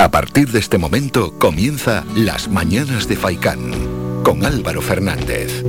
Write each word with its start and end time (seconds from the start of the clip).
A 0.00 0.10
partir 0.10 0.50
de 0.50 0.60
este 0.60 0.78
momento 0.78 1.38
comienza 1.38 2.04
Las 2.16 2.48
Mañanas 2.48 3.06
de 3.06 3.16
Faicán 3.16 4.22
con 4.24 4.46
Álvaro 4.46 4.80
Fernández. 4.80 5.62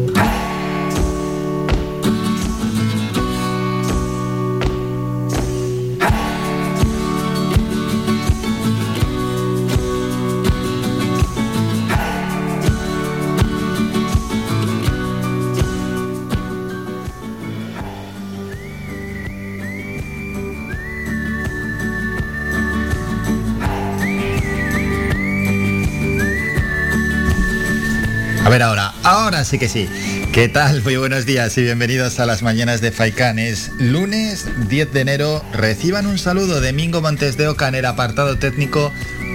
Ahora, 29.04 29.44
sí 29.46 29.58
que 29.58 29.68
sí. 29.68 29.88
¿Qué 30.32 30.50
tal? 30.50 30.82
Muy 30.84 30.96
buenos 30.98 31.26
días 31.26 31.58
y 31.58 31.64
bienvenidos 31.64 32.20
a 32.20 32.26
las 32.26 32.42
mañanas 32.42 32.82
de 32.82 32.92
Faikán. 32.92 33.40
Es 33.40 33.72
lunes 33.80 34.48
10 34.70 34.94
de 34.94 35.02
enero. 35.02 35.44
Reciban 35.54 36.06
un 36.06 36.18
saludo 36.18 36.62
de 36.62 36.74
Mingo 36.74 37.02
Montes 37.02 37.38
de 37.38 37.48
Oca 37.48 37.68
en 37.68 37.76
el 37.76 37.86
apartado 37.86 38.38
técnico 38.38 38.92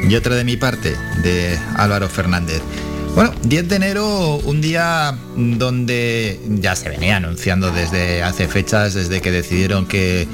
y 0.09 0.15
otro 0.15 0.35
de 0.35 0.45
mi 0.45 0.57
parte, 0.57 0.95
de 1.23 1.59
Álvaro 1.77 2.09
Fernández. 2.09 2.63
Bueno, 3.15 3.33
10 3.45 3.69
de 3.69 3.77
enero, 3.77 4.37
un 4.45 4.61
día 4.61 5.17
donde 5.37 6.39
ya 6.49 6.77
se 6.77 6.91
venía 6.91 7.17
anunciando 7.17 7.71
desde 7.71 8.23
hace 8.23 8.47
fechas, 8.47 8.95
desde 8.95 9.21
que 9.21 9.31
decidieron 9.31 9.87
que 9.87 10.29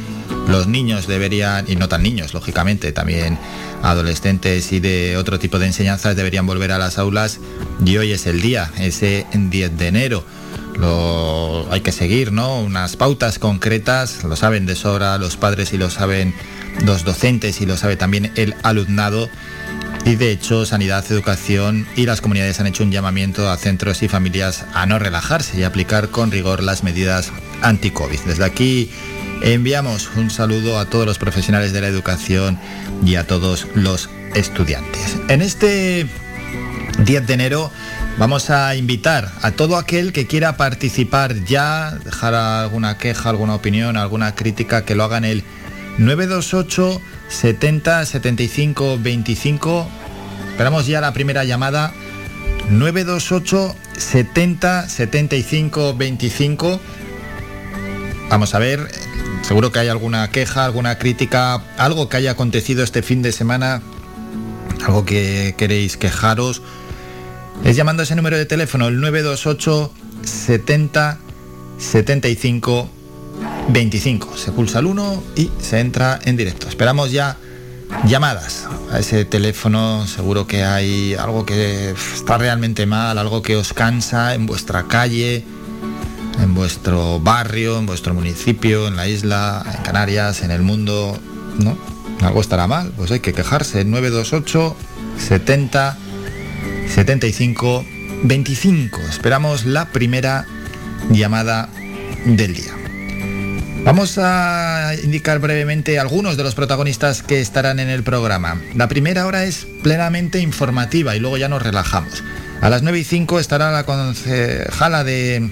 los 0.49 0.67
niños 0.67 1.07
deberían, 1.07 1.65
y 1.69 1.77
no 1.77 1.89
tan 1.89 2.03
niños, 2.03 2.35
lógicamente, 2.35 2.93
también 2.93 3.39
adolescentes 3.83 4.73
y 4.73 4.81
de 4.81 5.17
otro 5.17 5.39
tipo 5.39 5.59
de 5.59 5.67
enseñanzas 5.67 6.15
deberían 6.15 6.47
volver 6.47 6.73
a 6.73 6.79
las 6.79 6.99
aulas 6.99 7.41
y 7.85 7.97
hoy 7.97 8.13
es 8.13 8.27
el 8.27 8.41
día, 8.41 8.71
ese 8.79 9.27
10 9.33 9.79
de 9.79 9.87
enero. 9.89 10.25
Hay 11.71 11.81
que 11.81 11.93
seguir, 11.93 12.33
¿no? 12.33 12.61
Unas 12.61 12.97
pautas 12.97 13.39
concretas, 13.39 14.25
lo 14.25 14.37
saben 14.37 14.67
de 14.67 14.75
sobra 14.75 15.17
los 15.19 15.37
padres 15.37 15.73
y 15.73 15.79
lo 15.79 15.91
saben 15.91 16.35
los 16.85 17.05
docentes 17.05 17.61
y 17.61 17.67
lo 17.67 17.77
sabe 17.77 17.97
también 17.97 18.33
el 18.37 18.55
alumnado. 18.63 19.29
Y 20.05 20.17
de 20.17 20.33
hecho, 20.33 20.67
Sanidad, 20.67 21.05
Educación 21.11 21.87
y 21.95 22.07
las 22.07 22.21
comunidades 22.21 22.59
han 22.59 22.67
hecho 22.67 22.83
un 22.83 22.91
llamamiento 22.91 23.49
a 23.49 23.57
centros 23.57 24.03
y 24.03 24.09
familias 24.09 24.65
a 24.75 24.85
no 24.87 24.99
relajarse 24.99 25.61
y 25.61 25.63
aplicar 25.63 26.09
con 26.09 26.31
rigor 26.31 26.63
las 26.63 26.83
medidas 26.83 27.31
anti-COVID. 27.63 28.19
Desde 28.27 28.45
aquí 28.45 28.91
enviamos 29.43 30.11
un 30.17 30.31
saludo 30.31 30.79
a 30.79 30.87
todos 30.87 31.07
los 31.07 31.19
profesionales 31.19 31.73
de 31.73 31.81
la 31.81 31.89
educación 31.89 32.59
y 33.05 33.17
a 33.17 33.27
todos 33.27 33.67
los 33.75 34.09
estudiantes. 34.35 35.17
En 35.29 35.43
este 35.43 36.07
10 37.05 37.27
de 37.27 37.35
enero 37.35 37.71
vamos 38.19 38.51
a 38.51 38.75
invitar 38.77 39.31
a 39.43 39.51
todo 39.51 39.77
aquel 39.77 40.13
que 40.13 40.27
quiera 40.27 40.57
participar 40.57 41.45
ya, 41.45 41.93
dejar 42.05 42.35
alguna 42.35 42.99
queja, 42.99 43.31
alguna 43.31 43.55
opinión, 43.55 43.97
alguna 43.97 44.35
crítica, 44.35 44.85
que 44.85 44.95
lo 44.95 45.05
hagan 45.05 45.25
el 45.25 45.43
928 45.99 47.01
70 47.29 48.07
75 48.07 48.99
25. 49.01 49.89
Esperamos 50.51 50.87
ya 50.87 51.01
la 51.01 51.13
primera 51.13 51.45
llamada. 51.45 51.93
928 52.71 53.75
70 53.97 54.89
75 54.89 55.95
25. 55.97 56.81
Vamos 58.31 58.55
a 58.55 58.59
ver, 58.59 58.89
seguro 59.43 59.71
que 59.73 59.81
hay 59.81 59.89
alguna 59.89 60.31
queja, 60.31 60.65
alguna 60.65 60.99
crítica, 60.99 61.63
algo 61.77 62.09
que 62.09 62.17
haya 62.17 62.33
acontecido 62.33 62.83
este 62.83 63.03
fin 63.03 63.23
de 63.23 63.33
semana, 63.33 63.83
algo 64.85 65.05
que 65.05 65.55
queréis 65.57 65.97
quejaros 65.97 66.63
es 67.65 67.77
llamando 67.77 68.03
ese 68.03 68.17
número 68.17 68.37
de 68.37 68.45
teléfono, 68.45 68.89
el 68.89 69.01
928 69.01 69.93
70 70.25 71.19
75 71.79 72.91
25. 73.69 74.37
Se 74.37 74.51
pulsa 74.51 74.81
el 74.81 74.87
1 74.87 75.23
y 75.37 75.51
se 75.61 75.79
entra 75.79 76.19
en 76.25 76.37
directo. 76.37 76.69
Esperamos 76.69 77.13
ya 77.13 77.37
llamadas 78.05 78.67
a 78.91 78.99
ese 78.99 79.25
teléfono. 79.25 80.07
Seguro 80.09 80.49
que 80.49 80.65
hay 80.65 81.15
algo 81.15 81.47
que 81.47 81.95
está 82.15 82.37
realmente 82.37 82.85
mal, 82.87 83.17
algo 83.17 83.43
que 83.43 83.57
os 83.57 83.73
cansa 83.73 84.35
en 84.35 84.47
vuestra 84.47 84.89
calle, 84.89 85.45
en 86.43 86.55
vuestro 86.55 87.21
barrio, 87.21 87.79
en 87.79 87.87
vuestro 87.87 88.15
municipio, 88.15 88.89
en 88.89 88.97
la 88.97 89.09
isla, 89.09 89.65
en 89.75 89.83
Canarias, 89.83 90.43
en 90.43 90.51
el 90.51 90.63
mundo. 90.63 91.19
¿No? 91.59 91.79
Algo 92.21 92.41
estará 92.41 92.67
mal, 92.67 92.93
pues 92.97 93.11
hay 93.11 93.21
que 93.21 93.33
quejarse. 93.33 93.85
928 93.85 94.77
70 95.19 95.99
75 96.89 97.85
25. 98.25 99.01
Esperamos 99.09 99.65
la 99.65 99.87
primera 99.87 100.47
llamada 101.11 101.69
del 102.25 102.55
día. 102.55 102.73
Vamos 103.85 104.17
a 104.19 104.93
indicar 105.03 105.41
brevemente 105.41 105.99
algunos 105.99 106.37
de 106.37 106.45
los 106.45 106.55
protagonistas 106.55 107.23
que 107.23 107.41
estarán 107.41 107.81
en 107.81 107.89
el 107.89 108.05
programa. 108.05 108.61
La 108.77 108.87
primera 108.87 109.27
hora 109.27 109.45
es 109.45 109.67
plenamente 109.83 110.39
informativa 110.39 111.17
y 111.17 111.21
luego 111.21 111.37
ya 111.37 111.49
nos 111.49 111.63
relajamos. 111.63 112.23
A 112.61 112.71
las 112.71 112.83
9 112.83 113.01
y 113.01 113.05
5 113.05 113.41
estará 113.41 113.73
la 113.73 113.85
concejala 113.85 115.03
de 115.03 115.51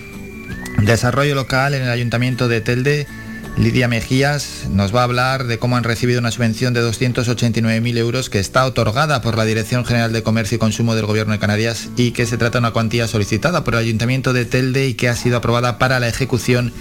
Desarrollo 0.84 1.34
Local 1.34 1.74
en 1.74 1.82
el 1.82 1.90
Ayuntamiento 1.90 2.48
de 2.48 2.60
Telde, 2.60 3.06
Lidia 3.56 3.88
Mejías 3.88 4.66
nos 4.70 4.94
va 4.94 5.00
a 5.00 5.04
hablar 5.04 5.44
de 5.44 5.58
cómo 5.58 5.76
han 5.76 5.84
recibido 5.84 6.20
una 6.20 6.30
subvención 6.30 6.72
de 6.72 6.82
289.000 6.82 7.98
euros 7.98 8.30
que 8.30 8.38
está 8.38 8.64
otorgada 8.64 9.20
por 9.20 9.36
la 9.36 9.44
Dirección 9.44 9.84
General 9.84 10.12
de 10.12 10.22
Comercio 10.22 10.56
y 10.56 10.58
Consumo 10.58 10.94
del 10.94 11.06
Gobierno 11.06 11.32
de 11.32 11.38
Canarias 11.38 11.88
y 11.96 12.12
que 12.12 12.26
se 12.26 12.38
trata 12.38 12.58
de 12.58 12.60
una 12.60 12.72
cuantía 12.72 13.08
solicitada 13.08 13.64
por 13.64 13.74
el 13.74 13.80
Ayuntamiento 13.80 14.32
de 14.32 14.46
Telde 14.46 14.88
y 14.88 14.94
que 14.94 15.08
ha 15.08 15.16
sido 15.16 15.36
aprobada 15.36 15.78
para 15.78 16.00
la 16.00 16.08
ejecución 16.08 16.72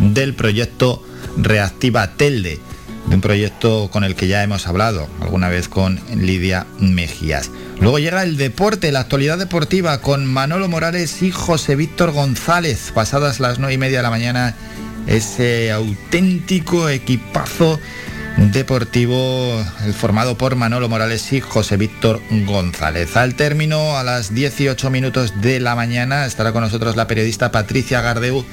del 0.00 0.34
proyecto 0.34 1.02
Reactiva 1.36 2.12
Telde, 2.16 2.60
de 3.06 3.14
un 3.14 3.20
proyecto 3.20 3.88
con 3.92 4.04
el 4.04 4.14
que 4.14 4.28
ya 4.28 4.42
hemos 4.42 4.66
hablado 4.66 5.08
alguna 5.20 5.48
vez 5.48 5.68
con 5.68 6.00
Lidia 6.14 6.66
Mejías. 6.78 7.50
Luego 7.80 7.98
llega 7.98 8.22
el 8.22 8.36
deporte, 8.36 8.92
la 8.92 9.00
actualidad 9.00 9.38
deportiva 9.38 10.00
con 10.00 10.26
Manolo 10.26 10.68
Morales 10.68 11.22
y 11.22 11.30
José 11.30 11.76
Víctor 11.76 12.12
González, 12.12 12.92
pasadas 12.94 13.40
las 13.40 13.58
9 13.58 13.74
y 13.74 13.78
media 13.78 13.98
de 13.98 14.02
la 14.02 14.10
mañana 14.10 14.54
ese 15.06 15.70
auténtico 15.70 16.88
equipazo 16.88 17.78
deportivo 18.36 19.62
formado 19.96 20.36
por 20.36 20.56
Manolo 20.56 20.88
Morales 20.88 21.32
y 21.32 21.40
José 21.40 21.76
Víctor 21.76 22.20
González. 22.30 23.16
Al 23.16 23.34
término, 23.34 23.96
a 23.96 24.02
las 24.02 24.34
18 24.34 24.90
minutos 24.90 25.40
de 25.40 25.60
la 25.60 25.76
mañana, 25.76 26.26
estará 26.26 26.52
con 26.52 26.62
nosotros 26.62 26.96
la 26.96 27.06
periodista 27.06 27.52
Patricia 27.52 28.00
Gardeu 28.00 28.44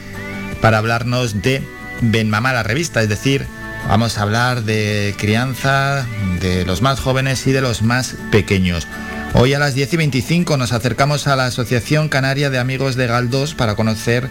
para 0.62 0.78
hablarnos 0.78 1.42
de 1.42 1.64
Benmamá, 2.02 2.54
la 2.54 2.64
revista, 2.64 3.02
es 3.02 3.10
decir, 3.10 3.48
vamos 3.88 4.18
a 4.18 4.22
hablar 4.22 4.64
de 4.64 5.16
crianza 5.18 6.06
de 6.40 6.66
los 6.66 6.82
más 6.82 7.00
jóvenes 7.00 7.46
y 7.48 7.52
de 7.52 7.62
los 7.62 7.82
más 7.82 8.16
pequeños. 8.32 8.88
Hoy 9.34 9.54
a 9.54 9.60
las 9.60 9.76
10 9.76 9.94
y 9.94 9.98
25 9.98 10.58
nos 10.58 10.74
acercamos 10.74 11.28
a 11.28 11.36
la 11.36 11.46
Asociación 11.46 12.10
Canaria 12.10 12.50
de 12.50 12.60
Amigos 12.60 12.96
de 12.96 13.08
Galdós 13.08 13.56
para 13.56 13.76
conocer 13.76 14.30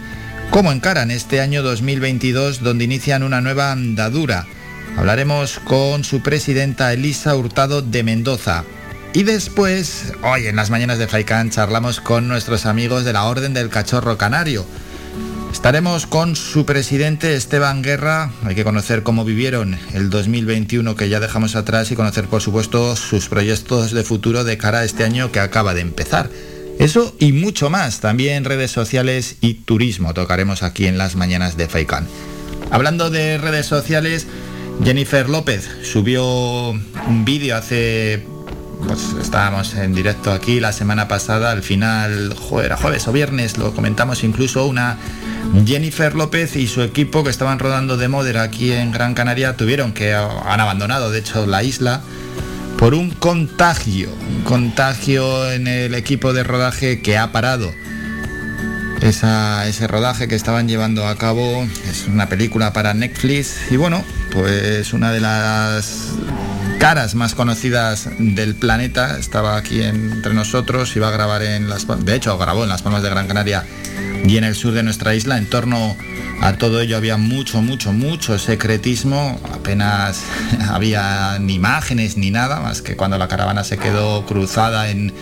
cómo 0.51 0.71
encaran 0.71 1.11
este 1.11 1.41
año 1.41 1.63
2022 1.63 2.61
donde 2.61 2.83
inician 2.85 3.23
una 3.23 3.41
nueva 3.41 3.71
andadura. 3.71 4.45
Hablaremos 4.97 5.59
con 5.59 6.03
su 6.03 6.21
presidenta 6.21 6.93
Elisa 6.93 7.35
Hurtado 7.35 7.81
de 7.81 8.03
Mendoza. 8.03 8.63
Y 9.13 9.23
después, 9.23 10.13
hoy 10.23 10.47
en 10.47 10.55
las 10.55 10.69
mañanas 10.69 10.97
de 10.97 11.07
Faikán, 11.07 11.49
charlamos 11.49 11.99
con 11.99 12.27
nuestros 12.27 12.65
amigos 12.65 13.03
de 13.03 13.13
la 13.13 13.25
Orden 13.25 13.53
del 13.53 13.69
Cachorro 13.69 14.17
Canario. 14.17 14.65
Estaremos 15.51 16.07
con 16.07 16.35
su 16.35 16.65
presidente 16.65 17.35
Esteban 17.35 17.83
Guerra. 17.83 18.31
Hay 18.45 18.55
que 18.55 18.63
conocer 18.63 19.03
cómo 19.03 19.25
vivieron 19.25 19.77
el 19.93 20.09
2021 20.09 20.95
que 20.95 21.09
ya 21.09 21.19
dejamos 21.19 21.55
atrás 21.55 21.91
y 21.91 21.95
conocer, 21.95 22.25
por 22.25 22.41
supuesto, 22.41 22.95
sus 22.95 23.27
proyectos 23.27 23.91
de 23.91 24.03
futuro 24.03 24.43
de 24.43 24.57
cara 24.57 24.79
a 24.79 24.85
este 24.85 25.03
año 25.03 25.31
que 25.31 25.39
acaba 25.39 25.73
de 25.73 25.81
empezar. 25.81 26.29
Eso 26.79 27.15
y 27.19 27.33
mucho 27.33 27.69
más, 27.69 27.99
también 27.99 28.45
redes 28.45 28.71
sociales 28.71 29.35
y 29.41 29.55
turismo 29.55 30.13
tocaremos 30.13 30.63
aquí 30.63 30.87
en 30.87 30.97
las 30.97 31.15
mañanas 31.15 31.57
de 31.57 31.67
Faikan. 31.67 32.07
Hablando 32.71 33.09
de 33.09 33.37
redes 33.37 33.67
sociales, 33.67 34.25
Jennifer 34.83 35.29
López 35.29 35.69
subió 35.83 36.69
un 36.71 37.25
vídeo 37.25 37.55
hace 37.55 38.25
pues 38.87 39.15
estábamos 39.21 39.73
en 39.75 39.93
directo 39.93 40.31
aquí 40.31 40.59
la 40.59 40.71
semana 40.73 41.07
pasada, 41.07 41.51
al 41.51 41.63
final, 41.63 42.35
era 42.63 42.77
jueves 42.77 43.07
o 43.07 43.11
viernes, 43.11 43.57
lo 43.57 43.73
comentamos 43.73 44.23
incluso, 44.23 44.65
una 44.65 44.97
Jennifer 45.65 46.15
López 46.15 46.55
y 46.55 46.67
su 46.67 46.81
equipo 46.81 47.23
que 47.23 47.29
estaban 47.29 47.59
rodando 47.59 47.97
de 47.97 48.07
Moder 48.07 48.37
aquí 48.37 48.71
en 48.71 48.91
Gran 48.91 49.13
Canaria 49.13 49.57
tuvieron 49.57 49.93
que 49.93 50.13
han 50.13 50.59
abandonado, 50.59 51.11
de 51.11 51.19
hecho, 51.19 51.45
la 51.45 51.63
isla 51.63 52.01
por 52.77 52.95
un 52.95 53.11
contagio, 53.11 54.09
un 54.27 54.41
contagio 54.41 55.51
en 55.51 55.67
el 55.67 55.93
equipo 55.93 56.33
de 56.33 56.43
rodaje 56.43 57.01
que 57.01 57.17
ha 57.17 57.31
parado. 57.31 57.71
ese 59.01 59.87
rodaje 59.87 60.27
que 60.27 60.35
estaban 60.35 60.67
llevando 60.67 61.07
a 61.07 61.15
cabo 61.15 61.67
es 61.89 62.07
una 62.07 62.27
película 62.27 62.73
para 62.73 62.93
Netflix 62.93 63.71
y 63.71 63.77
bueno, 63.77 64.03
pues 64.31 64.93
una 64.93 65.11
de 65.11 65.19
las 65.19 66.13
caras 66.81 67.13
más 67.13 67.35
conocidas 67.35 68.09
del 68.17 68.55
planeta. 68.55 69.19
Estaba 69.19 69.55
aquí 69.55 69.83
entre 69.83 70.33
nosotros, 70.33 70.95
iba 70.95 71.09
a 71.09 71.11
grabar 71.11 71.43
en 71.43 71.69
las 71.69 71.85
de 72.03 72.15
hecho 72.15 72.35
grabó 72.39 72.63
en 72.63 72.69
las 72.69 72.81
Palmas 72.81 73.03
de 73.03 73.11
Gran 73.11 73.27
Canaria 73.27 73.63
y 74.25 74.37
en 74.37 74.43
el 74.43 74.55
sur 74.55 74.73
de 74.73 74.81
nuestra 74.81 75.13
isla. 75.13 75.37
En 75.37 75.45
torno 75.45 75.95
a 76.41 76.53
todo 76.53 76.81
ello 76.81 76.97
había 76.97 77.17
mucho, 77.17 77.61
mucho, 77.61 77.93
mucho 77.93 78.39
secretismo. 78.39 79.39
Apenas 79.53 80.23
había 80.71 81.37
ni 81.39 81.53
imágenes 81.53 82.17
ni 82.17 82.31
nada, 82.31 82.59
más 82.61 82.81
que 82.81 82.95
cuando 82.95 83.19
la 83.19 83.27
caravana 83.27 83.63
se 83.63 83.77
quedó 83.77 84.25
cruzada 84.25 84.89
en, 84.89 85.13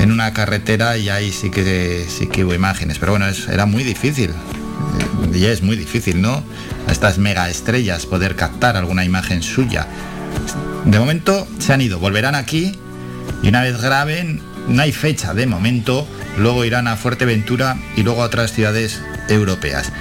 en 0.00 0.10
una 0.10 0.32
carretera 0.32 0.96
y 0.96 1.10
ahí 1.10 1.32
sí 1.32 1.50
que, 1.50 2.06
sí 2.08 2.28
que 2.28 2.46
hubo 2.46 2.54
imágenes. 2.54 2.98
Pero 2.98 3.12
bueno, 3.12 3.26
era 3.52 3.66
muy 3.66 3.84
difícil. 3.84 4.30
Y 5.34 5.44
es 5.44 5.62
muy 5.62 5.76
difícil, 5.76 6.22
¿no? 6.22 6.42
A 6.86 6.92
estas 6.92 7.18
mega 7.18 7.50
estrellas 7.50 8.06
poder 8.06 8.36
captar 8.36 8.78
alguna 8.78 9.04
imagen 9.04 9.42
suya. 9.42 9.86
De 10.88 10.98
momento 10.98 11.46
se 11.58 11.74
han 11.74 11.82
ido, 11.82 11.98
volverán 11.98 12.34
aquí 12.34 12.72
y 13.42 13.48
una 13.48 13.60
vez 13.60 13.78
graben, 13.78 14.40
no 14.68 14.80
hay 14.80 14.90
fecha 14.90 15.34
de 15.34 15.46
momento, 15.46 16.08
luego 16.38 16.64
irán 16.64 16.88
a 16.88 16.96
Fuerteventura 16.96 17.76
y 17.94 18.04
luego 18.04 18.22
a 18.22 18.24
otras 18.24 18.54
ciudades 18.54 19.02
europeas. 19.28 19.92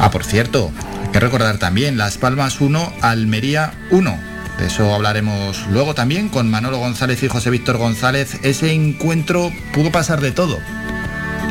Ah, 0.00 0.10
por 0.10 0.24
cierto, 0.24 0.72
hay 1.04 1.12
que 1.12 1.20
recordar 1.20 1.58
también 1.58 1.96
Las 1.96 2.18
Palmas 2.18 2.60
1, 2.60 2.94
Almería 3.00 3.74
1. 3.92 4.18
De 4.58 4.66
eso 4.66 4.92
hablaremos 4.92 5.68
luego 5.70 5.94
también 5.94 6.28
con 6.28 6.50
Manolo 6.50 6.78
González 6.78 7.22
y 7.22 7.28
José 7.28 7.50
Víctor 7.50 7.76
González. 7.76 8.36
Ese 8.42 8.72
encuentro 8.72 9.52
pudo 9.72 9.92
pasar 9.92 10.20
de 10.20 10.32
todo 10.32 10.58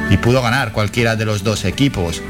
y 0.10 0.18
pudo 0.18 0.42
ganar 0.42 0.74
cualquiera 0.74 1.16
de 1.16 1.24
los 1.24 1.46
dos 1.46 1.64
equipos. 1.64 2.22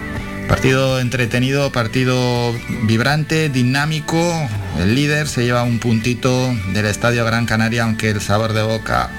Partido 0.54 1.00
entretenido, 1.00 1.72
partido 1.72 2.54
vibrante, 2.84 3.50
dinámico. 3.50 4.48
El 4.80 4.94
líder 4.94 5.28
se 5.28 5.44
lleva 5.46 5.64
un 5.64 5.80
puntito 5.80 6.56
del 6.74 6.86
Estadio 6.86 7.26
Gran 7.26 7.48
Canaria, 7.48 7.86
aunque 7.86 8.12
el 8.12 8.22
sabor 8.22 8.54
de 8.54 8.62
boca... 8.62 9.10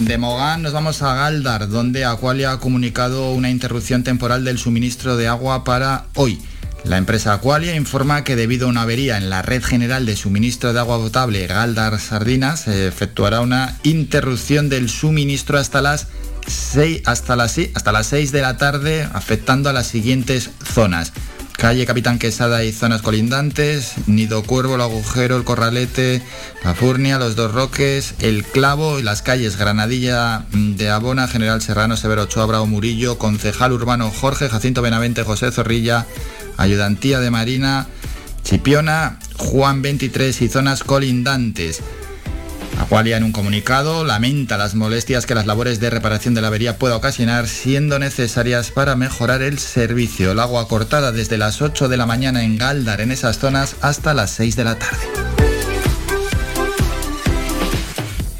De 0.00 0.16
Mogán 0.16 0.62
nos 0.62 0.72
vamos 0.72 1.02
a 1.02 1.14
Galdar, 1.14 1.68
donde 1.68 2.06
Aqualia 2.06 2.52
ha 2.52 2.58
comunicado 2.58 3.32
una 3.32 3.50
interrupción 3.50 4.02
temporal 4.02 4.44
del 4.44 4.58
suministro 4.58 5.18
de 5.18 5.28
agua 5.28 5.62
para 5.62 6.06
hoy. 6.14 6.40
La 6.84 6.96
empresa 6.96 7.34
Aqualia 7.34 7.76
informa 7.76 8.24
que 8.24 8.34
debido 8.34 8.66
a 8.66 8.70
una 8.70 8.82
avería 8.82 9.18
en 9.18 9.28
la 9.28 9.42
red 9.42 9.62
general 9.62 10.06
de 10.06 10.16
suministro 10.16 10.72
de 10.72 10.80
agua 10.80 10.96
potable 10.96 11.46
Galdar 11.46 12.00
Sardinas, 12.00 12.60
se 12.60 12.88
efectuará 12.88 13.42
una 13.42 13.78
interrupción 13.82 14.70
del 14.70 14.88
suministro 14.88 15.58
hasta 15.58 15.82
las 15.82 16.06
6, 16.46 17.02
hasta 17.04 17.36
las, 17.36 17.58
hasta 17.74 17.92
las 17.92 18.06
6 18.06 18.32
de 18.32 18.40
la 18.40 18.56
tarde, 18.56 19.06
afectando 19.12 19.68
a 19.68 19.74
las 19.74 19.86
siguientes 19.86 20.50
zonas 20.64 21.12
calle 21.60 21.84
Capitán 21.84 22.18
Quesada 22.18 22.64
y 22.64 22.72
zonas 22.72 23.02
colindantes, 23.02 23.92
Nido 24.06 24.42
Cuervo, 24.44 24.76
El 24.76 24.80
Agujero, 24.80 25.36
El 25.36 25.44
Corralete, 25.44 26.22
La 26.64 26.74
Furnia, 26.74 27.18
Los 27.18 27.36
Dos 27.36 27.52
Roques, 27.52 28.14
El 28.20 28.44
Clavo 28.44 28.98
y 28.98 29.02
las 29.02 29.20
calles 29.20 29.58
Granadilla 29.58 30.46
de 30.52 30.88
Abona, 30.88 31.28
General 31.28 31.60
Serrano, 31.60 31.98
Severo 31.98 32.22
Ochoa, 32.22 32.46
Bravo 32.46 32.64
Murillo, 32.66 33.18
Concejal 33.18 33.72
Urbano 33.74 34.10
Jorge, 34.10 34.48
Jacinto 34.48 34.80
Benavente, 34.80 35.22
José 35.22 35.52
Zorrilla, 35.52 36.06
Ayudantía 36.56 37.20
de 37.20 37.30
Marina, 37.30 37.88
Chipiona, 38.42 39.18
Juan 39.36 39.82
23 39.82 40.40
y 40.40 40.48
zonas 40.48 40.82
colindantes. 40.82 41.82
Aqualia 42.80 43.18
en 43.18 43.24
un 43.24 43.32
comunicado 43.32 44.04
lamenta 44.04 44.56
las 44.56 44.74
molestias 44.74 45.26
que 45.26 45.34
las 45.34 45.46
labores 45.46 45.80
de 45.80 45.90
reparación 45.90 46.34
de 46.34 46.40
la 46.40 46.48
avería 46.48 46.78
pueda 46.78 46.96
ocasionar 46.96 47.46
siendo 47.46 47.98
necesarias 47.98 48.70
para 48.70 48.96
mejorar 48.96 49.42
el 49.42 49.58
servicio. 49.58 50.32
El 50.32 50.40
agua 50.40 50.66
cortada 50.66 51.12
desde 51.12 51.38
las 51.38 51.60
8 51.60 51.88
de 51.88 51.96
la 51.98 52.06
mañana 52.06 52.42
en 52.42 52.56
Galdar 52.56 53.00
en 53.02 53.12
esas 53.12 53.38
zonas 53.38 53.76
hasta 53.82 54.14
las 54.14 54.30
6 54.30 54.56
de 54.56 54.64
la 54.64 54.78
tarde. 54.78 55.39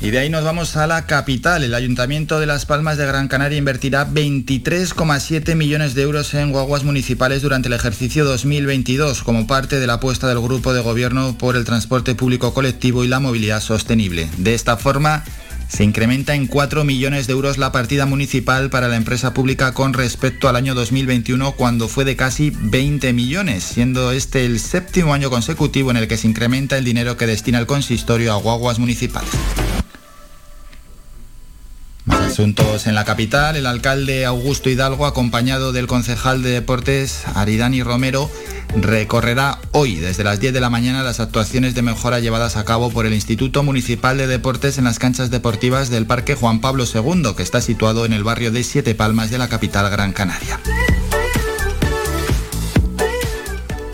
Y 0.03 0.11
de 0.11 0.19
ahí 0.19 0.31
nos 0.31 0.45
vamos 0.45 0.77
a 0.77 0.87
la 0.87 1.05
capital. 1.05 1.63
El 1.63 1.75
Ayuntamiento 1.75 2.41
de 2.41 2.47
Las 2.47 2.65
Palmas 2.65 2.97
de 2.97 3.05
Gran 3.05 3.29
Canaria 3.29 3.59
invertirá 3.59 4.09
23,7 4.09 5.55
millones 5.55 5.95
de 5.95 6.03
euros 6.03 6.33
en 6.33 6.53
guaguas 6.53 6.85
municipales 6.85 7.43
durante 7.43 7.69
el 7.69 7.75
ejercicio 7.75 8.25
2022 8.25 9.23
como 9.23 9.47
parte 9.47 9.79
de 9.79 9.87
la 9.87 9.95
apuesta 9.95 10.27
del 10.27 10.41
Grupo 10.41 10.73
de 10.73 10.81
Gobierno 10.81 11.37
por 11.37 11.55
el 11.55 11.67
transporte 11.67 12.15
público 12.15 12.55
colectivo 12.55 13.05
y 13.05 13.09
la 13.09 13.21
movilidad 13.21 13.61
sostenible. 13.61 14.31
De 14.39 14.55
esta 14.55 14.79
forma, 14.79 15.23
se 15.69 15.85
incrementa 15.85 16.35
en 16.35 16.47
4 16.47 16.83
millones 16.83 17.27
de 17.27 17.35
euros 17.35 17.59
la 17.59 17.71
partida 17.71 18.07
municipal 18.07 18.71
para 18.71 18.89
la 18.89 18.97
empresa 18.97 19.35
pública 19.35 19.75
con 19.75 19.93
respecto 19.93 20.49
al 20.49 20.57
año 20.57 20.75
2021 20.75 21.53
cuando 21.53 21.89
fue 21.89 22.07
de 22.07 22.17
casi 22.17 22.51
20 22.59 23.13
millones, 23.13 23.65
siendo 23.65 24.13
este 24.13 24.47
el 24.47 24.61
séptimo 24.61 25.13
año 25.13 25.29
consecutivo 25.29 25.91
en 25.91 25.99
el 25.99 26.09
que 26.09 26.17
se 26.17 26.27
incrementa 26.27 26.79
el 26.79 26.85
dinero 26.85 27.19
que 27.19 27.27
destina 27.27 27.59
el 27.59 27.67
consistorio 27.67 28.33
a 28.33 28.37
guaguas 28.37 28.79
municipales. 28.79 29.31
Asuntos 32.11 32.87
en 32.87 32.95
la 32.95 33.05
capital, 33.05 33.57
el 33.57 33.67
alcalde 33.67 34.25
Augusto 34.25 34.71
Hidalgo, 34.71 35.07
acompañado 35.07 35.73
del 35.73 35.87
concejal 35.87 36.43
de 36.43 36.51
deportes 36.51 37.23
Aridani 37.35 37.83
Romero, 37.83 38.31
recorrerá 38.77 39.59
hoy 39.73 39.97
desde 39.97 40.25
las 40.25 40.41
10 40.41 40.53
de 40.53 40.61
la 40.61 40.71
mañana 40.71 41.03
las 41.03 41.21
actuaciones 41.21 41.75
de 41.75 41.83
mejora 41.83 42.21
llevadas 42.21 42.57
a 42.57 42.65
cabo 42.65 42.91
por 42.91 43.07
el 43.07 43.15
Instituto 43.15 43.63
Municipal 43.63 44.19
de 44.19 44.27
Deportes 44.27 44.79
en 44.79 44.85
las 44.85 44.99
canchas 44.99 45.31
deportivas 45.31 45.91
del 45.91 46.07
Parque 46.07 46.35
Juan 46.35 46.61
Pablo 46.61 46.85
II, 46.85 47.35
que 47.37 47.43
está 47.43 47.61
situado 47.61 48.05
en 48.05 48.13
el 48.13 48.25
barrio 48.25 48.51
de 48.51 48.65
Siete 48.65 48.95
Palmas 48.95 49.31
de 49.31 49.39
la 49.39 49.49
capital 49.49 49.91
Gran 49.91 50.13
Canaria. 50.13 50.61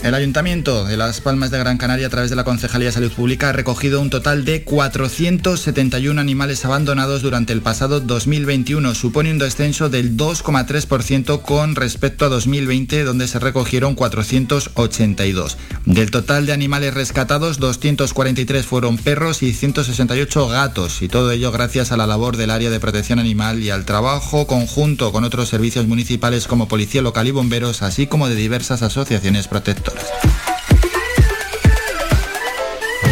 El 0.07 0.15
Ayuntamiento 0.15 0.85
de 0.85 0.95
Las 0.95 1.19
Palmas 1.19 1.51
de 1.51 1.57
Gran 1.57 1.77
Canaria, 1.77 2.07
a 2.07 2.09
través 2.09 2.29
de 2.29 2.37
la 2.37 2.45
Concejalía 2.45 2.87
de 2.87 2.93
Salud 2.93 3.11
Pública, 3.11 3.49
ha 3.49 3.51
recogido 3.51 3.99
un 3.99 4.09
total 4.09 4.45
de 4.45 4.63
471 4.63 6.21
animales 6.21 6.63
abandonados 6.63 7.21
durante 7.21 7.51
el 7.51 7.61
pasado 7.61 7.99
2021. 7.99 8.95
Supone 8.95 9.31
un 9.31 9.37
descenso 9.37 9.89
del 9.89 10.15
2,3% 10.15 11.41
con 11.41 11.75
respecto 11.75 12.23
a 12.23 12.29
2020, 12.29 13.03
donde 13.03 13.27
se 13.27 13.39
recogieron 13.39 13.95
482. 13.95 15.57
Del 15.85 16.09
total 16.09 16.45
de 16.45 16.53
animales 16.53 16.93
rescatados, 16.93 17.59
243 17.59 18.65
fueron 18.65 18.97
perros 18.97 19.43
y 19.43 19.51
168 19.51 20.47
gatos, 20.47 21.01
y 21.01 21.09
todo 21.09 21.31
ello 21.31 21.51
gracias 21.51 21.91
a 21.91 21.97
la 21.97 22.07
labor 22.07 22.37
del 22.37 22.51
área 22.51 22.69
de 22.69 22.79
protección 22.79 23.19
animal 23.19 23.61
y 23.61 23.71
al 23.71 23.83
trabajo 23.83 24.47
conjunto 24.47 25.11
con 25.11 25.25
otros 25.25 25.49
servicios 25.49 25.85
municipales 25.85 26.47
como 26.47 26.69
Policía 26.69 27.01
Local 27.01 27.27
y 27.27 27.31
Bomberos, 27.31 27.81
así 27.81 28.07
como 28.07 28.29
de 28.29 28.35
diversas 28.35 28.83
asociaciones 28.83 29.49
protectoras. 29.49 29.96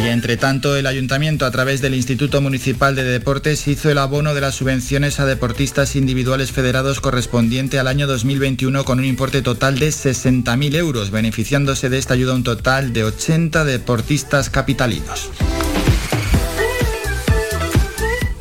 Y 0.06 0.08
entre 0.08 0.38
tanto, 0.38 0.75
el 0.75 0.86
ayuntamiento, 0.86 1.48
a 1.48 1.51
través 1.51 1.82
del 1.82 1.96
Instituto 1.96 2.39
Municipal 2.39 2.96
de 2.96 3.04
Deportes, 3.04 3.68
hizo 3.68 3.89
el 3.89 3.98
abono 3.98 4.36
de 4.36 4.42
las 4.42 4.54
subvenciones 4.54 5.20
a 5.20 5.25
deportistas 5.25 5.96
individuales 5.96 6.51
federados 6.51 7.01
correspondiente 7.01 7.80
al 7.80 7.88
año 7.88 8.06
2021 8.06 8.86
con 8.86 9.00
un 9.00 9.06
importe 9.06 9.42
total 9.42 9.80
de 9.80 9.89
60.000 9.89 10.75
euros, 10.75 11.10
beneficiándose 11.10 11.89
de 11.89 11.98
esta 11.98 12.13
ayuda 12.13 12.36
un 12.36 12.44
total 12.44 12.94
de 12.94 13.04
80 13.04 13.65
deportistas 13.65 14.51
capitalinos. 14.51 15.32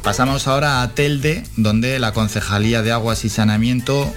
Pasamos 0.02 0.46
ahora 0.48 0.82
a 0.82 0.94
Telde, 0.94 1.44
donde 1.56 1.98
la 1.98 2.12
Concejalía 2.12 2.82
de 2.82 2.92
Aguas 2.92 3.24
y 3.24 3.30
Saneamiento 3.30 4.12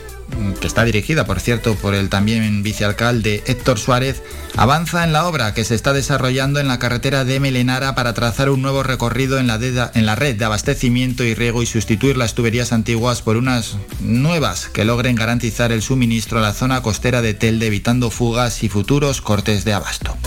que 0.60 0.68
está 0.68 0.84
dirigida, 0.84 1.26
por 1.26 1.40
cierto, 1.40 1.76
por 1.76 1.94
el 1.94 2.10
también 2.10 2.64
vicealcalde 2.64 3.44
Héctor 3.46 3.80
Suárez, 3.80 4.24
avanza 4.56 5.04
en 5.04 5.14
la 5.14 5.28
obra 5.28 5.54
que 5.54 5.64
se 5.64 5.76
está 5.76 5.94
desarrollando 5.94 6.60
en 6.60 6.68
la 6.68 6.80
carretera 6.80 7.26
de 7.26 7.40
Melenara 7.40 7.96
para 7.96 8.14
trazar 8.14 8.50
un 8.50 8.62
nuevo 8.62 8.84
recorrido 8.84 9.40
en 9.40 9.48
la, 9.48 9.60
en 9.94 10.06
la 10.06 10.16
red 10.16 10.36
de 10.36 10.46
abastecimiento 10.46 11.24
y 11.24 11.34
riego 11.34 11.62
y 11.62 11.66
sustituir 11.66 12.18
las 12.18 12.34
tuberías 12.34 12.74
antiguas 12.74 13.22
por 13.22 13.38
unas 13.38 13.78
nuevas 14.00 14.68
que 14.68 14.86
logren 14.86 15.16
garantizar 15.16 15.72
el 15.72 15.82
suministro 15.82 16.40
a 16.40 16.42
la 16.42 16.54
zona 16.54 16.82
costera 16.82 17.22
de 17.22 17.34
Telde, 17.34 17.68
evitando 17.68 18.10
fugas 18.10 18.64
y 18.64 18.70
futuros 18.70 19.22
cortes 19.22 19.64
de 19.66 19.74
abasto. 19.74 20.18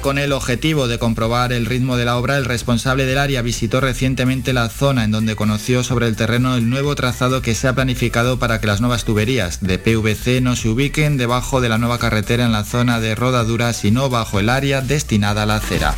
Con 0.00 0.18
el 0.18 0.32
objetivo 0.32 0.88
de 0.88 0.98
comprobar 0.98 1.52
el 1.52 1.66
ritmo 1.66 1.96
de 1.96 2.04
la 2.04 2.16
obra. 2.16 2.36
El 2.36 2.44
responsable 2.44 3.06
del 3.06 3.18
área 3.18 3.42
visitó 3.42 3.80
recientemente 3.80 4.52
la 4.52 4.68
zona 4.68 5.04
en 5.04 5.12
donde 5.12 5.36
conoció 5.36 5.84
sobre 5.84 6.08
el 6.08 6.16
terreno 6.16 6.56
el 6.56 6.68
nuevo 6.68 6.96
trazado 6.96 7.42
que 7.42 7.54
se 7.54 7.68
ha 7.68 7.74
planificado 7.74 8.40
para 8.40 8.60
que 8.60 8.66
las 8.66 8.80
nuevas 8.80 9.04
tuberías 9.04 9.60
de 9.60 9.78
PVC 9.78 10.40
no 10.40 10.56
se 10.56 10.68
ubiquen 10.68 11.16
debajo 11.16 11.60
de 11.60 11.68
la 11.68 11.78
nueva 11.78 11.98
carretera 11.98 12.44
en 12.44 12.52
la 12.52 12.64
zona 12.64 12.98
de 12.98 13.14
rodadura, 13.14 13.72
sino 13.72 14.10
bajo 14.10 14.40
el 14.40 14.48
área 14.48 14.80
destinada 14.80 15.44
a 15.44 15.46
la 15.46 15.56
acera. 15.56 15.94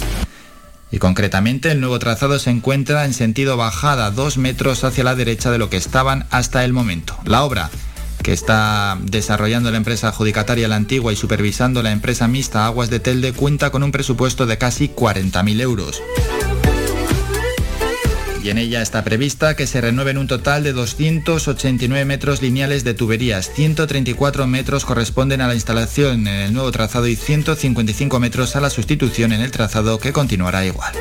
Y 0.91 0.99
concretamente 0.99 1.71
el 1.71 1.81
nuevo 1.81 1.99
trazado 1.99 2.39
se 2.39 2.51
encuentra 2.51 3.07
en 3.07 3.15
sentido 3.15 3.57
bajada 3.57 4.11
dos 4.11 4.37
metros 4.37 4.85
hacia 4.85 5.05
la 5.05 5.15
derecha 5.15 5.51
de 5.51 5.59
lo 5.59 5.71
que 5.71 5.79
estaban 5.79 6.27
hasta 6.31 6.65
el 6.65 6.75
momento. 6.75 7.19
La 7.25 7.43
obra 7.43 7.71
que 8.25 8.33
está 8.33 8.99
desarrollando 9.03 9.71
la 9.71 9.77
empresa 9.77 10.09
adjudicataria 10.09 10.67
La 10.67 10.77
Antigua 10.77 11.13
y 11.13 11.17
supervisando 11.17 11.83
la 11.83 11.93
empresa 11.93 12.27
mixta 12.27 12.65
Aguas 12.65 12.89
de 12.89 12.99
Telde, 12.99 13.35
cuenta 13.35 13.71
con 13.71 13.83
un 13.83 13.93
presupuesto 13.93 14.47
de 14.47 14.57
casi 14.57 14.89
40.000 14.89 15.61
euros. 15.61 16.03
Y 18.43 18.51
en 18.51 18.59
ella 18.59 18.83
está 18.83 19.05
prevista 19.05 19.57
que 19.57 19.67
se 19.67 19.81
renueven 19.81 20.19
un 20.19 20.27
total 20.27 20.65
de 20.65 20.73
289 20.73 22.05
metros 22.07 22.43
lineales 22.43 22.83
de 22.83 22.95
tuberías, 22.95 23.51
134 23.55 24.47
metros 24.47 24.87
corresponden 24.87 25.43
a 25.43 25.47
la 25.47 25.55
instalación 25.55 26.27
en 26.27 26.35
el 26.35 26.53
nuevo 26.53 26.73
trazado 26.73 27.07
y 27.07 27.17
155 27.17 28.21
metros 28.21 28.57
a 28.57 28.61
la 28.61 28.71
sustitución 28.71 29.33
en 29.33 29.43
el 29.43 29.51
trazado 29.51 29.99
que 29.99 30.13
continuará 30.13 30.65
igual. 30.65 30.95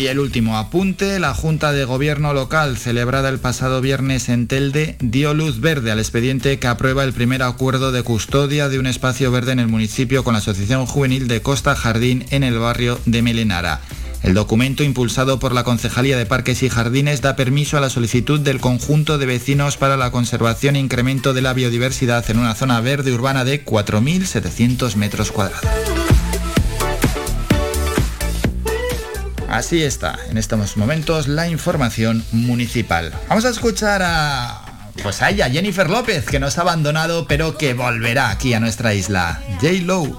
Y 0.00 0.06
el 0.06 0.18
último 0.18 0.56
apunte, 0.56 1.20
la 1.20 1.34
Junta 1.34 1.72
de 1.72 1.84
Gobierno 1.84 2.32
local, 2.32 2.78
celebrada 2.78 3.28
el 3.28 3.38
pasado 3.38 3.82
viernes 3.82 4.30
en 4.30 4.46
Telde, 4.46 4.96
dio 4.98 5.34
luz 5.34 5.60
verde 5.60 5.90
al 5.90 5.98
expediente 5.98 6.58
que 6.58 6.68
aprueba 6.68 7.04
el 7.04 7.12
primer 7.12 7.42
acuerdo 7.42 7.92
de 7.92 8.02
custodia 8.02 8.70
de 8.70 8.78
un 8.78 8.86
espacio 8.86 9.30
verde 9.30 9.52
en 9.52 9.58
el 9.58 9.68
municipio 9.68 10.24
con 10.24 10.32
la 10.32 10.38
Asociación 10.38 10.86
Juvenil 10.86 11.28
de 11.28 11.42
Costa 11.42 11.76
Jardín 11.76 12.24
en 12.30 12.44
el 12.44 12.58
barrio 12.58 12.98
de 13.04 13.20
Melenara. 13.20 13.82
El 14.22 14.32
documento 14.32 14.82
impulsado 14.84 15.38
por 15.38 15.52
la 15.52 15.64
Concejalía 15.64 16.16
de 16.16 16.24
Parques 16.24 16.62
y 16.62 16.70
Jardines 16.70 17.20
da 17.20 17.36
permiso 17.36 17.76
a 17.76 17.82
la 17.82 17.90
solicitud 17.90 18.40
del 18.40 18.58
conjunto 18.58 19.18
de 19.18 19.26
vecinos 19.26 19.76
para 19.76 19.98
la 19.98 20.10
conservación 20.10 20.76
e 20.76 20.80
incremento 20.80 21.34
de 21.34 21.42
la 21.42 21.52
biodiversidad 21.52 22.24
en 22.30 22.38
una 22.38 22.54
zona 22.54 22.80
verde 22.80 23.12
urbana 23.12 23.44
de 23.44 23.66
4.700 23.66 24.94
metros 24.96 25.30
cuadrados. 25.30 25.99
Así 29.50 29.82
está, 29.82 30.16
en 30.30 30.38
estos 30.38 30.76
momentos, 30.76 31.26
la 31.26 31.48
información 31.48 32.24
municipal. 32.30 33.12
Vamos 33.28 33.44
a 33.44 33.50
escuchar 33.50 34.00
a... 34.02 34.64
Pues 35.02 35.22
a 35.22 35.30
ella, 35.30 35.50
Jennifer 35.50 35.90
López, 35.90 36.24
que 36.26 36.38
nos 36.38 36.56
ha 36.56 36.60
abandonado, 36.60 37.26
pero 37.26 37.58
que 37.58 37.74
volverá 37.74 38.30
aquí 38.30 38.54
a 38.54 38.60
nuestra 38.60 38.94
isla. 38.94 39.42
J. 39.60 39.82
Lowe. 39.82 40.16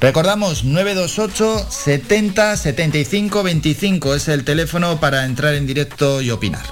Recordamos 0.00 0.64
928 0.64 1.70
70 1.70 2.56
75 2.56 3.42
25 3.44 4.14
es 4.16 4.28
el 4.28 4.44
teléfono 4.44 4.98
para 4.98 5.24
entrar 5.24 5.54
en 5.54 5.66
directo 5.66 6.20
y 6.20 6.32
opinar. 6.32 6.64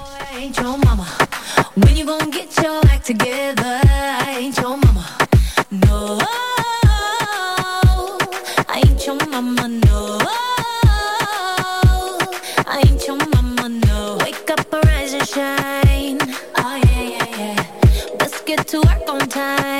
time. 19.33 19.72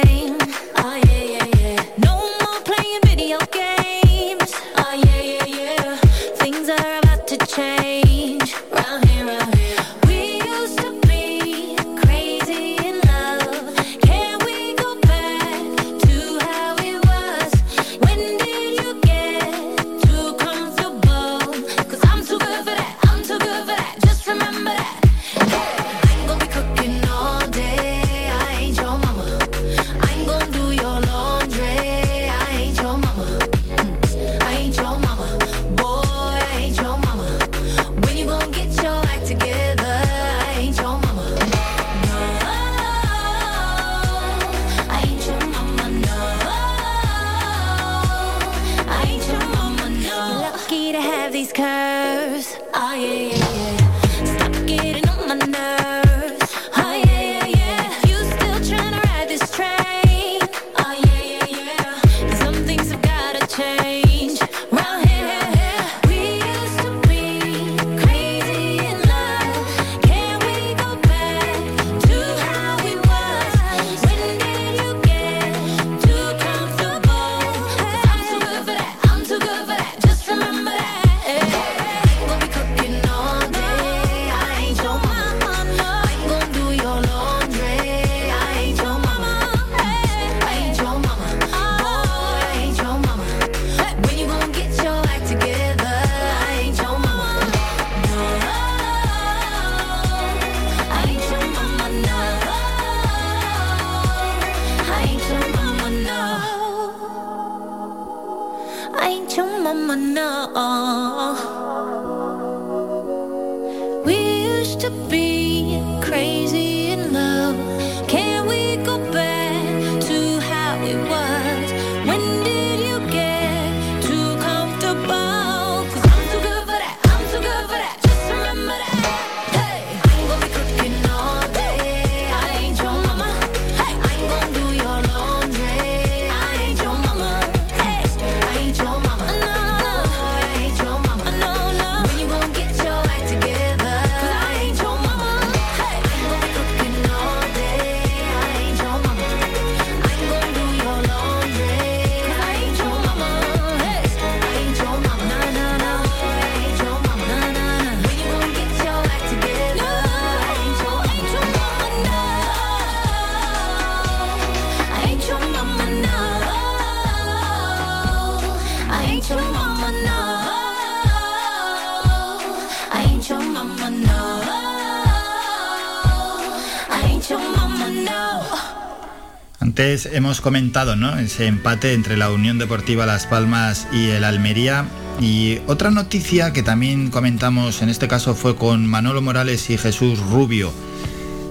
Hemos 179.84 180.40
comentado 180.40 180.96
¿no? 180.96 181.20
ese 181.20 181.46
empate 181.46 181.92
entre 181.92 182.16
la 182.16 182.32
Unión 182.32 182.58
Deportiva 182.58 183.06
Las 183.06 183.28
Palmas 183.28 183.86
y 183.92 184.12
el 184.12 184.24
Almería. 184.24 184.86
Y 185.20 185.60
otra 185.68 185.92
noticia 185.92 186.54
que 186.54 186.64
también 186.64 187.10
comentamos 187.10 187.82
en 187.82 187.90
este 187.90 188.08
caso 188.08 188.34
fue 188.34 188.56
con 188.56 188.88
Manolo 188.88 189.22
Morales 189.22 189.70
y 189.70 189.78
Jesús 189.78 190.20
Rubio. 190.20 190.72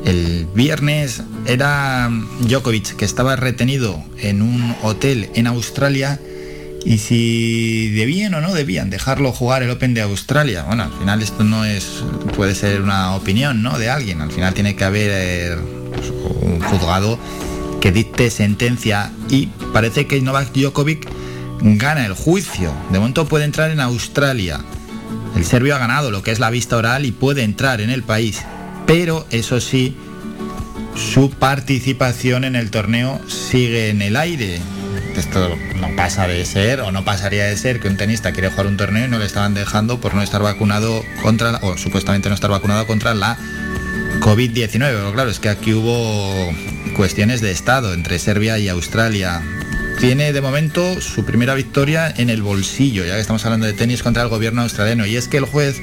El 0.06 0.46
viernes 0.54 1.22
era 1.44 2.10
Djokovic 2.48 2.96
que 2.96 3.04
estaba 3.04 3.36
retenido 3.36 4.02
en 4.16 4.40
un 4.40 4.74
hotel 4.82 5.28
en 5.34 5.46
Australia 5.46 6.18
y 6.86 6.98
si 6.98 7.90
debían 7.90 8.32
o 8.32 8.40
no 8.40 8.54
debían 8.54 8.88
dejarlo 8.88 9.32
jugar 9.32 9.62
el 9.62 9.68
Open 9.68 9.92
de 9.92 10.00
Australia. 10.00 10.62
Bueno, 10.62 10.84
al 10.84 10.92
final 10.98 11.20
esto 11.20 11.44
no 11.44 11.66
es 11.66 12.02
puede 12.34 12.54
ser 12.54 12.80
una 12.80 13.14
opinión, 13.14 13.62
¿no? 13.62 13.78
de 13.78 13.90
alguien, 13.90 14.22
al 14.22 14.32
final 14.32 14.54
tiene 14.54 14.74
que 14.74 14.84
haber 14.84 15.58
pues, 15.92 16.10
un 16.40 16.60
juzgado 16.60 17.18
que 17.82 17.90
dicte 17.90 18.30
sentencia 18.30 19.10
y 19.28 19.46
parece 19.72 20.06
que 20.06 20.20
Novak 20.22 20.52
Djokovic 20.52 21.08
gana 21.60 22.06
el 22.06 22.12
juicio. 22.12 22.72
De 22.92 23.00
momento 23.00 23.26
puede 23.26 23.44
entrar 23.44 23.72
en 23.72 23.80
Australia. 23.80 24.60
El 25.34 25.44
serbio 25.44 25.74
ha 25.74 25.78
ganado 25.78 26.12
lo 26.12 26.22
que 26.22 26.30
es 26.30 26.38
la 26.38 26.50
vista 26.50 26.76
oral 26.76 27.04
y 27.04 27.10
puede 27.10 27.42
entrar 27.42 27.80
en 27.80 27.90
el 27.90 28.04
país. 28.04 28.40
Pero 28.86 29.26
eso 29.30 29.60
sí, 29.60 29.96
su 30.94 31.30
participación 31.30 32.44
en 32.44 32.54
el 32.54 32.70
torneo 32.70 33.20
sigue 33.28 33.90
en 33.90 34.00
el 34.00 34.16
aire. 34.16 34.60
Esto 35.16 35.56
no 35.80 35.88
pasa 35.96 36.28
de 36.28 36.44
ser 36.44 36.82
o 36.82 36.92
no 36.92 37.04
pasaría 37.04 37.46
de 37.46 37.56
ser 37.56 37.80
que 37.80 37.88
un 37.88 37.96
tenista 37.96 38.30
quiere 38.30 38.50
jugar 38.50 38.68
un 38.68 38.76
torneo 38.76 39.06
y 39.06 39.08
no 39.08 39.18
le 39.18 39.26
estaban 39.26 39.54
dejando 39.54 40.00
por 40.00 40.14
no 40.14 40.22
estar 40.22 40.40
vacunado 40.40 41.02
contra, 41.20 41.58
o 41.62 41.76
supuestamente 41.76 42.28
no 42.28 42.36
estar 42.36 42.50
vacunado 42.50 42.86
contra 42.86 43.12
la 43.12 43.36
COVID-19. 44.20 45.12
claro, 45.12 45.30
es 45.30 45.40
que 45.40 45.48
aquí 45.48 45.74
hubo 45.74 46.52
cuestiones 46.92 47.40
de 47.40 47.50
Estado 47.50 47.94
entre 47.94 48.18
Serbia 48.18 48.58
y 48.58 48.68
Australia. 48.68 49.42
Tiene 49.98 50.32
de 50.32 50.40
momento 50.40 51.00
su 51.00 51.24
primera 51.24 51.54
victoria 51.54 52.12
en 52.16 52.30
el 52.30 52.42
bolsillo, 52.42 53.04
ya 53.04 53.14
que 53.14 53.20
estamos 53.20 53.44
hablando 53.44 53.66
de 53.66 53.72
tenis 53.72 54.02
contra 54.02 54.22
el 54.22 54.28
gobierno 54.28 54.62
australiano. 54.62 55.06
Y 55.06 55.16
es 55.16 55.28
que 55.28 55.36
el 55.38 55.44
juez 55.44 55.80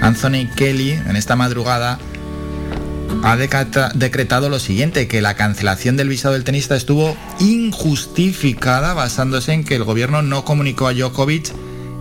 Anthony 0.00 0.48
Kelly, 0.56 0.92
en 0.92 1.16
esta 1.16 1.36
madrugada, 1.36 1.98
ha 3.22 3.36
decretado 3.36 4.48
lo 4.48 4.58
siguiente, 4.58 5.06
que 5.06 5.22
la 5.22 5.34
cancelación 5.34 5.96
del 5.96 6.08
visado 6.08 6.34
del 6.34 6.44
tenista 6.44 6.76
estuvo 6.76 7.16
injustificada 7.38 8.94
basándose 8.94 9.52
en 9.52 9.64
que 9.64 9.76
el 9.76 9.84
gobierno 9.84 10.22
no 10.22 10.44
comunicó 10.44 10.88
a 10.88 10.94
Djokovic 10.94 11.52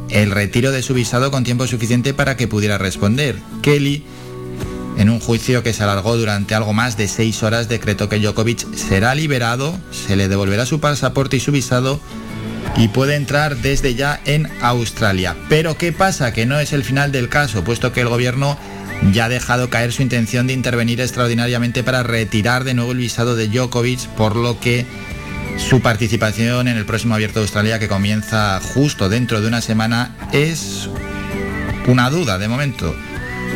el 0.09 0.31
retiro 0.31 0.71
de 0.71 0.81
su 0.81 0.93
visado 0.93 1.31
con 1.31 1.43
tiempo 1.43 1.67
suficiente 1.67 2.13
para 2.13 2.37
que 2.37 2.47
pudiera 2.47 2.77
responder. 2.77 3.37
Kelly 3.61 4.03
en 5.01 5.09
un 5.09 5.19
juicio 5.19 5.63
que 5.63 5.73
se 5.73 5.83
alargó 5.83 6.15
durante 6.15 6.53
algo 6.53 6.73
más 6.73 6.95
de 6.95 7.07
seis 7.07 7.41
horas, 7.41 7.67
decretó 7.67 8.07
que 8.07 8.19
Djokovic 8.19 8.71
será 8.75 9.15
liberado, 9.15 9.75
se 9.89 10.15
le 10.15 10.27
devolverá 10.27 10.67
su 10.67 10.79
pasaporte 10.79 11.37
y 11.37 11.39
su 11.39 11.51
visado 11.51 11.99
y 12.77 12.87
puede 12.89 13.15
entrar 13.15 13.57
desde 13.57 13.95
ya 13.95 14.21
en 14.25 14.47
Australia. 14.61 15.35
Pero 15.49 15.75
¿qué 15.75 15.91
pasa? 15.91 16.33
Que 16.33 16.45
no 16.45 16.59
es 16.59 16.71
el 16.71 16.83
final 16.83 17.11
del 17.11 17.29
caso, 17.29 17.63
puesto 17.63 17.91
que 17.91 18.01
el 18.01 18.09
gobierno 18.09 18.59
ya 19.11 19.25
ha 19.25 19.29
dejado 19.29 19.71
caer 19.71 19.91
su 19.91 20.03
intención 20.03 20.45
de 20.45 20.53
intervenir 20.53 21.01
extraordinariamente 21.01 21.83
para 21.83 22.03
retirar 22.03 22.63
de 22.63 22.75
nuevo 22.75 22.91
el 22.91 22.99
visado 22.99 23.35
de 23.35 23.47
Djokovic, 23.47 24.07
por 24.09 24.35
lo 24.35 24.59
que 24.59 24.85
su 25.57 25.81
participación 25.81 26.67
en 26.67 26.77
el 26.77 26.85
próximo 26.85 27.15
Abierto 27.15 27.39
de 27.39 27.45
Australia, 27.45 27.79
que 27.79 27.87
comienza 27.87 28.61
justo 28.75 29.09
dentro 29.09 29.41
de 29.41 29.47
una 29.47 29.61
semana, 29.61 30.15
es 30.31 30.89
una 31.87 32.11
duda 32.11 32.37
de 32.37 32.47
momento. 32.47 32.95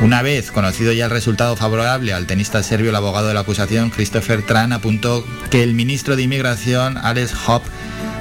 Una 0.02 0.22
vez 0.22 0.52
conocido 0.52 0.94
ya 0.94 1.06
el 1.06 1.12
resultado 1.12 1.56
favorable 1.56 2.14
al 2.14 2.28
tenista 2.28 2.62
serbio, 2.62 2.90
el 2.90 2.96
abogado 2.96 3.28
de 3.28 3.34
la 3.34 3.40
acusación, 3.40 3.90
Christopher 3.90 4.44
Tran, 4.44 4.74
apuntó 4.74 5.26
que 5.50 5.64
el 5.64 5.74
ministro 5.74 6.16
de 6.16 6.24
Inmigración, 6.24 6.98
Alex 6.98 7.34
Hopp, 7.48 7.64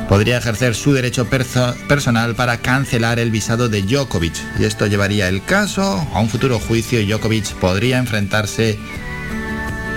podría 0.09 0.39
ejercer 0.39 0.75
su 0.75 0.93
derecho 0.93 1.27
personal 1.27 2.35
para 2.35 2.59
cancelar 2.59 3.19
el 3.19 3.31
visado 3.31 3.69
de 3.69 3.83
Djokovic. 3.83 4.35
Y 4.59 4.65
esto 4.65 4.87
llevaría 4.87 5.29
el 5.29 5.45
caso 5.45 6.07
a 6.13 6.21
un 6.21 6.29
futuro 6.29 6.59
juicio 6.59 7.01
y 7.01 7.07
Djokovic 7.07 7.53
podría 7.55 7.99
enfrentarse 7.99 8.79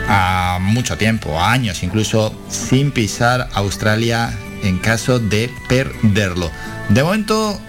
a 0.10 0.58
mucho 0.62 0.98
tiempo, 0.98 1.40
a 1.40 1.52
años 1.52 1.84
incluso, 1.84 2.34
sin 2.50 2.92
pisar 2.92 3.50
Australia 3.54 4.38
en 4.64 4.80
caso 4.80 5.20
de 5.20 5.50
perderlo. 5.68 6.52
De 6.90 7.04
momento, 7.04 7.60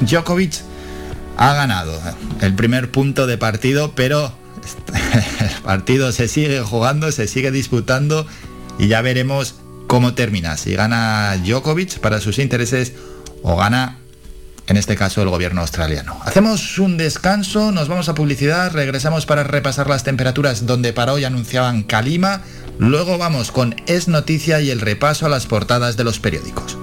Djokovic 0.00 0.65
ha 1.36 1.54
ganado 1.54 2.00
el 2.40 2.54
primer 2.54 2.90
punto 2.90 3.26
de 3.26 3.38
partido, 3.38 3.92
pero 3.94 4.32
el 5.40 5.62
partido 5.62 6.12
se 6.12 6.28
sigue 6.28 6.60
jugando, 6.60 7.12
se 7.12 7.28
sigue 7.28 7.50
disputando 7.50 8.26
y 8.78 8.88
ya 8.88 9.02
veremos 9.02 9.56
cómo 9.86 10.14
termina. 10.14 10.56
Si 10.56 10.74
gana 10.74 11.36
Djokovic 11.44 11.98
para 12.00 12.20
sus 12.20 12.38
intereses 12.38 12.94
o 13.42 13.56
gana, 13.56 13.98
en 14.66 14.76
este 14.76 14.96
caso, 14.96 15.22
el 15.22 15.28
gobierno 15.28 15.60
australiano. 15.60 16.18
Hacemos 16.24 16.78
un 16.78 16.96
descanso, 16.96 17.70
nos 17.70 17.88
vamos 17.88 18.08
a 18.08 18.14
publicidad, 18.14 18.72
regresamos 18.72 19.26
para 19.26 19.44
repasar 19.44 19.88
las 19.88 20.02
temperaturas 20.02 20.66
donde 20.66 20.92
para 20.92 21.12
hoy 21.12 21.24
anunciaban 21.24 21.84
Calima, 21.84 22.42
luego 22.78 23.18
vamos 23.18 23.52
con 23.52 23.76
Es 23.86 24.08
Noticia 24.08 24.60
y 24.60 24.70
el 24.70 24.80
repaso 24.80 25.26
a 25.26 25.28
las 25.28 25.46
portadas 25.46 25.96
de 25.96 26.04
los 26.04 26.18
periódicos. 26.18 26.76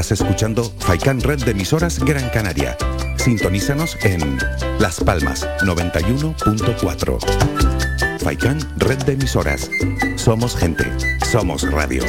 Estás 0.00 0.22
escuchando 0.22 0.64
Faikan 0.78 1.20
Red 1.20 1.44
de 1.44 1.50
emisoras 1.50 1.98
Gran 2.02 2.30
Canaria. 2.30 2.74
Sintonízanos 3.16 3.98
en 4.02 4.38
Las 4.78 4.98
Palmas 4.98 5.46
91.4. 5.60 7.18
Faikan 8.18 8.58
Red 8.78 9.02
de 9.04 9.12
emisoras. 9.12 9.70
Somos 10.16 10.56
gente. 10.56 10.84
Somos 11.30 11.70
radio. 11.70 12.02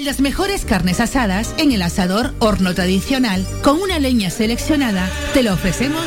Las 0.00 0.20
mejores 0.20 0.64
carnes 0.64 1.00
asadas 1.00 1.54
en 1.58 1.72
el 1.72 1.82
asador 1.82 2.32
horno 2.38 2.74
tradicional 2.74 3.46
con 3.62 3.78
una 3.78 3.98
leña 3.98 4.30
seleccionada 4.30 5.06
te 5.34 5.42
lo 5.42 5.52
ofrecemos 5.52 6.06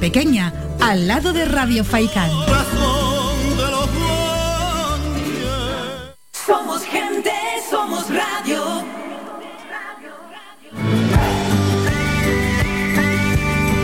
Pequeña, 0.00 0.52
al 0.80 1.06
lado 1.08 1.32
de 1.32 1.44
Radio 1.44 1.84
Faikán. 1.84 2.30
Somos 6.46 6.84
gente, 6.84 7.32
somos 7.70 8.06
radio. 8.08 8.84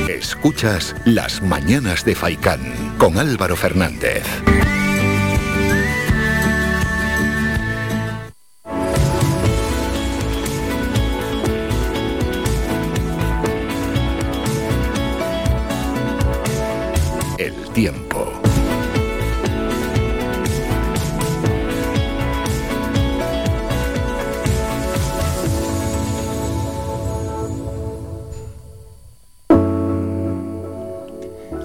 Escuchas 0.08 0.94
las 1.04 1.42
mañanas 1.42 2.04
de 2.04 2.14
Faikán 2.14 2.60
con 2.98 3.18
Álvaro 3.18 3.56
Fernández. 3.56 4.24
Tiempo. 17.72 18.42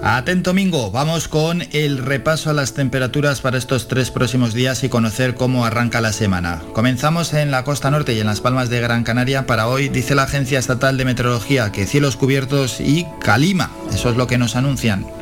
Atento 0.02 0.54
Mingo, 0.54 0.90
vamos 0.90 1.28
con 1.28 1.62
el 1.72 1.98
repaso 1.98 2.50
a 2.50 2.52
las 2.52 2.72
temperaturas 2.72 3.40
para 3.40 3.58
estos 3.58 3.88
tres 3.88 4.10
próximos 4.10 4.54
días 4.54 4.82
y 4.82 4.88
conocer 4.88 5.34
cómo 5.34 5.64
arranca 5.64 6.00
la 6.00 6.12
semana. 6.12 6.62
Comenzamos 6.72 7.34
en 7.34 7.50
la 7.50 7.62
costa 7.64 7.90
norte 7.90 8.14
y 8.14 8.20
en 8.20 8.26
las 8.26 8.40
palmas 8.40 8.70
de 8.70 8.80
Gran 8.80 9.04
Canaria. 9.04 9.46
Para 9.46 9.68
hoy 9.68 9.88
dice 9.88 10.14
la 10.14 10.24
Agencia 10.24 10.58
Estatal 10.58 10.96
de 10.96 11.04
Meteorología 11.04 11.72
que 11.72 11.86
cielos 11.86 12.16
cubiertos 12.16 12.80
y 12.80 13.06
calima, 13.20 13.70
eso 13.92 14.10
es 14.10 14.16
lo 14.16 14.26
que 14.26 14.38
nos 14.38 14.56
anuncian. 14.56 15.17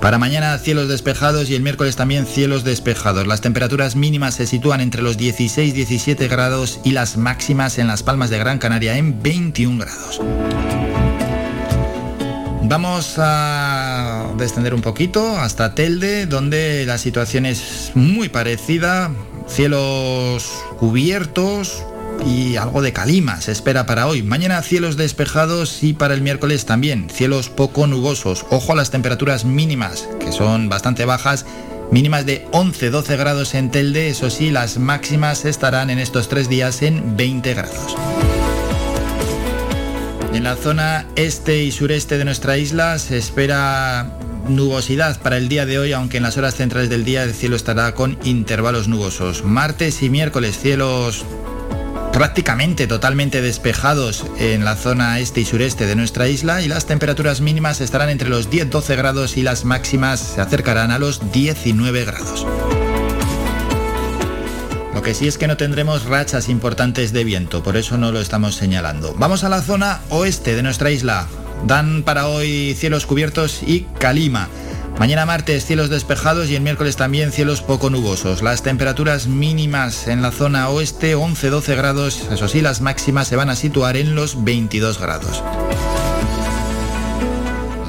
Para 0.00 0.16
mañana 0.16 0.56
cielos 0.58 0.88
despejados 0.88 1.50
y 1.50 1.54
el 1.54 1.62
miércoles 1.62 1.94
también 1.94 2.24
cielos 2.24 2.64
despejados. 2.64 3.26
Las 3.26 3.42
temperaturas 3.42 3.96
mínimas 3.96 4.34
se 4.34 4.46
sitúan 4.46 4.80
entre 4.80 5.02
los 5.02 5.18
16-17 5.18 6.26
grados 6.26 6.80
y 6.84 6.92
las 6.92 7.18
máximas 7.18 7.78
en 7.78 7.86
las 7.86 8.02
Palmas 8.02 8.30
de 8.30 8.38
Gran 8.38 8.58
Canaria 8.58 8.96
en 8.96 9.22
21 9.22 9.78
grados. 9.78 10.20
Vamos 12.62 13.16
a 13.18 14.32
descender 14.38 14.74
un 14.74 14.80
poquito 14.80 15.36
hasta 15.36 15.74
Telde, 15.74 16.24
donde 16.24 16.86
la 16.86 16.96
situación 16.96 17.44
es 17.44 17.90
muy 17.94 18.30
parecida. 18.30 19.10
Cielos 19.48 20.50
cubiertos, 20.78 21.84
y 22.26 22.56
algo 22.56 22.82
de 22.82 22.92
calima 22.92 23.40
se 23.40 23.52
espera 23.52 23.86
para 23.86 24.06
hoy. 24.06 24.22
Mañana 24.22 24.62
cielos 24.62 24.96
despejados 24.96 25.82
y 25.82 25.92
para 25.92 26.14
el 26.14 26.22
miércoles 26.22 26.66
también 26.66 27.08
cielos 27.10 27.48
poco 27.48 27.86
nubosos. 27.86 28.46
Ojo 28.50 28.72
a 28.72 28.76
las 28.76 28.90
temperaturas 28.90 29.44
mínimas, 29.44 30.08
que 30.20 30.32
son 30.32 30.68
bastante 30.68 31.04
bajas. 31.04 31.46
Mínimas 31.90 32.26
de 32.26 32.46
11-12 32.52 33.16
grados 33.18 33.54
en 33.54 33.70
Telde, 33.70 34.08
eso 34.08 34.30
sí, 34.30 34.50
las 34.50 34.78
máximas 34.78 35.44
estarán 35.44 35.90
en 35.90 35.98
estos 35.98 36.28
tres 36.28 36.48
días 36.48 36.82
en 36.82 37.16
20 37.16 37.54
grados. 37.54 37.96
En 40.32 40.44
la 40.44 40.54
zona 40.54 41.06
este 41.16 41.64
y 41.64 41.72
sureste 41.72 42.16
de 42.16 42.24
nuestra 42.24 42.56
isla 42.56 42.98
se 43.00 43.18
espera 43.18 44.16
nubosidad 44.48 45.20
para 45.20 45.36
el 45.36 45.48
día 45.48 45.66
de 45.66 45.78
hoy, 45.78 45.92
aunque 45.92 46.18
en 46.18 46.22
las 46.22 46.36
horas 46.36 46.54
centrales 46.54 46.90
del 46.90 47.04
día 47.04 47.24
el 47.24 47.34
cielo 47.34 47.56
estará 47.56 47.94
con 47.94 48.18
intervalos 48.24 48.88
nubosos. 48.88 49.44
Martes 49.44 50.02
y 50.02 50.10
miércoles 50.10 50.58
cielos 50.58 51.24
prácticamente 52.12 52.86
totalmente 52.86 53.40
despejados 53.40 54.26
en 54.38 54.64
la 54.64 54.76
zona 54.76 55.18
este 55.18 55.40
y 55.40 55.44
sureste 55.44 55.86
de 55.86 55.96
nuestra 55.96 56.28
isla 56.28 56.62
y 56.62 56.68
las 56.68 56.86
temperaturas 56.86 57.40
mínimas 57.40 57.80
estarán 57.80 58.10
entre 58.10 58.28
los 58.28 58.50
10-12 58.50 58.96
grados 58.96 59.36
y 59.36 59.42
las 59.42 59.64
máximas 59.64 60.20
se 60.20 60.40
acercarán 60.40 60.90
a 60.90 60.98
los 60.98 61.32
19 61.32 62.04
grados. 62.04 62.46
Lo 64.94 65.02
que 65.02 65.14
sí 65.14 65.28
es 65.28 65.38
que 65.38 65.46
no 65.46 65.56
tendremos 65.56 66.04
rachas 66.04 66.48
importantes 66.48 67.12
de 67.12 67.24
viento, 67.24 67.62
por 67.62 67.76
eso 67.76 67.96
no 67.96 68.12
lo 68.12 68.20
estamos 68.20 68.54
señalando. 68.54 69.14
Vamos 69.16 69.44
a 69.44 69.48
la 69.48 69.62
zona 69.62 70.00
oeste 70.10 70.54
de 70.56 70.62
nuestra 70.62 70.90
isla. 70.90 71.26
Dan 71.66 72.02
para 72.02 72.26
hoy 72.26 72.74
cielos 72.78 73.06
cubiertos 73.06 73.62
y 73.62 73.86
calima. 73.98 74.48
Mañana 75.00 75.24
martes 75.24 75.64
cielos 75.64 75.88
despejados 75.88 76.50
y 76.50 76.56
el 76.56 76.60
miércoles 76.60 76.94
también 76.94 77.32
cielos 77.32 77.62
poco 77.62 77.88
nubosos. 77.88 78.42
Las 78.42 78.62
temperaturas 78.62 79.28
mínimas 79.28 80.08
en 80.08 80.20
la 80.20 80.30
zona 80.30 80.68
oeste 80.68 81.16
11-12 81.16 81.74
grados, 81.74 82.28
eso 82.30 82.48
sí, 82.48 82.60
las 82.60 82.82
máximas 82.82 83.26
se 83.26 83.34
van 83.34 83.48
a 83.48 83.56
situar 83.56 83.96
en 83.96 84.14
los 84.14 84.44
22 84.44 85.00
grados. 85.00 85.42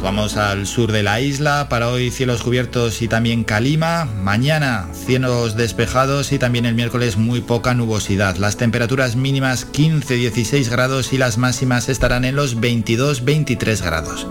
vamos 0.01 0.37
al 0.37 0.65
sur 0.65 0.93
de 0.93 1.03
la 1.03 1.19
isla, 1.19 1.67
para 1.67 1.89
hoy 1.89 2.11
cielos 2.11 2.43
cubiertos 2.43 3.01
y 3.01 3.09
también 3.09 3.43
calima. 3.43 4.05
Mañana 4.05 4.87
cielos 4.93 5.57
despejados 5.57 6.31
y 6.31 6.39
también 6.39 6.65
el 6.65 6.75
miércoles 6.75 7.17
muy 7.17 7.41
poca 7.41 7.73
nubosidad. 7.73 8.37
Las 8.37 8.55
temperaturas 8.55 9.17
mínimas 9.17 9.69
15-16 9.69 10.69
grados 10.69 11.11
y 11.11 11.17
las 11.17 11.37
máximas 11.37 11.89
estarán 11.89 12.23
en 12.23 12.37
los 12.37 12.57
22-23 12.57 13.83
grados. 13.83 14.27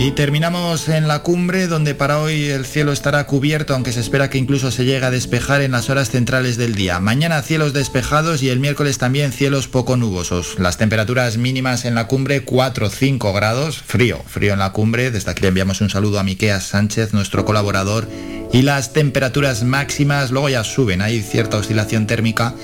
Y 0.00 0.12
terminamos 0.12 0.88
en 0.88 1.08
la 1.08 1.24
cumbre 1.24 1.66
donde 1.66 1.92
para 1.92 2.20
hoy 2.20 2.44
el 2.44 2.64
cielo 2.64 2.92
estará 2.92 3.26
cubierto 3.26 3.74
aunque 3.74 3.90
se 3.90 3.98
espera 3.98 4.30
que 4.30 4.38
incluso 4.38 4.70
se 4.70 4.84
llegue 4.84 5.04
a 5.04 5.10
despejar 5.10 5.60
en 5.60 5.72
las 5.72 5.90
horas 5.90 6.10
centrales 6.10 6.56
del 6.56 6.76
día. 6.76 7.00
Mañana 7.00 7.42
cielos 7.42 7.72
despejados 7.72 8.40
y 8.44 8.48
el 8.48 8.60
miércoles 8.60 8.98
también 8.98 9.32
cielos 9.32 9.66
poco 9.66 9.96
nubosos. 9.96 10.56
Las 10.60 10.78
temperaturas 10.78 11.36
mínimas 11.36 11.84
en 11.84 11.96
la 11.96 12.06
cumbre 12.06 12.46
4-5 12.46 13.34
grados, 13.34 13.82
frío, 13.82 14.22
frío 14.24 14.52
en 14.52 14.60
la 14.60 14.70
cumbre. 14.70 15.10
Desde 15.10 15.32
aquí 15.32 15.42
le 15.42 15.48
enviamos 15.48 15.80
un 15.80 15.90
saludo 15.90 16.20
a 16.20 16.22
Miqueas 16.22 16.68
Sánchez, 16.68 17.12
nuestro 17.12 17.44
colaborador. 17.44 18.08
Y 18.52 18.62
las 18.62 18.92
temperaturas 18.92 19.64
máximas 19.64 20.30
luego 20.30 20.48
ya 20.48 20.62
suben, 20.62 21.02
hay 21.02 21.22
cierta 21.22 21.56
oscilación 21.56 22.06
térmica, 22.06 22.54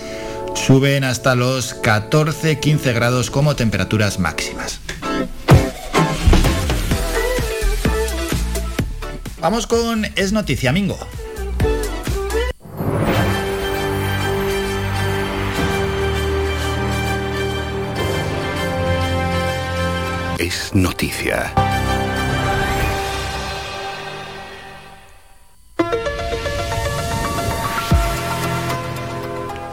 suben 0.54 1.02
hasta 1.02 1.34
los 1.34 1.82
14-15 1.82 2.94
grados 2.94 3.32
como 3.32 3.56
temperaturas 3.56 4.20
máximas. 4.20 4.83
Vamos 9.44 9.66
con 9.66 10.06
Es 10.16 10.32
Noticia 10.32 10.72
Mingo. 10.72 10.96
Es 20.38 20.74
noticia. 20.74 21.52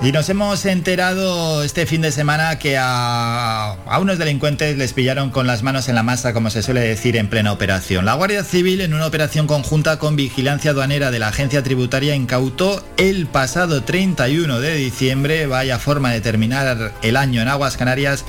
Y 0.04 0.12
nos 0.12 0.28
hemos 0.30 0.66
enterado 0.66 1.62
este 1.62 1.86
fin 1.86 2.02
de 2.02 2.12
semana 2.12 2.58
que 2.58 2.76
a, 2.76 3.78
unos 4.00 4.18
delincuentes 4.18 4.76
les 4.76 4.94
pillaron 4.94 5.30
con 5.30 5.46
las 5.46 5.62
manos 5.62 5.90
en 5.90 5.96
la 5.96 6.02
masa, 6.02 6.34
como 6.34 6.50
se 6.50 6.64
suele 6.64 6.82
decir, 6.82 7.16
en 7.18 7.28
plena 7.28 7.52
operación. 7.52 8.04
La 8.04 8.16
Guardia 8.16 8.44
Civil, 8.44 8.82
en 8.82 8.96
una 8.96 9.06
operación 9.06 9.46
conjunta 9.46 10.00
con 10.00 10.16
Vigilancia 10.16 10.72
Aduanera 10.72 11.12
de 11.12 11.20
la 11.20 11.28
Agencia 11.28 11.62
Tributaria, 11.62 12.16
incautó 12.16 12.84
el 12.98 13.28
pasado 13.28 13.84
31 13.84 14.60
de 14.60 14.74
diciembre, 14.74 15.46
vaya 15.46 15.78
forma 15.78 16.12
de 16.12 16.22
terminar 16.22 16.94
el 17.04 17.16
año 17.16 17.44
en 17.44 17.48
Aguas 17.48 17.78
Canarias, 17.78 18.26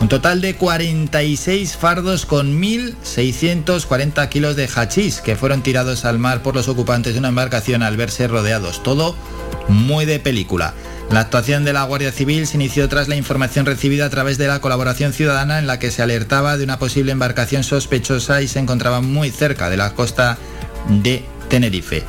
un 0.00 0.08
total 0.08 0.40
de 0.40 0.56
46 0.56 1.76
fardos 1.76 2.26
con 2.26 2.60
1.640 2.60 4.28
kilos 4.28 4.56
de 4.56 4.66
hachís 4.66 5.20
que 5.20 5.36
fueron 5.36 5.62
tirados 5.62 6.04
al 6.04 6.18
mar 6.18 6.42
por 6.42 6.56
los 6.56 6.66
ocupantes 6.66 7.12
de 7.12 7.20
una 7.20 7.28
embarcación 7.28 7.84
al 7.84 7.96
verse 7.96 8.26
rodeados. 8.26 8.82
Todo 8.82 9.14
muy 9.68 10.04
de 10.04 10.18
película. 10.18 10.74
La 11.12 11.20
actuación 11.20 11.66
de 11.66 11.74
la 11.74 11.84
Guardia 11.84 12.10
Civil 12.10 12.46
se 12.46 12.56
inició 12.56 12.88
tras 12.88 13.06
la 13.06 13.16
información 13.16 13.66
recibida 13.66 14.06
a 14.06 14.10
través 14.10 14.38
de 14.38 14.48
la 14.48 14.62
colaboración 14.62 15.12
ciudadana 15.12 15.58
en 15.58 15.66
la 15.66 15.78
que 15.78 15.90
se 15.90 16.00
alertaba 16.00 16.56
de 16.56 16.64
una 16.64 16.78
posible 16.78 17.12
embarcación 17.12 17.64
sospechosa 17.64 18.40
y 18.40 18.48
se 18.48 18.60
encontraba 18.60 19.02
muy 19.02 19.30
cerca 19.30 19.68
de 19.68 19.76
la 19.76 19.92
costa 19.92 20.38
de 20.88 21.22
Tenerife. 21.50 22.02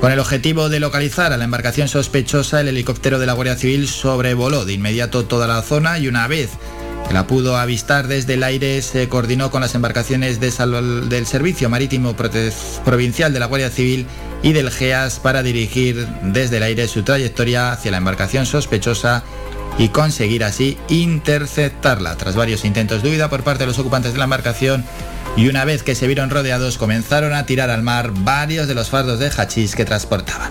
Con 0.00 0.10
el 0.10 0.18
objetivo 0.18 0.68
de 0.68 0.80
localizar 0.80 1.32
a 1.32 1.36
la 1.36 1.44
embarcación 1.44 1.86
sospechosa, 1.86 2.60
el 2.60 2.66
helicóptero 2.66 3.20
de 3.20 3.26
la 3.26 3.34
Guardia 3.34 3.54
Civil 3.54 3.86
sobrevoló 3.86 4.64
de 4.64 4.72
inmediato 4.72 5.24
toda 5.24 5.46
la 5.46 5.62
zona 5.62 6.00
y 6.00 6.08
una 6.08 6.26
vez 6.26 6.50
que 7.06 7.14
la 7.14 7.28
pudo 7.28 7.56
avistar 7.56 8.08
desde 8.08 8.34
el 8.34 8.42
aire 8.42 8.82
se 8.82 9.08
coordinó 9.08 9.52
con 9.52 9.60
las 9.60 9.76
embarcaciones 9.76 10.40
del 10.40 11.26
Servicio 11.26 11.70
Marítimo 11.70 12.16
Provincial 12.84 13.32
de 13.32 13.38
la 13.38 13.46
Guardia 13.46 13.70
Civil 13.70 14.04
y 14.42 14.52
del 14.52 14.70
GEAS 14.70 15.18
para 15.20 15.42
dirigir 15.42 16.06
desde 16.22 16.58
el 16.58 16.62
aire 16.62 16.88
su 16.88 17.02
trayectoria 17.02 17.72
hacia 17.72 17.90
la 17.90 17.98
embarcación 17.98 18.46
sospechosa 18.46 19.24
y 19.78 19.88
conseguir 19.88 20.44
así 20.44 20.76
interceptarla. 20.88 22.16
Tras 22.16 22.36
varios 22.36 22.64
intentos 22.64 23.02
de 23.02 23.10
huida 23.10 23.30
por 23.30 23.42
parte 23.42 23.64
de 23.64 23.68
los 23.68 23.78
ocupantes 23.78 24.12
de 24.12 24.18
la 24.18 24.24
embarcación 24.24 24.84
y 25.36 25.48
una 25.48 25.64
vez 25.64 25.82
que 25.82 25.94
se 25.94 26.06
vieron 26.06 26.30
rodeados 26.30 26.78
comenzaron 26.78 27.32
a 27.32 27.46
tirar 27.46 27.70
al 27.70 27.82
mar 27.82 28.12
varios 28.12 28.66
de 28.66 28.74
los 28.74 28.90
fardos 28.90 29.18
de 29.18 29.30
hachís 29.30 29.74
que 29.74 29.84
transportaban. 29.84 30.50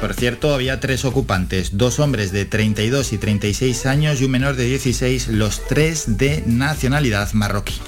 Por 0.00 0.12
cierto, 0.12 0.52
había 0.52 0.80
tres 0.80 1.06
ocupantes, 1.06 1.78
dos 1.78 1.98
hombres 1.98 2.30
de 2.30 2.44
32 2.44 3.14
y 3.14 3.18
36 3.18 3.86
años 3.86 4.20
y 4.20 4.26
un 4.26 4.32
menor 4.32 4.54
de 4.54 4.64
16, 4.64 5.28
los 5.28 5.66
tres 5.66 6.18
de 6.18 6.42
nacionalidad 6.46 7.32
marroquí. 7.32 7.80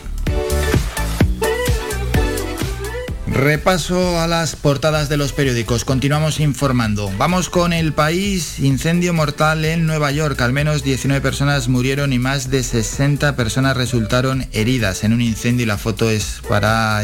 Repaso 3.37 4.19
a 4.19 4.27
las 4.27 4.57
portadas 4.57 5.11
de 5.11 5.19
los 5.19 5.35
periódicos. 5.35 5.85
Continuamos 5.85 6.41
informando. 6.41 7.13
Vamos 7.19 7.51
con 7.51 7.75
el 7.75 7.93
país. 7.93 8.59
Incendio 8.61 9.13
mortal 9.13 9.67
en 9.67 9.85
Nueva 9.85 10.11
York. 10.11 10.41
Al 10.41 10.55
menos 10.55 10.83
19 10.83 11.21
personas 11.21 11.69
murieron 11.69 12.15
y 12.15 12.19
más 12.19 12.51
de 12.51 12.63
60 12.63 13.37
personas 13.37 13.77
resultaron 13.77 14.47
heridas 14.53 15.05
en 15.05 15.13
un 15.13 15.21
incendio 15.21 15.65
y 15.65 15.67
la 15.67 15.77
foto 15.77 16.09
es 16.09 16.41
para, 16.49 17.03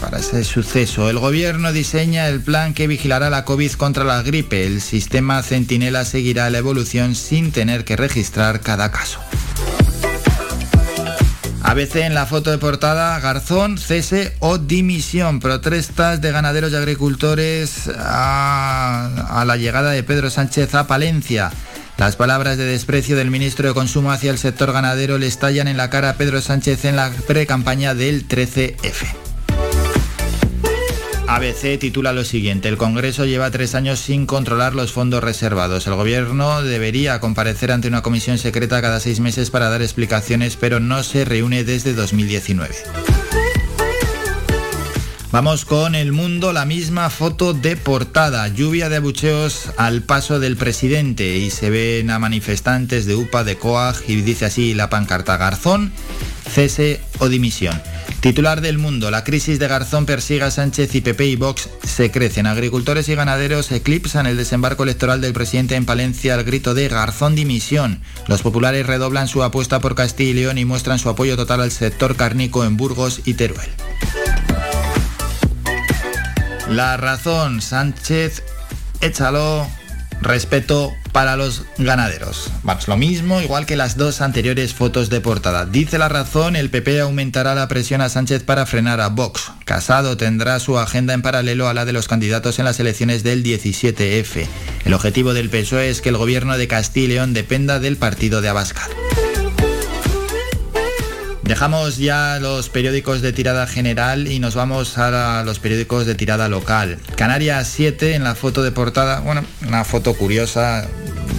para 0.00 0.18
ese 0.18 0.42
suceso. 0.42 1.08
El 1.08 1.20
gobierno 1.20 1.72
diseña 1.72 2.26
el 2.26 2.40
plan 2.40 2.74
que 2.74 2.88
vigilará 2.88 3.30
la 3.30 3.44
COVID 3.44 3.70
contra 3.74 4.02
la 4.02 4.22
gripe. 4.22 4.66
El 4.66 4.80
sistema 4.80 5.40
Centinela 5.44 6.04
seguirá 6.04 6.50
la 6.50 6.58
evolución 6.58 7.14
sin 7.14 7.52
tener 7.52 7.84
que 7.84 7.94
registrar 7.94 8.58
cada 8.60 8.90
caso. 8.90 9.20
ABC 11.62 11.96
en 11.96 12.14
la 12.14 12.26
foto 12.26 12.50
de 12.50 12.58
portada, 12.58 13.18
Garzón, 13.20 13.78
cese 13.78 14.34
o 14.40 14.58
dimisión. 14.58 15.40
Protestas 15.40 16.20
de 16.20 16.32
ganaderos 16.32 16.72
y 16.72 16.76
agricultores 16.76 17.90
a, 17.96 19.44
la 19.46 19.56
llegada 19.56 19.90
de 19.90 20.02
Pedro 20.02 20.30
Sánchez 20.30 20.74
a 20.74 20.86
Palencia. 20.86 21.50
Las 21.98 22.16
palabras 22.16 22.56
de 22.56 22.64
desprecio 22.64 23.16
del 23.16 23.30
ministro 23.30 23.68
de 23.68 23.74
Consumo 23.74 24.10
hacia 24.10 24.30
el 24.30 24.38
sector 24.38 24.72
ganadero 24.72 25.18
le 25.18 25.26
estallan 25.26 25.68
en 25.68 25.76
la 25.76 25.90
cara 25.90 26.10
a 26.10 26.14
Pedro 26.14 26.40
Sánchez 26.40 26.84
en 26.86 26.96
la 26.96 27.10
pre-campaña 27.26 27.94
del 27.94 28.26
13F. 28.26 29.29
ABC 31.30 31.78
titula 31.78 32.12
lo 32.12 32.24
siguiente, 32.24 32.68
el 32.68 32.76
Congreso 32.76 33.24
lleva 33.24 33.52
tres 33.52 33.76
años 33.76 34.00
sin 34.00 34.26
controlar 34.26 34.74
los 34.74 34.90
fondos 34.90 35.22
reservados. 35.22 35.86
El 35.86 35.94
Gobierno 35.94 36.60
debería 36.62 37.20
comparecer 37.20 37.70
ante 37.70 37.86
una 37.86 38.02
comisión 38.02 38.36
secreta 38.36 38.82
cada 38.82 38.98
seis 38.98 39.20
meses 39.20 39.48
para 39.48 39.70
dar 39.70 39.80
explicaciones, 39.80 40.56
pero 40.56 40.80
no 40.80 41.04
se 41.04 41.24
reúne 41.24 41.62
desde 41.62 41.94
2019. 41.94 42.74
Vamos 45.30 45.64
con 45.64 45.94
el 45.94 46.10
mundo, 46.10 46.52
la 46.52 46.64
misma 46.64 47.08
foto 47.08 47.54
de 47.54 47.76
portada, 47.76 48.48
lluvia 48.48 48.88
de 48.88 48.96
abucheos 48.96 49.70
al 49.76 50.02
paso 50.02 50.40
del 50.40 50.56
presidente 50.56 51.36
y 51.36 51.50
se 51.50 51.70
ven 51.70 52.10
a 52.10 52.18
manifestantes 52.18 53.06
de 53.06 53.14
UPA, 53.14 53.44
de 53.44 53.56
COAG 53.56 53.94
y 54.08 54.16
dice 54.22 54.46
así 54.46 54.74
la 54.74 54.90
pancarta 54.90 55.36
Garzón, 55.36 55.92
cese 56.50 57.00
o 57.18 57.28
dimisión. 57.28 57.80
Titular 58.20 58.60
del 58.60 58.76
mundo, 58.76 59.10
la 59.10 59.24
crisis 59.24 59.58
de 59.58 59.68
Garzón 59.68 60.04
persigue 60.04 60.42
a 60.42 60.50
Sánchez 60.50 60.94
y 60.94 61.00
PP 61.00 61.26
y 61.26 61.36
Vox 61.36 61.70
se 61.82 62.10
crecen. 62.10 62.46
Agricultores 62.46 63.08
y 63.08 63.14
ganaderos 63.14 63.72
eclipsan 63.72 64.26
el 64.26 64.36
desembarco 64.36 64.82
electoral 64.82 65.20
del 65.20 65.32
presidente 65.32 65.76
en 65.76 65.86
Palencia 65.86 66.34
al 66.34 66.44
grito 66.44 66.74
de 66.74 66.88
Garzón 66.88 67.34
dimisión. 67.34 68.02
Los 68.26 68.42
populares 68.42 68.86
redoblan 68.86 69.28
su 69.28 69.42
apuesta 69.42 69.80
por 69.80 69.94
Castilla 69.94 70.30
y 70.30 70.34
León 70.34 70.58
y 70.58 70.66
muestran 70.66 70.98
su 70.98 71.08
apoyo 71.08 71.36
total 71.36 71.62
al 71.62 71.70
sector 71.70 72.16
cárnico 72.16 72.64
en 72.64 72.76
Burgos 72.76 73.22
y 73.24 73.34
Teruel. 73.34 73.70
La 76.68 76.96
razón, 76.96 77.62
Sánchez, 77.62 78.42
échalo, 79.00 79.66
respeto 80.20 80.92
para 81.12 81.36
los 81.36 81.64
ganaderos. 81.78 82.50
Vamos, 82.62 82.88
lo 82.88 82.96
mismo, 82.96 83.40
igual 83.40 83.66
que 83.66 83.76
las 83.76 83.96
dos 83.96 84.20
anteriores 84.20 84.74
fotos 84.74 85.10
de 85.10 85.20
portada. 85.20 85.66
Dice 85.66 85.98
la 85.98 86.08
razón, 86.08 86.56
el 86.56 86.70
PP 86.70 87.00
aumentará 87.00 87.54
la 87.54 87.68
presión 87.68 88.00
a 88.00 88.08
Sánchez 88.08 88.42
para 88.42 88.66
frenar 88.66 89.00
a 89.00 89.08
Vox. 89.08 89.52
Casado 89.64 90.16
tendrá 90.16 90.58
su 90.60 90.78
agenda 90.78 91.14
en 91.14 91.22
paralelo 91.22 91.68
a 91.68 91.74
la 91.74 91.84
de 91.84 91.92
los 91.92 92.08
candidatos 92.08 92.58
en 92.58 92.64
las 92.64 92.80
elecciones 92.80 93.22
del 93.22 93.42
17F. 93.42 94.46
El 94.84 94.94
objetivo 94.94 95.34
del 95.34 95.50
PSOE 95.50 95.90
es 95.90 96.00
que 96.00 96.10
el 96.10 96.16
gobierno 96.16 96.56
de 96.56 96.68
Castilla 96.68 97.00
y 97.00 97.08
León 97.08 97.32
dependa 97.32 97.78
del 97.78 97.96
partido 97.96 98.40
de 98.42 98.48
Abascal. 98.48 98.90
Dejamos 101.50 101.96
ya 101.96 102.38
los 102.38 102.68
periódicos 102.68 103.22
de 103.22 103.32
tirada 103.32 103.66
general 103.66 104.28
y 104.30 104.38
nos 104.38 104.54
vamos 104.54 104.96
a 104.98 105.42
los 105.42 105.58
periódicos 105.58 106.06
de 106.06 106.14
tirada 106.14 106.48
local. 106.48 107.00
Canarias 107.16 107.66
7 107.74 108.14
en 108.14 108.22
la 108.22 108.36
foto 108.36 108.62
de 108.62 108.70
portada, 108.70 109.18
bueno, 109.18 109.42
una 109.66 109.82
foto 109.82 110.14
curiosa, 110.14 110.86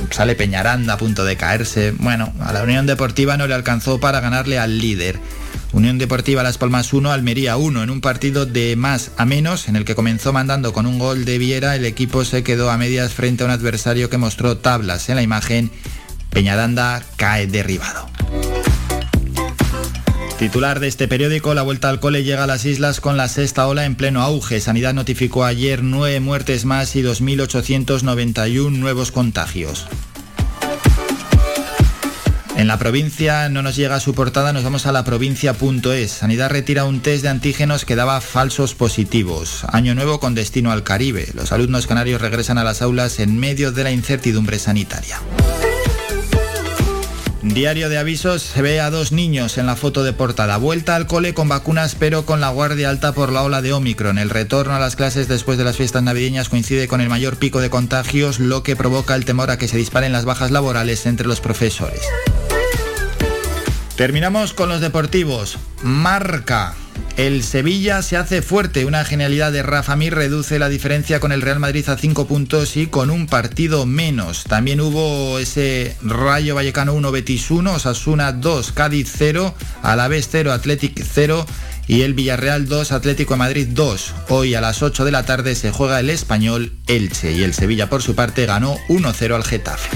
sale 0.10 0.36
Peñaranda 0.36 0.95
a 0.95 0.97
punto 0.97 1.24
de 1.24 1.38
caerse. 1.38 1.93
Bueno, 1.97 2.34
a 2.41 2.52
la 2.52 2.62
Unión 2.63 2.88
Deportiva 2.88 3.38
no 3.38 3.47
le 3.47 3.54
alcanzó 3.54 4.02
para 4.02 4.19
ganarle 4.19 4.60
al 4.60 4.80
líder. 4.80 5.17
Unión 5.71 5.97
Deportiva 5.97 6.43
Las 6.43 6.58
Palmas 6.58 6.91
1, 6.91 7.10
Almería 7.10 7.56
1, 7.56 7.82
en 7.82 7.89
un 7.89 8.02
partido 8.02 8.45
de 8.45 8.76
más 8.76 9.12
a 9.15 9.24
menos, 9.26 9.69
en 9.69 9.78
el 9.78 9.86
que 9.86 9.95
comenzó 9.95 10.34
mandando 10.34 10.74
con 10.74 10.88
un 10.88 11.00
gol 11.00 11.24
de 11.24 11.38
Viera, 11.38 11.78
el 11.78 11.86
equipo 11.86 12.26
se 12.26 12.43
quedó 12.43 12.69
a 12.69 12.78
medias 12.78 13.13
frente 13.13 13.43
a 13.43 13.45
un 13.45 13.54
adversario 13.54 14.10
que 14.10 14.17
mostró 14.17 14.58
tablas 14.58 15.08
en 15.08 15.15
la 15.15 15.21
imagen. 15.21 15.71
Peñaranda 16.32 17.02
cae 17.15 17.47
derribado. 17.47 18.10
Titular 20.41 20.80
de 20.80 20.88
este 20.88 21.08
periódico, 21.08 21.54
la 21.54 21.62
vuelta 21.62 21.88
al 21.88 21.99
cole 21.99 22.23
llega 22.23 22.45
a 22.45 22.47
las 22.47 22.65
islas 22.65 22.99
con 22.99 23.15
la 23.15 23.27
sexta 23.27 23.67
ola 23.67 23.86
en 23.86 23.93
pleno 23.93 24.23
auge. 24.23 24.60
Sanidad 24.60 24.95
notificó 24.95 25.45
ayer 25.45 25.84
nueve 25.84 26.19
muertes 26.19 26.65
más 26.65 26.95
y 26.95 27.04
2.891 27.04 28.71
nuevos 28.71 29.12
contagios. 29.12 29.86
En 32.58 32.65
la 32.65 32.80
provincia 32.80 33.49
no 33.49 33.62
nos 33.62 33.75
llega 33.75 33.99
su 33.99 34.15
portada, 34.15 34.51
nos 34.51 34.63
vamos 34.63 34.88
a 34.88 34.91
la 34.91 35.04
provincia.es. 35.04 36.10
Sanidad 36.10 36.49
retira 36.49 36.86
un 36.86 37.01
test 37.01 37.21
de 37.21 37.30
antígenos 37.30 37.86
que 37.86 37.95
daba 37.95 38.19
falsos 38.19 38.73
positivos. 38.73 39.63
Año 39.67 39.93
nuevo 39.93 40.19
con 40.19 40.34
destino 40.34 40.71
al 40.71 40.82
Caribe. 40.82 41.27
Los 41.36 41.51
alumnos 41.51 41.86
canarios 41.86 42.19
regresan 42.19 42.58
a 42.58 42.63
las 42.63 42.82
aulas 42.82 43.19
en 43.19 43.38
medio 43.38 43.71
de 43.71 43.84
la 43.84 43.91
incertidumbre 43.91 44.58
sanitaria. 44.58 45.19
Diario 47.43 47.89
de 47.89 47.97
avisos 47.97 48.43
se 48.43 48.62
ve 48.62 48.80
a 48.80 48.91
dos 48.91 49.12
niños 49.12 49.58
en 49.58 49.65
la 49.65 49.75
foto 49.75 50.04
de 50.04 50.13
portada. 50.13 50.58
Vuelta 50.58 50.95
al 50.95 51.08
cole 51.08 51.34
con 51.34 51.49
vacunas 51.49 51.95
pero 51.95 52.23
con 52.23 52.39
la 52.39 52.49
guardia 52.49 52.89
alta 52.89 53.13
por 53.13 53.32
la 53.32 53.41
ola 53.41 53.63
de 53.63 53.73
Omicron. 53.73 54.19
El 54.19 54.30
retorno 54.30 54.75
a 54.75 54.80
las 54.80 54.95
clases 54.95 55.27
después 55.27 55.58
de 55.58 55.63
las 55.63 55.77
fiestas 55.77 56.04
navideñas 56.04 56.49
coincide 56.49 56.88
con 56.88 57.01
el 57.01 57.10
mayor 57.10 57.38
pico 57.38 57.60
de 57.60 57.71
contagios, 57.71 58.39
lo 58.39 58.62
que 58.62 58.75
provoca 58.75 59.15
el 59.15 59.25
temor 59.25 59.49
a 59.49 59.58
que 59.58 59.67
se 59.67 59.77
disparen 59.77 60.12
las 60.12 60.25
bajas 60.25 60.51
laborales 60.51 61.08
entre 61.08 61.27
los 61.27 61.41
profesores. 61.41 62.01
Terminamos 63.95 64.54
con 64.54 64.69
los 64.69 64.80
deportivos. 64.80 65.58
Marca. 65.82 66.75
El 67.17 67.43
Sevilla 67.43 68.01
se 68.01 68.17
hace 68.17 68.41
fuerte. 68.41 68.86
Una 68.86 69.06
genialidad 69.06 69.51
de 69.51 69.63
Rafa 69.63 69.95
Mir 69.95 70.15
reduce 70.15 70.58
la 70.60 70.69
diferencia 70.69 71.19
con 71.19 71.32
el 71.32 71.41
Real 71.41 71.60
Madrid 71.60 71.88
a 71.89 71.97
5 71.97 72.25
puntos 72.25 72.77
y 72.77 72.88
con 72.88 73.12
un 73.12 73.27
partido 73.27 73.86
menos. 73.86 74.45
También 74.45 74.82
hubo 74.82 75.38
ese 75.38 75.95
Rayo 76.01 76.56
Vallecano 76.56 76.93
1, 76.93 77.12
Betis 77.12 77.51
1, 77.51 77.73
Osasuna 77.73 78.32
2, 78.32 78.71
Cádiz 78.71 79.12
0, 79.15 79.54
Alavés 79.84 80.30
0, 80.32 80.51
Athletic 80.51 81.04
0 81.04 81.45
y 81.88 82.01
el 82.01 82.13
Villarreal 82.13 82.67
2, 82.67 82.91
Atlético 82.91 83.34
de 83.34 83.39
Madrid 83.39 83.67
2. 83.69 84.13
Hoy 84.30 84.56
a 84.56 84.62
las 84.62 84.82
8 84.82 85.06
de 85.06 85.12
la 85.12 85.25
tarde 85.25 85.56
se 85.56 85.71
juega 85.71 85.99
el 85.99 86.10
español 86.10 86.73
Elche 86.88 87.34
y 87.34 87.43
el 87.43 87.54
Sevilla 87.54 87.89
por 87.89 88.01
su 88.01 88.15
parte 88.15 88.45
ganó 88.45 88.77
1-0 88.88 89.36
al 89.36 89.43
Getafe. 89.43 89.89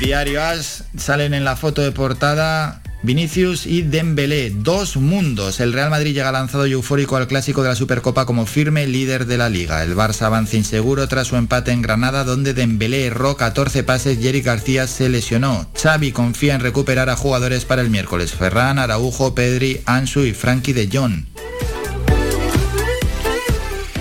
Diario 0.00 0.42
As 0.42 0.84
salen 0.96 1.34
en 1.34 1.44
la 1.44 1.54
foto 1.54 1.82
de 1.82 1.92
portada 1.92 2.82
Vinicius 3.02 3.64
y 3.64 3.82
Dembélé, 3.82 4.50
dos 4.50 4.96
mundos. 4.96 5.60
El 5.60 5.72
Real 5.72 5.88
Madrid 5.88 6.14
llega 6.14 6.32
lanzado 6.32 6.66
y 6.66 6.72
eufórico 6.72 7.16
al 7.16 7.28
clásico 7.28 7.62
de 7.62 7.68
la 7.68 7.76
Supercopa 7.76 8.26
como 8.26 8.44
firme 8.44 8.86
líder 8.86 9.26
de 9.26 9.38
la 9.38 9.48
liga. 9.48 9.84
El 9.84 9.94
Barça 9.94 10.22
avanza 10.22 10.56
inseguro 10.56 11.06
tras 11.06 11.28
su 11.28 11.36
empate 11.36 11.70
en 11.70 11.82
Granada 11.82 12.24
donde 12.24 12.54
Dembélé 12.54 13.06
erró 13.06 13.36
14 13.36 13.84
pases 13.84 14.18
y 14.18 14.26
Eric 14.26 14.46
García 14.46 14.88
se 14.88 15.08
lesionó. 15.08 15.68
Xavi 15.80 16.10
confía 16.10 16.56
en 16.56 16.60
recuperar 16.60 17.08
a 17.08 17.16
jugadores 17.16 17.64
para 17.64 17.82
el 17.82 17.90
miércoles. 17.90 18.32
Ferran, 18.32 18.78
Araujo, 18.80 19.34
Pedri, 19.34 19.80
Ansu 19.86 20.24
y 20.24 20.32
Frankie 20.32 20.72
de 20.72 20.88
Jong. 20.92 21.37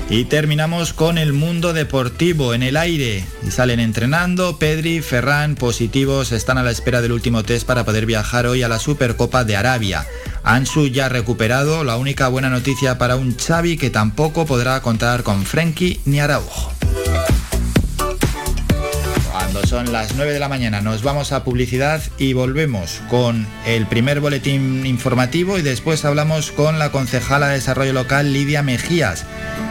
Y 0.10 0.24
terminamos 0.26 0.94
con 0.94 1.18
el 1.18 1.34
mundo 1.34 1.74
deportivo 1.74 2.54
en 2.54 2.64
el 2.64 2.78
aire. 2.78 3.26
Y 3.46 3.52
salen 3.52 3.82
entrenando, 3.82 4.58
Pedri, 4.58 5.02
Ferran, 5.02 5.56
positivos, 5.56 6.32
están 6.32 6.58
a 6.58 6.64
la 6.64 6.72
espera 6.72 7.02
del 7.02 7.12
último 7.12 7.44
test 7.44 7.68
para 7.68 7.84
poder 7.84 8.06
viajar 8.06 8.48
hoy 8.48 8.64
a 8.64 8.70
la 8.70 8.80
Supercopa 8.80 9.44
de 9.44 9.58
Arabia. 9.58 10.08
Ansu 10.44 10.88
ya 10.88 11.10
recuperado, 11.10 11.84
la 11.84 11.98
única 11.98 12.30
buena 12.30 12.50
noticia 12.50 12.98
para 12.98 13.18
un 13.18 13.36
Xavi 13.36 13.76
que 13.76 13.90
tampoco 13.90 14.46
podrá 14.46 14.82
contar 14.82 15.24
con 15.24 15.44
Frenkie 15.44 16.00
ni 16.06 16.22
Araujo. 16.22 16.77
Son 19.68 19.92
las 19.92 20.16
9 20.16 20.32
de 20.32 20.40
la 20.40 20.48
mañana 20.48 20.80
nos 20.80 21.04
vamos 21.04 21.34
a 21.34 21.44
publicidad 21.44 22.02
y 22.18 22.32
volvemos 22.32 23.02
con 23.10 23.46
el 23.66 23.86
primer 23.86 24.22
boletín 24.22 24.86
informativo 24.86 25.58
y 25.58 25.62
después 25.62 26.06
hablamos 26.06 26.54
con 26.54 26.80
la 26.80 26.94
concejala 26.94 27.50
de 27.50 27.56
Desarrollo 27.56 27.92
Local 27.92 28.32
Lidia 28.32 28.64
Mejías 28.64 29.26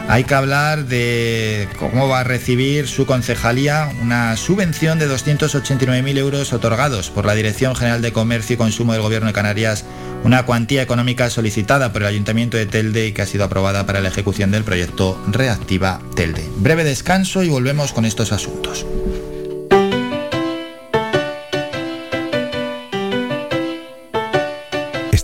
hay 0.09 0.23
que 0.23 0.35
hablar 0.35 0.85
de 0.85 1.67
cómo 1.77 2.07
va 2.07 2.21
a 2.21 2.23
recibir 2.23 2.87
su 2.87 3.05
concejalía 3.05 3.91
una 4.01 4.37
subvención 4.37 4.99
de 4.99 5.09
289.000 5.09 6.17
euros 6.17 6.53
otorgados 6.53 7.09
por 7.09 7.25
la 7.25 7.35
Dirección 7.35 7.75
General 7.75 8.01
de 8.01 8.13
Comercio 8.13 8.53
y 8.53 8.57
Consumo 8.57 8.93
del 8.93 9.01
Gobierno 9.01 9.27
de 9.27 9.33
Canarias, 9.33 9.83
una 10.23 10.45
cuantía 10.45 10.81
económica 10.81 11.29
solicitada 11.29 11.91
por 11.91 12.03
el 12.03 12.07
Ayuntamiento 12.07 12.55
de 12.55 12.67
Telde 12.67 13.07
y 13.07 13.11
que 13.11 13.23
ha 13.23 13.25
sido 13.25 13.43
aprobada 13.43 13.85
para 13.85 13.99
la 13.99 14.07
ejecución 14.07 14.49
del 14.49 14.63
proyecto 14.63 15.21
Reactiva 15.27 15.99
Telde. 16.15 16.47
Breve 16.57 16.85
descanso 16.85 17.43
y 17.43 17.49
volvemos 17.49 17.91
con 17.91 18.05
estos 18.05 18.31
asuntos. 18.31 18.85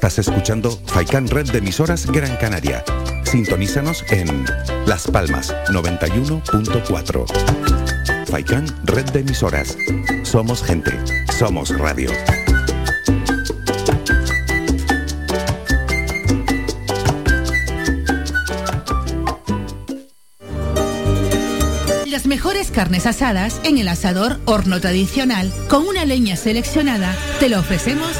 Estás 0.04 0.28
escuchando 0.28 0.70
Faikan 0.88 1.30
Red 1.30 1.52
de 1.52 1.60
emisoras 1.60 2.06
Gran 2.08 2.36
Canaria 2.36 2.84
Sintonízanos 3.24 4.04
en 4.10 4.44
Las 4.86 5.08
Palmas 5.08 5.56
91.4. 5.70 8.28
Faikán, 8.28 8.66
red 8.84 9.06
de 9.12 9.22
emisoras. 9.22 9.78
Somos 10.24 10.62
gente, 10.62 10.92
somos 11.32 11.70
radio. 11.70 12.10
Las 22.06 22.28
mejores 22.28 22.72
carnes 22.72 23.06
asadas 23.06 23.62
en 23.64 23.78
el 23.78 23.88
asador 23.88 24.42
horno 24.44 24.82
tradicional 24.82 25.50
con 25.70 25.88
una 25.88 26.04
leña 26.04 26.36
seleccionada 26.36 27.16
te 27.40 27.48
lo 27.48 27.62
ofrecemos 27.62 28.20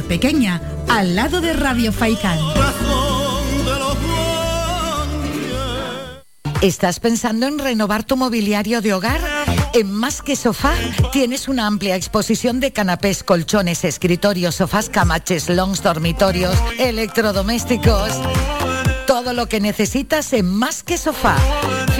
Pequeña, 0.03 0.61
al 0.89 1.15
lado 1.15 1.41
de 1.41 1.53
Radio 1.53 1.91
Faicán. 1.91 2.37
¿Estás 6.61 6.99
pensando 6.99 7.47
en 7.47 7.57
renovar 7.57 8.03
tu 8.03 8.15
mobiliario 8.17 8.81
de 8.81 8.93
hogar? 8.93 9.19
En 9.73 9.91
Más 9.91 10.21
que 10.21 10.35
Sofá 10.35 10.73
tienes 11.11 11.47
una 11.47 11.65
amplia 11.65 11.95
exposición 11.95 12.59
de 12.59 12.71
canapés, 12.71 13.23
colchones, 13.23 13.83
escritorios, 13.83 14.55
sofás, 14.55 14.89
camaches, 14.89 15.49
longs, 15.49 15.81
dormitorios, 15.81 16.55
electrodomésticos. 16.77 18.11
Todo 19.07 19.33
lo 19.33 19.47
que 19.47 19.59
necesitas 19.59 20.33
en 20.33 20.45
Más 20.45 20.83
que 20.83 20.97
Sofá. 20.97 21.35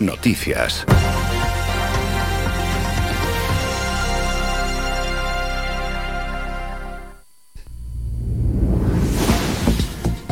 Noticias. 0.00 0.84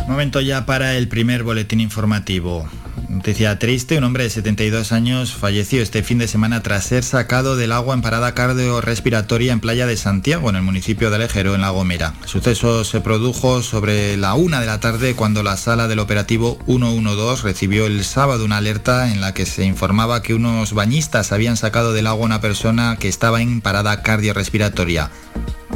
Momento 0.06 0.40
ya 0.40 0.66
para 0.66 0.94
el 0.94 1.08
primer 1.08 1.42
boletín 1.42 1.80
informativo. 1.80 2.68
Noticia 3.14 3.60
triste, 3.60 3.96
un 3.96 4.02
hombre 4.02 4.24
de 4.24 4.30
72 4.30 4.90
años 4.90 5.34
falleció 5.34 5.80
este 5.80 6.02
fin 6.02 6.18
de 6.18 6.26
semana 6.26 6.64
tras 6.64 6.86
ser 6.86 7.04
sacado 7.04 7.54
del 7.54 7.70
agua 7.70 7.94
en 7.94 8.02
parada 8.02 8.34
cardiorrespiratoria 8.34 9.52
en 9.52 9.60
Playa 9.60 9.86
de 9.86 9.96
Santiago, 9.96 10.50
en 10.50 10.56
el 10.56 10.62
municipio 10.62 11.10
de 11.10 11.16
Alejero, 11.16 11.54
en 11.54 11.60
La 11.60 11.70
Gomera. 11.70 12.14
El 12.22 12.28
suceso 12.28 12.82
se 12.82 13.00
produjo 13.00 13.62
sobre 13.62 14.16
la 14.16 14.34
una 14.34 14.60
de 14.60 14.66
la 14.66 14.80
tarde 14.80 15.14
cuando 15.14 15.44
la 15.44 15.56
sala 15.56 15.86
del 15.86 16.00
operativo 16.00 16.58
112 16.66 17.44
recibió 17.44 17.86
el 17.86 18.04
sábado 18.04 18.44
una 18.44 18.56
alerta 18.56 19.10
en 19.12 19.20
la 19.20 19.32
que 19.32 19.46
se 19.46 19.64
informaba 19.64 20.20
que 20.20 20.34
unos 20.34 20.72
bañistas 20.72 21.30
habían 21.30 21.56
sacado 21.56 21.92
del 21.92 22.08
agua 22.08 22.24
a 22.24 22.26
una 22.26 22.40
persona 22.40 22.96
que 22.98 23.08
estaba 23.08 23.40
en 23.40 23.60
parada 23.60 24.02
cardiorrespiratoria. 24.02 25.12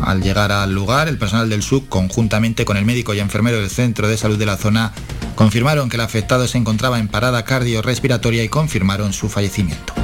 Al 0.02 0.22
llegar 0.22 0.52
al 0.52 0.72
lugar, 0.72 1.08
el 1.08 1.18
personal 1.18 1.48
del 1.48 1.62
SUC, 1.62 1.88
conjuntamente 1.88 2.64
con 2.64 2.76
el 2.76 2.84
médico 2.84 3.14
y 3.14 3.20
enfermero 3.20 3.58
del 3.58 3.70
centro 3.70 4.08
de 4.08 4.16
salud 4.16 4.38
de 4.38 4.46
la 4.46 4.56
zona, 4.56 4.92
confirmaron 5.34 5.88
que 5.88 5.96
el 5.96 6.02
afectado 6.02 6.46
se 6.46 6.58
encontraba 6.58 6.98
en 6.98 7.08
parada 7.08 7.44
cardiorrespiratoria 7.44 8.42
y 8.42 8.48
confirmaron 8.48 9.12
su 9.12 9.28
fallecimiento. 9.28 9.94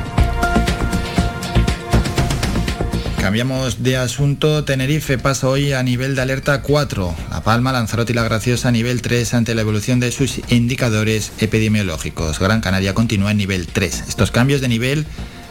Cambiamos 3.25 3.83
de 3.83 3.97
asunto. 3.97 4.65
Tenerife 4.65 5.17
pasa 5.17 5.49
hoy 5.49 5.73
a 5.73 5.83
nivel 5.83 6.15
de 6.15 6.21
alerta 6.21 6.61
4. 6.61 7.15
La 7.31 7.43
Palma, 7.43 7.73
Lanzarote 7.73 8.13
y 8.13 8.15
La 8.15 8.23
Graciosa 8.23 8.69
a 8.69 8.71
nivel 8.71 9.01
3 9.01 9.33
ante 9.33 9.55
la 9.55 9.63
evolución 9.63 9.99
de 9.99 10.13
sus 10.13 10.43
indicadores 10.51 11.33
epidemiológicos. 11.39 12.39
Gran 12.39 12.61
Canaria 12.61 12.93
continúa 12.93 13.31
en 13.31 13.39
nivel 13.39 13.67
3. 13.67 14.05
Estos 14.09 14.31
cambios 14.31 14.61
de 14.61 14.69
nivel 14.69 15.07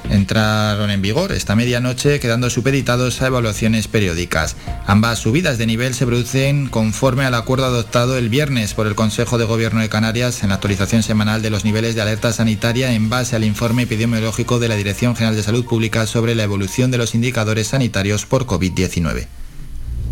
entraron 0.09 0.89
en 0.89 1.01
vigor 1.01 1.31
esta 1.31 1.55
medianoche 1.55 2.19
quedando 2.19 2.49
supeditados 2.49 3.21
a 3.21 3.27
evaluaciones 3.27 3.87
periódicas. 3.87 4.55
Ambas 4.85 5.19
subidas 5.19 5.57
de 5.57 5.65
nivel 5.65 5.93
se 5.93 6.05
producen 6.05 6.67
conforme 6.67 7.25
al 7.25 7.35
acuerdo 7.35 7.65
adoptado 7.65 8.17
el 8.17 8.29
viernes 8.29 8.73
por 8.73 8.87
el 8.87 8.95
Consejo 8.95 9.37
de 9.37 9.45
Gobierno 9.45 9.81
de 9.81 9.89
Canarias 9.89 10.43
en 10.43 10.49
la 10.49 10.55
actualización 10.55 11.03
semanal 11.03 11.41
de 11.41 11.49
los 11.49 11.65
niveles 11.65 11.95
de 11.95 12.01
alerta 12.01 12.33
sanitaria 12.33 12.93
en 12.93 13.09
base 13.09 13.35
al 13.35 13.43
informe 13.43 13.83
epidemiológico 13.83 14.59
de 14.59 14.69
la 14.69 14.75
Dirección 14.75 15.15
General 15.15 15.35
de 15.35 15.43
Salud 15.43 15.65
Pública 15.65 16.05
sobre 16.07 16.35
la 16.35 16.43
evolución 16.43 16.91
de 16.91 16.97
los 16.97 17.15
indicadores 17.15 17.67
sanitarios 17.67 18.25
por 18.25 18.45
COVID-19. 18.45 19.27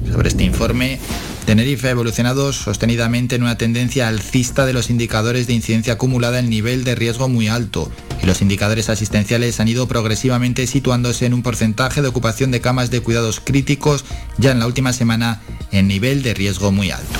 Sobre 0.09 0.29
este 0.29 0.43
informe, 0.43 0.99
Tenerife 1.45 1.87
ha 1.87 1.91
evolucionado 1.91 2.53
sostenidamente 2.53 3.35
en 3.35 3.43
una 3.43 3.57
tendencia 3.57 4.07
alcista 4.07 4.65
de 4.65 4.73
los 4.73 4.89
indicadores 4.89 5.47
de 5.47 5.53
incidencia 5.53 5.93
acumulada 5.93 6.39
en 6.39 6.49
nivel 6.49 6.83
de 6.83 6.95
riesgo 6.95 7.27
muy 7.29 7.47
alto 7.47 7.91
y 8.21 8.25
los 8.25 8.41
indicadores 8.41 8.89
asistenciales 8.89 9.59
han 9.59 9.67
ido 9.67 9.87
progresivamente 9.87 10.67
situándose 10.67 11.25
en 11.25 11.33
un 11.33 11.43
porcentaje 11.43 12.01
de 12.01 12.07
ocupación 12.07 12.51
de 12.51 12.61
camas 12.61 12.91
de 12.91 13.01
cuidados 13.01 13.39
críticos 13.39 14.05
ya 14.37 14.51
en 14.51 14.59
la 14.59 14.67
última 14.67 14.93
semana 14.93 15.41
en 15.71 15.87
nivel 15.87 16.23
de 16.23 16.33
riesgo 16.33 16.71
muy 16.71 16.91
alto. 16.91 17.19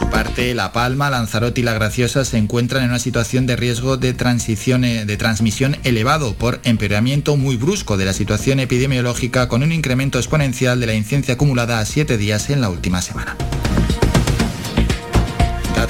Su 0.00 0.08
parte, 0.08 0.54
La 0.54 0.72
Palma, 0.72 1.10
Lanzarote 1.10 1.60
y 1.60 1.64
La 1.64 1.74
Graciosa 1.74 2.24
se 2.24 2.38
encuentran 2.38 2.82
en 2.84 2.88
una 2.88 2.98
situación 2.98 3.46
de 3.46 3.54
riesgo 3.54 3.98
de, 3.98 4.14
transición, 4.14 4.82
eh, 4.82 5.04
de 5.04 5.16
transmisión 5.18 5.76
elevado 5.84 6.32
por 6.32 6.58
empeoramiento 6.64 7.36
muy 7.36 7.56
brusco 7.56 7.98
de 7.98 8.06
la 8.06 8.14
situación 8.14 8.60
epidemiológica 8.60 9.46
con 9.46 9.62
un 9.62 9.72
incremento 9.72 10.18
exponencial 10.18 10.80
de 10.80 10.86
la 10.86 10.94
incidencia 10.94 11.34
acumulada 11.34 11.80
a 11.80 11.84
siete 11.84 12.16
días 12.16 12.48
en 12.48 12.62
la 12.62 12.70
última 12.70 13.02
semana. 13.02 13.36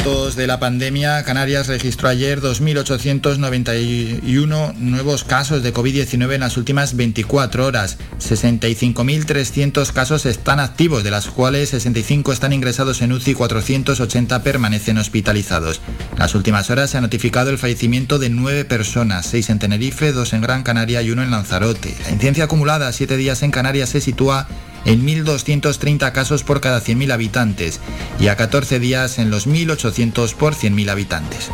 Datos 0.00 0.34
de 0.34 0.46
la 0.46 0.58
pandemia, 0.58 1.22
Canarias 1.24 1.66
registró 1.66 2.08
ayer 2.08 2.40
2.891 2.40 4.74
nuevos 4.76 5.24
casos 5.24 5.62
de 5.62 5.74
COVID-19 5.74 6.36
en 6.36 6.40
las 6.40 6.56
últimas 6.56 6.96
24 6.96 7.66
horas. 7.66 7.98
65.300 8.18 9.92
casos 9.92 10.24
están 10.24 10.58
activos, 10.58 11.04
de 11.04 11.10
las 11.10 11.26
cuales 11.26 11.68
65 11.68 12.32
están 12.32 12.54
ingresados 12.54 13.02
en 13.02 13.12
UCI 13.12 13.32
y 13.32 13.34
480 13.34 14.42
permanecen 14.42 14.96
hospitalizados. 14.96 15.82
En 16.12 16.18
las 16.18 16.34
últimas 16.34 16.70
horas 16.70 16.88
se 16.88 16.96
ha 16.96 17.02
notificado 17.02 17.50
el 17.50 17.58
fallecimiento 17.58 18.18
de 18.18 18.30
9 18.30 18.64
personas, 18.64 19.26
6 19.26 19.50
en 19.50 19.58
Tenerife, 19.58 20.12
2 20.12 20.32
en 20.32 20.40
Gran 20.40 20.62
Canaria 20.62 21.02
y 21.02 21.10
1 21.10 21.24
en 21.24 21.30
Lanzarote. 21.30 21.94
La 22.04 22.12
incidencia 22.12 22.44
acumulada 22.44 22.88
a 22.88 22.92
7 22.92 23.18
días 23.18 23.42
en 23.42 23.50
Canarias 23.50 23.90
se 23.90 24.00
sitúa 24.00 24.48
en 24.84 25.06
1.230 25.06 26.12
casos 26.12 26.44
por 26.44 26.60
cada 26.60 26.80
100.000 26.80 27.12
habitantes 27.12 27.80
y 28.18 28.28
a 28.28 28.36
14 28.36 28.78
días 28.78 29.18
en 29.18 29.30
los 29.30 29.46
1.800 29.46 30.34
por 30.34 30.54
100.000 30.54 30.90
habitantes. 30.90 31.50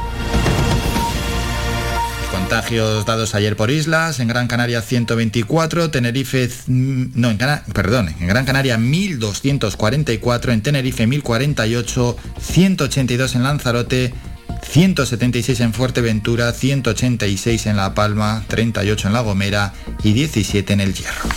Contagios 2.30 3.06
dados 3.06 3.34
ayer 3.34 3.56
por 3.56 3.70
islas, 3.70 4.20
en 4.20 4.28
Gran 4.28 4.46
Canaria 4.46 4.82
124, 4.82 5.90
Tenerife, 5.90 6.48
no, 6.66 7.30
en 7.30 7.38
perdón, 7.72 8.14
en 8.20 8.26
Gran 8.26 8.44
Canaria 8.44 8.78
1244, 8.78 10.52
en 10.52 10.62
Tenerife 10.62 11.06
1048, 11.06 12.16
182 12.40 13.34
en 13.34 13.42
Lanzarote, 13.42 14.14
176 14.62 15.60
en 15.60 15.72
Fuerteventura, 15.72 16.52
186 16.52 17.66
en 17.66 17.76
La 17.76 17.94
Palma, 17.94 18.44
38 18.48 19.08
en 19.08 19.14
La 19.14 19.20
Gomera 19.20 19.72
y 20.02 20.12
17 20.12 20.72
en 20.72 20.80
El 20.80 20.94
Hierro. 20.94 21.28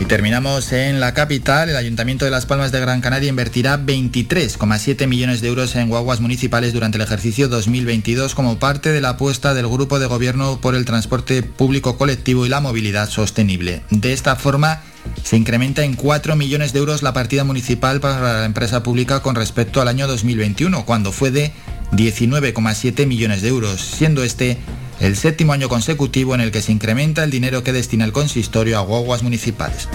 Y 0.00 0.06
terminamos 0.06 0.72
en 0.72 0.98
la 0.98 1.14
capital. 1.14 1.68
El 1.68 1.76
Ayuntamiento 1.76 2.24
de 2.24 2.30
Las 2.32 2.46
Palmas 2.46 2.72
de 2.72 2.80
Gran 2.80 3.00
Canaria 3.00 3.28
invertirá 3.28 3.78
23,7 3.78 5.06
millones 5.06 5.40
de 5.40 5.48
euros 5.48 5.76
en 5.76 5.88
guaguas 5.88 6.20
municipales 6.20 6.72
durante 6.72 6.98
el 6.98 7.02
ejercicio 7.02 7.48
2022 7.48 8.34
como 8.34 8.58
parte 8.58 8.90
de 8.90 9.00
la 9.00 9.10
apuesta 9.10 9.54
del 9.54 9.68
Grupo 9.68 10.00
de 10.00 10.06
Gobierno 10.06 10.58
por 10.60 10.74
el 10.74 10.84
transporte 10.84 11.44
público 11.44 11.96
colectivo 11.96 12.44
y 12.44 12.48
la 12.48 12.60
movilidad 12.60 13.08
sostenible. 13.08 13.82
De 13.90 14.12
esta 14.12 14.34
forma, 14.34 14.82
se 15.22 15.36
incrementa 15.36 15.84
en 15.84 15.94
4 15.94 16.34
millones 16.34 16.72
de 16.72 16.80
euros 16.80 17.04
la 17.04 17.12
partida 17.12 17.44
municipal 17.44 18.00
para 18.00 18.40
la 18.40 18.44
empresa 18.46 18.82
pública 18.82 19.22
con 19.22 19.36
respecto 19.36 19.80
al 19.80 19.86
año 19.86 20.08
2021, 20.08 20.84
cuando 20.86 21.12
fue 21.12 21.30
de 21.30 21.52
19,7 21.92 23.06
millones 23.06 23.42
de 23.42 23.48
euros, 23.48 23.80
siendo 23.80 24.24
este 24.24 24.58
el 25.00 25.16
séptimo 25.16 25.52
año 25.52 25.68
consecutivo 25.68 26.34
en 26.34 26.40
el 26.40 26.50
que 26.50 26.62
se 26.62 26.72
incrementa 26.72 27.24
el 27.24 27.30
dinero 27.30 27.62
que 27.62 27.72
destina 27.72 28.04
el 28.04 28.12
consistorio 28.12 28.78
a 28.78 28.82
guaguas 28.82 29.22
municipales. 29.22 29.88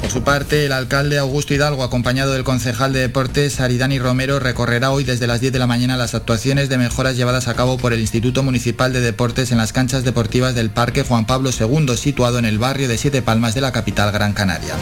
Por 0.00 0.10
su 0.10 0.24
parte, 0.24 0.66
el 0.66 0.72
alcalde 0.72 1.18
Augusto 1.18 1.54
Hidalgo, 1.54 1.84
acompañado 1.84 2.32
del 2.32 2.42
concejal 2.42 2.92
de 2.92 2.98
deportes 2.98 3.60
Aridani 3.60 4.00
Romero, 4.00 4.40
recorrerá 4.40 4.90
hoy 4.90 5.04
desde 5.04 5.28
las 5.28 5.40
10 5.40 5.52
de 5.52 5.58
la 5.60 5.68
mañana 5.68 5.96
las 5.96 6.16
actuaciones 6.16 6.68
de 6.68 6.78
mejoras 6.78 7.16
llevadas 7.16 7.46
a 7.46 7.54
cabo 7.54 7.78
por 7.78 7.92
el 7.92 8.00
Instituto 8.00 8.42
Municipal 8.42 8.92
de 8.92 9.00
Deportes 9.00 9.52
en 9.52 9.58
las 9.58 9.72
canchas 9.72 10.02
deportivas 10.02 10.56
del 10.56 10.70
Parque 10.70 11.04
Juan 11.04 11.26
Pablo 11.26 11.50
II, 11.56 11.96
situado 11.96 12.40
en 12.40 12.44
el 12.44 12.58
barrio 12.58 12.88
de 12.88 12.98
Siete 12.98 13.22
Palmas 13.22 13.54
de 13.54 13.60
la 13.60 13.70
capital 13.70 14.10
Gran 14.10 14.32
Canaria. 14.32 14.74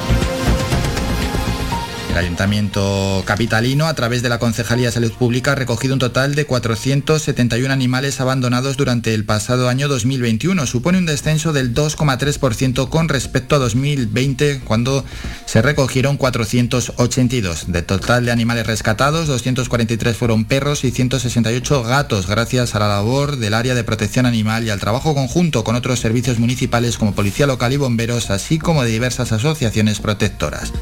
El 2.10 2.16
Ayuntamiento 2.16 3.22
Capitalino, 3.26 3.86
a 3.86 3.94
través 3.94 4.22
de 4.22 4.28
la 4.28 4.38
Concejalía 4.38 4.86
de 4.86 4.92
Salud 4.92 5.12
Pública, 5.12 5.52
ha 5.52 5.54
recogido 5.54 5.94
un 5.94 6.00
total 6.00 6.34
de 6.34 6.46
471 6.46 7.72
animales 7.72 8.20
abandonados 8.20 8.76
durante 8.76 9.14
el 9.14 9.24
pasado 9.24 9.68
año 9.68 9.88
2021. 9.88 10.66
Supone 10.66 10.98
un 10.98 11.06
descenso 11.06 11.52
del 11.52 11.74
2,3% 11.74 12.88
con 12.88 13.08
respecto 13.08 13.56
a 13.56 13.58
2020, 13.58 14.60
cuando 14.64 15.04
se 15.46 15.62
recogieron 15.62 16.16
482. 16.16 17.70
De 17.72 17.82
total 17.82 18.24
de 18.24 18.32
animales 18.32 18.66
rescatados, 18.66 19.26
243 19.26 20.16
fueron 20.16 20.44
perros 20.44 20.84
y 20.84 20.90
168 20.90 21.82
gatos, 21.82 22.26
gracias 22.26 22.74
a 22.74 22.78
la 22.78 22.88
labor 22.88 23.36
del 23.36 23.54
área 23.54 23.74
de 23.74 23.84
protección 23.84 24.26
animal 24.26 24.64
y 24.64 24.70
al 24.70 24.80
trabajo 24.80 25.14
conjunto 25.14 25.62
con 25.62 25.76
otros 25.76 26.00
servicios 26.00 26.38
municipales 26.38 26.96
como 26.96 27.14
Policía 27.14 27.46
Local 27.46 27.72
y 27.72 27.76
Bomberos, 27.76 28.30
así 28.30 28.58
como 28.58 28.82
de 28.82 28.90
diversas 28.90 29.32
asociaciones 29.32 30.00
protectoras. 30.00 30.72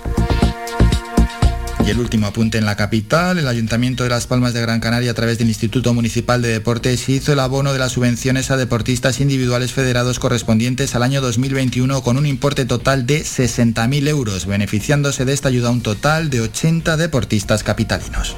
Y 1.86 1.90
el 1.90 2.00
último 2.00 2.26
apunte 2.26 2.58
en 2.58 2.64
la 2.64 2.74
capital, 2.74 3.38
el 3.38 3.46
Ayuntamiento 3.46 4.02
de 4.02 4.10
Las 4.10 4.26
Palmas 4.26 4.52
de 4.52 4.60
Gran 4.60 4.80
Canaria 4.80 5.12
a 5.12 5.14
través 5.14 5.38
del 5.38 5.46
Instituto 5.46 5.94
Municipal 5.94 6.42
de 6.42 6.48
Deportes 6.48 7.08
hizo 7.08 7.32
el 7.32 7.38
abono 7.38 7.72
de 7.72 7.78
las 7.78 7.92
subvenciones 7.92 8.50
a 8.50 8.56
deportistas 8.56 9.20
individuales 9.20 9.72
federados 9.72 10.18
correspondientes 10.18 10.96
al 10.96 11.04
año 11.04 11.20
2021 11.20 12.02
con 12.02 12.16
un 12.16 12.26
importe 12.26 12.64
total 12.64 13.06
de 13.06 13.20
60.000 13.20 14.08
euros, 14.08 14.46
beneficiándose 14.46 15.24
de 15.24 15.32
esta 15.32 15.46
ayuda 15.46 15.70
un 15.70 15.80
total 15.80 16.28
de 16.28 16.40
80 16.40 16.96
deportistas 16.96 17.62
capitalinos. 17.62 18.34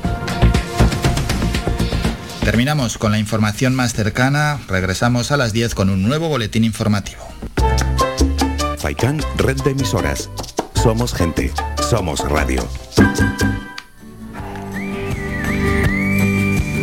Terminamos 2.44 2.98
con 2.98 3.12
la 3.12 3.18
información 3.18 3.74
más 3.74 3.94
cercana, 3.94 4.60
regresamos 4.68 5.32
a 5.32 5.38
las 5.38 5.54
10 5.54 5.74
con 5.74 5.88
un 5.88 6.02
nuevo 6.02 6.28
boletín 6.28 6.64
informativo. 6.64 7.26
Faikan, 8.76 9.22
red 9.38 9.56
de 9.62 9.70
emisoras. 9.70 10.28
Somos 10.82 11.12
gente, 11.12 11.52
somos 11.90 12.20
radio. 12.20 12.66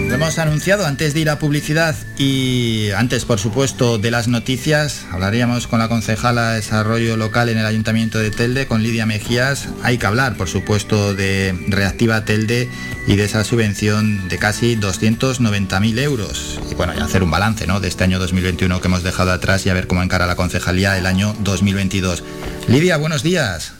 Lo 0.10 0.16
hemos 0.16 0.38
anunciado 0.38 0.86
antes 0.86 1.14
de 1.14 1.22
ir 1.22 1.30
a 1.30 1.39
publicidad 1.39 1.96
y 2.18 2.89
antes, 2.91 3.24
por 3.24 3.39
supuesto, 3.39 3.98
de 3.98 4.12
las 4.12 4.28
noticias. 4.28 5.06
Hablaríamos 5.12 5.68
con 5.68 5.80
la 5.80 5.88
concejala 5.88 6.50
de 6.50 6.56
Desarrollo 6.58 7.16
Local 7.16 7.48
en 7.48 7.58
el 7.58 7.66
Ayuntamiento 7.66 8.20
de 8.20 8.32
Telde, 8.32 8.68
con 8.68 8.84
Lidia 8.84 9.06
Mejías. 9.06 9.70
Hay 9.82 9.98
que 9.98 10.06
hablar, 10.06 10.36
por 10.36 10.50
supuesto, 10.50 11.14
de 11.14 11.58
Reactiva 11.70 12.26
Telde 12.26 12.70
y 13.08 13.16
de 13.16 13.24
esa 13.24 13.46
subvención 13.46 14.28
de 14.28 14.38
casi 14.38 14.76
290.000 14.76 16.00
euros. 16.00 16.60
Y 16.70 16.76
bueno, 16.76 16.93
y 16.98 17.00
hacer 17.00 17.24
un 17.24 17.32
balance 17.32 17.66
¿no? 17.66 17.80
de 17.80 17.88
este 17.88 18.04
año 18.04 18.20
2021 18.20 18.82
que 18.82 18.88
hemos 18.88 19.04
dejado 19.04 19.32
atrás 19.32 19.66
y 19.66 19.70
a 19.70 19.74
ver 19.74 19.88
cómo 19.88 20.04
encara 20.04 20.28
la 20.28 20.36
concejalía 20.36 20.98
el 20.98 21.06
año 21.06 21.34
2022. 21.39 22.24
Lidia, 22.68 22.98
buenos 22.98 23.24
días. 23.24 23.74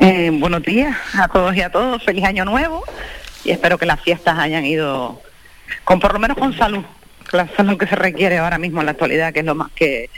Eh, 0.00 0.30
buenos 0.32 0.62
días 0.62 0.96
a 1.14 1.28
todos 1.28 1.54
y 1.54 1.62
a 1.62 1.70
todos, 1.70 2.02
feliz 2.02 2.24
año 2.24 2.44
nuevo 2.44 2.84
y 3.44 3.50
espero 3.50 3.78
que 3.78 3.86
las 3.86 4.00
fiestas 4.00 4.38
hayan 4.38 4.64
ido 4.64 5.20
con 5.84 6.00
por 6.00 6.12
lo 6.12 6.18
menos 6.18 6.36
con 6.36 6.56
salud, 6.56 6.84
que 7.30 7.36
la 7.36 7.48
salud 7.56 7.78
que 7.78 7.86
se 7.86 7.96
requiere 7.96 8.38
ahora 8.38 8.58
mismo 8.58 8.80
en 8.80 8.86
la 8.86 8.92
actualidad, 8.92 9.32
que 9.32 9.40
es 9.40 9.46
lo 9.46 9.54
más 9.54 9.70
que, 9.74 10.10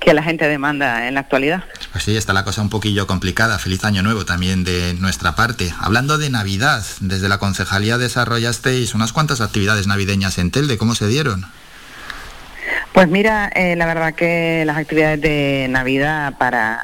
que 0.00 0.14
la 0.14 0.22
gente 0.22 0.48
demanda 0.48 1.06
en 1.08 1.14
la 1.14 1.20
actualidad. 1.20 1.64
Pues 1.92 2.04
sí, 2.04 2.16
está 2.16 2.32
la 2.32 2.44
cosa 2.44 2.62
un 2.62 2.70
poquillo 2.70 3.06
complicada. 3.06 3.58
Feliz 3.58 3.84
año 3.84 4.02
nuevo 4.02 4.24
también 4.24 4.64
de 4.64 4.94
nuestra 4.94 5.34
parte. 5.34 5.72
Hablando 5.80 6.18
de 6.18 6.30
Navidad, 6.30 6.84
desde 7.00 7.28
la 7.28 7.38
concejalía 7.38 7.98
desarrollasteis 7.98 8.94
unas 8.94 9.12
cuantas 9.12 9.40
actividades 9.40 9.86
navideñas 9.86 10.38
en 10.38 10.50
Telde. 10.50 10.78
¿Cómo 10.78 10.94
se 10.94 11.06
dieron? 11.06 11.46
Pues 12.92 13.08
mira, 13.08 13.50
eh, 13.54 13.74
la 13.76 13.86
verdad 13.86 14.14
que 14.14 14.64
las 14.66 14.76
actividades 14.76 15.20
de 15.20 15.66
Navidad 15.70 16.34
para 16.38 16.80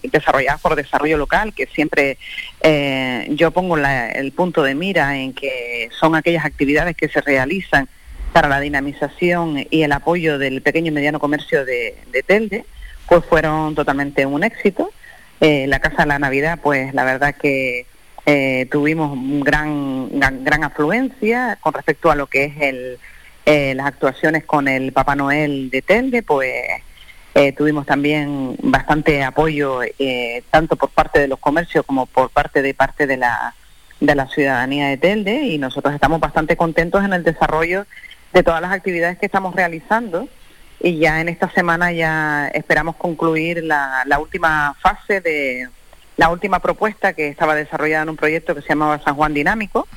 desarrolladas 0.00 0.60
por 0.60 0.76
desarrollo 0.76 1.18
local, 1.18 1.52
que 1.54 1.66
siempre 1.66 2.18
eh, 2.62 3.26
yo 3.30 3.50
pongo 3.50 3.76
el 3.76 4.32
punto 4.32 4.62
de 4.62 4.74
mira 4.74 5.18
en 5.18 5.32
que 5.32 5.88
son 5.98 6.14
aquellas 6.14 6.44
actividades 6.44 6.96
que 6.96 7.08
se 7.08 7.20
realizan 7.20 7.88
para 8.32 8.48
la 8.48 8.60
dinamización 8.60 9.66
y 9.70 9.82
el 9.82 9.92
apoyo 9.92 10.38
del 10.38 10.62
pequeño 10.62 10.88
y 10.88 10.94
mediano 10.94 11.20
comercio 11.20 11.64
de, 11.64 11.96
Telde, 12.26 12.64
pues 13.06 13.24
fueron 13.24 13.74
totalmente 13.74 14.24
un 14.24 14.44
éxito. 14.44 14.90
Eh, 15.40 15.66
la 15.66 15.80
Casa 15.80 16.02
de 16.02 16.08
la 16.08 16.18
Navidad, 16.18 16.60
pues 16.62 16.94
la 16.94 17.04
verdad 17.04 17.34
que 17.34 17.86
tuvimos 18.70 19.18
gran, 19.44 20.08
gran, 20.44 20.62
afluencia 20.62 21.58
con 21.60 21.74
respecto 21.74 22.08
a 22.10 22.14
lo 22.14 22.28
que 22.28 22.44
es 22.44 22.52
el, 22.60 23.76
las 23.76 23.86
actuaciones 23.86 24.44
con 24.44 24.68
el 24.68 24.92
Papá 24.92 25.16
Noel 25.16 25.70
de 25.70 25.82
Telde, 25.82 26.22
pues 26.22 26.54
eh, 27.34 27.52
tuvimos 27.52 27.86
también 27.86 28.56
bastante 28.62 29.24
apoyo 29.24 29.80
eh, 29.82 30.42
tanto 30.50 30.76
por 30.76 30.90
parte 30.90 31.18
de 31.18 31.28
los 31.28 31.38
comercios 31.38 31.84
como 31.86 32.04
por 32.04 32.28
parte 32.28 32.60
de 32.60 32.74
parte 32.74 33.06
de 33.06 33.16
la, 33.16 33.54
de 34.00 34.14
la 34.14 34.26
ciudadanía 34.28 34.88
de 34.88 34.98
Telde 34.98 35.42
y 35.46 35.56
nosotros 35.56 35.94
estamos 35.94 36.20
bastante 36.20 36.58
contentos 36.58 37.02
en 37.02 37.14
el 37.14 37.22
desarrollo 37.22 37.86
de 38.34 38.42
todas 38.42 38.60
las 38.60 38.72
actividades 38.72 39.18
que 39.18 39.26
estamos 39.26 39.54
realizando. 39.54 40.28
Y 40.78 40.98
ya 40.98 41.20
en 41.20 41.28
esta 41.28 41.48
semana 41.50 41.92
ya 41.92 42.48
esperamos 42.48 42.96
concluir 42.96 43.62
la, 43.64 44.02
la 44.04 44.18
última 44.18 44.74
fase 44.80 45.20
de 45.20 45.68
la 46.18 46.28
última 46.28 46.58
propuesta 46.58 47.14
que 47.14 47.28
estaba 47.28 47.54
desarrollada 47.54 48.02
en 48.02 48.10
un 48.10 48.16
proyecto 48.16 48.54
que 48.54 48.60
se 48.60 48.68
llamaba 48.68 49.00
San 49.02 49.14
Juan 49.14 49.32
Dinámico, 49.32 49.88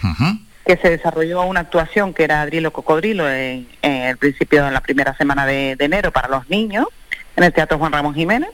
que 0.66 0.78
se 0.78 0.90
desarrolló 0.90 1.42
una 1.42 1.62
actuación 1.62 2.14
que 2.14 2.24
era 2.24 2.42
Adrilo 2.42 2.72
Cocodrilo 2.72 3.30
en, 3.30 3.68
el 3.82 4.18
principio 4.18 4.64
de 4.64 4.72
la 4.72 4.80
primera 4.80 5.18
semana 5.18 5.46
de 5.46 5.76
enero 5.80 6.12
para 6.12 6.30
los 6.30 6.50
niños 6.50 6.88
en 7.36 7.44
el 7.44 7.54
Teatro 7.54 7.78
Juan 7.78 7.92
Ramón 7.92 8.14
Jiménez. 8.14 8.50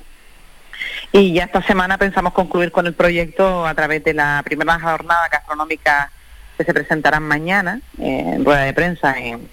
Y 1.11 1.33
ya 1.33 1.43
esta 1.43 1.61
semana 1.61 1.97
pensamos 1.97 2.33
concluir 2.33 2.71
con 2.71 2.87
el 2.87 2.93
proyecto 2.93 3.65
a 3.65 3.75
través 3.75 4.03
de 4.03 4.13
la 4.13 4.41
primera 4.45 4.79
jornada 4.79 5.27
gastronómica 5.31 6.11
que 6.57 6.63
se 6.63 6.73
presentarán 6.73 7.23
mañana 7.23 7.81
eh, 7.99 8.23
en 8.35 8.45
rueda 8.45 8.61
de 8.61 8.73
prensa 8.73 9.17
en, 9.17 9.47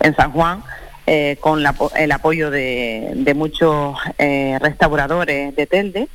en 0.00 0.16
San 0.16 0.32
Juan, 0.32 0.62
eh, 1.06 1.36
con 1.40 1.60
el 1.96 2.12
apoyo 2.12 2.50
de, 2.50 3.32
muchos 3.34 3.96
eh, 4.18 4.58
restauradores 4.60 5.54
de 5.54 5.66
Telde. 5.66 6.08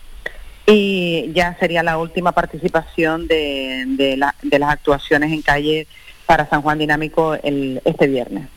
Y 0.65 1.31
ya 1.33 1.57
sería 1.59 1.83
la 1.83 1.97
última 1.97 2.31
participación 2.31 3.27
de, 3.27 3.83
de, 3.87 4.21
de 4.43 4.59
las 4.59 4.69
actuaciones 4.69 5.31
en 5.31 5.41
calle 5.41 5.87
para 6.25 6.49
San 6.49 6.61
Juan 6.61 6.79
Dinámico 6.79 7.35
el, 7.35 7.81
este 7.85 8.07
viernes. 8.07 8.47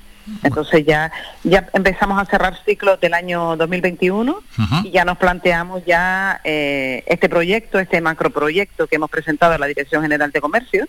Entonces 0.42 0.84
ya, 0.84 1.12
ya 1.44 1.68
empezamos 1.72 2.20
a 2.20 2.24
cerrar 2.26 2.58
ciclos 2.64 3.00
del 3.00 3.14
año 3.14 3.56
2021 3.56 4.42
y 4.84 4.90
ya 4.90 5.04
nos 5.04 5.18
planteamos 5.18 5.84
ya 5.84 6.40
eh, 6.44 7.04
este 7.06 7.28
proyecto, 7.28 7.78
este 7.78 8.00
macroproyecto 8.00 8.86
que 8.86 8.96
hemos 8.96 9.10
presentado 9.10 9.54
a 9.54 9.58
la 9.58 9.66
Dirección 9.66 10.02
General 10.02 10.32
de 10.32 10.40
Comercio 10.40 10.86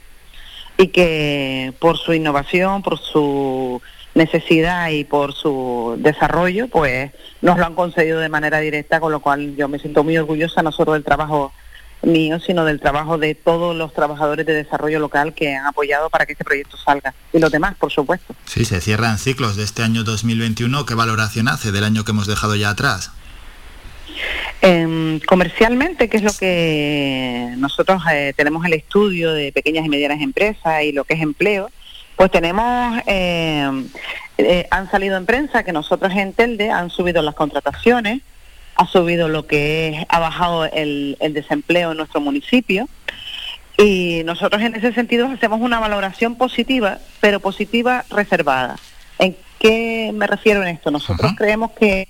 y 0.77 0.87
que 0.87 1.73
por 1.79 1.97
su 1.97 2.13
innovación, 2.13 2.81
por 2.81 2.99
su 2.99 3.81
necesidad 4.15 4.89
y 4.89 5.03
por 5.03 5.33
su 5.33 5.95
desarrollo, 5.99 6.67
pues 6.67 7.11
nos 7.41 7.57
lo 7.57 7.65
han 7.65 7.75
concedido 7.75 8.19
de 8.19 8.29
manera 8.29 8.59
directa, 8.59 8.99
con 8.99 9.11
lo 9.11 9.19
cual 9.19 9.55
yo 9.55 9.67
me 9.67 9.79
siento 9.79 10.03
muy 10.03 10.17
orgullosa 10.17 10.63
no 10.63 10.71
solo 10.71 10.93
del 10.93 11.03
trabajo 11.03 11.53
mío, 12.01 12.39
sino 12.39 12.65
del 12.65 12.79
trabajo 12.79 13.17
de 13.17 13.35
todos 13.35 13.75
los 13.75 13.93
trabajadores 13.93 14.45
de 14.45 14.53
desarrollo 14.53 14.99
local 14.99 15.33
que 15.33 15.55
han 15.55 15.65
apoyado 15.65 16.09
para 16.09 16.25
que 16.25 16.33
este 16.33 16.43
proyecto 16.43 16.77
salga. 16.77 17.13
Y 17.33 17.39
los 17.39 17.51
demás, 17.51 17.75
por 17.75 17.91
supuesto. 17.91 18.35
Sí, 18.45 18.65
se 18.65 18.81
cierran 18.81 19.17
ciclos 19.17 19.55
de 19.55 19.63
este 19.63 19.83
año 19.83 20.03
2021. 20.03 20.85
¿Qué 20.85 20.93
valoración 20.93 21.47
hace 21.47 21.71
del 21.71 21.83
año 21.83 22.05
que 22.05 22.11
hemos 22.11 22.27
dejado 22.27 22.55
ya 22.55 22.69
atrás? 22.69 23.11
Em, 24.61 25.19
comercialmente, 25.21 26.09
que 26.09 26.17
es 26.17 26.23
lo 26.23 26.33
que 26.33 27.53
nosotros 27.57 28.01
eh, 28.11 28.33
tenemos 28.35 28.65
el 28.65 28.73
estudio 28.73 29.31
de 29.31 29.51
pequeñas 29.51 29.85
y 29.85 29.89
medianas 29.89 30.21
empresas 30.21 30.83
y 30.83 30.91
lo 30.91 31.03
que 31.03 31.13
es 31.13 31.21
empleo, 31.21 31.69
pues 32.15 32.31
tenemos, 32.31 32.99
em, 33.05 33.87
eh, 34.39 34.67
han 34.71 34.89
salido 34.89 35.17
en 35.17 35.27
prensa 35.27 35.63
que 35.63 35.71
nosotros 35.71 36.11
en 36.13 36.33
Telde 36.33 36.71
han 36.71 36.89
subido 36.89 37.21
las 37.21 37.35
contrataciones, 37.35 38.21
ha 38.77 38.85
subido 38.85 39.27
lo 39.27 39.47
que 39.47 39.89
es, 39.89 40.05
ha 40.09 40.19
bajado 40.19 40.65
el, 40.65 41.17
el 41.19 41.33
desempleo 41.33 41.91
en 41.91 41.97
nuestro 41.97 42.21
municipio. 42.21 42.87
Y 43.77 44.21
nosotros 44.25 44.61
en 44.61 44.75
ese 44.75 44.93
sentido 44.93 45.27
hacemos 45.27 45.61
una 45.61 45.79
valoración 45.79 46.35
positiva, 46.35 46.99
pero 47.19 47.39
positiva 47.39 48.05
reservada. 48.09 48.77
¿En 49.19 49.35
qué 49.59 50.11
me 50.13 50.27
refiero 50.27 50.61
en 50.63 50.69
esto? 50.69 50.89
Nosotros 50.91 51.33
creemos 51.37 51.71
que 51.71 52.07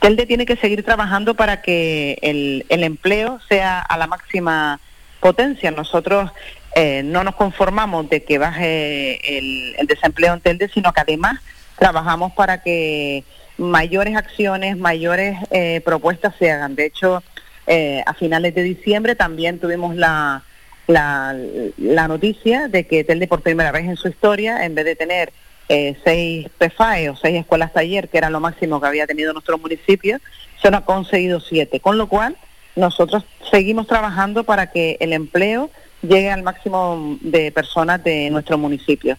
Telde 0.00 0.26
tiene 0.26 0.46
que 0.46 0.56
seguir 0.56 0.84
trabajando 0.84 1.34
para 1.34 1.62
que 1.62 2.18
el, 2.22 2.66
el 2.68 2.84
empleo 2.84 3.40
sea 3.48 3.80
a 3.80 3.96
la 3.96 4.06
máxima 4.06 4.80
potencia. 5.20 5.70
Nosotros 5.70 6.30
eh, 6.74 7.02
no 7.04 7.24
nos 7.24 7.34
conformamos 7.34 8.08
de 8.10 8.24
que 8.24 8.38
baje 8.38 9.38
el, 9.38 9.74
el, 9.78 9.86
desempleo 9.86 10.34
en 10.34 10.40
Telde, 10.40 10.68
sino 10.68 10.92
que 10.92 11.00
además 11.00 11.40
trabajamos 11.78 12.32
para 12.32 12.62
que 12.62 13.24
mayores 13.58 14.16
acciones, 14.16 14.76
mayores 14.76 15.36
eh, 15.50 15.80
propuestas 15.84 16.34
se 16.38 16.50
hagan. 16.50 16.74
De 16.74 16.86
hecho, 16.86 17.22
eh, 17.66 18.02
a 18.06 18.14
finales 18.14 18.54
de 18.54 18.62
diciembre 18.62 19.14
también 19.14 19.58
tuvimos 19.58 19.96
la, 19.96 20.42
la, 20.86 21.34
la, 21.78 22.08
noticia 22.08 22.68
de 22.68 22.86
que 22.86 23.04
Telde 23.04 23.26
por 23.26 23.42
primera 23.42 23.72
vez 23.72 23.84
en 23.84 23.96
su 23.96 24.08
historia, 24.08 24.64
en 24.64 24.74
vez 24.74 24.84
de 24.84 24.96
tener 24.96 25.32
eh, 25.68 25.96
seis 26.04 26.48
PFAE 26.58 27.08
o 27.08 27.16
seis 27.16 27.36
escuelas 27.36 27.72
taller, 27.72 28.08
que 28.08 28.18
era 28.18 28.28
lo 28.28 28.40
máximo 28.40 28.80
que 28.80 28.86
había 28.86 29.06
tenido 29.06 29.32
nuestro 29.32 29.56
municipio, 29.58 30.18
se 30.60 30.70
nos 30.70 30.82
ha 30.82 30.84
conseguido 30.84 31.40
siete. 31.40 31.80
Con 31.80 31.96
lo 31.96 32.08
cual, 32.08 32.36
nosotros 32.76 33.24
seguimos 33.50 33.86
trabajando 33.86 34.44
para 34.44 34.70
que 34.70 34.96
el 35.00 35.12
empleo 35.12 35.70
llegue 36.02 36.30
al 36.30 36.42
máximo 36.42 37.16
de 37.20 37.50
personas 37.50 38.02
de 38.04 38.28
nuestro 38.30 38.58
municipio. 38.58 39.16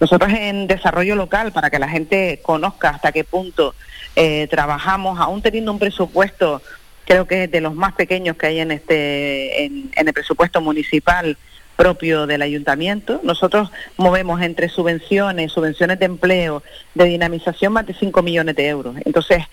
Nosotros 0.00 0.32
en 0.32 0.66
desarrollo 0.66 1.16
local, 1.16 1.52
para 1.52 1.70
que 1.70 1.78
la 1.78 1.88
gente 1.88 2.40
conozca 2.42 2.90
hasta 2.90 3.12
qué 3.12 3.24
punto 3.24 3.74
eh, 4.16 4.46
trabajamos, 4.48 5.18
aún 5.18 5.42
teniendo 5.42 5.72
un 5.72 5.78
presupuesto, 5.78 6.62
creo 7.04 7.26
que 7.26 7.44
es 7.44 7.50
de 7.50 7.60
los 7.60 7.74
más 7.74 7.94
pequeños 7.94 8.36
que 8.36 8.46
hay 8.46 8.60
en, 8.60 8.70
este, 8.70 9.64
en, 9.64 9.90
el 9.94 10.12
presupuesto 10.12 10.60
municipal, 10.60 11.36
propio 11.76 12.26
del 12.26 12.42
ayuntamiento. 12.42 13.20
Nosotros 13.22 13.70
movemos 13.96 14.42
entre 14.42 14.68
subvenciones, 14.68 15.52
subvenciones 15.52 15.98
de 15.98 16.06
empleo, 16.06 16.62
de 16.94 17.04
dinamización, 17.04 17.72
más 17.72 17.86
de 17.86 17.94
5 17.94 18.22
millones 18.22 18.56
de 18.56 18.68
euros. 18.68 18.96
Entonces, 19.04 19.44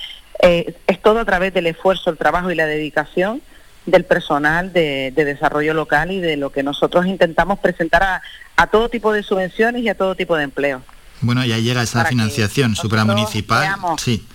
eh, 0.41 0.73
es 0.87 1.01
todo 1.01 1.19
a 1.19 1.25
través 1.25 1.53
del 1.53 1.67
esfuerzo, 1.67 2.09
el 2.09 2.17
trabajo 2.17 2.51
y 2.51 2.55
la 2.55 2.65
dedicación 2.65 3.41
del 3.85 4.03
personal 4.05 4.73
de, 4.73 5.11
de, 5.15 5.25
desarrollo 5.25 5.73
local 5.73 6.11
y 6.11 6.19
de 6.19 6.37
lo 6.37 6.51
que 6.51 6.63
nosotros 6.63 7.05
intentamos 7.05 7.59
presentar 7.59 8.03
a, 8.03 8.21
a, 8.55 8.67
todo 8.67 8.89
tipo 8.89 9.13
de 9.13 9.23
subvenciones 9.23 9.83
y 9.83 9.89
a 9.89 9.95
todo 9.95 10.15
tipo 10.15 10.35
de 10.35 10.43
empleo. 10.43 10.81
Bueno, 11.21 11.45
ya 11.45 11.57
llega 11.57 11.83
esa 11.83 12.05
financiación 12.05 12.75
supramunicipal. 12.75 13.75
Sí 13.97 14.27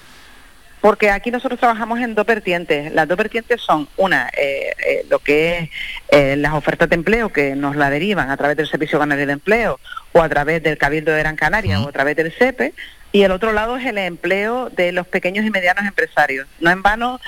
porque 0.80 1.11
aquí 1.11 1.30
nosotros 1.30 1.61
trabajamos 1.61 2.01
en 2.01 2.14
dos 2.14 2.26
vertientes. 2.26 2.92
Las 2.92 3.07
dos 3.07 3.16
vertientes 3.16 3.61
son, 3.61 3.88
una, 3.96 4.28
eh, 4.28 4.72
eh, 4.86 5.07
lo 5.11 5.18
que 5.18 5.59
es 5.59 5.70
eh, 6.11 6.36
las 6.36 6.55
ofertas 6.55 6.88
de 6.88 6.96
empleo 6.96 7.30
que 7.30 7.55
nos 7.55 7.76
la 7.76 7.90
derivan 7.90 8.30
a 8.30 8.36
través 8.36 8.57
del 8.57 8.68
Servicio 8.68 8.98
Canario 8.98 9.26
de 9.26 9.34
Empleo 9.34 9.78
o 10.12 10.22
a 10.22 10.28
través 10.28 10.62
del 10.62 10.78
Cabildo 10.78 11.12
de 11.12 11.18
Gran 11.18 11.36
Canaria 11.36 11.80
o 11.80 11.88
a 11.88 11.92
través 11.92 12.16
del 12.16 12.32
CEPE, 12.32 12.72
y 13.12 13.22
el 13.22 13.32
otro 13.32 13.52
lado 13.52 13.76
es 13.76 13.86
el 13.86 13.98
empleo 13.98 14.70
de 14.70 14.92
los 14.92 15.06
pequeños 15.06 15.44
y 15.44 15.50
medianos 15.50 15.84
empresarios. 15.84 16.46
No 16.61 16.70
en 16.70 16.82
vano, 16.82 17.20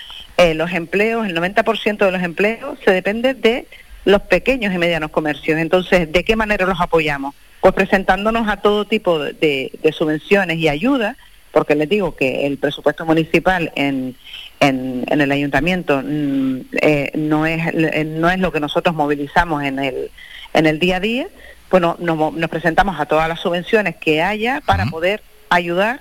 los 0.55 0.73
empleos, 0.73 1.27
el 1.27 1.37
90% 1.37 2.05
de 2.05 2.11
los 2.11 2.23
empleos 2.23 2.79
se 2.85 2.91
depende 2.91 3.35
de 3.35 3.67
los 4.05 4.23
pequeños 4.23 4.75
y 4.75 4.79
medianos 4.79 5.11
comercios. 5.11 5.59
Entonces, 5.59 6.11
¿de 6.13 6.25
qué 6.25 6.37
manera 6.37 6.67
los 6.67 6.81
apoyamos? 6.81 7.35
Pues 7.61 7.75
presentándonos 7.75 8.49
a 8.49 8.57
todo 8.57 8.85
tipo 8.85 9.19
de, 9.21 9.71
de 9.81 9.93
subvenciones 9.93 10.59
y 10.59 10.69
ayudas 10.69 11.17
porque 11.53 11.75
les 11.75 11.89
digo 11.89 12.17
que 12.17 12.47
el 12.47 12.59
presupuesto 12.59 13.05
municipal 13.05 13.71
en, 13.77 14.17
en, 14.59 15.05
en 15.09 15.21
el 15.21 15.31
ayuntamiento 15.31 16.03
mm, 16.03 16.61
eh, 16.81 17.13
no, 17.15 17.47
es, 17.47 17.63
eh, 17.75 18.05
no 18.05 18.31
es 18.31 18.41
lo 18.41 18.51
que 18.51 18.59
nosotros 18.59 18.95
movilizamos 18.95 19.63
en 19.63 19.79
el, 19.79 20.11
en 20.55 20.67
el 20.67 20.79
día 20.79 20.97
a 20.97 21.01
día, 21.01 21.29
bueno, 21.71 21.97
nos, 22.01 22.35
nos 22.35 22.51
presentamos 22.51 22.99
a 22.99 23.07
todas 23.07 23.29
las 23.29 23.41
subvenciones 23.41 23.97
que 23.97 24.23
haya 24.23 24.61
para 24.65 24.87
poder 24.87 25.23
ayudar 25.53 26.01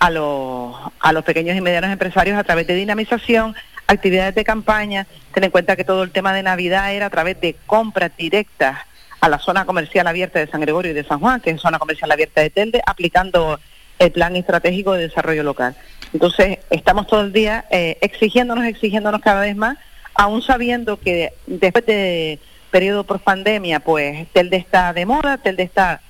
a 0.00 0.10
los, 0.10 0.74
a 1.00 1.12
los 1.12 1.24
pequeños 1.24 1.56
y 1.56 1.60
medianos 1.60 1.90
empresarios 1.90 2.36
a 2.36 2.44
través 2.44 2.66
de 2.66 2.74
dinamización, 2.74 3.54
actividades 3.86 4.34
de 4.34 4.44
campaña, 4.44 5.06
ten 5.32 5.44
en 5.44 5.50
cuenta 5.50 5.76
que 5.76 5.84
todo 5.84 6.02
el 6.02 6.10
tema 6.10 6.32
de 6.32 6.42
Navidad 6.42 6.92
era 6.92 7.06
a 7.06 7.10
través 7.10 7.40
de 7.40 7.56
compras 7.66 8.10
directas 8.16 8.78
a 9.20 9.28
la 9.28 9.38
zona 9.38 9.64
comercial 9.64 10.06
abierta 10.06 10.38
de 10.38 10.48
San 10.48 10.60
Gregorio 10.60 10.92
y 10.92 10.94
de 10.94 11.04
San 11.04 11.20
Juan, 11.20 11.40
que 11.40 11.50
es 11.50 11.60
zona 11.60 11.78
comercial 11.78 12.10
abierta 12.10 12.40
de 12.40 12.50
Telde, 12.50 12.82
aplicando 12.86 13.58
el 13.98 14.12
plan 14.12 14.36
estratégico 14.36 14.92
de 14.92 15.08
desarrollo 15.08 15.42
local. 15.42 15.74
Entonces, 16.12 16.58
estamos 16.70 17.06
todo 17.06 17.22
el 17.22 17.32
día 17.32 17.64
eh, 17.70 17.98
exigiéndonos, 18.00 18.64
exigiéndonos 18.64 19.20
cada 19.20 19.40
vez 19.40 19.56
más, 19.56 19.78
aún 20.14 20.42
sabiendo 20.42 20.98
que 20.98 21.32
después 21.46 21.86
de 21.86 22.38
periodo 22.70 23.04
por 23.04 23.20
pandemia, 23.20 23.80
pues 23.80 24.28
Telde 24.32 24.56
está 24.56 24.92
de 24.92 25.06
moda, 25.06 25.38
Telde 25.38 25.62
está 25.62 26.00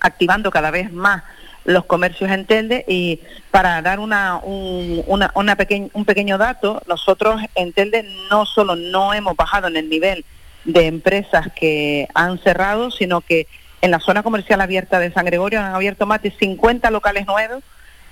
activando 0.00 0.50
cada 0.50 0.70
vez 0.70 0.92
más 0.92 1.22
los 1.66 1.84
comercios 1.84 2.30
en 2.30 2.46
Telde 2.46 2.84
y 2.88 3.20
para 3.50 3.82
dar 3.82 3.98
una, 3.98 4.36
un, 4.42 5.02
una, 5.06 5.32
una 5.34 5.56
un 5.92 6.04
pequeño 6.04 6.38
dato, 6.38 6.80
nosotros 6.86 7.42
en 7.54 7.72
Telde 7.72 8.06
no 8.30 8.46
solo 8.46 8.76
no 8.76 9.12
hemos 9.12 9.36
bajado 9.36 9.68
en 9.68 9.76
el 9.76 9.88
nivel 9.88 10.24
de 10.64 10.86
empresas 10.86 11.48
que 11.54 12.08
han 12.14 12.38
cerrado, 12.38 12.90
sino 12.90 13.20
que 13.20 13.46
en 13.82 13.90
la 13.90 14.00
zona 14.00 14.22
comercial 14.22 14.60
abierta 14.60 14.98
de 14.98 15.12
San 15.12 15.26
Gregorio 15.26 15.60
han 15.60 15.74
abierto 15.74 16.06
más 16.06 16.22
de 16.22 16.30
50 16.30 16.90
locales 16.90 17.26
nuevos 17.26 17.62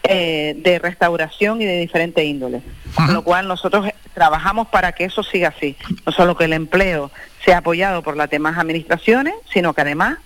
eh, 0.02 0.54
de 0.58 0.78
restauración 0.78 1.62
y 1.62 1.64
de 1.64 1.78
diferentes 1.78 2.24
índoles. 2.24 2.62
Con 2.94 3.14
lo 3.14 3.22
cual 3.22 3.48
nosotros 3.48 3.88
trabajamos 4.12 4.68
para 4.68 4.92
que 4.92 5.04
eso 5.04 5.22
siga 5.22 5.48
así. 5.48 5.76
No 6.04 6.12
solo 6.12 6.36
que 6.36 6.44
el 6.44 6.52
empleo 6.52 7.10
sea 7.44 7.58
apoyado 7.58 8.02
por 8.02 8.16
las 8.16 8.30
demás 8.30 8.58
administraciones, 8.58 9.34
sino 9.52 9.74
que 9.74 9.80
además 9.80 10.18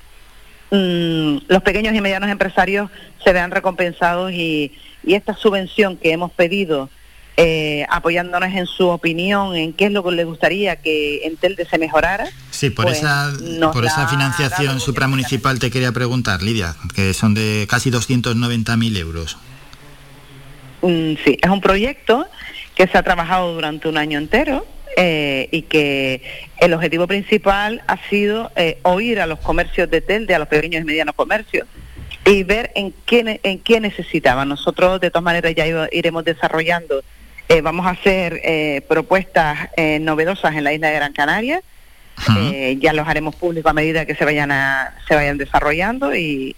mmm, 0.71 1.39
los 1.49 1.63
pequeños 1.63 1.95
y 1.95 2.01
medianos 2.01 2.31
empresarios 2.31 2.91
se 3.23 3.33
vean 3.33 3.51
recompensados 3.51 4.33
y, 4.33 4.73
y 5.05 5.15
esta 5.15 5.35
subvención 5.35 5.97
que 5.97 6.13
hemos 6.13 6.33
pedido 6.33 6.91
eh, 7.41 7.87
apoyándonos 7.89 8.53
en 8.53 8.67
su 8.67 8.89
opinión, 8.89 9.55
en 9.55 9.73
qué 9.73 9.87
es 9.87 9.93
lo 9.93 10.03
que 10.03 10.11
le 10.11 10.25
gustaría 10.25 10.75
que 10.75 11.25
en 11.25 11.37
Telde 11.37 11.67
se 11.67 11.79
mejorara. 11.79 12.27
Sí, 12.51 12.71
por 12.71 12.87
pues 12.87 12.99
esa 12.99 13.33
por 13.73 13.85
esa 13.85 14.09
financiación 14.09 14.81
supramunicipal 14.81 15.61
te 15.61 15.71
quería 15.71 15.93
preguntar, 15.93 16.43
Lidia, 16.43 16.75
que 16.97 17.15
son 17.15 17.35
de 17.35 17.69
casi 17.71 17.93
290.000 17.93 18.97
euros. 18.97 19.39
Mm, 20.83 21.15
sí, 21.25 21.39
es 21.41 21.49
un 21.49 21.61
proyecto 21.61 22.27
que 22.75 22.89
se 22.89 22.99
ha 22.99 23.05
trabajado 23.05 23.55
durante 23.55 23.89
un 23.89 23.99
año 23.99 24.19
entero 24.19 24.67
eh, 24.99 25.49
y 25.51 25.63
que 25.63 26.23
el 26.59 26.75
objetivo 26.75 27.07
principal 27.07 27.83
ha 27.87 27.97
sido 28.09 28.51
eh, 28.57 28.79
oír 28.83 29.21
a 29.21 29.27
los 29.27 29.39
comercios 29.39 29.89
de 29.91 30.03
Telde, 30.03 30.35
a 30.35 30.39
los 30.39 30.49
pequeños 30.49 30.83
y 30.83 30.85
medianos 30.85 31.15
comercios, 31.15 31.67
y 32.27 32.43
ver 32.43 32.73
en 32.75 32.93
qué, 33.07 33.41
en 33.43 33.61
qué 33.61 33.81
necesitaban. 33.81 34.49
Nosotros, 34.49 35.01
de 35.01 35.11
todas 35.11 35.25
maneras, 35.25 35.55
ya 35.55 35.67
iremos 35.93 36.25
desarrollando 36.25 37.03
eh, 37.49 37.63
vamos 37.63 37.87
a 37.87 37.91
hacer 37.91 38.41
eh, 38.45 38.83
propuestas 38.89 39.71
eh, 39.77 39.99
novedosas 40.01 40.55
en 40.55 40.65
la 40.65 40.75
isla 40.75 40.89
de 40.89 40.95
Gran 40.95 41.13
Canaria. 41.15 41.63
Eh, 42.37 42.77
ya 42.81 42.93
los 42.93 43.07
haremos 43.07 43.37
públicos 43.37 43.71
a 43.71 43.73
medida 43.73 44.05
que 44.05 44.17
se 44.17 44.25
vayan 44.25 44.51
a, 44.51 44.93
se 45.07 45.15
vayan 45.15 45.39
desarrollando 45.39 46.17
y, 46.17 46.57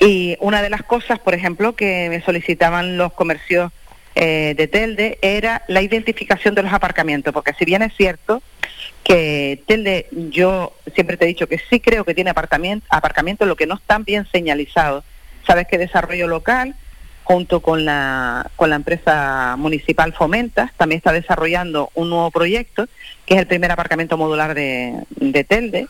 y 0.00 0.36
una 0.40 0.62
de 0.62 0.70
las 0.70 0.82
cosas, 0.82 1.18
por 1.18 1.34
ejemplo, 1.34 1.76
que 1.76 2.08
me 2.08 2.22
solicitaban 2.22 2.96
los 2.96 3.12
comercios 3.12 3.70
eh, 4.20 4.54
de 4.56 4.66
Telde 4.66 5.16
era 5.22 5.62
la 5.68 5.80
identificación 5.80 6.56
de 6.56 6.64
los 6.64 6.72
aparcamientos, 6.72 7.32
porque 7.32 7.52
si 7.56 7.64
bien 7.64 7.82
es 7.82 7.94
cierto 7.96 8.42
que 9.04 9.62
Telde, 9.64 10.08
yo 10.10 10.72
siempre 10.92 11.16
te 11.16 11.24
he 11.24 11.28
dicho 11.28 11.46
que 11.46 11.60
sí 11.70 11.78
creo 11.78 12.04
que 12.04 12.14
tiene 12.14 12.30
aparcamiento, 12.30 12.84
aparcamiento 12.90 13.46
lo 13.46 13.54
que 13.54 13.68
no 13.68 13.76
están 13.76 14.02
bien 14.02 14.26
señalizados. 14.32 15.04
Sabes 15.46 15.68
que 15.68 15.78
desarrollo 15.78 16.26
local 16.26 16.74
junto 17.22 17.60
con 17.60 17.84
la, 17.84 18.50
con 18.56 18.70
la 18.70 18.76
empresa 18.76 19.54
municipal 19.56 20.12
Fomenta, 20.12 20.72
también 20.76 20.96
está 20.96 21.12
desarrollando 21.12 21.90
un 21.94 22.10
nuevo 22.10 22.32
proyecto, 22.32 22.88
que 23.24 23.34
es 23.34 23.40
el 23.40 23.46
primer 23.46 23.70
aparcamiento 23.70 24.18
modular 24.18 24.52
de, 24.52 24.94
de 25.10 25.44
Telde, 25.44 25.86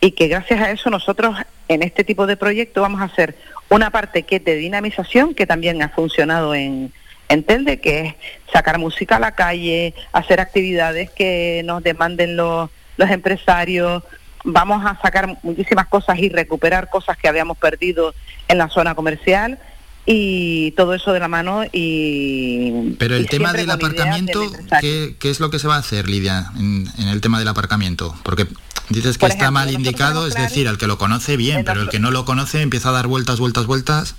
y 0.00 0.10
que 0.10 0.26
gracias 0.26 0.60
a 0.60 0.72
eso 0.72 0.90
nosotros 0.90 1.36
en 1.68 1.84
este 1.84 2.02
tipo 2.02 2.26
de 2.26 2.36
proyecto 2.36 2.80
vamos 2.80 3.00
a 3.00 3.04
hacer 3.04 3.36
una 3.68 3.90
parte 3.90 4.24
que 4.24 4.36
es 4.36 4.44
de 4.44 4.56
dinamización, 4.56 5.34
que 5.34 5.46
también 5.46 5.80
ha 5.82 5.90
funcionado 5.90 6.52
en, 6.52 6.92
en 7.30 7.44
Telde, 7.44 7.80
que 7.80 8.00
es 8.00 8.14
sacar 8.52 8.78
música 8.78 9.16
a 9.16 9.20
la 9.20 9.32
calle, 9.34 9.94
hacer 10.12 10.40
actividades 10.40 11.10
que 11.10 11.62
nos 11.64 11.82
demanden 11.82 12.36
los, 12.36 12.68
los 12.96 13.10
empresarios, 13.10 14.02
vamos 14.44 14.84
a 14.84 15.00
sacar 15.00 15.38
muchísimas 15.42 15.86
cosas 15.86 16.18
y 16.18 16.28
recuperar 16.28 16.90
cosas 16.90 17.16
que 17.16 17.28
habíamos 17.28 17.56
perdido 17.56 18.14
en 18.48 18.58
la 18.58 18.68
zona 18.68 18.96
comercial 18.96 19.58
y 20.06 20.72
todo 20.72 20.92
eso 20.92 21.12
de 21.12 21.20
la 21.20 21.28
mano 21.28 21.62
y... 21.72 22.96
Pero 22.98 23.14
el 23.14 23.28
tema 23.28 23.52
del 23.52 23.70
aparcamiento, 23.70 24.42
¿qué, 24.80 25.14
¿qué, 25.20 25.30
es 25.30 25.38
lo 25.38 25.50
que 25.50 25.60
se 25.60 25.68
va 25.68 25.76
a 25.76 25.80
hacer, 25.80 26.08
Lidia, 26.08 26.50
en, 26.58 26.88
en 26.98 27.08
el 27.08 27.20
tema 27.20 27.38
del 27.38 27.46
aparcamiento? 27.46 28.12
Porque 28.24 28.48
dices 28.88 29.18
que 29.18 29.26
está 29.26 29.52
mal 29.52 29.70
indicado, 29.70 30.26
es 30.26 30.34
decir, 30.34 30.66
al 30.66 30.78
que 30.78 30.88
lo 30.88 30.98
conoce 30.98 31.36
bien, 31.36 31.64
pero 31.64 31.80
el 31.80 31.90
que 31.90 32.00
no 32.00 32.10
lo 32.10 32.24
conoce 32.24 32.60
empieza 32.60 32.88
a 32.88 32.92
dar 32.92 33.06
vueltas, 33.06 33.38
vueltas, 33.38 33.66
vueltas. 33.66 34.16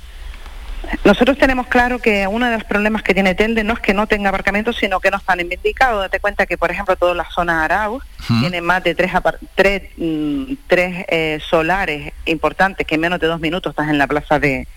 Nosotros 1.03 1.37
tenemos 1.37 1.67
claro 1.67 1.99
que 1.99 2.27
uno 2.27 2.45
de 2.45 2.53
los 2.53 2.63
problemas 2.63 3.03
que 3.03 3.13
tiene 3.13 3.35
Telde 3.35 3.63
no 3.63 3.73
es 3.73 3.79
que 3.79 3.93
no 3.93 4.07
tenga 4.07 4.29
aparcamientos, 4.29 4.77
sino 4.77 4.99
que 4.99 5.11
no 5.11 5.17
están 5.17 5.39
indicados. 5.39 6.01
Date 6.01 6.19
cuenta 6.19 6.45
que, 6.45 6.57
por 6.57 6.71
ejemplo, 6.71 6.95
toda 6.95 7.13
la 7.13 7.29
zona 7.29 7.63
Arauz 7.63 8.03
tiene 8.39 8.61
más 8.61 8.83
de 8.83 8.95
tres, 8.95 9.11
tres, 9.55 9.83
mm, 9.97 10.53
tres 10.67 11.05
eh, 11.09 11.39
solares 11.49 12.13
importantes 12.25 12.85
que 12.85 12.95
en 12.95 13.01
menos 13.01 13.19
de 13.19 13.27
dos 13.27 13.39
minutos 13.39 13.71
estás 13.71 13.89
en 13.89 13.97
la 13.97 14.07
plaza 14.07 14.39
de, 14.39 14.67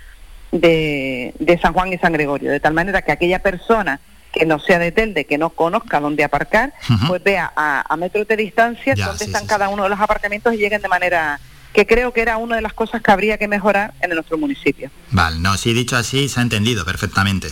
de 0.51 1.59
San 1.61 1.75
Juan 1.75 1.93
y 1.93 1.99
San 1.99 2.15
Gregorio, 2.15 2.51
de 2.51 2.59
tal 2.59 2.73
manera 2.73 3.03
que 3.03 3.13
aquella 3.13 3.41
persona 3.41 4.01
que 4.33 4.47
no 4.47 4.59
sea 4.59 4.79
de 4.79 4.93
Telde, 4.93 5.25
que 5.25 5.39
no 5.39 5.51
conozca 5.51 6.01
dónde 6.01 6.25
aparcar, 6.25 6.73
pues 7.07 7.23
vea 7.23 7.53
a, 7.57 7.97
metros 7.97 8.29
de 8.29 8.37
distancia 8.37 8.95
dónde 8.95 9.25
están 9.25 9.47
cada 9.47 9.69
uno 9.69 9.85
de 9.85 9.89
los 9.89 10.01
aparcamientos 10.01 10.55
y 10.55 10.59
lleguen 10.59 10.83
de 10.83 10.89
manera 10.89 11.41
que 11.73 11.87
creo 11.87 12.13
que 12.13 12.23
era 12.23 12.37
una 12.39 12.57
de 12.57 12.63
las 12.63 12.73
cosas 12.73 13.03
que 13.03 13.11
habría 13.11 13.39
que 13.39 13.49
mejorar 13.49 13.95
en 14.01 14.11
nuestro 14.11 14.39
municipio. 14.39 14.91
Vale, 15.11 15.39
no, 15.39 15.57
si 15.57 15.73
dicho 15.73 15.97
así 15.97 16.29
se 16.29 16.41
ha 16.41 16.43
entendido 16.43 16.85
perfectamente. 16.85 17.49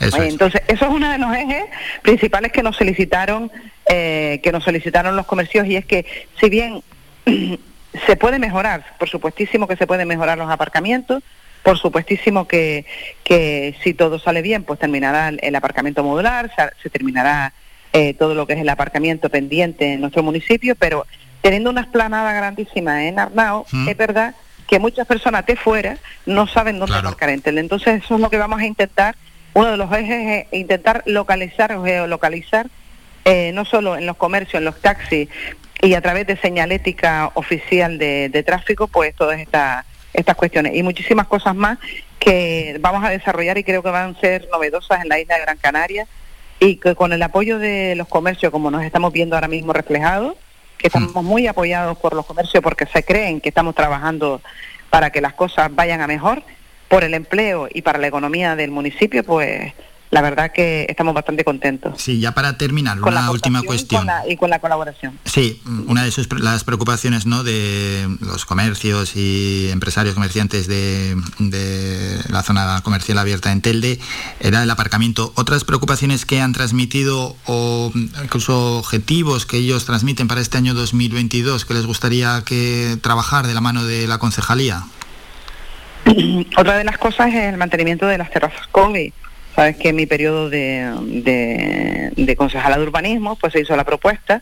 Entonces, 0.00 0.62
eso 0.68 0.84
es 0.84 0.90
uno 0.90 1.10
de 1.10 1.18
los 1.18 1.34
ejes 1.34 1.64
principales 2.02 2.52
que 2.52 2.62
nos 2.62 2.76
solicitaron, 2.76 3.50
eh, 3.88 4.40
que 4.42 4.52
nos 4.52 4.62
solicitaron 4.62 5.16
los 5.16 5.26
comercios 5.26 5.66
y 5.66 5.76
es 5.76 5.84
que 5.84 6.06
si 6.40 6.48
bien 6.48 6.82
se 8.06 8.16
puede 8.16 8.38
mejorar, 8.38 8.84
por 8.98 9.08
supuestísimo 9.08 9.66
que 9.66 9.76
se 9.76 9.86
pueden 9.86 10.06
mejorar 10.06 10.38
los 10.38 10.50
aparcamientos, 10.50 11.22
por 11.68 11.76
supuestísimo 11.78 12.48
que, 12.48 12.86
que 13.24 13.76
si 13.84 13.92
todo 13.92 14.18
sale 14.18 14.40
bien, 14.40 14.64
pues 14.64 14.78
terminará 14.78 15.28
el, 15.28 15.54
aparcamiento 15.54 16.02
modular, 16.02 16.50
se, 16.82 16.88
terminará 16.88 17.52
eh, 17.92 18.14
todo 18.14 18.34
lo 18.34 18.46
que 18.46 18.54
es 18.54 18.60
el 18.60 18.70
aparcamiento 18.70 19.28
pendiente 19.28 19.92
en 19.92 20.00
nuestro 20.00 20.22
municipio, 20.22 20.76
pero 20.76 21.06
teniendo 21.42 21.68
una 21.68 21.82
esplanada 21.82 22.32
grandísima 22.32 23.04
en 23.04 23.18
Arnao, 23.18 23.66
es 23.86 23.94
verdad 23.98 24.34
que 24.66 24.78
muchas 24.78 25.06
personas 25.06 25.44
de 25.44 25.56
fuera 25.56 25.98
no 26.24 26.46
saben 26.46 26.78
dónde 26.78 26.96
aparcar 26.96 27.28
en 27.28 27.42
Entonces 27.44 28.02
eso 28.02 28.14
es 28.14 28.20
lo 28.22 28.30
que 28.30 28.38
vamos 28.38 28.60
a 28.60 28.64
intentar, 28.64 29.14
uno 29.52 29.70
de 29.70 29.76
los 29.76 29.92
ejes 29.92 30.46
es 30.50 30.58
intentar 30.58 31.02
localizar 31.04 31.74
o 31.74 31.84
geolocalizar, 31.84 32.68
eh, 33.26 33.52
no 33.52 33.66
solo 33.66 33.98
en 33.98 34.06
los 34.06 34.16
comercios, 34.16 34.60
en 34.60 34.64
los 34.64 34.80
taxis 34.80 35.28
y 35.82 35.92
a 35.92 36.00
través 36.00 36.26
de 36.26 36.38
señalética 36.38 37.30
oficial 37.34 37.98
de, 37.98 38.30
de 38.30 38.42
tráfico, 38.42 38.88
pues 38.88 39.14
todas 39.14 39.38
estas 39.38 39.84
estas 40.18 40.36
cuestiones 40.36 40.74
y 40.74 40.82
muchísimas 40.82 41.26
cosas 41.26 41.54
más 41.54 41.78
que 42.18 42.76
vamos 42.80 43.04
a 43.04 43.10
desarrollar 43.10 43.56
y 43.58 43.64
creo 43.64 43.82
que 43.82 43.90
van 43.90 44.16
a 44.16 44.20
ser 44.20 44.48
novedosas 44.50 45.02
en 45.02 45.08
la 45.08 45.20
isla 45.20 45.36
de 45.36 45.42
Gran 45.42 45.56
Canaria 45.58 46.06
y 46.60 46.76
que 46.76 46.94
con 46.94 47.12
el 47.12 47.22
apoyo 47.22 47.58
de 47.58 47.94
los 47.94 48.08
comercios, 48.08 48.50
como 48.50 48.70
nos 48.70 48.82
estamos 48.82 49.12
viendo 49.12 49.36
ahora 49.36 49.48
mismo 49.48 49.72
reflejados, 49.72 50.34
que 50.76 50.88
estamos 50.88 51.14
mm. 51.14 51.26
muy 51.26 51.46
apoyados 51.46 51.96
por 51.98 52.14
los 52.14 52.26
comercios 52.26 52.62
porque 52.62 52.86
se 52.86 53.04
creen 53.04 53.40
que 53.40 53.48
estamos 53.48 53.74
trabajando 53.74 54.40
para 54.90 55.10
que 55.10 55.20
las 55.20 55.34
cosas 55.34 55.74
vayan 55.74 56.00
a 56.00 56.06
mejor, 56.06 56.42
por 56.88 57.04
el 57.04 57.14
empleo 57.14 57.68
y 57.72 57.82
para 57.82 57.98
la 57.98 58.08
economía 58.08 58.56
del 58.56 58.70
municipio, 58.70 59.22
pues 59.22 59.72
la 60.10 60.22
verdad 60.22 60.52
que 60.52 60.86
estamos 60.88 61.14
bastante 61.14 61.44
contentos. 61.44 62.00
Sí, 62.00 62.18
ya 62.20 62.32
para 62.32 62.56
terminar, 62.56 63.00
una 63.02 63.30
última 63.30 63.62
cuestión. 63.62 64.06
y 64.28 64.36
con 64.36 64.50
la 64.50 64.58
colaboración. 64.58 65.18
Sí, 65.24 65.60
una 65.86 66.04
de 66.04 66.10
sus, 66.10 66.28
las 66.40 66.64
preocupaciones 66.64 67.26
¿no? 67.26 67.44
de 67.44 68.08
los 68.20 68.46
comercios 68.46 69.16
y 69.16 69.68
empresarios 69.70 70.14
comerciantes 70.14 70.66
de, 70.66 71.14
de, 71.38 72.20
la 72.30 72.42
zona 72.42 72.80
comercial 72.82 73.18
abierta 73.18 73.52
en 73.52 73.60
Telde 73.60 73.98
era 74.40 74.62
el 74.62 74.70
aparcamiento. 74.70 75.32
Otras 75.36 75.64
preocupaciones 75.64 76.24
que 76.24 76.40
han 76.40 76.52
transmitido 76.52 77.36
o 77.46 77.92
incluso 77.94 78.78
objetivos 78.78 79.44
que 79.44 79.58
ellos 79.58 79.84
transmiten 79.84 80.28
para 80.28 80.40
este 80.40 80.56
año 80.56 80.74
2022 80.74 81.64
que 81.64 81.74
les 81.74 81.86
gustaría 81.86 82.42
que 82.46 82.96
trabajar 83.02 83.46
de 83.46 83.54
la 83.54 83.60
mano 83.60 83.84
de 83.84 84.06
la 84.06 84.18
concejalía. 84.18 84.84
Otra 86.56 86.78
de 86.78 86.84
las 86.84 86.96
cosas 86.96 87.28
es 87.28 87.52
el 87.52 87.58
mantenimiento 87.58 88.06
de 88.06 88.16
las 88.16 88.30
terrazas 88.30 88.66
COVID 88.68 89.12
Sabes 89.58 89.76
que 89.76 89.88
en 89.88 89.96
mi 89.96 90.06
periodo 90.06 90.48
de, 90.48 92.12
de, 92.14 92.36
concejala 92.36 92.76
de 92.76 92.84
urbanismo, 92.84 93.34
pues 93.34 93.54
se 93.54 93.60
hizo 93.60 93.74
la 93.74 93.82
propuesta 93.82 94.40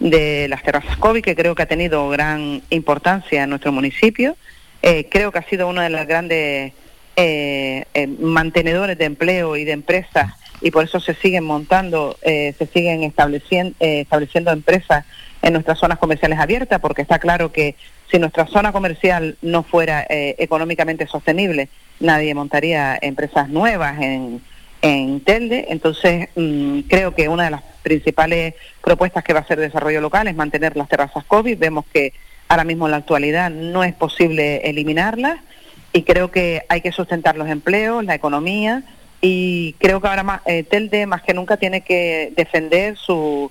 de 0.00 0.48
las 0.48 0.62
terrazas 0.62 0.96
COVID, 0.96 1.22
que 1.22 1.36
creo 1.36 1.54
que 1.54 1.60
ha 1.60 1.66
tenido 1.66 2.08
gran 2.08 2.62
importancia 2.70 3.42
en 3.42 3.50
nuestro 3.50 3.72
municipio. 3.72 4.38
Eh, 4.80 5.06
creo 5.10 5.32
que 5.32 5.40
ha 5.40 5.42
sido 5.42 5.68
uno 5.68 5.82
de 5.82 5.90
los 5.90 6.06
grandes 6.06 6.72
eh, 7.14 7.84
eh, 7.92 8.06
mantenedores 8.06 8.96
de 8.96 9.04
empleo 9.04 9.58
y 9.58 9.64
de 9.64 9.72
empresas 9.72 10.32
y 10.62 10.70
por 10.70 10.84
eso 10.84 10.98
se 10.98 11.12
siguen 11.12 11.44
montando, 11.44 12.16
se 12.22 12.68
siguen 12.72 13.02
estableciendo, 13.02 13.76
estableciendo 13.80 14.50
empresas 14.50 15.04
en 15.42 15.52
nuestras 15.52 15.78
zonas 15.78 15.98
comerciales 15.98 16.38
abiertas, 16.38 16.80
porque 16.80 17.02
está 17.02 17.18
claro 17.18 17.52
que 17.52 17.74
si 18.10 18.18
nuestra 18.18 18.46
zona 18.46 18.72
comercial 18.72 19.36
no 19.42 19.62
fuera 19.62 20.06
económicamente 20.08 21.06
sostenible, 21.06 21.68
nadie 22.00 22.34
montaría 22.34 22.98
empresas 23.02 23.50
nuevas 23.50 24.00
en, 24.00 24.40
en 24.84 25.20
Telde. 25.20 25.66
Entonces, 25.70 26.28
mm, 26.36 26.80
creo 26.80 27.14
que 27.14 27.30
una 27.30 27.44
de 27.44 27.50
las 27.52 27.62
principales 27.82 28.54
propuestas 28.82 29.24
que 29.24 29.32
va 29.32 29.40
a 29.40 29.46
ser 29.46 29.58
desarrollo 29.58 30.02
local 30.02 30.28
es 30.28 30.36
mantener 30.36 30.76
las 30.76 30.90
terrazas 30.90 31.24
COVID. 31.24 31.58
Vemos 31.58 31.86
que 31.90 32.12
ahora 32.48 32.64
mismo 32.64 32.86
en 32.86 32.90
la 32.90 32.98
actualidad 32.98 33.50
no 33.50 33.82
es 33.82 33.94
posible 33.94 34.56
eliminarlas 34.68 35.40
y 35.94 36.02
creo 36.02 36.30
que 36.30 36.66
hay 36.68 36.82
que 36.82 36.92
sustentar 36.92 37.38
los 37.38 37.48
empleos, 37.48 38.04
la 38.04 38.14
economía 38.14 38.82
y 39.22 39.74
creo 39.78 40.02
que 40.02 40.08
ahora 40.08 40.22
más, 40.22 40.42
eh, 40.44 40.64
Telde 40.64 41.06
más 41.06 41.22
que 41.22 41.32
nunca 41.32 41.56
tiene 41.56 41.80
que 41.80 42.34
defender 42.36 42.98
su, 42.98 43.50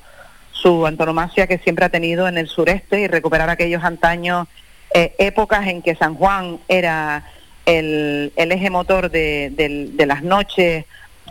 su 0.52 0.86
antonomasia 0.86 1.48
que 1.48 1.58
siempre 1.58 1.86
ha 1.86 1.90
tenido 1.90 2.28
en 2.28 2.38
el 2.38 2.48
sureste 2.48 3.02
y 3.02 3.08
recuperar 3.08 3.50
aquellos 3.50 3.84
antaños, 3.84 4.48
eh, 4.94 5.16
épocas 5.18 5.66
en 5.66 5.82
que 5.82 5.96
San 5.96 6.14
Juan 6.14 6.60
era 6.68 7.26
el, 7.66 8.32
el 8.36 8.52
eje 8.52 8.70
motor 8.70 9.10
de, 9.10 9.50
de 9.92 10.06
las 10.06 10.22
noches 10.22 10.86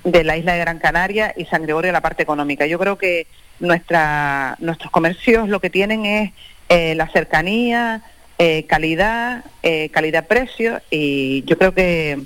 de 0.04 0.24
la 0.24 0.36
isla 0.36 0.54
de 0.54 0.60
Gran 0.60 0.78
Canaria 0.78 1.32
y 1.36 1.44
San 1.44 1.62
Gregorio 1.62 1.92
la 1.92 2.00
parte 2.00 2.22
económica. 2.22 2.66
Yo 2.66 2.78
creo 2.78 2.98
que 2.98 3.26
nuestra, 3.60 4.56
nuestros 4.58 4.90
comercios 4.90 5.48
lo 5.48 5.60
que 5.60 5.70
tienen 5.70 6.06
es 6.06 6.32
eh, 6.68 6.94
la 6.94 7.08
cercanía, 7.08 8.02
eh, 8.38 8.64
calidad, 8.66 9.44
eh, 9.62 9.90
calidad-precio 9.90 10.80
y 10.90 11.44
yo 11.44 11.56
creo 11.58 11.72
que 11.72 12.18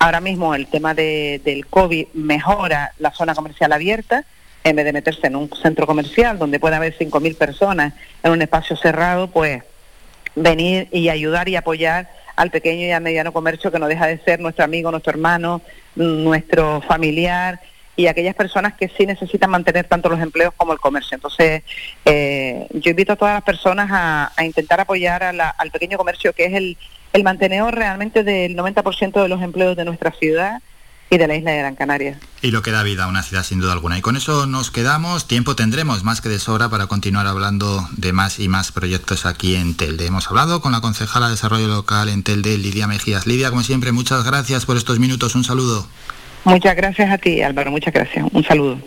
ahora 0.00 0.20
mismo 0.20 0.54
el 0.54 0.66
tema 0.66 0.94
de, 0.94 1.40
del 1.44 1.66
COVID 1.66 2.08
mejora 2.14 2.92
la 2.98 3.12
zona 3.12 3.34
comercial 3.34 3.72
abierta 3.72 4.24
en 4.64 4.76
vez 4.76 4.84
de 4.84 4.92
meterse 4.92 5.26
en 5.26 5.36
un 5.36 5.50
centro 5.62 5.86
comercial 5.86 6.38
donde 6.38 6.58
puede 6.58 6.76
haber 6.76 6.96
5.000 6.96 7.36
personas 7.36 7.92
en 8.22 8.32
un 8.32 8.42
espacio 8.42 8.76
cerrado, 8.76 9.28
pues 9.28 9.62
venir 10.34 10.88
y 10.90 11.10
ayudar 11.10 11.48
y 11.48 11.56
apoyar 11.56 12.08
al 12.36 12.50
pequeño 12.50 12.86
y 12.86 12.90
al 12.90 13.02
mediano 13.02 13.32
comercio 13.32 13.70
que 13.70 13.78
no 13.78 13.86
deja 13.86 14.06
de 14.06 14.18
ser 14.18 14.40
nuestro 14.40 14.64
amigo, 14.64 14.90
nuestro 14.90 15.12
hermano, 15.12 15.60
nuestro 15.94 16.80
familiar 16.82 17.60
y 17.96 18.08
aquellas 18.08 18.34
personas 18.34 18.74
que 18.74 18.88
sí 18.88 19.06
necesitan 19.06 19.50
mantener 19.50 19.86
tanto 19.86 20.08
los 20.08 20.20
empleos 20.20 20.52
como 20.56 20.72
el 20.72 20.80
comercio. 20.80 21.14
Entonces, 21.14 21.62
eh, 22.04 22.66
yo 22.72 22.90
invito 22.90 23.12
a 23.12 23.16
todas 23.16 23.34
las 23.34 23.44
personas 23.44 23.88
a, 23.92 24.44
intentar 24.44 24.80
apoyar 24.80 25.22
al 25.22 25.70
pequeño 25.70 25.96
comercio, 25.96 26.32
que 26.32 26.46
es 26.46 26.54
el, 26.54 26.76
el 27.12 27.22
mantenedor 27.22 27.74
realmente 27.74 28.24
del 28.24 28.56
90% 28.56 29.22
de 29.22 29.28
los 29.28 29.42
empleos 29.42 29.76
de 29.76 29.84
nuestra 29.84 30.10
ciudad 30.10 30.60
y 31.14 31.18
de 31.18 31.26
la 31.26 31.36
isla 31.36 31.52
de 31.52 31.58
Gran 31.58 31.76
Canaria. 31.76 32.18
Y 32.42 32.50
lo 32.50 32.62
que 32.62 32.70
da 32.70 32.82
vida 32.82 33.04
a 33.04 33.08
una 33.08 33.22
ciudad 33.22 33.44
sin 33.44 33.60
duda 33.60 33.72
alguna. 33.72 33.98
Y 33.98 34.02
con 34.02 34.16
eso 34.16 34.46
nos 34.46 34.70
quedamos, 34.70 35.28
tiempo 35.28 35.56
tendremos 35.56 36.04
más 36.04 36.20
que 36.20 36.28
de 36.28 36.38
sobra 36.38 36.68
para 36.68 36.86
continuar 36.86 37.26
hablando 37.26 37.88
de 37.96 38.12
más 38.12 38.38
y 38.38 38.48
más 38.48 38.72
proyectos 38.72 39.24
aquí 39.26 39.54
en 39.54 39.76
Telde. 39.76 40.06
Hemos 40.06 40.28
hablado 40.28 40.60
con 40.60 40.72
la 40.72 40.80
concejala 40.80 41.26
de 41.26 41.32
Desarrollo 41.32 41.68
Local 41.68 42.08
en 42.08 42.22
Telde, 42.22 42.58
Lidia 42.58 42.86
Mejías. 42.86 43.26
Lidia, 43.26 43.50
como 43.50 43.62
siempre, 43.62 43.92
muchas 43.92 44.24
gracias 44.24 44.66
por 44.66 44.76
estos 44.76 44.98
minutos. 44.98 45.34
Un 45.34 45.44
saludo. 45.44 45.86
Muchas 46.44 46.76
gracias 46.76 47.10
a 47.10 47.18
ti, 47.18 47.42
Álvaro. 47.42 47.70
Muchas 47.70 47.94
gracias. 47.94 48.26
Un 48.32 48.44
saludo. 48.44 48.78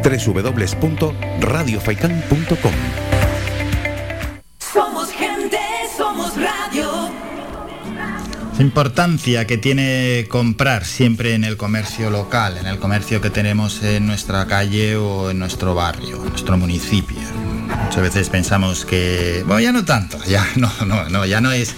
www.radiofaikan.com 0.03 2.73
Somos 4.59 5.11
gente, 5.11 5.59
somos 5.97 6.33
radio. 6.37 7.11
La 8.57 8.63
importancia 8.63 9.47
que 9.47 9.59
tiene 9.59 10.27
comprar 10.29 10.85
siempre 10.85 11.35
en 11.35 11.43
el 11.43 11.57
comercio 11.57 12.11
local, 12.11 12.57
en 12.57 12.67
el 12.67 12.79
comercio 12.79 13.21
que 13.21 13.31
tenemos 13.31 13.83
en 13.83 14.07
nuestra 14.07 14.47
calle 14.47 14.95
o 14.97 15.31
en 15.31 15.41
nuestro 15.41 15.75
barrio, 15.75 16.23
en 16.23 16.31
nuestro 16.31 16.57
municipio. 16.57 17.19
Muchas 17.85 18.03
veces 18.03 18.29
pensamos 18.29 18.85
que, 18.85 19.43
bueno, 19.47 19.61
ya 19.61 19.73
no 19.73 19.85
tanto, 19.85 20.19
ya 20.25 20.47
no, 20.57 20.71
no, 21.11 21.27
ya 21.27 21.41
no 21.41 21.51
es 21.51 21.75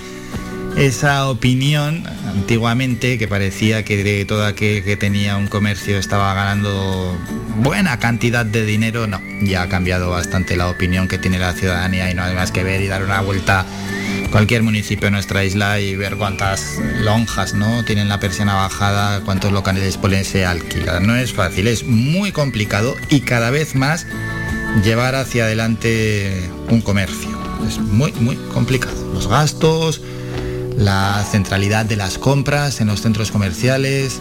esa 0.77 1.29
opinión 1.29 2.05
antiguamente 2.27 3.17
que 3.17 3.27
parecía 3.27 3.83
que 3.85 4.05
de 4.05 4.25
todo 4.27 4.45
aquel 4.45 4.85
que 4.85 4.97
tenía 4.97 5.37
un 5.37 5.47
comercio 5.47 5.99
estaba 5.99 6.35
ganando 6.35 7.17
buena 7.57 7.99
cantidad 7.99 8.45
de 8.45 8.65
dinero, 8.67 9.07
no, 9.07 9.21
ya 9.43 9.63
ha 9.63 9.69
cambiado 9.69 10.11
bastante 10.11 10.55
la 10.55 10.69
opinión 10.69 11.09
que 11.09 11.19
tiene 11.19 11.39
la 11.39 11.55
ciudadanía 11.55 12.11
y 12.11 12.15
no 12.15 12.23
hay 12.25 12.35
más 12.35 12.53
que 12.53 12.63
ver 12.63 12.83
y 12.83 12.89
dar 12.89 13.03
una 13.03 13.23
vuelta 13.23 13.65
cualquier 14.31 14.63
municipio 14.63 15.07
de 15.07 15.13
nuestra 15.13 15.45
isla 15.45 15.81
y 15.81 15.97
ver 15.97 16.17
cuántas 16.17 16.77
lonjas 17.01 17.55
no 17.55 17.83
tienen 17.85 18.11
la 18.11 18.21
persiana 18.21 18.55
bajada, 18.55 19.21
cuántos 19.21 19.53
locales 19.53 19.99
se 20.25 20.45
alquilar. 20.45 21.01
No 21.01 21.17
es 21.17 21.33
fácil, 21.33 21.69
es 21.69 21.85
muy 21.85 22.33
complicado 22.33 22.97
y 23.09 23.21
cada 23.21 23.51
vez 23.51 23.75
más 23.75 24.07
llevar 24.85 25.15
hacia 25.15 25.45
adelante 25.45 26.51
un 26.69 26.83
comercio. 26.83 27.31
Es 27.67 27.79
muy, 27.79 28.13
muy 28.13 28.37
complicado. 28.53 28.95
Los 29.15 29.27
gastos, 29.27 30.03
la 30.77 31.25
centralidad 31.25 31.87
de 31.87 31.97
las 31.97 32.19
compras 32.19 32.81
en 32.81 32.89
los 32.89 33.01
centros 33.01 33.31
comerciales, 33.31 34.21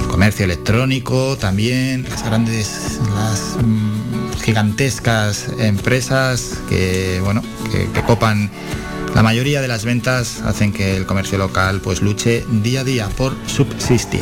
el 0.00 0.08
comercio 0.08 0.44
electrónico 0.44 1.36
también, 1.36 2.04
las 2.08 2.24
grandes, 2.24 3.00
las 3.14 3.56
mm, 3.62 4.40
gigantescas 4.44 5.46
empresas 5.58 6.58
que, 6.68 7.20
bueno, 7.24 7.42
que, 7.70 7.90
que 7.90 8.02
copan 8.02 8.50
la 9.14 9.22
mayoría 9.22 9.62
de 9.62 9.68
las 9.68 9.86
ventas 9.86 10.42
hacen 10.42 10.74
que 10.74 10.94
el 10.94 11.06
comercio 11.06 11.38
local 11.38 11.80
pues 11.82 12.02
luche 12.02 12.44
día 12.50 12.80
a 12.80 12.84
día 12.84 13.08
por 13.16 13.34
subsistir. 13.46 14.20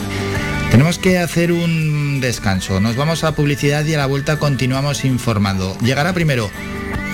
Tenemos 0.70 0.98
que 0.98 1.18
hacer 1.18 1.50
un 1.50 2.20
descanso. 2.20 2.80
Nos 2.80 2.94
vamos 2.94 3.24
a 3.24 3.34
publicidad 3.34 3.84
y 3.84 3.94
a 3.94 3.98
la 3.98 4.06
vuelta 4.06 4.38
continuamos 4.38 5.04
informando. 5.04 5.76
Llegará 5.80 6.12
primero 6.12 6.48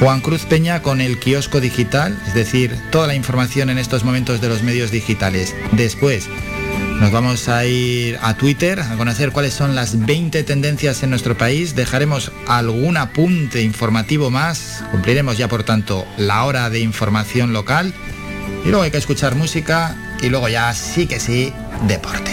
Juan 0.01 0.22
Cruz 0.22 0.46
Peña 0.46 0.80
con 0.80 1.03
el 1.03 1.18
kiosco 1.18 1.61
digital, 1.61 2.18
es 2.26 2.32
decir, 2.32 2.74
toda 2.90 3.07
la 3.07 3.14
información 3.14 3.68
en 3.68 3.76
estos 3.76 4.03
momentos 4.03 4.40
de 4.40 4.48
los 4.48 4.62
medios 4.62 4.90
digitales. 4.90 5.55
Después 5.72 6.26
nos 7.01 7.12
vamos 7.12 7.51
a 7.51 7.66
ir 7.66 8.18
a 8.22 8.34
Twitter 8.34 8.80
a 8.80 8.96
conocer 8.96 9.30
cuáles 9.30 9.53
son 9.53 9.74
las 9.74 10.07
20 10.07 10.42
tendencias 10.44 11.03
en 11.03 11.11
nuestro 11.11 11.36
país. 11.36 11.76
Dejaremos 11.76 12.32
algún 12.48 12.96
apunte 12.96 13.61
informativo 13.61 14.30
más. 14.30 14.82
Cumpliremos 14.90 15.36
ya, 15.36 15.48
por 15.48 15.64
tanto, 15.64 16.07
la 16.16 16.44
hora 16.44 16.70
de 16.70 16.80
información 16.80 17.53
local. 17.53 17.92
Y 18.64 18.68
luego 18.68 18.84
hay 18.84 18.90
que 18.90 18.96
escuchar 18.96 19.34
música 19.34 19.96
y 20.22 20.30
luego 20.30 20.48
ya 20.48 20.72
sí 20.72 21.07
que 21.07 21.20
sí, 21.20 21.53
deporte. 21.86 22.32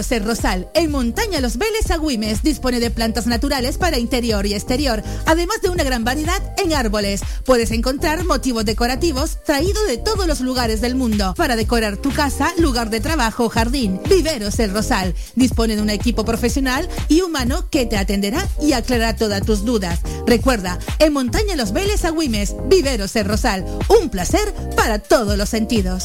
Viveros 0.00 0.12
El 0.12 0.24
Rosal, 0.24 0.68
en 0.72 0.90
Montaña 0.90 1.40
Los 1.40 1.58
Veles 1.58 1.90
Agüimes, 1.90 2.42
dispone 2.42 2.80
de 2.80 2.90
plantas 2.90 3.26
naturales 3.26 3.76
para 3.76 3.98
interior 3.98 4.46
y 4.46 4.54
exterior, 4.54 5.02
además 5.26 5.60
de 5.60 5.68
una 5.68 5.84
gran 5.84 6.04
variedad 6.04 6.40
en 6.56 6.72
árboles. 6.72 7.20
Puedes 7.44 7.70
encontrar 7.70 8.24
motivos 8.24 8.64
decorativos 8.64 9.44
traídos 9.44 9.86
de 9.86 9.98
todos 9.98 10.26
los 10.26 10.40
lugares 10.40 10.80
del 10.80 10.94
mundo 10.94 11.34
para 11.36 11.54
decorar 11.54 11.98
tu 11.98 12.10
casa, 12.12 12.54
lugar 12.56 12.88
de 12.88 13.00
trabajo 13.00 13.50
jardín. 13.50 14.00
Viveros 14.08 14.58
El 14.58 14.72
Rosal 14.72 15.14
dispone 15.34 15.76
de 15.76 15.82
un 15.82 15.90
equipo 15.90 16.24
profesional 16.24 16.88
y 17.08 17.20
humano 17.20 17.68
que 17.68 17.84
te 17.84 17.98
atenderá 17.98 18.48
y 18.62 18.72
aclarará 18.72 19.16
todas 19.16 19.42
tus 19.42 19.66
dudas. 19.66 20.00
Recuerda, 20.26 20.78
en 20.98 21.12
Montaña 21.12 21.56
Los 21.56 21.72
Veles 21.72 22.06
Agüimes, 22.06 22.54
Viveros 22.68 23.14
El 23.16 23.26
Rosal, 23.26 23.66
un 24.00 24.08
placer 24.08 24.54
para 24.76 24.98
todos 24.98 25.36
los 25.36 25.50
sentidos. 25.50 26.04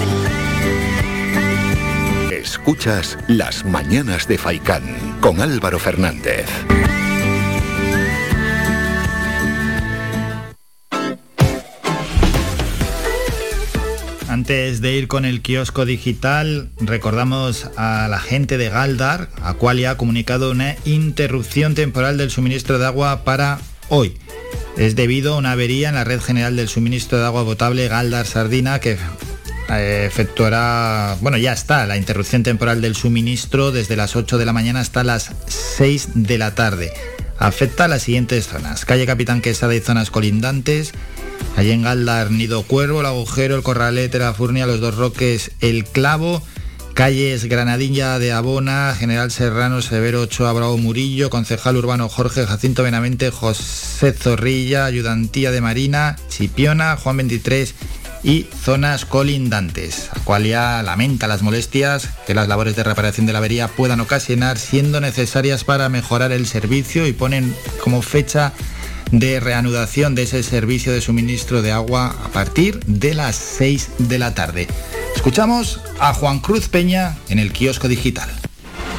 Escuchas 2.51 3.17
Las 3.29 3.63
Mañanas 3.63 4.27
de 4.27 4.37
Faicán 4.37 4.83
con 5.21 5.39
Álvaro 5.39 5.79
Fernández. 5.79 6.47
Antes 14.27 14.81
de 14.81 14.91
ir 14.91 15.07
con 15.07 15.23
el 15.23 15.41
kiosco 15.41 15.85
digital, 15.85 16.71
recordamos 16.81 17.69
a 17.77 18.09
la 18.09 18.19
gente 18.19 18.57
de 18.57 18.67
Galdar, 18.67 19.29
a 19.41 19.53
cual 19.53 19.85
ha 19.85 19.95
comunicado 19.95 20.51
una 20.51 20.75
interrupción 20.83 21.73
temporal 21.73 22.17
del 22.17 22.31
suministro 22.31 22.79
de 22.79 22.85
agua 22.85 23.23
para 23.23 23.59
hoy. 23.87 24.17
Es 24.75 24.97
debido 24.97 25.35
a 25.35 25.37
una 25.37 25.53
avería 25.53 25.87
en 25.87 25.95
la 25.95 26.03
red 26.03 26.19
general 26.19 26.57
del 26.57 26.67
suministro 26.67 27.17
de 27.17 27.25
agua 27.27 27.45
potable 27.45 27.87
Galdar 27.87 28.27
Sardina 28.27 28.79
que 28.79 28.97
efectuará, 29.79 31.17
bueno, 31.21 31.37
ya 31.37 31.53
está, 31.53 31.85
la 31.85 31.97
interrupción 31.97 32.43
temporal 32.43 32.81
del 32.81 32.95
suministro 32.95 33.71
desde 33.71 33.95
las 33.95 34.15
8 34.15 34.37
de 34.37 34.45
la 34.45 34.53
mañana 34.53 34.79
hasta 34.79 35.03
las 35.03 35.31
6 35.47 36.09
de 36.15 36.37
la 36.37 36.55
tarde. 36.55 36.91
Afecta 37.37 37.87
las 37.87 38.03
siguientes 38.03 38.47
zonas. 38.47 38.85
Calle 38.85 39.05
Capitán 39.05 39.41
Quesada 39.41 39.73
y 39.73 39.79
zonas 39.79 40.11
colindantes. 40.11 40.91
Allí 41.55 41.71
en 41.71 41.81
Galdar, 41.81 42.31
Nido 42.31 42.63
Cuervo, 42.63 42.99
El 42.99 43.07
Agujero, 43.07 43.55
El 43.55 43.63
Corralete, 43.63 44.19
La 44.19 44.33
Furnia, 44.33 44.67
Los 44.67 44.79
Dos 44.79 44.95
Roques, 44.95 45.51
El 45.59 45.85
Clavo. 45.85 46.43
Calles 46.93 47.45
Granadilla 47.45 48.19
de 48.19 48.33
Abona, 48.33 48.93
General 48.97 49.31
Serrano, 49.31 49.81
Severo 49.81 50.21
Ochoa, 50.21 50.51
Bravo 50.51 50.77
Murillo, 50.77 51.29
Concejal 51.29 51.77
Urbano 51.77 52.09
Jorge 52.09 52.45
Jacinto 52.45 52.83
Benavente, 52.83 53.31
José 53.31 54.11
Zorrilla, 54.11 54.85
Ayudantía 54.85 55.51
de 55.51 55.61
Marina, 55.61 56.17
Chipiona, 56.29 56.97
Juan 56.97 57.17
23 57.17 57.73
y 58.23 58.43
zonas 58.43 59.05
colindantes. 59.05 60.09
Acualia 60.11 60.83
lamenta 60.83 61.27
las 61.27 61.41
molestias 61.41 62.09
que 62.27 62.33
las 62.33 62.47
labores 62.47 62.75
de 62.75 62.83
reparación 62.83 63.25
de 63.25 63.33
la 63.33 63.39
avería 63.39 63.67
puedan 63.67 63.99
ocasionar, 63.99 64.57
siendo 64.57 65.01
necesarias 65.01 65.63
para 65.63 65.89
mejorar 65.89 66.31
el 66.31 66.45
servicio 66.45 67.07
y 67.07 67.13
ponen 67.13 67.55
como 67.83 68.01
fecha 68.01 68.53
de 69.11 69.39
reanudación 69.39 70.15
de 70.15 70.23
ese 70.23 70.41
servicio 70.43 70.93
de 70.93 71.01
suministro 71.01 71.61
de 71.61 71.71
agua 71.71 72.15
a 72.23 72.29
partir 72.29 72.79
de 72.85 73.13
las 73.13 73.35
6 73.35 73.91
de 73.97 74.19
la 74.19 74.33
tarde. 74.33 74.67
Escuchamos 75.15 75.81
a 75.99 76.13
Juan 76.13 76.39
Cruz 76.39 76.69
Peña 76.69 77.17
en 77.27 77.39
el 77.39 77.51
kiosco 77.51 77.87
digital. 77.87 78.29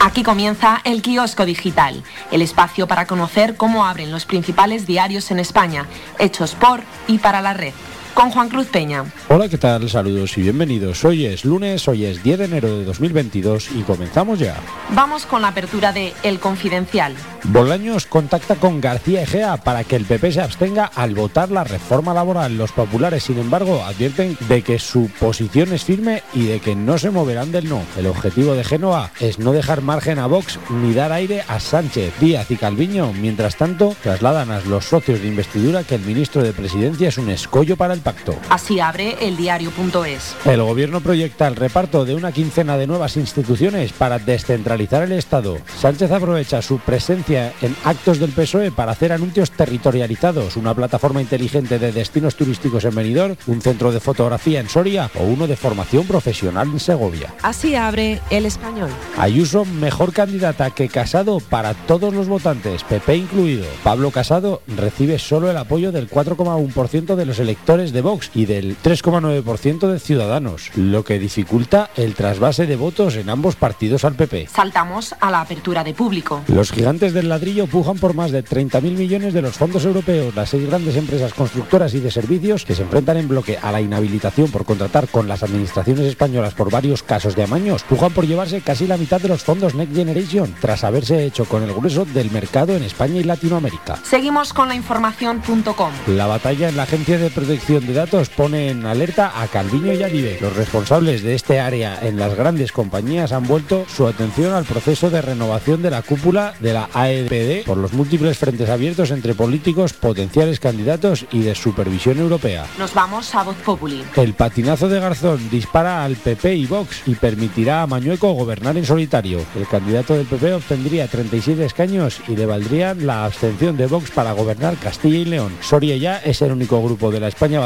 Aquí 0.00 0.24
comienza 0.24 0.80
el 0.84 1.00
kiosco 1.00 1.46
digital, 1.46 2.02
el 2.32 2.42
espacio 2.42 2.88
para 2.88 3.06
conocer 3.06 3.56
cómo 3.56 3.86
abren 3.86 4.10
los 4.10 4.26
principales 4.26 4.84
diarios 4.84 5.30
en 5.30 5.38
España, 5.38 5.86
hechos 6.18 6.54
por 6.56 6.82
y 7.06 7.18
para 7.18 7.40
la 7.40 7.54
red 7.54 7.72
con 8.14 8.30
Juan 8.30 8.48
Cruz 8.48 8.66
Peña. 8.68 9.04
Hola, 9.28 9.48
¿qué 9.48 9.58
tal? 9.58 9.88
Saludos 9.88 10.36
y 10.38 10.42
bienvenidos. 10.42 11.04
Hoy 11.04 11.26
es 11.26 11.44
lunes, 11.44 11.86
hoy 11.88 12.04
es 12.04 12.22
10 12.22 12.38
de 12.38 12.44
enero 12.44 12.78
de 12.78 12.84
2022 12.84 13.70
y 13.72 13.82
comenzamos 13.82 14.38
ya. 14.38 14.56
Vamos 14.90 15.26
con 15.26 15.42
la 15.42 15.48
apertura 15.48 15.92
de 15.92 16.12
El 16.22 16.38
Confidencial. 16.38 17.14
Bolaños 17.44 18.06
contacta 18.06 18.56
con 18.56 18.80
García 18.80 19.22
Egea 19.22 19.56
para 19.56 19.84
que 19.84 19.96
el 19.96 20.04
PP 20.04 20.32
se 20.32 20.40
abstenga 20.40 20.84
al 20.84 21.14
votar 21.14 21.50
la 21.50 21.64
reforma 21.64 22.14
laboral. 22.14 22.56
Los 22.56 22.72
populares, 22.72 23.24
sin 23.24 23.38
embargo, 23.38 23.82
advierten 23.84 24.36
de 24.48 24.62
que 24.62 24.78
su 24.78 25.10
posición 25.18 25.72
es 25.72 25.84
firme 25.84 26.22
y 26.34 26.46
de 26.46 26.60
que 26.60 26.76
no 26.76 26.98
se 26.98 27.10
moverán 27.10 27.50
del 27.50 27.68
no. 27.68 27.82
El 27.96 28.06
objetivo 28.06 28.54
de 28.54 28.64
Génova 28.64 29.10
es 29.18 29.38
no 29.38 29.52
dejar 29.52 29.82
margen 29.82 30.18
a 30.18 30.26
Vox 30.26 30.58
ni 30.70 30.92
dar 30.92 31.12
aire 31.12 31.42
a 31.48 31.58
Sánchez, 31.58 32.12
Díaz 32.20 32.50
y 32.50 32.56
Calviño. 32.56 33.12
Mientras 33.12 33.56
tanto, 33.56 33.96
trasladan 34.02 34.50
a 34.50 34.60
los 34.60 34.84
socios 34.84 35.20
de 35.20 35.28
investidura 35.28 35.84
que 35.84 35.96
el 35.96 36.02
ministro 36.02 36.42
de 36.42 36.52
Presidencia 36.52 37.08
es 37.08 37.18
un 37.18 37.30
escollo 37.30 37.76
para 37.76 37.94
el 37.94 38.01
Así 38.48 38.80
abre 38.80 39.16
el 39.20 39.36
diario.es. 39.36 40.36
El 40.44 40.62
gobierno 40.62 41.00
proyecta 41.00 41.46
el 41.48 41.56
reparto 41.56 42.04
de 42.04 42.14
una 42.14 42.32
quincena 42.32 42.76
de 42.76 42.86
nuevas 42.86 43.16
instituciones 43.16 43.92
para 43.92 44.18
descentralizar 44.18 45.02
el 45.02 45.12
Estado. 45.12 45.58
Sánchez 45.80 46.10
aprovecha 46.10 46.62
su 46.62 46.78
presencia 46.78 47.52
en 47.62 47.74
actos 47.84 48.18
del 48.18 48.30
PSOE 48.30 48.70
para 48.70 48.92
hacer 48.92 49.12
anuncios 49.12 49.50
territorializados, 49.50 50.56
una 50.56 50.74
plataforma 50.74 51.20
inteligente 51.20 51.78
de 51.78 51.92
destinos 51.92 52.36
turísticos 52.36 52.84
en 52.84 52.94
Benidorm, 52.94 53.36
un 53.46 53.60
centro 53.60 53.92
de 53.92 54.00
fotografía 54.00 54.60
en 54.60 54.68
Soria 54.68 55.10
o 55.18 55.24
uno 55.24 55.46
de 55.46 55.56
formación 55.56 56.06
profesional 56.06 56.68
en 56.72 56.80
Segovia. 56.80 57.34
Así 57.42 57.74
abre 57.74 58.20
el 58.30 58.46
español. 58.46 58.90
Ayuso, 59.18 59.64
mejor 59.64 60.12
candidata 60.12 60.70
que 60.70 60.88
Casado 60.88 61.40
para 61.40 61.74
todos 61.74 62.12
los 62.12 62.28
votantes, 62.28 62.84
PP 62.84 63.16
incluido. 63.16 63.64
Pablo 63.82 64.10
Casado 64.10 64.62
recibe 64.76 65.18
solo 65.18 65.50
el 65.50 65.56
apoyo 65.56 65.92
del 65.92 66.08
4,1% 66.08 67.14
de 67.14 67.26
los 67.26 67.38
electores 67.38 67.91
de 67.92 68.00
Vox 68.00 68.30
y 68.34 68.46
del 68.46 68.76
3,9% 68.76 69.88
de 69.88 69.98
Ciudadanos, 69.98 70.70
lo 70.76 71.04
que 71.04 71.18
dificulta 71.18 71.90
el 71.96 72.14
trasvase 72.14 72.66
de 72.66 72.76
votos 72.76 73.16
en 73.16 73.30
ambos 73.30 73.56
partidos 73.56 74.04
al 74.04 74.14
PP. 74.14 74.48
Saltamos 74.52 75.14
a 75.20 75.30
la 75.30 75.40
apertura 75.40 75.84
de 75.84 75.94
público. 75.94 76.42
Los 76.48 76.72
gigantes 76.72 77.12
del 77.12 77.28
ladrillo 77.28 77.66
pujan 77.66 77.98
por 77.98 78.14
más 78.14 78.30
de 78.30 78.44
30.000 78.44 78.82
millones 78.82 79.34
de 79.34 79.42
los 79.42 79.56
fondos 79.56 79.84
europeos. 79.84 80.34
Las 80.34 80.50
seis 80.50 80.66
grandes 80.66 80.96
empresas 80.96 81.34
constructoras 81.34 81.94
y 81.94 82.00
de 82.00 82.10
servicios 82.10 82.64
que 82.64 82.74
se 82.74 82.82
enfrentan 82.82 83.16
en 83.16 83.28
bloque 83.28 83.58
a 83.60 83.72
la 83.72 83.80
inhabilitación 83.80 84.50
por 84.50 84.64
contratar 84.64 85.08
con 85.08 85.28
las 85.28 85.42
administraciones 85.42 86.06
españolas 86.06 86.54
por 86.54 86.70
varios 86.70 87.02
casos 87.02 87.36
de 87.36 87.44
amaños 87.44 87.82
pujan 87.84 88.12
por 88.12 88.26
llevarse 88.26 88.60
casi 88.60 88.86
la 88.86 88.96
mitad 88.96 89.20
de 89.20 89.28
los 89.28 89.42
fondos 89.42 89.74
Next 89.74 89.94
Generation 89.94 90.54
tras 90.60 90.84
haberse 90.84 91.24
hecho 91.24 91.44
con 91.44 91.62
el 91.62 91.72
grueso 91.72 92.04
del 92.04 92.30
mercado 92.30 92.76
en 92.76 92.82
España 92.82 93.20
y 93.20 93.24
Latinoamérica. 93.24 93.98
Seguimos 94.04 94.52
con 94.52 94.68
la 94.68 94.74
información.com. 94.74 95.92
La 96.08 96.26
batalla 96.26 96.68
en 96.68 96.76
la 96.76 96.84
Agencia 96.84 97.18
de 97.18 97.30
Protección 97.30 97.81
de 97.86 97.94
Datos 97.94 98.28
pone 98.28 98.70
en 98.70 98.86
alerta 98.86 99.40
a 99.42 99.46
Calviño 99.48 99.92
y 99.92 100.02
a 100.02 100.08
Vive. 100.08 100.38
Los 100.40 100.56
responsables 100.56 101.22
de 101.22 101.34
este 101.34 101.60
área 101.60 101.98
en 102.02 102.18
las 102.18 102.34
grandes 102.34 102.72
compañías 102.72 103.32
han 103.32 103.46
vuelto 103.46 103.84
su 103.94 104.06
atención 104.06 104.52
al 104.52 104.64
proceso 104.64 105.10
de 105.10 105.22
renovación 105.22 105.82
de 105.82 105.90
la 105.90 106.02
cúpula 106.02 106.54
de 106.60 106.72
la 106.72 106.88
AEPD 106.92 107.64
por 107.64 107.76
los 107.76 107.92
múltiples 107.92 108.38
frentes 108.38 108.68
abiertos 108.68 109.10
entre 109.10 109.34
políticos, 109.34 109.92
potenciales 109.92 110.60
candidatos 110.60 111.26
y 111.32 111.40
de 111.40 111.54
supervisión 111.54 112.18
europea. 112.18 112.66
Nos 112.78 112.94
vamos 112.94 113.34
a 113.34 113.42
Voz 113.42 113.56
Populi. 113.56 114.04
El 114.16 114.34
patinazo 114.34 114.88
de 114.88 115.00
Garzón 115.00 115.50
dispara 115.50 116.04
al 116.04 116.16
PP 116.16 116.54
y 116.54 116.66
Vox 116.66 117.02
y 117.06 117.14
permitirá 117.14 117.82
a 117.82 117.86
Mañueco 117.86 118.32
gobernar 118.32 118.76
en 118.76 118.86
solitario. 118.86 119.40
El 119.56 119.66
candidato 119.66 120.14
del 120.14 120.26
PP 120.26 120.54
obtendría 120.54 121.08
37 121.08 121.64
escaños 121.64 122.20
y 122.28 122.36
le 122.36 122.46
valdría 122.46 122.94
la 122.94 123.24
abstención 123.24 123.76
de 123.76 123.86
Vox 123.86 124.10
para 124.10 124.32
gobernar 124.32 124.76
Castilla 124.76 125.18
y 125.18 125.24
León. 125.24 125.56
Soria 125.60 125.96
ya 125.96 126.18
es 126.18 126.42
el 126.42 126.52
único 126.52 126.82
grupo 126.82 127.10
de 127.10 127.20
la 127.20 127.28
España 127.28 127.60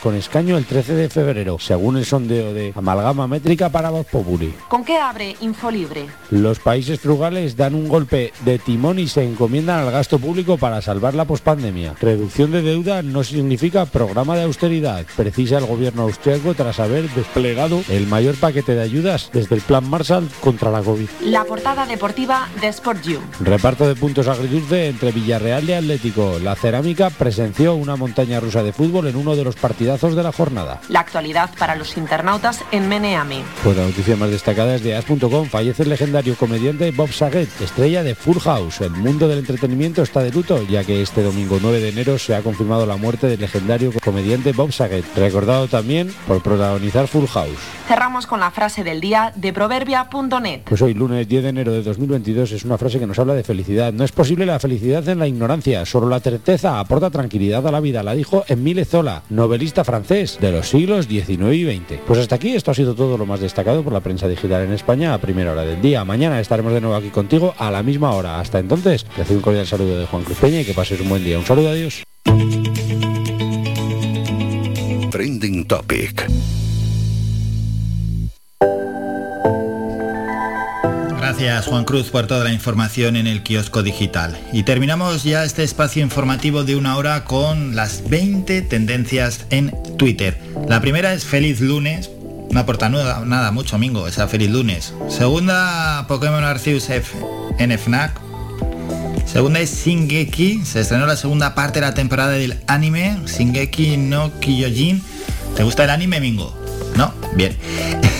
con 0.00 0.14
escaño 0.14 0.56
el 0.56 0.64
13 0.64 0.94
de 0.94 1.08
febrero, 1.08 1.58
según 1.58 1.96
el 1.96 2.04
sondeo 2.04 2.54
de 2.54 2.72
amalgama 2.76 3.26
métrica 3.26 3.68
para 3.68 3.90
Voz 3.90 4.06
Populi. 4.06 4.54
¿Con 4.68 4.84
qué 4.84 4.96
abre 4.96 5.36
Infolibre? 5.40 6.06
Los 6.30 6.60
países 6.60 7.00
frugales 7.00 7.56
dan 7.56 7.74
un 7.74 7.88
golpe 7.88 8.32
de 8.44 8.58
timón 8.58 8.98
y 8.98 9.08
se 9.08 9.24
encomiendan 9.24 9.80
al 9.80 9.90
gasto 9.90 10.18
público 10.18 10.58
para 10.58 10.80
salvar 10.80 11.14
la 11.14 11.24
pospandemia. 11.24 11.94
Reducción 12.00 12.52
de 12.52 12.62
deuda 12.62 13.02
no 13.02 13.24
significa 13.24 13.84
programa 13.86 14.36
de 14.36 14.44
austeridad, 14.44 15.04
precisa 15.16 15.58
el 15.58 15.66
gobierno 15.66 16.02
austriaco 16.02 16.54
tras 16.54 16.78
haber 16.78 17.08
desplegado 17.10 17.82
el 17.88 18.06
mayor 18.06 18.36
paquete 18.36 18.74
de 18.74 18.82
ayudas 18.82 19.30
desde 19.32 19.56
el 19.56 19.60
Plan 19.62 19.88
Marshall 19.88 20.28
contra 20.40 20.70
la 20.70 20.82
COVID. 20.82 21.08
La 21.22 21.44
portada 21.44 21.84
deportiva 21.84 22.48
de 22.60 22.68
Sport 22.68 23.02
You. 23.02 23.20
Reparto 23.40 23.88
de 23.88 23.96
puntos 23.96 24.28
agridulce 24.28 24.88
entre 24.88 25.12
Villarreal 25.12 25.68
y 25.68 25.72
Atlético. 25.72 26.38
La 26.42 26.54
cerámica 26.54 27.10
presenció 27.10 27.74
una 27.74 27.96
montaña 27.96 28.40
rusa 28.40 28.62
de 28.62 28.72
fútbol 28.72 29.08
en 29.08 29.16
uno 29.16 29.34
de 29.34 29.44
los 29.44 29.47
partidazos 29.56 30.14
de 30.14 30.22
la 30.22 30.32
jornada. 30.32 30.80
La 30.88 31.00
actualidad 31.00 31.50
para 31.58 31.76
los 31.76 31.96
internautas 31.96 32.64
en 32.72 32.88
Meneame. 32.88 33.42
Pues 33.64 33.76
la 33.76 33.84
noticia 33.84 34.16
más 34.16 34.30
destacada 34.30 34.74
es 34.74 34.82
de 34.82 34.96
as.com. 34.96 35.46
Fallece 35.48 35.82
el 35.82 35.90
legendario 35.90 36.36
comediante 36.36 36.90
Bob 36.90 37.12
Saget, 37.12 37.48
estrella 37.60 38.02
de 38.02 38.14
Full 38.14 38.38
House. 38.38 38.80
El 38.80 38.90
mundo 38.90 39.28
del 39.28 39.38
entretenimiento 39.38 40.02
está 40.02 40.20
de 40.20 40.30
luto, 40.30 40.62
ya 40.64 40.84
que 40.84 41.02
este 41.02 41.22
domingo 41.22 41.58
9 41.60 41.80
de 41.80 41.88
enero 41.88 42.18
se 42.18 42.34
ha 42.34 42.42
confirmado 42.42 42.86
la 42.86 42.96
muerte 42.96 43.26
del 43.26 43.40
legendario 43.40 43.92
comediante 44.04 44.52
Bob 44.52 44.72
Saget, 44.72 45.04
recordado 45.16 45.68
también 45.68 46.12
por 46.26 46.42
protagonizar 46.42 47.06
Full 47.08 47.26
House. 47.26 47.58
Cerramos 47.86 48.26
con 48.26 48.40
la 48.40 48.50
frase 48.50 48.84
del 48.84 49.00
día 49.00 49.32
de 49.34 49.52
proverbia.net. 49.52 50.62
Pues 50.64 50.82
hoy, 50.82 50.94
lunes 50.94 51.26
10 51.26 51.42
de 51.42 51.48
enero 51.48 51.72
de 51.72 51.82
2022, 51.82 52.52
es 52.52 52.64
una 52.64 52.78
frase 52.78 52.98
que 52.98 53.06
nos 53.06 53.18
habla 53.18 53.34
de 53.34 53.44
felicidad. 53.44 53.92
No 53.92 54.04
es 54.04 54.12
posible 54.12 54.44
la 54.46 54.58
felicidad 54.58 55.08
en 55.08 55.18
la 55.18 55.26
ignorancia, 55.26 55.86
solo 55.86 56.08
la 56.08 56.20
certeza 56.20 56.80
aporta 56.80 57.10
tranquilidad 57.10 57.66
a 57.66 57.70
la 57.70 57.80
vida, 57.80 58.02
la 58.02 58.14
dijo 58.14 58.44
Emile 58.48 58.84
Zola, 58.84 59.22
novelista 59.38 59.84
francés 59.84 60.36
de 60.40 60.50
los 60.50 60.68
siglos 60.68 61.06
XIX 61.06 61.54
y 61.54 61.64
XX. 61.64 62.00
Pues 62.06 62.18
hasta 62.18 62.34
aquí, 62.34 62.54
esto 62.54 62.72
ha 62.72 62.74
sido 62.74 62.94
todo 62.94 63.16
lo 63.16 63.24
más 63.24 63.38
destacado 63.40 63.84
por 63.84 63.92
la 63.92 64.00
prensa 64.00 64.26
digital 64.26 64.64
en 64.64 64.72
España 64.72 65.14
a 65.14 65.18
primera 65.18 65.52
hora 65.52 65.62
del 65.62 65.80
día. 65.80 66.04
Mañana 66.04 66.40
estaremos 66.40 66.72
de 66.72 66.80
nuevo 66.80 66.96
aquí 66.96 67.10
contigo 67.10 67.54
a 67.56 67.70
la 67.70 67.84
misma 67.84 68.12
hora. 68.12 68.40
Hasta 68.40 68.58
entonces, 68.58 69.06
recibe 69.16 69.36
un 69.36 69.42
cordial 69.42 69.66
saludo 69.66 69.96
de 69.96 70.06
Juan 70.06 70.24
Cruz 70.24 70.38
Peña 70.38 70.60
y 70.60 70.64
que 70.64 70.74
pases 70.74 71.00
un 71.00 71.08
buen 71.08 71.24
día. 71.24 71.38
Un 71.38 71.46
saludo, 71.46 71.70
adiós. 71.70 72.02
Trending 75.10 75.66
Topic. 75.66 76.26
Gracias 81.38 81.66
Juan 81.66 81.84
Cruz 81.84 82.10
por 82.10 82.26
toda 82.26 82.42
la 82.42 82.52
información 82.52 83.14
en 83.14 83.28
el 83.28 83.44
kiosco 83.44 83.84
digital. 83.84 84.36
Y 84.52 84.64
terminamos 84.64 85.22
ya 85.22 85.44
este 85.44 85.62
espacio 85.62 86.02
informativo 86.02 86.64
de 86.64 86.74
una 86.74 86.96
hora 86.96 87.22
con 87.22 87.76
las 87.76 88.08
20 88.10 88.60
tendencias 88.62 89.46
en 89.50 89.72
Twitter. 89.96 90.36
La 90.66 90.80
primera 90.80 91.14
es 91.14 91.24
feliz 91.24 91.60
lunes. 91.60 92.10
No 92.50 92.58
aporta 92.58 92.88
nada, 92.88 93.24
nada 93.24 93.52
mucho, 93.52 93.78
Mingo, 93.78 94.08
esa 94.08 94.26
feliz 94.26 94.50
lunes. 94.50 94.92
Segunda, 95.08 96.06
Pokémon 96.08 96.42
Arceus 96.42 96.90
F 96.90 97.16
en 97.60 97.70
FNAC. 97.78 98.20
Segunda 99.24 99.60
es 99.60 99.84
Shingeki. 99.84 100.64
Se 100.64 100.80
estrenó 100.80 101.06
la 101.06 101.16
segunda 101.16 101.54
parte 101.54 101.78
de 101.78 101.86
la 101.86 101.94
temporada 101.94 102.32
del 102.32 102.58
anime. 102.66 103.16
Shingeki 103.26 103.96
no 103.96 104.32
Kyojin. 104.40 105.00
¿Te 105.54 105.62
gusta 105.62 105.84
el 105.84 105.90
anime, 105.90 106.18
Mingo? 106.18 106.67
¿No? 106.98 107.14
Bien. 107.36 107.56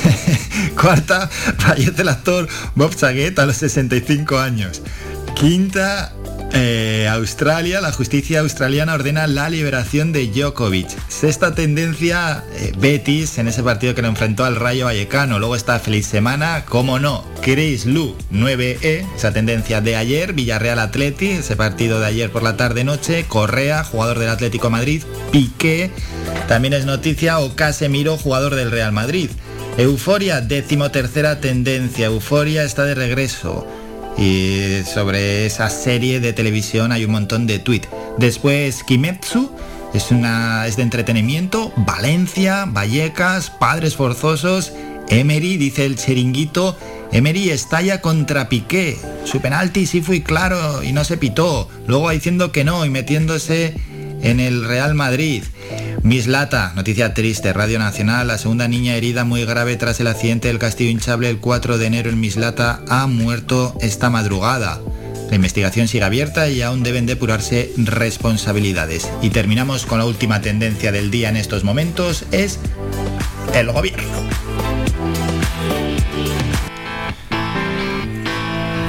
Cuarta, 0.81 1.27
fallece 1.27 2.03
el 2.03 2.09
actor 2.11 2.47
Bob 2.77 2.95
Saget 2.95 3.37
a 3.41 3.47
los 3.47 3.57
65 3.57 4.39
años. 4.39 4.83
Quinta, 5.35 6.13
eh, 6.53 7.09
Australia, 7.11 7.81
la 7.81 7.93
justicia 7.93 8.41
australiana 8.41 8.95
ordena 8.95 9.27
la 9.27 9.51
liberación 9.51 10.13
de 10.13 10.27
Djokovic. 10.29 10.89
Sexta 11.09 11.55
tendencia, 11.55 12.45
eh, 12.55 12.73
Betis, 12.79 13.39
en 13.39 13.49
ese 13.49 13.63
partido 13.63 13.95
que 13.95 14.03
lo 14.03 14.09
enfrentó 14.09 14.45
al 14.45 14.57
Rayo 14.57 14.87
Vallecano. 14.87 15.39
Luego 15.39 15.57
está 15.57 15.79
Feliz 15.79 16.07
Semana, 16.07 16.65
como 16.67 16.99
no, 16.99 17.25
Chris 17.43 17.87
Lu 17.87 18.17
9E, 18.33 19.07
esa 19.17 19.33
tendencia 19.33 19.81
de 19.81 19.97
ayer, 19.97 20.33
Villarreal 20.33 20.79
Atleti, 20.79 21.29
ese 21.29 21.57
partido 21.57 22.01
de 22.01 22.07
ayer 22.07 22.31
por 22.31 22.43
la 22.43 22.57
tarde-noche, 22.57 23.25
Correa, 23.29 23.85
jugador 23.85 24.19
del 24.19 24.31
Atlético 24.31 24.71
Madrid, 24.71 25.03
Piqué, 25.31 25.91
también 26.47 26.75
es 26.75 26.87
noticia, 26.87 27.39
o 27.41 27.55
Casemiro, 27.55 28.17
jugador 28.17 28.55
del 28.55 28.71
Real 28.71 28.93
Madrid. 28.93 29.31
Euforia, 29.77 30.41
decimotercera 30.41 31.41
tendencia, 31.41 32.07
Euforia 32.07 32.65
está 32.65 32.85
de 32.85 32.95
regreso. 32.95 33.67
Y 34.19 34.83
sobre 34.85 35.47
esa 35.47 35.71
serie 35.71 36.19
de 36.19 36.33
televisión 36.33 36.91
hay 36.91 37.05
un 37.05 37.13
montón 37.13 37.47
de 37.47 37.61
tweets. 37.61 37.89
Después 38.19 38.83
Kimetsu, 38.83 39.51
es, 39.95 40.09
de 40.09 40.83
entretenimiento. 40.83 41.73
Valencia, 41.77 42.65
Vallecas, 42.67 43.51
Padres 43.51 43.95
Forzosos. 43.95 44.73
Emery, 45.09 45.57
dice 45.57 45.87
el 45.87 45.97
chiringuito. 45.97 46.77
Emery 47.13 47.51
estalla 47.51 48.01
contra 48.01 48.49
Piqué. 48.49 48.99
Su 49.25 49.41
penalti 49.41 49.87
sí 49.87 50.03
fue 50.03 50.23
claro 50.23 50.83
y 50.83 50.93
no 50.93 51.05
se 51.05 51.17
pitó. 51.17 51.69
Luego 51.87 52.11
diciendo 52.11 52.53
que 52.53 52.65
no 52.65 52.85
y 52.85 52.91
metiéndose 52.91 53.75
en 54.23 54.41
el 54.41 54.65
Real 54.65 54.95
Madrid. 54.95 55.43
Mislata, 56.03 56.73
noticia 56.75 57.13
triste, 57.15 57.53
Radio 57.53 57.79
Nacional, 57.79 58.29
la 58.29 58.39
segunda 58.39 58.69
niña 58.69 58.95
herida 58.95 59.25
muy 59.25 59.45
grave 59.45 59.77
tras 59.77 60.01
el 60.01 60.07
accidente 60.07 60.49
del 60.49 60.59
castillo 60.59 60.91
hinchable 60.91 61.29
el 61.29 61.39
4 61.39 61.79
de 61.79 61.87
enero 61.87 62.11
en 62.11 62.21
Mislata 62.21 62.81
ha 62.89 63.07
muerto 63.07 63.77
esta 63.81 64.11
madrugada. 64.11 64.81
La 65.29 65.37
investigación 65.37 65.89
sigue 65.89 66.05
abierta 66.05 66.49
y 66.49 66.63
aún 66.63 66.83
deben 66.83 67.05
depurarse 67.05 67.73
responsabilidades. 67.77 69.11
Y 69.21 69.31
terminamos 69.31 69.85
con 69.85 69.99
la 69.99 70.07
última 70.07 70.41
tendencia 70.41 70.93
del 70.93 71.11
día 71.11 71.29
en 71.29 71.37
estos 71.37 71.65
momentos, 71.65 72.25
es 72.33 72.59
el 73.55 73.71
gobierno. 73.71 74.48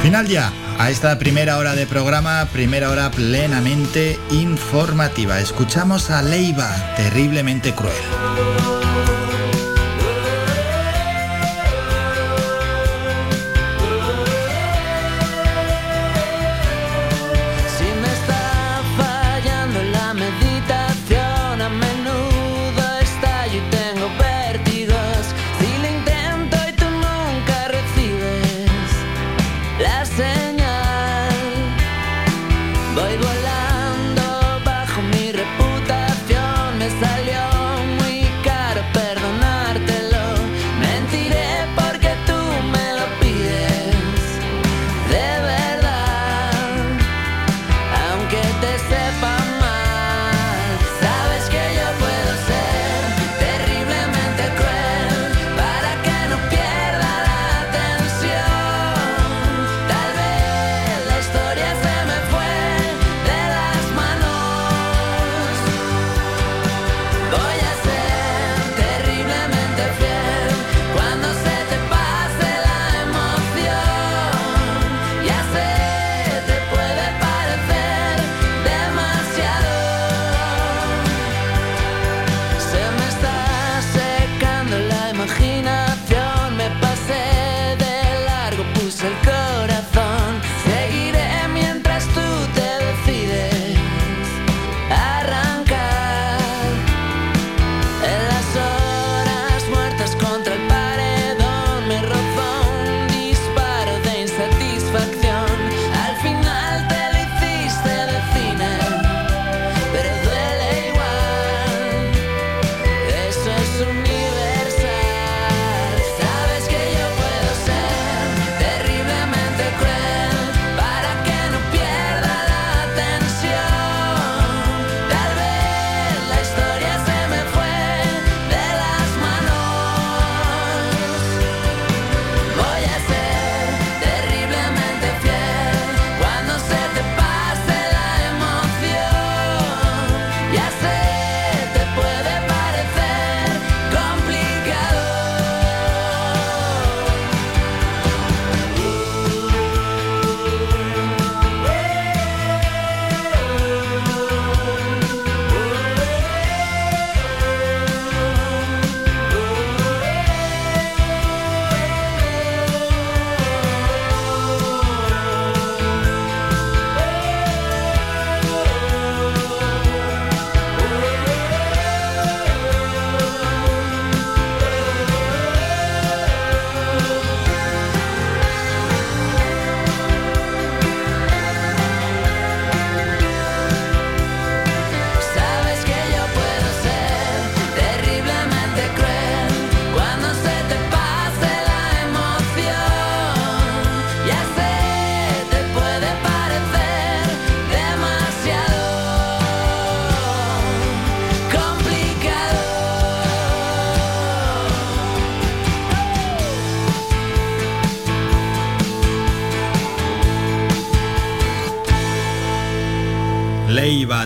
Final 0.01 0.27
ya 0.27 0.51
a 0.77 0.89
esta 0.89 1.19
primera 1.19 1.57
hora 1.57 1.75
de 1.75 1.85
programa, 1.85 2.47
primera 2.53 2.89
hora 2.89 3.11
plenamente 3.11 4.17
informativa. 4.31 5.39
Escuchamos 5.39 6.09
a 6.09 6.21
Leiva, 6.21 6.73
terriblemente 6.95 7.73
cruel. 7.75 8.78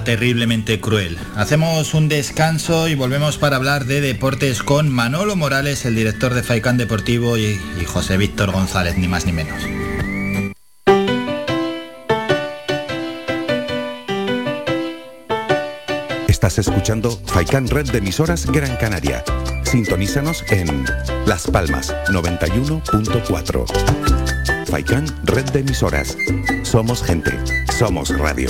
Terriblemente 0.03 0.79
cruel. 0.79 1.17
Hacemos 1.35 1.93
un 1.93 2.09
descanso 2.09 2.87
y 2.87 2.95
volvemos 2.95 3.37
para 3.37 3.55
hablar 3.55 3.85
de 3.85 4.01
deportes 4.01 4.63
con 4.63 4.89
Manolo 4.89 5.35
Morales, 5.35 5.85
el 5.85 5.95
director 5.95 6.33
de 6.33 6.43
Faicán 6.43 6.77
Deportivo, 6.77 7.37
y, 7.37 7.59
José 7.85 8.17
Víctor 8.17 8.51
González, 8.51 8.97
ni 8.97 9.07
más 9.07 9.25
ni 9.25 9.31
menos. 9.31 9.63
Estás 16.27 16.59
escuchando 16.59 17.21
Faicán 17.25 17.67
Red 17.67 17.91
de 17.91 17.99
Emisoras 17.99 18.45
Gran 18.47 18.75
Canaria. 18.77 19.23
Sintonízanos 19.63 20.43
en 20.49 20.85
Las 21.25 21.47
Palmas 21.47 21.95
91.4. 22.09 24.67
Faicán 24.67 25.05
Red 25.23 25.45
de 25.51 25.59
Emisoras. 25.59 26.17
Somos 26.63 27.03
gente. 27.03 27.31
Somos 27.77 28.09
radio. 28.17 28.49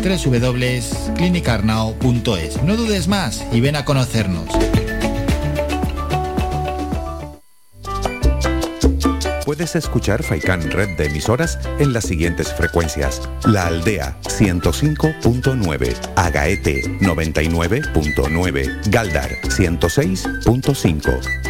www.clinicarnao.es. 0.00 2.62
No 2.62 2.76
dudes 2.76 3.08
más 3.08 3.44
y 3.52 3.60
ven 3.60 3.76
a 3.76 3.84
conocernos. 3.84 4.48
Puedes 9.50 9.74
escuchar 9.74 10.22
Faikan 10.22 10.70
Red 10.70 10.96
de 10.96 11.06
emisoras 11.06 11.58
en 11.80 11.92
las 11.92 12.04
siguientes 12.04 12.54
frecuencias. 12.54 13.20
La 13.44 13.66
Aldea 13.66 14.16
105.9, 14.22 15.96
Agaete 16.14 16.82
99.9, 17.00 18.90
Galdar 18.90 19.30
106.5. 19.42 21.49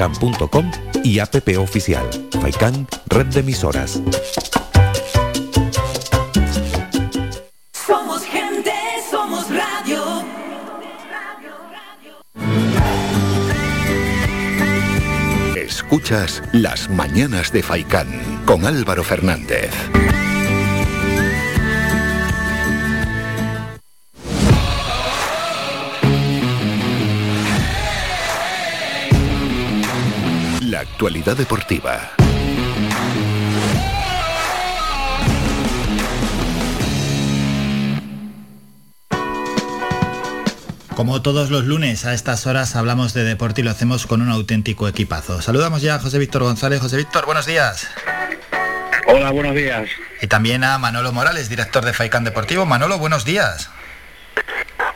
www.radiofaikan.com 0.00 0.70
y 1.04 1.18
app 1.18 1.36
oficial. 1.58 2.08
Faikan, 2.40 2.86
red 3.08 3.26
de 3.26 3.40
emisoras. 3.40 4.00
Somos 7.72 8.22
gente, 8.24 8.72
somos 9.10 9.46
radio. 9.50 10.24
Escuchas 15.56 16.42
Las 16.52 16.88
Mañanas 16.88 17.52
de 17.52 17.62
Faikán 17.62 18.42
con 18.46 18.64
Álvaro 18.64 19.04
Fernández. 19.04 19.70
La 30.80 30.84
actualidad 30.84 31.36
deportiva. 31.36 32.10
Como 40.96 41.20
todos 41.20 41.50
los 41.50 41.64
lunes 41.64 42.06
a 42.06 42.14
estas 42.14 42.46
horas 42.46 42.76
hablamos 42.76 43.12
de 43.12 43.24
deporte 43.24 43.60
y 43.60 43.64
lo 43.64 43.70
hacemos 43.70 44.06
con 44.06 44.22
un 44.22 44.30
auténtico 44.30 44.88
equipazo. 44.88 45.42
Saludamos 45.42 45.82
ya 45.82 45.96
a 45.96 45.98
José 45.98 46.18
Víctor 46.18 46.44
González. 46.44 46.80
José 46.80 46.96
Víctor, 46.96 47.26
buenos 47.26 47.44
días. 47.44 47.86
Hola, 49.06 49.32
buenos 49.32 49.54
días. 49.54 49.86
Y 50.22 50.28
también 50.28 50.64
a 50.64 50.78
Manolo 50.78 51.12
Morales, 51.12 51.50
director 51.50 51.84
de 51.84 51.92
Faicán 51.92 52.24
Deportivo. 52.24 52.64
Manolo, 52.64 52.96
buenos 52.96 53.26
días. 53.26 53.68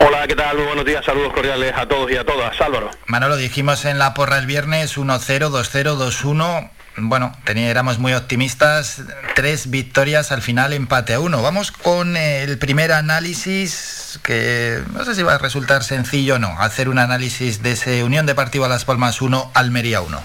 Hola, 0.01 0.26
¿qué 0.26 0.34
tal? 0.34 0.57
Muy 0.57 0.66
buenos 0.66 0.84
días, 0.84 1.05
saludos 1.05 1.32
cordiales 1.32 1.72
a 1.76 1.86
todos 1.86 2.11
y 2.11 2.16
a 2.16 2.24
todas. 2.24 2.61
Álvaro. 2.61 2.90
Manolo, 3.07 3.36
dijimos 3.36 3.84
en 3.84 3.99
la 3.99 4.14
porra 4.14 4.38
el 4.38 4.47
viernes 4.47 4.97
1-0, 4.99 5.51
2-0, 5.51 5.97
2-1. 5.97 6.70
Bueno, 6.97 7.32
éramos 7.47 7.99
muy 7.99 8.12
optimistas. 8.12 9.03
Tres 9.34 9.70
victorias 9.70 10.32
al 10.32 10.42
final, 10.42 10.72
empate 10.72 11.14
a 11.14 11.20
uno. 11.20 11.42
Vamos 11.42 11.72
con 11.72 12.16
eh, 12.16 12.42
el 12.42 12.59
primer 12.59 12.92
análisis, 12.92 14.20
que 14.22 14.80
no 14.92 15.05
sé 15.05 15.14
si 15.14 15.22
va 15.22 15.34
a 15.34 15.38
resultar 15.38 15.82
sencillo 15.82 16.36
o 16.36 16.38
no, 16.38 16.55
hacer 16.61 16.88
un 16.88 16.99
análisis 16.99 17.62
de 17.62 17.72
ese 17.72 18.05
Unión 18.05 18.26
Deportiva 18.26 18.68
Las 18.68 18.84
Palmas 18.84 19.20
1, 19.22 19.51
Almería 19.55 20.01
1. 20.01 20.22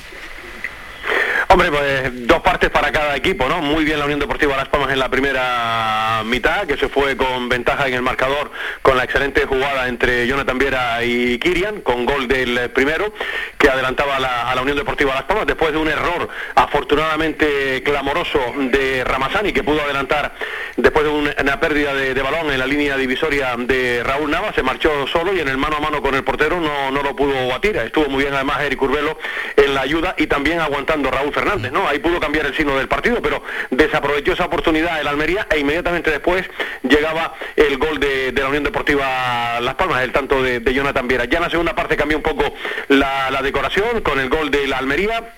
Hombre, 1.51 1.71
pues 1.71 2.27
dos 2.27 2.41
partes 2.41 2.69
para 2.69 2.91
cada 2.91 3.15
equipo, 3.15 3.49
¿no? 3.49 3.59
Muy 3.59 3.83
bien 3.83 3.97
la 3.97 4.05
Unión 4.05 4.19
Deportiva 4.19 4.55
Las 4.55 4.67
Palmas 4.69 4.91
en 4.91 4.99
la 4.99 5.09
primera 5.09 6.21
mitad, 6.23 6.67
que 6.67 6.77
se 6.77 6.89
fue 6.89 7.17
con 7.17 7.49
ventaja 7.49 7.87
en 7.87 7.95
el 7.95 8.03
marcador 8.03 8.51
con 8.83 8.95
la 8.95 9.03
excelente 9.03 9.45
jugada 9.47 9.87
entre 9.87 10.27
Jonathan 10.27 10.59
Viera 10.59 11.03
y 11.03 11.39
Kirian, 11.39 11.81
con 11.81 12.05
gol 12.05 12.27
del 12.27 12.69
primero, 12.69 13.11
que 13.57 13.67
adelantaba 13.67 14.17
a 14.17 14.53
la, 14.55 14.61
Unión 14.61 14.77
Deportiva 14.77 15.15
Las 15.15 15.23
Palmas, 15.23 15.47
después 15.47 15.71
de 15.71 15.79
un 15.79 15.87
error 15.87 16.29
afortunadamente 16.53 17.81
clamoroso 17.83 18.39
de 18.57 19.03
Ramazani, 19.03 19.51
que 19.51 19.63
pudo 19.63 19.81
adelantar 19.81 20.33
después 20.77 21.03
de 21.05 21.11
un- 21.11 21.31
una 21.41 21.59
pérdida 21.59 21.93
de, 21.95 22.13
de 22.13 22.21
balón 22.21 22.51
en 22.51 22.59
la 22.59 22.67
línea 22.67 22.95
divisoria 22.95 23.55
de 23.57 24.03
Raúl 24.03 24.29
Nava, 24.29 24.53
se 24.53 24.61
marchó 24.61 25.07
solo 25.07 25.33
y 25.33 25.39
en 25.39 25.47
el 25.47 25.57
mano 25.57 25.77
a 25.77 25.79
mano 25.79 25.99
con 26.01 26.13
el 26.13 26.23
portero 26.23 26.59
no, 26.59 26.91
no 26.91 27.01
lo 27.01 27.15
pudo 27.15 27.47
batir. 27.47 27.75
Estuvo 27.77 28.07
muy 28.07 28.21
bien 28.23 28.35
además 28.35 28.61
Eric 28.61 28.81
Urbelo 28.81 29.17
en 29.55 29.73
la 29.73 29.81
ayuda 29.81 30.13
y 30.17 30.27
también 30.27 30.59
aguantando 30.59 31.09
Raúl 31.09 31.33
Fernández, 31.39 31.71
¿no? 31.71 31.87
Ahí 31.87 31.99
pudo 31.99 32.19
cambiar 32.19 32.45
el 32.45 32.55
signo 32.55 32.77
del 32.77 32.87
partido, 32.89 33.21
pero 33.21 33.41
desaprovechó 33.69 34.33
esa 34.33 34.45
oportunidad 34.45 34.99
el 34.99 35.07
Almería 35.07 35.47
e 35.49 35.59
inmediatamente 35.59 36.11
después 36.11 36.45
llegaba 36.83 37.33
el 37.55 37.77
gol 37.77 37.99
de, 37.99 38.33
la 38.33 38.49
Unión 38.49 38.63
Deportiva 38.63 39.59
Las 39.61 39.75
Palmas, 39.75 40.03
el 40.03 40.11
tanto 40.11 40.43
de, 40.43 40.59
de 40.59 40.73
Jonathan 40.73 41.07
Viera. 41.07 41.25
Ya 41.25 41.37
en 41.37 41.43
la 41.43 41.49
segunda 41.49 41.75
parte 41.75 41.95
cambió 41.95 42.17
un 42.17 42.23
poco 42.23 42.53
la, 42.89 43.31
la 43.31 43.41
decoración 43.41 44.01
con 44.01 44.19
el 44.19 44.29
gol 44.29 44.51
de 44.51 44.67
la 44.67 44.77
Almería. 44.79 45.33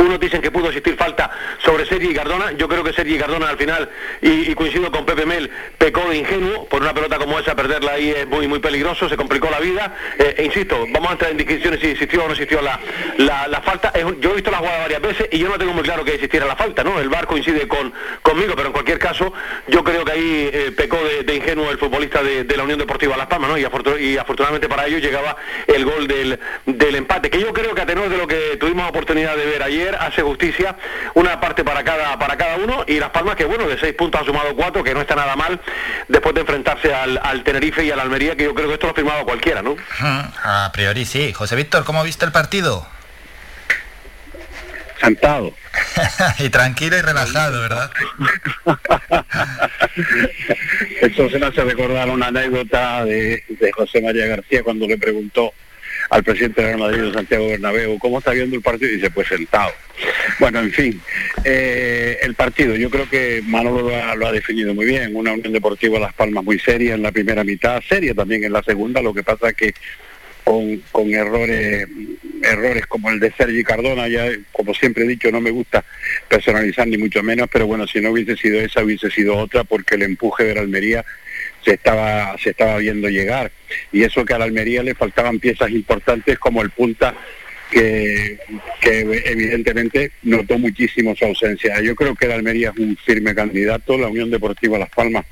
Unos 0.00 0.18
dicen 0.18 0.40
que 0.40 0.50
pudo 0.50 0.68
existir 0.68 0.96
falta 0.96 1.30
sobre 1.64 1.84
Sergi 1.86 2.14
Cardona. 2.14 2.52
Yo 2.52 2.68
creo 2.68 2.82
que 2.82 2.92
Sergi 2.92 3.18
Cardona 3.18 3.48
al 3.48 3.58
final, 3.58 3.88
y, 4.22 4.54
coincido 4.54 4.90
con 4.90 5.04
Pepe 5.04 5.26
Mel, 5.26 5.50
pecó 5.78 6.08
de 6.08 6.16
ingenuo. 6.16 6.66
Por 6.66 6.82
una 6.82 6.94
pelota 6.94 7.18
como 7.18 7.38
esa, 7.38 7.54
perderla 7.54 7.92
ahí 7.92 8.10
es 8.10 8.26
muy 8.26 8.48
muy 8.48 8.58
peligroso, 8.60 9.08
se 9.08 9.16
complicó 9.16 9.50
la 9.50 9.60
vida. 9.60 9.94
Eh, 10.18 10.34
e 10.38 10.44
insisto, 10.44 10.86
vamos 10.90 11.10
a 11.10 11.12
entrar 11.12 11.30
en 11.30 11.36
discusiones 11.36 11.80
si 11.80 11.88
existió 11.88 12.24
o 12.24 12.26
no 12.26 12.32
existió 12.32 12.60
la, 12.62 12.80
la, 13.18 13.46
la 13.48 13.60
falta. 13.60 13.92
Yo 14.20 14.30
he 14.30 14.34
visto 14.34 14.50
la 14.50 14.58
jugada 14.58 14.78
varias 14.80 15.02
veces 15.02 15.28
y 15.30 15.38
yo 15.38 15.48
no 15.48 15.58
tengo 15.58 15.72
muy 15.72 15.82
claro 15.82 16.04
que 16.04 16.14
existiera 16.14 16.46
la 16.46 16.56
falta, 16.56 16.82
¿no? 16.82 16.98
El 16.98 17.08
VAR 17.08 17.26
coincide 17.26 17.68
con, 17.68 17.92
conmigo, 18.22 18.54
pero 18.56 18.68
en 18.68 18.72
cualquier 18.72 18.98
caso, 18.98 19.32
yo 19.68 19.84
creo 19.84 20.04
que 20.04 20.12
ahí 20.12 20.50
eh, 20.52 20.72
pecó 20.76 20.98
de, 21.24 21.34
ingenuo 21.34 21.70
el 21.70 21.78
futbolista 21.78 22.22
de, 22.22 22.44
la 22.56 22.64
Unión 22.64 22.78
Deportiva 22.78 23.16
Las 23.16 23.26
Palmas, 23.26 23.50
¿no? 23.50 23.58
Y, 23.58 23.64
afortu- 23.64 24.00
y 24.00 24.16
afortunadamente 24.16 24.68
para 24.68 24.86
ellos 24.86 25.02
llegaba 25.02 25.36
el 25.66 25.84
gol 25.84 26.06
del, 26.08 26.38
del 26.66 26.94
empate, 26.96 27.30
que 27.30 27.40
yo 27.40 27.52
creo 27.52 27.74
que 27.74 27.82
a 27.82 27.86
tenor 27.86 28.08
de 28.08 28.16
lo 28.16 28.26
que 28.26 28.56
tuvimos 28.58 28.88
oportunidad 28.88 29.36
de 29.36 29.46
ver 29.46 29.62
ayer, 29.62 29.89
hace 29.96 30.22
justicia, 30.22 30.76
una 31.14 31.40
parte 31.40 31.64
para 31.64 31.82
cada, 31.84 32.18
para 32.18 32.36
cada 32.36 32.56
uno, 32.56 32.84
y 32.86 32.98
Las 32.98 33.10
Palmas 33.10 33.36
que 33.36 33.44
bueno, 33.44 33.66
de 33.68 33.78
seis 33.78 33.94
puntos 33.94 34.20
ha 34.20 34.24
sumado 34.24 34.54
cuatro, 34.54 34.84
que 34.84 34.94
no 34.94 35.00
está 35.00 35.14
nada 35.14 35.36
mal, 35.36 35.60
después 36.08 36.34
de 36.34 36.42
enfrentarse 36.42 36.94
al, 36.94 37.18
al 37.22 37.42
Tenerife 37.44 37.84
y 37.84 37.90
al 37.90 38.00
Almería, 38.00 38.36
que 38.36 38.44
yo 38.44 38.54
creo 38.54 38.68
que 38.68 38.74
esto 38.74 38.86
lo 38.86 38.92
ha 38.92 38.96
firmado 38.96 39.24
cualquiera, 39.24 39.62
¿no? 39.62 39.76
A 40.00 40.70
priori 40.72 41.04
sí. 41.04 41.32
José 41.32 41.56
Víctor, 41.56 41.84
¿cómo 41.84 42.02
viste 42.02 42.24
el 42.24 42.32
partido? 42.32 42.86
Sentado. 45.00 45.54
y 46.38 46.50
tranquilo 46.50 46.96
y 46.98 47.00
relajado, 47.00 47.60
¿verdad? 47.60 47.90
Eso 51.00 51.30
se 51.30 51.38
me 51.38 51.46
hace 51.46 51.64
recordar 51.64 52.10
una 52.10 52.26
anécdota 52.26 53.04
de, 53.04 53.42
de 53.48 53.72
José 53.72 54.02
María 54.02 54.26
García 54.26 54.62
cuando 54.62 54.86
le 54.86 54.98
preguntó 54.98 55.54
al 56.10 56.24
presidente 56.24 56.60
del 56.60 56.76
Real 56.76 56.80
Madrid, 56.80 57.12
Santiago 57.14 57.48
Bernabéu, 57.48 57.98
¿cómo 57.98 58.18
está 58.18 58.32
viendo 58.32 58.56
el 58.56 58.62
partido? 58.62 58.90
Y 58.90 58.96
dice, 58.96 59.10
pues 59.10 59.28
sentado. 59.28 59.70
Bueno, 60.38 60.58
en 60.60 60.72
fin, 60.72 61.00
eh, 61.44 62.18
el 62.22 62.34
partido, 62.34 62.74
yo 62.74 62.90
creo 62.90 63.08
que 63.08 63.42
Manolo 63.46 63.82
lo 63.82 63.94
ha, 63.94 64.14
lo 64.16 64.26
ha 64.26 64.32
definido 64.32 64.74
muy 64.74 64.86
bien, 64.86 65.14
una 65.14 65.32
Unión 65.32 65.52
Deportiva 65.52 65.98
Las 65.98 66.12
Palmas 66.12 66.44
muy 66.44 66.58
seria 66.58 66.94
en 66.94 67.02
la 67.02 67.12
primera 67.12 67.44
mitad, 67.44 67.80
seria 67.88 68.14
también 68.14 68.44
en 68.44 68.52
la 68.52 68.62
segunda, 68.62 69.00
lo 69.00 69.14
que 69.14 69.22
pasa 69.22 69.52
que 69.52 69.74
con, 70.42 70.78
con 70.90 71.12
errores 71.14 71.86
errores 72.42 72.86
como 72.86 73.10
el 73.10 73.20
de 73.20 73.32
Sergi 73.32 73.62
Cardona, 73.62 74.08
ya 74.08 74.26
como 74.52 74.74
siempre 74.74 75.04
he 75.04 75.08
dicho, 75.08 75.30
no 75.30 75.40
me 75.40 75.50
gusta 75.50 75.84
personalizar 76.28 76.86
ni 76.88 76.96
mucho 76.96 77.22
menos, 77.22 77.48
pero 77.52 77.66
bueno, 77.66 77.86
si 77.86 78.00
no 78.00 78.10
hubiese 78.10 78.36
sido 78.36 78.60
esa, 78.60 78.82
hubiese 78.82 79.10
sido 79.10 79.36
otra, 79.36 79.64
porque 79.64 79.96
el 79.96 80.02
empuje 80.02 80.44
de 80.44 80.54
la 80.54 80.62
Almería 80.62 81.04
se 81.64 81.74
estaba, 81.74 82.36
se 82.38 82.50
estaba 82.50 82.78
viendo 82.78 83.08
llegar. 83.08 83.50
Y 83.92 84.02
eso 84.02 84.24
que 84.24 84.34
a 84.34 84.38
la 84.38 84.44
Almería 84.44 84.82
le 84.82 84.94
faltaban 84.94 85.38
piezas 85.38 85.70
importantes 85.70 86.38
como 86.38 86.62
el 86.62 86.70
punta, 86.70 87.14
que, 87.70 88.38
que 88.80 89.00
evidentemente 89.00 90.12
notó 90.22 90.58
muchísimo 90.58 91.14
su 91.14 91.24
ausencia. 91.24 91.80
Yo 91.80 91.94
creo 91.94 92.14
que 92.14 92.26
la 92.26 92.34
Almería 92.34 92.70
es 92.70 92.78
un 92.78 92.96
firme 92.96 93.34
candidato, 93.34 93.96
la 93.96 94.08
Unión 94.08 94.30
Deportiva 94.30 94.78
Las 94.78 94.90
Palmas 94.90 95.24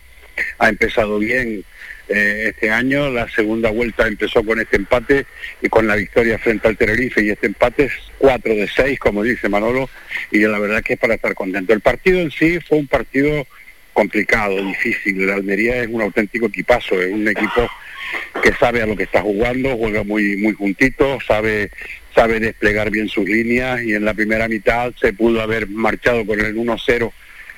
ha 0.59 0.69
empezado 0.69 1.19
bien, 1.19 1.65
eh, 2.09 2.47
este 2.49 2.71
año. 2.71 3.11
La 3.11 3.29
segunda 3.29 3.71
vuelta 3.71 4.07
empezó 4.07 4.43
con 4.43 4.59
este 4.59 4.77
empate 4.77 5.27
y 5.61 5.69
con 5.69 5.87
la 5.87 5.95
victoria 5.95 6.39
frente 6.39 6.67
al 6.67 6.77
Tenerife 6.77 7.23
y 7.23 7.31
este 7.31 7.49
empate 7.49 7.85
es 7.85 7.93
4 8.19 8.55
de 8.55 8.67
6, 8.67 8.99
como 8.99 9.23
dice 9.23 9.49
Manolo, 9.49 9.91
y 10.31 10.39
la 10.41 10.59
verdad 10.59 10.83
que 10.83 10.95
es 10.95 10.99
para 10.99 11.15
estar 11.15 11.35
contento. 11.35 11.75
El 11.75 11.81
partido 11.81 12.21
en 12.21 12.31
sí 12.31 12.61
fue 12.61 12.79
un 12.79 12.87
partido 12.87 13.47
complicado, 13.99 14.65
difícil. 14.65 15.27
La 15.27 15.35
Almería 15.35 15.83
es 15.83 15.89
un 15.89 16.01
auténtico 16.01 16.47
equipazo, 16.47 17.03
es 17.03 17.13
un 17.13 17.27
equipo 17.27 17.69
que 18.41 18.53
sabe 18.53 18.81
a 18.81 18.87
lo 18.87 18.95
que 18.95 19.03
está 19.03 19.23
jugando, 19.23 19.77
juega 19.77 20.05
muy 20.05 20.37
muy 20.37 20.53
juntito, 20.53 21.19
sabe 21.27 21.73
sabe 22.15 22.39
desplegar 22.39 22.93
bien 22.93 23.09
sus 23.09 23.29
líneas 23.29 23.83
y 23.83 23.95
en 23.95 24.05
la 24.05 24.15
primera 24.15 24.47
mitad 24.47 24.93
se 25.01 25.13
pudo 25.13 25.43
haber 25.43 25.69
marchado 25.69 26.25
con 26.25 26.39
el 26.39 26.55
1-0 26.55 27.11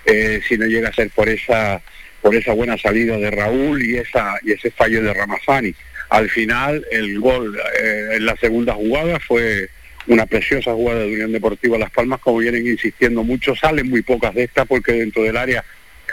eh, 0.06 0.40
si 0.48 0.56
no 0.56 0.64
llega 0.64 0.88
a 0.88 0.94
ser 0.94 1.10
por 1.10 1.28
esa 1.28 1.82
por 2.22 2.34
esa 2.34 2.54
buena 2.54 2.78
salida 2.78 3.18
de 3.18 3.30
Raúl 3.30 3.84
y 3.84 3.98
esa 3.98 4.38
y 4.42 4.52
ese 4.52 4.70
fallo 4.70 5.02
de 5.02 5.12
Ramazani. 5.12 5.74
Al 6.08 6.30
final 6.30 6.86
el 6.90 7.20
gol 7.20 7.54
eh, 7.82 8.16
en 8.16 8.24
la 8.24 8.36
segunda 8.36 8.72
jugada 8.72 9.20
fue 9.20 9.68
una 10.06 10.24
preciosa 10.24 10.72
jugada 10.72 11.00
de 11.00 11.12
Unión 11.12 11.32
Deportiva 11.32 11.76
Las 11.76 11.90
Palmas, 11.90 12.20
como 12.20 12.38
vienen 12.38 12.66
insistiendo 12.66 13.22
mucho, 13.24 13.54
salen 13.54 13.90
muy 13.90 14.00
pocas 14.00 14.34
de 14.34 14.44
estas 14.44 14.66
porque 14.66 14.92
dentro 14.92 15.22
del 15.22 15.36
área 15.36 15.62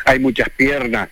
hay 0.07 0.19
muchas 0.19 0.49
piernas 0.49 1.09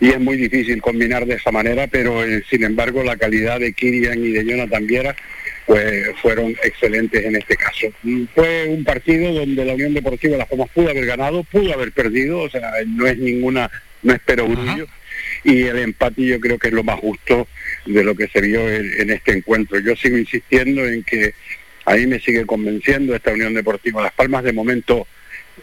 y 0.00 0.08
es 0.08 0.20
muy 0.20 0.36
difícil 0.36 0.82
combinar 0.82 1.24
de 1.24 1.36
esa 1.36 1.52
manera, 1.52 1.86
pero 1.86 2.22
eh, 2.24 2.42
sin 2.50 2.64
embargo 2.64 3.02
la 3.02 3.16
calidad 3.16 3.60
de 3.60 3.72
Kirian 3.72 4.22
y 4.22 4.32
de 4.32 4.44
Jonathan 4.44 4.86
Viera 4.86 5.16
pues 5.64 6.10
fueron 6.20 6.54
excelentes 6.62 7.24
en 7.24 7.36
este 7.36 7.56
caso. 7.56 7.88
Fue 8.34 8.66
un 8.68 8.84
partido 8.84 9.32
donde 9.32 9.64
la 9.64 9.74
Unión 9.74 9.94
Deportiva 9.94 10.36
Las 10.36 10.48
Palmas 10.48 10.68
pudo 10.74 10.90
haber 10.90 11.06
ganado, 11.06 11.42
pudo 11.44 11.72
haber 11.72 11.92
perdido, 11.92 12.40
o 12.40 12.50
sea, 12.50 12.72
no 12.86 13.06
es 13.06 13.18
ninguna, 13.18 13.70
no 14.02 14.12
es 14.12 14.20
perogrullo, 14.20 14.86
y 15.42 15.62
el 15.62 15.78
empate 15.78 16.22
yo 16.22 16.40
creo 16.40 16.58
que 16.58 16.68
es 16.68 16.74
lo 16.74 16.84
más 16.84 17.00
justo 17.00 17.48
de 17.84 18.04
lo 18.04 18.14
que 18.14 18.28
se 18.28 18.40
vio 18.40 18.68
en, 18.68 19.10
este 19.10 19.32
encuentro. 19.32 19.80
Yo 19.80 19.96
sigo 19.96 20.16
insistiendo 20.16 20.86
en 20.86 21.02
que 21.02 21.34
a 21.84 21.94
mí 21.94 22.06
me 22.06 22.20
sigue 22.20 22.46
convenciendo 22.46 23.14
esta 23.14 23.32
Unión 23.32 23.54
Deportiva 23.54 24.02
Las 24.02 24.12
Palmas, 24.12 24.44
de 24.44 24.52
momento 24.52 25.06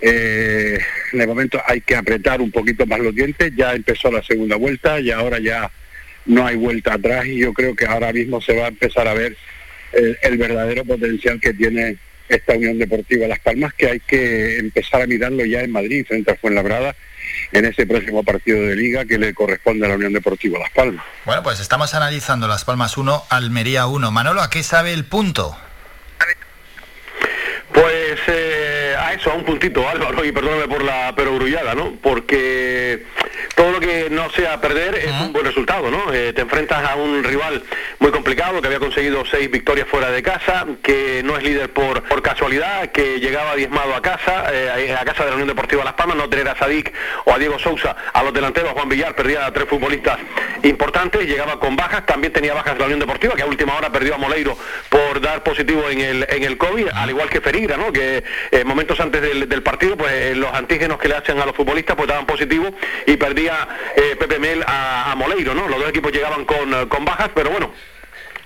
eh, 0.02 0.80
de 1.12 1.28
momento 1.28 1.62
hay 1.66 1.82
que 1.82 1.96
apretar 1.96 2.42
un 2.42 2.52
poquito 2.52 2.86
más 2.86 3.00
los 3.00 3.16
dientes, 3.16 3.54
ya 3.56 3.74
empezó 3.74 4.12
la 4.12 4.24
segunda 4.24 4.56
vuelta 4.56 5.00
y 5.00 5.12
ahora 5.12 5.40
ya 5.40 5.72
no 6.26 6.46
hay 6.46 6.56
vuelta 6.56 6.94
atrás 6.94 7.26
y 7.26 7.40
yo 7.40 7.54
creo 7.54 7.76
que 7.76 7.86
ahora 7.86 8.12
mismo 8.14 8.42
se 8.42 8.56
va 8.56 8.66
a 8.66 8.70
empezar 8.70 9.08
a 9.08 9.14
ver 9.14 9.36
el, 9.94 10.38
verdadero 10.38 10.86
potencial 10.86 11.40
que 11.40 11.54
tiene 11.54 11.98
esta 12.30 12.54
Unión 12.54 12.80
Deportiva 12.80 13.28
Las 13.28 13.40
Palmas, 13.40 13.74
que 13.74 13.90
hay 13.90 14.00
que 14.00 14.58
empezar 14.58 15.02
a 15.02 15.08
mirarlo 15.08 15.46
ya 15.46 15.62
en 15.62 15.72
Madrid, 15.72 16.06
frente 16.08 16.32
a 16.32 16.36
Fuenlabrada, 16.36 16.96
en 17.52 17.66
ese 17.66 17.86
próximo 17.86 18.24
partido 18.24 18.62
de 18.62 18.76
liga 18.76 19.06
que 19.06 19.18
le 19.18 19.34
corresponde 19.34 19.86
a 19.86 19.90
la 19.90 19.96
Unión 19.96 20.14
Deportiva 20.14 20.60
Las 20.60 20.72
Palmas. 20.72 21.06
Bueno, 21.26 21.44
pues 21.44 21.60
estamos 21.60 21.94
analizando 21.94 22.48
Las 22.48 22.66
Palmas 22.66 22.98
1, 22.98 23.26
Almería 23.30 23.86
1. 23.86 24.12
Manolo, 24.12 24.42
¿a 24.42 24.50
qué 24.50 24.64
sabe 24.64 24.94
el 24.94 25.06
punto? 25.06 25.56
Pues 27.74 28.20
eh, 28.28 28.73
a 28.96 29.14
eso, 29.14 29.32
a 29.32 29.36
un 29.36 29.44
puntito, 29.44 29.88
Álvaro, 29.88 30.24
y 30.26 30.32
perdóname 30.32 30.68
por 30.68 30.84
la 30.84 31.14
perogrullada, 31.16 31.76
¿no? 31.76 31.94
Porque 32.02 33.06
todo 33.56 33.72
lo 33.72 33.80
que 33.80 34.10
no 34.10 34.30
sea 34.32 34.60
perder 34.60 34.96
es 34.96 35.12
un 35.22 35.34
buen 35.34 35.46
resultado, 35.46 35.90
¿no? 35.92 36.14
Eh, 36.14 36.34
te 36.34 36.42
enfrentas 36.42 36.84
a 36.90 36.96
un 36.96 37.24
rival 37.24 37.64
muy 38.00 38.12
complicado 38.12 38.62
que 38.62 38.68
había 38.68 38.80
conseguido 38.80 39.24
seis 39.26 39.50
victorias 39.50 39.88
fuera 39.88 40.12
de 40.12 40.22
casa, 40.24 40.66
que 40.82 41.22
no 41.24 41.38
es 41.38 41.44
líder 41.44 41.72
por, 41.72 42.04
por 42.04 42.22
casualidad, 42.22 42.92
que 42.92 43.20
llegaba 43.20 43.56
diezmado 43.56 43.96
a 43.96 44.02
casa, 44.02 44.46
eh, 44.52 44.96
a 45.00 45.06
casa 45.06 45.24
de 45.24 45.30
la 45.30 45.36
Unión 45.36 45.50
Deportiva 45.50 45.84
Las 45.84 45.94
Palmas, 45.94 46.18
no 46.18 46.30
tener 46.30 46.50
a 46.50 46.56
Sadik 46.56 46.94
o 47.26 47.34
a 47.34 47.38
Diego 47.38 47.60
Sousa, 47.60 47.96
a 48.12 48.24
los 48.24 48.34
delanteros, 48.34 48.72
Juan 48.74 48.90
Villar 48.90 49.16
perdía 49.16 49.46
a 49.46 49.54
tres 49.54 49.68
futbolistas 49.68 50.18
importantes, 50.64 51.28
llegaba 51.28 51.60
con 51.60 51.76
bajas, 51.76 52.06
también 52.06 52.34
tenía 52.34 52.54
bajas 52.54 52.74
de 52.74 52.80
la 52.80 52.86
Unión 52.86 53.00
Deportiva, 53.00 53.36
que 53.36 53.44
a 53.44 53.46
última 53.46 53.76
hora 53.76 53.92
perdió 53.92 54.16
a 54.16 54.18
Moleiro 54.18 54.58
por 54.90 55.22
dar 55.22 55.44
positivo 55.44 55.90
en 55.90 56.02
el, 56.02 56.26
en 56.30 56.44
el 56.44 56.58
COVID, 56.58 56.90
al 56.94 57.10
igual 57.10 57.30
que 57.30 57.42
Ferira, 57.42 57.78
¿no? 57.78 57.92
Que 57.92 58.24
eh, 58.52 58.64
antes 59.00 59.22
del, 59.22 59.48
del, 59.48 59.64
partido, 59.64 59.98
pues 59.98 60.36
los 60.38 60.54
antígenos 60.54 60.98
que 60.98 61.08
le 61.08 61.16
hacen 61.16 61.40
a 61.40 61.46
los 61.46 61.56
futbolistas 61.56 61.96
pues 61.96 62.08
daban 62.08 62.26
positivo 62.26 62.70
y 63.06 63.18
perdía 63.18 63.68
eh, 63.96 64.16
Pepe 64.18 64.40
Mel 64.40 64.64
a, 64.66 65.14
Moleiro, 65.18 65.54
¿no? 65.54 65.68
Los 65.68 65.80
dos 65.80 65.90
equipos 65.90 66.12
llegaban 66.12 66.46
con, 66.46 66.74
eh, 66.74 66.88
con 66.88 67.06
bajas, 67.06 67.30
pero 67.34 67.50
bueno, 67.50 67.72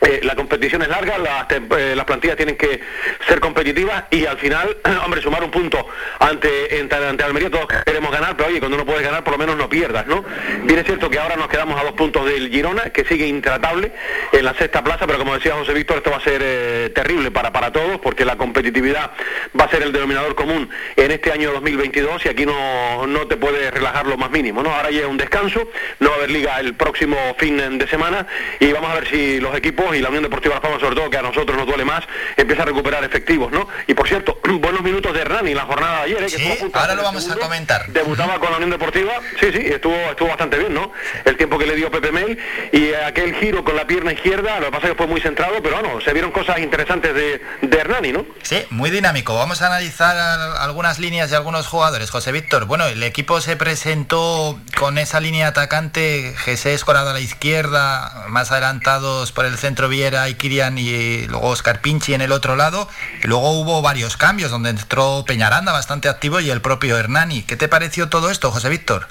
eh, 0.02 0.20
la 0.24 0.36
competición 0.36 0.84
es 0.84 0.90
larga, 0.90 1.18
las, 1.18 1.48
eh, 1.50 1.94
las, 1.96 2.06
plantillas 2.06 2.38
tienen 2.38 2.56
que 2.56 2.80
ser 3.28 3.40
competitivas 3.40 4.04
y 4.12 4.28
al 4.28 4.38
final, 4.38 4.78
hombre, 5.04 5.22
sumar 5.22 5.44
un 5.44 5.50
punto 5.50 5.88
ante, 6.20 6.80
ante, 6.80 7.24
Almería, 7.24 7.50
todos 7.50 7.66
queremos 7.84 8.12
ganar, 8.12 8.38
pero 8.38 8.50
oye, 8.50 8.60
cuando 8.60 8.78
no 8.78 8.86
puedes 8.86 9.02
ganar, 9.02 9.24
por 9.24 9.34
lo 9.34 9.40
menos 9.40 9.58
no 9.58 9.68
pierdas, 9.68 10.06
¿no? 10.06 10.24
Bien 10.64 10.80
es 10.80 10.86
cierto 10.86 11.10
que 11.10 11.18
ahora 11.18 11.36
nos 11.36 11.48
quedamos 11.48 11.80
a 11.80 11.84
dos 11.84 11.94
puntos 11.94 12.26
del 12.26 12.50
Girona, 12.50 12.92
que 12.92 13.06
sigue 13.06 13.26
intratable 13.26 13.92
en 14.32 14.46
la 14.46 14.54
sexta 14.54 14.84
plaza, 14.84 15.08
pero 15.08 15.18
como 15.18 15.34
decía 15.34 15.56
José 15.56 15.74
Víctor, 15.74 15.98
esto 15.98 16.12
va 16.12 16.18
a 16.18 16.22
ser 16.22 16.42
eh, 16.44 16.92
terrible 16.94 17.32
para, 17.32 17.52
para 17.52 17.72
todos, 17.72 18.00
porque 18.00 18.24
la 18.24 18.38
competitividad 18.38 19.12
va 19.60 19.66
a 19.66 19.70
ser 19.70 19.82
el 19.82 19.92
denominador 19.92 20.36
común 20.36 20.70
en 20.96 21.12
este 21.12 21.32
año 21.32 21.52
2022 21.54 22.24
y 22.26 22.30
aquí 22.30 22.46
no, 22.46 23.08
no 23.08 23.28
te 23.28 23.36
puedes 23.36 23.74
relajar 23.74 24.06
lo 24.06 24.16
más 24.16 24.30
mínimo, 24.30 24.62
¿no? 24.62 24.74
Ahora 24.74 24.92
llega 24.92 25.08
un 25.08 25.18
descanso, 25.18 25.68
no 26.00 26.10
va 26.10 26.16
a 26.16 26.18
haber 26.20 26.32
liga 26.32 26.60
el 26.60 26.76
próximo 26.76 27.18
fin 27.40 27.58
de 27.80 27.88
semana 27.88 28.28
y 28.60 28.72
vamos 28.72 28.92
a 28.92 28.96
ver 28.96 29.08
si 29.08 29.40
los 29.40 29.56
equipos 29.56 29.87
y 29.96 30.02
la 30.02 30.10
Unión 30.10 30.24
Deportiva 30.24 30.56
Las 30.56 30.62
Palmas, 30.62 30.82
sobre 30.82 30.96
todo, 30.96 31.10
que 31.10 31.18
a 31.18 31.22
nosotros 31.22 31.58
nos 31.58 31.66
duele 31.66 31.86
más, 31.86 32.04
empieza 32.36 32.64
a 32.64 32.66
recuperar 32.66 33.04
efectivos, 33.04 33.52
¿no? 33.52 33.68
Y 33.88 33.94
por 33.94 34.08
cierto, 34.08 34.40
buenos 34.60 34.82
minutos 34.82 35.14
de 35.14 35.22
Hernani 35.22 35.52
en 35.52 35.58
la 35.58 35.66
jornada 35.66 35.98
de 35.98 36.04
ayer, 36.04 36.24
¿eh? 36.24 36.30
sí, 36.30 36.58
ahora 36.74 36.96
lo 36.96 37.04
vamos 37.04 37.30
a 37.30 37.36
comentar. 37.36 37.88
Debutaba 37.88 38.40
con 38.40 38.52
la 38.52 38.58
Unión 38.58 38.72
Deportiva, 38.72 39.14
sí, 39.40 39.48
sí, 39.52 39.62
estuvo, 39.66 39.96
estuvo 39.96 40.30
bastante 40.30 40.58
bien, 40.58 40.74
¿no? 40.74 40.92
El 41.26 41.38
tiempo 41.38 41.58
que 41.58 41.66
le 41.66 41.76
dio 41.76 41.90
Pepe 41.90 42.12
Mel 42.12 42.38
y 42.72 42.94
aquel 42.94 43.36
giro 43.36 43.64
con 43.64 43.76
la 43.76 43.88
pierna 43.88 44.14
izquierda, 44.14 44.60
lo 44.60 44.68
que 44.68 44.72
pasa 44.72 44.88
es 44.88 44.92
que 44.92 44.98
fue 44.98 45.08
muy 45.08 45.22
centrado, 45.22 45.62
pero 45.64 45.82
bueno, 45.82 46.02
se 46.02 46.14
vieron 46.14 46.32
cosas 46.32 46.60
interesantes 46.60 47.14
de, 47.14 47.42
de 47.62 47.78
Hernani, 47.78 48.12
¿no? 48.12 48.26
Sí, 48.44 48.64
muy 48.70 48.90
dinámico. 48.90 49.36
Vamos 49.36 49.62
a 49.62 49.68
analizar 49.68 50.16
algunas 50.60 51.00
líneas 51.00 51.30
de 51.30 51.36
algunos 51.36 51.68
jugadores. 51.68 52.10
José 52.10 52.32
Víctor, 52.32 52.66
bueno, 52.66 52.86
el 52.86 53.04
equipo 53.04 53.42
se 53.42 53.56
presentó 53.56 54.60
con 54.78 54.98
esa 54.98 55.20
línea 55.20 55.48
atacante, 55.48 56.34
Jesús 56.38 56.68
Escorado 56.68 57.12
a 57.12 57.14
la 57.14 57.20
izquierda, 57.20 58.26
más 58.30 58.52
adelantados 58.52 59.32
por 59.32 59.46
el 59.46 59.58
centro 59.58 59.77
Viera 59.86 60.28
y 60.30 60.34
Kirian 60.34 60.80
y 60.80 61.28
luego 61.28 61.50
Oscar 61.50 61.82
Pinchi 61.82 62.16
en 62.16 62.22
el 62.22 62.32
otro 62.32 62.56
lado. 62.56 62.90
Y 63.24 63.28
luego 63.28 63.52
hubo 63.52 63.84
varios 63.84 64.18
cambios 64.18 64.50
donde 64.50 64.72
entró 64.72 65.24
Peñaranda 65.28 65.72
bastante 65.72 66.10
activo 66.10 66.40
y 66.40 66.50
el 66.50 66.62
propio 66.62 66.98
Hernani. 66.98 67.44
¿Qué 67.44 67.56
te 67.56 67.68
pareció 67.68 68.10
todo 68.10 68.32
esto, 68.32 68.50
José 68.50 68.70
Víctor? 68.70 69.08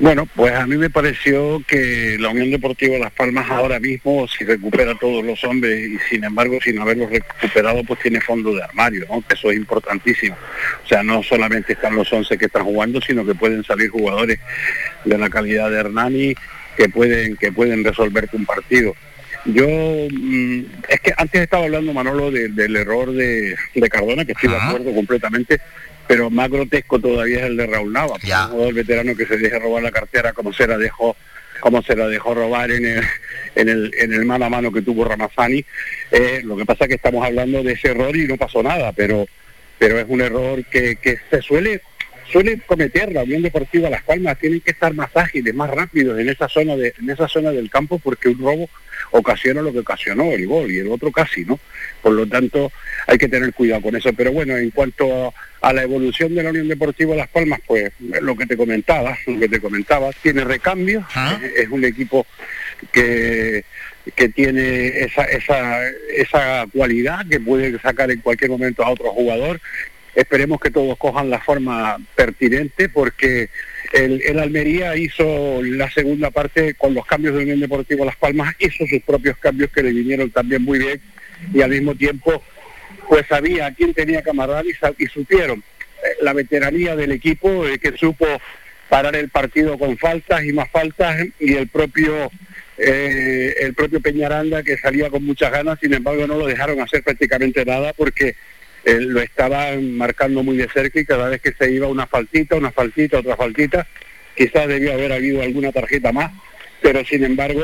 Bueno, 0.00 0.24
pues 0.34 0.54
a 0.54 0.66
mí 0.66 0.78
me 0.78 0.88
pareció 0.88 1.62
que 1.66 2.16
la 2.18 2.30
Unión 2.30 2.50
Deportiva 2.50 2.96
Las 2.96 3.12
Palmas 3.12 3.50
ahora 3.50 3.78
mismo, 3.78 4.26
si 4.26 4.44
recupera 4.44 4.94
todos 4.94 5.22
los 5.22 5.44
hombres 5.44 5.90
y 5.90 5.98
sin 6.08 6.24
embargo 6.24 6.58
sin 6.62 6.78
haberlos 6.78 7.10
recuperado, 7.10 7.84
pues 7.84 8.00
tiene 8.00 8.18
fondo 8.22 8.54
de 8.54 8.62
armario, 8.62 9.04
¿no? 9.10 9.22
eso 9.28 9.50
es 9.50 9.58
importantísimo. 9.58 10.36
O 10.82 10.88
sea, 10.88 11.02
no 11.02 11.22
solamente 11.22 11.74
están 11.74 11.96
los 11.96 12.10
11 12.10 12.38
que 12.38 12.46
están 12.46 12.64
jugando, 12.64 12.98
sino 13.02 13.26
que 13.26 13.34
pueden 13.34 13.62
salir 13.62 13.90
jugadores 13.90 14.40
de 15.04 15.18
la 15.18 15.28
calidad 15.28 15.70
de 15.70 15.80
Hernani 15.80 16.34
que 16.80 16.88
pueden, 16.88 17.36
que 17.36 17.52
pueden 17.52 17.84
resolverte 17.84 18.38
un 18.38 18.46
partido. 18.46 18.96
Yo, 19.44 19.66
mm, 19.66 20.60
es 20.88 21.00
que 21.00 21.12
antes 21.14 21.42
estaba 21.42 21.64
hablando 21.64 21.92
Manolo 21.92 22.30
del 22.30 22.74
error 22.74 23.12
de, 23.12 23.54
Cardona, 23.90 24.24
que 24.24 24.32
estoy 24.32 24.48
de 24.48 24.56
acuerdo 24.56 24.94
completamente, 24.94 25.60
pero 26.08 26.30
más 26.30 26.48
grotesco 26.48 26.98
todavía 26.98 27.40
es 27.40 27.44
el 27.44 27.58
de 27.58 27.66
Raúl 27.66 27.92
Nava, 27.92 28.14
un 28.14 28.50
jugador 28.50 28.72
veterano 28.72 29.14
que 29.14 29.26
se 29.26 29.36
deja 29.36 29.58
robar 29.58 29.82
la 29.82 29.90
cartera 29.90 30.32
como 30.32 30.54
se 30.54 30.66
la 30.66 30.78
dejó 30.78 31.16
como 31.60 31.82
se 31.82 31.94
la 31.94 32.08
dejó 32.08 32.32
robar 32.32 32.70
en 32.70 32.86
el, 32.86 33.04
en 33.54 33.68
el, 33.68 33.92
en 33.98 34.14
el 34.14 34.24
mano 34.24 34.46
a 34.46 34.48
mano 34.48 34.72
que 34.72 34.80
tuvo 34.80 35.04
Ramazani. 35.04 35.62
Eh, 36.10 36.40
lo 36.42 36.56
que 36.56 36.64
pasa 36.64 36.84
es 36.84 36.88
que 36.88 36.94
estamos 36.94 37.22
hablando 37.22 37.62
de 37.62 37.74
ese 37.74 37.88
error 37.88 38.16
y 38.16 38.26
no 38.26 38.38
pasó 38.38 38.62
nada, 38.62 38.92
pero, 38.92 39.26
pero 39.78 39.98
es 39.98 40.06
un 40.08 40.22
error 40.22 40.64
que, 40.64 40.96
que 40.96 41.18
se 41.28 41.42
suele 41.42 41.82
suele 42.30 42.58
cometer 42.66 43.12
la 43.12 43.22
Unión 43.22 43.42
Deportiva 43.42 43.90
Las 43.90 44.02
Palmas, 44.02 44.38
tienen 44.38 44.60
que 44.60 44.70
estar 44.70 44.94
más 44.94 45.10
ágiles, 45.14 45.54
más 45.54 45.70
rápidos 45.70 46.18
en 46.18 46.28
esa 46.28 46.48
zona 46.48 46.76
de, 46.76 46.94
en 47.00 47.10
esa 47.10 47.28
zona 47.28 47.50
del 47.50 47.70
campo 47.70 47.98
porque 47.98 48.28
un 48.28 48.38
robo 48.38 48.70
ocasiona 49.12 49.62
lo 49.62 49.72
que 49.72 49.80
ocasionó 49.80 50.30
el 50.32 50.46
gol 50.46 50.70
y 50.70 50.78
el 50.78 50.88
otro 50.88 51.10
casi, 51.10 51.44
¿no? 51.44 51.58
Por 52.02 52.12
lo 52.12 52.26
tanto, 52.26 52.70
hay 53.06 53.18
que 53.18 53.28
tener 53.28 53.52
cuidado 53.52 53.82
con 53.82 53.96
eso. 53.96 54.12
Pero 54.12 54.32
bueno, 54.32 54.56
en 54.56 54.70
cuanto 54.70 55.34
a, 55.60 55.72
la 55.72 55.82
evolución 55.82 56.34
de 56.34 56.42
la 56.42 56.50
Unión 56.50 56.68
Deportiva 56.68 57.14
Las 57.14 57.28
Palmas, 57.28 57.60
pues 57.66 57.92
lo 57.98 58.36
que 58.36 58.46
te 58.46 58.56
comentaba, 58.56 59.16
lo 59.26 59.38
que 59.38 59.48
te 59.48 59.60
comentaba, 59.60 60.10
tiene 60.22 60.44
recambio, 60.44 61.06
es 61.56 61.68
un 61.68 61.84
equipo 61.84 62.26
que 62.92 63.64
que 64.16 64.28
tiene 64.28 65.04
esa, 65.04 65.24
esa, 65.24 65.88
esa 66.16 66.66
cualidad 66.72 67.26
que 67.28 67.40
puede 67.40 67.78
sacar 67.80 68.10
en 68.10 68.20
cualquier 68.20 68.50
momento 68.50 68.82
a 68.82 68.90
otro 68.90 69.10
jugador 69.12 69.60
Esperemos 70.14 70.60
que 70.60 70.70
todos 70.70 70.98
cojan 70.98 71.30
la 71.30 71.40
forma 71.40 71.96
pertinente 72.16 72.88
porque 72.88 73.48
el, 73.92 74.38
Almería 74.38 74.96
hizo 74.96 75.62
la 75.62 75.90
segunda 75.90 76.30
parte 76.30 76.74
con 76.74 76.94
los 76.94 77.06
cambios 77.06 77.34
de 77.34 77.42
Unión 77.42 77.60
Deportiva 77.60 78.04
Las 78.04 78.16
Palmas, 78.16 78.54
hizo 78.58 78.86
sus 78.86 79.02
propios 79.02 79.36
cambios 79.38 79.70
que 79.70 79.82
le 79.82 79.92
vinieron 79.92 80.30
también 80.30 80.62
muy 80.62 80.78
bien 80.78 81.00
y 81.52 81.62
al 81.62 81.70
mismo 81.70 81.94
tiempo 81.94 82.42
pues 83.08 83.26
sabía 83.28 83.66
a 83.66 83.74
quién 83.74 83.94
tenía 83.94 84.22
que 84.22 84.30
amarrar 84.30 84.64
y, 84.66 85.06
supieron. 85.06 85.58
Eh, 85.58 86.16
la 86.22 86.32
veteranía 86.32 86.96
del 86.96 87.12
equipo 87.12 87.66
eh, 87.66 87.78
que 87.78 87.96
supo 87.96 88.26
parar 88.88 89.14
el 89.16 89.28
partido 89.28 89.78
con 89.78 89.96
faltas 89.96 90.44
y 90.44 90.52
más 90.52 90.70
faltas 90.70 91.24
y 91.38 91.54
el 91.54 91.68
propio 91.68 92.30
eh, 92.78 93.54
el 93.60 93.74
propio 93.74 94.00
Peñaranda 94.00 94.62
que 94.62 94.78
salía 94.78 95.10
con 95.10 95.24
muchas 95.24 95.52
ganas, 95.52 95.78
sin 95.80 95.92
embargo 95.92 96.26
no 96.26 96.36
lo 96.36 96.46
dejaron 96.46 96.80
hacer 96.80 97.02
prácticamente 97.02 97.64
nada 97.64 97.92
porque 97.92 98.36
lo 98.84 99.20
estaban 99.20 99.96
marcando 99.96 100.42
muy 100.42 100.56
de 100.56 100.68
cerca 100.68 101.00
y 101.00 101.04
cada 101.04 101.28
vez 101.28 101.40
que 101.40 101.52
se 101.52 101.70
iba 101.70 101.86
una 101.86 102.06
faltita, 102.06 102.56
una 102.56 102.70
faltita, 102.70 103.18
otra 103.18 103.36
faltita, 103.36 103.86
quizás 104.36 104.68
debió 104.68 104.92
haber 104.92 105.12
habido 105.12 105.42
alguna 105.42 105.72
tarjeta 105.72 106.12
más, 106.12 106.32
pero 106.80 107.04
sin 107.04 107.24
embargo, 107.24 107.62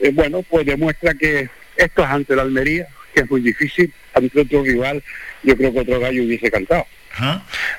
eh, 0.00 0.10
bueno, 0.12 0.42
pues 0.42 0.66
demuestra 0.66 1.14
que 1.14 1.48
esto 1.76 2.02
es 2.02 2.08
ante 2.08 2.34
la 2.34 2.42
Almería, 2.42 2.88
que 3.14 3.20
es 3.20 3.30
muy 3.30 3.40
difícil, 3.40 3.92
ante 4.14 4.40
otro 4.40 4.62
rival, 4.62 5.02
yo 5.42 5.56
creo 5.56 5.72
que 5.72 5.80
otro 5.80 6.00
gallo 6.00 6.24
hubiese 6.24 6.50
cantado. 6.50 6.86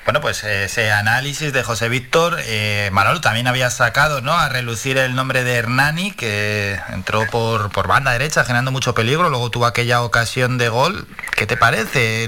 Bueno, 0.06 0.22
pues 0.22 0.43
ese 0.43 0.91
análisis 0.91 1.53
de 1.53 1.64
José 1.64 1.88
Víctor, 1.88 2.38
eh, 2.45 2.89
Manolo 2.91 3.22
también 3.22 3.47
había 3.47 3.69
sacado 3.69 4.22
¿no? 4.22 4.34
a 4.34 4.49
relucir 4.49 4.97
el 4.97 5.15
nombre 5.15 5.43
de 5.43 5.56
Hernani, 5.56 6.11
que 6.11 6.80
entró 6.89 7.26
por, 7.27 7.72
por 7.72 7.88
banda 7.88 8.11
derecha 8.11 8.43
generando 8.43 8.72
mucho 8.72 8.93
peligro, 8.93 9.30
luego 9.30 9.49
tuvo 9.49 9.65
aquella 9.65 10.01
ocasión 10.01 10.57
de 10.57 10.69
gol. 10.69 11.07
¿Qué 11.35 11.47
te 11.47 11.57
parece 11.57 12.27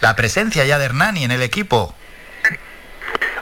la 0.00 0.16
presencia 0.16 0.64
ya 0.64 0.78
de 0.78 0.84
Hernani 0.84 1.24
en 1.24 1.32
el 1.32 1.42
equipo? 1.42 1.94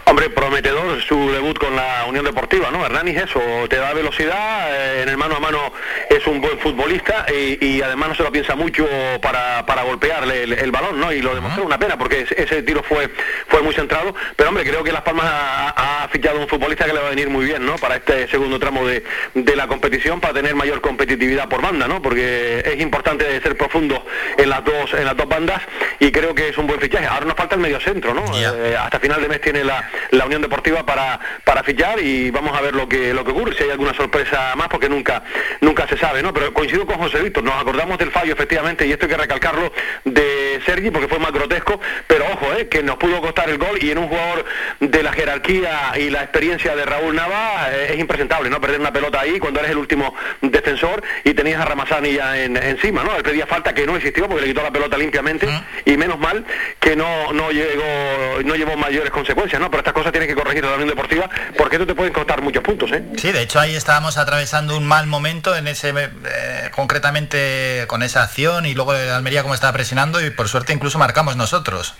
Hombre, 0.08 0.30
prometedor 0.30 1.02
su 1.02 1.32
debut 1.32 1.58
con 1.58 1.74
la 1.74 2.04
Unión 2.06 2.24
Deportiva, 2.24 2.70
¿no? 2.70 2.86
Hernani 2.86 3.10
eso, 3.10 3.40
te 3.68 3.74
da 3.74 3.92
velocidad, 3.92 4.72
eh, 4.72 5.02
en 5.02 5.08
el 5.08 5.16
mano 5.16 5.34
a 5.34 5.40
mano 5.40 5.72
es 6.08 6.24
un 6.28 6.40
buen 6.40 6.60
futbolista 6.60 7.26
y, 7.28 7.82
además 7.82 8.10
no 8.10 8.14
se 8.14 8.22
lo 8.22 8.30
piensa 8.30 8.54
mucho 8.54 8.86
para, 9.20 9.66
para 9.66 9.82
golpearle 9.82 10.44
el, 10.44 10.70
balón, 10.70 11.00
¿no? 11.00 11.12
Y 11.12 11.20
lo 11.20 11.34
demostró 11.34 11.64
una 11.64 11.76
pena 11.76 11.98
porque 11.98 12.24
ese, 12.36 12.62
tiro 12.62 12.84
fue, 12.84 13.10
fue 13.48 13.62
muy 13.62 13.74
centrado, 13.74 14.14
pero 14.36 14.50
hombre, 14.50 14.62
creo 14.62 14.84
que 14.84 14.92
Las 14.92 15.02
Palmas 15.02 15.26
ha, 15.26 16.08
fichado 16.12 16.38
un 16.38 16.46
futbolista 16.46 16.84
que 16.84 16.92
le 16.92 17.00
va 17.00 17.08
a 17.08 17.10
venir 17.10 17.28
muy 17.28 17.44
bien, 17.44 17.66
¿no? 17.66 17.74
Para 17.74 17.96
este 17.96 18.28
segundo 18.28 18.60
tramo 18.60 18.86
de, 18.86 19.02
de 19.34 19.56
la 19.56 19.66
competición, 19.66 20.20
para 20.20 20.34
tener 20.34 20.54
mayor 20.54 20.80
competitividad 20.80 21.48
por 21.48 21.60
banda, 21.60 21.88
¿no? 21.88 22.00
Porque 22.00 22.62
es 22.64 22.80
importante 22.80 23.40
ser 23.40 23.56
profundo 23.56 24.06
en 24.38 24.48
las 24.50 24.64
dos, 24.64 24.94
en 24.94 25.04
las 25.04 25.16
dos 25.16 25.28
bandas 25.28 25.60
y 25.98 26.12
creo 26.12 26.32
que 26.32 26.50
es 26.50 26.58
un 26.58 26.68
buen 26.68 26.80
fichaje. 26.80 27.06
Ahora 27.06 27.26
nos 27.26 27.34
falta 27.34 27.56
el 27.56 27.60
medio 27.60 27.80
centro, 27.80 28.14
¿no? 28.14 28.24
Eh, 28.36 28.76
hasta 28.78 29.00
final 29.00 29.20
de 29.20 29.28
mes 29.28 29.40
tiene 29.40 29.64
la 29.64 29.90
la 30.10 30.27
Unión 30.27 30.43
Deportiva 30.43 30.85
para, 30.85 31.18
para 31.44 31.62
fichar 31.62 32.01
y 32.01 32.31
vamos 32.31 32.56
a 32.56 32.60
ver 32.60 32.74
lo 32.74 32.89
que, 32.89 33.14
lo 33.14 33.24
que 33.24 33.31
ocurre, 33.31 33.55
si 33.56 33.64
hay 33.64 33.70
alguna 33.70 33.94
sorpresa 33.94 34.55
más, 34.56 34.68
porque 34.68 34.89
nunca, 34.89 35.23
nunca 35.60 35.86
se 35.89 35.97
sabe, 35.97 36.23
¿no? 36.23 36.32
Pero 36.32 36.52
coincido 36.52 36.86
con 36.86 36.97
José 36.98 37.23
Víctor, 37.23 37.44
nos 37.44 37.55
acordamos 37.55 37.98
del 37.98 38.10
fallo 38.10 38.32
efectivamente, 38.32 38.86
y 38.86 38.93
esto 38.93 39.06
hay 39.06 39.10
que 39.10 39.18
recalcarlo, 39.18 39.73
de 40.05 40.60
Sergi, 40.64 40.90
porque 40.90 41.09
fue 41.09 41.18
más 41.18 41.32
grotesco, 41.32 41.81
pero 42.06 42.24
ojo, 42.32 42.52
¿eh? 42.55 42.68
que 42.68 42.82
nos 42.82 42.97
pudo 42.97 43.20
costar 43.20 43.48
el 43.48 43.59
gol 43.59 43.78
y 43.81 43.90
en 43.90 43.98
un 43.98 44.09
jugador 44.09 44.44
de 44.81 45.02
la 45.02 45.12
jerarquía 45.12 45.93
y 45.98 46.10
la 46.10 46.23
experiencia 46.23 46.74
de 46.77 46.85
Raúl 46.85 47.14
Nava 47.14 47.68
eh, 47.73 47.93
es 47.93 47.98
impresentable, 47.98 48.51
¿no? 48.51 48.60
Perder 48.60 48.81
una 48.81 48.93
pelota 48.93 49.20
ahí 49.20 49.39
cuando 49.39 49.60
eres 49.60 49.73
el 49.73 49.78
último 49.78 50.14
defensor 50.40 51.02
y 51.24 51.35
tenías 51.35 51.60
a 51.60 51.64
Ramazani 51.64 52.12
ya 52.12 52.43
en, 52.43 52.56
encima, 52.56 53.02
¿no? 53.05 53.16
Él 53.16 53.23
pedía 53.23 53.47
falta 53.47 53.74
que 53.74 53.86
no 53.86 53.97
existió 53.97 54.28
porque 54.28 54.43
le 54.43 54.48
quitó 54.48 54.62
la 54.62 54.70
pelota 54.70 54.97
limpiamente 54.97 55.48
y 55.85 55.97
menos 55.97 56.18
mal 56.18 56.44
que 56.81 56.97
no, 56.97 57.32
no 57.32 57.51
llegó, 57.51 58.43
no 58.44 58.55
llevó 58.55 58.77
mayores 58.77 59.10
consecuencias, 59.10 59.60
¿no? 59.60 59.70
Pero 59.70 59.81
estas 59.86 59.94
cosas 59.94 60.10
tiene 60.10 60.26
que 60.26 60.34
corregir 60.34 60.64
la 60.64 60.74
Unión 60.74 60.88
Deportiva 60.88 61.30
porque 61.56 61.76
esto 61.76 61.86
te 61.86 61.94
pueden 61.94 62.12
costar 62.12 62.42
muchos 62.42 62.60
puntos. 62.64 62.90
¿eh? 62.90 63.04
Sí, 63.16 63.30
de 63.30 63.42
hecho 63.42 63.60
ahí 63.60 63.76
estábamos 63.76 64.18
atravesando 64.18 64.76
un 64.76 64.84
mal 64.84 65.06
momento 65.06 65.54
en 65.54 65.68
ese 65.68 65.94
eh, 65.96 66.70
concretamente 66.74 67.84
con 67.86 68.02
esa 68.02 68.24
acción 68.24 68.66
y 68.66 68.74
luego 68.74 68.90
Almería 68.90 69.42
como 69.42 69.54
estaba 69.54 69.72
presionando 69.72 70.20
y 70.20 70.30
por 70.30 70.48
suerte 70.48 70.72
incluso 70.72 70.98
marcamos 70.98 71.36
nosotros. 71.36 71.94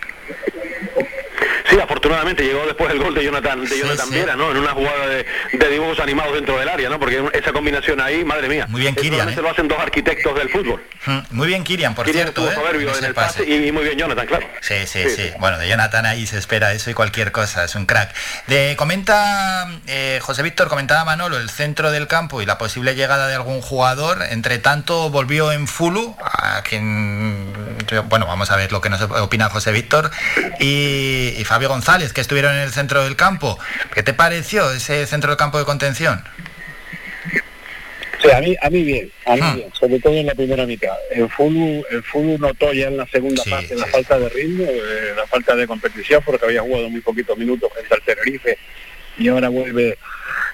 Sí, 1.68 1.78
afortunadamente 1.80 2.44
llegó 2.44 2.64
después 2.64 2.90
el 2.93 2.98
gol 2.98 3.14
de 3.14 3.24
Jonathan, 3.24 3.64
de 3.64 3.78
Jonathan 3.78 4.10
Viera, 4.10 4.36
¿no? 4.36 4.51
En 4.51 4.59
una 4.59 4.72
jugada 4.72 5.06
de, 5.09 5.26
dibujos 5.70 5.98
animados 5.98 6.34
dentro 6.34 6.59
del 6.59 6.68
área, 6.68 6.88
¿no? 6.88 7.01
Porque 7.01 7.22
esa 7.32 7.52
combinación 7.52 8.01
ahí, 8.01 8.24
madre 8.24 8.48
mía. 8.48 8.66
Muy 8.68 8.82
bien, 8.82 8.94
Kirian. 8.94 9.34
Se 9.34 9.43
lo 9.43 9.51
hacen 9.51 9.66
dos 9.66 9.78
arquitectos 9.78 10.34
del 10.36 10.48
fútbol. 10.48 10.82
Mm, 11.06 11.18
muy 11.30 11.48
bien, 11.48 11.64
Kirian, 11.64 11.94
por 11.94 12.09
cierto. 12.09 12.48
¿eh? 12.48 12.55
en 12.98 13.05
el 13.05 13.14
pase. 13.14 13.44
y, 13.44 13.72
muy 13.72 13.84
bien 13.84 13.98
Jonathan, 13.98 14.26
claro. 14.26 14.47
Sí, 14.60 14.74
sí, 14.86 15.05
sí, 15.10 15.30
Bueno, 15.38 15.59
de 15.59 15.68
Jonathan 15.68 16.06
ahí 16.06 16.26
se 16.26 16.38
espera 16.38 16.72
eso 16.72 16.90
y 16.90 16.94
cualquier 16.94 17.32
cosa, 17.32 17.64
es 17.64 17.74
un 17.74 17.86
crack. 17.86 18.14
De, 18.47 18.74
comenta 18.76 19.68
eh, 19.86 20.20
José 20.22 20.43
Víctor, 20.43 20.68
comentaba 20.68 21.05
Manolo, 21.05 21.36
el 21.38 21.51
centro 21.51 21.90
del 21.90 22.06
campo 22.06 22.43
y 22.43 22.47
la 22.47 22.59
posible 22.59 22.94
llegada 22.94 23.28
de 23.28 23.34
algún 23.34 23.60
jugador. 23.60 24.22
Entre 24.30 24.59
tanto, 24.59 25.10
volvió 25.10 25.52
en 25.52 25.66
Fulu, 25.66 26.16
a 26.20 26.62
quien, 26.62 27.52
bueno, 28.09 28.26
vamos 28.26 28.51
a 28.51 28.56
ver 28.56 28.72
lo 28.72 28.80
que 28.80 28.88
nos 28.88 29.01
opina 29.02 29.48
José 29.48 29.72
Víctor, 29.72 30.10
y, 30.60 31.34
y 31.36 31.44
Fabio 31.56 31.70
González, 31.70 32.12
que 32.12 32.20
estuvieron 32.20 32.54
en 32.54 32.60
el 32.60 32.70
centro 32.70 33.02
del 33.02 33.16
campo. 33.16 33.58
¿Qué 33.94 34.02
te 34.02 34.12
pareció 34.12 34.70
ese 34.72 35.06
centro 35.06 35.30
del 35.30 35.38
campo 35.38 35.58
de 35.58 35.64
contención? 35.64 36.22
Sí, 38.20 38.30
a 38.30 38.40
mí, 38.42 38.54
a 38.60 38.68
mí 38.68 38.82
bien, 38.82 39.10
a 39.24 39.36
mí 39.36 39.40
ah. 39.42 39.54
bien, 39.54 39.72
sobre 39.72 39.98
todo 39.98 40.12
en 40.12 40.26
la 40.26 40.34
primera 40.34 40.66
mitad. 40.66 40.94
El 41.10 41.30
Fulu, 41.30 41.82
el 41.90 42.02
Fulu 42.02 42.36
notó 42.36 42.74
ya 42.74 42.88
en 42.88 42.98
la 42.98 43.06
segunda 43.06 43.42
parte 43.48 43.74
la 43.74 43.86
falta 43.86 44.18
de 44.18 44.28
ritmo, 44.28 44.64
eh, 44.68 45.14
la 45.16 45.26
falta 45.26 45.56
de 45.56 45.66
competición, 45.66 46.22
porque 46.26 46.44
había 46.44 46.60
jugado 46.60 46.90
muy 46.90 47.00
poquitos 47.00 47.38
minutos 47.38 47.72
frente 47.72 47.94
al 47.94 48.02
Tenerife 48.02 48.58
y 49.16 49.28
ahora 49.28 49.48
vuelve 49.48 49.96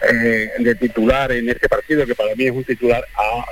eh, 0.08 0.50
de 0.56 0.74
titular 0.76 1.32
en 1.32 1.48
este 1.48 1.68
partido, 1.68 2.06
que 2.06 2.14
para 2.14 2.32
mí 2.36 2.44
es 2.44 2.52
un 2.52 2.62
titular 2.62 3.04
ah, 3.16 3.44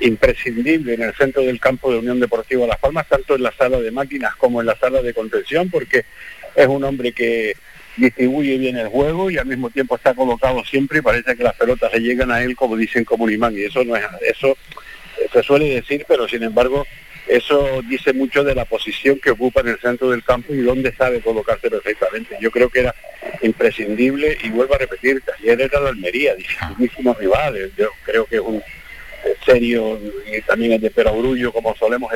imprescindible 0.00 0.92
en 0.92 1.02
el 1.02 1.14
centro 1.14 1.40
del 1.44 1.58
campo 1.58 1.90
de 1.90 1.98
Unión 1.98 2.20
Deportiva 2.20 2.66
Las 2.66 2.78
Palmas, 2.78 3.08
tanto 3.08 3.36
en 3.36 3.42
la 3.42 3.52
sala 3.52 3.80
de 3.80 3.90
máquinas 3.90 4.36
como 4.36 4.60
en 4.60 4.66
la 4.66 4.76
sala 4.76 5.00
de 5.00 5.14
contención, 5.14 5.70
porque 5.70 6.04
es 6.62 6.68
un 6.68 6.84
hombre 6.84 7.12
que 7.12 7.54
distribuye 7.96 8.56
bien 8.58 8.76
el 8.76 8.88
juego 8.88 9.30
y 9.30 9.38
al 9.38 9.46
mismo 9.46 9.70
tiempo 9.70 9.96
está 9.96 10.14
colocado 10.14 10.64
siempre 10.64 10.98
y 10.98 11.02
parece 11.02 11.36
que 11.36 11.42
las 11.42 11.54
pelotas 11.54 11.92
le 11.92 12.00
llegan 12.00 12.30
a 12.30 12.42
él 12.42 12.56
como 12.56 12.76
dicen 12.76 13.04
como 13.04 13.24
un 13.24 13.32
imán 13.32 13.54
y 13.56 13.62
eso 13.62 13.84
no 13.84 13.96
es 13.96 14.04
eso 14.22 14.56
se 15.32 15.42
suele 15.42 15.66
decir 15.74 16.04
pero 16.08 16.28
sin 16.28 16.42
embargo 16.42 16.86
eso 17.30 17.80
dice 17.88 18.12
mucho 18.12 18.42
de 18.42 18.56
la 18.56 18.64
posición 18.64 19.20
que 19.20 19.30
ocupa 19.30 19.60
en 19.60 19.68
el 19.68 19.78
centro 19.78 20.10
del 20.10 20.24
campo 20.24 20.52
y 20.52 20.58
dónde 20.58 20.92
sabe 20.96 21.20
colocarse 21.20 21.70
perfectamente. 21.70 22.36
Yo 22.40 22.50
creo 22.50 22.68
que 22.68 22.80
era 22.80 22.94
imprescindible 23.42 24.36
y 24.42 24.50
vuelvo 24.50 24.74
a 24.74 24.78
repetir, 24.78 25.22
ayer 25.38 25.60
era 25.60 25.78
la 25.78 25.90
Almería, 25.90 26.34
dificilísimos 26.34 27.16
rivales, 27.18 27.70
yo 27.76 27.88
creo 28.04 28.26
que 28.26 28.36
es 28.36 28.40
un 28.40 28.60
serio 29.44 30.00
y 30.26 30.40
también 30.42 30.72
es 30.72 30.80
de 30.80 30.90
perogrullo, 30.90 31.52
como 31.52 31.76
solemos 31.76 32.12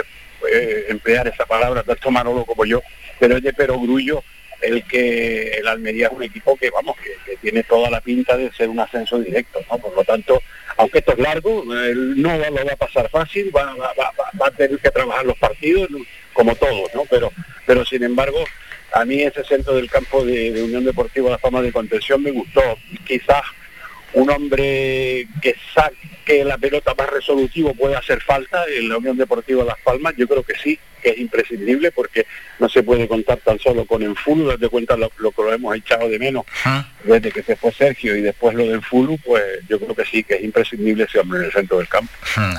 eh, 0.53 0.87
emplear 0.89 1.29
esa 1.29 1.47
palabra, 1.47 1.85
tanto 1.85 2.11
Manolo 2.11 2.45
como 2.45 2.65
yo, 2.65 2.83
pero 3.21 3.37
es 3.37 3.43
de 3.45 3.53
perogrullo 3.53 4.25
el 4.65 4.85
que 4.85 5.59
el 5.59 5.69
Almería 5.69 6.07
es 6.07 6.13
un 6.13 6.23
equipo 6.23 6.57
que 6.57 6.71
vamos 6.71 6.97
que, 6.97 7.37
tiene 7.37 7.63
toda 7.63 7.91
la 7.91 8.01
pinta 8.01 8.37
de 8.37 8.51
ser 8.53 8.69
un 8.69 8.81
ascenso 8.81 9.19
directo 9.19 9.61
¿no? 9.71 9.79
por 9.79 9.95
lo 9.95 10.05
tanto 10.05 10.41
aunque 10.77 10.99
esto 10.99 11.13
es 11.13 11.19
largo 11.19 11.63
no 11.65 12.39
lo 12.39 12.55
va 12.55 12.73
a 12.73 12.77
pasar 12.77 13.11
fácil 13.11 13.55
va, 13.55 13.75
a 14.41 14.51
tener 14.53 14.79
que 14.79 14.91
trabajar 14.91 15.27
los 15.27 15.39
partidos 15.39 15.89
como 16.33 16.55
todos 16.57 16.95
no 16.95 17.05
pero 17.11 17.31
pero 17.67 17.85
sin 17.85 18.03
embargo 18.03 18.45
a 18.95 19.05
mí 19.05 19.21
ese 19.23 19.45
centro 19.45 19.75
del 19.75 19.91
campo 19.91 20.25
de, 20.25 20.53
de 20.53 20.63
Unión 20.63 20.85
Deportiva 20.85 21.29
La 21.29 21.39
Fama 21.39 21.61
de 21.61 21.73
Contención 21.73 22.23
me 22.23 22.31
gustó. 22.31 22.63
Quizás 23.05 23.43
un 24.13 24.31
hombre 24.31 25.27
que 25.43 25.57
saque 25.75 26.14
la 26.45 26.59
pelota 26.59 26.95
más 26.97 27.11
resolutivo 27.11 27.75
puede 27.75 27.97
hacer 27.97 28.21
falta 28.21 28.65
en 28.69 28.89
la 28.89 28.99
Unión 28.99 29.17
Deportiva 29.17 29.65
Las 29.65 29.79
Palmas, 29.81 30.15
yo 30.17 30.27
creo 30.27 30.43
que 30.43 30.55
sí, 30.57 30.79
que 31.03 31.11
es 31.11 31.19
imprescindible 31.19 31.93
porque 31.93 32.27
no 32.59 32.69
se 32.69 32.83
puede 32.83 33.07
contar 33.07 33.39
tan 33.39 33.59
solo 33.59 33.85
con 33.85 34.03
el 34.03 34.17
Fulu, 34.17 34.49
desde 34.49 34.69
cuenta 34.69 34.97
lo, 34.97 35.11
que 35.11 35.43
lo 35.43 35.53
hemos 35.53 35.77
echado 35.77 36.09
de 36.09 36.19
menos 36.19 36.45
desde 37.05 37.31
que 37.31 37.43
se 37.43 37.57
fue 37.57 37.71
Sergio 37.73 38.17
y 38.17 38.23
después 38.23 38.55
lo 38.55 38.67
del 38.67 38.83
Fulu, 38.83 39.19
pues 39.19 39.43
yo 39.69 39.79
creo 39.79 39.95
que 39.95 40.05
sí, 40.07 40.25
que 40.25 40.37
es 40.37 40.43
imprescindible 40.43 41.05
ese 41.05 41.19
hombre 41.19 41.41
en 41.41 41.45
el 41.47 41.53
centro 41.53 41.79
del 41.79 41.89
campo. 41.89 42.11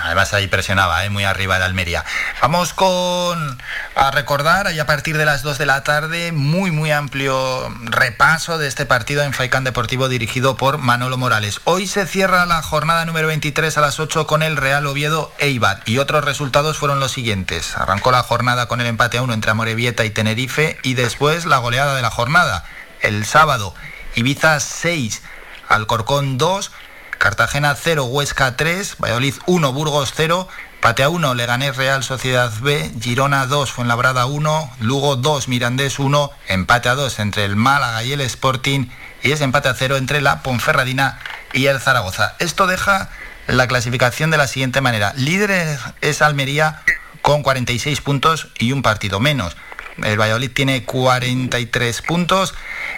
Además 0.04 0.34
ahí 0.34 0.48
presionaba, 0.48 1.04
¿eh? 1.04 1.10
muy 1.10 1.24
arriba 1.24 1.58
de 1.58 1.66
Almería. 1.66 2.06
Vamos 2.42 2.74
con 2.74 3.58
a 3.96 4.12
recordar, 4.12 4.68
ahí 4.68 4.78
a 4.78 4.86
partir 4.86 5.18
de 5.18 5.26
las 5.26 5.42
2 5.42 5.58
de 5.58 5.66
la 5.66 5.84
tarde, 5.84 6.32
muy 6.32 6.70
muy 6.70 6.92
amplio 6.92 7.74
repaso 7.86 8.58
de 8.58 8.68
este 8.68 8.86
partido 8.86 9.24
en 9.24 9.34
Faicán 9.34 9.64
Deportivo 9.64 10.10
dirigido 10.10 10.58
por 10.58 10.78
Manolo 10.78 11.18
Morales. 11.18 11.62
Hoy 11.64 11.88
se 11.88 12.06
cierra 12.06 12.46
la 12.46 12.62
jornada 12.62 13.06
número 13.06 13.28
23 13.28 13.55
a 13.56 13.82
las 13.82 14.02
8 14.02 14.28
con 14.28 14.44
el 14.44 14.58
Real 14.58 14.86
Oviedo 14.86 15.32
Eibar 15.40 15.82
y 15.86 16.00
otros 16.00 16.26
resultados 16.26 16.78
fueron 16.78 17.00
los 17.00 17.14
siguientes. 17.14 17.78
Arrancó 17.78 18.12
la 18.12 18.22
jornada 18.22 18.68
con 18.68 18.82
el 18.82 18.88
empate 18.88 19.18
a 19.18 19.22
uno 19.22 19.34
entre 19.34 19.52
Amorebieta 19.52 20.04
y 20.04 20.10
Tenerife 20.10 20.78
y 20.84 20.96
después 20.96 21.46
la 21.46 21.60
goleada 21.60 21.96
de 21.96 22.02
la 22.02 22.12
jornada. 22.12 22.66
El 23.00 23.26
sábado, 23.26 23.74
Ibiza 24.16 24.60
6, 24.60 25.22
Alcorcón 25.70 26.38
2, 26.38 26.72
Cartagena 27.18 27.74
0, 27.82 28.04
Huesca 28.04 28.58
3, 28.58 28.98
Valladolid 29.02 29.36
1, 29.46 29.72
Burgos 29.72 30.12
0, 30.14 30.50
Pate 30.82 31.04
a 31.04 31.10
1, 31.10 31.34
Leganés 31.34 31.78
Real 31.78 32.04
Sociedad 32.04 32.52
B, 32.60 32.92
Girona 33.00 33.46
2, 33.46 33.72
Fuenlabrada 33.72 34.26
1, 34.26 34.72
Lugo 34.82 35.16
2, 35.16 35.48
Mirandés 35.48 35.98
1, 35.98 36.30
empate 36.50 36.90
a 36.90 36.96
2 36.96 37.20
entre 37.20 37.46
el 37.46 37.56
Málaga 37.56 38.04
y 38.04 38.12
el 38.12 38.20
Sporting 38.20 38.90
y 39.24 39.32
es 39.32 39.40
empate 39.40 39.70
a 39.70 39.76
0 39.76 39.96
entre 39.96 40.20
la 40.20 40.44
Ponferradina 40.44 41.20
y 41.54 41.68
el 41.68 41.80
Zaragoza. 41.80 42.36
Esto 42.40 42.68
deja 42.68 43.10
la 43.48 43.68
clasificación 43.68 44.32
de 44.32 44.38
la 44.38 44.48
siguiente 44.48 44.82
manera. 44.82 45.14
Líder 45.16 45.80
es 46.02 46.22
Almería 46.22 46.82
con 47.22 47.44
46 47.44 48.02
puntos 48.02 48.50
y 48.60 48.72
un 48.72 48.82
partido 48.82 49.20
menos. 49.20 49.56
el 50.04 50.20
Valladolid 50.20 50.52
tiene 50.52 50.84
43 50.84 52.02
puntos, 52.02 52.54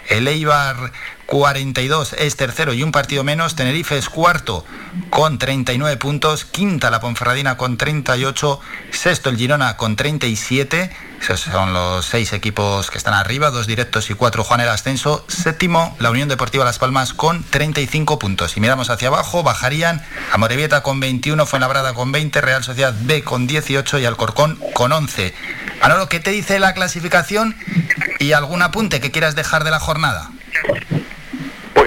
el 0.08 0.26
Eibar 0.28 0.92
42 1.28 2.14
es 2.14 2.36
tercero 2.36 2.72
y 2.72 2.82
un 2.82 2.90
partido 2.90 3.22
menos. 3.22 3.54
Tenerife 3.54 3.98
es 3.98 4.08
cuarto 4.08 4.64
con 5.10 5.38
39 5.38 5.98
puntos. 5.98 6.46
Quinta 6.46 6.90
la 6.90 7.00
Ponferradina 7.00 7.58
con 7.58 7.76
38. 7.76 8.58
Sexto 8.92 9.28
el 9.28 9.36
Girona 9.36 9.76
con 9.76 9.94
37. 9.94 10.90
Esos 11.20 11.40
son 11.40 11.74
los 11.74 12.06
seis 12.06 12.32
equipos 12.32 12.90
que 12.90 12.96
están 12.96 13.12
arriba, 13.12 13.50
dos 13.50 13.66
directos 13.66 14.08
y 14.08 14.14
cuatro 14.14 14.42
Juan 14.42 14.60
el 14.60 14.70
Ascenso. 14.70 15.26
Séptimo, 15.28 15.94
la 15.98 16.10
Unión 16.10 16.30
Deportiva 16.30 16.64
Las 16.64 16.78
Palmas 16.78 17.12
con 17.12 17.44
35 17.44 18.18
puntos. 18.18 18.52
Si 18.52 18.60
miramos 18.60 18.88
hacia 18.88 19.08
abajo, 19.08 19.42
bajarían 19.42 20.02
a 20.32 20.38
Morevieta 20.38 20.82
con 20.82 20.98
21, 20.98 21.44
Fuenlabrada 21.44 21.92
con 21.92 22.10
20, 22.10 22.40
Real 22.40 22.64
Sociedad 22.64 22.94
B 23.02 23.22
con 23.22 23.46
18 23.46 23.98
y 23.98 24.06
Alcorcón 24.06 24.58
con 24.72 24.92
11. 24.92 25.34
lo 25.86 26.08
¿qué 26.08 26.20
te 26.20 26.30
dice 26.30 26.58
la 26.58 26.72
clasificación 26.72 27.54
y 28.18 28.32
algún 28.32 28.62
apunte 28.62 29.00
que 29.00 29.10
quieras 29.10 29.34
dejar 29.34 29.64
de 29.64 29.72
la 29.72 29.78
jornada? 29.78 30.30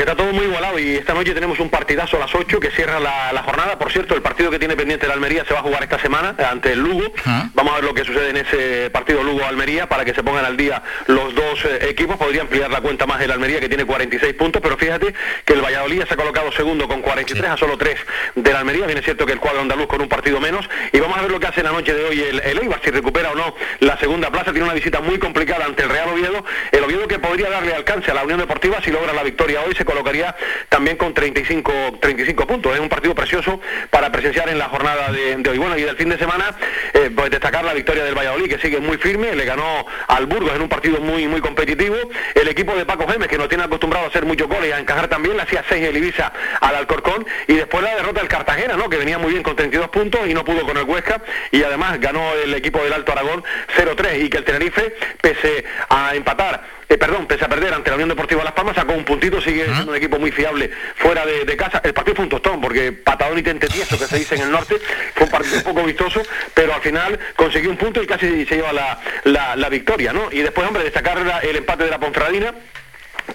Porque 0.01 0.13
está 0.13 0.23
todo 0.23 0.33
muy 0.33 0.45
igualado 0.45 0.79
y 0.79 0.95
esta 0.95 1.13
noche 1.13 1.31
tenemos 1.31 1.59
un 1.59 1.69
partidazo 1.69 2.17
a 2.17 2.21
las 2.21 2.33
8 2.33 2.59
que 2.59 2.71
cierra 2.71 2.99
la, 2.99 3.43
jornada. 3.43 3.77
Por 3.77 3.91
cierto, 3.91 4.15
el 4.15 4.23
partido 4.23 4.49
que 4.49 4.57
tiene 4.57 4.75
pendiente 4.75 5.07
la 5.07 5.13
Almería 5.13 5.45
se 5.45 5.53
va 5.53 5.59
a 5.59 5.61
jugar 5.61 5.83
esta 5.83 5.99
semana 5.99 6.35
ante 6.49 6.71
el 6.71 6.79
Lugo. 6.79 7.13
Vamos 7.53 7.71
a 7.71 7.75
ver 7.75 7.83
lo 7.83 7.93
que 7.93 8.03
sucede 8.03 8.31
en 8.31 8.37
ese 8.37 8.89
partido 8.89 9.21
Lugo-Almería 9.21 9.87
para 9.87 10.03
que 10.03 10.15
se 10.15 10.23
pongan 10.23 10.43
al 10.43 10.57
día 10.57 10.81
los 11.05 11.35
dos 11.35 11.65
eh, 11.65 11.89
equipos. 11.89 12.17
Podría 12.17 12.41
ampliar 12.41 12.71
la 12.71 12.81
cuenta 12.81 13.05
más 13.05 13.21
el 13.21 13.29
Almería 13.29 13.59
que 13.59 13.67
tiene 13.67 13.85
46 13.85 14.33
puntos, 14.33 14.59
pero 14.59 14.75
fíjate 14.75 15.13
que 15.45 15.53
el 15.53 15.61
Valladolid 15.61 16.03
se 16.05 16.15
ha 16.15 16.17
colocado 16.17 16.51
segundo 16.51 16.87
con 16.87 17.03
43 17.03 17.51
a 17.51 17.57
solo 17.57 17.77
3 17.77 17.95
de 18.37 18.53
la 18.53 18.57
Almería. 18.57 18.87
Viene 18.87 19.03
cierto 19.03 19.27
que 19.27 19.33
el 19.33 19.39
cuadro 19.39 19.61
andaluz 19.61 19.85
con 19.85 20.01
un 20.01 20.09
partido 20.09 20.41
menos. 20.41 20.67
Y 20.93 20.99
vamos 20.99 21.15
a 21.15 21.21
ver 21.21 21.29
lo 21.29 21.39
que 21.39 21.45
hace 21.45 21.61
la 21.61 21.73
noche 21.73 21.93
de 21.93 22.05
hoy 22.05 22.21
el, 22.21 22.39
el 22.39 22.57
Eibar, 22.57 22.81
si 22.83 22.89
recupera 22.89 23.33
o 23.33 23.35
no 23.35 23.53
la 23.81 23.99
segunda 23.99 24.31
plaza. 24.31 24.51
Tiene 24.51 24.63
una 24.63 24.73
visita 24.73 24.99
muy 24.99 25.19
complicada 25.19 25.65
ante 25.65 25.83
el 25.83 25.89
Real 25.89 26.09
Oviedo. 26.09 26.43
El 26.71 26.83
Oviedo 26.85 27.07
que 27.07 27.19
podría 27.19 27.51
darle 27.51 27.75
alcance 27.75 28.09
a 28.09 28.15
la 28.15 28.23
Unión 28.23 28.39
Deportiva 28.39 28.81
si 28.81 28.89
logra 28.89 29.13
la 29.13 29.21
victoria 29.21 29.61
hoy 29.61 29.75
se 29.75 29.85
colocaría 29.91 30.35
también 30.69 30.95
con 30.95 31.13
35, 31.13 31.99
35 31.99 32.47
puntos. 32.47 32.73
Es 32.73 32.79
un 32.79 32.89
partido 32.89 33.13
precioso 33.13 33.59
para 33.89 34.11
presenciar 34.11 34.47
en 34.49 34.57
la 34.57 34.69
jornada 34.69 35.11
de, 35.11 35.49
hoy. 35.49 35.57
Bueno, 35.57 35.77
y 35.77 35.81
del 35.81 35.97
fin 35.97 36.09
de 36.09 36.17
semana, 36.17 36.55
eh, 36.93 37.11
pues 37.13 37.29
destacar 37.29 37.65
la 37.65 37.73
victoria 37.73 38.03
del 38.03 38.15
Valladolid, 38.15 38.49
que 38.49 38.59
sigue 38.59 38.79
muy 38.79 38.97
firme, 38.97 39.35
le 39.35 39.43
ganó 39.43 39.85
al 40.07 40.25
Burgos 40.27 40.55
en 40.55 40.61
un 40.61 40.69
partido 40.69 40.99
muy, 41.01 41.27
muy 41.27 41.41
competitivo. 41.41 41.95
El 42.35 42.47
equipo 42.47 42.73
de 42.75 42.85
Paco 42.85 43.07
Gémez, 43.07 43.27
que 43.27 43.37
nos 43.37 43.49
tiene 43.49 43.65
acostumbrado 43.65 44.05
a 44.05 44.09
hacer 44.09 44.25
mucho 44.25 44.47
goles 44.47 44.69
y 44.69 44.71
a 44.71 44.79
encajar 44.79 45.09
también, 45.09 45.35
le 45.35 45.43
hacía 45.43 45.63
6 45.67 45.83
el 45.83 45.97
Ibiza 45.97 46.31
al 46.61 46.75
Alcorcón, 46.75 47.25
y 47.47 47.55
después 47.55 47.83
la 47.83 47.95
derrota 47.95 48.21
del 48.21 48.29
Cartagena, 48.29 48.75
¿no? 48.75 48.89
que 48.89 48.97
venía 48.97 49.17
muy 49.17 49.31
bien 49.31 49.43
con 49.43 49.55
32 49.55 49.89
puntos 49.89 50.21
y 50.27 50.33
no 50.33 50.45
pudo 50.45 50.65
con 50.65 50.77
el 50.77 50.83
Huesca, 50.83 51.21
y 51.51 51.63
además 51.63 51.99
ganó 51.99 52.33
el 52.33 52.53
equipo 52.53 52.81
del 52.83 52.93
Alto 52.93 53.11
Aragón 53.11 53.43
0-3, 53.75 54.23
y 54.23 54.29
que 54.29 54.37
el 54.37 54.45
Tenerife, 54.45 54.95
pese 55.21 55.65
a 55.89 56.15
empatar 56.15 56.80
eh, 56.91 56.97
perdón, 56.97 57.25
pese 57.25 57.45
a 57.45 57.47
perder 57.47 57.73
ante 57.73 57.89
la 57.89 57.95
Unión 57.95 58.09
Deportiva 58.09 58.43
Las 58.43 58.51
Palmas, 58.51 58.75
sacó 58.75 58.91
un 58.91 59.05
puntito, 59.05 59.39
sigue 59.39 59.63
siendo 59.63 59.91
un 59.91 59.97
equipo 59.97 60.19
muy 60.19 60.29
fiable 60.29 60.69
fuera 60.95 61.25
de, 61.25 61.55
casa. 61.55 61.81
El 61.85 61.93
partido 61.93 62.15
fue 62.15 62.25
un 62.25 62.29
tostón, 62.29 62.59
porque 62.59 62.91
patadón 62.91 63.39
y 63.39 63.43
tente 63.43 63.67
que 63.67 63.85
se 63.85 64.19
dice 64.19 64.35
en 64.35 64.41
el 64.41 64.51
norte, 64.51 64.75
fue 65.15 65.25
un 65.25 65.31
partido 65.31 65.57
un 65.57 65.63
poco 65.63 65.83
vistoso, 65.83 66.21
pero 66.53 66.73
al 66.73 66.81
final 66.81 67.17
consiguió 67.37 67.69
un 67.69 67.77
punto 67.77 68.03
y 68.03 68.07
casi 68.07 68.45
se 68.45 68.55
lleva 68.55 68.73
la, 68.73 68.99
la, 69.23 69.55
la 69.55 69.69
victoria, 69.69 70.11
¿no? 70.11 70.29
Y 70.31 70.39
después, 70.41 70.67
hombre, 70.67 70.83
destacar 70.83 71.17
el 71.43 71.55
empate 71.55 71.85
de 71.85 71.91
la 71.91 71.99
Ponferradina 71.99 72.53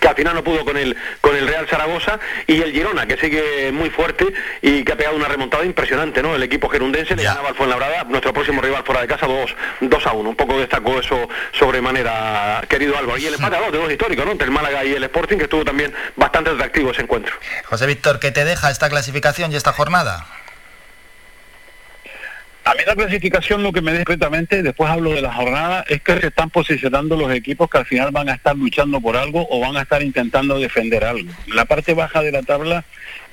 que 0.01 0.09
al 0.09 0.15
final 0.15 0.35
no 0.35 0.45
pudo 0.45 0.65
con 0.65 0.77
el 0.77 0.97
con 1.21 1.37
el 1.37 1.47
Real 1.47 1.67
Zaragoza 1.69 2.19
y 2.47 2.61
el 2.61 2.73
Girona 2.73 3.07
que 3.07 3.17
sigue 3.17 3.73
muy 3.73 3.91
fuerte 3.91 4.33
y 4.63 4.85
que 4.85 4.93
ha 4.93 4.97
pegado 4.97 5.17
una 5.17 5.29
remontada 5.29 5.65
impresionante 5.65 6.23
no 6.23 6.35
el 6.35 6.43
equipo 6.43 6.69
gerundense 6.69 7.17
le 7.17 7.23
ganaba 7.23 7.49
al 7.49 7.55
Fuenlabrada 7.55 8.05
nuestro 8.05 8.33
próximo 8.33 8.61
rival 8.61 8.83
fuera 8.85 9.01
de 9.01 9.07
casa 9.07 9.27
2 9.27 10.07
a 10.07 10.13
1 10.13 10.29
un 10.29 10.37
poco 10.37 10.59
destacó 10.59 10.99
eso 10.99 11.29
sobremanera 11.53 12.63
querido 12.69 12.97
Álvaro. 12.97 13.19
Y 13.19 13.27
el 13.27 13.35
empate 13.35 13.57
a 13.57 13.61
dos 13.61 13.73
de 13.73 13.79
dos 13.79 13.91
históricos 13.91 14.25
¿no? 14.25 14.33
entre 14.33 14.47
el 14.47 14.53
Málaga 14.53 14.85
y 14.85 14.93
el 14.93 15.05
Sporting 15.05 15.39
que 15.39 15.45
estuvo 15.45 15.65
también 15.65 15.93
bastante 16.17 16.51
atractivo 16.51 16.91
ese 16.91 17.03
encuentro. 17.03 17.35
José 17.65 17.87
Víctor 17.87 18.21
¿qué 18.21 18.31
te 18.31 18.45
deja 18.45 18.71
esta 18.71 18.89
clasificación 18.89 19.53
y 19.53 19.57
esta 19.57 19.73
jornada? 19.73 20.27
A 22.67 22.75
mí 22.75 22.81
la 22.85 22.97
clasificación 22.97 23.63
lo 23.63 23.73
que 23.73 23.81
me 23.81 23.93
da 23.93 23.99
completamente, 23.99 24.61
después 24.61 24.91
hablo 24.91 25.13
de 25.13 25.23
la 25.23 25.33
jornada, 25.33 25.85
es 25.89 26.03
que 26.03 26.19
se 26.19 26.27
están 26.27 26.51
posicionando 26.51 27.17
los 27.17 27.31
equipos 27.31 27.71
que 27.71 27.79
al 27.79 27.87
final 27.87 28.11
van 28.11 28.29
a 28.29 28.35
estar 28.35 28.57
luchando 28.57 29.01
por 29.01 29.17
algo 29.17 29.47
o 29.51 29.61
van 29.61 29.77
a 29.77 29.83
estar 29.83 30.03
intentando 30.03 30.59
defender 30.59 31.05
algo. 31.05 31.31
La 31.47 31.65
parte 31.67 31.95
baja 31.95 32.23
de 32.23 32.33
la 32.33 32.43
tabla 32.43 32.85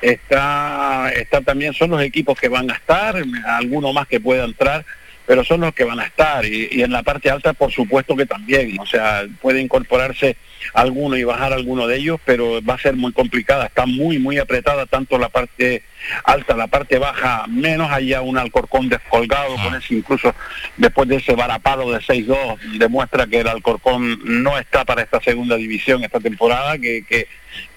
está, 0.04 1.12
está 1.16 1.42
también, 1.42 1.74
son 1.74 1.90
los 1.90 2.04
equipos 2.04 2.40
que 2.40 2.48
van 2.48 2.70
a 2.70 2.76
estar, 2.76 3.16
alguno 3.48 3.92
más 3.92 4.06
que 4.06 4.20
pueda 4.20 4.46
entrar, 4.46 4.86
pero 5.26 5.44
son 5.44 5.62
los 5.62 5.74
que 5.74 5.84
van 5.84 6.00
a 6.00 6.06
estar. 6.06 6.46
Y, 6.46 6.84
en 6.84 6.92
la 6.92 7.02
parte 7.02 7.32
alta, 7.32 7.54
por 7.54 7.72
supuesto 7.72 8.16
que 8.16 8.28
también. 8.28 8.80
O 8.80 8.86
sea, 8.86 9.24
puede 9.42 9.62
incorporarse 9.62 10.38
alguno 10.74 11.18
y 11.18 11.24
bajar 11.24 11.54
alguno 11.54 11.88
de 11.88 11.98
ellos, 11.98 12.20
pero 12.26 12.62
va 12.64 12.76
a 12.76 12.80
ser 12.80 12.96
muy 12.96 13.12
complicada. 13.12 13.66
Está 13.66 13.86
muy, 13.86 14.20
muy 14.20 14.38
apretada 14.38 14.86
tanto 14.86 15.18
la 15.18 15.30
parte 15.30 15.84
alta, 16.26 16.56
la 16.56 16.68
parte 16.68 16.98
baja, 16.98 17.46
menos 17.48 17.92
allá 17.92 18.22
un 18.22 18.38
Alcorcón 18.38 18.90
descolgado, 18.90 19.56
con 19.56 19.76
ese 19.76 19.96
incluso 19.96 20.34
después 20.78 21.08
de 21.08 21.18
ese 21.18 21.34
varapado 21.34 21.92
de 21.92 22.00
6-2, 22.00 22.58
demuestra 22.78 23.28
que 23.28 23.40
el 23.40 23.48
Alcorcón 23.48 24.20
no 24.24 24.58
está 24.58 24.86
para 24.86 25.02
esta 25.02 25.22
segunda 25.22 25.56
división 25.56 26.04
esta 26.04 26.20
temporada, 26.20 26.78
que, 26.78 27.06
que, 27.08 27.28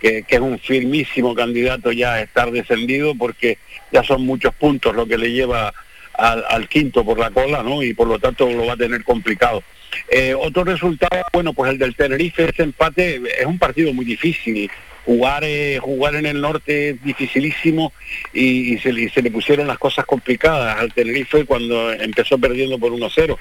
que, 0.01 0.23
que 0.23 0.35
es 0.37 0.41
un 0.41 0.59
firmísimo 0.59 1.35
candidato 1.35 1.93
ya 1.93 2.15
a 2.15 2.23
estar 2.23 2.51
descendido, 2.51 3.15
porque 3.15 3.59
ya 3.93 4.03
son 4.03 4.27
muchos 4.27 4.55
puntos 4.55 4.95
lo 4.95 5.07
que 5.07 5.19
le 5.19 5.33
lleva 5.33 5.73
al, 6.17 6.69
quinto 6.69 7.05
por 7.05 7.19
la 7.19 7.31
cola, 7.31 7.63
¿no? 7.63 7.83
Y 7.83 7.95
por 7.95 8.09
lo 8.09 8.19
tanto 8.19 8.49
lo 8.49 8.67
va 8.67 8.75
a 8.75 8.77
tener 8.77 9.05
complicado. 9.05 9.63
Eh, 10.09 10.35
otro 10.35 10.65
resultado, 10.65 11.23
bueno, 11.33 11.53
pues 11.53 11.73
el 11.73 11.79
del 11.79 11.95
Tenerife, 11.95 12.49
ese 12.49 12.63
empate 12.63 13.21
es 13.39 13.47
un 13.47 13.59
partido 13.59 13.93
muy 13.93 14.05
difícil. 14.05 14.71
Jugar, 15.05 15.45
eh, 15.45 15.79
jugar 15.81 16.17
en 16.17 16.27
el 16.27 16.41
norte 16.41 16.91
es 16.91 17.05
dificilísimo 17.05 17.93
y, 18.33 18.77
se, 18.79 18.93
le 18.93 19.31
pusieron 19.31 19.69
las 19.69 19.79
cosas 19.79 20.05
complicadas 20.05 20.79
al 20.79 20.93
Tenerife 20.93 21.45
cuando 21.45 21.93
empezó 21.93 22.39
perdiendo 22.39 22.77
por 22.79 22.91
1-0. 22.91 23.39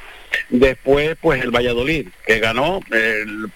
Después, 0.49 1.17
pues 1.19 1.43
el 1.43 1.49
Valladolid, 1.49 2.07
que 2.25 2.39
ganó, 2.39 2.81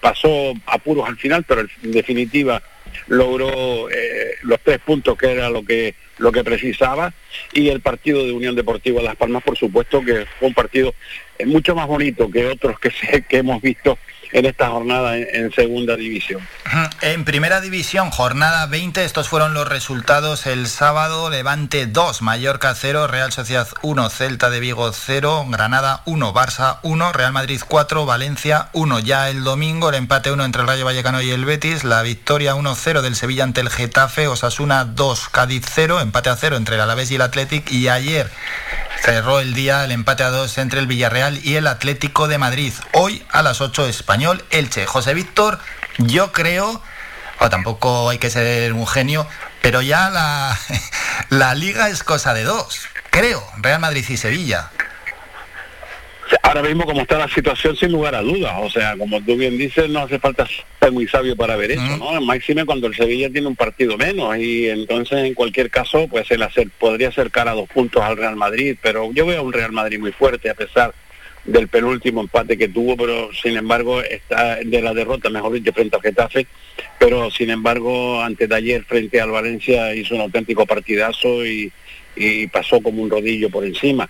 pasó 0.00 0.54
apuros 0.66 1.08
al 1.08 1.18
final, 1.18 1.44
pero 1.46 1.60
en 1.60 1.92
definitiva 1.92 2.60
logró 3.08 3.90
eh, 3.90 4.34
los 4.42 4.60
tres 4.60 4.78
puntos 4.78 5.16
que 5.16 5.30
era 5.30 5.50
lo 5.50 5.64
que 5.64 5.94
lo 6.18 6.32
que 6.32 6.44
precisaba. 6.44 7.12
Y 7.52 7.68
el 7.68 7.80
partido 7.80 8.24
de 8.24 8.32
Unión 8.32 8.54
Deportiva 8.54 9.02
Las 9.02 9.16
Palmas, 9.16 9.42
por 9.42 9.56
supuesto, 9.56 10.02
que 10.04 10.26
fue 10.38 10.48
un 10.48 10.54
partido 10.54 10.94
eh, 11.38 11.46
mucho 11.46 11.74
más 11.74 11.86
bonito 11.86 12.30
que 12.30 12.46
otros 12.46 12.78
que, 12.78 12.90
que 13.28 13.38
hemos 13.38 13.60
visto 13.62 13.98
en 14.32 14.46
esta 14.46 14.68
jornada 14.68 15.16
en, 15.16 15.50
segunda 15.52 15.96
división. 15.96 16.46
En 17.00 17.24
primera 17.24 17.60
división, 17.60 18.10
jornada 18.10 18.66
20, 18.66 19.04
estos 19.04 19.28
fueron 19.28 19.54
los 19.54 19.68
resultados 19.68 20.46
el 20.46 20.68
sábado, 20.68 21.30
Levante 21.30 21.86
2, 21.86 22.22
Mallorca 22.22 22.74
0, 22.74 23.08
Real 23.08 23.32
Sociedad 23.32 23.68
1, 23.82 24.10
Celta 24.10 24.50
de 24.50 24.60
Vigo 24.60 24.92
0, 24.92 25.46
Granada 25.48 26.02
1, 26.06 26.32
Barça 26.32 26.78
1, 26.82 27.12
Real 27.12 27.32
Madrid 27.32 27.60
4, 27.66 28.06
Valencia 28.06 28.68
1. 28.72 29.00
Ya 29.00 29.28
el 29.30 29.42
domingo 29.42 29.88
el 29.88 29.96
empate 29.96 30.30
1 30.30 30.44
entre 30.44 30.62
el 30.62 30.68
Rayo 30.68 30.84
Vallecano 30.84 31.22
y 31.22 31.30
el 31.30 31.44
Betis, 31.44 31.84
la 31.84 32.02
victoria 32.02 32.54
1-0 32.54 33.00
del 33.00 33.16
Sevilla 33.16 33.44
ante 33.44 33.60
el 33.60 33.70
Getafe, 33.70 34.28
Osasuna 34.28 34.84
2, 34.84 35.28
Cádiz 35.30 35.64
0, 35.68 36.00
empate 36.00 36.30
a 36.30 36.36
0 36.36 36.56
entre 36.56 36.76
el 36.76 36.80
Alavés 36.80 37.10
y 37.10 37.16
el 37.16 37.22
Athletic 37.22 37.70
y 37.72 37.88
ayer 37.88 38.30
cerró 39.02 39.40
el 39.40 39.54
día 39.54 39.84
el 39.84 39.92
empate 39.92 40.22
a 40.22 40.30
2 40.30 40.58
entre 40.58 40.80
el 40.80 40.86
Villarreal 40.86 41.40
y 41.42 41.56
el 41.56 41.66
Atlético 41.66 42.28
de 42.28 42.38
Madrid. 42.38 42.72
Hoy 42.92 43.22
a 43.30 43.42
las 43.42 43.60
8 43.60 43.86
Español 44.20 44.44
Elche. 44.50 44.84
José 44.84 45.14
Víctor, 45.14 45.58
yo 45.96 46.30
creo, 46.30 46.82
o 47.38 47.48
tampoco 47.48 48.10
hay 48.10 48.18
que 48.18 48.28
ser 48.28 48.74
un 48.74 48.86
genio, 48.86 49.26
pero 49.62 49.80
ya 49.80 50.10
la, 50.10 50.58
la 51.30 51.54
liga 51.54 51.88
es 51.88 52.02
cosa 52.02 52.34
de 52.34 52.44
dos. 52.44 52.86
Creo, 53.08 53.42
Real 53.62 53.80
Madrid 53.80 54.04
y 54.06 54.18
Sevilla 54.18 54.70
ahora 56.42 56.62
mismo 56.62 56.84
como 56.84 57.02
está 57.02 57.18
la 57.18 57.28
situación 57.28 57.76
sin 57.76 57.90
lugar 57.90 58.14
a 58.14 58.22
dudas, 58.22 58.52
o 58.60 58.70
sea, 58.70 58.96
como 58.96 59.20
tú 59.20 59.36
bien 59.36 59.58
dices, 59.58 59.88
no 59.88 60.00
hace 60.00 60.18
falta 60.18 60.46
ser 60.46 60.92
muy 60.92 61.08
sabio 61.08 61.36
para 61.36 61.56
ver 61.56 61.72
eso, 61.72 61.96
¿no? 61.96 62.20
Máxime 62.20 62.64
cuando 62.64 62.86
el 62.86 62.94
Sevilla 62.94 63.30
tiene 63.30 63.48
un 63.48 63.56
partido 63.56 63.96
menos 63.96 64.36
y 64.36 64.68
entonces 64.68 65.24
en 65.24 65.34
cualquier 65.34 65.70
caso 65.70 66.06
pues 66.08 66.30
el 66.30 66.42
hacer, 66.42 66.68
podría 66.78 67.08
acercar 67.08 67.48
a 67.48 67.54
dos 67.54 67.68
puntos 67.68 68.02
al 68.02 68.16
Real 68.16 68.36
Madrid, 68.36 68.76
pero 68.80 69.12
yo 69.12 69.26
veo 69.26 69.40
a 69.40 69.42
un 69.42 69.52
Real 69.52 69.72
Madrid 69.72 69.98
muy 69.98 70.12
fuerte 70.12 70.50
a 70.50 70.54
pesar 70.54 70.94
del 71.44 71.68
penúltimo 71.68 72.20
empate 72.20 72.58
que 72.58 72.68
tuvo, 72.68 72.96
pero 72.96 73.32
sin 73.32 73.56
embargo 73.56 74.02
está 74.02 74.56
de 74.56 74.82
la 74.82 74.94
derrota, 74.94 75.30
mejor 75.30 75.52
dicho, 75.52 75.72
frente 75.72 75.96
al 75.96 76.02
Getafe, 76.02 76.46
pero 76.98 77.30
sin 77.30 77.50
embargo 77.50 78.22
antes 78.22 78.48
de 78.48 78.54
ayer 78.54 78.84
frente 78.84 79.20
al 79.20 79.30
Valencia 79.30 79.94
hizo 79.94 80.14
un 80.14 80.20
auténtico 80.22 80.66
partidazo 80.66 81.46
y 81.46 81.72
y 82.16 82.46
pasó 82.48 82.80
como 82.80 83.02
un 83.02 83.10
rodillo 83.10 83.50
por 83.50 83.64
encima. 83.64 84.08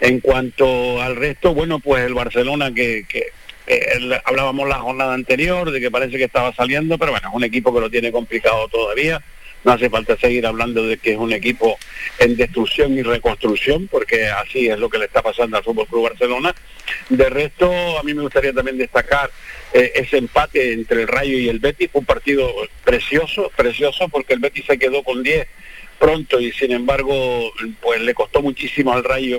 En 0.00 0.20
cuanto 0.20 1.00
al 1.00 1.16
resto, 1.16 1.54
bueno, 1.54 1.78
pues 1.78 2.04
el 2.04 2.14
Barcelona 2.14 2.72
que, 2.72 3.04
que 3.08 3.26
hablábamos 4.24 4.68
la 4.68 4.78
jornada 4.78 5.14
anterior 5.14 5.70
de 5.70 5.80
que 5.80 5.90
parece 5.90 6.18
que 6.18 6.24
estaba 6.24 6.52
saliendo, 6.54 6.98
pero 6.98 7.12
bueno, 7.12 7.28
es 7.28 7.34
un 7.34 7.44
equipo 7.44 7.72
que 7.72 7.80
lo 7.80 7.90
tiene 7.90 8.10
complicado 8.12 8.68
todavía. 8.68 9.22
No 9.64 9.72
hace 9.72 9.88
falta 9.90 10.16
seguir 10.16 10.46
hablando 10.46 10.86
de 10.86 10.98
que 10.98 11.12
es 11.12 11.18
un 11.18 11.32
equipo 11.32 11.78
en 12.18 12.36
destrucción 12.36 12.92
y 12.94 13.02
reconstrucción, 13.02 13.88
porque 13.88 14.26
así 14.26 14.68
es 14.68 14.78
lo 14.78 14.88
que 14.88 14.98
le 14.98 15.06
está 15.06 15.22
pasando 15.22 15.56
al 15.56 15.64
Fútbol 15.64 15.86
Club 15.86 16.08
Barcelona. 16.10 16.54
De 17.08 17.30
resto, 17.30 17.98
a 17.98 18.02
mí 18.02 18.14
me 18.14 18.22
gustaría 18.22 18.52
también 18.52 18.78
destacar 18.78 19.30
eh, 19.72 19.92
ese 19.94 20.18
empate 20.18 20.72
entre 20.72 21.02
el 21.02 21.08
Rayo 21.08 21.38
y 21.38 21.48
el 21.48 21.58
Betis, 21.58 21.90
un 21.92 22.04
partido 22.04 22.52
precioso, 22.84 23.50
precioso, 23.56 24.08
porque 24.08 24.34
el 24.34 24.40
Betis 24.40 24.66
se 24.66 24.78
quedó 24.78 25.02
con 25.02 25.22
10 25.22 25.46
pronto 25.98 26.40
y 26.40 26.50
sin 26.50 26.72
embargo, 26.72 27.52
pues 27.80 28.00
le 28.00 28.12
costó 28.12 28.42
muchísimo 28.42 28.92
al 28.92 29.04
Rayo 29.04 29.38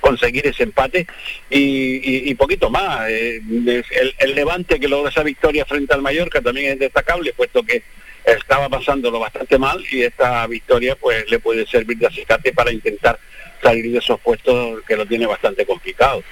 conseguir 0.00 0.46
ese 0.46 0.62
empate 0.62 1.06
y, 1.50 2.34
poquito 2.34 2.70
más. 2.70 3.08
Eh, 3.10 3.42
el, 3.46 4.14
el, 4.18 4.34
Levante 4.34 4.80
que 4.80 4.88
logra 4.88 5.10
esa 5.10 5.22
victoria 5.22 5.66
frente 5.66 5.92
al 5.92 6.02
Mallorca 6.02 6.40
también 6.40 6.72
es 6.72 6.78
destacable, 6.78 7.34
puesto 7.34 7.62
que 7.62 7.82
estaba 8.24 8.68
pasándolo 8.68 9.18
bastante 9.18 9.58
mal 9.58 9.82
y 9.90 10.02
esta 10.02 10.46
victoria 10.46 10.96
pues 10.96 11.28
le 11.30 11.38
puede 11.38 11.66
servir 11.66 11.98
de 11.98 12.06
acicate 12.06 12.52
para 12.52 12.72
intentar 12.72 13.18
salir 13.62 13.92
de 13.92 13.98
esos 13.98 14.20
puestos 14.20 14.80
que 14.86 14.96
lo 14.96 15.06
tiene 15.06 15.26
bastante 15.26 15.64
complicado. 15.66 16.22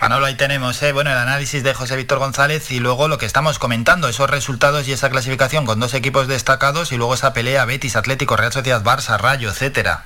Manolo, 0.00 0.26
ahí 0.26 0.36
tenemos 0.36 0.80
¿eh? 0.84 0.92
bueno, 0.92 1.10
el 1.10 1.16
análisis 1.16 1.64
de 1.64 1.74
José 1.74 1.96
Víctor 1.96 2.20
González 2.20 2.70
y 2.70 2.78
luego 2.78 3.08
lo 3.08 3.18
que 3.18 3.26
estamos 3.26 3.58
comentando, 3.58 4.08
esos 4.08 4.30
resultados 4.30 4.86
y 4.86 4.92
esa 4.92 5.10
clasificación 5.10 5.66
con 5.66 5.80
dos 5.80 5.92
equipos 5.92 6.28
destacados 6.28 6.92
y 6.92 6.96
luego 6.96 7.14
esa 7.14 7.32
pelea 7.32 7.64
Betis, 7.64 7.96
Atlético, 7.96 8.36
Real 8.36 8.52
Sociedad, 8.52 8.84
Barça, 8.84 9.18
Rayo, 9.18 9.50
etcétera. 9.50 10.04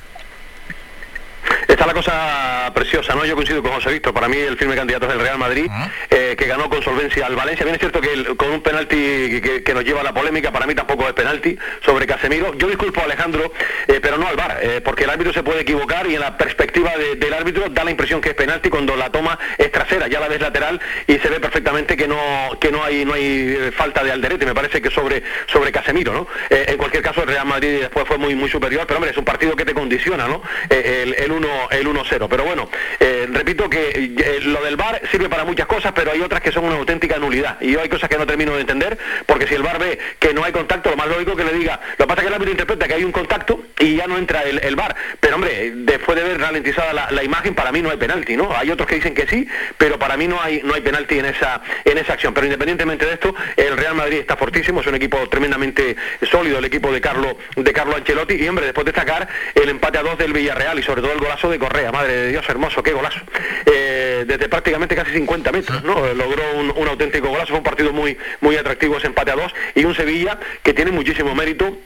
Está 1.73 1.87
la 1.87 1.95
cosa 1.95 2.71
preciosa, 2.75 3.15
¿no? 3.15 3.25
Yo 3.25 3.35
coincido 3.35 3.63
con 3.63 3.73
José 3.73 3.93
Víctor, 3.93 4.13
para 4.13 4.29
mí 4.29 4.37
el 4.37 4.57
firme 4.57 4.75
candidato 4.75 5.07
es 5.07 5.15
el 5.15 5.21
Real 5.21 5.39
Madrid, 5.39 5.71
eh, 6.11 6.35
que 6.37 6.47
ganó 6.47 6.69
con 6.69 6.83
solvencia 6.83 7.27
al 7.27 7.35
Valencia. 7.35 7.65
Bien 7.65 7.75
es 7.75 7.81
cierto 7.81 8.01
que 8.01 8.37
con 8.37 8.51
un 8.51 8.61
penalti 8.61 9.41
que, 9.41 9.73
nos 9.73 9.85
lleva 9.85 10.01
a 10.01 10.05
la 10.05 10.13
polémica, 10.13 10.53
para 10.53 10.67
mí 10.67 10.75
tampoco 10.75 11.07
es 11.09 11.15
penalti 11.15 11.57
sobre 11.85 12.07
Casemiro. 12.07 12.55
Yo 12.55 12.69
disculpo 12.69 13.01
a 13.01 13.05
Alejandro, 13.05 13.53
eh, 13.89 14.01
pero 14.03 14.19
no 14.19 14.29
al 14.29 14.37
VAR, 14.37 14.59
eh, 14.61 14.81
porque 14.85 15.05
el 15.05 15.11
árbitro 15.11 15.33
se 15.33 15.43
puede 15.43 15.63
equivocar 15.63 16.07
y 16.07 16.15
en 16.15 16.21
la 16.21 16.37
perspectiva 16.37 16.93
del 17.17 17.33
árbitro 17.33 17.69
da 17.71 17.85
la 17.85 17.91
impresión 17.91 18.21
que 18.21 18.31
es 18.31 18.35
penalti 18.35 18.69
cuando 18.69 18.95
la 18.95 19.11
toma 19.11 19.39
es 19.57 19.73
trasera, 19.73 20.09
ya 20.09 20.21
la 20.21 20.29
ves 20.29 20.41
lateral 20.41 20.81
y 21.07 21.19
se 21.19 21.29
ve 21.29 21.41
perfectamente 21.41 21.97
que 21.97 22.07
no 22.07 22.19
que 22.61 22.71
no 22.71 22.85
hay 22.85 23.05
no 23.05 23.15
hay 23.15 23.71
falta 23.75 24.05
de 24.05 24.13
alderete, 24.13 24.45
me 24.45 24.55
parece 24.55 24.83
que 24.83 24.91
sobre 24.91 25.23
sobre 25.51 25.73
Casemiro, 25.73 26.13
¿no? 26.13 26.27
en 26.51 26.77
cualquier 26.77 27.03
caso 27.03 27.23
el 27.23 27.29
Real 27.29 27.47
Madrid 27.47 27.81
después 27.81 28.07
fue 28.07 28.19
muy 28.19 28.35
muy 28.35 28.51
superior, 28.51 28.85
pero 28.87 28.99
hombre, 28.99 29.11
es 29.11 29.17
un 29.17 29.25
partido 29.25 29.57
que 29.57 29.65
te 29.65 29.75
condiciona, 29.75 30.29
¿no? 30.29 30.43
el, 30.69 31.15
el 31.15 31.32
uno 31.33 31.49
el 31.71 31.87
1-0. 31.87 32.27
Pero 32.29 32.45
bueno, 32.45 32.69
eh, 33.01 33.29
repito 33.31 33.69
que 33.69 33.91
eh, 33.91 34.41
lo 34.43 34.63
del 34.63 34.77
VAR 34.77 35.03
sirve 35.11 35.29
para 35.29 35.45
muchas 35.45 35.67
cosas, 35.67 35.93
pero 35.95 36.13
hay 36.13 36.21
otras 36.21 36.41
que 36.41 36.53
son 36.53 36.65
una 36.65 36.77
auténtica 36.77 37.19
nulidad. 37.19 37.61
Y 37.61 37.73
yo 37.73 37.81
hay 37.81 37.89
cosas 37.89 38.09
que 38.09 38.19
no 38.19 38.27
termino 38.27 38.55
de 38.55 38.61
entender, 38.61 38.99
porque 39.27 39.47
si 39.47 39.55
el 39.55 39.63
VAR 39.63 39.79
ve 39.79 39.99
que 40.19 40.35
no 40.35 40.45
hay 40.45 40.53
contacto, 40.53 40.91
lo 40.91 40.97
más 40.97 41.09
lógico 41.09 41.37
que 41.37 41.45
le 41.45 41.53
diga, 41.53 41.81
lo 41.99 42.07
que 42.07 42.09
pasa 42.09 42.23
que 42.23 42.29
el 42.29 42.35
árbitro 42.35 42.53
interpreta 42.53 42.87
que 42.87 42.95
hay 42.95 43.05
un 43.05 43.13
contacto 43.13 43.65
y 43.79 43.97
ya 43.97 44.07
no 44.07 44.19
entra 44.19 44.43
el, 44.43 44.63
el 44.63 44.77
VAR. 44.77 44.95
Pero 45.21 45.37
hombre, 45.37 45.73
después 45.75 46.17
de 46.17 46.25
ver 46.25 46.41
ralentizada 46.41 47.11
la, 47.11 47.25
imagen, 47.25 47.55
para 47.55 47.73
mí 47.73 47.83
no 47.83 47.91
hay 47.91 47.97
penalti, 47.97 48.37
¿no? 48.37 48.55
Hay 48.57 48.71
otros 48.71 48.89
que 48.89 48.97
dicen 48.97 49.15
que 49.15 49.27
sí, 49.27 49.47
pero 49.79 49.99
para 49.99 50.17
mí 50.17 50.27
no 50.27 50.41
hay, 50.41 50.61
no 50.65 50.75
hay 50.75 50.81
penalti 50.81 51.19
en 51.19 51.27
esa, 51.27 51.61
en 51.85 51.99
esa 51.99 52.15
acción. 52.15 52.35
Pero 52.35 52.47
independientemente 52.47 53.07
de 53.07 53.15
esto, 53.15 53.35
el 53.57 53.77
Real 53.77 53.95
Madrid 53.95 54.19
está 54.19 54.37
fortísimo, 54.37 54.81
es 54.81 54.87
un 54.87 54.95
equipo 54.95 55.29
tremendamente 55.29 55.97
sólido, 56.31 56.59
el 56.59 56.65
equipo 56.65 56.93
de 56.93 57.01
Carlo, 57.01 57.39
de 57.57 57.73
Carlo 57.73 57.97
Ancelotti, 57.97 58.35
y 58.35 58.49
hombre, 58.49 58.67
después 58.67 58.85
de 58.85 58.93
destacar 58.93 59.29
el 59.55 59.69
empate 59.69 59.99
a 59.99 60.03
dos 60.03 60.19
del 60.19 60.33
Villarreal 60.33 60.79
y 60.79 60.83
sobre 60.83 61.03
todo 61.03 61.13
el 61.13 61.21
golazo 61.23 61.49
de 61.49 61.59
Correa, 61.59 61.93
madre 61.93 62.13
de 62.13 62.29
Dios, 62.29 62.45
hermoso, 62.49 62.83
qué 62.83 62.93
golazo. 62.93 63.21
Eh, 63.67 64.25
desde 64.27 64.49
prácticamente 64.49 64.95
casi 64.95 65.13
50 65.13 65.53
metros, 65.53 65.83
¿no? 65.85 66.13
Logró 66.15 66.43
un, 66.57 66.89
auténtico 66.89 67.29
golazo, 67.29 67.49
fue 67.49 67.59
un 67.59 67.65
partido 67.65 67.93
muy, 67.93 68.17
muy 68.41 68.57
atractivo 68.57 68.97
ese 68.97 69.07
empate 69.07 69.31
a 69.31 69.37
dos 69.37 69.55
y 69.75 69.85
un 69.85 69.95
Sevilla 69.95 70.39
que 70.63 70.75
tiene 70.75 70.91
muchísimo 70.91 71.35
mérito 71.35 71.79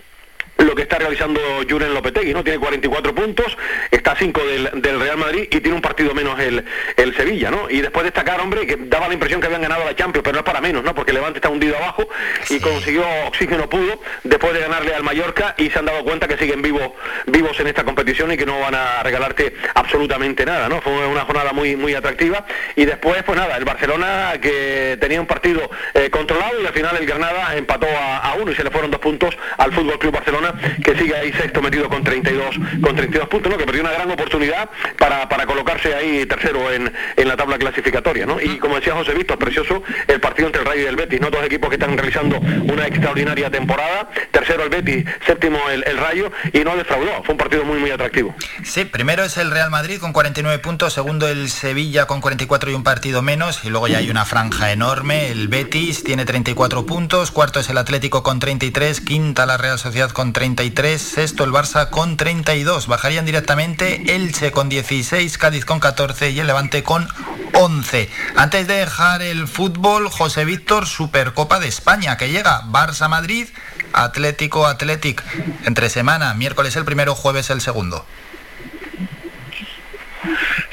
lo 0.58 0.74
que 0.74 0.82
está 0.82 0.98
realizando 0.98 1.40
Juren 1.68 1.92
Lopetegui, 1.92 2.32
¿no? 2.32 2.42
Tiene 2.42 2.58
44 2.58 3.14
puntos, 3.14 3.56
está 3.90 4.12
a 4.12 4.16
5 4.16 4.40
del, 4.72 5.00
Real 5.00 5.18
Madrid 5.18 5.42
y 5.42 5.60
tiene 5.60 5.74
un 5.74 5.82
partido 5.82 6.14
menos 6.14 6.38
el, 6.40 6.64
el 6.96 7.14
Sevilla, 7.14 7.50
¿no? 7.50 7.68
Y 7.68 7.80
después 7.80 8.04
destacar, 8.04 8.40
hombre, 8.40 8.66
que 8.66 8.76
daba 8.76 9.08
la 9.08 9.14
impresión 9.14 9.40
que 9.40 9.46
habían 9.46 9.62
ganado 9.62 9.84
la 9.84 9.94
Champions, 9.94 10.24
pero 10.24 10.34
no 10.34 10.38
es 10.40 10.44
para 10.44 10.60
menos, 10.60 10.82
¿no? 10.82 10.94
Porque 10.94 11.12
Levante 11.12 11.38
está 11.38 11.50
hundido 11.50 11.76
abajo 11.76 12.08
y 12.48 12.58
consiguió 12.60 13.04
oxígeno 13.26 13.68
pudo 13.68 14.00
después 14.24 14.54
de 14.54 14.60
ganarle 14.60 14.94
al 14.94 15.02
Mallorca 15.02 15.54
y 15.58 15.68
se 15.68 15.78
han 15.78 15.84
dado 15.84 16.02
cuenta 16.04 16.26
que 16.26 16.38
siguen 16.38 16.62
vivos 16.62 16.92
vivos 17.26 17.58
en 17.60 17.66
esta 17.66 17.84
competición 17.84 18.32
y 18.32 18.36
que 18.36 18.46
no 18.46 18.58
van 18.60 18.74
a 18.74 19.02
regalarte 19.02 19.54
absolutamente 19.74 20.46
nada, 20.46 20.68
¿no? 20.68 20.80
Fue 20.80 21.06
una 21.06 21.22
jornada 21.22 21.52
muy 21.52 21.76
muy 21.76 21.94
atractiva 21.94 22.46
y 22.74 22.84
después, 22.86 23.22
pues 23.24 23.38
nada, 23.38 23.56
el 23.56 23.64
Barcelona 23.64 24.34
que 24.40 24.96
tenía 25.00 25.20
un 25.20 25.26
partido 25.26 25.68
eh, 25.94 26.08
controlado 26.10 26.62
y 26.62 26.66
al 26.66 26.72
final 26.72 26.96
el 26.96 27.06
Granada 27.06 27.56
empató 27.56 27.86
a, 27.86 28.18
a 28.18 28.34
uno 28.34 28.52
y 28.52 28.54
se 28.54 28.64
le 28.64 28.70
fueron 28.70 28.90
dos 28.90 29.00
puntos 29.00 29.36
al 29.58 29.72
Fútbol 29.72 29.98
Club 29.98 30.14
Barcelona 30.14 30.45
que 30.84 30.96
sigue 30.96 31.16
ahí 31.16 31.32
sexto 31.32 31.62
metido 31.62 31.88
con 31.88 32.02
32, 32.02 32.56
con 32.82 32.96
32 32.96 33.28
puntos, 33.28 33.52
¿no? 33.52 33.58
que 33.58 33.64
perdió 33.64 33.82
una 33.82 33.92
gran 33.92 34.10
oportunidad 34.10 34.68
para, 34.98 35.28
para 35.28 35.46
colocarse 35.46 35.94
ahí 35.94 36.26
tercero 36.26 36.70
en, 36.72 36.92
en 37.16 37.28
la 37.28 37.36
tabla 37.36 37.58
clasificatoria. 37.58 38.26
¿no? 38.26 38.40
Y 38.40 38.58
como 38.58 38.76
decía 38.76 38.94
José 38.94 39.14
Víctor, 39.14 39.38
precioso 39.38 39.82
el 40.06 40.20
partido 40.20 40.48
entre 40.48 40.62
el 40.62 40.68
Rayo 40.68 40.82
y 40.82 40.86
el 40.86 40.96
Betis, 40.96 41.20
¿no? 41.20 41.30
dos 41.30 41.44
equipos 41.44 41.68
que 41.70 41.76
están 41.76 41.96
realizando 41.96 42.38
una 42.38 42.86
extraordinaria 42.86 43.50
temporada, 43.50 44.08
tercero 44.30 44.64
el 44.64 44.70
Betis, 44.70 45.04
séptimo 45.26 45.58
el, 45.70 45.84
el 45.86 45.96
Rayo, 45.98 46.30
y 46.52 46.58
no 46.60 46.76
defraudó, 46.76 47.22
fue 47.24 47.34
un 47.34 47.38
partido 47.38 47.64
muy 47.64 47.78
muy 47.78 47.90
atractivo. 47.90 48.34
Sí, 48.64 48.84
primero 48.84 49.24
es 49.24 49.36
el 49.36 49.50
Real 49.50 49.70
Madrid 49.70 49.98
con 50.00 50.12
49 50.12 50.58
puntos, 50.60 50.92
segundo 50.92 51.28
el 51.28 51.50
Sevilla 51.50 52.06
con 52.06 52.20
44 52.20 52.70
y 52.70 52.74
un 52.74 52.84
partido 52.84 53.22
menos, 53.22 53.64
y 53.64 53.70
luego 53.70 53.88
ya 53.88 53.98
hay 53.98 54.10
una 54.10 54.24
franja 54.24 54.72
enorme, 54.72 55.30
el 55.30 55.48
Betis 55.48 56.04
tiene 56.04 56.24
34 56.24 56.86
puntos, 56.86 57.30
cuarto 57.30 57.60
es 57.60 57.68
el 57.70 57.78
Atlético 57.78 58.22
con 58.22 58.38
33, 58.38 59.00
quinta 59.00 59.46
la 59.46 59.56
Real 59.56 59.78
Sociedad 59.78 60.10
con 60.10 60.32
33, 60.36 61.00
sexto 61.00 61.44
el 61.44 61.50
Barça 61.50 61.88
con 61.88 62.18
32. 62.18 62.88
Bajarían 62.88 63.24
directamente 63.24 64.14
Elche 64.14 64.52
con 64.52 64.68
16, 64.68 65.38
Cádiz 65.38 65.64
con 65.64 65.80
14 65.80 66.28
y 66.28 66.38
el 66.38 66.46
Levante 66.46 66.82
con 66.82 67.08
11. 67.54 68.10
Antes 68.36 68.66
de 68.66 68.74
dejar 68.74 69.22
el 69.22 69.48
fútbol, 69.48 70.10
José 70.10 70.44
Víctor, 70.44 70.86
Supercopa 70.86 71.58
de 71.58 71.68
España, 71.68 72.18
que 72.18 72.28
llega 72.28 72.60
Barça-Madrid, 72.64 73.48
Atlético-Atlético, 73.94 75.24
entre 75.64 75.88
semana, 75.88 76.34
miércoles 76.34 76.76
el 76.76 76.84
primero, 76.84 77.14
jueves 77.14 77.48
el 77.48 77.62
segundo. 77.62 78.04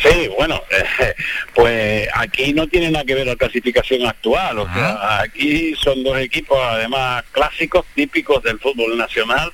Sí, 0.03 0.27
bueno, 0.35 0.61
eh, 0.69 1.13
pues 1.55 2.09
aquí 2.13 2.53
no 2.53 2.67
tiene 2.67 2.91
nada 2.91 3.05
que 3.05 3.15
ver 3.15 3.25
la 3.25 3.37
clasificación 3.37 4.05
actual, 4.05 4.59
o 4.59 4.65
sea, 4.65 5.21
aquí 5.21 5.73
son 5.75 6.03
dos 6.03 6.17
equipos 6.17 6.59
además 6.61 7.23
clásicos, 7.31 7.85
típicos 7.95 8.43
del 8.43 8.59
fútbol 8.59 8.97
nacional. 8.97 9.51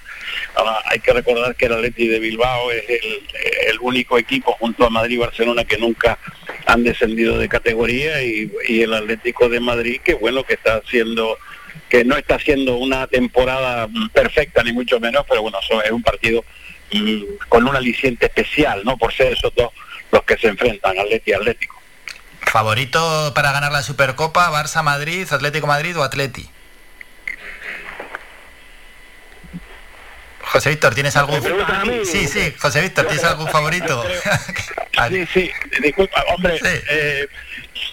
Ahora, 0.55 0.79
hay 0.85 0.99
que 0.99 1.13
recordar 1.13 1.55
que 1.55 1.67
el 1.67 1.73
Atleti 1.73 2.07
de 2.07 2.19
Bilbao 2.19 2.71
es 2.71 2.83
el, 2.89 3.77
único 3.81 4.17
equipo 4.17 4.51
junto 4.53 4.85
a 4.85 4.89
Madrid 4.89 5.15
y 5.15 5.19
Barcelona 5.19 5.63
que 5.63 5.77
nunca 5.77 6.19
han 6.65 6.83
descendido 6.83 7.37
de 7.37 7.47
categoría 7.47 8.21
y, 8.21 8.51
el 8.67 8.93
Atlético 8.93 9.47
de 9.47 9.59
Madrid 9.59 10.01
que 10.03 10.15
bueno 10.15 10.43
que 10.43 10.55
está 10.55 10.75
haciendo 10.75 11.37
que 11.87 12.03
no 12.03 12.17
está 12.17 12.35
haciendo 12.35 12.77
una 12.77 13.07
temporada 13.07 13.87
perfecta 14.13 14.63
ni 14.63 14.73
mucho 14.73 14.99
menos, 14.99 15.25
pero 15.27 15.41
bueno, 15.43 15.57
es 15.83 15.91
un 15.91 16.03
partido 16.03 16.43
mm, 16.91 17.21
con 17.47 17.67
un 17.67 17.75
aliciente 17.75 18.25
especial, 18.25 18.81
¿no? 18.83 18.97
Por 18.97 19.13
ser 19.13 19.33
esos 19.33 19.53
dos 19.55 19.71
los 20.11 20.23
que 20.23 20.37
se 20.37 20.47
enfrentan, 20.47 20.97
Atleti 20.97 21.31
y 21.31 21.33
Atlético. 21.33 21.79
¿Favorito 22.41 23.31
para 23.35 23.51
ganar 23.51 23.71
la 23.71 23.83
Supercopa, 23.83 24.49
Barça 24.49 24.81
Madrid, 24.83 25.27
Atlético 25.31 25.67
Madrid 25.67 25.97
o 25.97 26.03
Atleti? 26.03 26.49
José 30.41 30.71
Víctor, 30.71 30.95
¿tienes 30.95 31.15
algún 31.15 31.41
Sí, 32.03 32.27
sí, 32.27 32.53
José 32.57 32.81
Víctor, 32.81 33.05
¿tienes 33.05 33.23
algún 33.23 33.47
favorito? 33.49 34.03
sí, 35.09 35.25
sí, 35.31 35.51
disculpa, 35.81 36.23
hombre, 36.33 36.59
eh, 36.89 37.27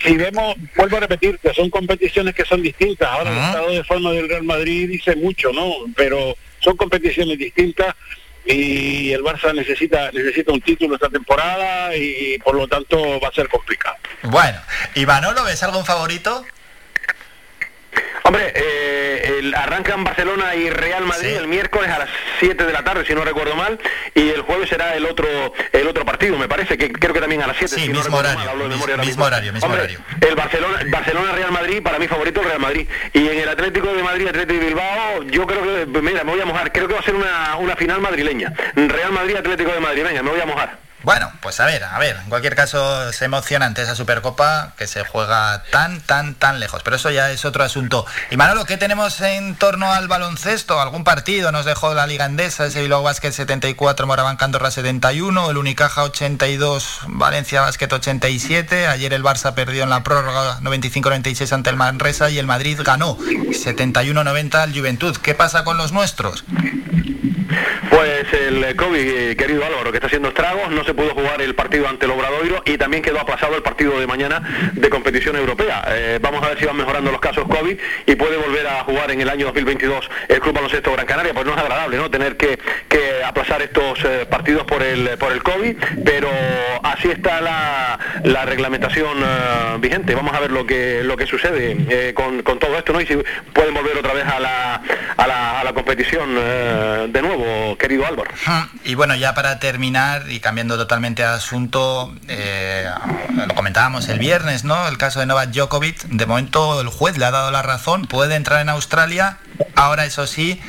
si 0.02 0.16
vemos, 0.16 0.56
vuelvo 0.74 0.96
a 0.96 1.00
repetir, 1.00 1.38
que 1.38 1.52
son 1.52 1.68
competiciones 1.68 2.34
que 2.34 2.44
son 2.44 2.62
distintas. 2.62 3.08
Ahora 3.08 3.30
el 3.30 3.38
estado 3.38 3.70
de 3.70 3.84
forma 3.84 4.12
del 4.12 4.28
Real 4.28 4.44
Madrid 4.44 4.88
dice 4.88 5.16
mucho, 5.16 5.52
¿no? 5.52 5.70
Pero 5.96 6.36
son 6.60 6.76
competiciones 6.76 7.38
distintas 7.38 7.94
y 8.46 9.12
el 9.12 9.22
Barça 9.22 9.52
necesita 9.52 10.10
necesita 10.12 10.52
un 10.52 10.60
título 10.60 10.94
esta 10.94 11.08
temporada 11.08 11.94
y 11.96 12.38
por 12.38 12.54
lo 12.54 12.68
tanto 12.68 13.20
va 13.20 13.28
a 13.28 13.32
ser 13.32 13.48
complicado. 13.48 13.96
Bueno, 14.22 14.58
¿y 14.94 15.04
Manolo 15.04 15.44
ves 15.44 15.62
algún 15.62 15.84
favorito? 15.84 16.44
Hombre, 18.24 18.52
eh, 18.54 19.38
el, 19.38 19.54
arrancan 19.54 20.02
Barcelona 20.02 20.54
y 20.56 20.68
Real 20.68 21.04
Madrid 21.04 21.36
el 21.36 21.46
miércoles 21.46 21.90
a 21.90 21.98
las 21.98 22.10
7 22.40 22.64
de 22.64 22.72
la 22.72 22.82
tarde, 22.82 23.04
si 23.06 23.14
no 23.14 23.24
recuerdo 23.24 23.54
mal, 23.54 23.78
y 24.14 24.30
el 24.30 24.42
jueves 24.42 24.68
será 24.68 24.96
el 24.96 25.06
otro 25.06 25.28
el 25.72 25.86
otro 25.86 26.04
partido, 26.04 26.36
me 26.36 26.48
parece, 26.48 26.76
que 26.76 26.90
creo 26.92 27.14
que 27.14 27.20
también 27.20 27.42
a 27.42 27.46
las 27.46 27.56
7. 27.56 27.74
Sí, 27.74 27.88
mismo, 27.88 28.16
horario, 28.16 28.54
mismo, 28.68 28.84
horario, 29.24 29.52
mismo 29.52 29.72
horario. 29.72 30.00
El 30.20 30.34
Barcelona, 30.34 30.80
Barcelona 30.90 31.32
Real 31.32 31.52
Madrid, 31.52 31.82
para 31.82 31.98
mí 31.98 32.08
favorito 32.08 32.40
el 32.40 32.48
Real 32.48 32.60
Madrid. 32.60 32.88
Y 33.12 33.28
en 33.28 33.38
el 33.38 33.48
Atlético 33.48 33.94
de 33.94 34.02
Madrid, 34.02 34.28
Atlético 34.28 34.60
de 34.60 34.66
Bilbao, 34.66 35.22
yo 35.24 35.46
creo 35.46 35.62
que, 35.62 36.02
mira, 36.02 36.24
me 36.24 36.32
voy 36.32 36.40
a 36.40 36.46
mojar, 36.46 36.72
creo 36.72 36.88
que 36.88 36.94
va 36.94 37.00
a 37.00 37.04
ser 37.04 37.14
una, 37.14 37.56
una 37.58 37.76
final 37.76 38.00
madrileña. 38.00 38.52
Real 38.74 39.12
Madrid, 39.12 39.36
Atlético 39.36 39.72
de 39.72 39.80
Madrid, 39.80 40.02
venga, 40.04 40.22
me 40.22 40.30
voy 40.30 40.40
a 40.40 40.46
mojar. 40.46 40.85
Bueno, 41.06 41.30
pues 41.40 41.60
a 41.60 41.66
ver, 41.66 41.84
a 41.84 42.00
ver, 42.00 42.16
en 42.16 42.28
cualquier 42.28 42.56
caso 42.56 43.10
es 43.10 43.22
emocionante 43.22 43.80
esa 43.80 43.94
Supercopa 43.94 44.72
que 44.76 44.88
se 44.88 45.04
juega 45.04 45.62
tan, 45.70 46.00
tan, 46.00 46.34
tan 46.34 46.58
lejos, 46.58 46.82
pero 46.82 46.96
eso 46.96 47.12
ya 47.12 47.30
es 47.30 47.44
otro 47.44 47.62
asunto. 47.62 48.04
Y 48.32 48.36
Manolo, 48.36 48.64
¿qué 48.64 48.76
tenemos 48.76 49.20
en 49.20 49.54
torno 49.54 49.92
al 49.92 50.08
baloncesto? 50.08 50.80
¿Algún 50.80 51.04
partido 51.04 51.52
nos 51.52 51.64
dejó 51.64 51.94
la 51.94 52.08
Liga 52.08 52.24
Endesa, 52.24 52.66
ese 52.66 52.82
Bilbao 52.82 53.04
Basket 53.04 53.30
74, 53.30 54.04
Moraván 54.04 54.36
Candorra 54.36 54.72
71, 54.72 55.48
el 55.48 55.56
Unicaja 55.58 56.02
82, 56.02 57.02
Valencia 57.06 57.60
Basket 57.60 57.92
87, 57.92 58.88
ayer 58.88 59.12
el 59.12 59.22
Barça 59.22 59.54
perdió 59.54 59.84
en 59.84 59.90
la 59.90 60.02
prórroga 60.02 60.58
95-96 60.58 61.52
ante 61.52 61.70
el 61.70 61.76
Manresa 61.76 62.30
y 62.30 62.38
el 62.40 62.48
Madrid 62.48 62.80
ganó 62.82 63.16
71-90 63.16 64.54
al 64.56 64.76
Juventud. 64.76 65.16
¿Qué 65.18 65.36
pasa 65.36 65.62
con 65.62 65.76
los 65.76 65.92
nuestros? 65.92 66.44
Pues 67.90 68.32
el 68.32 68.74
COVID, 68.76 68.98
eh, 68.98 69.36
querido 69.36 69.64
Álvaro, 69.64 69.90
que 69.90 69.98
está 69.98 70.06
haciendo 70.06 70.28
estragos, 70.28 70.70
no 70.70 70.84
se 70.84 70.94
pudo 70.94 71.10
jugar 71.10 71.40
el 71.40 71.54
partido 71.54 71.88
ante 71.88 72.06
el 72.06 72.12
Obradoiro 72.12 72.62
y 72.64 72.76
también 72.78 73.02
quedó 73.02 73.20
aplazado 73.20 73.56
el 73.56 73.62
partido 73.62 73.98
de 73.98 74.06
mañana 74.06 74.70
de 74.72 74.90
competición 74.90 75.36
europea. 75.36 75.84
Eh, 75.88 76.18
vamos 76.20 76.42
a 76.42 76.48
ver 76.48 76.58
si 76.58 76.66
van 76.66 76.76
mejorando 76.76 77.12
los 77.12 77.20
casos 77.20 77.44
COVID 77.48 77.78
y 78.06 78.14
puede 78.16 78.36
volver 78.36 78.66
a 78.66 78.84
jugar 78.84 79.10
en 79.10 79.20
el 79.20 79.28
año 79.28 79.46
2022 79.46 80.08
el 80.28 80.40
Club 80.40 80.54
Baloncesto 80.54 80.92
Gran 80.92 81.06
Canaria. 81.06 81.32
Pues 81.32 81.46
no 81.46 81.52
es 81.52 81.58
agradable, 81.58 81.96
¿no? 81.96 82.10
Tener 82.10 82.36
que, 82.36 82.58
aplazar 83.24 83.62
estos 83.62 84.04
eh, 84.04 84.26
partidos 84.28 84.64
por 84.64 84.82
el 84.82 85.16
por 85.18 85.32
el 85.32 85.42
COVID, 85.42 85.76
pero 86.04 86.30
así 86.82 87.08
está 87.08 87.40
la, 87.40 88.44
reglamentación 88.44 89.18
vigente. 89.80 90.14
Vamos 90.14 90.34
a 90.34 90.40
ver 90.40 90.50
lo 90.50 90.66
que 90.66 91.02
lo 91.02 91.16
que 91.16 91.26
sucede 91.26 92.14
con, 92.14 92.42
todo 92.42 92.78
esto, 92.78 92.92
¿no? 92.92 93.00
Y 93.00 93.06
si 93.06 93.16
pueden 93.52 93.74
volver 93.74 93.96
otra 93.98 94.12
vez 94.12 94.24
a 94.24 94.40
la, 94.40 94.82
a 95.16 95.64
la 95.64 95.72
competición 95.72 96.34
de 96.34 97.22
nuevo, 97.22 97.45
querido 97.78 98.06
Álvaro. 98.06 98.30
Y 98.84 98.94
bueno, 98.94 99.14
ya 99.14 99.34
para 99.34 99.58
terminar 99.58 100.30
y 100.30 100.40
cambiando 100.40 100.76
totalmente 100.76 101.22
de 101.22 101.28
asunto, 101.28 102.14
eh, 102.28 102.88
lo 103.34 103.54
comentábamos 103.54 104.08
el 104.08 104.18
viernes, 104.18 104.64
¿no? 104.64 104.88
El 104.88 104.98
caso 104.98 105.20
de 105.20 105.26
Novak 105.26 105.50
Djokovic, 105.50 106.02
de 106.04 106.26
momento 106.26 106.80
el 106.80 106.88
juez 106.88 107.18
le 107.18 107.24
ha 107.24 107.30
dado 107.30 107.50
la 107.50 107.62
razón, 107.62 108.06
puede 108.06 108.34
entrar 108.34 108.60
en 108.60 108.68
Australia, 108.68 109.38
ahora 109.74 110.04
eso 110.04 110.26
sí, 110.26 110.60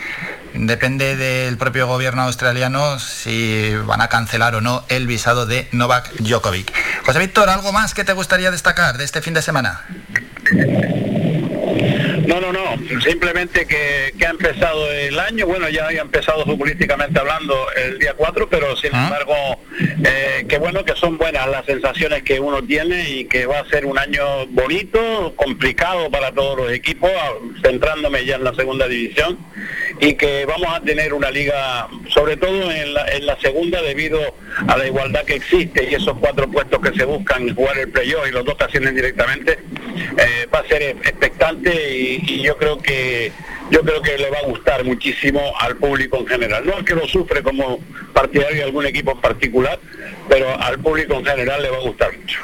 depende 0.54 1.16
del 1.16 1.58
propio 1.58 1.88
gobierno 1.88 2.24
australiano 2.24 2.99
si 2.99 3.76
van 3.86 4.02
a 4.02 4.08
cancelar 4.08 4.56
o 4.56 4.62
no 4.62 4.84
el 4.90 5.08
visado 5.08 5.45
de 5.45 5.68
Novak 5.72 6.12
Djokovic. 6.20 6.74
José 7.06 7.20
Víctor, 7.20 7.49
¿algo 7.49 7.72
más 7.72 7.94
que 7.94 8.04
te 8.04 8.14
gustaría 8.14 8.52
destacar 8.52 8.98
de 8.98 9.04
este 9.04 9.22
fin 9.22 9.34
de 9.34 9.41
semana? 9.41 9.82
No, 12.28 12.41
no, 12.41 12.52
no, 12.52 12.99
simplemente 12.99 13.66
que, 13.66 14.14
ha 14.26 14.30
empezado 14.30 14.91
el 14.91 15.18
año, 15.18 15.48
bueno, 15.48 15.70
ya 15.70 15.86
había 15.86 16.02
empezado 16.02 16.44
futbolísticamente 16.44 17.18
hablando 17.18 17.56
el 17.74 17.99
día 17.99 18.16
4, 18.18 18.49
pero 18.49 18.76
sin 18.76 18.94
ah. 18.94 19.06
embargo, 19.06 19.34
eh, 20.04 20.45
que 20.48 20.58
bueno, 20.58 20.84
que 20.84 20.94
son 20.95 21.18
buenas 21.18 21.48
las 21.48 21.66
sensaciones 21.66 22.24
que 22.24 22.41
uno 22.41 22.62
tiene 22.62 23.10
y 23.10 23.26
que 23.26 23.45
va 23.45 23.60
a 23.60 23.70
ser 23.70 23.86
un 23.86 23.98
año 23.98 24.45
bonito, 24.48 25.34
complicado 25.38 26.12
para 26.12 26.34
todos 26.34 26.58
los 26.58 26.72
equipos, 26.74 27.10
centrándome 27.64 28.26
ya 28.26 28.36
en 28.36 28.44
la 28.44 28.54
segunda 28.54 28.90
división, 28.90 29.38
y 29.99 30.14
que 30.14 30.45
vamos 30.45 30.68
a 30.74 30.82
tener 30.82 31.14
una 31.14 31.32
liga, 31.32 31.88
sobre 32.14 32.38
todo 32.38 32.72
en 32.72 32.94
la, 32.94 33.07
en 33.10 33.26
la 33.26 33.40
segunda, 33.40 33.82
debido 33.82 34.19
a 34.68 34.78
la 34.78 34.88
igualdad 34.88 35.24
que 35.26 35.36
existe 35.36 35.88
y 35.90 35.95
esos 35.95 36.18
cuatro 36.19 36.49
puestos 36.49 36.80
que 36.82 36.98
se 36.98 37.06
buscan 37.06 37.53
jugar 37.56 37.78
el 37.78 37.90
playoff 37.90 38.28
y 38.28 38.32
los 38.32 38.45
dos 38.45 38.56
que 38.56 38.65
ascienden 38.65 38.95
directamente, 38.95 39.60
eh, 40.18 40.48
va 40.53 40.60
a 40.60 40.68
ser 40.68 40.84
expectante 40.84 41.98
y 41.98 42.41
yo 42.41 42.57
creo 42.57 42.78
que 42.78 43.32
yo 43.69 43.82
creo 43.82 44.02
que 44.02 44.18
le 44.18 44.30
va 44.30 44.40
a 44.40 44.45
gustar 44.45 44.84
muchísimo 44.84 45.53
al 45.60 45.76
público 45.76 46.18
en 46.18 46.28
general. 46.28 46.65
No 46.65 46.78
es 46.78 46.86
que 46.86 46.95
lo 46.95 47.07
sufre 47.07 47.44
como 47.44 47.80
partidario 48.14 48.57
de 48.57 48.64
algún 48.64 48.86
equipo 48.86 49.11
en 49.11 49.22
particular, 49.22 49.80
pero 50.30 50.60
al 50.61 50.80
público 50.80 51.15
en 51.15 51.26
general 51.26 51.61
le 51.61 51.69
va 51.69 51.78
a 51.78 51.82
gustar 51.82 52.18
mucho. 52.18 52.40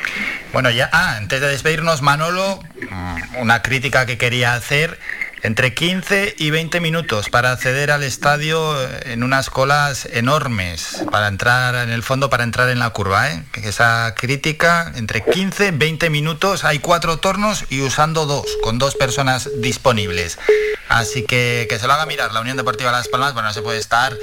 Bueno, 0.51 0.69
ya, 0.69 0.89
ah, 0.91 1.17
antes 1.17 1.41
de 1.41 1.47
despedirnos, 1.47 2.01
Manolo, 2.01 2.59
mm, 2.89 3.37
una 3.37 3.61
crítica 3.61 4.05
que 4.05 4.17
quería 4.17 4.53
hacer 4.53 4.99
entre 5.43 5.73
15 5.73 6.35
y 6.37 6.49
20 6.51 6.79
minutos 6.79 7.29
para 7.29 7.51
acceder 7.51 7.91
al 7.91 8.01
estadio 8.01 8.75
en 9.01 9.23
unas 9.23 9.49
colas 9.49 10.07
enormes, 10.11 11.03
para 11.11 11.27
entrar 11.27 11.75
en 11.75 11.89
el 11.89 12.01
fondo, 12.01 12.29
para 12.29 12.45
entrar 12.45 12.69
en 12.69 12.79
la 12.79 12.91
curva. 12.91 13.29
¿eh? 13.29 13.43
Esa 13.61 14.15
crítica, 14.15 14.91
entre 14.95 15.23
15 15.23 15.67
y 15.67 15.71
20 15.71 16.09
minutos, 16.09 16.63
hay 16.63 16.79
cuatro 16.79 17.17
tornos 17.17 17.65
y 17.69 17.81
usando 17.81 18.25
dos, 18.25 18.45
con 18.63 18.79
dos 18.79 18.95
personas 18.95 19.49
disponibles. 19.57 20.39
Así 20.87 21.23
que 21.23 21.67
que 21.69 21.79
se 21.79 21.87
lo 21.87 21.93
haga 21.93 22.05
mirar 22.05 22.31
la 22.31 22.41
Unión 22.41 22.55
Deportiva 22.55 22.91
Las 22.91 23.07
Palmas, 23.09 23.33
bueno, 23.33 23.49
no 23.49 23.53
se 23.53 23.61
puede 23.61 23.79
estar 23.79 24.15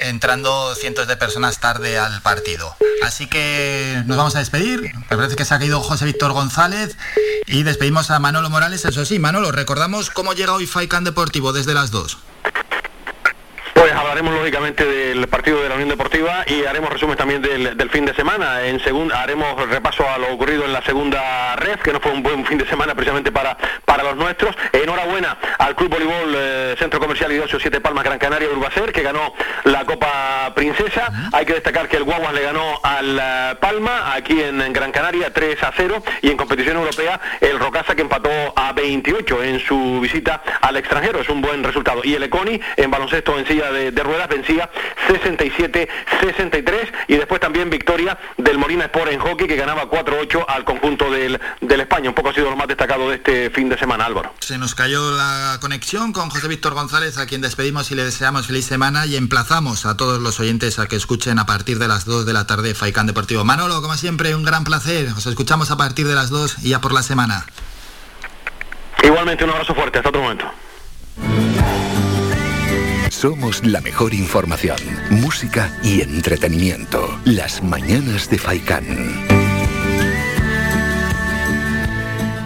entrando 0.00 0.74
cientos 0.74 1.06
de 1.06 1.16
personas 1.16 1.60
tarde 1.60 1.98
al 1.98 2.20
partido. 2.22 2.74
Así 3.02 3.26
que 3.26 4.02
nos 4.06 4.16
vamos 4.16 4.34
a 4.34 4.40
despedir. 4.40 4.92
Me 5.10 5.16
parece 5.16 5.36
que 5.36 5.44
se 5.44 5.54
ha 5.54 5.58
caído 5.58 5.80
José 5.80 6.04
Víctor 6.04 6.32
González 6.32 6.96
y 7.46 7.62
despedimos 7.62 8.10
a 8.10 8.18
Manolo 8.18 8.50
Morales. 8.50 8.84
Eso 8.84 9.04
sí, 9.04 9.18
Manolo, 9.18 9.52
recordamos 9.52 10.10
cómo 10.10 10.32
llega 10.32 10.47
hoy 10.48 10.66
Faikan 10.66 11.04
Deportivo 11.04 11.52
desde 11.52 11.74
las 11.74 11.90
2. 11.90 12.18
Pues 13.88 14.00
hablaremos 14.00 14.34
lógicamente 14.34 14.84
del 14.84 15.26
partido 15.28 15.62
de 15.62 15.70
la 15.70 15.76
Unión 15.76 15.88
Deportiva 15.88 16.44
y 16.46 16.66
haremos 16.66 16.92
resumen 16.92 17.16
también 17.16 17.40
del, 17.40 17.88
fin 17.88 18.04
de 18.04 18.12
semana. 18.12 18.66
En 18.66 18.80
segunda 18.80 19.22
haremos 19.22 19.66
repaso 19.66 20.06
a 20.06 20.18
lo 20.18 20.30
ocurrido 20.30 20.66
en 20.66 20.74
la 20.74 20.82
segunda 20.82 21.56
red, 21.56 21.78
que 21.78 21.94
no 21.94 21.98
fue 21.98 22.12
un 22.12 22.22
buen 22.22 22.44
fin 22.44 22.58
de 22.58 22.66
semana 22.66 22.94
precisamente 22.94 23.32
para, 23.32 23.56
para 23.86 24.02
los 24.02 24.14
nuestros. 24.16 24.54
Enhorabuena 24.74 25.38
al 25.58 25.74
Club 25.74 25.88
Voleibol 25.88 26.34
eh, 26.36 26.76
Centro 26.78 27.00
Comercial 27.00 27.32
y 27.32 27.38
Ocio 27.38 27.58
Siete 27.58 27.80
Palmas 27.80 28.04
Gran 28.04 28.18
Canaria 28.18 28.50
Urbacer, 28.50 28.92
que 28.92 29.00
ganó 29.00 29.32
la 29.64 29.86
Copa 29.86 30.52
Princesa. 30.54 31.10
Hay 31.32 31.46
que 31.46 31.54
destacar 31.54 31.88
que 31.88 31.96
el 31.96 32.04
Guaguas 32.04 32.34
le 32.34 32.42
ganó 32.42 32.80
al 32.82 33.18
eh, 33.18 33.56
Palma 33.58 34.12
aquí 34.12 34.38
en, 34.38 34.70
Gran 34.74 34.92
Canaria 34.92 35.32
3 35.32 35.62
a 35.62 35.72
0 35.74 36.02
y 36.20 36.30
en 36.30 36.36
competición 36.36 36.76
europea 36.76 37.18
el 37.40 37.58
Rocasa 37.58 37.94
que 37.94 38.02
empató 38.02 38.28
a 38.54 38.74
28 38.74 39.44
en 39.44 39.60
su 39.60 39.98
visita 40.02 40.42
al 40.60 40.76
extranjero. 40.76 41.20
Es 41.20 41.30
un 41.30 41.40
buen 41.40 41.64
resultado. 41.64 42.02
Y 42.04 42.14
el 42.14 42.24
Econi 42.24 42.60
en 42.76 42.90
baloncesto 42.90 43.38
en 43.38 43.46
silla 43.46 43.72
de, 43.72 43.77
ruedas 44.02 44.28
vencía 44.28 44.70
67-63 45.08 46.92
y 47.08 47.16
después 47.16 47.40
también 47.40 47.70
victoria 47.70 48.18
del 48.36 48.58
Molina 48.58 48.84
Sport 48.86 49.12
en 49.12 49.20
hockey 49.20 49.46
que 49.46 49.56
ganaba 49.56 49.90
4-8 49.90 50.44
al 50.46 50.64
conjunto 50.64 51.10
del, 51.10 51.40
del 51.60 51.80
España. 51.80 52.08
Un 52.08 52.14
poco 52.14 52.30
ha 52.30 52.34
sido 52.34 52.50
lo 52.50 52.56
más 52.56 52.68
destacado 52.68 53.08
de 53.10 53.16
este 53.16 53.50
fin 53.50 53.68
de 53.68 53.78
semana, 53.78 54.06
Álvaro. 54.06 54.34
Se 54.40 54.58
nos 54.58 54.74
cayó 54.74 55.10
la 55.16 55.58
conexión 55.60 56.12
con 56.12 56.30
José 56.30 56.48
Víctor 56.48 56.74
González, 56.74 57.18
a 57.18 57.26
quien 57.26 57.40
despedimos 57.40 57.90
y 57.90 57.94
le 57.94 58.04
deseamos 58.04 58.46
feliz 58.46 58.66
semana 58.66 59.06
y 59.06 59.16
emplazamos 59.16 59.86
a 59.86 59.96
todos 59.96 60.20
los 60.20 60.40
oyentes 60.40 60.78
a 60.78 60.86
que 60.86 60.96
escuchen 60.96 61.38
a 61.38 61.46
partir 61.46 61.78
de 61.78 61.88
las 61.88 62.04
2 62.04 62.26
de 62.26 62.32
la 62.32 62.46
tarde 62.46 62.74
Faicán 62.74 63.06
Deportivo. 63.06 63.44
Manolo, 63.44 63.80
como 63.82 63.94
siempre, 63.94 64.34
un 64.34 64.44
gran 64.44 64.64
placer. 64.64 65.08
Os 65.16 65.26
escuchamos 65.26 65.70
a 65.70 65.76
partir 65.76 66.06
de 66.06 66.14
las 66.14 66.30
2 66.30 66.58
y 66.62 66.70
ya 66.70 66.80
por 66.80 66.92
la 66.92 67.02
semana. 67.02 67.44
Igualmente 69.02 69.44
un 69.44 69.50
abrazo 69.50 69.74
fuerte, 69.74 69.98
hasta 69.98 70.10
otro 70.10 70.22
momento. 70.22 70.44
Somos 73.20 73.66
la 73.66 73.80
mejor 73.80 74.14
información, 74.14 74.76
música 75.10 75.76
y 75.82 76.02
entretenimiento. 76.02 77.18
Las 77.24 77.64
mañanas 77.64 78.30
de 78.30 78.38
Faikán. 78.38 78.86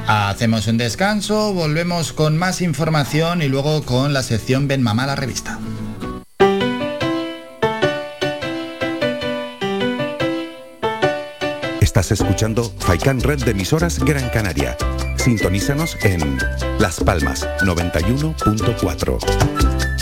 Hacemos 0.07 0.66
un 0.69 0.78
descanso, 0.78 1.53
volvemos 1.53 2.15
con 2.15 2.39
más 2.39 2.62
información 2.62 3.43
y 3.43 3.49
luego 3.49 3.82
con 3.82 4.15
la 4.15 4.23
sección 4.23 4.66
Ben 4.66 4.81
Mamá 4.81 5.05
la 5.05 5.15
revista. 5.15 5.59
Estás 11.82 12.12
escuchando 12.12 12.73
Faikán 12.78 13.20
Red 13.20 13.44
de 13.44 13.51
emisoras 13.51 13.99
Gran 13.99 14.31
Canaria. 14.31 14.78
Sintonízanos 15.19 15.99
en 16.03 16.39
Las 16.78 16.99
Palmas 16.99 17.47
91.4. 17.61 20.02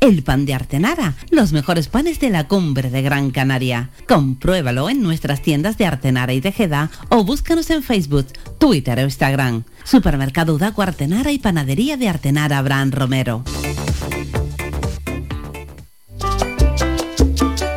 el 0.00 0.22
pan 0.22 0.46
de 0.46 0.54
Artenara, 0.54 1.14
los 1.30 1.52
mejores 1.52 1.88
panes 1.88 2.20
de 2.20 2.30
la 2.30 2.48
cumbre 2.48 2.90
de 2.90 3.02
Gran 3.02 3.30
Canaria. 3.30 3.90
Compruébalo 4.08 4.90
en 4.90 5.02
nuestras 5.02 5.42
tiendas 5.42 5.78
de 5.78 5.86
Artenara 5.86 6.32
y 6.32 6.40
Tejeda 6.40 6.90
o 7.08 7.24
búscanos 7.24 7.70
en 7.70 7.82
Facebook, 7.82 8.26
Twitter 8.58 8.98
o 8.98 9.02
Instagram. 9.02 9.64
Supermercado 9.84 10.54
Udaco 10.54 10.82
Artenara 10.82 11.32
y 11.32 11.38
Panadería 11.38 11.96
de 11.96 12.08
Artenara 12.08 12.58
Abraham 12.58 12.92
Romero. 12.92 13.44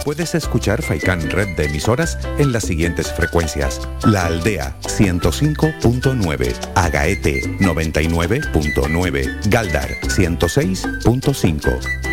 Puedes 0.04 0.36
escuchar 0.36 0.82
Faikan 0.82 1.30
Red 1.30 1.56
de 1.56 1.66
emisoras 1.66 2.18
en 2.38 2.52
las 2.52 2.66
siguientes 2.66 3.14
frecuencias. 3.14 3.88
La 4.06 4.26
Aldea 4.26 4.78
105.9, 4.82 6.54
Agaete 6.76 7.42
99.9, 7.60 9.50
Galdar 9.50 9.90
106.5. 10.02 12.13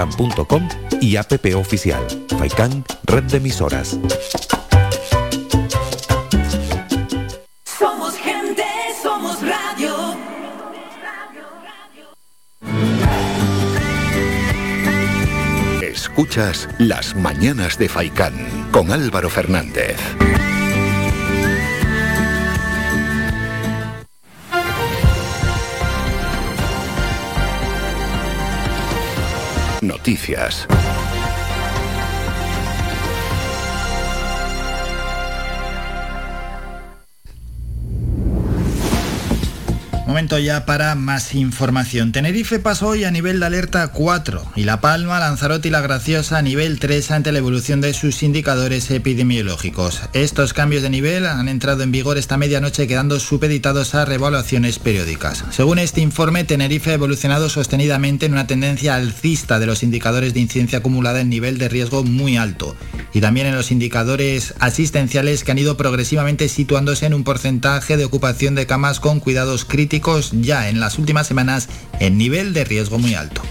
faikan.com 0.01 0.67
y 0.99 1.15
app 1.15 1.33
oficial. 1.55 2.05
Faikan, 2.37 2.83
red 3.03 3.23
de 3.23 3.37
emisoras. 3.37 3.97
Somos 7.65 8.15
gente, 8.15 8.63
somos 9.01 9.37
radio. 9.41 10.17
Escuchas 15.81 16.67
Las 16.79 17.15
Mañanas 17.15 17.77
de 17.77 17.89
Faikán 17.89 18.33
con 18.71 18.91
Álvaro 18.91 19.29
Fernández. 19.29 19.97
Noticias. 29.81 30.67
Momento 40.11 40.37
ya 40.39 40.65
para 40.65 40.93
más 40.95 41.33
información. 41.35 42.11
Tenerife 42.11 42.59
pasó 42.59 42.89
hoy 42.89 43.05
a 43.05 43.11
nivel 43.11 43.39
de 43.39 43.45
alerta 43.45 43.87
4 43.87 44.43
y 44.57 44.65
La 44.65 44.81
Palma, 44.81 45.21
Lanzarote 45.21 45.69
y 45.69 45.71
La 45.71 45.79
Graciosa 45.79 46.37
a 46.37 46.41
nivel 46.41 46.79
3 46.79 47.11
ante 47.11 47.31
la 47.31 47.37
evolución 47.37 47.79
de 47.79 47.93
sus 47.93 48.21
indicadores 48.21 48.91
epidemiológicos. 48.91 50.01
Estos 50.11 50.51
cambios 50.51 50.83
de 50.83 50.89
nivel 50.89 51.25
han 51.25 51.47
entrado 51.47 51.83
en 51.83 51.93
vigor 51.93 52.17
esta 52.17 52.35
medianoche 52.35 52.89
quedando 52.89 53.21
supeditados 53.21 53.95
a 53.95 54.03
revaluaciones 54.03 54.79
periódicas. 54.79 55.45
Según 55.49 55.79
este 55.79 56.01
informe, 56.01 56.43
Tenerife 56.43 56.91
ha 56.91 56.95
evolucionado 56.95 57.47
sostenidamente 57.47 58.25
en 58.25 58.33
una 58.33 58.47
tendencia 58.47 58.95
alcista 58.95 59.59
de 59.59 59.67
los 59.67 59.81
indicadores 59.81 60.33
de 60.33 60.41
incidencia 60.41 60.79
acumulada 60.79 61.21
en 61.21 61.29
nivel 61.29 61.57
de 61.57 61.69
riesgo 61.69 62.03
muy 62.03 62.35
alto 62.35 62.75
y 63.13 63.21
también 63.21 63.47
en 63.47 63.55
los 63.55 63.71
indicadores 63.71 64.55
asistenciales 64.59 65.45
que 65.45 65.51
han 65.51 65.57
ido 65.57 65.77
progresivamente 65.77 66.49
situándose 66.49 67.05
en 67.05 67.13
un 67.13 67.23
porcentaje 67.23 67.95
de 67.95 68.05
ocupación 68.05 68.55
de 68.55 68.65
camas 68.65 68.99
con 68.99 69.21
cuidados 69.21 69.63
críticos 69.63 70.00
ya 70.41 70.69
en 70.69 70.79
las 70.79 70.97
últimas 70.97 71.27
semanas 71.27 71.69
en 71.99 72.17
nivel 72.17 72.53
de 72.53 72.63
riesgo 72.63 72.97
muy 72.97 73.15
alto. 73.15 73.41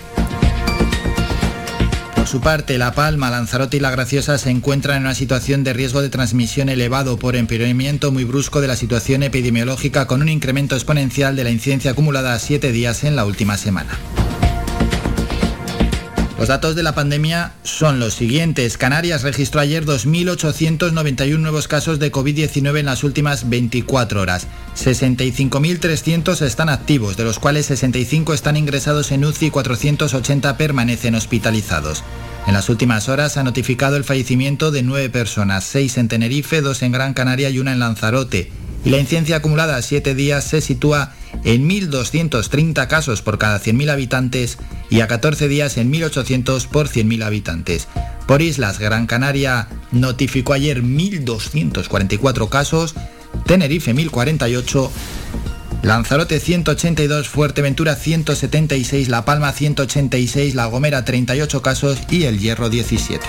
Por 2.21 2.29
su 2.29 2.43
parte, 2.43 2.77
La 2.77 2.93
Palma, 2.93 3.31
Lanzarote 3.31 3.79
y 3.79 3.81
La 3.81 3.91
Graciosa 3.91 4.37
se 4.37 4.51
encuentran 4.51 4.99
en 4.99 5.03
una 5.05 5.15
situación 5.15 5.65
de 5.65 5.73
riesgo 5.73 6.03
de 6.03 6.11
transmisión 6.11 6.69
elevado 6.69 7.19
por 7.19 7.35
empeoramiento 7.35 8.13
muy 8.13 8.25
brusco 8.25 8.61
de 8.61 8.69
la 8.69 8.77
situación 8.77 9.23
epidemiológica 9.23 10.07
con 10.07 10.21
un 10.21 10.29
incremento 10.29 10.75
exponencial 10.75 11.35
de 11.35 11.45
la 11.45 11.51
incidencia 11.51 11.93
acumulada 11.93 12.35
a 12.35 12.39
siete 12.39 12.73
días 12.73 13.05
en 13.05 13.17
la 13.17 13.25
última 13.25 13.57
semana. 13.57 13.99
Los 16.41 16.49
datos 16.49 16.75
de 16.75 16.83
la 16.83 16.95
pandemia 16.95 17.53
son 17.65 18.01
los 18.01 18.15
siguientes. 18.15 18.79
Canarias 18.79 19.25
registró 19.25 19.61
ayer 19.61 19.85
2.891 19.85 21.39
nuevos 21.39 21.69
casos 21.69 21.99
de 21.99 22.11
COVID-19 22.11 22.79
en 22.79 22.87
las 22.87 23.05
últimas 23.05 23.51
24 23.51 24.23
horas. 24.23 24.47
65.300 24.75 26.41
están 26.41 26.71
activos, 26.71 27.19
de 27.19 27.25
los 27.25 27.39
cuales 27.39 27.67
65 27.67 28.33
están 28.33 28.57
ingresados 28.57 29.13
en 29.13 29.27
UCI 29.27 29.49
y 29.49 29.51
480 29.51 30.57
permanecen 30.57 31.15
hospitalizados. 31.15 32.05
En 32.47 32.55
las 32.55 32.71
últimas 32.71 33.11
horas 33.11 33.37
ha 33.37 33.45
notificado 33.45 33.97
el 33.97 34.05
fallecimiento 34.05 34.71
de 34.71 34.83
nueve 34.83 35.11
personas, 35.11 35.65
seis 35.65 35.99
en 35.99 36.09
Tenerife, 36.09 36.63
dos 36.63 36.81
en 36.81 36.93
Gran 36.93 37.13
Canaria 37.13 37.51
y 37.51 37.59
una 37.59 37.75
en 37.75 37.81
Lanzarote. 37.81 38.51
Y 38.85 38.91
la 38.91 38.99
incidencia 38.99 39.37
acumulada 39.37 39.77
a 39.77 39.83
siete 39.83 40.15
días 40.15 40.45
se 40.45 40.61
sitúa 40.61 41.13
en 41.45 41.69
1.230 41.69 42.87
casos 42.89 43.23
por 43.23 43.39
cada 43.39 43.61
100.000 43.61 43.91
habitantes 43.91 44.59
y 44.89 45.01
a 45.01 45.07
14 45.07 45.49
días 45.49 45.77
en 45.77 45.93
1.800 45.93 46.67
por 46.69 46.89
100.000 46.89 47.25
habitantes. 47.25 47.89
Por 48.27 48.43
islas, 48.43 48.79
Gran 48.79 49.07
Canaria 49.07 49.69
notificó 49.93 50.53
ayer 50.53 50.83
1.244 50.83 52.49
casos, 52.49 52.95
Tenerife 53.47 53.95
1.048, 53.95 54.91
Lanzarote 55.83 56.41
182, 56.41 57.29
Fuerteventura 57.29 57.97
176, 57.97 59.09
La 59.09 59.25
Palma 59.25 59.53
186, 59.53 60.55
La 60.55 60.67
Gomera 60.67 61.05
38 61.05 61.63
casos 61.63 61.99
y 62.11 62.25
El 62.25 62.39
Hierro 62.39 62.69
17. 62.69 63.27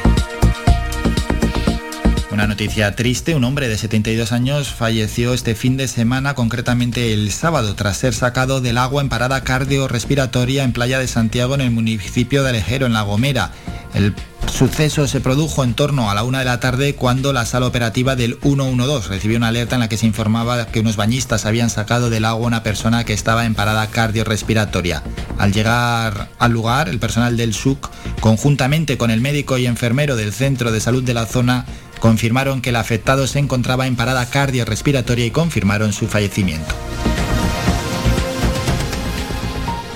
Una 2.32 2.48
noticia 2.48 2.96
triste, 2.96 3.36
un 3.36 3.44
hombre 3.44 3.68
de 3.68 3.78
72 3.78 4.32
años 4.32 4.70
falleció 4.70 5.34
este 5.34 5.54
fin 5.54 5.76
de 5.76 5.90
semana, 5.90 6.34
concretamente 6.34 7.12
el 7.12 7.30
sábado, 7.30 7.76
tras 7.76 7.98
ser 7.98 8.14
sacado 8.14 8.62
del 8.62 8.78
agua 8.78 9.02
en 9.02 9.10
parada 9.10 9.44
cardiorrespiratoria 9.44 10.64
en 10.64 10.72
Playa 10.72 10.98
de 10.98 11.10
Santiago, 11.10 11.56
en 11.56 11.62
el 11.62 11.72
municipio 11.72 12.42
de 12.44 12.50
Alejero, 12.52 12.86
en 12.86 12.94
La 12.94 13.02
Gomera. 13.02 13.52
El 13.94 14.16
suceso 14.50 15.08
se 15.08 15.20
produjo 15.20 15.66
en 15.66 15.74
torno 15.74 16.10
a 16.10 16.16
la 16.16 16.24
una 16.24 16.40
de 16.40 16.46
la 16.46 16.62
tarde 16.62 16.96
cuando 16.96 17.34
la 17.34 17.46
sala 17.46 17.68
operativa 17.68 18.16
del 18.16 18.38
112 18.42 19.10
recibió 19.10 19.36
una 19.36 19.50
alerta 19.50 19.76
en 19.76 19.82
la 19.82 19.90
que 19.90 19.98
se 19.98 20.06
informaba 20.06 20.68
que 20.68 20.80
unos 20.80 20.96
bañistas 20.96 21.46
habían 21.46 21.70
sacado 21.70 22.10
del 22.10 22.24
agua 22.24 22.46
a 22.46 22.48
una 22.48 22.64
persona 22.64 23.04
que 23.04 23.12
estaba 23.12 23.46
en 23.46 23.56
parada 23.56 23.88
cardiorrespiratoria. 23.88 25.04
Al 25.38 25.52
llegar 25.52 26.30
al 26.40 26.52
lugar, 26.52 26.88
el 26.88 27.00
personal 27.00 27.36
del 27.36 27.54
SUC, 27.54 27.90
conjuntamente 28.22 28.98
con 28.98 29.12
el 29.12 29.20
médico 29.20 29.58
y 29.58 29.66
enfermero 29.66 30.16
del 30.16 30.32
centro 30.32 30.72
de 30.72 30.80
salud 30.80 31.04
de 31.04 31.14
la 31.14 31.26
zona, 31.26 31.66
confirmaron 32.02 32.62
que 32.62 32.72
el 32.72 32.76
afectado 32.76 33.28
se 33.28 33.40
encontraba 33.40 33.88
en 33.88 33.96
parada 33.96 34.30
cardiorrespiratoria 34.30 35.26
y 35.26 35.32
confirmaron 35.32 35.94
su 35.94 36.08
fallecimiento. 36.08 36.76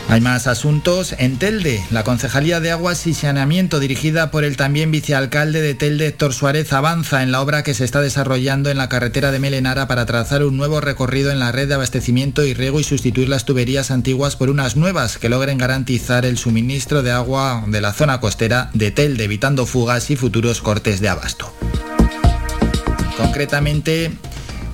Hay 0.07 0.21
más 0.21 0.45
asuntos. 0.47 1.15
En 1.17 1.37
Telde, 1.37 1.83
la 1.89 2.03
Concejalía 2.03 2.59
de 2.59 2.71
Aguas 2.71 3.07
y 3.07 3.13
Saneamiento, 3.13 3.79
dirigida 3.79 4.29
por 4.29 4.43
el 4.43 4.55
también 4.55 4.91
vicealcalde 4.91 5.61
de 5.61 5.73
Telde, 5.73 6.07
Héctor 6.07 6.33
Suárez, 6.33 6.71
avanza 6.73 7.23
en 7.23 7.31
la 7.31 7.41
obra 7.41 7.63
que 7.63 7.73
se 7.73 7.83
está 7.83 8.01
desarrollando 8.01 8.69
en 8.69 8.77
la 8.77 8.87
carretera 8.87 9.31
de 9.31 9.39
Melenara 9.39 9.87
para 9.87 10.05
trazar 10.05 10.45
un 10.45 10.57
nuevo 10.57 10.79
recorrido 10.79 11.31
en 11.31 11.39
la 11.39 11.51
red 11.51 11.67
de 11.67 11.73
abastecimiento 11.73 12.45
y 12.45 12.53
riego 12.53 12.79
y 12.79 12.83
sustituir 12.83 13.29
las 13.29 13.45
tuberías 13.45 13.89
antiguas 13.89 14.35
por 14.35 14.49
unas 14.49 14.77
nuevas 14.77 15.17
que 15.17 15.27
logren 15.27 15.57
garantizar 15.57 16.23
el 16.23 16.37
suministro 16.37 17.01
de 17.01 17.11
agua 17.11 17.63
de 17.67 17.81
la 17.81 17.91
zona 17.91 18.19
costera 18.19 18.69
de 18.73 18.91
Telde, 18.91 19.23
evitando 19.23 19.65
fugas 19.65 20.11
y 20.11 20.15
futuros 20.15 20.61
cortes 20.61 21.01
de 21.01 21.09
abasto. 21.09 21.51
Concretamente, 23.17 24.11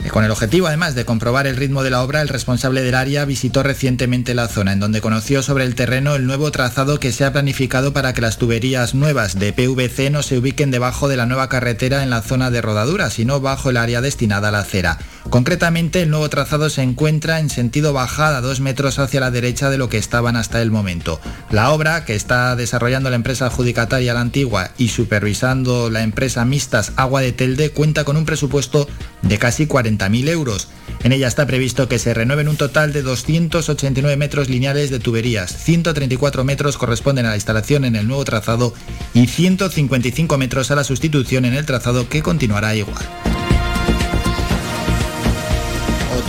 con 0.10 0.26
el 0.26 0.32
objetivo 0.32 0.68
además 0.68 0.96
de 0.96 1.06
comprobar 1.06 1.48
el 1.48 1.56
ritmo 1.56 1.84
de 1.84 1.90
la 1.90 2.02
obra, 2.02 2.22
el 2.22 2.28
responsable 2.28 2.82
del 2.82 2.96
área 2.96 3.26
visitó 3.26 3.64
recientemente 3.64 4.34
la 4.34 4.48
zona, 4.48 4.74
en 4.74 4.80
donde 4.80 5.02
conoció 5.02 5.44
sobre 5.44 5.64
el 5.64 5.76
terreno 5.76 6.16
el 6.16 6.26
nuevo 6.26 6.52
trazado 6.52 7.00
que 7.00 7.12
se 7.12 7.24
ha 7.24 7.32
planificado 7.32 7.94
para 7.94 8.14
que 8.14 8.22
las 8.22 8.38
tuberías 8.38 8.96
nuevas 8.96 9.38
de 9.38 9.54
PVC 9.54 10.10
no 10.10 10.24
se 10.24 10.38
ubiquen 10.38 10.72
debajo 10.72 11.08
de 11.08 11.18
la 11.18 11.26
nueva 11.26 11.50
carretera 11.50 12.04
en 12.04 12.10
la 12.10 12.22
zona 12.22 12.50
de 12.50 12.62
rodadura, 12.62 13.10
sino 13.10 13.40
bajo 13.40 13.70
el 13.70 13.78
área 13.78 14.02
destinada 14.02 14.50
a 14.50 14.52
la 14.52 14.60
acera. 14.60 14.98
Concretamente, 15.30 16.02
el 16.02 16.10
nuevo 16.10 16.30
trazado 16.30 16.70
se 16.70 16.82
encuentra 16.82 17.40
en 17.40 17.50
sentido 17.50 17.94
bajada 17.94 18.42
dos 18.42 18.60
metros 18.60 19.00
hacia 19.00 19.20
la 19.20 19.32
derecha 19.32 19.70
de 19.70 19.78
lo 19.78 19.88
que 19.88 19.98
estaban 19.98 20.36
hasta 20.36 20.62
el 20.62 20.72
momento. 20.72 21.22
La 21.52 21.72
obra, 21.72 22.06
que 22.06 22.16
está 22.16 22.56
desarrollando 22.56 23.10
la 23.10 23.16
empresa 23.16 23.46
adjudicataria 23.46 24.14
La 24.14 24.22
Antigua 24.22 24.72
y 24.78 24.90
supervisando 24.90 25.90
la 25.90 26.02
empresa 26.02 26.44
Mixtas 26.44 26.94
Agua 26.96 27.22
de 27.22 27.32
Telde, 27.32 27.70
cuenta 27.70 28.04
con 28.04 28.18
un 28.18 28.26
presupuesto 28.26 28.88
de 29.22 29.38
casi 29.38 29.68
40.000 29.98 30.30
euros. 30.30 30.68
En 31.04 31.12
ella 31.12 31.28
está 31.28 31.46
previsto 31.48 31.88
que 31.88 32.00
se 32.00 32.14
renueven 32.14 32.48
un 32.48 32.58
total 32.58 32.94
de 32.94 33.02
289 33.02 34.18
metros 34.18 34.50
lineales 34.50 34.90
de 34.90 35.00
tuberías, 35.00 35.52
134 35.52 36.44
metros 36.44 36.78
corresponden 36.78 37.26
a 37.26 37.30
la 37.30 37.36
instalación 37.36 37.86
en 37.86 37.96
el 37.96 38.08
nuevo 38.08 38.24
trazado 38.26 38.74
y 39.14 39.28
155 39.28 40.38
metros 40.38 40.72
a 40.72 40.76
la 40.76 40.84
sustitución 40.84 41.46
en 41.46 41.54
el 41.54 41.66
trazado 41.66 42.08
que 42.10 42.22
continuará 42.22 42.76
igual. 42.76 43.31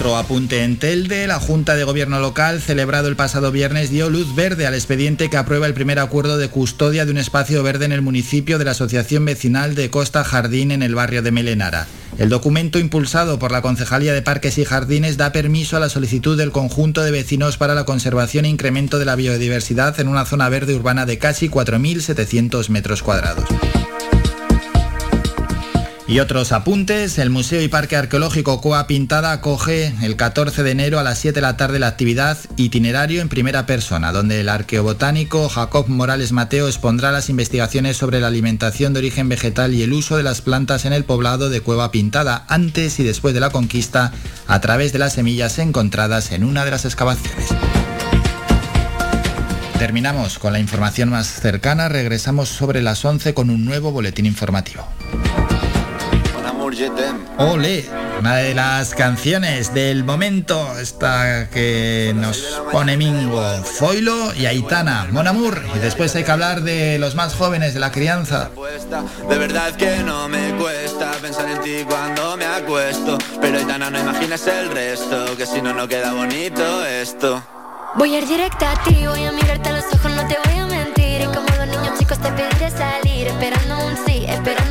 Otro 0.03 0.17
apunte 0.17 0.65
en 0.65 0.79
Telde, 0.79 1.29
la 1.29 1.39
Junta 1.39 1.77
de 1.77 1.85
Gobierno 1.85 2.19
local, 2.19 2.61
celebrado 2.61 3.07
el 3.07 3.15
pasado 3.15 3.53
viernes, 3.53 3.91
dio 3.91 4.11
luz 4.11 4.35
verde 4.35 4.67
al 4.67 4.75
expediente 4.75 5.31
que 5.31 5.37
aprueba 5.37 5.69
el 5.69 5.75
primer 5.75 6.01
acuerdo 6.01 6.39
de 6.39 6.49
custodia 6.49 7.05
de 7.05 7.13
un 7.13 7.19
espacio 7.19 7.63
verde 7.63 7.85
en 7.85 7.93
el 7.93 8.03
municipio 8.03 8.59
de 8.59 8.65
la 8.65 8.73
Asociación 8.73 9.25
Vecinal 9.25 9.77
de 9.77 9.91
Costa 9.91 10.25
Jardín 10.25 10.73
en 10.73 10.83
el 10.83 10.97
barrio 10.97 11.23
de 11.23 11.31
Melenara. 11.31 11.87
El 12.19 12.31
documento 12.31 12.81
impulsado 12.81 13.39
por 13.39 13.53
la 13.53 13.63
Concejalía 13.63 14.13
de 14.13 14.23
Parques 14.23 14.59
y 14.59 14.65
Jardines 14.65 15.19
da 15.19 15.31
permiso 15.31 15.77
a 15.77 15.81
la 15.81 15.89
solicitud 15.89 16.37
del 16.37 16.51
conjunto 16.51 17.05
de 17.05 17.13
vecinos 17.13 17.57
para 17.57 17.77
la 17.77 17.85
conservación 17.85 18.45
e 18.45 18.49
incremento 18.49 18.99
de 18.99 19.05
la 19.05 19.15
biodiversidad 19.15 20.01
en 20.01 20.09
una 20.09 20.25
zona 20.25 20.49
verde 20.49 20.75
urbana 20.75 21.07
de 21.07 21.19
casi 21.19 21.49
4.700 21.49 22.71
metros 22.71 23.05
cuadrados. 23.05 23.45
Y 26.13 26.21
otros 26.21 26.53
apuntes, 26.53 27.17
el 27.17 27.31
Museo 27.31 27.63
y 27.63 27.69
Parque 27.69 27.97
Arqueológico 27.97 28.61
Coa 28.61 28.87
Pintada 28.87 29.33
acoge 29.33 29.95
el 30.03 30.17
14 30.17 30.63
de 30.63 30.71
enero 30.71 30.99
a 30.99 31.03
las 31.03 31.19
7 31.19 31.37
de 31.37 31.41
la 31.41 31.57
tarde 31.57 31.79
la 31.79 31.87
actividad 31.87 32.37
Itinerario 32.59 33.23
en 33.23 33.31
Primera 33.31 33.65
Persona, 33.65 34.13
donde 34.13 34.39
el 34.39 34.51
arqueobotánico 34.51 35.49
Jacob 35.49 35.89
Morales 35.89 36.33
Mateo 36.33 36.69
expondrá 36.69 37.13
las 37.13 37.31
investigaciones 37.31 37.97
sobre 37.97 38.21
la 38.21 38.27
alimentación 38.27 38.93
de 38.93 38.99
origen 38.99 39.31
vegetal 39.31 39.73
y 39.73 39.85
el 39.85 39.95
uso 39.95 40.19
de 40.19 40.23
las 40.23 40.43
plantas 40.43 40.85
en 40.85 40.93
el 40.93 41.05
poblado 41.05 41.49
de 41.49 41.63
Cueva 41.63 41.91
Pintada 41.91 42.45
antes 42.47 43.01
y 43.01 43.05
después 43.05 43.33
de 43.33 43.41
la 43.41 43.49
conquista 43.49 44.13
a 44.47 44.61
través 44.61 44.93
de 44.93 44.99
las 44.99 45.15
semillas 45.15 45.59
encontradas 45.59 46.33
en 46.33 46.45
una 46.45 46.67
de 46.67 46.73
las 46.73 46.85
excavaciones. 46.85 47.47
Terminamos 49.79 50.39
con 50.39 50.53
la 50.53 50.59
información 50.59 51.09
más 51.09 51.27
cercana, 51.41 51.89
regresamos 51.89 52.51
sobre 52.51 52.83
las 52.83 53.03
11 53.03 53.33
con 53.33 53.49
un 53.49 53.65
nuevo 53.65 53.93
boletín 53.93 54.27
informativo. 54.27 54.87
Ole, 57.39 57.85
una 58.19 58.37
de 58.37 58.55
las 58.55 58.95
canciones 58.95 59.73
del 59.75 60.05
momento, 60.05 60.79
esta 60.79 61.49
que 61.51 62.13
nos 62.15 62.61
pone 62.71 62.97
Mingo, 62.97 63.43
Zoilo 63.65 64.35
y 64.35 64.47
Aitana, 64.47 65.07
Mon 65.11 65.29
Amour. 65.29 65.63
Y 65.77 65.79
después 65.79 66.15
hay 66.17 66.25
que 66.25 66.31
hablar 66.31 66.63
de 66.63 66.99
los 66.99 67.15
más 67.15 67.35
jóvenes 67.35 67.75
de 67.75 67.81
la 67.81 67.93
crianza. 67.93 68.51
De 69.29 69.39
verdad 69.39 69.75
que 69.77 69.99
no 69.99 70.29
me 70.29 70.55
cuesta 70.57 71.13
pensar 71.21 71.49
en 71.51 71.61
ti 71.61 71.85
cuando 71.89 72.37
me 72.37 72.47
acuesto. 72.47 73.19
Pero 73.41 73.59
Aitana, 73.59 73.91
no 73.91 74.01
imaginas 74.01 74.47
el 74.47 74.71
resto, 74.71 75.37
que 75.37 75.47
si 75.47 75.63
no, 75.63 75.73
no 75.73 75.87
queda 75.87 76.13
bonito 76.13 76.85
esto. 76.85 77.43
Voy 77.95 78.15
a 78.15 78.19
ir 78.19 78.27
directa 78.27 78.73
a 78.73 78.83
ti, 78.85 79.07
voy 79.07 79.25
a 79.25 79.33
mirarte 79.33 79.69
a 79.69 79.73
los 79.73 79.85
ojos, 79.93 80.11
no 80.11 80.27
te 80.27 80.37
voy 80.47 80.59
a 80.59 80.67
mentir. 80.67 81.21
Y 81.23 81.27
como 81.27 81.47
los 81.57 81.67
niños 81.67 81.99
chicos 81.99 82.19
te 82.19 82.31
pediré 82.33 82.71
salir, 82.71 83.27
esperando 83.27 83.87
un 83.87 83.97
sí, 84.07 84.25
esperando. 84.29 84.62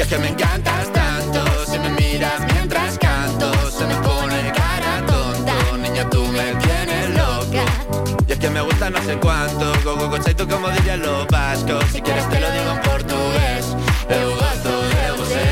Y 0.00 0.02
es 0.02 0.08
que 0.08 0.16
me 0.16 0.28
encantas 0.28 0.90
tanto, 0.94 1.44
si 1.66 1.78
me 1.78 1.90
miras 1.90 2.40
mientras 2.54 2.96
canto, 2.96 3.52
se 3.70 3.84
me 3.84 3.94
pone 3.96 4.50
cara 4.50 5.04
tonto, 5.06 5.76
niña 5.76 6.08
tú 6.08 6.24
me 6.24 6.54
tienes 6.54 7.10
loca. 7.10 7.64
Y 8.26 8.32
es 8.32 8.38
que 8.38 8.48
me 8.48 8.62
gusta 8.62 8.88
no 8.88 9.02
sé 9.02 9.18
cuánto, 9.18 9.70
go 9.84 9.96
go 9.96 10.08
go 10.08 10.18
tú 10.18 10.48
como 10.48 10.70
dirían 10.70 11.02
los 11.02 11.26
vascos, 11.26 11.84
si 11.92 12.00
quieres 12.00 12.26
te 12.30 12.40
lo 12.40 12.50
digo 12.50 12.70
en 12.70 12.80
portugués, 12.80 13.76
eu 14.08 14.30
gosto 14.36 14.72
de 14.88 15.12
você. 15.18 15.44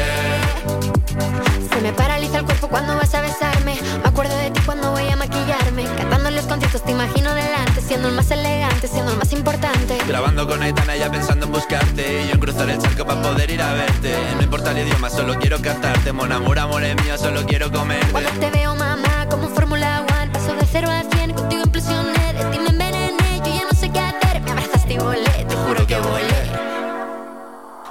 Se 1.75 1.83
me 1.83 1.93
paraliza 1.93 2.39
el 2.39 2.47
cuerpo 2.47 2.69
cuando 2.69 2.97
vas 2.97 3.15
a 3.15 3.21
besarme, 3.21 3.79
me 4.03 4.09
acuerdo 4.09 4.35
de 4.35 4.51
ti 4.51 4.63
cuando 4.65 4.93
voy 4.93 5.07
a 5.11 5.17
maquillarme, 5.17 5.85
cantando 5.99 6.31
los 6.31 6.47
conciertos 6.47 6.83
te 6.85 6.93
imagino 6.93 7.35
delante, 7.35 7.68
siendo 7.89 8.09
el 8.09 8.15
más 8.15 8.31
elegante, 8.31 8.87
siendo 8.87 9.13
el 9.13 9.17
más 9.17 9.33
importante. 9.33 9.97
Grabando 10.07 10.47
con 10.47 10.63
Aitana 10.63 10.95
ya 10.95 11.11
pensando 11.11 11.47
en 11.47 11.53
buscarte. 11.53 12.23
Y 12.23 12.27
yo 12.29 12.35
en 12.35 12.41
cruzar 12.41 12.69
el 12.69 12.79
charco 12.79 13.07
para 13.07 13.23
poder 13.23 13.51
ir 13.51 13.63
a 13.63 13.73
verte. 13.73 14.15
No 14.37 14.43
importa 14.43 14.73
el 14.73 14.87
idioma, 14.87 15.09
solo 15.09 15.39
quiero 15.39 15.59
cantarte. 15.63 16.13
Mon 16.13 16.31
amor, 16.31 16.59
amor 16.59 16.85
es 16.85 16.95
mío, 17.03 17.17
solo 17.17 17.47
quiero 17.47 17.73
comer 17.73 18.05
Cuando 18.13 18.31
te 18.33 18.51
veo 18.51 18.75
mamá, 18.75 19.27
como 19.31 19.49
Fórmula 19.49 20.05
One 20.21 20.31
Paso 20.33 20.55
de 20.55 20.67
cero 20.71 20.89
a 20.91 21.03
cien, 21.15 21.33
contigo 21.33 21.63
implosioné 21.65 22.33
De 22.35 22.45
ti 22.51 22.59
me 22.59 22.69
envenené, 22.69 23.41
yo 23.45 23.55
ya 23.55 23.65
no 23.71 23.79
sé 23.79 23.91
qué 23.91 24.01
hacer 24.01 24.43
Me 24.43 24.51
abrazaste 24.51 24.95
y 24.95 24.99
volé, 24.99 25.45
te 25.49 25.57
juro 25.57 25.87
que 25.87 25.97
volé. 25.97 26.43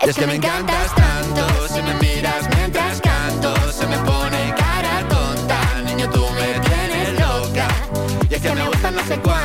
Es 0.01 0.15
que 0.15 0.27
me 0.27 0.35
encantas 0.35 0.93
tanto 0.95 1.67
Si 1.67 1.81
me 1.81 1.93
miras 1.95 2.47
mientras 2.55 3.01
canto 3.01 3.55
Se 3.71 3.87
me 3.87 3.97
pone 3.97 4.53
cara 4.55 5.07
tonta. 5.09 5.81
Niño, 5.85 6.07
tú 6.11 6.23
me 6.35 6.59
tienes 6.59 7.19
loca. 7.19 7.67
Y 8.29 8.35
es 8.35 8.41
que 8.41 8.53
me 8.53 8.67
gusta 8.67 8.91
no 8.91 9.03
sé 9.05 9.17
cuánto 9.19 9.36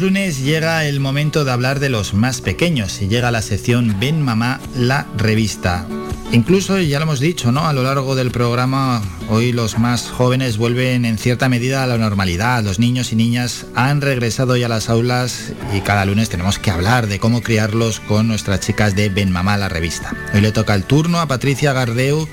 lunes 0.00 0.42
llega 0.42 0.84
el 0.84 1.00
momento 1.00 1.44
de 1.44 1.52
hablar 1.52 1.80
de 1.80 1.88
los 1.88 2.12
más 2.12 2.40
pequeños 2.40 3.00
y 3.02 3.08
llega 3.08 3.30
la 3.30 3.42
sección 3.42 3.96
Ven 4.00 4.22
Mamá, 4.22 4.60
la 4.74 5.06
revista. 5.16 5.86
Incluso, 6.32 6.78
ya 6.80 6.98
lo 6.98 7.04
hemos 7.04 7.20
dicho, 7.20 7.52
¿no? 7.52 7.66
A 7.66 7.72
lo 7.72 7.84
largo 7.84 8.16
del 8.16 8.32
programa, 8.32 9.00
hoy 9.28 9.52
los 9.52 9.78
más 9.78 10.10
jóvenes 10.10 10.56
vuelven 10.56 11.04
en 11.04 11.18
cierta 11.18 11.48
medida 11.48 11.84
a 11.84 11.86
la 11.86 11.98
normalidad. 11.98 12.64
Los 12.64 12.80
niños 12.80 13.12
y 13.12 13.16
niñas 13.16 13.66
han 13.74 14.00
regresado 14.00 14.56
ya 14.56 14.66
a 14.66 14.70
las 14.70 14.88
aulas 14.90 15.52
y 15.72 15.80
cada 15.82 16.04
lunes 16.04 16.28
tenemos 16.28 16.58
que 16.58 16.72
hablar 16.72 17.06
de 17.06 17.20
cómo 17.20 17.42
criarlos 17.42 18.00
con 18.00 18.26
nuestras 18.26 18.60
chicas 18.60 18.96
de 18.96 19.08
Ven 19.08 19.30
Mamá, 19.30 19.56
la 19.56 19.68
revista. 19.68 20.14
Hoy 20.34 20.40
le 20.40 20.52
toca 20.52 20.74
el 20.74 20.84
turno 20.84 21.20
a 21.20 21.28
Patricia 21.28 21.72
Gardeu, 21.72 22.28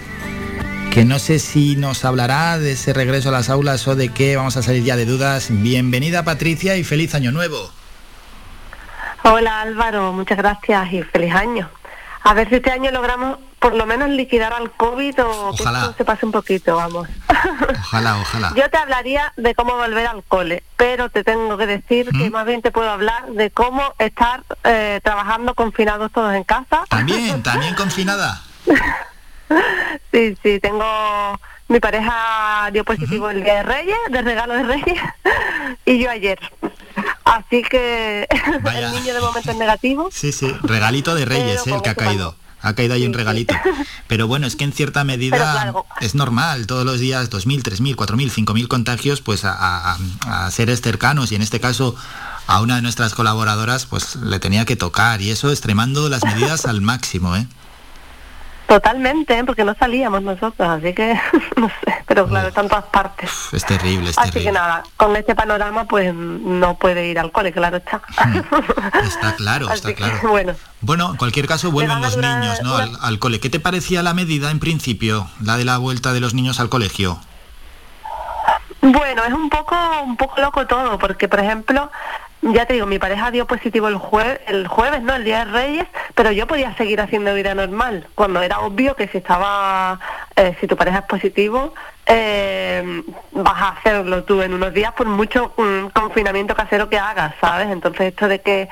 que 0.93 1.05
no 1.05 1.17
sé 1.17 1.39
si 1.39 1.75
nos 1.75 2.05
hablará 2.05 2.59
de 2.59 2.73
ese 2.73 2.93
regreso 2.93 3.29
a 3.29 3.31
las 3.31 3.49
aulas 3.49 3.87
o 3.87 3.95
de 3.95 4.09
qué 4.09 4.35
vamos 4.35 4.57
a 4.57 4.61
salir 4.61 4.83
ya 4.83 4.95
de 4.95 5.07
dudas. 5.07 5.47
Bienvenida 5.49 6.23
Patricia 6.23 6.77
y 6.77 6.83
feliz 6.83 7.15
año 7.15 7.31
nuevo. 7.31 7.71
Hola 9.23 9.61
Álvaro, 9.61 10.13
muchas 10.13 10.37
gracias 10.37 10.93
y 10.93 11.01
feliz 11.01 11.33
año. 11.33 11.67
A 12.21 12.35
ver 12.35 12.47
si 12.47 12.55
este 12.55 12.69
año 12.69 12.91
logramos 12.91 13.39
por 13.57 13.73
lo 13.73 13.87
menos 13.87 14.07
liquidar 14.09 14.53
al 14.53 14.69
COVID 14.69 15.23
o 15.23 15.55
que 15.55 15.63
Ojalá. 15.63 15.79
esto 15.79 15.95
se 15.97 16.05
pase 16.05 16.27
un 16.27 16.31
poquito, 16.31 16.75
vamos. 16.75 17.07
Ojalá, 17.79 18.19
ojalá. 18.19 18.53
Yo 18.55 18.69
te 18.69 18.77
hablaría 18.77 19.33
de 19.35 19.55
cómo 19.55 19.75
volver 19.75 20.05
al 20.05 20.23
cole, 20.23 20.61
pero 20.77 21.09
te 21.09 21.23
tengo 21.23 21.57
que 21.57 21.65
decir 21.65 22.09
que 22.11 22.29
más 22.29 22.45
bien 22.45 22.61
te 22.61 22.69
puedo 22.69 22.89
hablar 22.91 23.31
de 23.31 23.49
cómo 23.49 23.81
estar 23.97 24.43
eh, 24.63 24.99
trabajando 25.03 25.55
confinados 25.55 26.11
todos 26.11 26.35
en 26.35 26.43
casa. 26.43 26.83
También, 26.87 27.41
también 27.41 27.73
confinada. 27.73 28.43
Sí, 30.11 30.37
sí, 30.43 30.59
tengo... 30.59 31.39
Mi 31.69 31.79
pareja 31.79 32.69
dio 32.73 32.83
positivo 32.83 33.29
el 33.29 33.41
día 33.43 33.55
de 33.55 33.63
Reyes, 33.63 33.97
de 34.11 34.21
regalo 34.21 34.53
de 34.53 34.63
Reyes, 34.63 34.99
y 35.85 35.97
yo 35.97 36.09
ayer. 36.09 36.37
Así 37.23 37.63
que 37.63 38.27
el 38.75 38.91
niño 38.91 39.13
de 39.13 39.21
momento 39.21 39.49
es 39.49 39.57
negativo. 39.57 40.09
Sí, 40.11 40.31
sí, 40.33 40.53
regalito 40.61 41.15
de 41.15 41.25
Reyes, 41.25 41.61
Pero 41.63 41.75
eh, 41.75 41.77
el 41.77 41.81
que 41.83 41.89
ha 41.89 41.95
caído. 41.95 42.35
ha 42.61 42.73
caído 42.75 42.93
ahí 42.93 43.05
un 43.07 43.13
regalito. 43.13 43.55
Pero 44.07 44.27
bueno, 44.27 44.45
es 44.45 44.55
que 44.57 44.65
en 44.65 44.73
cierta 44.73 45.03
medida 45.05 45.73
es 46.01 46.15
normal, 46.15 46.67
todos 46.67 46.85
los 46.85 46.99
días 46.99 47.31
2.000, 47.31 47.63
3.000, 47.63 47.95
4.000, 47.95 48.45
5.000 48.45 48.67
contagios, 48.67 49.21
pues 49.21 49.45
a, 49.45 49.97
a 50.27 50.51
seres 50.51 50.81
cercanos 50.81 51.31
y 51.31 51.35
en 51.35 51.41
este 51.41 51.59
caso 51.61 51.95
a 52.45 52.61
una 52.61 52.75
de 52.75 52.81
nuestras 52.81 53.15
colaboradoras 53.15 53.85
pues 53.85 54.17
le 54.17 54.37
tenía 54.39 54.65
que 54.65 54.75
tocar 54.75 55.21
y 55.21 55.31
eso 55.31 55.49
extremando 55.49 56.09
las 56.09 56.23
medidas 56.25 56.65
al 56.65 56.81
máximo, 56.81 57.35
¿eh? 57.37 57.47
Totalmente, 58.73 59.37
¿eh? 59.37 59.43
porque 59.43 59.63
no 59.63 59.75
salíamos 59.75 60.23
nosotros, 60.23 60.67
así 60.67 60.93
que 60.93 61.13
no 61.57 61.67
sé, 61.67 61.93
pero 62.07 62.27
claro, 62.27 62.47
está 62.47 62.61
en 62.61 62.69
todas 62.69 62.85
partes. 62.85 63.29
Es 63.51 63.63
terrible, 63.65 64.09
es 64.09 64.17
así 64.17 64.31
terrible. 64.31 64.49
que 64.49 64.51
nada, 64.51 64.83
con 64.97 65.15
este 65.15 65.35
panorama 65.35 65.85
pues 65.85 66.11
no 66.11 66.75
puede 66.79 67.07
ir 67.07 67.19
al 67.19 67.31
cole, 67.31 67.51
claro 67.51 67.77
está. 67.77 68.01
Está 69.03 69.35
claro, 69.35 69.65
está 69.71 69.73
Así 69.73 69.87
que, 69.89 69.93
claro. 69.93 70.27
bueno, 70.27 70.55
Bueno, 70.81 71.11
en 71.11 71.17
cualquier 71.17 71.45
caso 71.45 71.69
vuelven 71.69 72.01
los 72.01 72.17
niños, 72.17 72.63
¿no? 72.63 72.75
Al, 72.75 72.97
al 72.99 73.19
cole. 73.19 73.39
¿Qué 73.39 73.51
te 73.51 73.59
parecía 73.59 74.01
la 74.01 74.15
medida 74.15 74.49
en 74.49 74.59
principio, 74.59 75.27
la 75.39 75.55
de 75.57 75.65
la 75.65 75.77
vuelta 75.77 76.11
de 76.11 76.19
los 76.19 76.33
niños 76.33 76.59
al 76.59 76.69
colegio? 76.69 77.19
Bueno, 78.81 79.23
es 79.23 79.33
un 79.33 79.49
poco 79.51 79.75
un 80.03 80.17
poco 80.17 80.41
loco 80.41 80.65
todo, 80.65 80.97
porque 80.97 81.27
por 81.27 81.41
ejemplo, 81.41 81.91
ya 82.51 82.65
te 82.65 82.73
digo, 82.73 82.85
mi 82.85 82.99
pareja 82.99 83.31
dio 83.31 83.47
positivo 83.47 83.87
el 83.87 83.95
jueves, 83.95 84.39
el 84.47 84.67
jueves, 84.67 85.01
¿no? 85.01 85.15
El 85.15 85.23
día 85.23 85.45
de 85.45 85.51
Reyes, 85.51 85.87
pero 86.13 86.31
yo 86.31 86.45
podía 86.45 86.75
seguir 86.75 86.99
haciendo 86.99 87.33
vida 87.33 87.55
normal, 87.55 88.07
cuando 88.15 88.41
era 88.41 88.59
obvio 88.59 88.95
que 88.95 89.07
si 89.07 89.17
estaba, 89.19 89.99
eh, 90.35 90.55
si 90.59 90.67
tu 90.67 90.75
pareja 90.75 90.99
es 90.99 91.05
positivo, 91.05 91.73
eh, 92.05 93.01
vas 93.31 93.61
a 93.61 93.69
hacerlo 93.69 94.23
tú 94.25 94.41
en 94.41 94.53
unos 94.53 94.73
días 94.73 94.91
por 94.93 95.07
mucho 95.07 95.53
mm, 95.57 95.87
confinamiento 95.93 96.53
casero 96.55 96.89
que 96.89 96.99
hagas, 96.99 97.33
¿sabes? 97.39 97.69
Entonces 97.69 98.07
esto 98.07 98.27
de 98.27 98.41
que 98.41 98.67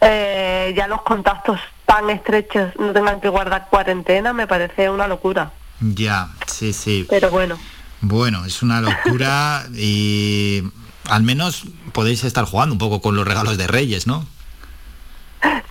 eh, 0.00 0.74
ya 0.76 0.88
los 0.88 1.02
contactos 1.02 1.60
tan 1.86 2.10
estrechos 2.10 2.74
no 2.78 2.92
tengan 2.92 3.20
que 3.20 3.28
guardar 3.28 3.68
cuarentena 3.70 4.32
me 4.32 4.46
parece 4.46 4.90
una 4.90 5.06
locura, 5.06 5.52
Ya, 5.80 6.28
sí, 6.46 6.72
sí. 6.72 7.06
pero 7.08 7.30
bueno. 7.30 7.56
Bueno, 8.00 8.44
es 8.44 8.62
una 8.62 8.80
locura 8.80 9.62
y 9.74 10.64
al 11.08 11.22
menos 11.22 11.66
podéis 11.92 12.24
estar 12.24 12.44
jugando 12.44 12.74
un 12.74 12.78
poco 12.78 13.00
con 13.00 13.16
los 13.16 13.26
regalos 13.26 13.58
de 13.58 13.66
Reyes, 13.66 14.06
¿no? 14.06 14.26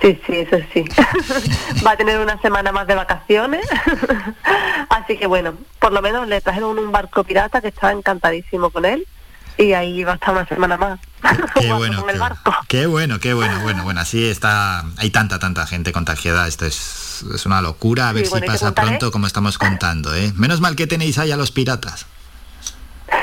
Sí, 0.01 0.19
sí, 0.25 0.33
eso 0.35 0.57
sí. 0.73 0.83
Va 1.85 1.91
a 1.91 1.97
tener 1.97 2.19
una 2.19 2.39
semana 2.41 2.71
más 2.71 2.87
de 2.87 2.95
vacaciones. 2.95 3.65
Así 4.89 5.17
que 5.17 5.27
bueno, 5.27 5.53
por 5.79 5.93
lo 5.93 6.01
menos 6.01 6.27
le 6.27 6.41
trajeron 6.41 6.79
un 6.79 6.91
barco 6.91 7.23
pirata 7.23 7.61
que 7.61 7.67
estaba 7.67 7.93
encantadísimo 7.93 8.71
con 8.71 8.85
él. 8.85 9.07
Y 9.57 9.73
ahí 9.73 10.03
va 10.03 10.13
a 10.13 10.15
estar 10.15 10.31
una 10.33 10.47
semana 10.47 10.77
más. 10.77 10.99
Qué 11.59 11.71
bueno, 11.71 12.03
qué, 12.05 12.17
qué 12.67 12.85
bueno, 12.87 13.19
qué 13.19 13.33
bueno, 13.33 13.59
bueno, 13.59 13.83
bueno, 13.83 14.01
así 14.01 14.27
está, 14.27 14.83
hay 14.97 15.11
tanta, 15.11 15.37
tanta 15.37 15.67
gente 15.67 15.91
contagiada, 15.91 16.47
esto 16.47 16.65
es, 16.65 17.23
es 17.35 17.45
una 17.45 17.61
locura, 17.61 18.09
a 18.09 18.13
ver 18.13 18.25
Sí, 18.25 18.33
si 18.33 18.41
pasa 18.41 18.73
pronto 18.73 19.11
como 19.11 19.27
estamos 19.27 19.59
contando, 19.59 20.15
¿eh? 20.15 20.33
Menos 20.35 20.61
mal 20.61 20.75
que 20.75 20.87
tenéis 20.87 21.19
ahí 21.19 21.31
a 21.31 21.37
los 21.37 21.51
piratas. 21.51 22.07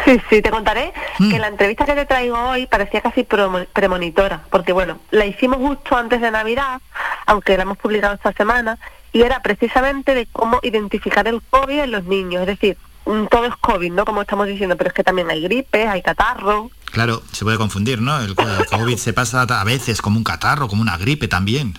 Sí, 0.05 0.21
sí, 0.31 0.43
te 0.43 0.51
contaré 0.51 0.93
Mm. 1.19 1.31
que 1.31 1.39
la 1.39 1.49
entrevista 1.49 1.85
que 1.85 1.95
te 1.95 2.07
traigo 2.07 2.39
hoy 2.39 2.67
parecía 2.67 3.01
casi 3.01 3.25
premonitora, 3.25 4.43
porque 4.51 4.73
bueno, 4.73 4.99
la 5.11 5.27
hicimos 5.27 5.59
justo 5.59 5.97
antes 5.97 6.21
de 6.21 6.31
Navidad, 6.31 6.81
aunque 7.27 7.57
la 7.57 7.65
hemos 7.65 7.79
publicado 7.79 8.15
esta 8.15 8.33
semana, 8.33 8.79
y 9.13 9.23
era 9.23 9.41
precisamente 9.43 10.15
de 10.15 10.27
cómo 10.33 10.61
identificar 10.63 11.27
el 11.27 11.43
COVID 11.51 11.81
en 11.81 11.91
los 11.91 12.05
niños, 12.05 12.43
es 12.43 12.47
decir, 12.49 12.77
mm, 13.07 13.27
todo 13.27 13.47
es 13.47 13.57
COVID, 13.57 13.93
¿no? 13.93 14.05
Como 14.05 14.23
estamos 14.23 14.47
diciendo, 14.47 14.77
pero 14.77 14.89
es 14.89 14.95
que 14.95 15.03
también 15.05 15.31
hay 15.31 15.43
gripe, 15.43 15.87
hay 15.89 16.03
catarro, 16.03 16.71
Claro, 16.91 17.23
se 17.33 17.45
puede 17.45 17.59
confundir, 17.59 18.01
¿no? 18.01 18.19
El 18.21 18.35
COVID 18.35 18.97
se 18.97 19.13
pasa 19.13 19.43
a 19.43 19.65
veces 19.65 20.01
como 20.01 20.17
un 20.17 20.25
catarro, 20.25 20.69
como 20.69 20.81
una 20.81 20.97
gripe 20.97 21.29
también. 21.29 21.75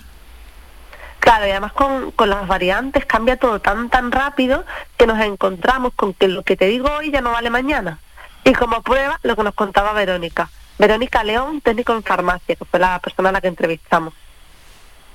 Claro, 1.20 1.46
y 1.46 1.50
además 1.50 1.72
con, 1.72 2.10
con 2.12 2.30
las 2.30 2.46
variantes 2.48 3.04
cambia 3.06 3.36
todo 3.36 3.60
tan 3.60 3.88
tan 3.90 4.10
rápido 4.10 4.64
que 4.96 5.06
nos 5.06 5.20
encontramos 5.20 5.92
con 5.94 6.14
que 6.14 6.28
lo 6.28 6.42
que 6.42 6.56
te 6.56 6.66
digo 6.66 6.90
hoy 6.90 7.10
ya 7.10 7.20
no 7.20 7.30
vale 7.30 7.50
mañana. 7.50 7.98
Y 8.44 8.52
como 8.52 8.82
prueba, 8.82 9.20
lo 9.22 9.36
que 9.36 9.42
nos 9.44 9.54
contaba 9.54 9.92
Verónica. 9.92 10.50
Verónica 10.78 11.22
León, 11.22 11.60
técnico 11.60 11.92
en 11.92 12.02
farmacia, 12.02 12.56
que 12.56 12.64
fue 12.64 12.80
la 12.80 12.98
persona 13.00 13.28
a 13.28 13.32
la 13.32 13.40
que 13.40 13.48
entrevistamos. 13.48 14.14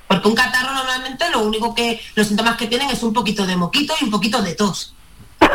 Porque 0.08 0.28
un 0.28 0.36
catarro 0.36 0.74
normalmente 0.74 1.28
lo 1.32 1.40
único 1.40 1.74
que, 1.74 2.00
los 2.14 2.28
síntomas 2.28 2.56
que 2.56 2.68
tienen 2.68 2.92
es 2.92 3.02
un 3.02 3.12
poquito 3.12 3.48
de 3.48 3.56
moquito 3.56 3.96
y 4.00 4.06
un 4.06 4.12
poquito 4.12 4.42
de 4.44 4.54
tos. 4.54 4.94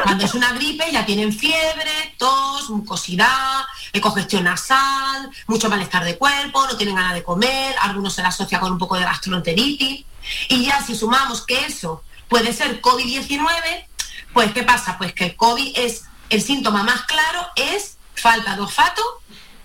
Cuando 0.03 0.25
es 0.25 0.35
una 0.35 0.53
gripe 0.53 0.85
ya 0.91 1.07
tienen 1.07 1.33
fiebre, 1.33 2.15
tos, 2.19 2.71
mucosidad, 2.71 3.65
congestión 4.01 4.45
nasal, 4.45 5.31
mucho 5.47 5.69
malestar 5.69 6.05
de 6.05 6.19
cuerpo, 6.19 6.67
no 6.67 6.77
tienen 6.77 6.97
ganas 6.97 7.15
de 7.15 7.23
comer, 7.23 7.75
algunos 7.81 8.15
se 8.15 8.23
la 8.23 8.29
asocia 8.29 8.59
con 8.59 8.73
un 8.73 8.79
poco 8.79 8.97
de 8.97 9.05
gastroenteritis. 9.05 10.05
Y 10.49 10.65
ya 10.67 10.83
si 10.85 10.95
sumamos 10.95 11.43
que 11.43 11.67
eso 11.67 12.03
puede 12.29 12.53
ser 12.53 12.81
COVID-19, 12.81 13.87
pues 14.33 14.53
¿qué 14.53 14.63
pasa? 14.63 14.97
Pues 14.99 15.13
que 15.13 15.27
el 15.27 15.37
COVID 15.37 15.73
es, 15.77 16.05
el 16.31 16.43
síntoma 16.43 16.83
más 16.83 17.03
claro 17.03 17.47
es 17.57 17.97
falta 18.15 18.55
de 18.55 18.63
olfato 18.63 19.03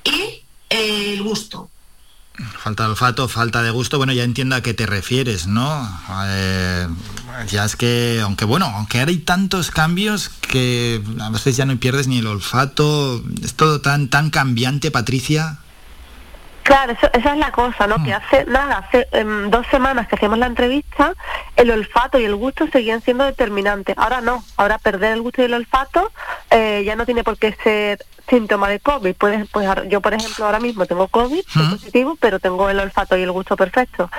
y 0.04 0.44
eh, 0.70 1.14
el 1.14 1.24
gusto. 1.24 1.70
Falta 2.60 2.84
de 2.84 2.90
olfato, 2.90 3.30
falta 3.30 3.64
de 3.64 3.72
gusto, 3.72 3.98
bueno, 3.98 4.12
ya 4.12 4.24
entiendo 4.24 4.56
a 4.56 4.62
qué 4.62 4.74
te 4.74 4.86
refieres, 4.86 5.48
¿no? 5.48 5.88
Eh, 6.28 6.88
ya 7.50 7.64
es 7.64 7.78
que, 7.78 8.20
aunque 8.22 8.44
bueno, 8.44 8.66
aunque 8.66 9.00
ahora 9.00 9.12
hay 9.12 9.20
tantos 9.20 9.72
cambios 9.72 10.30
que 10.30 11.02
a 11.22 11.30
veces 11.30 11.56
ya 11.56 11.66
no 11.66 11.78
pierdes 11.78 12.08
ni 12.08 12.18
el 12.18 12.28
olfato, 12.28 13.24
es 13.42 13.54
todo 13.54 13.80
tan, 13.80 14.10
tan 14.10 14.32
cambiante, 14.32 14.92
Patricia. 14.92 15.60
Claro, 16.66 16.94
eso- 16.94 17.10
esa 17.14 17.34
es 17.34 17.38
la 17.38 17.52
cosa, 17.52 17.86
¿no? 17.86 18.04
Que 18.04 18.12
hace 18.12 18.44
nada, 18.46 18.80
hace 18.80 19.08
em, 19.12 19.52
dos 19.52 19.68
semanas 19.68 20.08
que 20.08 20.16
hacemos 20.16 20.40
la 20.40 20.48
entrevista, 20.48 21.14
el 21.56 21.70
olfato 21.70 22.18
y 22.20 22.26
el 22.26 22.36
gusto 22.36 22.68
seguían 22.72 23.02
siendo 23.02 23.24
determinantes. 23.24 23.96
Ahora 24.00 24.20
no, 24.22 24.44
ahora 24.58 24.80
perder 24.80 25.14
el 25.14 25.22
gusto 25.22 25.44
y 25.44 25.46
el 25.46 25.54
olfato 25.54 26.12
eh, 26.50 26.82
ya 26.84 26.96
no 26.96 27.06
tiene 27.06 27.24
por 27.24 27.38
qué 27.38 27.56
ser 27.64 28.04
síntoma 28.28 28.68
de 28.68 28.80
COVID. 28.80 29.14
Puedes, 29.16 29.48
pues 29.50 29.70
yo, 29.90 30.02
por 30.02 30.16
ejemplo, 30.16 30.44
ahora 30.48 30.60
mismo 30.60 30.88
tengo 30.88 31.08
COVID, 31.08 31.44
soy 31.48 31.68
positivo, 31.70 32.18
pero 32.20 32.40
tengo 32.40 32.68
el 32.68 32.80
olfato 32.80 33.16
y 33.16 33.22
el 33.22 33.32
gusto 33.32 33.56
perfecto. 33.56 34.10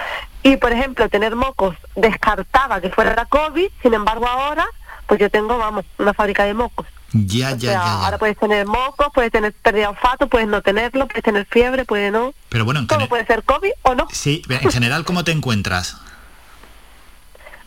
Y, 0.45 0.57
por 0.59 0.71
ejemplo, 0.73 1.09
tener 1.09 1.35
mocos 1.35 1.75
descartaba 1.97 2.81
que 2.81 2.91
fuera 2.91 3.25
COVID, 3.25 3.69
sin 3.83 3.95
embargo, 3.95 4.29
ahora, 4.29 4.65
pues 5.09 5.19
yo 5.19 5.29
tengo, 5.31 5.59
vamos, 5.59 5.85
una 5.99 6.15
fábrica 6.15 6.45
de 6.45 6.55
mocos. 6.55 6.87
Ya, 7.25 7.53
O 7.53 7.57
ya, 7.57 7.59
sea, 7.59 7.73
ya, 7.73 7.73
ya. 7.73 8.05
ahora 8.05 8.19
puedes 8.19 8.37
tener 8.37 8.67
mocos, 8.67 9.07
puedes 9.15 9.33
tener 9.33 9.53
pérdida 9.55 9.83
de 9.83 9.89
olfato, 9.89 10.29
puedes 10.29 10.49
no 10.49 10.61
tenerlo, 10.63 11.07
puedes 11.09 11.23
tener 11.25 11.47
fiebre, 11.51 11.85
puedes 11.85 12.13
no. 12.13 12.35
Pero 12.51 12.65
bueno, 12.65 12.81
en, 12.81 12.89
gene- 12.89 13.07
puede 13.09 13.27
ser 13.27 13.43
COVID 13.45 13.71
o 13.83 13.95
no. 13.95 14.07
sí, 14.13 14.43
en 14.49 14.71
general, 14.71 15.05
¿cómo 15.05 15.25
te 15.25 15.33
encuentras? 15.33 15.97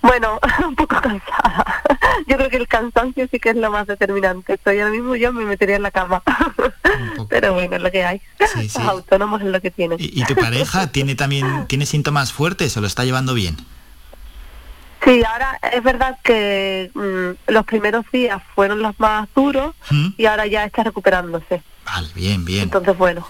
Bueno, 0.01 0.39
un 0.65 0.75
poco 0.77 0.95
cansada. 1.01 1.83
Yo 2.25 2.37
creo 2.37 2.49
que 2.49 2.55
el 2.55 2.69
cansancio 2.69 3.27
sí 3.29 3.37
que 3.37 3.49
es 3.49 3.57
lo 3.57 3.69
más 3.69 3.85
determinante. 3.85 4.53
Estoy 4.53 4.79
ahora 4.79 4.91
mismo 4.93 5.13
yo 5.17 5.33
me 5.33 5.43
metería 5.43 5.75
en 5.75 5.83
la 5.83 5.91
cama. 5.91 6.23
Pero 7.29 7.53
bueno, 7.53 7.75
es 7.75 7.81
lo 7.81 7.91
que 7.91 8.05
hay. 8.05 8.21
Sí, 8.53 8.69
sí. 8.69 8.79
Los 8.79 8.87
autónomos 8.87 9.41
es 9.41 9.47
lo 9.47 9.59
que 9.59 9.71
tienen. 9.71 9.97
¿Y 9.99 10.23
tu 10.23 10.35
pareja 10.35 10.87
tiene 10.87 11.15
también 11.15 11.67
tiene 11.67 11.85
síntomas 11.85 12.31
fuertes 12.31 12.77
o 12.77 12.81
lo 12.81 12.87
está 12.87 13.03
llevando 13.03 13.33
bien? 13.33 13.57
Sí, 15.09 15.23
ahora 15.23 15.59
es 15.73 15.83
verdad 15.83 16.17
que 16.23 16.91
mm, 16.93 17.51
los 17.51 17.65
primeros 17.65 18.05
días 18.11 18.39
fueron 18.53 18.83
los 18.83 18.99
más 18.99 19.27
duros 19.35 19.73
¿Mm? 19.89 20.09
y 20.17 20.25
ahora 20.27 20.45
ya 20.45 20.65
está 20.65 20.83
recuperándose. 20.83 21.63
Vale, 21.83 22.09
bien, 22.13 22.45
bien. 22.45 22.63
Entonces, 22.63 22.95
bueno. 22.95 23.25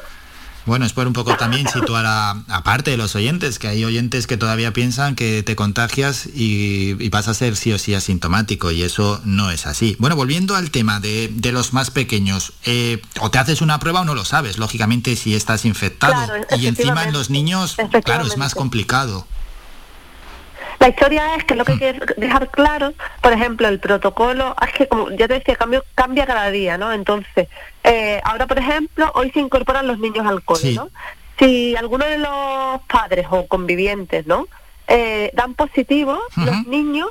Bueno, 0.66 0.86
es 0.86 0.92
por 0.92 1.08
un 1.08 1.14
poco 1.14 1.36
también 1.38 1.68
situar 1.70 2.06
a, 2.06 2.32
aparte 2.50 2.92
de 2.92 2.98
los 2.98 3.16
oyentes, 3.16 3.60
que 3.60 3.70
hay 3.70 3.86
oyentes 3.86 4.28
que 4.28 4.36
todavía 4.36 4.74
piensan 4.74 5.16
que 5.16 5.42
te 5.42 5.56
contagias 5.56 6.28
y, 6.28 6.98
y 7.00 7.10
vas 7.10 7.30
a 7.30 7.34
ser 7.34 7.56
sí 7.56 7.72
o 7.72 7.80
sí 7.80 7.96
asintomático 7.96 8.72
y 8.72 8.84
eso 8.84 9.22
no 9.24 9.50
es 9.50 9.66
así. 9.66 9.96
Bueno, 10.00 10.18
volviendo 10.18 10.58
al 10.58 10.72
tema 10.72 11.00
de, 11.00 11.30
de 11.34 11.52
los 11.54 11.72
más 11.72 11.92
pequeños, 11.92 12.54
eh, 12.66 13.02
o 13.22 13.32
te 13.32 13.40
haces 13.40 13.62
una 13.62 13.80
prueba 13.80 14.02
o 14.02 14.06
no 14.06 14.16
lo 14.16 14.26
sabes, 14.26 14.58
lógicamente 14.58 15.16
si 15.16 15.34
estás 15.34 15.64
infectado 15.64 16.14
Claro, 16.14 16.46
y 16.58 16.68
encima 16.68 17.06
en 17.06 17.14
los 17.14 17.30
niños, 17.30 17.78
claro, 18.04 18.28
es 18.28 18.38
más 18.38 18.54
complicado. 18.54 19.26
La 20.80 20.88
historia 20.90 21.36
es 21.36 21.44
que 21.44 21.56
lo 21.56 21.66
que 21.66 21.74
hay 21.74 21.80
que 21.80 21.94
dejar 22.18 22.50
claro, 22.50 22.94
por 23.22 23.34
ejemplo, 23.34 23.68
el 23.68 23.80
protocolo, 23.80 24.56
es 24.66 24.74
que 24.74 24.88
como 24.88 25.12
ya 25.12 25.28
te 25.28 25.36
decía, 25.36 25.56
cambio, 25.56 25.84
cambia 25.96 26.26
cada 26.26 26.50
día, 26.52 26.78
¿no? 26.78 26.94
Entonces, 26.94 27.48
eh, 27.84 28.22
ahora, 28.24 28.48
por 28.48 28.60
ejemplo, 28.60 29.12
hoy 29.16 29.30
se 29.32 29.40
incorporan 29.40 29.88
los 29.88 30.00
niños 30.00 30.26
al 30.26 30.42
cole, 30.44 30.60
Sí. 30.60 30.76
¿no? 30.76 30.90
Si 31.38 31.76
alguno 31.76 32.06
de 32.06 32.18
los 32.18 32.82
padres 32.88 33.28
o 33.30 33.48
convivientes, 33.48 34.26
¿no? 34.28 34.48
Eh, 34.88 35.32
dan 35.34 35.54
positivo, 35.54 36.20
los 36.36 36.66
niños, 36.68 37.10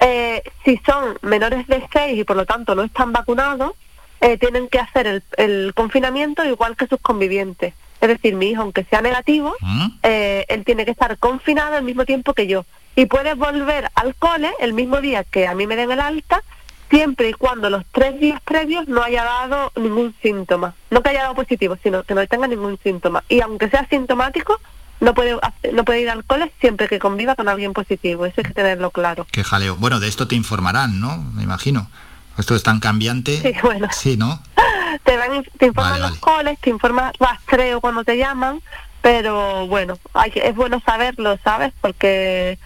eh, 0.00 0.42
si 0.64 0.78
son 0.84 1.16
menores 1.22 1.66
de 1.66 1.86
6 1.92 2.18
y 2.18 2.24
por 2.24 2.36
lo 2.36 2.44
tanto 2.44 2.74
no 2.74 2.82
están 2.82 3.12
vacunados, 3.12 3.72
eh, 4.20 4.36
tienen 4.36 4.68
que 4.68 4.78
hacer 4.78 5.06
el, 5.06 5.22
el 5.36 5.72
confinamiento 5.74 6.44
igual 6.44 6.76
que 6.76 6.86
sus 6.86 7.00
convivientes. 7.00 7.72
Es 8.00 8.08
decir, 8.08 8.34
mi 8.34 8.50
hijo, 8.50 8.62
aunque 8.62 8.84
sea 8.84 9.02
negativo, 9.02 9.54
eh, 10.02 10.44
él 10.48 10.64
tiene 10.64 10.84
que 10.84 10.90
estar 10.90 11.18
confinado 11.18 11.76
al 11.76 11.84
mismo 11.84 12.04
tiempo 12.04 12.32
que 12.32 12.46
yo. 12.46 12.64
Y 12.96 13.06
puede 13.06 13.34
volver 13.34 13.90
al 13.94 14.14
cole 14.14 14.50
el 14.60 14.72
mismo 14.72 15.00
día 15.00 15.24
que 15.24 15.46
a 15.46 15.54
mí 15.54 15.66
me 15.66 15.76
den 15.76 15.90
el 15.90 16.00
alta, 16.00 16.42
siempre 16.88 17.28
y 17.28 17.32
cuando 17.32 17.70
los 17.70 17.84
tres 17.92 18.18
días 18.18 18.40
previos 18.42 18.88
no 18.88 19.02
haya 19.02 19.24
dado 19.24 19.72
ningún 19.76 20.14
síntoma. 20.22 20.74
No 20.90 21.02
que 21.02 21.10
haya 21.10 21.22
dado 21.22 21.34
positivo, 21.34 21.76
sino 21.82 22.02
que 22.02 22.14
no 22.14 22.26
tenga 22.26 22.46
ningún 22.46 22.78
síntoma. 22.82 23.22
Y 23.28 23.40
aunque 23.40 23.68
sea 23.68 23.86
sintomático, 23.88 24.60
no 25.00 25.14
puede 25.14 25.36
no 25.72 25.84
puede 25.84 26.02
ir 26.02 26.10
al 26.10 26.24
cole 26.24 26.52
siempre 26.60 26.88
que 26.88 26.98
conviva 26.98 27.34
con 27.34 27.48
alguien 27.48 27.72
positivo. 27.72 28.26
Eso 28.26 28.36
hay 28.38 28.44
que 28.44 28.54
tenerlo 28.54 28.90
claro. 28.90 29.26
Qué 29.30 29.44
jaleo. 29.44 29.76
Bueno, 29.76 30.00
de 30.00 30.08
esto 30.08 30.26
te 30.26 30.34
informarán, 30.36 31.00
¿no? 31.00 31.18
Me 31.18 31.42
imagino. 31.42 31.90
Esto 32.38 32.54
es 32.54 32.62
tan 32.62 32.80
cambiante. 32.80 33.40
Sí, 33.40 33.54
bueno. 33.62 33.88
Sí, 33.92 34.16
¿no? 34.16 34.42
Te, 35.04 35.16
van, 35.16 35.44
te 35.58 35.66
informan 35.66 36.00
Vale, 36.00 36.08
los 36.10 36.18
coles, 36.18 36.58
te 36.60 36.70
informa 36.70 37.12
rastreo 37.18 37.80
cuando 37.80 38.04
te 38.04 38.16
llaman, 38.16 38.60
pero 39.02 39.66
bueno, 39.66 39.98
hay 40.12 40.32
es 40.34 40.54
bueno 40.54 40.80
saberlo, 40.84 41.38
¿sabes? 41.42 41.72
Porque, 41.80 42.58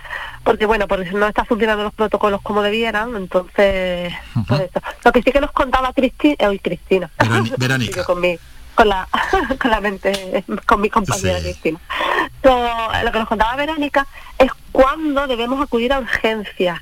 porque 0.42 0.66
bueno, 0.66 0.88
porque 0.88 1.10
no 1.12 1.26
están 1.28 1.46
funcionando 1.46 1.84
los 1.84 1.94
protocolos 1.94 2.40
como 2.42 2.62
debieran, 2.62 3.14
entonces, 3.16 4.12
por 4.48 4.60
eso. 4.60 4.80
Lo 5.04 5.12
que 5.12 5.22
sí 5.22 5.30
que 5.32 5.40
nos 5.40 5.52
contaba 5.52 5.92
Cristina, 5.92 6.48
hoy 6.48 6.58
Cristina, 6.60 7.10
Verónica. 7.58 8.04
Con 8.04 8.20
mi, 8.20 8.36
con 8.74 8.88
la, 8.88 9.06
con 9.60 9.70
la 9.70 9.80
mente, 9.80 10.44
con 10.66 10.80
mi 10.80 10.90
compañera 10.90 11.38
Sí. 11.38 11.44
Cristina. 11.44 11.78
So, 12.42 12.68
lo 13.04 13.12
que 13.12 13.18
nos 13.20 13.28
contaba 13.28 13.54
Verónica 13.56 14.06
es 14.38 14.50
cuándo 14.72 15.26
debemos 15.28 15.62
acudir 15.62 15.92
a 15.92 16.00
urgencias, 16.00 16.80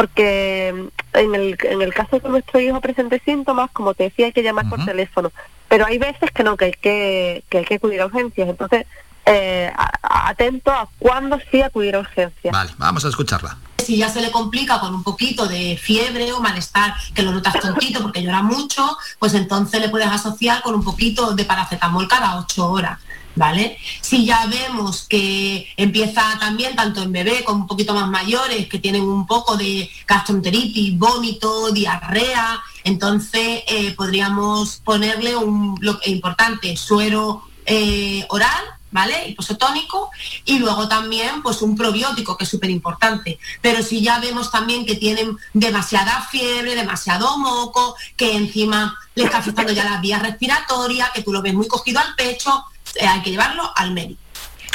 porque 0.00 0.68
en 1.12 1.34
el, 1.34 1.58
en 1.62 1.82
el 1.82 1.92
caso 1.92 2.16
de 2.16 2.22
que 2.22 2.28
nuestro 2.30 2.58
hijo 2.58 2.80
presente 2.80 3.20
síntomas, 3.22 3.70
como 3.70 3.92
te 3.92 4.04
decía, 4.04 4.24
hay 4.24 4.32
que 4.32 4.42
llamar 4.42 4.66
por 4.70 4.82
teléfono, 4.82 5.30
pero 5.68 5.84
hay 5.84 5.98
veces 5.98 6.30
que 6.30 6.42
no, 6.42 6.56
que 6.56 6.64
hay 6.64 6.72
que, 6.72 7.44
que, 7.50 7.58
hay 7.58 7.64
que 7.66 7.74
acudir 7.74 8.00
a 8.00 8.06
urgencias, 8.06 8.48
entonces 8.48 8.86
eh, 9.26 9.70
atento 10.00 10.70
a 10.70 10.88
cuándo 10.98 11.38
sí 11.50 11.60
acudir 11.60 11.96
a 11.96 11.98
urgencias. 11.98 12.50
Vale, 12.50 12.70
vamos 12.78 13.04
a 13.04 13.08
escucharla. 13.08 13.58
Si 13.76 13.98
ya 13.98 14.08
se 14.08 14.22
le 14.22 14.30
complica 14.30 14.80
con 14.80 14.94
un 14.94 15.02
poquito 15.02 15.46
de 15.46 15.76
fiebre 15.76 16.32
o 16.32 16.40
malestar, 16.40 16.94
que 17.14 17.22
lo 17.22 17.32
notas 17.32 17.60
tontito 17.60 18.00
porque 18.00 18.22
llora 18.22 18.40
mucho, 18.40 18.96
pues 19.18 19.34
entonces 19.34 19.82
le 19.82 19.90
puedes 19.90 20.08
asociar 20.08 20.62
con 20.62 20.74
un 20.74 20.82
poquito 20.82 21.34
de 21.34 21.44
paracetamol 21.44 22.08
cada 22.08 22.38
ocho 22.38 22.70
horas. 22.70 22.98
¿Vale? 23.36 23.78
Si 24.00 24.26
ya 24.26 24.46
vemos 24.46 25.06
que 25.08 25.68
empieza 25.76 26.36
también, 26.40 26.74
tanto 26.74 27.02
en 27.02 27.12
bebé 27.12 27.44
como 27.44 27.60
un 27.60 27.66
poquito 27.66 27.94
más 27.94 28.08
mayores, 28.08 28.68
que 28.68 28.78
tienen 28.80 29.02
un 29.02 29.26
poco 29.26 29.56
de 29.56 29.88
gastroenteritis, 30.06 30.98
vómito, 30.98 31.70
diarrea, 31.70 32.60
entonces 32.84 33.62
eh, 33.68 33.94
podríamos 33.96 34.78
ponerle 34.84 35.36
un 35.36 35.78
lo 35.80 35.98
importante 36.06 36.76
suero 36.76 37.42
eh, 37.66 38.26
oral, 38.30 38.64
¿vale? 38.90 39.28
Hiposotónico 39.28 40.10
y 40.44 40.58
luego 40.58 40.88
también 40.88 41.42
pues 41.42 41.62
un 41.62 41.76
probiótico 41.76 42.36
que 42.36 42.44
es 42.44 42.50
súper 42.50 42.70
importante. 42.70 43.38
Pero 43.60 43.82
si 43.82 44.00
ya 44.02 44.18
vemos 44.18 44.50
también 44.50 44.84
que 44.84 44.96
tienen 44.96 45.36
demasiada 45.52 46.26
fiebre, 46.30 46.74
demasiado 46.74 47.38
moco, 47.38 47.96
que 48.16 48.36
encima 48.36 48.98
le 49.14 49.24
está 49.24 49.38
afectando 49.38 49.72
ya 49.72 49.84
las 49.84 50.00
vías 50.00 50.22
respiratorias, 50.22 51.10
que 51.10 51.22
tú 51.22 51.32
lo 51.32 51.42
ves 51.42 51.54
muy 51.54 51.68
cogido 51.68 52.00
al 52.00 52.14
pecho, 52.14 52.64
hay 53.00 53.22
que 53.22 53.30
llevarlo 53.30 53.70
al 53.76 53.92
médico. 53.92 54.20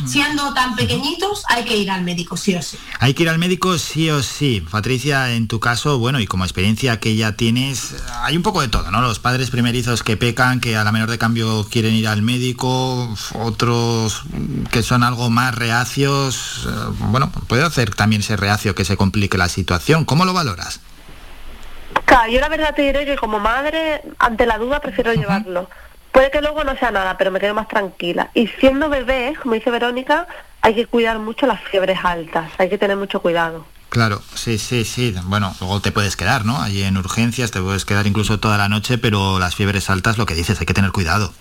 Siendo 0.06 0.54
tan 0.54 0.76
pequeñitos 0.76 1.46
hay 1.48 1.64
que 1.64 1.78
ir 1.78 1.90
al 1.90 2.02
médico, 2.04 2.36
sí 2.36 2.54
o 2.54 2.62
sí. 2.62 2.78
Hay 3.00 3.14
que 3.14 3.24
ir 3.24 3.30
al 3.30 3.38
médico 3.38 3.78
sí 3.78 4.10
o 4.10 4.22
sí. 4.22 4.62
Patricia, 4.70 5.32
en 5.32 5.48
tu 5.48 5.62
caso, 5.62 6.00
bueno, 6.00 6.20
y 6.20 6.28
como 6.28 6.44
experiencia 6.44 7.00
que 7.00 7.16
ya 7.16 7.38
tienes, 7.38 7.96
hay 8.24 8.36
un 8.36 8.44
poco 8.44 8.60
de 8.60 8.68
todo, 8.68 8.92
¿no? 8.92 9.00
Los 9.00 9.20
padres 9.20 9.52
primerizos 9.52 10.04
que 10.04 10.18
pecan, 10.18 10.60
que 10.60 10.76
a 10.76 10.84
la 10.84 10.92
menor 10.92 11.10
de 11.10 11.18
cambio 11.18 11.66
quieren 11.72 11.94
ir 11.94 12.10
al 12.10 12.22
médico, 12.24 13.16
otros 13.36 14.24
que 14.70 14.84
son 14.84 15.02
algo 15.02 15.30
más 15.30 15.56
reacios. 15.56 16.68
eh, 16.68 16.72
Bueno, 17.00 17.32
puede 17.48 17.64
hacer 17.64 17.96
también 17.96 18.22
ese 18.22 18.36
reacio 18.36 18.76
que 18.76 18.84
se 18.84 18.98
complique 18.98 19.38
la 19.38 19.48
situación. 19.48 20.04
¿Cómo 20.04 20.26
lo 20.26 20.34
valoras? 20.34 20.82
Claro, 22.04 22.30
yo 22.30 22.42
la 22.42 22.50
verdad 22.50 22.76
te 22.76 22.82
diré 22.82 23.06
que 23.06 23.16
como 23.16 23.40
madre, 23.40 24.02
ante 24.20 24.46
la 24.46 24.58
duda 24.58 24.82
prefiero 24.82 25.14
llevarlo. 25.14 25.70
Puede 26.16 26.32
que 26.32 26.40
luego 26.40 26.64
no 26.64 26.78
sea 26.78 26.92
nada, 26.92 27.18
pero 27.18 27.30
me 27.30 27.42
quedo 27.42 27.54
más 27.54 27.68
tranquila. 27.68 28.32
Y 28.34 28.48
siendo 28.48 28.88
bebé, 28.88 29.36
como 29.44 29.56
dice 29.56 29.70
Verónica, 29.70 30.30
hay 30.62 30.74
que 30.74 30.86
cuidar 30.86 31.20
mucho 31.20 31.46
las 31.46 31.62
fiebres 31.62 32.00
altas, 32.02 32.54
hay 32.58 32.70
que 32.70 32.78
tener 32.78 32.96
mucho 32.96 33.22
cuidado. 33.22 33.66
Claro, 33.90 34.22
sí, 34.34 34.58
sí, 34.58 34.86
sí. 34.86 35.14
Bueno, 35.26 35.54
luego 35.60 35.82
te 35.82 35.92
puedes 35.92 36.16
quedar, 36.16 36.46
¿no? 36.46 36.62
Allí 36.62 36.84
en 36.84 36.96
urgencias, 36.96 37.52
te 37.52 37.60
puedes 37.60 37.84
quedar 37.84 38.08
incluso 38.08 38.40
toda 38.40 38.58
la 38.58 38.70
noche, 38.70 38.98
pero 38.98 39.40
las 39.40 39.56
fiebres 39.56 39.90
altas, 39.90 40.18
lo 40.18 40.26
que 40.26 40.36
dices, 40.36 40.58
hay 40.58 40.66
que 40.66 40.74
tener 40.74 40.94
cuidado. 40.94 41.34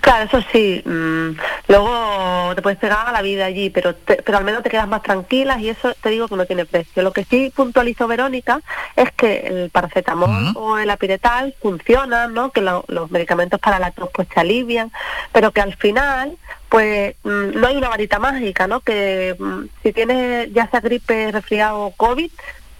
Claro, 0.00 0.24
eso 0.24 0.40
sí, 0.52 0.82
mm, 0.84 1.30
luego 1.68 2.54
te 2.54 2.62
puedes 2.62 2.78
pegar 2.78 3.08
a 3.08 3.12
la 3.12 3.22
vida 3.22 3.46
allí, 3.46 3.70
pero 3.70 3.94
te- 3.94 4.22
pero 4.22 4.38
al 4.38 4.44
menos 4.44 4.62
te 4.62 4.70
quedas 4.70 4.86
más 4.88 5.02
tranquilas 5.02 5.60
y 5.60 5.68
eso 5.70 5.94
te 6.02 6.10
digo 6.10 6.28
que 6.28 6.36
no 6.36 6.46
tiene 6.46 6.66
precio. 6.66 7.02
Lo 7.02 7.12
que 7.12 7.24
sí 7.24 7.52
puntualizó 7.54 8.06
Verónica 8.06 8.60
es 8.96 9.10
que 9.12 9.46
el 9.46 9.70
paracetamol 9.70 10.52
o 10.56 10.78
el 10.78 10.90
apiretal 10.90 11.54
funcionan, 11.60 12.34
¿no? 12.34 12.50
Que 12.50 12.60
lo- 12.60 12.84
los 12.88 13.10
medicamentos 13.10 13.60
para 13.60 13.78
la 13.78 13.90
tos 13.92 14.10
pues 14.12 14.28
te 14.28 14.40
alivian, 14.40 14.90
pero 15.32 15.50
que 15.52 15.60
al 15.60 15.74
final 15.76 16.36
pues 16.68 17.14
mm, 17.22 17.60
no 17.60 17.66
hay 17.68 17.76
una 17.76 17.88
varita 17.88 18.18
mágica, 18.18 18.66
¿no? 18.66 18.80
Que 18.80 19.36
mm, 19.38 19.64
si 19.82 19.92
tienes 19.92 20.52
ya 20.52 20.68
sea 20.70 20.80
gripe, 20.80 21.30
resfriado 21.32 21.80
o 21.80 21.90
COVID, 21.92 22.30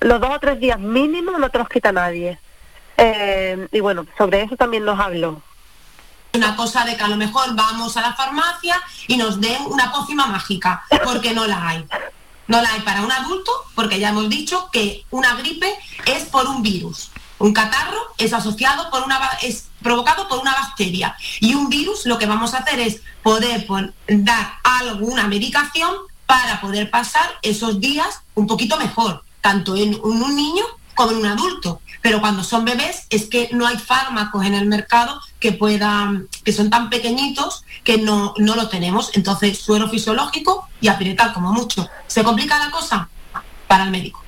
los 0.01 0.21
dos 0.21 0.31
o 0.31 0.39
tres 0.41 0.59
días 0.61 0.79
mínimo 0.81 1.39
no 1.39 1.49
te 1.49 1.59
los 1.59 1.69
quita 1.69 1.93
nadie. 1.93 2.39
Eh, 2.97 3.67
y 3.73 3.81
bueno, 3.81 4.07
sobre 4.19 4.43
eso 4.43 4.57
también 4.57 4.85
nos 4.85 4.99
habló. 5.01 5.41
Una 6.35 6.57
cosa 6.57 6.85
de 6.85 6.97
que 6.97 7.03
a 7.05 7.09
lo 7.09 7.17
mejor 7.17 7.55
vamos 7.55 7.97
a 7.97 8.01
la 8.01 8.15
farmacia 8.15 8.83
y 9.07 9.17
nos 9.17 9.41
den 9.41 9.63
una 9.67 9.93
pócima 9.93 10.27
mágica, 10.27 10.85
porque 11.05 11.33
no 11.33 11.47
la 11.47 11.69
hay. 11.69 11.87
No 12.49 12.61
la 12.61 12.73
hay 12.73 12.81
para 12.81 13.03
un 13.03 13.13
adulto, 13.13 13.53
porque 13.77 14.01
ya 14.01 14.09
hemos 14.09 14.29
dicho 14.29 14.69
que 14.73 15.05
una 15.11 15.37
gripe 15.37 15.73
es 16.07 16.25
por 16.25 16.47
un 16.47 16.61
virus. 16.63 17.13
Un 17.39 17.53
catarro 17.53 18.01
es 18.19 18.33
asociado 18.33 18.91
por 18.91 19.05
una 19.05 19.19
es 19.43 19.69
provocado 19.81 20.29
por 20.29 20.39
una 20.39 20.55
bacteria 20.55 21.17
y 21.41 21.55
un 21.55 21.69
virus 21.69 22.07
lo 22.07 22.17
que 22.17 22.27
vamos 22.27 22.55
a 22.55 22.59
hacer 22.59 22.81
es 22.81 23.03
poder 23.23 23.67
dar 24.09 24.55
alguna 24.65 25.29
medicación 25.29 25.95
para 26.27 26.61
poder 26.61 26.91
pasar 26.91 27.29
esos 27.43 27.81
días 27.81 28.23
un 28.35 28.47
poquito 28.47 28.77
mejor, 28.77 29.25
tanto 29.41 29.77
en 29.77 29.99
un 30.03 30.35
niño 30.35 30.65
como 30.95 31.13
en 31.13 31.19
un 31.19 31.27
adulto. 31.27 31.81
Pero 32.01 32.21
cuando 32.21 32.45
son 32.45 32.65
bebés 32.65 33.07
es 33.11 33.27
que 33.27 33.51
no 33.53 33.67
hay 33.67 33.79
fármacos 33.79 34.45
en 34.47 34.55
el 34.55 34.67
mercado 34.67 35.21
que 35.45 35.53
puedan, 35.53 36.27
que 36.43 36.55
son 36.55 36.71
tan 36.71 36.89
pequeñitos 36.89 37.65
que 37.83 37.99
no, 37.99 38.33
no 38.39 38.57
lo 38.57 38.71
tenemos. 38.71 39.11
Entonces, 39.13 39.59
suero 39.59 39.91
fisiológico 39.91 40.67
y 40.81 40.89
apiretal 40.89 41.35
como 41.35 41.53
mucho. 41.53 41.87
¿Se 42.07 42.25
complica 42.25 42.59
la 42.59 42.71
cosa? 42.71 43.11
Para 43.67 43.85
el 43.85 43.91
médico. 43.91 44.25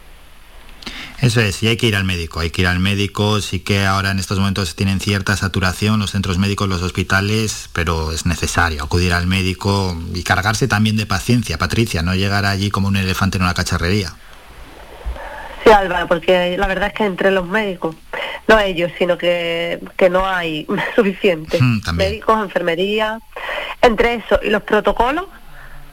Eso 1.22 1.40
es, 1.40 1.62
y 1.62 1.68
hay 1.68 1.78
que 1.78 1.86
ir 1.86 1.96
al 1.96 2.04
médico, 2.04 2.40
hay 2.40 2.50
que 2.50 2.60
ir 2.60 2.68
al 2.68 2.80
médico, 2.80 3.40
sí 3.40 3.60
que 3.60 3.86
ahora 3.86 4.10
en 4.10 4.18
estos 4.18 4.38
momentos 4.38 4.76
tienen 4.76 5.00
cierta 5.00 5.34
saturación 5.38 5.98
los 5.98 6.10
centros 6.10 6.36
médicos, 6.36 6.68
los 6.68 6.82
hospitales, 6.82 7.70
pero 7.72 8.12
es 8.12 8.26
necesario 8.26 8.84
acudir 8.84 9.14
al 9.14 9.26
médico 9.26 9.96
y 10.12 10.22
cargarse 10.22 10.68
también 10.68 10.98
de 10.98 11.06
paciencia, 11.06 11.56
Patricia, 11.56 12.02
no 12.02 12.14
llegar 12.14 12.44
allí 12.44 12.70
como 12.70 12.88
un 12.88 12.96
elefante 12.96 13.38
en 13.38 13.44
una 13.44 13.54
cacharrería. 13.54 14.12
Sí, 15.64 15.70
Álvaro, 15.72 16.06
porque 16.06 16.58
la 16.58 16.66
verdad 16.66 16.88
es 16.88 16.94
que 16.94 17.04
entre 17.04 17.30
los 17.30 17.48
médicos, 17.48 17.96
no 18.48 18.58
ellos, 18.58 18.92
sino 18.98 19.18
que, 19.18 19.80
que 19.96 20.10
no 20.10 20.26
hay 20.26 20.66
suficiente. 20.94 21.58
Mm. 21.60 21.80
Médicos, 21.94 22.42
enfermería, 22.42 23.20
entre 23.82 24.14
eso 24.14 24.38
y 24.42 24.50
los 24.50 24.62
protocolos, 24.62 25.26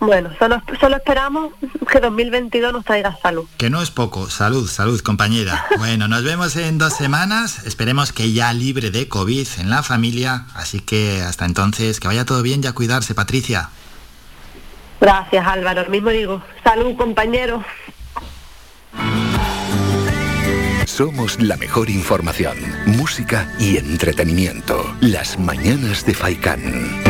bueno, 0.06 0.32
solo, 0.38 0.62
solo 0.82 0.98
esperamos 0.98 1.54
que 1.90 2.00
2022 2.02 2.74
nos 2.74 2.84
traiga 2.84 3.18
salud. 3.22 3.46
Que 3.58 3.70
no 3.70 3.82
es 3.82 3.90
poco, 3.90 4.30
salud, 4.30 4.68
salud 4.70 5.00
compañera. 5.02 5.66
Bueno, 5.78 6.08
nos 6.08 6.24
vemos 6.24 6.56
en 6.56 6.78
dos 6.78 6.94
semanas, 6.94 7.66
esperemos 7.66 8.12
que 8.12 8.32
ya 8.32 8.52
libre 8.54 8.90
de 8.90 9.08
COVID 9.08 9.48
en 9.60 9.70
la 9.70 9.84
familia, 9.84 10.46
así 10.56 10.80
que 10.80 11.22
hasta 11.22 11.46
entonces, 11.46 12.00
que 12.00 12.08
vaya 12.08 12.26
todo 12.26 12.42
bien 12.42 12.62
y 12.64 12.68
a 12.68 12.74
cuidarse, 12.74 13.14
Patricia. 13.14 13.70
Gracias, 15.00 15.46
Álvaro. 15.46 15.84
Lo 15.84 15.90
mismo 15.90 16.10
digo. 16.10 16.42
Salud, 16.64 16.96
compañero. 16.96 17.64
Somos 20.96 21.42
la 21.42 21.58
mejor 21.58 21.90
información, 21.90 22.56
música 22.86 23.52
y 23.58 23.78
entretenimiento. 23.78 24.96
Las 25.02 25.40
mañanas 25.40 26.06
de 26.06 26.14
Faikán. 26.14 27.02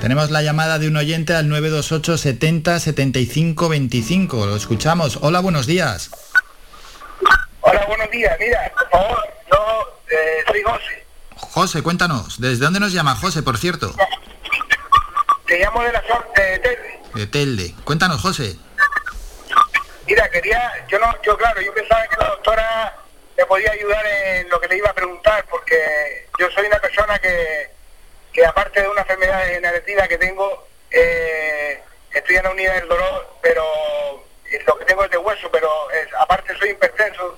Tenemos 0.00 0.32
la 0.32 0.42
llamada 0.42 0.80
de 0.80 0.88
un 0.88 0.96
oyente 0.96 1.34
al 1.34 1.48
928 1.48 2.18
70 2.18 2.80
75 2.80 3.68
25. 3.68 4.46
Lo 4.46 4.56
escuchamos. 4.56 5.20
Hola, 5.22 5.38
buenos 5.38 5.68
días. 5.68 6.10
Hola, 7.60 7.86
buenos 7.86 8.10
días. 8.10 8.36
Mira, 8.40 8.72
por 8.76 8.90
favor, 8.90 9.18
yo 9.48 10.00
eh, 10.10 10.44
soy 10.48 10.62
José. 10.62 11.06
José, 11.36 11.82
cuéntanos. 11.82 12.40
¿Desde 12.40 12.64
dónde 12.64 12.80
nos 12.80 12.92
llama 12.92 13.14
José, 13.14 13.44
por 13.44 13.56
cierto? 13.56 13.94
Te 15.46 15.60
llamo 15.60 15.80
de 15.84 15.92
la 15.92 16.02
zona 16.02 16.24
de 16.34 16.58
Telde. 16.58 17.00
De 17.14 17.26
Telde. 17.28 17.74
Cuéntanos, 17.84 18.20
José. 18.20 18.56
Mira, 20.06 20.28
quería, 20.30 20.84
yo 20.88 20.98
no, 20.98 21.12
yo 21.22 21.36
claro, 21.36 21.60
yo 21.60 21.74
pensaba 21.74 22.06
que 22.06 22.16
la 22.16 22.28
doctora 22.28 22.94
me 23.36 23.44
podía 23.46 23.72
ayudar 23.72 24.06
en 24.06 24.48
lo 24.48 24.60
que 24.60 24.68
le 24.68 24.76
iba 24.76 24.88
a 24.90 24.94
preguntar, 24.94 25.44
porque 25.50 26.28
yo 26.38 26.48
soy 26.50 26.66
una 26.66 26.78
persona 26.78 27.18
que, 27.18 27.68
que 28.32 28.44
aparte 28.46 28.80
de 28.82 28.88
una 28.88 29.00
enfermedad 29.02 29.44
degenerativa 29.46 30.06
que 30.08 30.18
tengo, 30.18 30.66
eh, 30.90 31.80
estoy 32.12 32.36
en 32.36 32.44
la 32.44 32.50
unidad 32.50 32.74
del 32.76 32.88
dolor, 32.88 33.34
pero 33.42 33.64
eh, 34.50 34.62
lo 34.66 34.78
que 34.78 34.84
tengo 34.84 35.04
es 35.04 35.10
de 35.10 35.18
hueso, 35.18 35.50
pero 35.50 35.90
es- 35.90 36.14
aparte 36.14 36.56
soy 36.56 36.70
hipertenso 36.70 37.36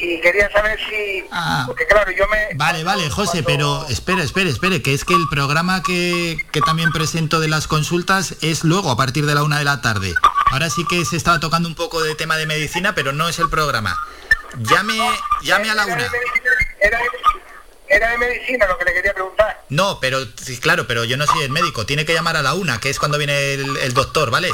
y 0.00 0.20
quería 0.20 0.50
saber 0.50 0.78
si... 0.88 1.24
Ah. 1.30 1.64
Porque 1.66 1.86
claro, 1.86 2.10
yo 2.10 2.26
me... 2.28 2.54
Vale, 2.54 2.84
vale, 2.84 3.10
José, 3.10 3.42
pero 3.42 3.86
espere, 3.88 4.22
espere, 4.22 4.50
espere, 4.50 4.82
que 4.82 4.94
es 4.94 5.04
que 5.04 5.14
el 5.14 5.28
programa 5.30 5.82
que, 5.82 6.38
que 6.52 6.60
también 6.62 6.90
presento 6.90 7.38
de 7.38 7.48
las 7.48 7.66
consultas 7.66 8.36
es 8.40 8.64
luego, 8.64 8.90
a 8.90 8.96
partir 8.96 9.26
de 9.26 9.34
la 9.34 9.42
una 9.42 9.58
de 9.58 9.64
la 9.64 9.82
tarde. 9.82 10.14
Ahora 10.46 10.70
sí 10.70 10.84
que 10.88 11.04
se 11.04 11.16
estaba 11.16 11.38
tocando 11.38 11.68
un 11.68 11.74
poco 11.74 12.02
de 12.02 12.14
tema 12.14 12.36
de 12.36 12.46
medicina, 12.46 12.94
pero 12.94 13.12
no 13.12 13.28
es 13.28 13.38
el 13.38 13.50
programa. 13.50 13.96
Llame, 14.58 14.98
llame 15.42 15.70
a 15.70 15.74
la 15.74 15.86
una. 15.86 16.10
Era 16.80 16.98
de, 16.98 17.04
era 17.88 18.10
de 18.10 18.18
medicina 18.18 18.66
lo 18.66 18.78
que 18.78 18.84
le 18.86 18.94
quería 18.94 19.12
preguntar. 19.12 19.64
No, 19.68 20.00
pero 20.00 20.18
sí, 20.36 20.58
claro, 20.58 20.86
pero 20.86 21.04
yo 21.04 21.16
no 21.16 21.26
soy 21.26 21.42
el 21.42 21.50
médico. 21.50 21.86
Tiene 21.86 22.04
que 22.04 22.14
llamar 22.14 22.36
a 22.36 22.42
la 22.42 22.54
una, 22.54 22.80
que 22.80 22.90
es 22.90 22.98
cuando 22.98 23.18
viene 23.18 23.54
el, 23.54 23.76
el 23.76 23.94
doctor, 23.94 24.30
¿vale? 24.30 24.50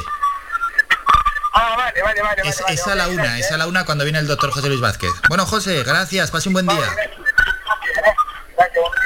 Ah, 1.59 1.75
vale, 1.75 2.03
vale, 2.03 2.21
vale. 2.21 2.41
Es, 2.45 2.61
vale, 2.61 2.73
es 2.75 2.85
vale, 2.85 3.01
a 3.01 3.05
la 3.05 3.11
una, 3.11 3.39
es 3.39 3.51
a 3.51 3.57
la 3.57 3.65
una 3.65 3.83
cuando 3.83 4.03
viene 4.03 4.19
el 4.19 4.27
doctor 4.27 4.51
José 4.51 4.67
Luis 4.67 4.79
Vázquez. 4.79 5.09
Bueno, 5.27 5.45
José, 5.47 5.83
gracias, 5.83 6.29
pase 6.29 6.49
un 6.49 6.53
buen 6.53 6.67
día. 6.67 6.87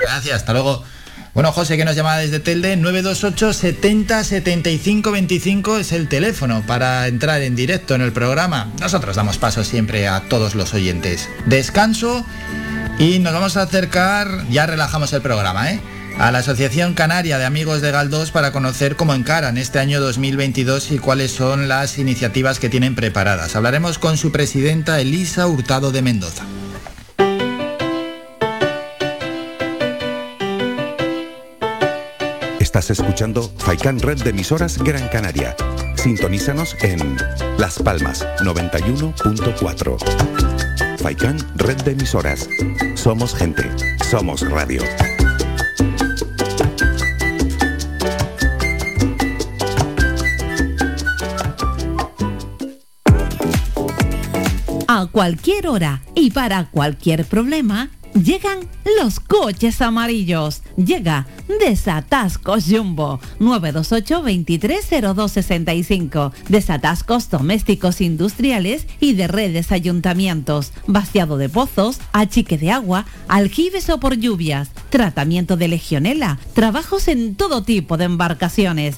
Gracias, 0.02 0.36
hasta 0.36 0.52
luego. 0.52 0.84
Bueno, 1.34 1.54
José, 1.54 1.78
que 1.78 1.86
nos 1.86 1.96
llama 1.96 2.18
desde 2.18 2.42
Telde, 2.42 2.76
928 2.76 3.54
70 3.54 4.26
75 4.26 5.12
25 5.14 5.78
es 5.78 5.94
el 5.94 6.10
teléfono 6.10 6.62
para 6.68 7.08
entrar 7.08 7.42
en 7.42 7.56
directo 7.56 7.96
en 7.96 8.02
el 8.02 8.12
programa. 8.12 8.68
Nosotros 8.82 9.16
damos 9.16 9.38
paso 9.38 9.64
siempre 9.64 10.10
a 10.10 10.28
todos 10.28 10.54
los 10.54 10.74
oyentes. 10.74 11.30
Descanso 11.46 12.26
y 13.00 13.20
nos 13.20 13.32
vamos 13.32 13.56
a 13.56 13.62
acercar, 13.62 14.46
ya 14.50 14.66
relajamos 14.66 15.14
el 15.14 15.22
programa, 15.22 15.72
¿eh? 15.72 15.80
A 16.22 16.32
la 16.32 16.38
Asociación 16.38 16.94
Canaria 16.94 17.40
de 17.40 17.46
Amigos 17.46 17.82
de 17.82 17.90
Galdós 17.90 18.30
para 18.30 18.52
conocer 18.52 18.96
cómo 18.96 19.16
encaran 19.16 19.58
este 19.58 19.80
año 19.80 20.00
2022 20.00 20.92
y 20.92 21.00
cuáles 21.00 21.32
son 21.32 21.68
las 21.68 21.98
iniciativas 21.98 22.60
que 22.60 22.70
tienen 22.70 22.94
preparadas. 22.94 23.56
Hablaremos 23.56 23.98
con 23.98 24.18
su 24.18 24.32
presidenta 24.32 25.02
Elisa 25.02 25.48
Hurtado 25.48 25.92
de 25.92 26.04
Mendoza. 26.04 26.46
Estás 32.60 32.92
escuchando 32.92 33.52
Faikan 33.58 34.00
Red 34.00 34.22
de 34.22 34.30
emisoras 34.30 34.78
Gran 34.78 35.08
Canaria. 35.08 35.56
Sintonízanos 35.96 36.76
en 36.84 37.18
Las 37.58 37.80
Palmas 37.80 38.28
91.4. 38.42 41.00
Faikan 41.00 41.40
Red 41.56 41.82
de 41.82 41.94
emisoras. 41.94 42.48
Somos 42.94 43.34
gente, 43.34 43.64
somos 44.08 44.48
radio. 44.48 44.84
Cualquier 55.10 55.68
hora 55.68 56.02
y 56.16 56.32
para 56.32 56.70
cualquier 56.70 57.26
problema, 57.26 57.90
llegan 58.14 58.60
los 59.00 59.20
coches 59.20 59.82
amarillos. 59.82 60.62
Llega 60.76 61.28
Desatascos 61.60 62.66
Jumbo 62.68 63.20
928 63.40 64.22
230265. 64.22 66.34
Desatascos 66.50 67.30
domésticos 67.30 68.02
industriales 68.02 68.88
y 69.00 69.14
de 69.14 69.28
redes 69.28 69.72
ayuntamientos. 69.72 70.74
Vaciado 70.88 71.38
de 71.38 71.50
pozos, 71.50 72.00
achique 72.12 72.58
de 72.58 72.72
agua, 72.72 73.06
aljibes 73.28 73.90
o 73.90 74.00
por 74.00 74.16
lluvias. 74.16 74.72
Tratamiento 74.90 75.58
de 75.58 75.68
legionela. 75.68 76.40
Trabajos 76.54 77.08
en 77.08 77.36
todo 77.36 77.64
tipo 77.64 77.98
de 77.98 78.06
embarcaciones. 78.06 78.98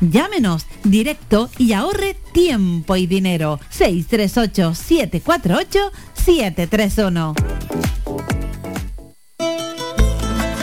Llámenos 0.00 0.66
directo 0.84 1.48
y 1.58 1.72
ahorre 1.72 2.16
tiempo 2.32 2.96
y 2.96 3.06
dinero. 3.06 3.58
638 3.70 4.74
748 4.74 5.92
731. 6.14 7.34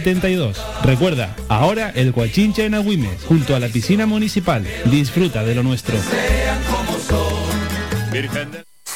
72. 0.00 0.56
Recuerda, 0.82 1.36
ahora 1.48 1.92
el 1.94 2.12
Guachincha 2.12 2.64
en 2.64 2.74
Agüimes, 2.74 3.22
junto 3.28 3.54
a 3.54 3.60
la 3.60 3.68
piscina 3.68 4.06
municipal. 4.06 4.66
Disfruta 4.86 5.44
de 5.44 5.54
lo 5.54 5.62
nuestro. 5.62 5.96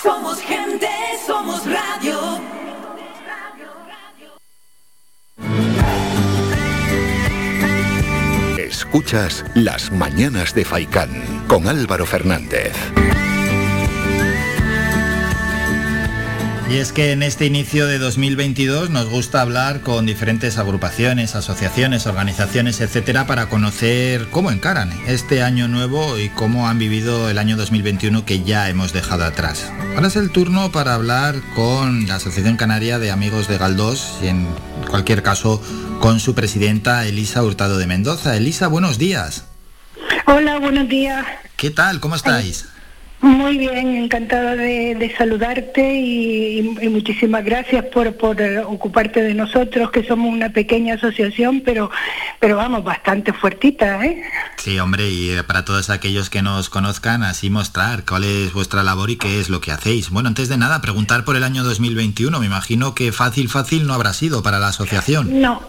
Somos 0.02 0.40
gente, 0.40 0.88
somos 1.26 1.62
radio. 1.66 2.40
Escuchas 8.58 9.44
Las 9.54 9.92
Mañanas 9.92 10.54
de 10.54 10.64
Faicán 10.64 11.10
con 11.48 11.68
Álvaro 11.68 12.06
Fernández. 12.06 12.72
Y 16.70 16.78
es 16.78 16.92
que 16.92 17.12
en 17.12 17.22
este 17.22 17.44
inicio 17.44 17.86
de 17.86 17.98
2022 17.98 18.88
nos 18.88 19.10
gusta 19.10 19.42
hablar 19.42 19.82
con 19.82 20.06
diferentes 20.06 20.56
agrupaciones, 20.56 21.34
asociaciones, 21.34 22.06
organizaciones, 22.06 22.80
etcétera, 22.80 23.26
para 23.26 23.50
conocer 23.50 24.28
cómo 24.30 24.50
encaran 24.50 24.90
este 25.06 25.42
año 25.42 25.68
nuevo 25.68 26.18
y 26.18 26.30
cómo 26.30 26.66
han 26.66 26.78
vivido 26.78 27.28
el 27.28 27.38
año 27.38 27.58
2021 27.58 28.24
que 28.24 28.42
ya 28.42 28.70
hemos 28.70 28.94
dejado 28.94 29.24
atrás. 29.24 29.70
Ahora 29.94 30.08
es 30.08 30.16
el 30.16 30.30
turno 30.30 30.72
para 30.72 30.94
hablar 30.94 31.36
con 31.54 32.06
la 32.06 32.16
Asociación 32.16 32.56
Canaria 32.56 32.98
de 32.98 33.10
Amigos 33.10 33.46
de 33.46 33.58
Galdós 33.58 34.18
y 34.22 34.28
en 34.28 34.48
cualquier 34.88 35.22
caso 35.22 35.62
con 36.00 36.18
su 36.18 36.34
presidenta 36.34 37.06
Elisa 37.06 37.42
Hurtado 37.42 37.76
de 37.76 37.86
Mendoza. 37.86 38.36
Elisa, 38.36 38.68
buenos 38.68 38.98
días. 38.98 39.44
Hola, 40.26 40.58
buenos 40.58 40.88
días. 40.88 41.26
¿Qué 41.56 41.70
tal? 41.70 42.00
¿Cómo 42.00 42.16
estáis? 42.16 42.66
Muy 43.24 43.56
bien, 43.56 43.96
encantada 43.96 44.54
de, 44.54 44.94
de 44.96 45.16
saludarte 45.16 45.94
y, 45.94 46.58
y 46.58 46.88
muchísimas 46.90 47.42
gracias 47.42 47.86
por, 47.86 48.14
por 48.18 48.38
eh, 48.38 48.58
ocuparte 48.58 49.22
de 49.22 49.32
nosotros, 49.32 49.90
que 49.90 50.04
somos 50.04 50.30
una 50.30 50.50
pequeña 50.50 50.96
asociación, 50.96 51.62
pero, 51.64 51.90
pero 52.38 52.58
vamos, 52.58 52.84
bastante 52.84 53.32
fuertita, 53.32 54.04
¿eh? 54.04 54.22
Sí, 54.56 54.78
hombre, 54.78 55.08
y 55.08 55.30
eh, 55.30 55.42
para 55.42 55.64
todos 55.64 55.88
aquellos 55.88 56.28
que 56.28 56.42
nos 56.42 56.68
conozcan, 56.68 57.22
así 57.22 57.48
mostrar 57.48 58.04
cuál 58.04 58.24
es 58.24 58.52
vuestra 58.52 58.82
labor 58.82 59.08
y 59.08 59.16
qué 59.16 59.40
es 59.40 59.48
lo 59.48 59.62
que 59.62 59.72
hacéis. 59.72 60.10
Bueno, 60.10 60.28
antes 60.28 60.50
de 60.50 60.58
nada, 60.58 60.82
preguntar 60.82 61.24
por 61.24 61.36
el 61.36 61.44
año 61.44 61.64
2021. 61.64 62.38
Me 62.38 62.44
imagino 62.44 62.94
que 62.94 63.10
fácil, 63.10 63.48
fácil 63.48 63.86
no 63.86 63.94
habrá 63.94 64.12
sido 64.12 64.42
para 64.42 64.58
la 64.58 64.68
asociación. 64.68 65.40
No, 65.40 65.62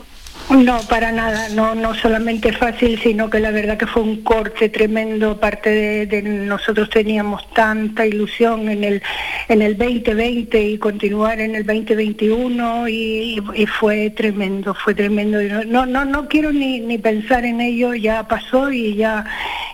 no, 0.50 0.80
para 0.82 1.12
nada, 1.12 1.50
no, 1.50 1.74
no 1.74 1.96
solamente 1.96 2.54
fácil, 2.54 3.00
sino 3.02 3.30
que 3.30 3.40
la 3.40 3.52
verdad 3.52 3.78
que 3.78 3.88
fue 3.88 4.04
un 4.04 4.22
corte 4.22 4.70
tremendo, 4.70 5.32
aparte 5.32 6.06
de, 6.06 6.22
nosotros 6.22 6.90
teníamos 6.90 7.50
tanta 7.54 8.06
ilusión 8.06 8.70
en 8.70 8.84
el, 8.84 9.02
en 9.48 9.62
el 9.62 9.76
2020 9.78 10.62
y 10.62 10.78
continuar 10.78 11.40
en 11.40 11.56
el 11.56 11.66
2021 11.66 12.88
y, 12.90 13.44
y 13.56 13.66
fue 13.66 14.12
tremendo, 14.12 14.76
fue 14.76 14.94
tremendo. 14.94 15.42
No, 15.66 15.86
no, 15.86 16.06
no 16.06 16.28
quiero 16.28 16.52
ni, 16.52 16.80
ni 16.80 16.98
pensar 16.98 17.44
en 17.44 17.60
ello, 17.62 17.96
ya 17.96 18.28
pasó 18.28 18.72
y 18.72 18.96
ya, 18.96 19.26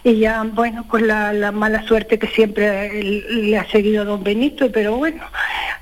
y 0.04 0.20
ya, 0.20 0.44
bueno, 0.44 0.86
pues 0.90 1.04
la, 1.04 1.34
la 1.34 1.52
mala 1.52 1.86
suerte 1.86 2.18
que 2.18 2.28
siempre 2.28 3.04
le 3.04 3.58
ha 3.58 3.70
seguido 3.70 4.04
a 4.04 4.06
don 4.06 4.24
Benito, 4.24 4.72
pero 4.72 4.96
bueno, 4.96 5.24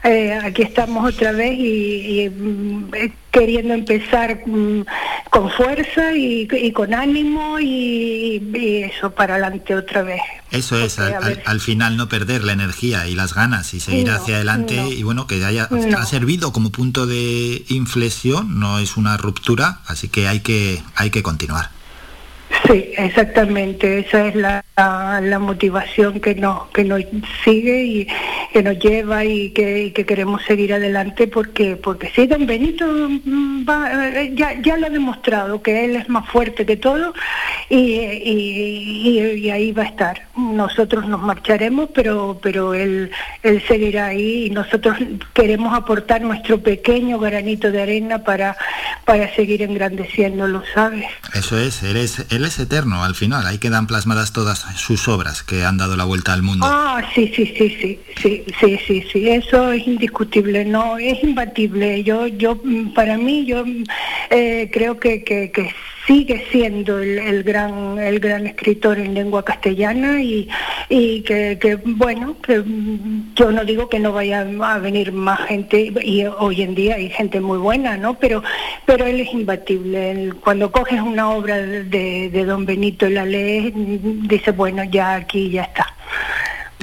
eh, 0.04 0.34
aquí 0.44 0.62
estamos 0.62 1.14
otra 1.14 1.32
vez 1.34 1.52
y, 1.58 2.24
y, 2.24 2.30
mm, 2.30 2.96
eh, 2.96 3.12
queriendo 3.40 3.74
empezar 3.74 4.42
con 4.42 5.50
fuerza 5.52 6.14
y, 6.14 6.46
y 6.52 6.72
con 6.74 6.94
ánimo 6.94 7.58
y, 7.60 8.44
y 8.54 8.84
eso 8.84 9.12
para 9.12 9.36
adelante 9.36 9.76
otra 9.76 10.04
vez. 10.04 10.20
Eso 10.52 10.78
es, 10.78 11.00
al, 11.00 11.42
al- 11.46 11.60
final 11.62 11.96
no 11.96 12.10
perder 12.10 12.44
la 12.44 12.52
energía 12.54 13.08
y 13.08 13.16
las 13.16 13.34
ganas 13.34 13.74
y 13.74 13.80
seguir 13.80 14.08
No, 14.08 14.14
hacia 14.16 14.36
adelante 14.36 14.76
no. 14.76 14.92
y 14.92 15.04
bueno, 15.04 15.26
que 15.28 15.44
haya 15.46 15.68
No. 15.72 15.98
ha 15.98 16.06
servido 16.06 16.52
como 16.52 16.72
punto 16.72 17.06
de 17.06 17.64
inflexión, 17.70 18.60
no 18.60 18.80
es 18.80 18.98
una 18.98 19.16
ruptura, 19.18 19.80
así 19.88 20.10
que 20.10 20.28
hay 20.28 20.42
que 20.42 20.82
hay 20.96 21.10
que 21.10 21.24
continuar. 21.24 21.70
Sí, 22.68 22.92
exactamente. 22.98 24.00
Esa 24.00 24.28
es 24.28 24.36
la, 24.36 24.64
la- 24.76 25.40
motivación 25.40 26.20
que 26.20 26.36
nos 26.36 26.68
que 26.70 26.84
nos 26.84 27.02
sigue 27.44 27.84
y 27.86 28.08
que 28.54 28.62
nos 28.62 28.78
lleva 28.80 29.24
y 29.26 29.50
que, 29.52 29.84
y 29.86 29.92
que 29.92 30.06
queremos 30.06 30.44
seguir 30.44 30.74
adelante 30.74 31.28
porque 31.28 31.76
porque 31.78 32.12
sí, 32.16 32.28
don 32.28 32.46
Benito 32.46 32.86
mm, 32.86 33.66
va, 33.68 34.10
eh, 34.10 34.32
ya, 34.36 34.60
ya 34.62 34.78
lo 34.78 34.88
ha 34.88 34.90
demostrado 34.90 35.62
que 35.62 35.86
él 35.86 35.96
es 35.96 36.10
más 36.10 36.28
fuerte 36.30 36.66
que 36.66 36.76
todo 36.78 37.14
y, 37.70 37.76
y- 37.78 39.10
y- 39.20 39.20
y 39.46 39.50
ahí 39.50 39.72
va 39.72 39.84
a 39.84 39.88
estar. 39.88 40.28
Nosotros 40.36 41.08
nos 41.08 41.22
marcharemos, 41.22 41.90
pero 41.94 42.40
pero 42.42 42.74
él 42.74 43.10
él 43.44 43.64
seguirá 43.68 44.08
ahí 44.08 44.46
y 44.48 44.50
nosotros 44.50 44.98
queremos 45.34 45.74
aportar 45.74 46.22
nuestro 46.22 46.60
pequeño 46.60 47.18
granito 47.20 47.72
de 47.72 47.82
arena 47.82 48.24
para 48.24 48.58
para 49.06 49.34
seguir 49.36 49.62
engrandeciéndolo, 49.64 50.64
¿sabes? 50.74 51.06
Eso 51.34 51.58
es, 51.58 51.82
él 51.84 51.98
es, 51.98 52.20
él 52.32 52.46
es 52.46 52.49
eterno 52.58 53.04
al 53.04 53.14
final, 53.14 53.46
ahí 53.46 53.60
quedan 53.60 53.86
plasmadas 53.86 54.34
todas 54.34 54.66
sus 54.76 55.08
obras 55.08 55.44
que 55.44 55.64
han 55.64 55.78
dado 55.78 55.96
la 55.96 56.06
vuelta 56.06 56.34
al 56.34 56.42
mundo. 56.42 56.66
Ah, 56.68 57.04
sí, 57.14 57.32
sí, 57.36 57.46
sí, 57.46 57.70
sí, 57.80 58.00
sí, 58.22 58.44
sí, 58.60 58.80
sí, 58.88 59.04
sí, 59.12 59.30
eso 59.30 59.72
es 59.72 59.86
indiscutible, 59.86 60.66
no, 60.66 60.98
es 60.98 61.24
imbatible. 61.24 62.04
Yo, 62.04 62.28
yo, 62.28 62.60
para 62.96 63.18
mí, 63.18 63.46
yo 63.46 63.64
eh, 64.30 64.70
creo 64.74 64.98
que, 64.98 65.24
que, 65.24 65.52
que 65.52 65.74
sigue 66.10 66.44
siendo 66.52 66.98
el, 66.98 67.20
el 67.20 67.44
gran, 67.44 68.00
el 68.00 68.20
gran 68.20 68.48
escritor 68.48 68.98
en 68.98 69.14
lengua 69.14 69.46
castellana 69.46 70.24
y, 70.24 70.50
y 70.90 71.22
que, 71.22 71.60
que, 71.62 71.76
bueno, 71.76 72.36
que 72.42 72.58
mm, 72.66 73.36
yo 73.36 73.52
no 73.52 73.64
digo 73.64 73.88
que 73.90 74.00
no 74.00 74.12
vaya 74.12 74.40
a 74.42 74.80
venir 74.80 75.12
más 75.12 75.42
gente 75.48 75.94
y 76.04 76.26
hoy 76.26 76.64
en 76.64 76.74
día 76.74 76.96
hay 76.96 77.10
gente 77.12 77.40
muy 77.40 77.60
buena, 77.60 77.96
¿no? 77.96 78.16
Pero, 78.18 78.42
pero 78.88 79.06
él 79.06 79.20
es 79.22 79.32
imbatible. 79.34 80.10
Él- 80.12 80.36
cuando 80.44 80.72
coges 80.72 81.00
una 81.00 81.30
obra 81.30 81.58
de, 81.58 81.84
de- 82.32 82.46
Don 82.46 82.66
Benito 82.66 83.08
y 83.08 83.14
la 83.14 83.26
lees, 83.26 83.72
mm, 83.76 84.28
dices, 84.28 84.56
bueno, 84.58 84.84
ya 84.86 85.14
aquí 85.14 85.52
ya 85.52 85.62
está. 85.64 85.86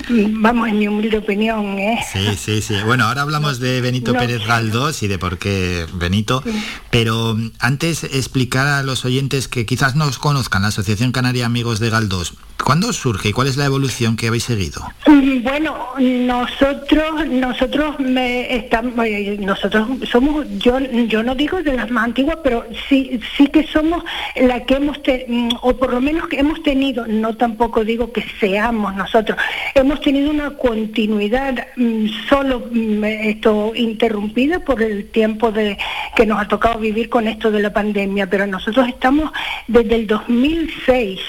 Vamos, 0.08 0.68
en 0.68 0.78
mi 0.78 0.88
humilde 0.88 1.18
opinión, 1.18 1.78
¿eh? 1.78 1.98
Sí, 2.12 2.36
sí, 2.36 2.62
sí. 2.62 2.74
Bueno, 2.84 3.04
ahora 3.04 3.22
hablamos 3.22 3.58
de 3.58 3.80
Benito 3.80 4.12
No. 4.12 4.18
Pérez 4.18 4.46
Galdós 4.46 5.02
y 5.02 5.08
de 5.08 5.18
por 5.18 5.38
qué 5.38 5.86
Benito, 5.94 6.42
pero 6.90 7.34
mm, 7.34 7.52
antes 7.58 8.04
explicar 8.04 8.66
a 8.66 8.82
los 8.82 9.04
oyentes 9.04 9.48
que 9.48 9.66
quizás 9.66 9.96
no 9.96 10.04
os 10.04 10.18
conozcan 10.18 10.62
la 10.62 10.68
Asociación 10.68 11.12
Canaria 11.12 11.46
Amigos 11.46 11.80
de 11.80 11.90
Galdós. 11.90 12.34
¿Cuándo 12.64 12.92
surge 12.92 13.28
y 13.28 13.32
cuál 13.32 13.46
es 13.48 13.56
la 13.56 13.66
evolución 13.66 14.16
que 14.16 14.26
habéis 14.28 14.44
seguido? 14.44 14.82
Mm, 15.06 15.26
Bueno, 15.42 15.76
nosotros, 15.98 17.26
nosotros 17.28 18.00
me 18.00 18.54
estamos, 18.56 18.94
nosotros 19.38 19.86
somos, 20.10 20.46
yo, 20.58 20.78
yo 20.80 21.22
no 21.22 21.34
digo 21.34 21.62
de 21.62 21.74
las 21.74 21.90
más 21.90 22.04
antiguas, 22.04 22.38
pero 22.42 22.66
sí, 22.88 23.20
sí 23.36 23.46
que 23.48 23.64
somos 23.68 24.02
la 24.34 24.64
que 24.64 24.74
hemos, 24.74 25.00
te- 25.02 25.24
mm, 25.28 25.50
o 25.62 25.76
por 25.76 25.92
lo 25.92 26.00
menos 26.00 26.26
que 26.28 26.40
hemos 26.40 26.62
tenido, 26.62 27.06
no 27.06 27.36
tampoco 27.36 27.84
digo 27.84 28.12
que 28.12 28.24
seamos 28.40 28.94
nosotros, 28.96 29.38
hemos 29.74 30.00
tenido 30.00 30.30
una 30.30 30.50
continuidad 30.56 31.68
mm, 31.76 32.06
solo 32.28 32.68
esto 33.04 33.72
interrumpida 33.76 34.58
por 34.60 34.82
el 34.82 35.06
tiempo 35.10 35.52
de 35.52 35.78
que 36.16 36.26
nos 36.26 36.40
ha 36.40 36.48
tocado 36.48 36.78
vivir 36.80 37.08
con 37.08 37.28
esto 37.28 37.50
de 37.50 37.60
la 37.60 37.72
pandemia, 37.72 38.28
pero 38.28 38.46
nosotros 38.46 38.88
estamos 38.88 39.30
desde 39.68 39.94
el 39.94 40.06
2006. 40.06 41.20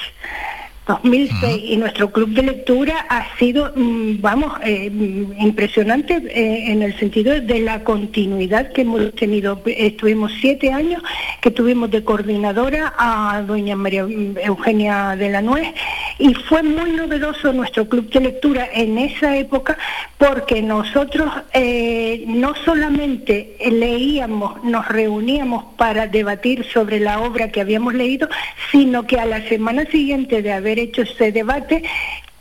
2006 0.87 1.63
y 1.63 1.77
nuestro 1.77 2.11
club 2.11 2.29
de 2.29 2.43
lectura 2.43 3.05
ha 3.09 3.37
sido, 3.37 3.71
mm, 3.75 4.21
vamos, 4.21 4.53
eh, 4.63 4.91
impresionante 5.39 6.15
eh, 6.15 6.71
en 6.71 6.81
el 6.81 6.97
sentido 6.97 7.39
de 7.39 7.59
la 7.59 7.83
continuidad 7.83 8.71
que 8.71 8.81
hemos 8.81 9.13
tenido. 9.15 9.61
Estuvimos 9.65 10.31
siete 10.39 10.71
años 10.71 11.03
que 11.41 11.51
tuvimos 11.51 11.91
de 11.91 12.03
coordinadora 12.03 12.93
a 12.97 13.41
doña 13.45 13.75
María 13.75 14.05
Eugenia 14.43 15.15
de 15.15 15.29
la 15.29 15.41
Nuez 15.41 15.73
y 16.19 16.33
fue 16.33 16.63
muy 16.63 16.91
novedoso 16.91 17.53
nuestro 17.53 17.87
club 17.87 18.09
de 18.09 18.21
lectura 18.21 18.67
en 18.73 18.97
esa 18.97 19.37
época 19.37 19.77
porque 20.17 20.61
nosotros 20.61 21.31
eh, 21.53 22.23
no 22.27 22.55
solamente 22.65 23.55
leíamos, 23.69 24.63
nos 24.63 24.87
reuníamos 24.87 25.65
para 25.77 26.07
debatir 26.07 26.65
sobre 26.73 26.99
la 26.99 27.19
obra 27.19 27.51
que 27.51 27.61
habíamos 27.61 27.93
leído, 27.93 28.27
sino 28.71 29.05
que 29.05 29.19
a 29.19 29.25
la 29.25 29.47
semana 29.47 29.85
siguiente 29.85 30.41
de 30.41 30.53
haber 30.53 30.76
hecho 30.79 31.01
ese 31.01 31.31
debate 31.31 31.83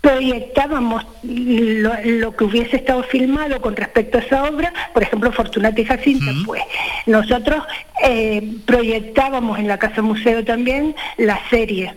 proyectábamos 0.07 1.05
lo, 1.25 1.93
lo 2.05 2.37
que 2.37 2.45
hubiese 2.45 2.77
estado 2.77 3.03
filmado 3.03 3.61
con 3.61 3.75
respecto 3.75 4.19
a 4.19 4.21
esa 4.21 4.45
obra, 4.45 4.73
por 4.95 5.03
ejemplo, 5.03 5.33
Fortunata 5.33 5.81
y 5.81 5.85
Jacinta, 5.85 6.33
pues 6.45 6.63
nosotros 7.07 7.65
eh, 8.05 8.57
proyectábamos 8.65 9.59
en 9.59 9.67
la 9.67 9.79
Casa 9.79 10.03
Museo 10.03 10.45
también 10.45 10.95
la 11.17 11.41
serie. 11.51 11.95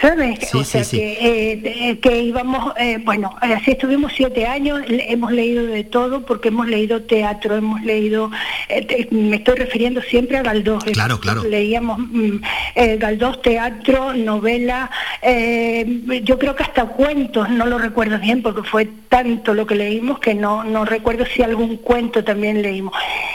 ¿Sabes? 0.00 0.38
Sí, 0.50 0.58
o 0.58 0.64
sí, 0.64 0.70
sea 0.70 0.84
sí. 0.84 0.96
que, 0.96 1.12
eh, 1.52 1.56
de- 1.56 1.98
que 2.00 2.22
íbamos, 2.22 2.72
eh, 2.76 2.98
bueno, 3.04 3.36
así 3.40 3.72
estuvimos 3.72 4.12
siete 4.16 4.46
años, 4.46 4.80
hemos 4.88 5.30
leído 5.30 5.64
de 5.66 5.84
todo 5.84 6.22
porque 6.26 6.48
hemos 6.48 6.66
leído 6.66 7.02
teatro, 7.02 7.54
hemos 7.56 7.80
leído, 7.82 8.28
eh, 8.68 8.84
te- 8.84 9.08
me 9.14 9.36
estoy 9.36 9.56
refiriendo 9.58 10.02
siempre 10.02 10.38
a 10.38 10.42
Galdós. 10.42 10.84
eh, 10.88 10.92
Claro, 10.92 11.20
claro. 11.20 11.44
Leíamos 11.44 11.98
mm, 12.00 12.36
eh, 12.74 12.96
Galdós, 12.96 13.42
teatro, 13.42 14.12
novela, 14.14 14.90
eh, 15.20 16.00
yo 16.24 16.36
creo 16.38 16.56
que 16.56 16.64
hasta 16.64 16.84
cuentos, 16.86 17.48
no 17.50 17.66
lo 17.66 17.78
recuerdo 17.78 18.18
bien 18.18 18.42
porque 18.42 18.62
fue 18.68 18.88
tanto 19.08 19.54
lo 19.54 19.66
que 19.66 19.76
leímos 19.76 20.18
que 20.18 20.34
no, 20.34 20.64
no 20.64 20.84
recuerdo 20.84 21.26
si 21.26 21.42
algún 21.42 21.76
cuento 21.76 22.24
también 22.24 22.60
leímos. 22.62 22.94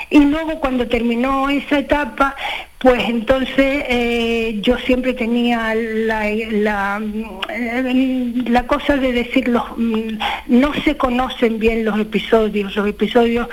Y 0.09 0.19
luego 0.19 0.59
cuando 0.59 0.87
terminó 0.87 1.49
esa 1.49 1.79
etapa, 1.79 2.35
pues 2.79 3.09
entonces 3.09 3.85
eh, 3.89 4.59
yo 4.61 4.77
siempre 4.77 5.13
tenía 5.13 5.73
la, 5.73 6.29
la, 6.51 6.99
mm, 6.99 8.47
la 8.49 8.67
cosa 8.67 8.97
de 8.97 9.13
decir, 9.13 9.47
los, 9.47 9.63
mm, 9.75 10.19
no 10.47 10.73
se 10.83 10.95
conocen 10.95 11.57
bien 11.57 11.83
los 11.83 11.99
episodios, 11.99 12.75
los 12.75 12.87
episodios 12.87 13.47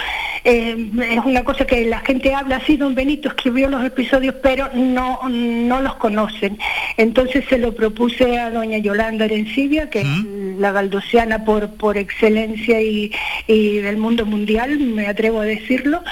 eh, 0.45 0.91
es 1.11 1.25
una 1.25 1.43
cosa 1.43 1.67
que 1.67 1.87
la 1.87 2.01
gente 2.01 2.35
habla, 2.35 2.61
sí, 2.67 2.77
don 2.77 2.95
Benito 2.95 3.29
escribió 3.29 3.71
los 3.71 3.83
episodios, 3.83 4.35
pero 4.43 4.69
no, 4.75 5.21
no 5.31 5.81
los 5.81 5.95
conocen. 5.95 6.59
Entonces 6.99 7.47
se 7.49 7.57
lo 7.57 7.75
propuse 7.75 8.39
a 8.39 8.51
doña 8.51 8.77
Yolanda 8.77 9.25
Arencibia, 9.25 9.89
que 9.89 10.03
es 10.03 10.07
la 10.59 10.71
galdosiana 10.71 11.47
por, 11.47 11.71
por 11.77 11.97
excelencia 11.97 12.81
y, 12.83 13.11
y 13.47 13.79
del 13.79 13.97
mundo 13.97 14.27
mundial, 14.27 14.79
me 14.79 15.07
atrevo 15.07 15.41
a 15.41 15.45
decirlo, 15.45 16.03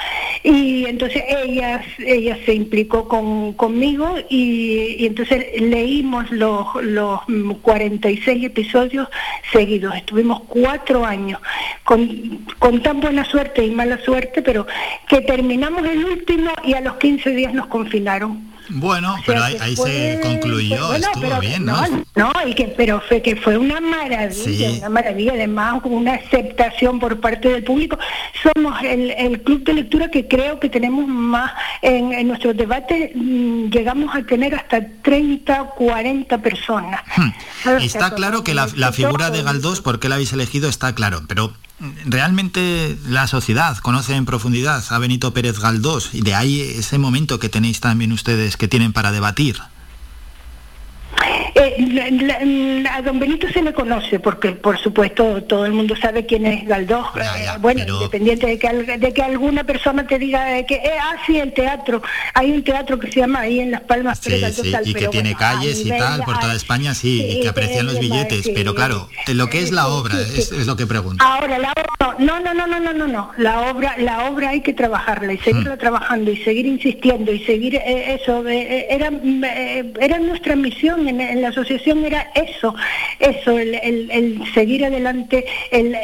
y 0.43 0.87
entonces 0.87 1.23
ella, 1.29 1.85
ella 1.99 2.39
se 2.47 2.55
implicó 2.55 3.02
con, 3.09 3.53
conmigo 3.55 4.17
y, 4.29 4.97
y 4.99 5.07
entonces 5.07 5.61
leímos 5.61 6.31
los, 6.31 6.67
los 6.83 7.21
mm, 7.29 7.53
46 7.63 8.45
episodios 8.45 9.09
seguidos. 9.53 9.95
Estuvimos 9.95 10.43
cuatro 10.49 11.05
años 11.05 11.41
con, 11.85 12.45
con 12.59 12.83
tan 12.83 13.01
buena 13.01 13.25
suerte 13.25 13.65
y 13.65 13.71
mala 13.71 13.99
suerte, 14.05 14.43
pero 14.43 14.67
que 15.09 15.21
terminamos 15.21 15.85
el 15.85 16.05
último 16.05 16.51
y 16.65 16.75
a 16.75 16.81
los 16.81 16.97
15 16.97 17.31
días 17.31 17.55
nos 17.55 17.67
confinaron. 17.67 18.52
Bueno, 18.69 19.17
pero 19.27 19.43
ahí, 19.43 19.57
que 19.57 19.63
ahí 19.63 19.77
fue- 19.77 19.91
se 19.91 20.21
concluyó, 20.21 20.87
bueno, 20.89 21.07
estuvo 21.07 21.23
pero- 21.29 21.41
bien, 21.41 21.65
¿no? 21.65 21.83
No, 22.15 22.33
y 22.47 22.55
que, 22.55 22.69
pero 22.69 23.01
fue 23.09 23.21
que 23.23 23.37
fue 23.37 23.57
una 23.59 23.81
maravilla, 23.81 24.33
Sí. 24.71 24.77
una 24.79 24.89
maravilla, 24.89 25.33
además 25.33 25.83
con 25.83 25.95
una 25.95 26.15
aceptación 26.15 26.99
por 26.99 27.21
parte 27.21 27.49
del 27.49 27.65
público. 27.65 27.99
Somos 28.43 28.81
el, 28.83 29.11
el 29.13 29.43
club 29.43 29.65
de 29.65 29.75
lectura 29.75 30.09
que 30.11 30.29
creo 30.29 30.61
que 30.61 30.69
tenemos 30.69 31.07
más 31.07 31.53
en, 31.83 32.13
en 32.13 32.29
nuestros 32.29 32.57
debates, 32.57 33.11
mm, 33.15 33.69
llegamos 33.71 34.15
a 34.15 34.23
tener 34.23 34.55
hasta 34.55 34.81
30, 35.03 35.65
40 35.77 36.39
personas. 36.39 37.01
Está 37.81 38.11
con- 38.11 38.17
claro 38.19 38.45
que 38.45 38.55
la, 38.55 38.69
figura 38.93 39.31
de 39.31 39.43
Galdós, 39.43 39.81
por 39.81 39.99
qué 40.01 40.09
la 40.09 40.17
habéis 40.17 40.33
elegido, 40.33 40.69
está 40.69 40.95
claro, 40.95 41.23
pero 41.27 41.53
realmente 42.05 42.97
la 43.07 43.27
sociedad 43.27 43.77
conoce 43.79 44.15
en 44.15 44.25
profundidad 44.25 44.85
a 44.91 44.99
Benito 44.99 45.33
Pérez 45.33 45.59
Galdós 45.59 46.11
y 46.13 46.23
de 46.23 46.35
ahí 46.35 46.61
ese 46.61 46.99
momento 46.99 47.39
que 47.39 47.49
tenéis 47.49 47.81
también 47.81 48.13
ustedes 48.13 48.57
que 48.57 48.69
tienen 48.69 48.93
para 48.93 49.13
debatir. 49.13 49.61
Eh, 51.55 51.77
la- 51.93 52.39
la- 52.41 52.95
a 52.97 53.03
don 53.03 53.19
Benito 53.21 53.47
se 53.49 53.63
le 53.63 53.73
conoce 53.73 54.19
porque, 54.19 54.53
por 54.53 54.79
supuesto, 54.79 55.43
todo 55.45 55.67
el 55.67 55.73
mundo 55.73 55.95
sabe 55.97 56.25
quién 56.27 56.47
es 56.47 56.67
Galdós. 56.67 57.07
Eh, 57.17 57.47
bueno, 57.61 57.85
independiente 57.87 58.47
de 58.47 58.59
que, 58.59 58.69
de 58.73 59.13
que 59.13 59.23
alguna 59.23 59.65
persona 59.65 60.07
te 60.07 60.19
diga 60.19 60.59
eh, 60.59 60.67
que, 60.67 60.77
eh, 60.77 60.91
ah, 61.01 61.17
sí, 61.27 61.37
el 61.39 61.53
teatro. 61.53 62.03
Hay 62.35 62.51
un 62.53 62.65
teatro 62.65 62.99
que 62.99 63.11
se 63.13 63.21
llama 63.21 63.41
ahí 63.41 63.61
en 63.61 63.71
Las 63.71 63.83
Palmas. 63.83 64.19
Sí, 64.21 64.31
Galdós 64.41 64.65
sí, 64.65 64.73
tal, 64.73 64.89
y 64.89 64.93
que 64.95 64.99
pero 65.01 65.11
tiene 65.11 65.35
bueno, 65.35 65.47
a 65.47 65.51
calles 65.53 65.85
y 65.85 65.89
tal 65.91 66.23
por 66.25 66.39
toda 66.39 66.55
España, 66.55 66.95
sí, 66.95 67.23
y 67.23 67.41
que 67.41 67.49
aprecian 67.49 67.87
los 67.87 67.97
sí, 67.97 68.01
billetes, 68.01 68.45
sí, 68.45 68.53
pero 68.55 68.75
claro, 68.75 69.09
lo 69.29 69.49
que 69.49 69.61
es 69.61 69.71
la 69.73 69.89
obra 69.89 70.19
es, 70.21 70.51
es 70.53 70.67
lo 70.67 70.77
que 70.77 70.87
pregunto. 70.87 71.23
Ahora, 71.25 71.59
la 71.59 71.73
obra, 71.73 72.17
no, 72.19 72.41
no, 72.41 72.55
no, 72.55 72.67
no, 72.67 72.81
no, 72.81 72.93
no, 72.93 73.07
no, 73.07 73.31
la 73.37 73.71
obra, 73.71 73.95
la 73.99 74.25
obra 74.31 74.51
hay 74.51 74.61
que 74.63 74.73
trabajarla 74.73 75.35
y 75.35 75.39
seguirla 75.39 75.77
trabajando 75.77 76.31
y 76.31 76.37
seguir 76.39 76.67
insistiendo 76.67 77.33
y 77.33 77.41
seguir 77.45 77.77
eh, 77.77 78.19
eso, 78.21 78.47
eh, 78.49 78.87
era, 78.91 79.11
era 80.01 80.19
nuestra 80.19 80.57
misión 80.57 81.02
en, 81.09 81.21
en 81.21 81.43
la 81.43 81.49
asociación 81.49 82.05
era 82.05 82.31
eso, 82.35 82.75
eso, 83.19 83.59
el, 83.59 84.43
seguir 84.55 84.85
adelante, 84.85 85.45
el, 85.71 85.95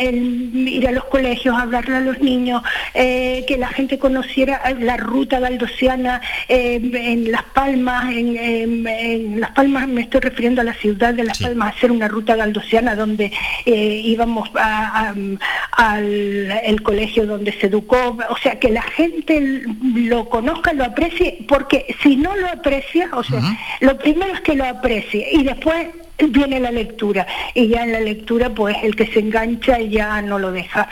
ir 0.69 0.89
a 0.89 0.93
los 0.93 1.05
colegios, 1.05 1.57
hablarle 1.57 1.97
a 1.97 2.01
los 2.01 2.21
niños, 2.21 2.63
eh, 2.95 3.45
que 3.47 3.57
la 3.57 3.69
gente 3.69 3.99
conociera 3.99 4.61
la 4.79 4.97
ruta 4.97 5.41
galdosiana 5.41 6.21
eh, 6.49 6.81
en 6.93 7.31
Las 7.31 7.45
Palmas, 7.45 8.13
en, 8.13 9.41
Las 9.41 9.51
Palmas 9.53 9.89
me 9.89 10.03
estoy 10.03 10.21
refiriendo 10.21 10.61
a 10.61 10.65
la 10.65 10.75
ciudad 10.75 11.15
de 11.15 11.25
Las 11.25 11.39
Palmas, 11.39 11.77
hacer 11.77 11.91
una 11.91 12.09
ruta 12.09 12.37
galdosiana 12.37 12.95
donde 12.95 13.33
eh, 13.67 14.03
íbamos 14.05 14.51
al 14.55 15.39
colegio 16.83 17.27
donde 17.27 17.53
se 17.53 17.67
educó, 17.67 18.17
o 18.29 18.37
sea, 18.37 18.59
que 18.59 18.71
la 18.71 18.83
gente 18.83 19.63
lo 19.95 20.29
conozca, 20.29 20.73
lo 20.73 20.85
aprecie, 20.85 21.39
porque 21.49 21.95
si 22.03 22.17
no 22.17 22.37
lo 22.37 22.49
aprecia, 22.49 23.09
o 23.13 23.23
sea, 23.23 23.41
lo 23.81 23.97
primero 23.99 24.33
es 24.33 24.41
que 24.41 24.55
lo 24.55 24.65
y 25.31 25.45
después 25.45 25.89
viene 26.27 26.61
la 26.61 26.71
lectura. 26.71 27.27
Y 27.55 27.69
ya 27.69 27.85
en 27.85 27.93
la 27.93 28.01
lectura 28.01 28.51
pues 28.51 28.77
el 28.83 28.97
que 28.97 29.07
se 29.07 29.21
engancha 29.21 29.81
ya 29.81 30.21
no 30.23 30.39
lo 30.39 30.53
deja. 30.53 30.89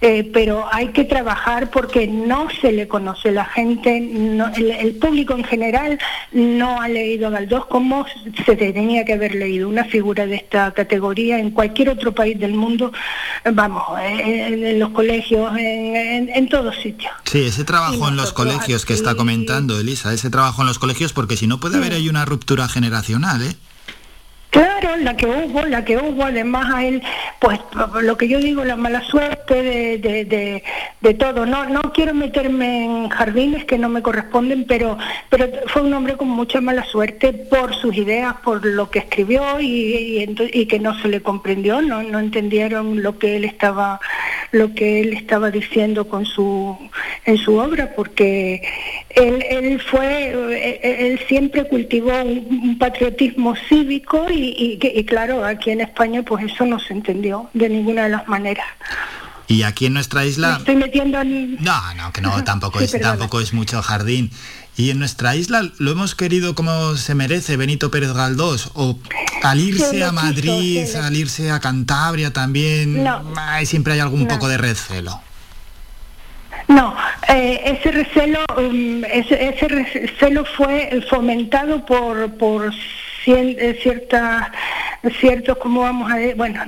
Eh, 0.00 0.28
pero 0.32 0.66
hay 0.70 0.88
que 0.88 1.04
trabajar 1.04 1.70
porque 1.70 2.06
no 2.06 2.48
se 2.60 2.70
le 2.72 2.86
conoce. 2.86 3.32
La 3.32 3.44
gente 3.44 3.96
el, 3.96 4.94
público 4.96 5.34
en 5.34 5.44
general 5.44 5.98
no 6.32 6.80
ha 6.80 6.88
leído 6.88 7.28
a 7.28 7.30
Galdós 7.30 7.66
como 7.66 8.06
se 8.46 8.56
tenía 8.56 9.04
que 9.04 9.14
haber 9.14 9.34
leído. 9.34 9.68
Una 9.68 9.84
figura 9.84 10.26
de 10.26 10.36
esta 10.36 10.72
categoría 10.72 11.38
en 11.38 11.50
cualquier 11.50 11.90
otro 11.90 12.12
país 12.12 12.38
del 12.38 12.54
mundo 12.54 12.92
vamos 13.52 13.82
en, 14.00 14.78
los 14.78 14.90
colegios 14.90 15.56
en, 15.58 16.28
en, 16.28 16.48
todos 16.48 16.76
sitios. 16.76 17.12
Sí 17.24 17.46
ese 17.46 17.64
trabajo 17.64 18.08
en 18.08 18.16
los 18.16 18.32
colegios 18.32 18.84
que 18.84 18.92
está 18.92 19.14
comentando 19.14 19.78
Elisa 19.78 20.12
ese 20.12 20.30
trabajo 20.30 20.62
en 20.62 20.68
los 20.68 20.78
colegios 20.78 21.12
porque 21.12 21.36
si 21.36 21.46
no 21.46 21.58
puede 21.58 21.76
haber 21.76 21.92
ahí 21.92 22.08
una 22.08 22.24
ruptura 22.24 22.68
generacional 22.68 23.42
¿eh? 23.42 23.54
Claro, 24.50 24.96
la 24.96 25.14
que 25.14 25.26
hubo, 25.26 25.62
la 25.66 25.84
que 25.84 25.98
hubo, 25.98 26.24
además 26.24 26.74
a 26.74 26.84
él, 26.86 27.02
pues 27.38 27.60
lo 28.02 28.16
que 28.16 28.28
yo 28.28 28.38
digo, 28.38 28.64
la 28.64 28.76
mala 28.76 29.02
suerte 29.02 29.62
de, 29.62 29.98
de, 29.98 30.62
de, 31.00 31.14
todo. 31.14 31.44
No, 31.44 31.66
no 31.66 31.92
quiero 31.92 32.14
meterme 32.14 32.84
en 32.84 33.08
jardines 33.10 33.66
que 33.66 33.76
no 33.76 33.90
me 33.90 34.00
corresponden, 34.00 34.64
pero, 34.66 34.96
pero 35.28 35.48
fue 35.66 35.82
un 35.82 35.92
hombre 35.92 36.16
con 36.16 36.28
mucha 36.28 36.62
mala 36.62 36.84
suerte 36.84 37.34
por 37.34 37.74
sus 37.74 37.94
ideas, 37.94 38.36
por 38.42 38.64
lo 38.64 38.90
que 38.90 39.00
escribió 39.00 39.60
y, 39.60 40.24
y, 40.52 40.66
que 40.66 40.78
no 40.78 40.98
se 41.02 41.08
le 41.08 41.20
comprendió, 41.20 41.82
no, 41.82 42.02
no 42.02 42.18
entendieron 42.18 43.02
lo 43.02 43.18
que 43.18 43.36
él 43.36 43.44
estaba, 43.44 44.00
lo 44.52 44.74
que 44.74 45.02
él 45.02 45.12
estaba 45.12 45.50
diciendo 45.50 46.08
con 46.08 46.24
su, 46.24 46.76
en 47.26 47.36
su 47.36 47.56
obra, 47.56 47.92
porque 47.94 48.62
él, 49.10 49.44
él 49.50 49.80
fue, 49.80 50.30
él 50.82 51.20
siempre 51.28 51.64
cultivó 51.64 52.12
un 52.22 52.78
patriotismo 52.78 53.54
cívico 53.68 54.26
y, 54.30 54.37
claro, 55.06 55.44
aquí 55.44 55.70
en 55.70 55.80
España 55.80 56.22
pues 56.22 56.44
eso 56.44 56.64
no 56.66 56.78
se 56.78 56.92
entendió 56.92 57.48
de 57.54 57.68
ninguna 57.68 58.04
de 58.04 58.10
las 58.10 58.28
maneras. 58.28 58.66
Y 59.48 59.62
aquí 59.62 59.86
en 59.86 59.94
nuestra 59.94 60.26
isla... 60.26 60.56
estoy 60.58 60.76
metiendo 60.76 61.20
en... 61.20 61.56
No, 61.56 61.94
no, 61.94 62.12
que 62.12 62.20
no, 62.20 62.44
tampoco, 62.44 62.80
es, 62.80 62.92
tampoco 63.00 63.40
es 63.40 63.54
mucho 63.54 63.82
jardín. 63.82 64.30
Y 64.76 64.90
en 64.90 65.00
nuestra 65.00 65.34
isla 65.34 65.68
lo 65.78 65.90
hemos 65.90 66.14
querido 66.14 66.54
como 66.54 66.94
se 66.96 67.14
merece 67.14 67.56
Benito 67.56 67.90
Pérez 67.90 68.12
Galdós, 68.12 68.70
o 68.74 68.96
al 69.42 69.58
irse 69.58 70.04
a 70.04 70.12
Madrid, 70.12 70.86
al 70.94 71.16
irse 71.16 71.50
a 71.50 71.58
Cantabria 71.58 72.32
también, 72.32 73.04
siempre 73.64 73.94
hay 73.94 74.00
algún 74.00 74.28
poco 74.28 74.46
de 74.46 74.56
recelo. 74.56 75.20
No, 76.68 76.94
eh, 77.28 77.60
ese 77.64 77.90
recelo, 77.90 78.44
um, 78.56 79.02
ese, 79.04 79.48
ese 79.48 79.68
recelo 79.68 80.44
fue 80.44 81.02
fomentado 81.10 81.84
por, 81.84 82.36
por 82.36 82.72
ciertas 83.82 84.48
ciertos 85.20 85.56
como 85.58 85.82
vamos 85.82 86.10
a 86.10 86.16
bueno 86.34 86.60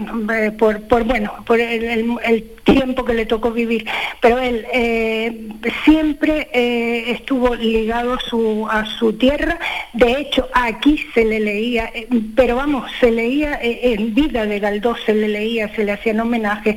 por, 0.57 0.83
por 0.83 1.05
bueno 1.05 1.33
por 1.45 1.61
el, 1.61 2.45
tiempo 2.65 3.05
que 3.05 3.15
le 3.15 3.27
tocó 3.27 3.51
vivir. 3.51 3.85
Pero 4.21 4.39
él 4.39 4.65
eh, 4.73 5.49
siempre 5.85 6.49
eh, 6.53 7.11
estuvo 7.11 7.57
ligado 7.57 8.15
a 8.15 8.21
su 8.21 8.69
a 8.71 8.85
su 8.85 9.13
tierra. 9.15 9.59
De 9.93 10.13
hecho 10.21 10.49
aquí 10.53 11.05
se 11.13 11.25
le 11.25 11.41
leía 11.41 11.91
pero 12.37 12.57
vamos 12.57 12.89
se 13.01 13.11
leía 13.11 13.59
en 13.61 14.15
vida 14.15 14.47
de 14.47 14.61
Galdós 14.61 15.01
se 15.05 15.15
le 15.15 15.29
leía 15.29 15.75
se 15.75 15.85
le 15.85 15.93
hacían 15.93 16.21
homenaje 16.21 16.77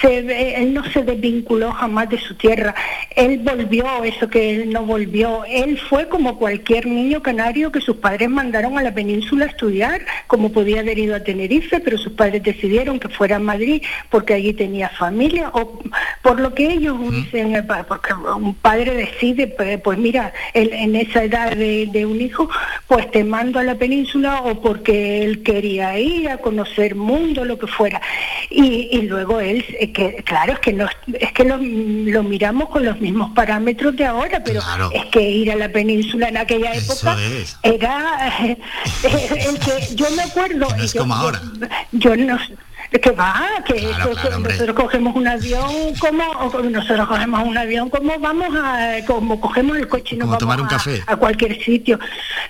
se, 0.00 0.62
él 0.62 0.72
no 0.72 0.84
se 0.90 1.02
desvinculó 1.02 1.72
jamás 1.72 2.08
de 2.08 2.18
su 2.18 2.34
tierra. 2.36 2.74
Él 3.14 3.40
volvió 3.44 4.04
eso 4.04 4.28
que 4.28 4.54
él 4.54 4.70
no 4.70 4.84
volvió. 4.84 5.44
Él 5.44 5.78
fue 5.78 6.08
como 6.08 6.38
cualquier 6.38 6.86
niño 6.86 7.22
canario 7.22 7.70
que 7.70 7.80
sus 7.80 7.96
padres 7.96 8.30
mandaron 8.30 8.78
a 8.78 8.82
la 8.82 8.94
península 8.94 9.23
a 9.42 9.46
estudiar, 9.46 10.00
como 10.26 10.52
podía 10.52 10.80
haber 10.80 10.98
ido 10.98 11.16
a 11.16 11.20
Tenerife, 11.20 11.80
pero 11.80 11.98
sus 11.98 12.12
padres 12.12 12.42
decidieron 12.42 13.00
que 13.00 13.08
fuera 13.08 13.36
a 13.36 13.38
Madrid 13.40 13.82
porque 14.10 14.34
allí 14.34 14.52
tenía 14.52 14.88
familia, 14.90 15.50
o 15.52 15.80
por 16.22 16.40
lo 16.40 16.54
que 16.54 16.72
ellos 16.72 16.96
dicen, 17.10 17.56
eh, 17.56 17.64
porque 17.88 18.14
un 18.14 18.54
padre 18.54 18.94
decide, 18.94 19.48
pues, 19.48 19.80
pues 19.80 19.98
mira, 19.98 20.32
en 20.52 20.94
esa 20.96 21.24
edad 21.24 21.52
de, 21.52 22.06
un 22.06 22.20
hijo, 22.20 22.48
pues 22.86 23.10
te 23.10 23.24
mando 23.24 23.58
a 23.58 23.64
la 23.64 23.74
península 23.74 24.42
o 24.42 24.60
porque 24.60 25.24
él 25.24 25.42
quería 25.42 25.98
ir 25.98 26.28
a 26.28 26.38
conocer 26.38 26.94
mundo, 26.94 27.44
lo 27.44 27.58
que 27.58 27.66
fuera. 27.66 28.00
Y, 28.50 29.02
luego 29.02 29.40
él, 29.40 29.64
eh, 29.80 29.92
que 29.92 30.16
claro, 30.16 30.52
es 30.52 30.58
que, 30.60 30.72
no, 30.72 30.86
es 31.12 31.32
que 31.32 31.44
lo, 31.44 31.58
miramos 32.22 32.68
con 32.68 32.84
los 32.84 33.00
mismos 33.00 33.32
parámetros 33.34 33.96
de 33.96 34.04
ahora, 34.04 34.42
pero 34.44 34.60
es 34.92 35.04
que 35.06 35.20
ir 35.20 35.50
a 35.50 35.56
la 35.56 35.68
península 35.68 36.28
en 36.28 36.36
aquella 36.36 36.72
época 36.72 37.16
era... 37.62 38.56
El 39.14 39.58
que 39.58 39.94
yo 39.94 40.10
me 40.10 40.22
acuerdo. 40.22 40.66
es 40.82 40.94
como 40.94 41.14
ahora. 41.14 41.40
Yo, 41.92 42.16
no 42.16 42.38
que 42.90 43.10
va, 43.10 43.48
que, 43.66 43.80
nosotros 43.80 44.76
cogemos 44.76 45.16
un 45.16 45.26
avión 45.26 45.94
como 45.98 46.24
nosotros 46.70 47.08
cogemos 47.08 47.42
un 47.44 47.58
avión 47.58 47.90
como 47.90 48.18
vamos 48.18 48.54
a 48.56 48.96
como 49.06 49.40
cogemos 49.40 49.76
el 49.76 49.88
coche 49.88 50.14
y 50.14 50.18
nos 50.18 50.38
tomar 50.38 50.60
un 50.60 50.68
café. 50.68 51.02
A, 51.06 51.16
cualquier 51.16 51.62
sitio. 51.62 51.98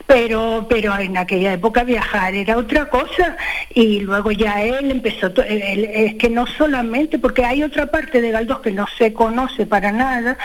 Pero 0.07 0.67
pero 0.69 0.99
en 0.99 1.17
aquella 1.17 1.55
época 1.55 1.85
viajar 1.85 2.35
era 2.35 2.57
otra 2.57 2.89
cosa. 2.89 3.37
Y 3.75 4.01
luego 4.01 4.31
ya 4.33 4.63
él 4.63 4.91
empezó 4.91 5.33
es 5.43 6.15
que 6.15 6.31
no 6.31 6.47
solamente 6.47 7.19
porque 7.19 7.45
hay 7.45 7.63
otra 7.63 7.87
parte 7.87 8.21
de 8.21 8.31
Galdós 8.31 8.61
que 8.61 8.71
no 8.71 8.87
se 8.99 9.13
conoce 9.13 9.67
para 9.67 9.93
nada 9.93 10.37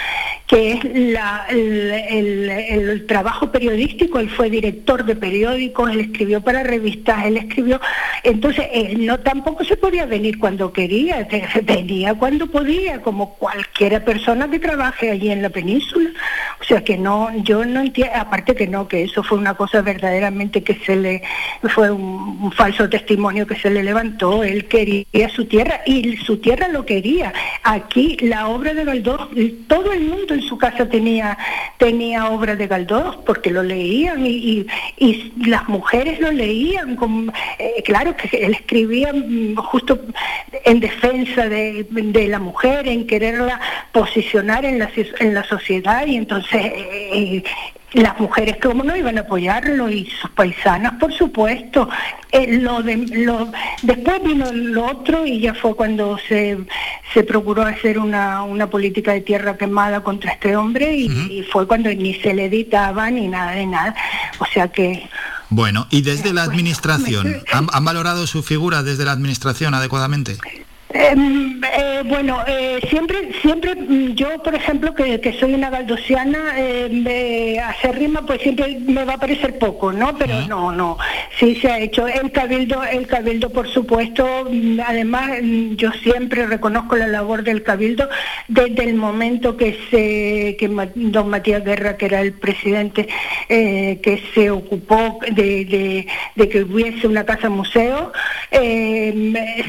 que 0.50 0.72
es 0.72 0.84
la, 1.14 1.46
el, 1.48 3.06
trabajo 3.08 3.52
periodístico, 3.52 4.18
él 4.18 4.32
fue 4.32 4.50
director 4.50 5.06
de 5.06 5.16
periódicos, 5.16 5.92
él 5.92 6.00
escribió 6.00 6.42
para 6.42 6.64
revistas, 6.64 7.24
él 7.28 7.38
escribió, 7.38 7.80
entonces 8.24 8.66
él 8.74 9.06
no 9.06 9.20
tampoco 9.20 9.64
se 9.64 9.78
podía 9.80 10.06
venir 10.06 10.40
cuando 10.40 10.72
quería, 10.72 11.28
venía 11.64 12.14
cuando 12.14 12.48
podía, 12.48 13.02
como 13.02 13.36
cualquier 13.36 14.04
persona 14.04 14.50
que 14.50 14.60
trabaje 14.60 15.12
allí 15.12 15.32
en 15.32 15.42
la 15.42 15.50
península. 15.50 16.10
O 16.62 16.64
sea 16.64 16.84
que 16.84 16.98
no, 16.98 17.30
yo 17.44 17.66
no 17.66 17.82
entiendo, 17.82 18.14
aparte 18.16 18.56
que 18.56 18.68
no, 18.68 18.88
que 18.88 19.04
eso 19.04 19.24
fue 19.24 19.38
una 19.38 19.54
cosa 19.54 19.82
verdaderamente 19.82 20.64
que 20.64 20.76
se 20.86 20.96
le, 20.96 21.24
fue 21.74 21.90
un, 21.92 22.40
un 22.42 22.52
falso 22.52 22.90
testimonio 22.90 23.48
que 23.48 23.56
se 23.56 23.70
le 23.70 23.84
levantó, 23.84 24.44
él 24.44 24.66
quería 24.66 25.30
su 25.30 25.46
tierra 25.46 25.82
y 25.86 26.18
su 26.18 26.38
tierra 26.38 26.68
lo 26.68 26.86
quería. 26.86 27.34
Aquí 27.64 28.18
la 28.22 28.48
obra 28.48 28.74
de 28.74 28.84
Galdós, 28.84 29.30
todo 29.68 29.92
el 29.94 30.06
mundo 30.06 30.34
en 30.34 30.42
su 30.42 30.58
casa 30.58 30.88
tenía, 30.88 31.38
tenía 31.78 32.30
obra 32.30 32.56
de 32.56 32.68
Galdós 32.68 33.18
porque 33.26 33.52
lo 33.52 33.64
leían 33.64 34.26
y, 34.26 34.66
y, 34.98 35.34
las 35.46 35.68
mujeres 35.68 36.20
lo 36.20 36.32
leían. 36.32 36.96
Con, 36.96 37.32
eh, 37.58 37.82
claro 37.84 38.16
que 38.16 38.38
él 38.38 38.54
escribía 38.54 39.12
mm, 39.14 39.56
justo 39.72 40.00
en 40.66 40.80
defensa 40.80 41.48
de, 41.48 41.86
la 42.28 42.40
mujer, 42.40 42.88
en 42.88 43.06
quererla 43.06 43.60
posicionar 43.92 44.66
en 44.66 44.80
la, 44.80 44.90
en 45.20 45.34
la 45.36 45.44
sociedad 45.44 46.08
y 46.08 46.16
entonces 46.16 46.62
eh, 46.66 47.44
las 47.94 48.20
mujeres 48.20 48.58
como 48.62 48.84
no 48.84 48.96
iban 48.96 49.18
a 49.18 49.22
apoyarlo 49.22 49.90
y 49.90 50.10
sus 50.22 50.30
paisanas 50.32 50.94
por 50.94 51.14
supuesto. 51.14 51.90
Eh, 52.32 52.60
lo 52.60 52.84
de, 52.84 52.98
lo, 52.98 53.52
después 53.82 54.24
vino 54.24 54.52
lo 54.54 54.86
otro 54.86 55.26
y 55.26 55.40
ya 55.40 55.56
fue 55.56 55.76
cuando 55.76 56.20
se, 56.28 56.58
se 57.14 57.24
procuró 57.24 57.64
hacer 57.64 57.98
una, 57.98 58.44
una 58.44 58.70
política 58.70 59.14
de 59.14 59.22
tierra 59.22 59.58
quemada 59.58 60.02
contra 60.02 60.34
este 60.34 60.56
hombre 60.56 60.96
y, 60.96 61.44
fue 61.52 61.66
cuando 61.68 61.90
ni 61.90 62.14
se 62.16 62.34
le 62.34 62.46
editaba 62.46 63.10
ni 63.10 63.28
nada 63.28 63.52
de 63.52 63.66
nada. 63.66 63.96
O 64.40 64.46
sea 64.46 64.68
que 64.68 65.10
bueno 65.50 65.88
y 65.90 66.04
desde 66.04 66.32
la 66.32 66.44
administración 66.44 67.42
¿han 67.52 67.86
valorado 67.86 68.28
su 68.28 68.44
figura 68.44 68.84
desde 68.84 69.06
la 69.06 69.14
administración 69.14 69.74
adecuadamente 69.74 70.38
Em, 70.92 71.62
eh, 71.64 72.02
bueno, 72.04 72.40
eh, 72.48 72.80
siempre, 72.90 73.32
siempre 73.44 73.76
mm, 73.76 74.16
yo 74.16 74.42
por 74.42 74.56
ejemplo, 74.56 74.96
que, 74.96 75.22
que 75.22 75.34
soy 75.34 75.54
una 75.54 75.70
galdosiana, 75.70 76.56
eh, 76.58 77.60
hacer 77.64 78.00
rima 78.00 78.26
pues 78.26 78.42
siempre 78.42 78.80
me 78.80 79.06
va 79.06 79.14
a 79.14 79.20
parecer 79.20 79.60
poco, 79.60 79.92
¿no? 79.92 80.18
Pero 80.18 80.42
no, 80.48 80.72
no, 80.72 80.98
sí 81.38 81.56
se 81.58 81.70
ha 81.72 81.78
hecho. 81.78 82.08
El 82.08 82.32
cabildo, 82.32 82.84
el 82.84 83.06
cabildo, 83.06 83.52
por 83.52 83.68
supuesto, 83.70 84.48
mm, 84.50 84.80
además 84.84 85.30
mm, 85.44 85.76
yo 85.76 85.92
siempre 85.92 86.48
reconozco 86.48 86.96
la 86.96 87.08
labor 87.08 87.44
del 87.44 87.62
cabildo 87.62 88.10
desde 88.48 88.84
el 88.84 88.96
momento 88.96 89.58
que 89.58 89.78
se, 89.92 90.58
que 90.58 90.68
don 90.96 91.30
Matías 91.30 91.64
Guerra, 91.64 91.98
que 91.98 92.06
era 92.06 92.22
el 92.22 92.34
presidente, 92.34 93.08
eh, 93.48 94.00
que 94.02 94.24
se 94.34 94.50
ocupó 94.50 95.20
de, 95.32 96.08
de, 96.36 96.50
que 96.50 96.64
hubiese 96.64 97.06
una 97.06 97.26
casa 97.26 97.48
museo, 97.50 98.12
eh, 98.50 99.14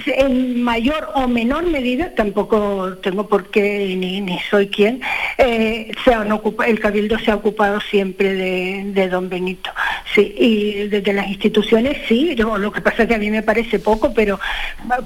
en 0.06 0.62
mayor 0.62 1.09
o 1.14 1.28
menor 1.28 1.64
medida, 1.64 2.14
tampoco 2.14 2.94
tengo 3.02 3.26
por 3.26 3.50
qué 3.50 3.94
ni, 3.96 4.20
ni 4.20 4.38
soy 4.50 4.68
quien, 4.68 5.00
eh, 5.38 5.92
se 6.04 6.14
han 6.14 6.30
el 6.66 6.80
Cabildo 6.80 7.18
se 7.18 7.30
ha 7.30 7.36
ocupado 7.36 7.80
siempre 7.80 8.34
de, 8.34 9.08
don 9.08 9.28
Benito. 9.28 9.70
Sí, 10.14 10.34
y 10.36 10.88
desde 10.88 11.12
las 11.12 11.28
instituciones 11.28 11.98
sí, 12.08 12.34
lo 12.36 12.72
que 12.72 12.80
pasa 12.80 13.02
es 13.02 13.08
que 13.08 13.14
a 13.14 13.18
mí 13.18 13.30
me 13.30 13.42
parece 13.42 13.78
poco, 13.78 14.12
pero 14.12 14.38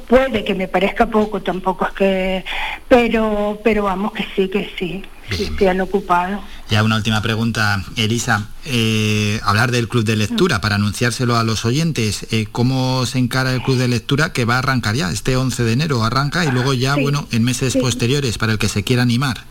puede 0.09 0.45
que 0.45 0.55
me 0.55 0.69
parezca 0.69 1.07
poco, 1.07 1.43
tampoco 1.43 1.87
es 1.87 1.93
que, 1.93 2.45
pero, 2.89 3.59
pero 3.63 3.85
vamos 3.85 4.13
que 4.13 4.25
sí, 4.35 4.49
que 4.49 4.71
sí. 4.79 5.03
Sí, 5.31 5.51
se 5.59 5.69
han 5.69 5.81
ocupado. 5.81 6.43
Ya 6.71 6.83
una 6.83 6.97
última 6.97 7.23
pregunta, 7.23 7.83
Elisa. 7.97 8.49
Eh, 8.65 9.41
hablar 9.43 9.71
del 9.71 9.89
club 9.89 10.05
de 10.05 10.17
lectura, 10.17 10.61
para 10.61 10.77
anunciárselo 10.77 11.37
a 11.37 11.45
los 11.45 11.65
oyentes, 11.65 12.27
eh, 12.31 12.47
¿cómo 12.51 13.07
se 13.07 13.19
encara 13.19 13.53
el 13.55 13.63
club 13.63 13.79
de 13.79 13.89
lectura 13.89 14.33
que 14.33 14.45
va 14.45 14.57
a 14.57 14.59
arrancar 14.59 14.95
ya? 14.95 15.11
Este 15.11 15.37
11 15.37 15.63
de 15.65 15.73
enero 15.73 16.05
arranca 16.05 16.45
y 16.45 16.51
luego 16.51 16.75
ya, 16.75 16.97
bueno, 16.97 17.27
en 17.31 17.43
meses 17.43 17.77
posteriores 17.77 18.39
para 18.39 18.53
el 18.53 18.59
que 18.59 18.69
se 18.69 18.83
quiera 18.83 19.03
animar. 19.03 19.45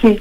Sí. 0.00 0.18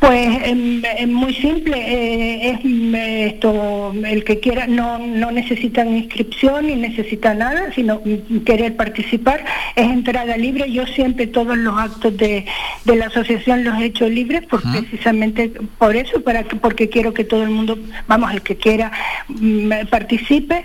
Pues 0.00 0.28
em, 0.44 0.82
es 0.82 1.08
muy 1.08 1.34
simple, 1.34 1.76
eh, 1.76 2.50
es 2.50 2.64
mm, 2.64 2.94
esto, 2.94 3.92
el 4.02 4.24
que 4.24 4.40
quiera, 4.40 4.66
no, 4.66 4.98
no 4.98 5.30
necesitan 5.30 5.94
inscripción 5.94 6.68
ni 6.68 6.76
necesita 6.76 7.34
nada, 7.34 7.70
sino 7.74 8.00
querer 8.46 8.76
participar, 8.76 9.44
es 9.76 9.84
entrada 9.86 10.38
libre. 10.38 10.72
Yo 10.72 10.86
siempre 10.86 11.26
todos 11.26 11.56
los 11.58 11.78
actos 11.78 12.16
de, 12.16 12.46
la 12.86 13.06
asociación 13.06 13.62
los 13.62 13.78
he 13.78 13.86
hecho 13.86 14.08
libres, 14.08 14.46
por, 14.46 14.62
precisamente 14.62 15.52
por 15.76 15.94
eso, 15.94 16.22
para 16.22 16.44
porque 16.44 16.88
quiero 16.88 17.12
que 17.12 17.24
todo 17.24 17.42
el 17.42 17.50
mundo, 17.50 17.78
vamos, 18.08 18.32
el 18.32 18.40
que 18.40 18.56
quiera 18.56 18.90
mm, 19.28 19.86
participe. 19.90 20.64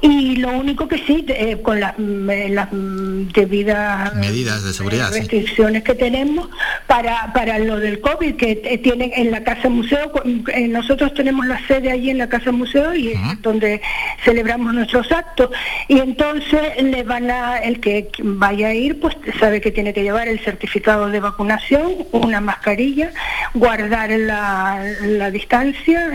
Y 0.00 0.36
lo 0.36 0.50
único 0.50 0.86
que 0.86 0.98
sí, 0.98 1.24
eh, 1.28 1.58
con 1.62 1.80
las, 1.80 1.98
mm, 1.98 2.28
las 2.50 2.68
debidas 2.70 4.14
medidas 4.14 4.62
de 4.62 4.72
seguridad, 4.72 5.10
restricciones 5.12 5.82
que 5.82 5.94
tenemos 5.94 6.48
para, 6.86 7.32
para 7.32 7.58
lo 7.58 7.80
del 7.80 8.00
COVID, 8.00 8.36
que 8.36 8.75
tienen 8.78 9.12
en 9.14 9.30
la 9.30 9.44
Casa 9.44 9.68
Museo, 9.68 10.12
eh, 10.52 10.68
nosotros 10.68 11.14
tenemos 11.14 11.46
la 11.46 11.64
sede 11.66 11.90
allí 11.90 12.10
en 12.10 12.18
la 12.18 12.28
Casa 12.28 12.52
Museo 12.52 12.94
y 12.94 13.08
es 13.08 13.18
donde 13.42 13.80
celebramos 14.24 14.74
nuestros 14.74 15.10
actos. 15.12 15.50
Y 15.88 15.98
entonces 15.98 16.82
le 16.82 17.02
van 17.02 17.30
a, 17.30 17.58
el 17.58 17.80
que 17.80 18.08
vaya 18.22 18.68
a 18.68 18.74
ir, 18.74 19.00
pues 19.00 19.16
sabe 19.38 19.60
que 19.60 19.70
tiene 19.70 19.92
que 19.92 20.02
llevar 20.02 20.28
el 20.28 20.40
certificado 20.40 21.08
de 21.08 21.20
vacunación, 21.20 21.92
una 22.12 22.40
mascarilla, 22.40 23.10
guardar 23.54 24.10
la, 24.10 25.30
distancia 25.30 26.10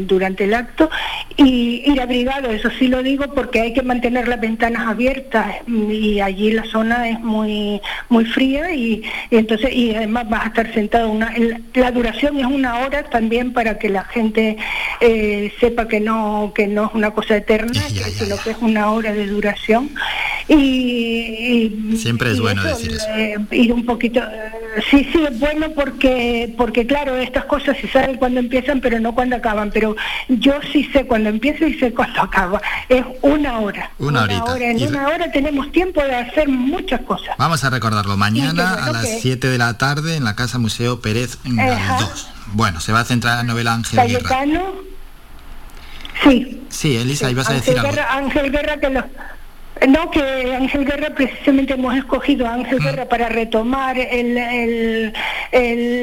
durante 0.00 0.44
el 0.44 0.54
acto 0.54 0.90
y 1.36 1.82
ir 1.86 2.00
abrigado, 2.00 2.50
eso 2.50 2.70
sí 2.78 2.88
lo 2.88 3.02
digo 3.02 3.24
porque 3.34 3.60
hay 3.60 3.72
que 3.72 3.82
mantener 3.82 4.28
las 4.28 4.40
ventanas 4.40 4.88
abiertas 4.88 5.46
y 5.66 6.20
allí 6.20 6.52
la 6.52 6.64
zona 6.64 7.08
es 7.08 7.20
muy 7.20 7.80
muy 8.08 8.24
fría 8.24 8.74
y, 8.74 9.02
entonces 9.30 9.72
y 9.72 9.94
además 9.94 10.28
vas 10.28 10.44
a 10.44 10.48
estar 10.48 10.74
sentado 10.74 11.10
una 11.10 11.32
la 11.74 11.90
duración 11.90 12.38
es 12.38 12.46
una 12.46 12.78
hora 12.80 13.04
también 13.04 13.52
para 13.52 13.78
que 13.78 13.88
la 13.88 14.04
gente 14.04 14.56
eh, 15.00 15.52
sepa 15.60 15.88
que 15.88 16.00
no 16.00 16.52
que 16.54 16.66
no 16.66 16.86
es 16.86 16.94
una 16.94 17.10
cosa 17.12 17.36
eterna, 17.36 17.72
sino 17.72 18.36
que 18.38 18.50
es 18.50 18.58
una 18.60 18.90
hora 18.90 19.12
de 19.12 19.26
duración. 19.26 19.90
Y, 20.48 21.96
siempre 21.96 22.32
es 22.32 22.40
bueno 22.40 22.62
decir 22.64 22.92
eso. 22.92 23.06
Eh, 23.16 23.36
ir 23.52 23.72
un 23.72 23.86
poquito, 23.86 24.20
eh, 24.20 24.50
sí, 24.90 25.08
sí, 25.12 25.22
es 25.22 25.38
bueno 25.38 25.70
porque 25.76 26.52
porque 26.56 26.86
claro, 26.86 27.16
estas 27.16 27.44
cosas 27.44 27.76
se 27.80 27.88
saben 27.88 28.16
cuando 28.16 28.40
empiezan, 28.40 28.80
pero 28.80 28.98
no 28.98 29.14
cuando 29.14 29.36
acaban. 29.36 29.70
Pero 29.70 29.94
yo 30.28 30.54
sí 30.72 30.88
sé 30.92 31.04
cuando 31.04 31.28
empieza 31.28 31.66
y 31.66 31.74
sé 31.74 31.92
cuando 31.92 32.22
acaba. 32.22 32.60
Es 32.88 33.04
una 33.22 33.60
hora. 33.60 33.92
Una, 33.98 34.24
Hora. 34.24 34.70
En 34.70 34.82
una 34.86 35.08
hora 35.08 35.30
tenemos 35.30 35.70
tiempo 35.72 36.02
de 36.02 36.16
hacer 36.16 36.48
muchas 36.48 37.00
cosas. 37.02 37.36
Vamos 37.38 37.62
a 37.64 37.70
recordarlo. 37.70 38.16
Mañana 38.16 38.74
a 38.74 38.92
las 38.92 39.20
7 39.20 39.48
de 39.48 39.58
la 39.58 39.78
tarde 39.78 40.16
en 40.16 40.24
la 40.24 40.36
Casa 40.36 40.58
Museo 40.58 41.00
Pérez 41.00 41.38
bueno, 42.52 42.80
se 42.80 42.92
va 42.92 43.00
a 43.00 43.04
centrar 43.04 43.40
en 43.40 43.46
la 43.46 43.52
novela 43.52 43.74
Ángel 43.74 44.06
Guerra. 44.06 44.44
Sí. 46.22 46.62
Sí, 46.68 46.96
Elisa, 46.96 47.30
ibas 47.30 47.48
a 47.48 47.54
decir 47.54 47.78
algo. 47.78 47.92
Ángel 48.10 48.50
Guerra 48.52 48.78
que 48.78 48.90
lo 48.90 49.04
no, 49.88 50.10
que 50.10 50.20
Ángel 50.54 50.84
Guerra 50.84 51.10
precisamente 51.14 51.72
hemos 51.72 51.96
escogido 51.96 52.46
a 52.46 52.52
Ángel 52.52 52.80
mm. 52.80 52.84
Guerra 52.84 53.04
para 53.06 53.28
retomar 53.30 53.98
el, 53.98 55.12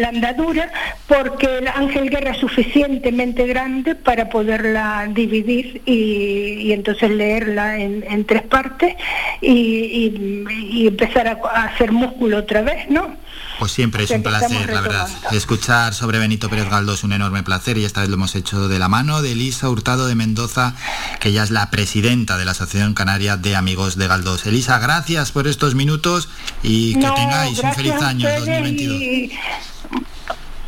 la 0.01 0.07
andadura, 0.07 0.71
porque 1.07 1.59
el 1.59 1.67
Ángel 1.67 2.09
Guerra 2.09 2.31
es 2.31 2.37
suficientemente 2.37 3.45
grande 3.45 3.93
para 3.93 4.29
poderla 4.29 5.07
dividir 5.09 5.81
y, 5.85 6.71
entonces 6.71 7.11
leerla 7.11 7.77
en, 7.77 8.25
tres 8.25 8.41
partes 8.43 8.95
y, 9.41 10.87
empezar 10.87 11.27
a, 11.27 11.63
hacer 11.65 11.91
músculo 11.91 12.37
otra 12.37 12.63
vez, 12.63 12.89
¿no? 12.89 13.15
Pues 13.59 13.71
siempre 13.71 14.03
es 14.03 14.11
un 14.11 14.23
placer, 14.23 14.71
la 14.71 14.81
verdad. 14.81 15.09
Escuchar 15.31 15.93
sobre 15.93 16.19
Benito 16.19 16.49
Pérez 16.49 16.69
Galdós 16.69 16.99
es 16.99 17.03
un 17.03 17.13
enorme 17.13 17.43
placer 17.43 17.77
y 17.77 17.85
esta 17.85 18.01
vez 18.01 18.09
lo 18.09 18.15
hemos 18.15 18.35
hecho 18.35 18.67
de 18.67 18.79
la 18.79 18.87
mano 18.87 19.21
de 19.21 19.31
Elisa 19.31 19.69
Hurtado 19.69 20.07
de 20.07 20.15
Mendoza, 20.15 20.75
que 21.19 21.31
ya 21.31 21.43
es 21.43 21.51
la 21.51 21.69
presidenta 21.69 22.37
de 22.37 22.45
la 22.45 22.51
Asociación 22.51 22.93
Canaria 22.93 23.37
de 23.37 23.55
Amigos 23.55 23.97
de 23.97 24.07
Galdós. 24.07 24.45
Elisa, 24.45 24.77
gracias 24.79 25.31
por 25.31 25.47
estos 25.47 25.75
minutos 25.75 26.29
y 26.61 26.93
que 26.95 27.09
tengáis 27.09 27.59
un 27.59 27.73
feliz 27.73 28.01
año 28.01 28.29
2022. 28.29 29.31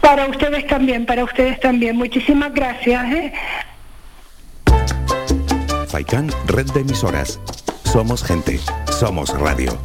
Para 0.02 0.28
ustedes 0.28 0.66
también, 0.68 1.06
para 1.06 1.24
ustedes 1.24 1.60
también. 1.60 1.95
Muchísimas 1.95 2.53
gracias. 2.53 3.11
¿eh? 3.14 3.34
Faikán, 5.88 6.32
red 6.48 6.66
de 6.72 6.82
emisoras. 6.82 7.40
Somos 7.91 8.24
gente, 8.24 8.60
somos 8.99 9.30
radio. 9.30 9.78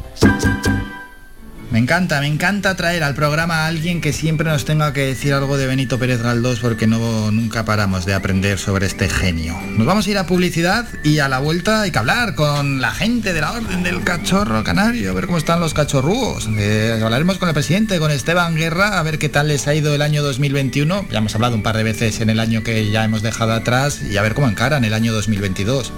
Me 1.74 1.80
encanta, 1.80 2.20
me 2.20 2.28
encanta 2.28 2.76
traer 2.76 3.02
al 3.02 3.16
programa 3.16 3.64
a 3.64 3.66
alguien 3.66 4.00
que 4.00 4.12
siempre 4.12 4.48
nos 4.48 4.64
tenga 4.64 4.92
que 4.92 5.06
decir 5.06 5.34
algo 5.34 5.56
de 5.56 5.66
Benito 5.66 5.98
Pérez 5.98 6.22
Galdós 6.22 6.60
porque 6.60 6.86
no, 6.86 7.32
nunca 7.32 7.64
paramos 7.64 8.06
de 8.06 8.14
aprender 8.14 8.60
sobre 8.60 8.86
este 8.86 9.08
genio. 9.08 9.60
Nos 9.70 9.84
vamos 9.84 10.06
a 10.06 10.10
ir 10.12 10.18
a 10.18 10.24
publicidad 10.24 10.86
y 11.02 11.18
a 11.18 11.28
la 11.28 11.40
vuelta 11.40 11.80
hay 11.80 11.90
que 11.90 11.98
hablar 11.98 12.36
con 12.36 12.80
la 12.80 12.92
gente 12.92 13.32
de 13.32 13.40
la 13.40 13.50
Orden 13.50 13.82
del 13.82 14.04
Cachorro 14.04 14.62
Canario, 14.62 15.10
a 15.10 15.14
ver 15.14 15.26
cómo 15.26 15.36
están 15.36 15.58
los 15.58 15.74
cachorrúos. 15.74 16.48
Eh, 16.56 17.00
hablaremos 17.02 17.38
con 17.38 17.48
el 17.48 17.54
presidente, 17.54 17.98
con 17.98 18.12
Esteban 18.12 18.54
Guerra, 18.54 19.00
a 19.00 19.02
ver 19.02 19.18
qué 19.18 19.28
tal 19.28 19.48
les 19.48 19.66
ha 19.66 19.74
ido 19.74 19.92
el 19.96 20.02
año 20.02 20.22
2021. 20.22 21.06
Ya 21.10 21.18
hemos 21.18 21.34
hablado 21.34 21.56
un 21.56 21.64
par 21.64 21.76
de 21.76 21.82
veces 21.82 22.20
en 22.20 22.30
el 22.30 22.38
año 22.38 22.62
que 22.62 22.88
ya 22.92 23.02
hemos 23.02 23.22
dejado 23.22 23.52
atrás 23.52 24.00
y 24.00 24.16
a 24.16 24.22
ver 24.22 24.34
cómo 24.34 24.48
encaran 24.48 24.84
el 24.84 24.94
año 24.94 25.12
2022. 25.12 25.92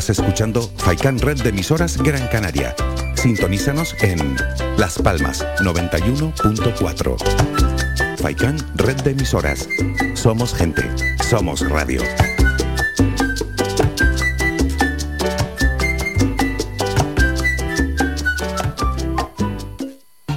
Estás 0.00 0.18
escuchando 0.18 0.62
Faikan 0.78 1.18
Red 1.18 1.42
de 1.42 1.50
emisoras 1.50 1.98
Gran 1.98 2.26
Canaria. 2.28 2.74
Sintonízanos 3.16 3.94
en 4.00 4.34
Las 4.78 4.98
Palmas 4.98 5.46
91.4. 5.58 8.16
Faikan 8.16 8.56
Red 8.76 9.02
de 9.02 9.10
emisoras. 9.10 9.68
Somos 10.14 10.54
gente, 10.54 10.88
somos 11.28 11.68
radio. 11.68 12.00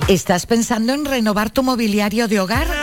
¿Estás 0.10 0.46
pensando 0.46 0.92
en 0.92 1.06
renovar 1.06 1.52
tu 1.52 1.64
mobiliario 1.64 2.28
de 2.28 2.42
hogar? 2.42 2.83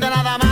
de 0.00 0.10
nada 0.10 0.38
más. 0.38 0.51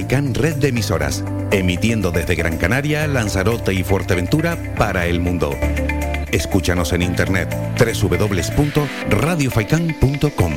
Faikan 0.00 0.32
Red 0.34 0.56
de 0.56 0.68
Emisoras, 0.68 1.22
emitiendo 1.50 2.10
desde 2.10 2.34
Gran 2.34 2.56
Canaria, 2.56 3.06
Lanzarote 3.06 3.74
y 3.74 3.82
Fuerteventura 3.82 4.56
para 4.78 5.04
el 5.04 5.20
mundo. 5.20 5.54
Escúchanos 6.32 6.94
en 6.94 7.02
internet 7.02 7.54
www.radiofaikan.com. 7.78 10.52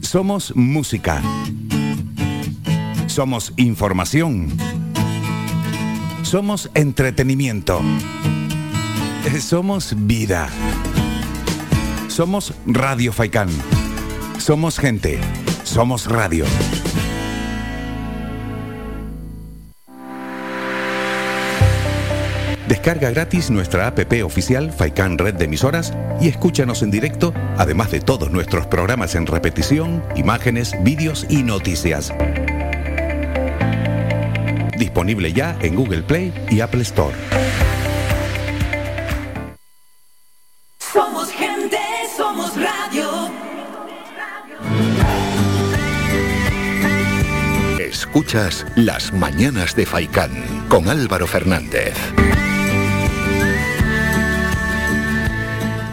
Somos 0.00 0.56
música. 0.56 1.20
Somos 3.06 3.52
información. 3.58 4.48
Somos 6.22 6.70
entretenimiento. 6.72 7.82
Somos 9.38 9.94
vida. 10.06 10.48
Somos 12.10 12.52
Radio 12.66 13.12
Faikán. 13.12 13.48
Somos 14.38 14.80
gente. 14.80 15.20
Somos 15.62 16.06
radio. 16.06 16.44
Descarga 22.66 23.10
gratis 23.10 23.50
nuestra 23.50 23.86
app 23.86 24.00
oficial 24.24 24.72
Faikan 24.72 25.18
Red 25.18 25.36
de 25.36 25.44
Emisoras 25.44 25.92
y 26.20 26.28
escúchanos 26.28 26.82
en 26.82 26.90
directo, 26.90 27.32
además 27.56 27.92
de 27.92 28.00
todos 28.00 28.32
nuestros 28.32 28.66
programas 28.66 29.14
en 29.14 29.26
repetición, 29.26 30.02
imágenes, 30.16 30.74
vídeos 30.82 31.26
y 31.30 31.44
noticias. 31.44 32.12
Disponible 34.76 35.32
ya 35.32 35.56
en 35.62 35.76
Google 35.76 36.02
Play 36.02 36.34
y 36.50 36.60
Apple 36.60 36.82
Store. 36.82 37.14
Las 48.76 49.12
Mañanas 49.12 49.74
de 49.74 49.84
Faikán 49.84 50.30
con 50.68 50.88
Álvaro 50.88 51.26
Fernández. 51.26 51.96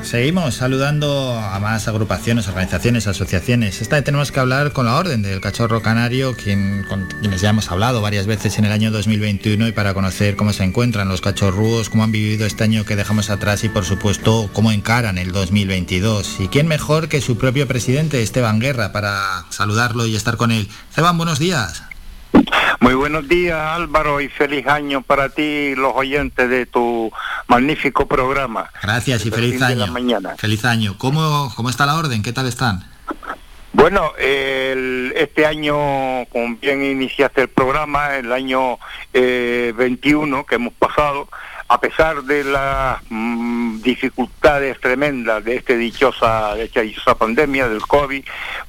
Seguimos 0.04 0.54
saludando 0.54 1.36
a 1.36 1.60
más 1.60 1.88
agrupaciones, 1.88 2.48
organizaciones, 2.48 3.08
asociaciones. 3.08 3.82
Esta 3.82 3.96
vez 3.96 4.06
tenemos 4.06 4.32
que 4.32 4.40
hablar 4.40 4.72
con 4.72 4.86
la 4.86 4.98
Orden 4.98 5.24
del 5.24 5.42
Cachorro 5.42 5.82
Canario, 5.82 6.36
quien, 6.36 6.84
con 6.84 7.08
quienes 7.08 7.42
ya 7.42 7.50
hemos 7.50 7.72
hablado 7.72 8.02
varias 8.02 8.28
veces 8.28 8.60
en 8.60 8.66
el 8.66 8.72
año 8.72 8.92
2021 8.92 9.70
y 9.70 9.72
para 9.72 9.96
conocer 9.96 10.36
cómo 10.36 10.54
se 10.54 10.64
encuentran 10.64 11.10
los 11.10 11.22
cachorrúos, 11.22 11.90
cómo 11.90 12.04
han 12.04 12.12
vivido 12.12 12.46
este 12.46 12.66
año 12.66 12.86
que 12.86 12.96
dejamos 12.96 13.32
atrás 13.32 13.64
y 13.64 13.70
por 13.70 13.84
supuesto 13.84 14.48
cómo 14.54 14.72
encaran 14.72 15.18
el 15.18 15.32
2022. 15.32 16.40
Y 16.42 16.50
quién 16.50 16.68
mejor 16.68 17.10
que 17.10 17.20
su 17.20 17.40
propio 17.40 17.68
presidente, 17.68 18.22
Esteban 18.22 18.60
Guerra, 18.60 18.92
para 18.92 19.46
saludarlo 19.50 20.06
y 20.06 20.16
estar 20.16 20.38
con 20.38 20.52
él. 20.52 20.70
Esteban, 20.92 21.18
buenos 21.18 21.40
días. 21.40 21.87
Muy 22.80 22.94
buenos 22.94 23.28
días 23.28 23.58
Álvaro 23.60 24.22
y 24.22 24.30
feliz 24.30 24.68
año 24.68 25.02
para 25.02 25.30
ti 25.30 25.74
los 25.76 25.94
oyentes 25.96 26.48
de 26.50 26.66
tu 26.68 27.12
magnífico 27.48 28.08
programa. 28.08 28.70
Gracias 28.84 29.26
y 29.26 29.30
el 29.30 29.34
feliz 29.34 29.60
de 29.60 29.66
año. 29.66 29.86
la 29.88 29.92
mañana. 29.92 30.36
Feliz 30.38 30.64
año. 30.64 30.96
¿Cómo, 30.98 31.52
¿Cómo 31.56 31.70
está 31.70 31.86
la 31.88 31.96
orden? 31.96 32.22
¿Qué 32.22 32.34
tal 32.34 32.46
están? 32.48 32.84
Bueno, 33.74 34.12
el- 34.20 35.12
este 35.16 35.46
año, 35.46 35.76
como 36.32 36.56
bien 36.62 36.84
iniciaste 36.84 37.42
el 37.42 37.50
programa, 37.50 38.16
el 38.16 38.32
año 38.32 38.78
eh, 39.14 39.74
21 39.76 40.46
que 40.46 40.56
hemos 40.56 40.74
pasado, 40.74 41.28
a 41.70 41.80
pesar 41.82 42.24
de 42.24 42.44
las 42.46 43.00
mm, 43.10 43.82
dificultades 43.82 44.80
tremendas 44.80 45.44
de, 45.44 45.56
este 45.58 45.78
dichosa, 45.78 46.56
de 46.56 46.64
esta 46.66 46.82
dichosa 46.82 47.16
pandemia 47.18 47.68
del 47.68 47.82
COVID, 47.82 48.24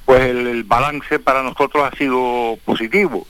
pues 0.05 0.21
el, 0.21 0.63
balance 0.63 1.19
para 1.19 1.41
nosotros 1.41 1.83
ha 1.89 1.95
sido 1.97 2.57
positivo. 2.65 3.25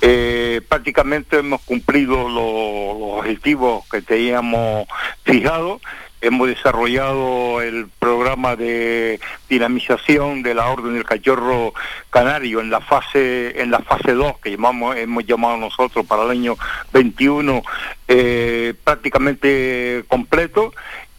Eh, 0.00 0.60
prácticamente 0.68 1.38
hemos 1.38 1.60
cumplido 1.62 2.28
lo- 2.28 2.98
los 2.98 3.18
objetivos 3.20 3.84
que 3.88 4.02
teníamos 4.02 4.86
fijados 5.24 5.80
hemos 6.22 6.48
desarrollado 6.48 7.60
el 7.60 7.88
programa 7.98 8.56
de 8.56 9.20
dinamización 9.48 10.42
de 10.42 10.54
la 10.54 10.68
orden 10.68 10.94
del 10.94 11.04
cachorro 11.04 11.74
canario 12.10 12.60
en 12.60 12.70
la 12.70 12.80
fase 12.80 13.60
en 13.60 13.70
la 13.70 13.80
fase 13.80 14.12
2 14.12 14.38
que 14.38 14.52
llamamos 14.52 14.96
hemos 14.96 15.26
llamado 15.26 15.56
nosotros 15.56 16.06
para 16.06 16.22
el 16.22 16.30
año 16.30 16.56
21 16.92 17.62
eh, 18.08 18.74
prácticamente 18.84 20.04
completo 20.08 20.72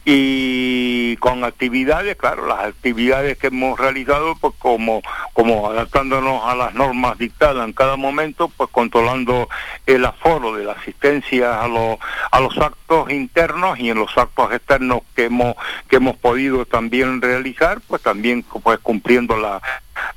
y 0.05 1.15
con 1.17 1.43
actividades, 1.43 2.17
claro, 2.17 2.45
las 2.45 2.65
actividades 2.65 3.37
que 3.37 3.47
hemos 3.47 3.79
realizado, 3.79 4.35
pues 4.35 4.53
como, 4.59 5.01
como 5.31 5.69
adaptándonos 5.69 6.43
a 6.43 6.55
las 6.55 6.73
normas 6.73 7.17
dictadas 7.17 7.65
en 7.65 7.73
cada 7.73 7.95
momento, 7.95 8.49
pues 8.49 8.69
controlando 8.69 9.47
el 9.85 10.03
aforo 10.05 10.55
de 10.55 10.65
la 10.65 10.73
asistencia 10.73 11.61
a 11.61 11.67
los, 11.67 11.97
a 12.31 12.39
los 12.41 12.57
actos 12.57 13.11
internos 13.11 13.79
y 13.79 13.89
en 13.89 13.99
los 13.99 14.17
actos 14.17 14.51
externos 14.51 15.01
que 15.15 15.25
hemos, 15.25 15.55
que 15.87 15.97
hemos 15.97 16.17
podido 16.17 16.65
también 16.65 17.21
realizar, 17.21 17.79
pues 17.87 18.01
también 18.01 18.43
pues 18.63 18.79
cumpliendo 18.79 19.37
la, 19.37 19.61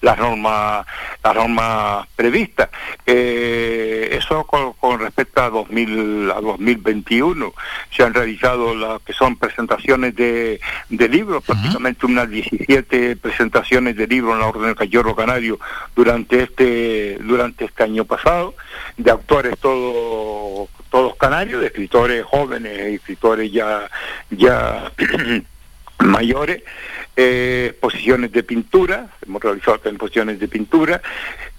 las 0.00 0.18
normas 0.18 0.86
las 1.23 1.34
normas 1.34 2.06
previstas. 2.16 2.68
Eh, 3.05 4.10
eso 4.12 4.44
con, 4.44 5.00
respecto 5.00 5.42
a 5.42 5.50
2000 5.50 6.31
a 6.31 6.40
2021 6.40 7.52
se 7.94 8.02
han 8.02 8.15
realizado 8.15 8.74
las 8.74 9.00
que 9.02 9.12
son 9.12 9.36
presentaciones 9.36 10.15
de, 10.15 10.60
de 10.89 11.08
libros 11.08 11.44
prácticamente 11.44 12.06
unas 12.06 12.28
17 12.28 13.16
presentaciones 13.16 13.97
de 13.97 14.06
libros 14.06 14.34
en 14.34 14.40
la 14.40 14.47
orden 14.47 14.66
del 14.66 14.76
Cayorro 14.76 15.15
Canario 15.15 15.58
durante 15.94 16.42
este 16.42 17.18
durante 17.20 17.65
este 17.65 17.82
año 17.82 18.05
pasado 18.05 18.55
de 18.97 19.10
autores 19.10 19.58
todos 19.58 20.68
todos 20.90 21.16
canarios 21.16 21.60
de 21.60 21.68
escritores 21.68 22.24
jóvenes 22.24 22.78
escritores 22.94 23.50
ya 23.52 23.89
ya 24.31 24.92
mayores 25.99 26.62
eh, 27.16 27.68
exposiciones 27.70 28.31
de 28.33 28.42
pintura, 28.42 29.08
hemos 29.26 29.42
realizado 29.42 29.81
exposiciones 29.84 30.39
de 30.39 30.49
pintura, 30.49 31.00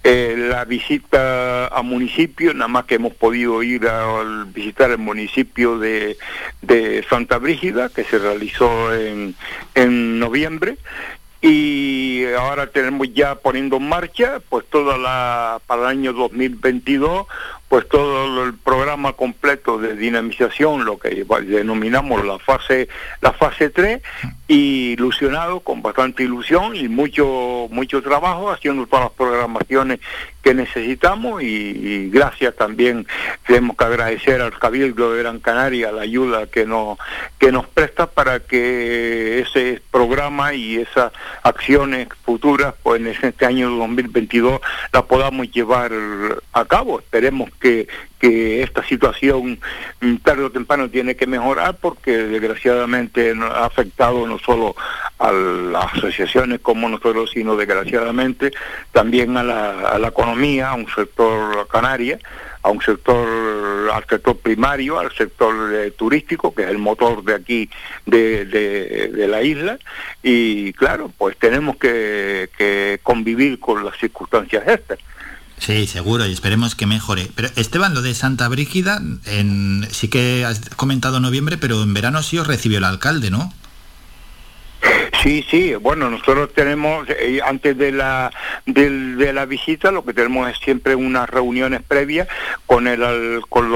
eh, 0.04 0.34
la 0.36 0.64
visita 0.64 1.66
a 1.66 1.82
municipio, 1.82 2.54
nada 2.54 2.68
más 2.68 2.84
que 2.84 2.94
hemos 2.94 3.12
podido 3.14 3.62
ir 3.62 3.88
a, 3.88 4.44
visitar 4.46 4.90
el 4.92 4.98
municipio 4.98 5.78
de, 5.78 6.16
de, 6.62 7.04
Santa 7.10 7.38
Brígida, 7.38 7.88
que 7.88 8.04
se 8.04 8.18
realizó 8.18 8.94
en, 8.94 9.34
en 9.74 10.20
noviembre, 10.20 10.78
y 11.40 12.24
ahora 12.38 12.68
tenemos 12.68 13.12
ya 13.12 13.36
poniendo 13.36 13.76
en 13.76 13.88
marcha 13.88 14.40
pues 14.48 14.64
toda 14.70 14.98
la 14.98 15.60
para 15.66 15.82
el 15.82 15.88
año 15.88 16.12
2022 16.12 17.26
pues 17.68 17.86
todo 17.88 18.44
el 18.44 18.54
programa 18.54 19.12
completo 19.12 19.78
de 19.78 19.94
dinamización 19.94 20.84
lo 20.84 20.98
que 20.98 21.26
denominamos 21.46 22.24
la 22.24 22.38
fase 22.38 22.88
la 23.20 23.32
fase 23.32 23.70
3 23.70 24.00
y 24.46 24.92
ilusionado 24.92 25.60
con 25.60 25.82
bastante 25.82 26.22
ilusión 26.22 26.74
y 26.74 26.88
mucho 26.88 27.68
mucho 27.70 28.02
trabajo 28.02 28.50
haciendo 28.50 28.86
todas 28.86 29.06
las 29.06 29.12
programaciones 29.12 30.00
que 30.48 30.54
necesitamos 30.54 31.42
y, 31.42 32.08
gracias 32.08 32.56
también 32.56 33.06
tenemos 33.46 33.76
que 33.76 33.84
agradecer 33.84 34.40
al 34.40 34.58
Cabildo 34.58 35.12
de 35.12 35.22
Gran 35.22 35.40
Canaria 35.40 35.92
la 35.92 36.00
ayuda 36.00 36.46
que 36.46 36.64
nos 36.64 36.96
que 37.38 37.52
nos 37.52 37.66
presta 37.66 38.06
para 38.06 38.40
que 38.40 39.40
ese 39.40 39.82
programa 39.90 40.54
y 40.54 40.76
esas 40.76 41.12
acciones 41.42 42.08
futuras 42.24 42.72
pues 42.82 42.98
en 42.98 43.08
este 43.08 43.44
año 43.44 43.68
2022 43.68 44.62
la 44.90 45.02
podamos 45.02 45.50
llevar 45.50 45.92
a 46.54 46.64
cabo. 46.64 47.00
Esperemos 47.00 47.50
que 47.60 47.86
que 48.18 48.62
esta 48.62 48.82
situación 48.84 49.60
mm, 50.00 50.16
tarde 50.16 50.44
o 50.44 50.50
temprano 50.50 50.88
tiene 50.90 51.16
que 51.16 51.26
mejorar 51.26 51.76
porque 51.80 52.12
desgraciadamente 52.12 53.32
ha 53.40 53.64
afectado 53.64 54.26
no 54.26 54.38
solo 54.38 54.74
a 55.18 55.32
las 55.32 55.94
asociaciones 55.94 56.60
como 56.60 56.88
nosotros, 56.88 57.30
sino 57.32 57.56
desgraciadamente 57.56 58.52
también 58.92 59.36
a 59.36 59.42
la, 59.42 60.08
economía, 60.08 60.70
a 60.70 60.74
un 60.74 60.88
sector 60.88 61.66
canaria, 61.68 62.18
a 62.62 62.70
un 62.70 62.80
sector, 62.80 63.90
al 63.92 64.04
sector 64.08 64.36
primario, 64.38 64.98
al 64.98 65.12
sector 65.12 65.74
eh, 65.74 65.90
turístico, 65.92 66.54
que 66.54 66.62
es 66.62 66.68
el 66.68 66.78
motor 66.78 67.22
de 67.24 67.34
aquí, 67.34 67.70
de, 68.06 68.44
de, 68.44 69.28
la 69.28 69.42
isla, 69.42 69.78
y 70.22 70.72
claro, 70.72 71.12
pues 71.16 71.36
tenemos 71.36 71.76
que, 71.76 72.48
que 72.56 73.00
convivir 73.02 73.60
con 73.60 73.84
las 73.84 73.96
circunstancias 73.98 74.66
estas. 74.66 74.98
Sí, 75.58 75.86
seguro, 75.86 76.26
y 76.26 76.32
esperemos 76.32 76.74
que 76.74 76.86
mejore. 76.86 77.30
Pero 77.34 77.48
Esteban, 77.56 77.94
lo 77.94 78.02
de 78.02 78.14
Santa 78.14 78.48
Brígida, 78.48 79.02
en, 79.26 79.86
sí 79.90 80.08
que 80.08 80.44
has 80.44 80.60
comentado 80.76 81.20
noviembre, 81.20 81.58
pero 81.58 81.82
en 81.82 81.92
verano 81.94 82.22
sí 82.22 82.38
os 82.38 82.46
recibió 82.46 82.78
el 82.78 82.84
alcalde, 82.84 83.30
¿no? 83.30 83.52
Sí, 85.22 85.44
sí, 85.50 85.74
bueno, 85.74 86.08
nosotros 86.10 86.52
tenemos, 86.54 87.08
eh, 87.10 87.40
antes 87.44 87.76
de 87.76 87.90
la, 87.90 88.30
de, 88.66 89.32
la 89.32 89.46
visita, 89.46 89.90
lo 89.90 90.04
que 90.04 90.14
tenemos 90.14 90.48
es 90.48 90.58
siempre 90.58 90.94
unas 90.94 91.28
reuniones 91.28 91.82
previas 91.82 92.28
con, 92.66 92.86
el, 92.86 93.42
con, 93.48 93.70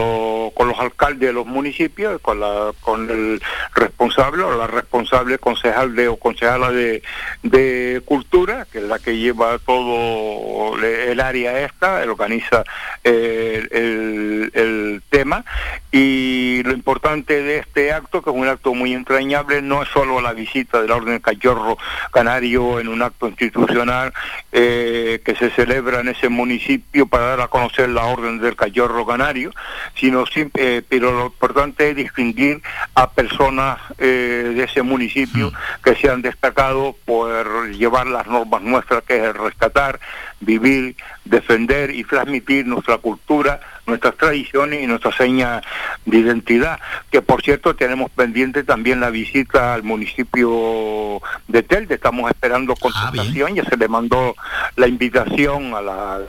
con 0.53 0.69
los 0.69 0.79
alcaldes 0.79 1.29
de 1.29 1.33
los 1.33 1.47
municipios, 1.47 2.21
con, 2.21 2.39
la, 2.39 2.73
con 2.81 3.11
el 3.11 3.43
responsable 3.75 4.45
o 4.45 4.57
la 4.57 4.69
responsable 4.69 5.39
concejal 5.39 5.97
de, 5.97 6.09
o 6.09 6.17
concejala 6.17 6.71
de, 6.71 7.03
de 7.43 8.03
Cultura, 8.05 8.67
que 8.71 8.79
es 8.79 8.85
la 8.85 9.01
que 9.01 9.19
lleva 9.19 9.59
todo 9.59 10.77
el 10.81 11.21
área 11.21 11.61
esta, 11.65 12.03
organiza 12.09 12.63
eh, 13.03 13.67
el, 13.73 14.51
el 14.55 15.03
tema, 15.11 15.45
y 15.91 16.63
lo 16.63 16.73
importante 16.73 17.43
de 17.43 17.59
este 17.59 17.93
acto, 17.93 18.23
que 18.23 18.31
es 18.31 18.37
un 18.37 18.47
acto 18.47 18.75
muy 18.75 18.95
entrañable, 18.95 19.61
no 19.61 19.83
es 19.83 19.89
solo 19.89 20.21
la 20.21 20.33
visita 20.33 20.81
de 20.81 20.92
la 20.93 20.97
Orden 20.97 21.21
Cayorro 21.21 21.79
Canario 22.13 22.79
en 22.79 22.89
un 22.89 23.03
acto 23.03 23.27
institucional 23.27 24.13
eh, 24.53 25.23
que 25.25 25.35
se 25.35 25.51
celebra 25.51 26.01
en 26.01 26.09
ese 26.09 26.29
municipio 26.29 27.07
para 27.07 27.29
dar 27.29 27.41
a 27.41 27.49
conocer 27.49 27.89
la 27.89 28.05
Orden 28.05 28.41
del 28.41 28.57
Cayorro 28.57 29.07
Canario, 29.07 29.53
sino 29.95 30.25
eh, 30.35 30.83
pero 30.89 31.13
lo 31.13 31.27
importante 31.27 31.91
es 31.91 31.97
distinguir 31.97 32.61
a 32.95 33.11
personas 33.11 33.79
eh, 33.99 34.53
de 34.55 34.65
ese 34.65 34.83
municipio 34.83 35.53
que 35.83 35.95
se 35.97 36.11
han 36.11 36.21
destacado 36.21 36.95
por 37.07 37.71
llevar 37.71 38.07
las 38.07 38.27
normas 38.27 38.63
nuestras, 38.63 39.03
que 39.05 39.17
es 39.17 39.35
rescatar, 39.35 39.99
vivir, 40.41 40.97
defender 41.25 41.95
y 41.95 42.05
transmitir 42.05 42.67
nuestra 42.67 42.99
cultura, 42.99 43.61
nuestras 43.87 44.17
tradiciones 44.17 44.83
y 44.83 44.87
nuestra 44.87 45.13
seña 45.13 45.61
de 46.05 46.19
identidad, 46.19 46.79
que 47.11 47.23
por 47.23 47.43
cierto 47.43 47.75
tenemos 47.75 48.11
pendiente 48.11 48.63
también 48.63 49.01
la 49.01 49.11
visita 49.11 49.75
al 49.75 49.83
municipio 49.83 51.21
de 51.49 51.63
Telde, 51.63 51.97
estamos 51.97 52.31
esperando 52.31 52.75
ah, 52.75 52.77
contestación, 52.81 53.55
ya 53.55 53.65
se 53.65 53.77
le 53.77 53.89
mandó 53.89 54.35
la 54.77 54.87
invitación 54.87 55.75
a 55.75 55.81
la, 55.81 56.21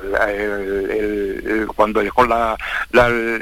cuando 1.76 2.02
dejó 2.02 2.26
la, 2.26 2.58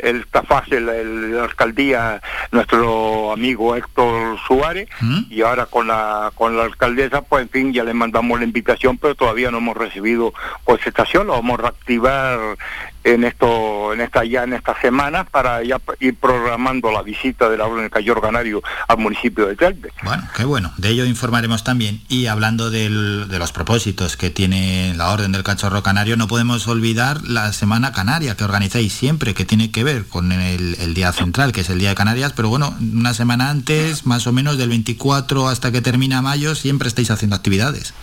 esta 0.03 0.43
fase 0.43 0.79
la, 0.79 1.43
alcaldía 1.43 2.21
nuestro 2.51 3.31
amigo 3.31 3.75
Héctor 3.75 4.37
Suárez. 4.47 4.89
¿Mm? 4.99 5.21
y 5.29 5.41
ahora 5.41 5.65
con 5.65 5.87
la 5.87 6.31
con 6.35 6.57
la 6.57 6.63
alcaldesa 6.63 7.21
pues 7.21 7.43
en 7.43 7.49
fin 7.49 7.73
ya 7.73 7.83
le 7.83 7.93
mandamos 7.93 8.39
la 8.39 8.45
invitación 8.45 8.97
pero 8.97 9.15
todavía 9.15 9.51
no 9.51 9.59
hemos 9.59 9.77
recibido 9.77 10.33
contestación, 10.63 11.27
lo 11.27 11.33
vamos 11.33 11.59
a 11.59 11.61
reactivar 11.63 12.39
en 13.03 13.23
esto, 13.23 13.93
en 13.93 14.01
esta 14.01 14.23
ya 14.23 14.43
en 14.43 14.53
estas 14.53 14.79
semanas 14.81 15.27
para 15.29 15.63
ya 15.63 15.79
ir 15.99 16.15
programando 16.15 16.91
la 16.91 17.01
visita 17.01 17.49
de 17.49 17.57
la 17.57 17.67
Cayor 17.89 18.21
Canario 18.21 18.61
al 18.87 18.97
municipio 18.97 19.47
de 19.47 19.55
Telde. 19.55 19.91
Bueno, 20.03 20.23
qué 20.35 20.45
bueno, 20.45 20.71
de 20.77 20.89
ello 20.89 21.05
informaremos 21.05 21.63
también. 21.63 22.01
Y 22.09 22.27
hablando 22.27 22.69
de 22.69 22.89
los 22.89 23.51
propósitos 23.51 24.17
que 24.17 24.29
tiene 24.29 24.93
la 24.95 25.11
Orden 25.11 25.31
del 25.31 25.43
Cachorro 25.43 25.83
Canario, 25.83 26.17
no 26.17 26.27
podemos 26.27 26.67
olvidar 26.67 27.21
la 27.23 27.53
Semana 27.53 27.91
Canaria 27.91 28.35
que 28.35 28.43
organizáis 28.43 28.93
siempre, 28.93 29.33
que 29.33 29.45
tiene 29.45 29.71
que 29.71 29.83
ver 29.83 30.05
con 30.07 30.31
el 30.31 30.93
Día 30.93 31.11
Central, 31.11 31.51
que 31.51 31.61
es 31.61 31.69
el 31.69 31.79
Día 31.79 31.89
de 31.89 31.95
Canarias, 31.95 32.33
pero 32.35 32.49
bueno, 32.49 32.75
una 32.93 33.13
semana 33.13 33.49
antes, 33.49 34.05
más 34.05 34.27
o 34.27 34.33
menos 34.33 34.57
del 34.57 34.69
24 34.69 35.47
hasta 35.47 35.71
que 35.71 35.81
termina 35.81 36.21
mayo, 36.21 36.55
siempre 36.55 36.87
estáis 36.87 37.11
haciendo 37.11 37.35
actividades. 37.35 37.93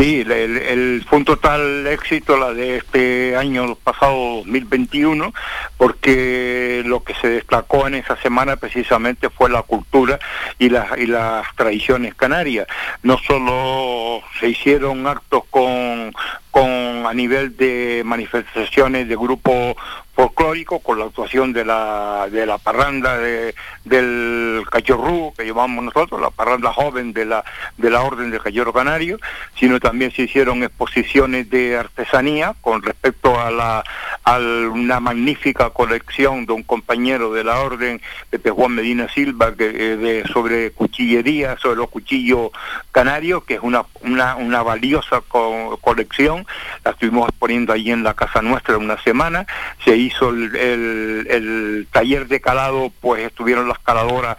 Sí, 0.00 0.24
el, 0.26 1.04
fue 1.06 1.18
un 1.18 1.26
total 1.26 1.86
éxito 1.86 2.38
la 2.38 2.54
de 2.54 2.78
este 2.78 3.36
año 3.36 3.74
pasado 3.74 4.36
2021, 4.46 5.30
porque 5.76 6.82
lo 6.86 7.04
que 7.04 7.12
se 7.16 7.28
destacó 7.28 7.86
en 7.86 7.96
esa 7.96 8.16
semana 8.16 8.56
precisamente 8.56 9.28
fue 9.28 9.50
la 9.50 9.62
cultura 9.62 10.18
y 10.58 10.70
las, 10.70 10.96
y 10.96 11.04
las 11.04 11.44
tradiciones 11.54 12.14
canarias. 12.14 12.66
No 13.02 13.18
solo 13.18 14.22
se 14.40 14.48
hicieron 14.48 15.06
actos 15.06 15.42
con, 15.50 16.14
con 16.50 16.70
a 17.06 17.12
nivel 17.12 17.54
de 17.58 18.00
manifestaciones 18.02 19.06
de 19.06 19.16
grupos 19.16 19.76
folclórico 20.20 20.80
con 20.80 20.98
la 20.98 21.06
actuación 21.06 21.54
de 21.54 21.64
la, 21.64 22.28
de 22.30 22.44
la 22.44 22.58
parranda 22.58 23.16
de, 23.16 23.54
del 23.84 24.62
cachorrú 24.70 25.32
que 25.34 25.44
llevamos 25.44 25.82
nosotros, 25.82 26.20
la 26.20 26.28
parranda 26.28 26.72
joven 26.74 27.14
de 27.14 27.24
la, 27.24 27.42
de 27.78 27.88
la 27.88 28.02
Orden 28.02 28.30
del 28.30 28.42
Cayoro 28.42 28.70
Canario, 28.72 29.18
sino 29.58 29.80
también 29.80 30.10
se 30.10 30.22
hicieron 30.22 30.62
exposiciones 30.62 31.48
de 31.48 31.78
artesanía 31.78 32.54
con 32.60 32.82
respecto 32.82 33.40
a, 33.40 33.50
la, 33.50 33.82
a 34.24 34.38
una 34.38 35.00
magnífica 35.00 35.70
colección 35.70 36.46
de 36.46 36.52
un 36.52 36.62
compañero 36.62 37.32
de 37.32 37.44
la 37.44 37.60
Orden, 37.60 38.00
Pepe 38.28 38.50
Juan 38.50 38.72
Medina 38.72 39.08
Silva, 39.08 39.54
que, 39.54 39.68
eh, 39.68 39.96
de, 39.96 40.24
sobre 40.32 40.70
cuchillería, 40.72 41.56
sobre 41.58 41.76
los 41.76 41.88
cuchillos 41.88 42.50
canarios, 42.92 43.44
que 43.44 43.54
es 43.54 43.60
una, 43.62 43.84
una, 44.02 44.36
una 44.36 44.62
valiosa 44.62 45.22
colección, 45.80 46.46
la 46.84 46.92
estuvimos 46.92 47.28
exponiendo 47.28 47.72
allí 47.72 47.90
en 47.90 48.02
la 48.02 48.14
casa 48.14 48.42
nuestra 48.42 48.76
una 48.76 49.00
semana, 49.02 49.46
se 49.84 49.96
hizo 49.96 50.30
el, 50.30 50.54
el, 50.56 51.86
taller 51.90 52.28
de 52.28 52.40
calado, 52.40 52.92
pues 53.00 53.26
estuvieron 53.26 53.68
las 53.68 53.78
caladoras 53.78 54.36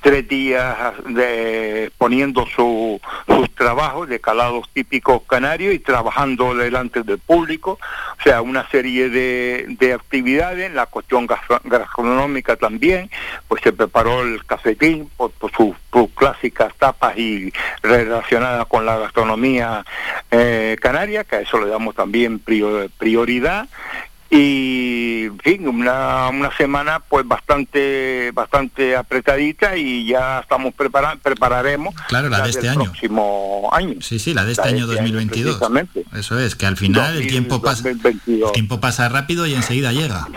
tres 0.00 0.26
días 0.28 0.76
de, 1.06 1.90
poniendo 1.98 2.46
su, 2.46 3.00
sus 3.26 3.54
trabajos 3.54 4.08
de 4.08 4.20
calados 4.20 4.68
típicos 4.72 5.22
canarios 5.28 5.74
y 5.74 5.78
trabajando 5.78 6.54
delante 6.54 7.02
del 7.02 7.18
público, 7.18 7.78
o 8.18 8.22
sea, 8.22 8.40
una 8.40 8.68
serie 8.70 9.10
de, 9.10 9.66
de 9.78 9.92
actividades, 9.92 10.72
la 10.72 10.86
cuestión 10.86 11.26
gastro- 11.26 11.60
gastronómica 11.64 12.56
también, 12.56 13.10
pues 13.48 13.62
se 13.62 13.72
preparó 13.72 14.22
el 14.22 14.44
cafetín 14.46 15.10
por, 15.16 15.32
por 15.32 15.50
sus, 15.52 15.76
sus 15.92 16.08
clásicas 16.12 16.72
tapas 16.78 17.18
y 17.18 17.52
relacionadas 17.82 18.66
con 18.66 18.86
la 18.86 18.96
gastronomía 18.98 19.84
eh, 20.30 20.76
canaria, 20.80 21.24
que 21.24 21.36
a 21.36 21.40
eso 21.40 21.58
le 21.60 21.68
damos 21.68 21.94
también 21.94 22.38
prior- 22.42 22.90
prioridad 22.98 23.68
y 24.32 25.24
en 25.24 25.38
fin 25.40 25.66
una, 25.68 26.28
una 26.28 26.56
semana 26.56 27.00
pues 27.00 27.26
bastante 27.26 28.30
bastante 28.32 28.94
apretadita 28.96 29.76
y 29.76 30.06
ya 30.06 30.38
estamos 30.40 30.72
prepara 30.74 31.16
prepararemos 31.20 31.94
Claro, 32.08 32.28
la 32.28 32.42
de 32.42 32.50
este 32.50 32.62
del 32.62 32.70
año. 32.70 32.84
próximo 32.84 33.68
año 33.72 33.94
Sí, 34.00 34.18
sí, 34.20 34.32
la 34.32 34.44
de 34.44 34.52
este 34.52 34.68
año 34.68 34.86
2022. 34.86 35.56
precisamente. 35.56 36.04
Eso 36.16 36.38
es, 36.38 36.54
que 36.54 36.66
al 36.66 36.76
final 36.76 37.08
el 37.10 37.14
2000, 37.24 37.30
tiempo 37.30 37.60
pasa, 37.60 37.82
2022. 37.88 38.48
el 38.50 38.52
tiempo 38.54 38.80
pasa 38.80 39.08
rápido 39.08 39.46
y 39.46 39.54
enseguida 39.54 39.92
llega. 39.92 40.28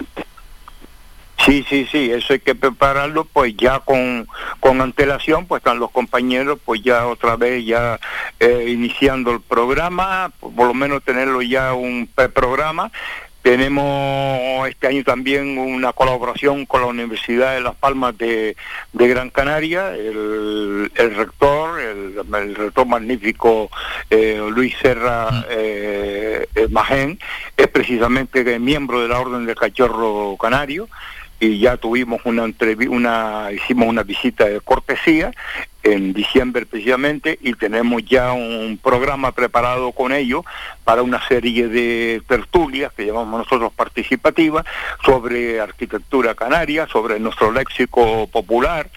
Sí, 1.45 1.65
sí, 1.69 1.85
sí, 1.91 2.09
eso 2.09 2.31
hay 2.33 2.39
que 2.39 2.55
prepararlo 2.55 3.25
pues 3.25 3.53
ya 3.57 3.79
con, 3.79 4.27
con 4.61 4.79
antelación, 4.79 5.45
pues 5.45 5.59
están 5.59 5.77
los 5.77 5.91
compañeros 5.91 6.57
pues 6.63 6.81
ya 6.81 7.05
otra 7.05 7.35
vez 7.35 7.65
ya 7.65 7.99
eh, 8.39 8.67
iniciando 8.69 9.31
el 9.31 9.41
programa, 9.41 10.31
por, 10.39 10.53
por 10.55 10.67
lo 10.67 10.73
menos 10.73 11.03
tenerlo 11.03 11.41
ya 11.41 11.73
un 11.73 12.09
programa. 12.33 12.91
Tenemos 13.43 14.69
este 14.69 14.87
año 14.87 15.03
también 15.03 15.57
una 15.57 15.91
colaboración 15.91 16.65
con 16.65 16.79
la 16.79 16.87
Universidad 16.87 17.53
de 17.53 17.59
Las 17.59 17.75
Palmas 17.75 18.17
de, 18.17 18.55
de 18.93 19.07
Gran 19.09 19.29
Canaria, 19.31 19.93
el, 19.93 20.89
el 20.95 21.15
rector, 21.15 21.81
el, 21.81 22.23
el 22.35 22.55
rector 22.55 22.87
magnífico 22.87 23.69
eh, 24.09 24.41
Luis 24.49 24.73
Serra 24.81 25.45
eh, 25.49 26.47
eh, 26.55 26.67
Magén, 26.69 27.19
es 27.57 27.67
precisamente 27.67 28.45
miembro 28.59 29.01
de 29.01 29.09
la 29.09 29.19
Orden 29.19 29.45
del 29.45 29.57
Cachorro 29.57 30.37
Canario. 30.37 30.87
Y 31.41 31.59
ya 31.59 31.75
tuvimos 31.75 32.21
una 32.23 32.45
una 32.87 33.51
hicimos 33.51 33.89
una 33.89 34.03
visita 34.03 34.45
de 34.45 34.61
cortesía 34.61 35.33
en 35.83 36.13
diciembre 36.13 36.65
precisamente 36.65 37.37
y 37.41 37.53
tenemos 37.53 38.03
ya 38.05 38.31
un 38.31 38.79
programa 38.81 39.33
preparado 39.33 39.91
con 39.91 40.13
ellos 40.13 40.43
para 40.83 41.03
una 41.03 41.25
serie 41.27 41.67
de 41.67 42.21
tertulias 42.27 42.93
que 42.93 43.05
llamamos 43.05 43.39
nosotros 43.39 43.71
participativas 43.73 44.65
sobre 45.05 45.59
arquitectura 45.59 46.35
canaria, 46.35 46.87
sobre 46.87 47.19
nuestro 47.19 47.51
léxico 47.51 48.27
popular, 48.27 48.89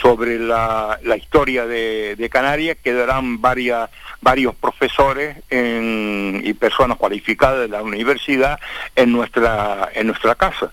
sobre 0.00 0.38
la, 0.38 0.98
la 1.02 1.16
historia 1.16 1.66
de, 1.66 2.28
Canarias, 2.30 2.76
que 2.82 2.92
darán 2.92 3.40
varias, 3.40 3.90
varios 4.20 4.54
profesores 4.56 5.36
y 5.50 6.52
personas 6.54 6.98
cualificadas 6.98 7.60
de 7.60 7.68
la 7.68 7.82
universidad 7.82 8.58
en 8.96 9.12
nuestra, 9.12 9.88
en 9.94 10.08
nuestra 10.08 10.34
casa. 10.34 10.70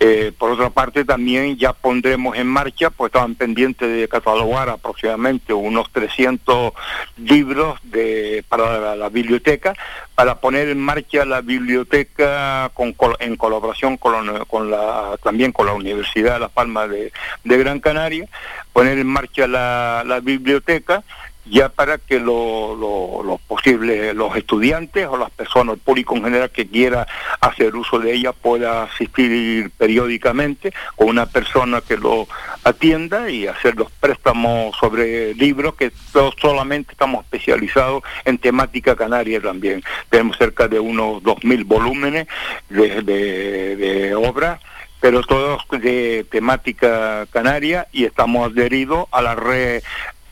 Eh, 0.00 0.32
por 0.36 0.50
otra 0.50 0.70
parte, 0.70 1.04
también 1.04 1.56
ya 1.56 1.72
pondremos 1.72 2.36
en 2.36 2.46
marcha, 2.48 2.90
pues 2.90 3.08
estaban 3.10 3.36
pendientes 3.36 3.88
de 3.88 4.08
catalogar 4.08 4.68
aproximadamente 4.68 5.52
unos 5.54 5.90
300 5.92 6.72
libros 7.16 7.78
de, 7.84 8.44
para 8.48 8.78
la, 8.80 8.96
la 8.96 9.08
biblioteca, 9.08 9.74
para 10.14 10.40
poner 10.40 10.68
en 10.68 10.80
marcha 10.80 11.24
la 11.24 11.40
biblioteca 11.40 12.70
con, 12.74 12.94
en 13.20 13.36
colaboración 13.36 13.96
con, 13.96 14.26
la, 14.26 14.44
con 14.44 14.70
la- 14.70 15.16
también 15.22 15.52
con 15.52 15.66
la 15.66 15.72
Universidad 15.74 16.34
de 16.34 16.40
Las 16.40 16.50
Palmas 16.50 16.90
de, 16.90 17.12
Gran 17.44 17.80
Canaria, 17.80 18.26
poner 18.72 18.98
en 18.98 19.06
marcha 19.06 19.46
la, 19.46 20.02
la 20.04 20.20
biblioteca 20.20 21.02
ya 21.46 21.68
para 21.68 21.98
que 21.98 22.18
lo- 22.18 22.74
lo- 22.74 23.22
los 23.22 23.40
posibles, 23.42 24.14
los 24.14 24.34
estudiantes 24.36 25.06
o 25.06 25.16
las 25.16 25.30
personas, 25.30 25.74
el 25.74 25.80
público 25.80 26.16
en 26.16 26.24
general 26.24 26.50
que 26.50 26.66
quiera 26.66 27.06
hacer 27.40 27.74
uso 27.76 27.98
de 27.98 28.14
ella 28.14 28.32
pueda 28.32 28.84
asistir 28.84 29.70
periódicamente 29.76 30.72
con 30.96 31.08
una 31.08 31.26
persona 31.26 31.80
que 31.80 31.96
lo 31.96 32.26
atienda 32.64 33.28
y 33.30 33.46
hacer 33.46 33.76
los 33.76 33.90
préstamos 33.92 34.74
sobre 34.78 35.34
libros 35.34 35.74
que 35.74 35.92
solamente 36.40 36.92
estamos 36.92 37.24
especializados 37.24 38.02
en 38.24 38.38
temática 38.38 38.96
canaria 38.96 39.40
también. 39.40 39.82
Tenemos 40.10 40.36
cerca 40.38 40.66
de 40.68 40.80
unos 40.80 41.22
2.000 41.22 41.64
volúmenes 41.64 42.26
de, 42.70 43.02
de, 43.02 43.76
de 43.76 44.14
obras 44.14 44.60
pero 45.00 45.20
todos 45.22 45.60
de 45.70 46.24
temática 46.30 47.26
canaria 47.30 47.86
y 47.92 48.06
estamos 48.06 48.50
adheridos 48.50 49.06
a 49.12 49.20
la 49.20 49.34
red 49.34 49.82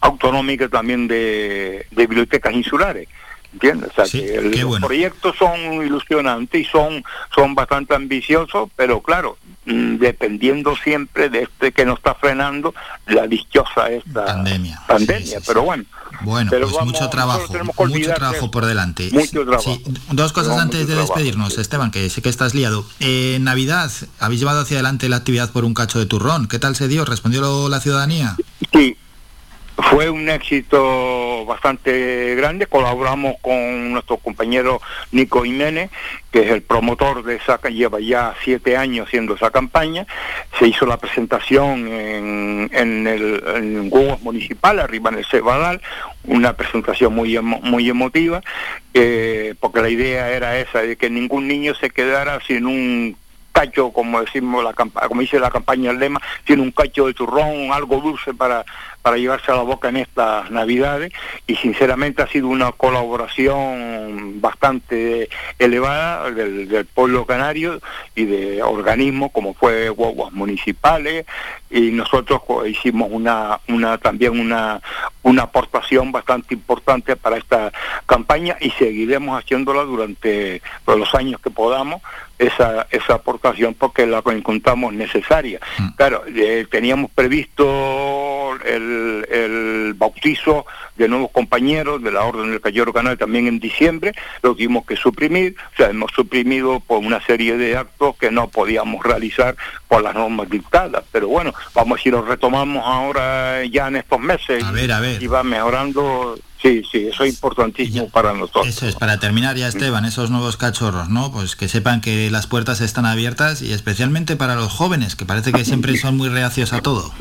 autonómica 0.03 0.69
también 0.69 1.09
de, 1.09 1.87
de 1.91 2.07
bibliotecas 2.07 2.53
insulares. 2.53 3.09
¿Entiendes? 3.55 3.91
O 3.91 3.95
sea, 3.95 4.05
que 4.07 4.35
el- 4.37 4.51
qué 4.51 4.63
los 4.63 4.81
proyectos 4.81 5.37
son 5.37 5.61
ilusionantes 5.85 6.59
y 6.63 6.65
son, 6.65 7.05
son 7.35 7.55
bastante 7.55 7.95
ambiciosos, 7.95 8.71
pero 8.77 9.03
claro, 9.03 9.37
mm, 9.67 9.97
dependiendo 9.97 10.75
siempre 10.75 11.29
de 11.29 11.43
este 11.43 11.71
que 11.71 11.85
nos 11.85 11.99
está 11.99 12.15
frenando 12.15 12.75
la 13.09 13.27
dichosa 13.27 13.91
esta 13.91 14.25
pandemia. 14.87 15.41
Pero 15.47 15.63
bueno, 15.65 15.85
Bueno, 16.23 16.51
Pero 16.51 16.67
pues 16.67 16.77
vamos, 16.77 16.93
mucho 16.95 17.11
trabajo, 17.11 17.53
mucho 17.89 18.15
trabajo 18.15 18.51
por 18.51 18.65
delante. 18.65 19.11
Mucho 19.13 19.43
trabajo. 19.45 19.63
Sí, 19.63 19.83
dos 20.13 20.33
cosas 20.33 20.57
antes 20.59 20.81
de 20.87 20.95
trabajo, 20.95 21.13
despedirnos, 21.15 21.59
Esteban, 21.59 21.91
que 21.91 22.09
sé 22.09 22.23
que 22.23 22.29
estás 22.31 22.55
liado. 22.55 22.87
Eh, 23.01 23.37
Navidad, 23.41 23.91
habéis 24.19 24.41
llevado 24.41 24.61
hacia 24.63 24.77
adelante 24.79 25.09
la 25.11 25.17
actividad 25.17 25.51
por 25.51 25.65
un 25.67 25.75
cacho 25.75 25.99
de 25.99 26.07
turrón. 26.07 26.49
¿Qué 26.49 26.59
tal 26.59 26.75
se 26.77 26.89
dio? 26.89 27.05
¿Respondió 27.05 27.41
lo- 27.43 27.69
la 27.69 27.81
ciudadanía? 27.81 28.37
Sí, 28.73 28.97
fue 29.77 30.11
un 30.11 30.29
éxito 30.29 31.45
bastante 31.47 32.35
grande. 32.35 32.67
Colaboramos 32.67 33.37
con 33.41 33.93
nuestro 33.93 34.17
compañero 34.19 34.81
Nico 35.13 35.43
Jiménez, 35.43 35.91
que 36.31 36.41
es 36.41 36.51
el 36.51 36.63
promotor 36.63 37.23
de 37.25 37.37
esa, 37.37 37.59
lleva 37.69 38.01
ya 38.01 38.35
siete 38.45 38.77
años 38.77 39.09
haciendo 39.09 39.35
esa 39.35 39.51
campaña. 39.51 40.07
Se 40.59 40.67
hizo 40.67 40.87
la 40.87 40.99
presentación 40.99 41.89
en, 41.89 42.71
en 42.73 43.07
el 43.07 43.43
en 43.57 43.91
Municipal, 44.23 44.79
arriba 44.79 45.11
en 45.11 45.19
el 45.19 45.27
Cebadal, 45.27 45.81
una 46.25 46.53
presentación 46.55 47.15
muy, 47.15 47.35
emo- 47.35 47.61
muy 47.63 47.89
emotiva, 47.89 48.43
eh, 48.95 49.55
porque 49.61 49.81
la 49.81 49.89
idea 49.89 50.31
era 50.31 50.59
esa, 50.59 50.83
de 50.83 50.97
que 50.97 51.11
ningún 51.11 51.49
niño 51.49 51.75
se 51.75 51.91
quedara 51.91 52.41
sin 52.47 52.67
un 52.67 53.17
cacho, 53.53 53.91
como 53.93 54.19
decimos 54.23 54.65
la 54.65 54.73
como 54.73 55.21
dice 55.21 55.39
la 55.39 55.51
campaña 55.51 55.91
el 55.91 55.99
lema, 55.99 56.23
tiene 56.45 56.63
un 56.63 56.71
cacho 56.71 57.07
de 57.07 57.13
turrón, 57.13 57.71
algo 57.71 57.99
dulce 58.01 58.33
para, 58.33 58.65
para 59.03 59.17
llevarse 59.17 59.51
a 59.51 59.57
la 59.57 59.63
boca 59.63 59.89
en 59.89 59.99
estas 59.99 60.51
navidades 60.51 61.13
y 61.47 61.57
sinceramente 61.57 62.23
ha 62.23 62.29
sido 62.29 62.49
una 62.49 62.73
colaboración 62.73 64.41
bastante 64.41 65.29
elevada 65.59 66.31
del, 66.31 66.69
del 66.69 66.87
pueblo 66.87 67.27
canario 67.27 67.81
y 68.15 68.25
de 68.25 68.63
organismos 68.63 69.33
como 69.33 69.55
fue 69.55 69.89
Guaguas 69.91 70.33
Municipales 70.33 71.27
y 71.71 71.91
nosotros 71.91 72.43
hicimos 72.67 73.09
una, 73.11 73.61
una 73.69 73.99
también 73.99 74.39
una, 74.39 74.81
una 75.23 75.45
aportación 75.45 76.13
bastante 76.13 76.55
importante 76.55 77.17
para 77.17 77.39
esta 77.39 77.73
campaña 78.07 78.57
y 78.61 78.71
seguiremos 78.71 79.39
haciéndola 79.43 79.83
durante 79.83 80.63
los 80.87 81.15
años 81.15 81.41
que 81.41 81.51
podamos 81.51 82.03
esa, 82.39 82.87
esa 82.91 83.15
aportación 83.15 83.75
porque 83.75 84.07
la 84.07 84.23
encontramos 84.27 84.93
necesaria. 84.93 85.61
Claro, 85.97 86.25
eh, 86.27 86.67
teníamos 86.71 87.11
previsto 87.11 88.42
el, 88.65 89.27
el 89.31 89.95
bautizo 89.95 90.67
de 90.97 91.09
nuevos 91.09 91.31
compañeros 91.31 92.03
de 92.03 92.13
la 92.13 92.25
Orden 92.25 92.51
del 92.51 92.61
Cayero 92.61 92.93
Canal 92.93 93.17
también 93.17 93.47
en 93.47 93.59
diciembre, 93.59 94.13
lo 94.43 94.55
tuvimos 94.55 94.85
que 94.85 94.97
suprimir, 94.97 95.57
o 95.73 95.77
sea, 95.77 95.89
hemos 95.89 96.13
suprimido 96.13 96.81
por 96.81 96.99
una 96.99 97.21
serie 97.25 97.57
de 97.57 97.77
actos 97.77 98.17
que 98.17 98.31
no 98.31 98.49
podíamos 98.49 99.05
realizar 99.05 99.57
por 99.89 100.03
las 100.03 100.15
normas 100.15 100.49
dictadas, 100.51 101.05
pero 101.11 101.29
bueno, 101.29 101.53
vamos 101.75 101.99
a 101.99 102.03
si 102.03 102.11
lo 102.11 102.23
retomamos 102.23 102.83
ahora 102.85 103.65
ya 103.65 103.89
en 103.89 103.97
estos 103.97 104.21
meses 104.21 104.63
A 104.65 104.73
ver, 104.73 104.93
a 104.93 105.01
ver. 105.01 105.23
y 105.23 105.27
va 105.27 105.43
mejorando, 105.43 106.39
sí, 106.61 106.83
sí, 106.91 107.09
eso 107.09 107.25
es 107.25 107.35
importantísimo 107.35 108.09
para 108.09 108.33
nosotros. 108.33 108.67
Eso 108.67 108.87
es, 108.87 108.97
para 108.97 109.19
terminar 109.19 109.57
ya, 109.57 109.69
Esteban, 109.69 110.05
esos 110.05 110.31
nuevos 110.31 110.57
cachorros, 110.57 111.09
¿no? 111.09 111.33
Pues 111.33 111.57
que 111.57 111.69
sepan 111.69 112.01
que 112.01 112.31
las 112.31 112.47
puertas 112.47 112.81
están 112.81 113.07
abiertas 113.07 113.63
y 113.63 113.73
especialmente 113.73 114.37
para 114.37 114.57
los 114.57 114.73
jóvenes, 114.73 115.17
que 115.17 115.25
parece 115.25 115.53
que 115.53 115.65
siempre 115.65 115.97
son 115.97 116.17
muy 116.17 116.29
reacios 116.29 116.73
a 116.73 116.81
todo. 116.81 117.13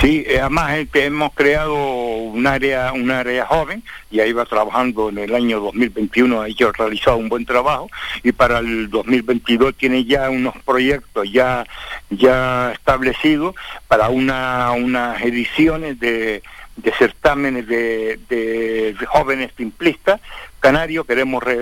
Sí, 0.00 0.24
además 0.40 0.78
hemos 0.94 1.32
creado 1.32 1.74
un 1.74 2.46
área, 2.46 2.92
un 2.92 3.10
área 3.10 3.46
joven 3.46 3.82
y 4.10 4.20
ahí 4.20 4.32
va 4.32 4.44
trabajando 4.44 5.08
en 5.08 5.18
el 5.18 5.34
año 5.34 5.60
2021, 5.60 6.42
ha 6.42 6.48
hecho 6.48 6.70
realizado 6.72 7.16
un 7.16 7.28
buen 7.28 7.46
trabajo 7.46 7.88
y 8.22 8.32
para 8.32 8.58
el 8.58 8.90
2022 8.90 9.74
tiene 9.76 10.04
ya 10.04 10.28
unos 10.30 10.54
proyectos 10.64 11.30
ya, 11.32 11.66
ya 12.10 12.72
establecidos 12.72 13.54
para 13.88 14.08
una, 14.10 14.72
unas 14.72 15.20
ediciones 15.22 15.98
de, 15.98 16.42
de 16.76 16.92
certámenes 16.92 17.66
de, 17.66 18.18
de- 18.28 18.94
de 18.98 19.06
jóvenes 19.06 19.50
simplistas 19.56 20.20
canarios. 20.60 21.06
Queremos 21.06 21.42
re- 21.42 21.56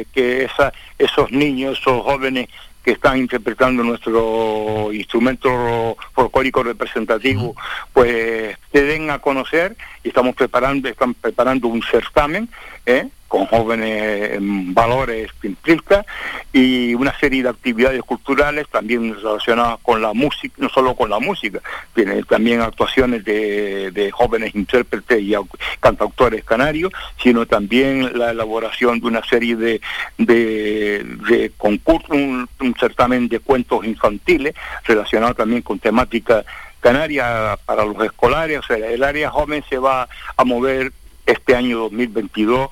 eh, 0.00 0.04
que 0.12 0.44
esa, 0.44 0.72
esos 0.98 1.30
niños, 1.32 1.78
esos 1.80 2.02
jóvenes 2.02 2.48
que 2.84 2.92
están 2.92 3.18
interpretando 3.18 3.82
nuestro 3.82 4.90
instrumento 4.92 5.96
folclórico 6.12 6.62
representativo, 6.62 7.54
pues 7.92 8.56
se 8.72 8.82
den 8.82 9.10
a 9.10 9.18
conocer 9.18 9.76
y 10.02 10.08
estamos 10.08 10.34
preparando, 10.34 10.88
están 10.88 11.14
preparando 11.14 11.68
un 11.68 11.82
certamen, 11.82 12.48
¿eh? 12.86 13.08
Con 13.30 13.46
jóvenes 13.46 14.32
en 14.32 14.74
valores 14.74 15.30
simplistas 15.40 16.04
y 16.52 16.94
una 16.94 17.16
serie 17.16 17.44
de 17.44 17.48
actividades 17.48 18.02
culturales 18.02 18.66
también 18.68 19.14
relacionadas 19.14 19.78
con 19.82 20.02
la 20.02 20.12
música, 20.12 20.52
no 20.58 20.68
solo 20.68 20.96
con 20.96 21.10
la 21.10 21.20
música, 21.20 21.60
tiene 21.94 22.24
también 22.24 22.60
actuaciones 22.60 23.24
de, 23.24 24.10
jóvenes 24.12 24.52
intérpretes 24.56 25.22
y 25.22 25.36
cantautores 25.78 26.42
canarios, 26.42 26.92
sino 27.22 27.46
también 27.46 28.18
la 28.18 28.32
elaboración 28.32 28.98
de 28.98 29.06
una 29.06 29.24
serie 29.24 29.54
de, 29.54 29.80
de, 30.18 31.52
concursos, 31.56 32.10
un, 32.10 32.48
certamen 32.80 33.28
de 33.28 33.38
cuentos 33.38 33.84
infantiles 33.84 34.54
relacionado 34.82 35.34
también 35.34 35.62
con 35.62 35.78
temática 35.78 36.44
canaria 36.80 37.56
para 37.64 37.84
los 37.84 38.02
escolares, 38.04 38.58
o 38.58 38.62
sea, 38.62 38.76
el 38.76 39.04
área 39.04 39.30
joven 39.30 39.62
se 39.68 39.78
va 39.78 40.08
a 40.36 40.44
mover 40.44 40.90
este 41.26 41.54
año 41.54 41.78
2022 41.78 42.70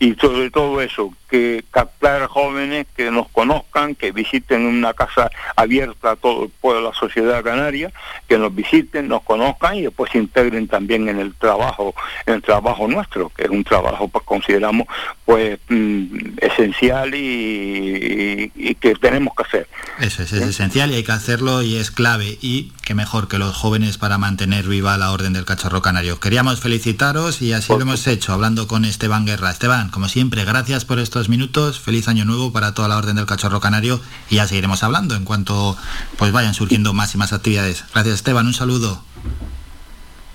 y 0.00 0.14
sobre 0.14 0.50
todo 0.50 0.80
eso, 0.80 1.14
que 1.30 1.64
captar 1.70 2.26
jóvenes 2.26 2.86
que 2.96 3.10
nos 3.10 3.28
conozcan, 3.28 3.94
que 3.94 4.12
visiten 4.12 4.66
una 4.66 4.92
casa 4.94 5.30
abierta 5.56 6.12
a 6.12 6.16
todo 6.16 6.44
el 6.44 6.50
pueblo 6.50 6.82
de 6.82 6.88
la 6.88 6.94
sociedad 6.94 7.42
canaria, 7.42 7.92
que 8.28 8.36
nos 8.36 8.54
visiten, 8.54 9.08
nos 9.08 9.22
conozcan 9.22 9.76
y 9.76 9.82
después 9.82 10.10
se 10.10 10.18
integren 10.18 10.66
también 10.66 11.08
en 11.08 11.18
el 11.18 11.34
trabajo, 11.34 11.94
en 12.26 12.34
el 12.34 12.42
trabajo 12.42 12.88
nuestro, 12.88 13.30
que 13.30 13.44
es 13.44 13.50
un 13.50 13.64
trabajo 13.64 14.08
pues 14.08 14.24
consideramos 14.24 14.86
pues 15.24 15.58
mm, 15.68 16.38
esencial 16.40 17.14
y, 17.14 18.50
que 18.80 18.94
tenemos 18.94 19.34
que 19.36 19.42
hacer. 19.42 19.68
Eso 19.98 20.22
es, 20.22 20.32
es 20.32 20.42
esencial 20.42 20.90
y 20.90 20.94
hay 20.94 21.04
que 21.04 21.12
hacerlo 21.12 21.62
y 21.62 21.76
es 21.76 21.90
clave 21.90 22.38
y 22.40 22.72
que 22.84 22.94
mejor 22.94 23.28
que 23.28 23.38
los 23.38 23.54
jóvenes 23.54 23.98
para 23.98 24.18
mantener 24.18 24.66
viva 24.66 24.96
la 24.96 25.12
orden 25.12 25.32
del 25.32 25.44
cacharro 25.44 25.82
canario. 25.82 26.18
Queríamos 26.18 26.60
felicitaros 26.60 27.42
y 27.42 27.52
así 27.52 27.72
lo 27.72 27.82
hemos 27.82 28.06
hecho 28.06 28.32
hablando 28.32 28.66
con 28.66 28.84
Esteban 28.84 29.26
Guerra. 29.26 29.50
Esteban, 29.50 29.90
como 29.90 30.08
siempre, 30.08 30.44
gracias 30.44 30.84
por 30.84 30.98
estos 30.98 31.19
minutos. 31.28 31.80
Feliz 31.80 32.08
año 32.08 32.24
nuevo 32.24 32.52
para 32.52 32.74
toda 32.74 32.88
la 32.88 32.96
Orden 32.96 33.16
del 33.16 33.26
Cachorro 33.26 33.60
Canario 33.60 34.00
y 34.28 34.36
ya 34.36 34.46
seguiremos 34.46 34.82
hablando 34.82 35.14
en 35.14 35.24
cuanto 35.24 35.76
pues 36.16 36.32
vayan 36.32 36.54
surgiendo 36.54 36.92
más 36.92 37.14
y 37.14 37.18
más 37.18 37.32
actividades. 37.32 37.84
Gracias 37.92 38.16
Esteban, 38.16 38.46
un 38.46 38.54
saludo. 38.54 39.02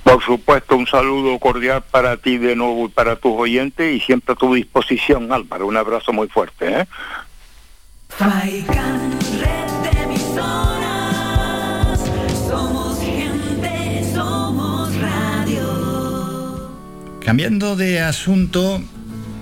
Por 0.03 0.23
supuesto, 0.23 0.75
un 0.77 0.85
saludo 0.85 1.39
cordial 1.39 1.83
para 1.89 2.17
ti 2.17 2.37
de 2.37 2.55
nuevo 2.55 2.85
y 2.85 2.89
para 2.89 3.15
tus 3.15 3.33
oyentes 3.35 3.95
y 3.95 3.99
siempre 3.99 4.33
a 4.33 4.35
tu 4.35 4.53
disposición, 4.53 5.33
Álvaro. 5.33 5.65
Un 5.65 5.77
abrazo 5.77 6.13
muy 6.13 6.27
fuerte. 6.27 6.81
¿eh? 6.81 6.87
Cambiando 17.25 17.75
de 17.75 18.01
asunto, 18.01 18.81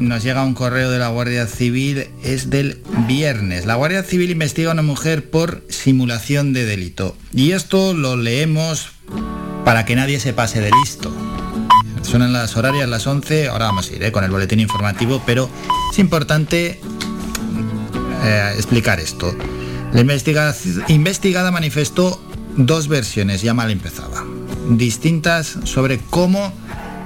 nos 0.03 0.23
llega 0.23 0.43
un 0.43 0.53
correo 0.53 0.91
de 0.91 0.99
la 0.99 1.07
Guardia 1.07 1.47
Civil, 1.47 2.07
es 2.23 2.49
del 2.49 2.81
viernes. 3.07 3.65
La 3.65 3.75
Guardia 3.75 4.03
Civil 4.03 4.31
investiga 4.31 4.69
a 4.69 4.73
una 4.73 4.81
mujer 4.81 5.29
por 5.29 5.63
simulación 5.69 6.53
de 6.53 6.65
delito. 6.65 7.15
Y 7.33 7.51
esto 7.51 7.93
lo 7.93 8.15
leemos 8.15 8.89
para 9.65 9.85
que 9.85 9.95
nadie 9.95 10.19
se 10.19 10.33
pase 10.33 10.59
de 10.61 10.71
listo. 10.81 11.11
Son 12.01 12.33
las 12.33 12.57
horarias 12.57 12.87
las 12.89 13.07
11, 13.07 13.47
ahora 13.47 13.65
vamos 13.65 13.89
a 13.89 13.95
ir 13.95 14.03
¿eh? 14.03 14.11
con 14.11 14.23
el 14.23 14.31
boletín 14.31 14.59
informativo, 14.59 15.21
pero 15.25 15.49
es 15.91 15.99
importante 15.99 16.79
eh, 18.23 18.53
explicar 18.55 18.99
esto. 18.99 19.35
La 19.93 20.01
investigada 20.01 21.51
manifestó 21.51 22.21
dos 22.57 22.87
versiones, 22.87 23.41
ya 23.41 23.53
mal 23.53 23.71
empezaba, 23.71 24.23
distintas 24.69 25.57
sobre 25.63 25.99
cómo 26.09 26.51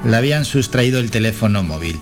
le 0.04 0.16
habían 0.16 0.46
sustraído 0.46 1.00
el 1.00 1.12
teléfono 1.12 1.64
móvil. 1.64 2.00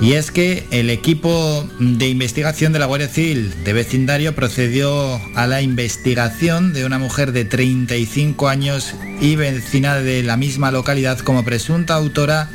Y 0.00 0.14
es 0.14 0.30
que 0.30 0.66
el 0.70 0.90
equipo 0.90 1.68
de 1.78 2.08
investigación 2.08 2.72
de 2.72 2.78
la 2.78 2.86
Guardia 2.86 3.08
Civil 3.08 3.54
de 3.64 3.72
vecindario 3.72 4.34
procedió 4.34 5.20
a 5.34 5.46
la 5.46 5.62
investigación 5.62 6.72
de 6.72 6.84
una 6.84 6.98
mujer 6.98 7.32
de 7.32 7.44
35 7.44 8.48
años 8.48 8.94
y 9.20 9.36
vecina 9.36 9.96
de 9.96 10.22
la 10.22 10.36
misma 10.36 10.70
localidad 10.70 11.18
como 11.20 11.44
presunta 11.44 11.94
autora 11.94 12.50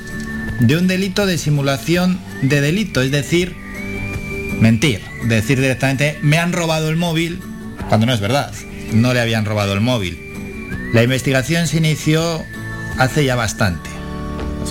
de 0.60 0.78
un 0.78 0.88
delito 0.88 1.26
de 1.26 1.38
simulación 1.38 2.20
de 2.42 2.62
delito, 2.62 3.02
es 3.02 3.12
decir, 3.12 3.56
mentir, 4.60 5.02
decir 5.26 5.60
directamente 5.60 6.20
me 6.22 6.38
han 6.38 6.54
robado 6.54 6.90
el 6.90 6.98
móvil 6.98 7.40
cuando 7.88 8.06
no 8.06 8.14
es 8.14 8.20
verdad, 8.20 8.54
no 8.94 9.14
le 9.14 9.22
habían 9.22 9.46
robado 9.46 9.74
el 9.74 9.82
móvil. 9.82 10.20
La 10.94 11.04
investigación 11.04 11.68
se 11.68 11.78
inició 11.78 12.44
hace 12.98 13.24
ya 13.24 13.36
bastante 13.36 13.99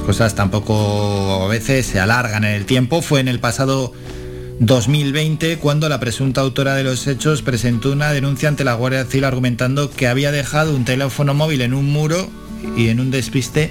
cosas 0.08 0.34
tampoco 0.34 1.44
a 1.44 1.49
veces 1.49 1.86
se 1.86 2.00
alargan 2.00 2.44
en 2.44 2.55
el 2.55 2.65
tiempo. 2.65 3.02
Fue 3.02 3.20
en 3.20 3.28
el 3.28 3.41
pasado 3.41 3.92
2020 4.60 5.58
cuando 5.58 5.89
la 5.89 6.00
presunta 6.00 6.41
autora 6.41 6.75
de 6.75 6.84
los 6.84 7.07
hechos 7.07 7.42
presentó 7.42 7.92
una 7.92 8.10
denuncia 8.12 8.49
ante 8.49 8.65
la 8.65 8.75
Guardia 8.75 9.05
Civil 9.05 9.25
argumentando 9.25 9.91
que 9.91 10.08
había 10.08 10.33
dejado 10.33 10.75
un 10.75 10.84
teléfono 10.84 11.34
móvil 11.34 11.60
en 11.60 11.75
un 11.75 11.92
muro 11.92 12.28
y 12.76 12.89
en 12.89 13.00
un 13.00 13.10
despiste 13.10 13.70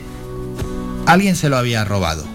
alguien 1.05 1.35
se 1.35 1.49
lo 1.49 1.57
había 1.57 1.83
robado. 1.85 2.25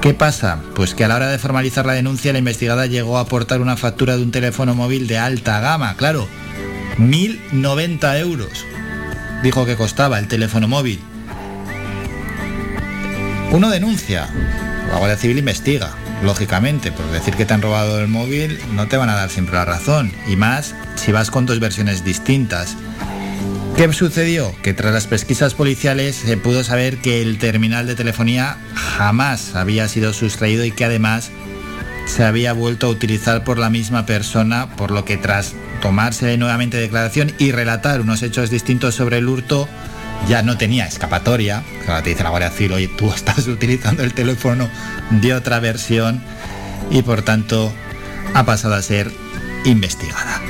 ¿Qué 0.00 0.14
pasa? 0.14 0.62
Pues 0.74 0.94
que 0.94 1.04
a 1.04 1.08
la 1.08 1.16
hora 1.16 1.28
de 1.28 1.38
formalizar 1.38 1.84
la 1.84 1.94
denuncia 1.94 2.32
la 2.32 2.38
investigada 2.38 2.86
llegó 2.86 3.18
a 3.18 3.22
aportar 3.22 3.60
una 3.60 3.76
factura 3.76 4.16
de 4.16 4.22
un 4.22 4.30
teléfono 4.30 4.74
móvil 4.74 5.06
de 5.08 5.18
alta 5.18 5.58
gama, 5.60 5.96
claro, 5.96 6.28
1.090 6.98 8.20
euros. 8.20 8.64
Dijo 9.42 9.66
que 9.66 9.76
costaba 9.76 10.18
el 10.18 10.28
teléfono 10.28 10.68
móvil. 10.68 11.00
Uno 13.50 13.70
denuncia, 13.70 14.28
la 14.90 14.98
Guardia 14.98 15.16
Civil 15.16 15.38
investiga, 15.38 15.94
lógicamente, 16.22 16.92
por 16.92 17.10
decir 17.10 17.34
que 17.34 17.46
te 17.46 17.54
han 17.54 17.62
robado 17.62 17.98
el 17.98 18.06
móvil 18.06 18.60
no 18.74 18.88
te 18.88 18.98
van 18.98 19.08
a 19.08 19.14
dar 19.14 19.30
siempre 19.30 19.54
la 19.54 19.64
razón, 19.64 20.12
y 20.28 20.36
más 20.36 20.74
si 20.96 21.12
vas 21.12 21.30
con 21.30 21.46
dos 21.46 21.58
versiones 21.58 22.04
distintas. 22.04 22.76
¿Qué 23.74 23.90
sucedió? 23.94 24.52
Que 24.62 24.74
tras 24.74 24.92
las 24.92 25.06
pesquisas 25.06 25.54
policiales 25.54 26.16
se 26.16 26.36
pudo 26.36 26.62
saber 26.62 26.98
que 26.98 27.22
el 27.22 27.38
terminal 27.38 27.86
de 27.86 27.94
telefonía 27.94 28.58
jamás 28.74 29.54
había 29.54 29.88
sido 29.88 30.12
sustraído 30.12 30.66
y 30.66 30.72
que 30.72 30.84
además 30.84 31.30
se 32.04 32.24
había 32.24 32.52
vuelto 32.52 32.86
a 32.86 32.90
utilizar 32.90 33.44
por 33.44 33.56
la 33.56 33.70
misma 33.70 34.04
persona, 34.04 34.68
por 34.76 34.90
lo 34.90 35.06
que 35.06 35.16
tras 35.16 35.54
tomarse 35.80 36.36
nuevamente 36.36 36.76
declaración 36.76 37.32
y 37.38 37.52
relatar 37.52 38.00
unos 38.02 38.22
hechos 38.22 38.50
distintos 38.50 38.94
sobre 38.94 39.18
el 39.18 39.28
hurto, 39.28 39.68
ya 40.26 40.42
no 40.42 40.58
tenía 40.58 40.86
escapatoria. 40.86 41.62
Ahora 41.86 42.02
te 42.02 42.10
dice 42.10 42.22
la 42.22 42.30
Guardia 42.30 42.50
Civil, 42.50 42.72
oye, 42.72 42.88
tú 42.88 43.12
estás 43.14 43.46
utilizando 43.46 44.02
el 44.02 44.14
teléfono 44.14 44.68
de 45.10 45.34
otra 45.34 45.60
versión 45.60 46.22
y 46.90 47.02
por 47.02 47.22
tanto 47.22 47.72
ha 48.34 48.44
pasado 48.44 48.74
a 48.74 48.82
ser 48.82 49.10
investigada. 49.64 50.40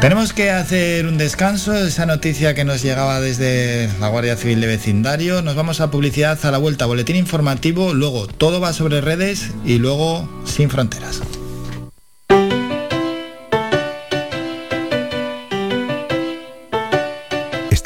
Tenemos 0.00 0.34
que 0.34 0.50
hacer 0.50 1.06
un 1.06 1.16
descanso, 1.16 1.74
esa 1.74 2.04
noticia 2.04 2.54
que 2.54 2.64
nos 2.64 2.82
llegaba 2.82 3.18
desde 3.18 3.88
la 3.98 4.08
Guardia 4.08 4.36
Civil 4.36 4.60
de 4.60 4.66
Vecindario. 4.66 5.40
Nos 5.40 5.56
vamos 5.56 5.80
a 5.80 5.90
publicidad 5.90 6.38
a 6.44 6.50
la 6.50 6.58
vuelta, 6.58 6.84
boletín 6.84 7.16
informativo, 7.16 7.94
luego 7.94 8.26
todo 8.26 8.60
va 8.60 8.74
sobre 8.74 9.00
redes 9.00 9.52
y 9.64 9.78
luego 9.78 10.28
sin 10.44 10.68
fronteras. 10.68 11.22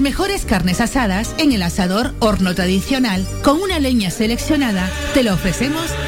Mejores 0.00 0.44
carnes 0.44 0.80
asadas 0.80 1.34
en 1.38 1.52
el 1.52 1.62
asador 1.62 2.14
horno 2.18 2.54
tradicional 2.54 3.26
con 3.42 3.60
una 3.60 3.78
leña 3.78 4.10
seleccionada. 4.10 4.90
Te 5.14 5.22
lo 5.22 5.34
ofrecemos 5.34 5.90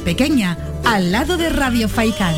Pequeña, 0.00 0.56
al 0.84 1.12
lado 1.12 1.36
de 1.36 1.48
Radio 1.50 1.88
Faicán. 1.88 2.34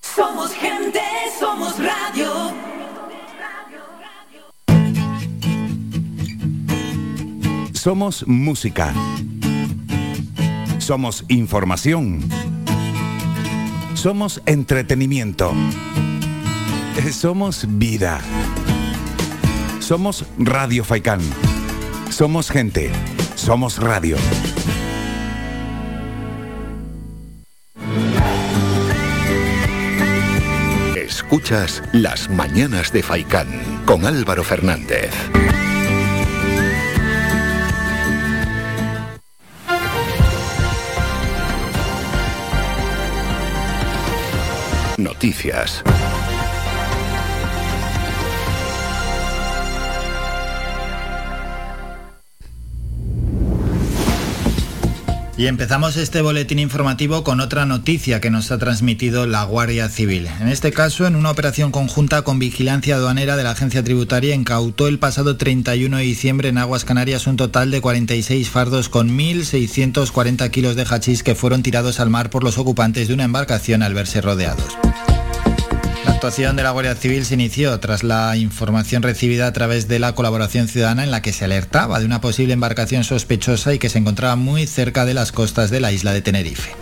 Somos 0.00 0.52
gente, 0.52 1.00
somos 1.38 1.74
radio. 1.78 2.52
Somos 7.72 8.26
música. 8.26 8.92
Somos 10.78 11.24
información. 11.28 12.20
Somos 13.94 14.42
entretenimiento. 14.44 15.52
Somos 17.10 17.66
vida. 17.68 18.20
Somos 19.78 20.26
Radio 20.38 20.84
Faicán. 20.84 21.20
Somos 22.10 22.50
gente. 22.50 22.90
Somos 23.50 23.78
radio. 23.78 24.16
Escuchas 30.94 31.82
Las 31.92 32.30
Mañanas 32.30 32.92
de 32.92 33.02
Faicán 33.02 33.48
con 33.86 34.06
Álvaro 34.06 34.44
Fernández. 34.44 35.12
Noticias. 44.96 45.82
Y 55.40 55.46
empezamos 55.46 55.96
este 55.96 56.20
boletín 56.20 56.58
informativo 56.58 57.24
con 57.24 57.40
otra 57.40 57.64
noticia 57.64 58.20
que 58.20 58.28
nos 58.28 58.50
ha 58.50 58.58
transmitido 58.58 59.26
la 59.26 59.42
Guardia 59.44 59.88
Civil. 59.88 60.28
En 60.38 60.48
este 60.48 60.70
caso, 60.70 61.06
en 61.06 61.16
una 61.16 61.30
operación 61.30 61.72
conjunta 61.72 62.20
con 62.20 62.38
vigilancia 62.38 62.96
aduanera 62.96 63.38
de 63.38 63.44
la 63.44 63.52
Agencia 63.52 63.82
Tributaria, 63.82 64.34
incautó 64.34 64.86
el 64.86 64.98
pasado 64.98 65.38
31 65.38 65.96
de 65.96 66.02
diciembre 66.02 66.50
en 66.50 66.58
Aguas 66.58 66.84
Canarias 66.84 67.26
un 67.26 67.38
total 67.38 67.70
de 67.70 67.80
46 67.80 68.50
fardos 68.50 68.90
con 68.90 69.16
1.640 69.16 70.50
kilos 70.50 70.76
de 70.76 70.84
hachís 70.84 71.22
que 71.22 71.34
fueron 71.34 71.62
tirados 71.62 72.00
al 72.00 72.10
mar 72.10 72.28
por 72.28 72.44
los 72.44 72.58
ocupantes 72.58 73.08
de 73.08 73.14
una 73.14 73.24
embarcación 73.24 73.82
al 73.82 73.94
verse 73.94 74.20
rodeados. 74.20 74.76
La 76.04 76.12
actuación 76.12 76.56
de 76.56 76.62
la 76.62 76.70
Guardia 76.70 76.94
Civil 76.94 77.24
se 77.24 77.34
inició 77.34 77.78
tras 77.80 78.02
la 78.02 78.36
información 78.36 79.02
recibida 79.02 79.46
a 79.46 79.52
través 79.52 79.86
de 79.86 79.98
la 79.98 80.14
colaboración 80.14 80.68
ciudadana 80.68 81.04
en 81.04 81.10
la 81.10 81.22
que 81.22 81.32
se 81.32 81.44
alertaba 81.44 81.98
de 81.98 82.06
una 82.06 82.20
posible 82.20 82.54
embarcación 82.54 83.04
sospechosa 83.04 83.74
y 83.74 83.78
que 83.78 83.88
se 83.88 83.98
encontraba 83.98 84.36
muy 84.36 84.66
cerca 84.66 85.04
de 85.04 85.14
las 85.14 85.32
costas 85.32 85.70
de 85.70 85.80
la 85.80 85.92
isla 85.92 86.12
de 86.12 86.22
Tenerife. 86.22 86.72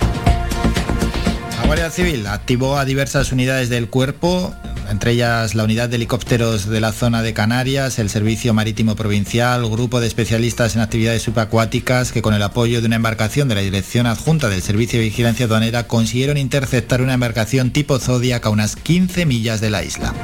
La 1.60 1.66
Guardia 1.66 1.90
Civil 1.90 2.26
activó 2.26 2.78
a 2.78 2.84
diversas 2.84 3.32
unidades 3.32 3.68
del 3.68 3.88
cuerpo, 3.88 4.55
entre 4.91 5.12
ellas 5.12 5.55
la 5.55 5.65
unidad 5.65 5.89
de 5.89 5.97
helicópteros 5.97 6.68
de 6.68 6.81
la 6.81 6.92
zona 6.92 7.23
de 7.23 7.34
Canarias, 7.34 7.99
el 7.99 8.10
Servicio 8.10 8.55
Marítimo 8.55 8.97
Provincial, 8.97 9.68
grupo 9.68 10.00
de 10.00 10.07
especialistas 10.07 10.76
en 10.76 10.83
actividades 10.83 11.23
subacuáticas 11.23 12.12
que 12.12 12.23
con 12.23 12.34
el 12.34 12.42
apoyo 12.42 12.81
de 12.81 12.86
una 12.86 12.97
embarcación 12.97 13.49
de 13.49 13.55
la 13.55 13.60
Dirección 13.60 14.07
Adjunta 14.07 14.49
del 14.49 14.62
Servicio 14.62 14.99
de 14.99 15.07
Vigilancia 15.07 15.47
Aduanera 15.47 15.86
consiguieron 15.86 16.36
interceptar 16.36 17.02
una 17.02 17.15
embarcación 17.15 17.70
tipo 17.70 17.99
Zodiac 17.99 18.47
a 18.47 18.50
unas 18.50 18.76
15 18.76 19.26
millas 19.26 19.60
de 19.60 19.70
la 19.70 19.83
isla. 19.84 20.15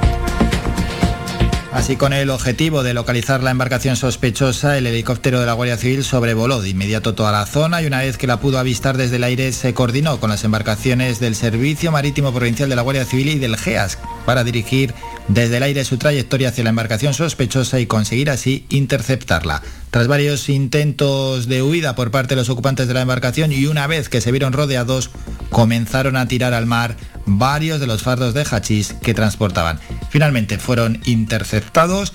Así 1.75 1.97
con 1.97 2.13
el 2.13 2.31
objetivo 2.31 2.85
de 2.85 2.95
localizar 2.95 3.43
la 3.43 3.51
embarcación 3.51 3.97
sospechosa, 3.97 4.79
el 4.79 4.87
helicóptero 4.87 5.41
de 5.41 5.47
la 5.47 5.55
Guardia 5.55 5.77
Civil 5.77 6.05
sobrevoló 6.05 6.63
de 6.63 6.69
inmediato 6.69 7.17
toda 7.17 7.33
la 7.33 7.47
zona 7.47 7.83
y 7.83 7.87
una 7.87 7.99
vez 7.99 8.17
que 8.17 8.29
la 8.29 8.39
pudo 8.39 8.61
avistar 8.61 8.97
desde 8.97 9.17
el 9.17 9.25
aire 9.25 9.51
se 9.51 9.75
coordinó 9.75 10.21
con 10.21 10.31
las 10.31 10.45
embarcaciones 10.45 11.19
del 11.19 11.35
Servicio 11.35 11.91
Marítimo 11.91 12.33
Provincial 12.33 12.69
de 12.69 12.77
la 12.77 12.83
Guardia 12.83 13.05
Civil 13.05 13.29
y 13.29 13.39
del 13.41 13.57
GEAS 13.57 13.99
para 14.25 14.45
dirigir 14.45 14.95
desde 15.29 15.57
el 15.57 15.63
aire 15.63 15.85
su 15.85 15.97
trayectoria 15.97 16.49
hacia 16.49 16.65
la 16.65 16.71
embarcación 16.71 17.15
sospechosa 17.15 17.81
y 17.81 17.87
conseguir 17.87 18.31
así 18.31 18.67
interceptarla. 18.69 19.63
Tras 19.91 20.09
varios 20.09 20.49
intentos 20.49 21.47
de 21.47 21.63
huida 21.63 21.95
por 21.95 22.11
parte 22.11 22.35
de 22.35 22.41
los 22.41 22.51
ocupantes 22.51 22.89
de 22.89 22.95
la 22.95 23.03
embarcación 23.03 23.53
y 23.53 23.67
una 23.67 23.87
vez 23.87 24.09
que 24.09 24.21
se 24.21 24.33
vieron 24.33 24.53
rodeados, 24.53 25.11
comenzaron 25.51 26.17
a 26.17 26.27
tirar 26.27 26.53
al 26.53 26.67
mar 26.67 26.97
varios 27.27 27.81
de 27.81 27.87
los 27.87 28.03
fardos 28.03 28.35
de 28.35 28.45
hachís 28.45 28.93
que 28.93 29.15
transportaban. 29.15 29.79
Finalmente 30.11 30.59
fueron 30.59 31.01
interceptados 31.05 32.13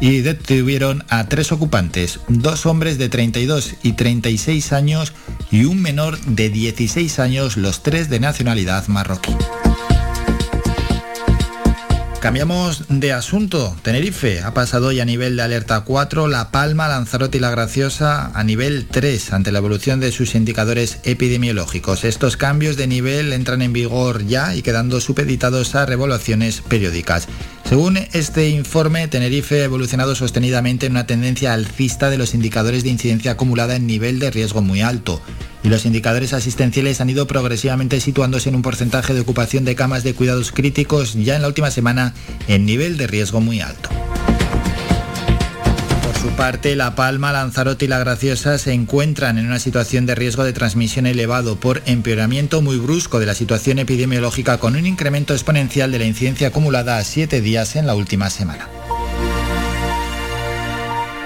y 0.00 0.20
detuvieron 0.20 1.04
a 1.08 1.28
tres 1.28 1.52
ocupantes, 1.52 2.20
dos 2.28 2.66
hombres 2.66 2.98
de 2.98 3.08
32 3.08 3.74
y 3.82 3.92
36 3.92 4.72
años 4.72 5.12
y 5.50 5.64
un 5.64 5.80
menor 5.80 6.18
de 6.20 6.50
16 6.50 7.18
años, 7.18 7.56
los 7.56 7.82
tres 7.82 8.10
de 8.10 8.20
nacionalidad 8.20 8.86
marroquí. 8.88 9.32
Cambiamos 12.22 12.84
de 12.88 13.12
asunto. 13.12 13.76
Tenerife 13.82 14.42
ha 14.42 14.54
pasado 14.54 14.86
hoy 14.86 15.00
a 15.00 15.04
nivel 15.04 15.34
de 15.34 15.42
alerta 15.42 15.80
4, 15.80 16.28
La 16.28 16.52
Palma, 16.52 16.86
Lanzarote 16.86 17.38
y 17.38 17.40
La 17.40 17.50
Graciosa 17.50 18.30
a 18.32 18.44
nivel 18.44 18.86
3 18.88 19.32
ante 19.32 19.50
la 19.50 19.58
evolución 19.58 19.98
de 19.98 20.12
sus 20.12 20.36
indicadores 20.36 21.00
epidemiológicos. 21.02 22.04
Estos 22.04 22.36
cambios 22.36 22.76
de 22.76 22.86
nivel 22.86 23.32
entran 23.32 23.60
en 23.60 23.72
vigor 23.72 24.24
ya 24.24 24.54
y 24.54 24.62
quedando 24.62 25.00
supeditados 25.00 25.74
a 25.74 25.84
revaluaciones 25.84 26.60
periódicas. 26.60 27.26
Según 27.68 27.96
este 27.96 28.50
informe, 28.50 29.08
Tenerife 29.08 29.62
ha 29.62 29.64
evolucionado 29.64 30.14
sostenidamente 30.14 30.86
en 30.86 30.92
una 30.92 31.08
tendencia 31.08 31.52
alcista 31.52 32.08
de 32.08 32.18
los 32.18 32.34
indicadores 32.34 32.84
de 32.84 32.90
incidencia 32.90 33.32
acumulada 33.32 33.74
en 33.74 33.88
nivel 33.88 34.20
de 34.20 34.30
riesgo 34.30 34.62
muy 34.62 34.80
alto 34.80 35.20
y 35.62 35.68
los 35.68 35.86
indicadores 35.86 36.32
asistenciales 36.32 37.00
han 37.00 37.10
ido 37.10 37.26
progresivamente 37.26 38.00
situándose 38.00 38.48
en 38.48 38.56
un 38.56 38.62
porcentaje 38.62 39.14
de 39.14 39.20
ocupación 39.20 39.64
de 39.64 39.74
camas 39.74 40.02
de 40.04 40.14
cuidados 40.14 40.52
críticos 40.52 41.14
ya 41.14 41.36
en 41.36 41.42
la 41.42 41.48
última 41.48 41.70
semana 41.70 42.14
en 42.48 42.66
nivel 42.66 42.96
de 42.96 43.06
riesgo 43.06 43.40
muy 43.40 43.60
alto. 43.60 43.88
Por 46.04 46.30
su 46.30 46.36
parte, 46.36 46.76
La 46.76 46.94
Palma, 46.94 47.32
Lanzarote 47.32 47.84
y 47.84 47.88
La 47.88 47.98
Graciosa 47.98 48.58
se 48.58 48.72
encuentran 48.72 49.38
en 49.38 49.46
una 49.46 49.58
situación 49.58 50.06
de 50.06 50.14
riesgo 50.14 50.44
de 50.44 50.52
transmisión 50.52 51.06
elevado 51.06 51.56
por 51.56 51.82
empeoramiento 51.86 52.62
muy 52.62 52.76
brusco 52.76 53.18
de 53.18 53.26
la 53.26 53.34
situación 53.34 53.78
epidemiológica 53.78 54.58
con 54.58 54.76
un 54.76 54.86
incremento 54.86 55.32
exponencial 55.32 55.90
de 55.90 55.98
la 55.98 56.06
incidencia 56.06 56.48
acumulada 56.48 56.98
a 56.98 57.04
siete 57.04 57.40
días 57.40 57.76
en 57.76 57.86
la 57.86 57.94
última 57.94 58.30
semana 58.30 58.68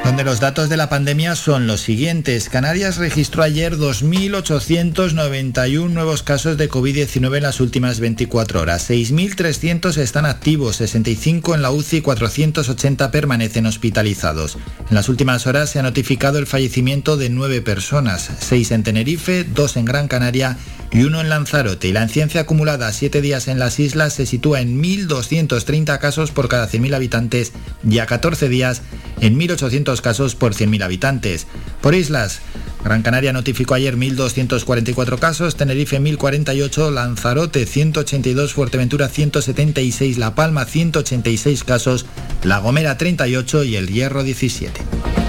donde 0.07 0.23
los 0.23 0.39
datos 0.39 0.69
de 0.69 0.77
la 0.77 0.89
pandemia 0.89 1.35
son 1.35 1.67
los 1.67 1.81
siguientes. 1.81 2.49
Canarias 2.49 2.97
registró 2.97 3.43
ayer 3.43 3.77
2.891 3.77 5.91
nuevos 5.91 6.23
casos 6.23 6.57
de 6.57 6.71
COVID-19 6.71 7.39
en 7.39 7.43
las 7.43 7.61
últimas 7.61 7.99
24 7.99 8.61
horas. 8.61 8.89
6.300 8.89 9.97
están 9.97 10.25
activos, 10.25 10.77
65 10.77 11.57
en 11.57 11.63
la 11.63 11.73
UCI 11.73 11.97
y 11.97 12.03
480 12.03 13.11
permanecen 13.11 13.67
hospitalizados. 13.67 14.59
En 14.89 14.95
las 14.95 15.09
últimas 15.09 15.49
horas 15.49 15.71
se 15.71 15.81
ha 15.81 15.83
notificado 15.83 16.39
el 16.39 16.47
fallecimiento 16.47 17.17
de 17.17 17.29
9 17.29 17.61
personas, 17.63 18.31
6 18.39 18.71
en 18.71 18.85
Tenerife, 18.85 19.43
2 19.43 19.77
en 19.77 19.87
Gran 19.87 20.07
Canaria 20.07 20.57
y 20.93 21.03
uno 21.03 21.21
en 21.21 21.29
Lanzarote. 21.29 21.89
Y 21.89 21.93
la 21.93 22.05
incidencia 22.05 22.43
acumulada 22.43 22.87
a 22.87 22.93
7 22.93 23.21
días 23.21 23.49
en 23.49 23.59
las 23.59 23.81
islas 23.81 24.15
se 24.15 24.27
sitúa 24.27 24.61
en 24.61 24.81
1.230 24.81 25.99
casos 25.99 26.31
por 26.31 26.49
cada 26.49 26.69
100.000 26.69 26.95
habitantes 26.95 27.53
y 27.89 27.99
a 27.99 28.07
14 28.07 28.49
días 28.49 28.83
en 29.21 29.39
1.800 29.39 29.96
casos 30.01 30.35
por 30.35 30.55
100.000 30.55 30.83
habitantes. 30.83 31.47
Por 31.81 31.95
islas, 31.95 32.41
Gran 32.85 33.03
Canaria 33.03 33.33
notificó 33.33 33.75
ayer 33.75 33.97
1.244 33.97 35.19
casos, 35.19 35.57
Tenerife 35.57 36.01
1.048, 36.01 36.93
Lanzarote 36.93 37.67
182, 37.67 38.53
Fuerteventura 38.53 39.09
176, 39.09 40.19
La 40.19 40.35
Palma 40.35 40.65
186 40.65 41.65
casos, 41.65 42.07
La 42.45 42.59
Gomera 42.59 42.97
38 42.97 43.65
y 43.65 43.77
El 43.77 43.89
Hierro 43.89 44.23
17. 44.23 45.26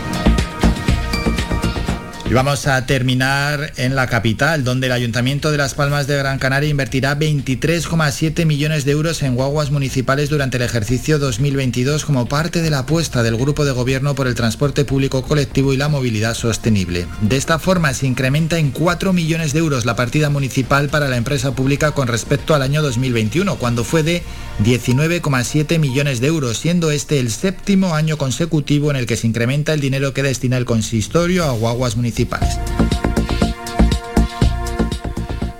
Y 2.29 2.33
vamos 2.33 2.67
a 2.67 2.85
terminar 2.85 3.71
en 3.77 3.95
la 3.95 4.07
capital, 4.07 4.65
donde 4.65 4.87
el 4.87 4.91
Ayuntamiento 4.91 5.49
de 5.49 5.57
Las 5.57 5.75
Palmas 5.75 6.07
de 6.07 6.17
Gran 6.17 6.39
Canaria 6.39 6.69
invertirá 6.69 7.17
23,7 7.17 8.45
millones 8.45 8.83
de 8.83 8.91
euros 8.91 9.23
en 9.23 9.35
guaguas 9.35 9.71
municipales 9.71 10.29
durante 10.29 10.57
el 10.57 10.63
ejercicio 10.63 11.19
2022 11.19 12.03
como 12.03 12.25
parte 12.25 12.61
de 12.61 12.69
la 12.69 12.79
apuesta 12.79 13.23
del 13.23 13.37
Grupo 13.37 13.63
de 13.63 13.71
Gobierno 13.71 14.13
por 14.13 14.27
el 14.27 14.35
transporte 14.35 14.83
público 14.83 15.21
colectivo 15.21 15.71
y 15.71 15.77
la 15.77 15.87
movilidad 15.87 16.33
sostenible. 16.33 17.07
De 17.21 17.37
esta 17.37 17.59
forma 17.59 17.93
se 17.93 18.07
incrementa 18.07 18.59
en 18.59 18.71
4 18.71 19.13
millones 19.13 19.53
de 19.53 19.59
euros 19.59 19.85
la 19.85 19.95
partida 19.95 20.29
municipal 20.29 20.89
para 20.89 21.07
la 21.07 21.15
empresa 21.15 21.55
pública 21.55 21.91
con 21.91 22.09
respecto 22.09 22.53
al 22.53 22.61
año 22.61 22.81
2021, 22.81 23.55
cuando 23.55 23.85
fue 23.85 24.03
de 24.03 24.21
19,7 24.65 25.79
millones 25.79 26.19
de 26.19 26.27
euros, 26.27 26.57
siendo 26.57 26.91
este 26.91 27.19
el 27.19 27.31
séptimo 27.31 27.95
año 27.95 28.17
consecutivo 28.17 28.91
en 28.91 28.97
el 28.97 29.05
que 29.05 29.15
se 29.15 29.27
incrementa 29.27 29.73
el 29.73 29.79
dinero 29.79 30.13
que 30.13 30.23
destina 30.23 30.57
el 30.57 30.65
consistorio 30.65 31.45
a 31.45 31.51
guaguas 31.51 31.95
municipales 31.95 32.16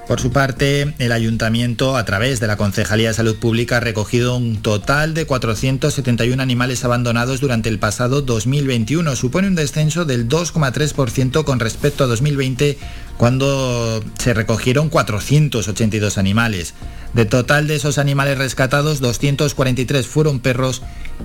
por 0.08 0.19
su 0.19 0.32
parte, 0.32 0.95
el 0.98 1.11
ayuntamiento, 1.11 1.98
a 1.98 2.06
través 2.06 2.40
de 2.40 2.48
la 2.48 2.58
Concejalía 2.58 3.10
de 3.10 3.14
Salud 3.14 3.36
Pública, 3.36 3.77
ha 3.77 3.80
recogido 3.82 4.38
un 4.38 4.61
total 4.61 5.14
de 5.14 5.26
471 5.26 6.42
animales 6.42 6.84
abandonados 6.84 7.42
durante 7.42 7.69
el 7.69 7.77
pasado 7.77 8.24
2021. 8.24 9.16
Supone 9.16 9.50
un 9.50 9.56
descenso 9.56 10.06
del 10.06 10.27
2,3% 10.27 11.44
con 11.44 11.60
respecto 11.60 12.06
a 12.06 12.08
2020, 12.08 12.80
cuando 13.18 14.03
se 14.18 14.34
recogieron 14.34 14.90
482 14.90 16.18
animales. 16.18 16.74
De 17.14 17.26
total 17.26 17.68
de 17.68 17.76
esos 17.76 18.00
animales 18.00 18.38
rescatados, 18.38 19.00
243 19.00 20.08
fueron 20.08 20.40
perros 20.40 20.82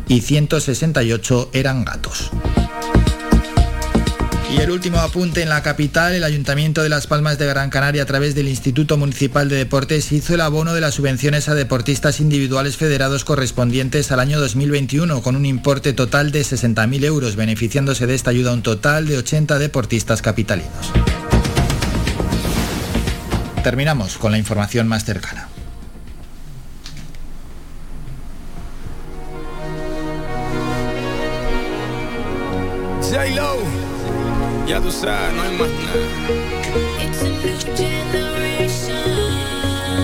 y 0.08 0.20
168 0.20 1.50
eran 1.54 1.84
gatos. 1.84 2.30
Y 4.52 4.60
el 4.60 4.70
último 4.70 4.98
apunte 4.98 5.40
en 5.40 5.48
la 5.48 5.62
capital, 5.62 6.12
el 6.12 6.24
Ayuntamiento 6.24 6.82
de 6.82 6.90
Las 6.90 7.06
Palmas 7.06 7.38
de 7.38 7.46
Gran 7.46 7.70
Canaria 7.70 8.02
a 8.02 8.06
través 8.06 8.34
del 8.34 8.48
Instituto 8.48 8.98
Municipal 8.98 9.48
de 9.48 9.56
Deportes 9.56 10.12
hizo 10.12 10.34
el 10.34 10.42
abono 10.42 10.74
de 10.74 10.82
las 10.82 10.92
subvenciones 10.92 11.48
a 11.48 11.54
deportistas 11.54 12.20
individuales 12.20 12.76
federados 12.76 13.24
correspondientes 13.24 14.12
al 14.12 14.20
año 14.20 14.38
2021 14.38 15.22
con 15.22 15.36
un 15.36 15.46
importe 15.46 15.94
total 15.94 16.32
de 16.32 16.42
60.000 16.42 17.02
euros, 17.04 17.34
beneficiándose 17.34 18.06
de 18.06 18.14
esta 18.14 18.28
ayuda 18.28 18.52
un 18.52 18.62
total 18.62 19.06
de 19.06 19.16
80 19.16 19.58
deportistas 19.58 20.20
capitalinos. 20.20 20.92
Terminamos 23.64 24.18
con 24.18 24.32
la 24.32 24.38
información 24.38 24.86
más 24.86 25.06
cercana. 25.06 25.48
Ya 34.72 34.80
tú 34.80 34.90
sabes, 34.90 35.34
no 35.34 35.42
hay 35.42 35.50
más 35.58 35.68
nada. 35.68 36.00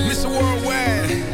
Mr. 0.06 0.28
Worldwide. 0.28 1.24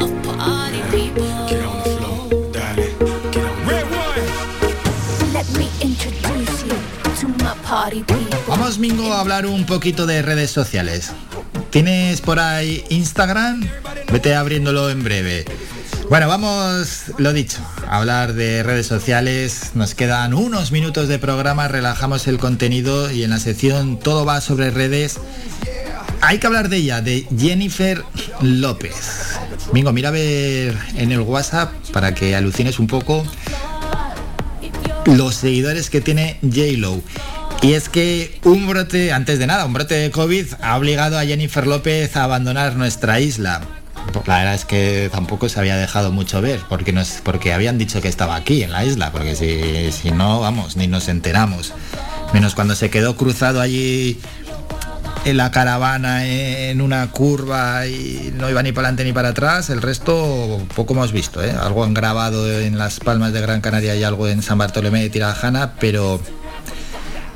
Of 0.00 0.10
party 0.36 0.82
people. 0.90 1.22
Get 1.48 1.64
on 1.64 1.78
the 1.84 1.90
floor, 1.96 2.50
dale. 2.50 2.90
Get 3.30 3.44
on 3.44 3.68
Red 3.68 3.84
one. 3.92 5.32
Let 5.32 5.46
me 5.56 5.68
introduce 5.80 6.64
you 6.64 6.74
to 7.20 7.28
my 7.44 7.54
party 7.62 8.02
people. 8.02 8.36
Vamos, 8.48 8.76
Mingo, 8.80 9.12
a 9.12 9.20
hablar 9.20 9.46
un 9.46 9.66
poquito 9.66 10.04
de 10.06 10.22
redes 10.22 10.50
sociales. 10.50 11.12
¿Tienes 11.70 12.20
por 12.20 12.40
ahí 12.40 12.84
Instagram? 12.88 13.68
Vete 14.10 14.34
abriéndolo 14.34 14.90
en 14.90 15.04
breve. 15.04 15.44
Bueno, 16.08 16.26
vamos, 16.26 17.04
lo 17.18 17.32
dicho, 17.32 17.58
hablar 17.88 18.34
de 18.34 18.62
redes 18.62 18.86
sociales. 18.86 19.70
Nos 19.74 19.94
quedan 19.94 20.34
unos 20.34 20.72
minutos 20.72 21.08
de 21.08 21.18
programa, 21.18 21.68
relajamos 21.68 22.26
el 22.26 22.38
contenido 22.38 23.10
y 23.10 23.22
en 23.22 23.30
la 23.30 23.38
sección 23.38 23.98
Todo 23.98 24.24
va 24.24 24.40
sobre 24.40 24.70
redes. 24.70 25.20
Hay 26.20 26.38
que 26.38 26.46
hablar 26.46 26.68
de 26.68 26.78
ella, 26.78 27.00
de 27.00 27.26
Jennifer 27.38 28.02
López. 28.40 29.38
Mingo, 29.72 29.92
mira 29.92 30.08
a 30.08 30.12
ver 30.12 30.76
en 30.96 31.12
el 31.12 31.20
WhatsApp 31.20 31.72
para 31.92 32.14
que 32.14 32.34
alucines 32.34 32.78
un 32.78 32.88
poco 32.88 33.24
los 35.06 35.36
seguidores 35.36 35.90
que 35.90 36.00
tiene 36.00 36.38
J-Lo. 36.42 37.00
Y 37.62 37.74
es 37.74 37.88
que 37.88 38.40
un 38.44 38.66
brote, 38.66 39.12
antes 39.12 39.38
de 39.38 39.46
nada, 39.46 39.64
un 39.64 39.74
brote 39.74 39.94
de 39.94 40.10
COVID 40.10 40.46
ha 40.62 40.76
obligado 40.76 41.18
a 41.18 41.24
Jennifer 41.24 41.66
López 41.66 42.16
a 42.16 42.24
abandonar 42.24 42.76
nuestra 42.76 43.20
isla. 43.20 43.60
La 44.26 44.38
verdad 44.38 44.54
es 44.54 44.64
que 44.64 45.08
tampoco 45.12 45.48
se 45.48 45.58
había 45.60 45.76
dejado 45.76 46.12
mucho 46.12 46.40
ver, 46.40 46.60
porque, 46.68 46.92
nos, 46.92 47.20
porque 47.22 47.52
habían 47.52 47.78
dicho 47.78 48.00
que 48.00 48.08
estaba 48.08 48.36
aquí, 48.36 48.62
en 48.62 48.72
la 48.72 48.84
isla, 48.84 49.12
porque 49.12 49.34
si, 49.34 49.92
si 49.92 50.10
no, 50.10 50.40
vamos, 50.40 50.76
ni 50.76 50.86
nos 50.86 51.08
enteramos. 51.08 51.72
Menos 52.32 52.54
cuando 52.54 52.74
se 52.74 52.90
quedó 52.90 53.16
cruzado 53.16 53.60
allí 53.60 54.20
en 55.24 55.36
la 55.36 55.50
caravana 55.50 56.26
en 56.26 56.80
una 56.80 57.10
curva 57.10 57.86
y 57.86 58.32
no 58.36 58.48
iba 58.48 58.62
ni 58.62 58.72
para 58.72 58.88
adelante 58.88 59.04
ni 59.04 59.12
para 59.12 59.30
atrás, 59.30 59.70
el 59.70 59.82
resto 59.82 60.60
poco 60.74 60.94
hemos 60.94 61.12
visto, 61.12 61.44
¿eh? 61.44 61.50
algo 61.50 61.84
han 61.84 61.92
grabado 61.92 62.50
en 62.50 62.78
las 62.78 63.00
Palmas 63.00 63.32
de 63.32 63.40
Gran 63.40 63.60
Canaria 63.60 63.94
y 63.96 64.04
algo 64.04 64.28
en 64.28 64.42
San 64.42 64.58
Bartolomé 64.58 65.02
de 65.02 65.10
Tirajana, 65.10 65.74
pero 65.78 66.20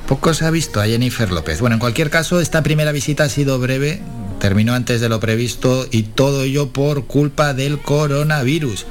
poco 0.06 0.32
se 0.34 0.46
ha 0.46 0.50
visto 0.50 0.80
a 0.80 0.86
Jennifer 0.86 1.30
López. 1.30 1.60
Bueno, 1.60 1.74
en 1.74 1.80
cualquier 1.80 2.10
caso, 2.10 2.40
esta 2.40 2.62
primera 2.62 2.92
visita 2.92 3.24
ha 3.24 3.28
sido 3.28 3.58
breve, 3.58 4.00
terminó 4.40 4.74
antes 4.74 5.00
de 5.00 5.08
lo 5.08 5.20
previsto 5.20 5.86
y 5.90 6.02
todo 6.02 6.42
ello 6.42 6.70
por 6.70 7.06
culpa 7.06 7.54
del 7.54 7.78
coronavirus. 7.78 8.86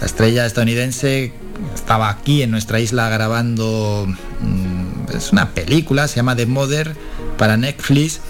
La 0.00 0.06
estrella 0.06 0.46
estadounidense 0.46 1.32
estaba 1.74 2.10
aquí 2.10 2.42
en 2.42 2.50
nuestra 2.50 2.80
isla 2.80 3.08
grabando 3.08 4.06
mm, 4.40 5.16
es 5.16 5.32
una 5.32 5.50
película, 5.50 6.08
se 6.08 6.16
llama 6.16 6.36
The 6.36 6.46
Mother 6.46 6.96
para 7.38 7.56
Netflix. 7.56 8.20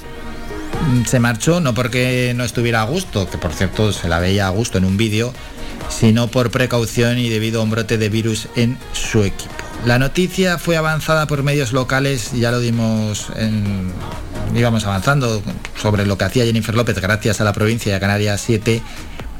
Mm, 0.88 1.04
se 1.04 1.20
marchó 1.20 1.60
no 1.60 1.74
porque 1.74 2.32
no 2.36 2.44
estuviera 2.44 2.82
a 2.82 2.84
gusto, 2.84 3.28
que 3.30 3.38
por 3.38 3.52
cierto 3.52 3.92
se 3.92 4.08
la 4.08 4.18
veía 4.18 4.46
a 4.46 4.50
gusto 4.50 4.78
en 4.78 4.84
un 4.84 4.96
vídeo, 4.96 5.32
sino 5.88 6.28
por 6.28 6.50
precaución 6.50 7.18
y 7.18 7.28
debido 7.28 7.60
a 7.60 7.64
un 7.64 7.70
brote 7.70 7.98
de 7.98 8.08
virus 8.08 8.48
en 8.56 8.76
su 8.92 9.22
equipo. 9.22 9.54
La 9.86 9.98
noticia 9.98 10.58
fue 10.58 10.76
avanzada 10.76 11.26
por 11.26 11.42
medios 11.42 11.72
locales, 11.72 12.32
ya 12.32 12.50
lo 12.50 12.60
dimos 12.60 13.28
en, 13.36 13.92
íbamos 14.54 14.84
avanzando 14.86 15.42
sobre 15.80 16.06
lo 16.06 16.18
que 16.18 16.24
hacía 16.24 16.44
Jennifer 16.44 16.74
López 16.74 17.00
gracias 17.00 17.40
a 17.40 17.44
la 17.44 17.52
provincia 17.52 17.92
de 17.92 18.00
Canarias 18.00 18.40
7 18.40 18.82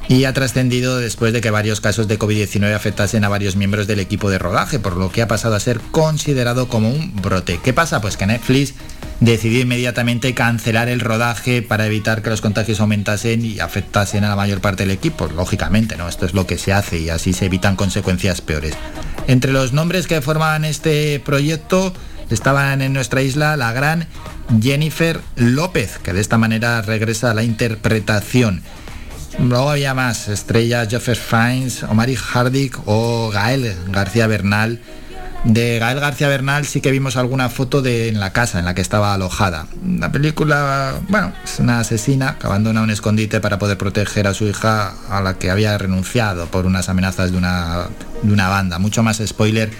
y 0.08 0.24
ha 0.24 0.32
trascendido 0.32 0.98
después 0.98 1.32
de 1.32 1.40
que 1.40 1.50
varios 1.50 1.80
casos 1.80 2.08
de 2.08 2.18
COVID-19 2.18 2.74
afectasen 2.74 3.24
a 3.24 3.28
varios 3.28 3.56
miembros 3.56 3.86
del 3.86 4.00
equipo 4.00 4.28
de 4.30 4.38
rodaje, 4.38 4.78
por 4.78 4.96
lo 4.96 5.10
que 5.10 5.22
ha 5.22 5.28
pasado 5.28 5.54
a 5.54 5.60
ser 5.60 5.80
considerado 5.90 6.68
como 6.68 6.90
un 6.90 7.14
brote. 7.22 7.58
¿Qué 7.62 7.72
pasa? 7.72 8.00
Pues 8.00 8.16
que 8.16 8.26
Netflix 8.26 8.74
decidió 9.20 9.60
inmediatamente 9.60 10.34
cancelar 10.34 10.88
el 10.88 11.00
rodaje 11.00 11.62
para 11.62 11.86
evitar 11.86 12.20
que 12.22 12.30
los 12.30 12.40
contagios 12.40 12.80
aumentasen 12.80 13.44
y 13.44 13.60
afectasen 13.60 14.24
a 14.24 14.28
la 14.28 14.36
mayor 14.36 14.60
parte 14.60 14.82
del 14.82 14.90
equipo. 14.90 15.28
Lógicamente, 15.28 15.96
¿no? 15.96 16.08
Esto 16.08 16.26
es 16.26 16.34
lo 16.34 16.46
que 16.46 16.58
se 16.58 16.72
hace 16.72 16.98
y 16.98 17.08
así 17.08 17.32
se 17.32 17.46
evitan 17.46 17.76
consecuencias 17.76 18.40
peores. 18.40 18.74
Entre 19.26 19.52
los 19.52 19.72
nombres 19.72 20.06
que 20.06 20.20
forman 20.20 20.64
este 20.64 21.18
proyecto 21.20 21.94
estaban 22.28 22.82
en 22.82 22.92
nuestra 22.92 23.22
isla 23.22 23.56
la 23.56 23.72
gran 23.72 24.06
Jennifer 24.60 25.20
López, 25.36 25.98
que 25.98 26.12
de 26.12 26.20
esta 26.20 26.38
manera 26.38 26.82
regresa 26.82 27.30
a 27.30 27.34
la 27.34 27.42
interpretación. 27.42 28.62
Luego 29.38 29.70
había 29.70 29.94
más 29.94 30.28
estrellas, 30.28 30.88
Jeffrey 30.88 31.16
Fiennes, 31.16 31.82
Omari 31.82 32.16
Hardick 32.16 32.78
o 32.86 33.30
Gael 33.30 33.74
García 33.88 34.26
Bernal. 34.26 34.80
De 35.44 35.78
Gael 35.78 36.00
García 36.00 36.28
Bernal 36.28 36.64
sí 36.64 36.80
que 36.80 36.90
vimos 36.90 37.16
alguna 37.16 37.50
foto 37.50 37.82
de 37.82 38.08
en 38.08 38.18
la 38.18 38.32
casa 38.32 38.58
en 38.58 38.64
la 38.64 38.74
que 38.74 38.80
estaba 38.80 39.12
alojada. 39.12 39.66
La 39.86 40.10
película, 40.10 40.94
bueno, 41.08 41.32
es 41.44 41.58
una 41.58 41.80
asesina 41.80 42.38
que 42.38 42.46
abandona 42.46 42.80
un 42.80 42.90
escondite 42.90 43.40
para 43.40 43.58
poder 43.58 43.76
proteger 43.76 44.26
a 44.26 44.34
su 44.34 44.46
hija 44.46 44.94
a 45.10 45.20
la 45.20 45.34
que 45.34 45.50
había 45.50 45.76
renunciado 45.76 46.46
por 46.46 46.64
unas 46.64 46.88
amenazas 46.88 47.32
de 47.32 47.36
una, 47.36 47.88
de 48.22 48.32
una 48.32 48.48
banda. 48.48 48.78
Mucho 48.78 49.02
más 49.02 49.20
spoiler 49.26 49.70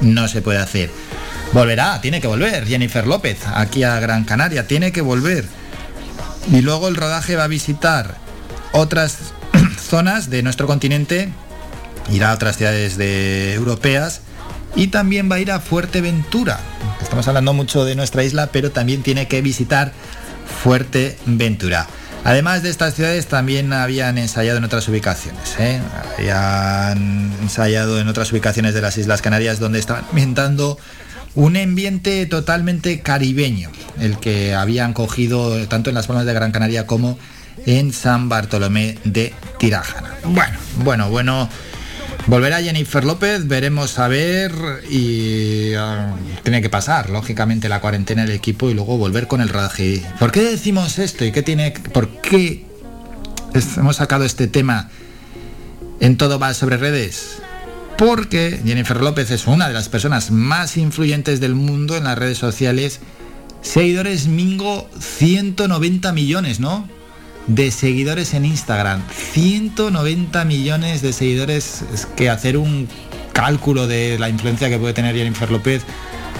no 0.00 0.28
se 0.28 0.42
puede 0.42 0.58
hacer. 0.58 0.90
Volverá, 1.52 2.00
tiene 2.00 2.20
que 2.20 2.26
volver 2.26 2.66
Jennifer 2.66 3.06
López 3.06 3.38
aquí 3.46 3.84
a 3.84 3.98
Gran 4.00 4.24
Canaria, 4.24 4.66
tiene 4.66 4.92
que 4.92 5.00
volver. 5.00 5.44
Y 6.50 6.60
luego 6.60 6.88
el 6.88 6.96
rodaje 6.96 7.36
va 7.36 7.44
a 7.44 7.48
visitar 7.48 8.16
otras 8.72 9.32
zonas 9.80 10.30
de 10.30 10.42
nuestro 10.42 10.66
continente, 10.66 11.30
irá 12.10 12.30
a 12.30 12.34
otras 12.34 12.56
ciudades 12.56 12.96
de 12.96 13.54
europeas 13.54 14.20
y 14.74 14.88
también 14.88 15.30
va 15.30 15.36
a 15.36 15.40
ir 15.40 15.50
a 15.50 15.60
Fuerteventura. 15.60 16.60
Estamos 17.02 17.26
hablando 17.28 17.52
mucho 17.52 17.84
de 17.84 17.94
nuestra 17.94 18.24
isla, 18.24 18.48
pero 18.48 18.70
también 18.70 19.02
tiene 19.02 19.28
que 19.28 19.40
visitar 19.40 19.92
Fuerteventura. 20.62 21.86
Además 22.26 22.64
de 22.64 22.70
estas 22.70 22.94
ciudades 22.94 23.28
también 23.28 23.72
habían 23.72 24.18
ensayado 24.18 24.58
en 24.58 24.64
otras 24.64 24.88
ubicaciones. 24.88 25.54
¿eh? 25.60 25.80
Habían 26.18 27.32
ensayado 27.40 28.00
en 28.00 28.08
otras 28.08 28.32
ubicaciones 28.32 28.74
de 28.74 28.80
las 28.80 28.98
Islas 28.98 29.22
Canarias 29.22 29.60
donde 29.60 29.78
estaban 29.78 30.04
ambientando 30.10 30.76
un 31.36 31.56
ambiente 31.56 32.26
totalmente 32.26 33.00
caribeño, 33.00 33.70
el 34.00 34.18
que 34.18 34.54
habían 34.56 34.92
cogido 34.92 35.68
tanto 35.68 35.90
en 35.90 35.94
las 35.94 36.08
Palmas 36.08 36.26
de 36.26 36.32
Gran 36.32 36.50
Canaria 36.50 36.84
como 36.84 37.16
en 37.64 37.92
San 37.92 38.28
Bartolomé 38.28 38.98
de 39.04 39.32
Tirajana. 39.60 40.12
Bueno, 40.24 40.58
bueno, 40.78 41.08
bueno. 41.08 41.48
Volverá 42.26 42.60
Jennifer 42.60 43.04
López, 43.04 43.46
veremos 43.46 44.00
a 44.00 44.08
ver 44.08 44.52
y 44.90 45.74
ah, 45.74 46.16
tiene 46.42 46.60
que 46.60 46.68
pasar, 46.68 47.08
lógicamente, 47.08 47.68
la 47.68 47.80
cuarentena 47.80 48.22
del 48.22 48.32
equipo 48.32 48.68
y 48.68 48.74
luego 48.74 48.98
volver 48.98 49.28
con 49.28 49.40
el 49.40 49.48
rodaje. 49.48 50.02
¿Por 50.18 50.32
qué 50.32 50.42
decimos 50.42 50.98
esto 50.98 51.24
y 51.24 51.30
qué 51.30 51.44
tiene, 51.44 51.70
por 51.92 52.08
qué 52.20 52.66
hemos 53.76 53.96
sacado 53.96 54.24
este 54.24 54.48
tema 54.48 54.90
en 56.00 56.16
todo 56.16 56.40
va 56.40 56.52
sobre 56.52 56.78
redes? 56.78 57.38
Porque 57.96 58.60
Jennifer 58.64 59.00
López 59.00 59.30
es 59.30 59.46
una 59.46 59.68
de 59.68 59.74
las 59.74 59.88
personas 59.88 60.32
más 60.32 60.76
influyentes 60.76 61.38
del 61.38 61.54
mundo 61.54 61.96
en 61.96 62.04
las 62.04 62.18
redes 62.18 62.38
sociales. 62.38 62.98
Seguidores 63.62 64.26
Mingo 64.26 64.90
190 64.98 66.12
millones, 66.12 66.58
¿no? 66.58 66.88
De 67.46 67.70
seguidores 67.70 68.34
en 68.34 68.44
Instagram. 68.44 69.02
190 69.32 70.44
millones 70.44 71.00
de 71.02 71.12
seguidores. 71.12 71.82
Es 71.94 72.06
que 72.06 72.28
hacer 72.28 72.56
un 72.56 72.88
cálculo 73.32 73.86
de 73.86 74.18
la 74.18 74.28
influencia 74.28 74.68
que 74.68 74.78
puede 74.78 74.94
tener 74.94 75.14
Jennifer 75.14 75.50
López, 75.50 75.82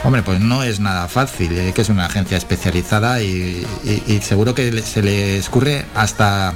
hombre, 0.03 0.23
pues 0.23 0.41
no 0.41 0.63
es 0.63 0.81
nada 0.81 1.07
fácil. 1.09 1.53
eh, 1.57 1.73
que 1.75 1.83
es 1.83 1.89
una 1.91 2.07
agencia 2.07 2.37
especializada 2.37 3.23
y, 3.23 3.65
y- 4.09 4.21
seguro 4.23 4.55
que 4.55 4.83
se 4.83 5.03
le 5.03 5.37
escurre 5.39 5.85
hasta 5.95 6.55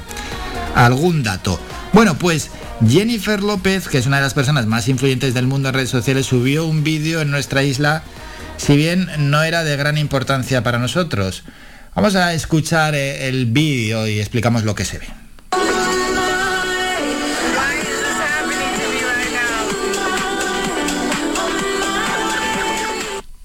algún 0.75 1.23
dato. 1.23 1.61
Bueno, 1.93 2.17
pues 2.17 2.51
Jennifer 2.89 3.43
López, 3.43 3.87
que 3.89 3.99
es 3.99 4.07
una 4.07 4.17
de 4.17 4.23
las 4.23 4.35
personas 4.35 4.67
más 4.67 4.89
influyentes 4.89 5.35
del 5.35 5.47
mundo 5.47 5.69
en 5.69 5.75
redes 5.75 5.91
sociales, 5.91 6.27
subió 6.27 6.65
un 6.67 6.83
vídeo 6.85 7.21
en 7.21 7.31
nuestra 7.31 7.63
isla, 7.63 8.03
si 8.57 8.77
bien 8.77 9.09
no 9.19 9.43
era 9.43 9.63
de 9.65 9.77
gran 9.77 9.99
importancia 9.99 10.63
para 10.63 10.79
nosotros. 10.79 11.43
Vamos 11.95 12.15
a 12.15 12.33
escuchar 12.35 12.95
eh, 12.95 13.29
el 13.29 13.47
vídeo 13.47 14.07
y 14.07 14.21
explicamos 14.21 14.65
lo 14.65 14.75
que 14.75 14.85
se 14.85 14.99
ve. 14.99 15.07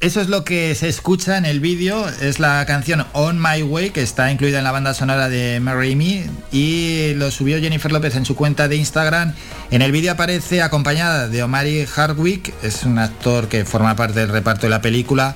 Eso 0.06 0.22
es 0.22 0.30
lo 0.30 0.44
que 0.46 0.76
se 0.76 0.88
escucha 0.88 1.36
en 1.36 1.46
el 1.46 1.60
vídeo, 1.60 2.08
es 2.22 2.40
la 2.40 2.64
canción 2.68 3.08
On 3.14 3.42
My 3.42 3.64
Way 3.64 3.90
que 3.90 4.04
está 4.04 4.32
incluida 4.32 4.60
en 4.60 4.64
la 4.64 4.72
banda 4.72 4.94
sonora 4.94 5.30
de 5.30 5.60
Marry 5.60 5.96
Me 5.96 6.30
y 6.52 7.16
lo 7.16 7.32
subió 7.32 7.60
Jennifer 7.60 7.92
López 7.92 8.16
en 8.16 8.24
su 8.24 8.36
cuenta 8.36 8.68
de 8.68 8.76
Instagram. 8.76 9.34
En 9.72 9.82
el 9.82 9.92
vídeo 9.92 10.12
aparece 10.12 10.62
acompañada 10.62 11.28
de 11.28 11.42
Omari 11.42 11.88
Hardwick, 11.88 12.54
es 12.62 12.84
un 12.84 13.00
actor 13.00 13.48
que 13.48 13.66
forma 13.66 13.96
parte 13.96 14.20
del 14.20 14.30
reparto 14.30 14.68
de 14.68 14.70
la 14.70 14.82
película 14.82 15.36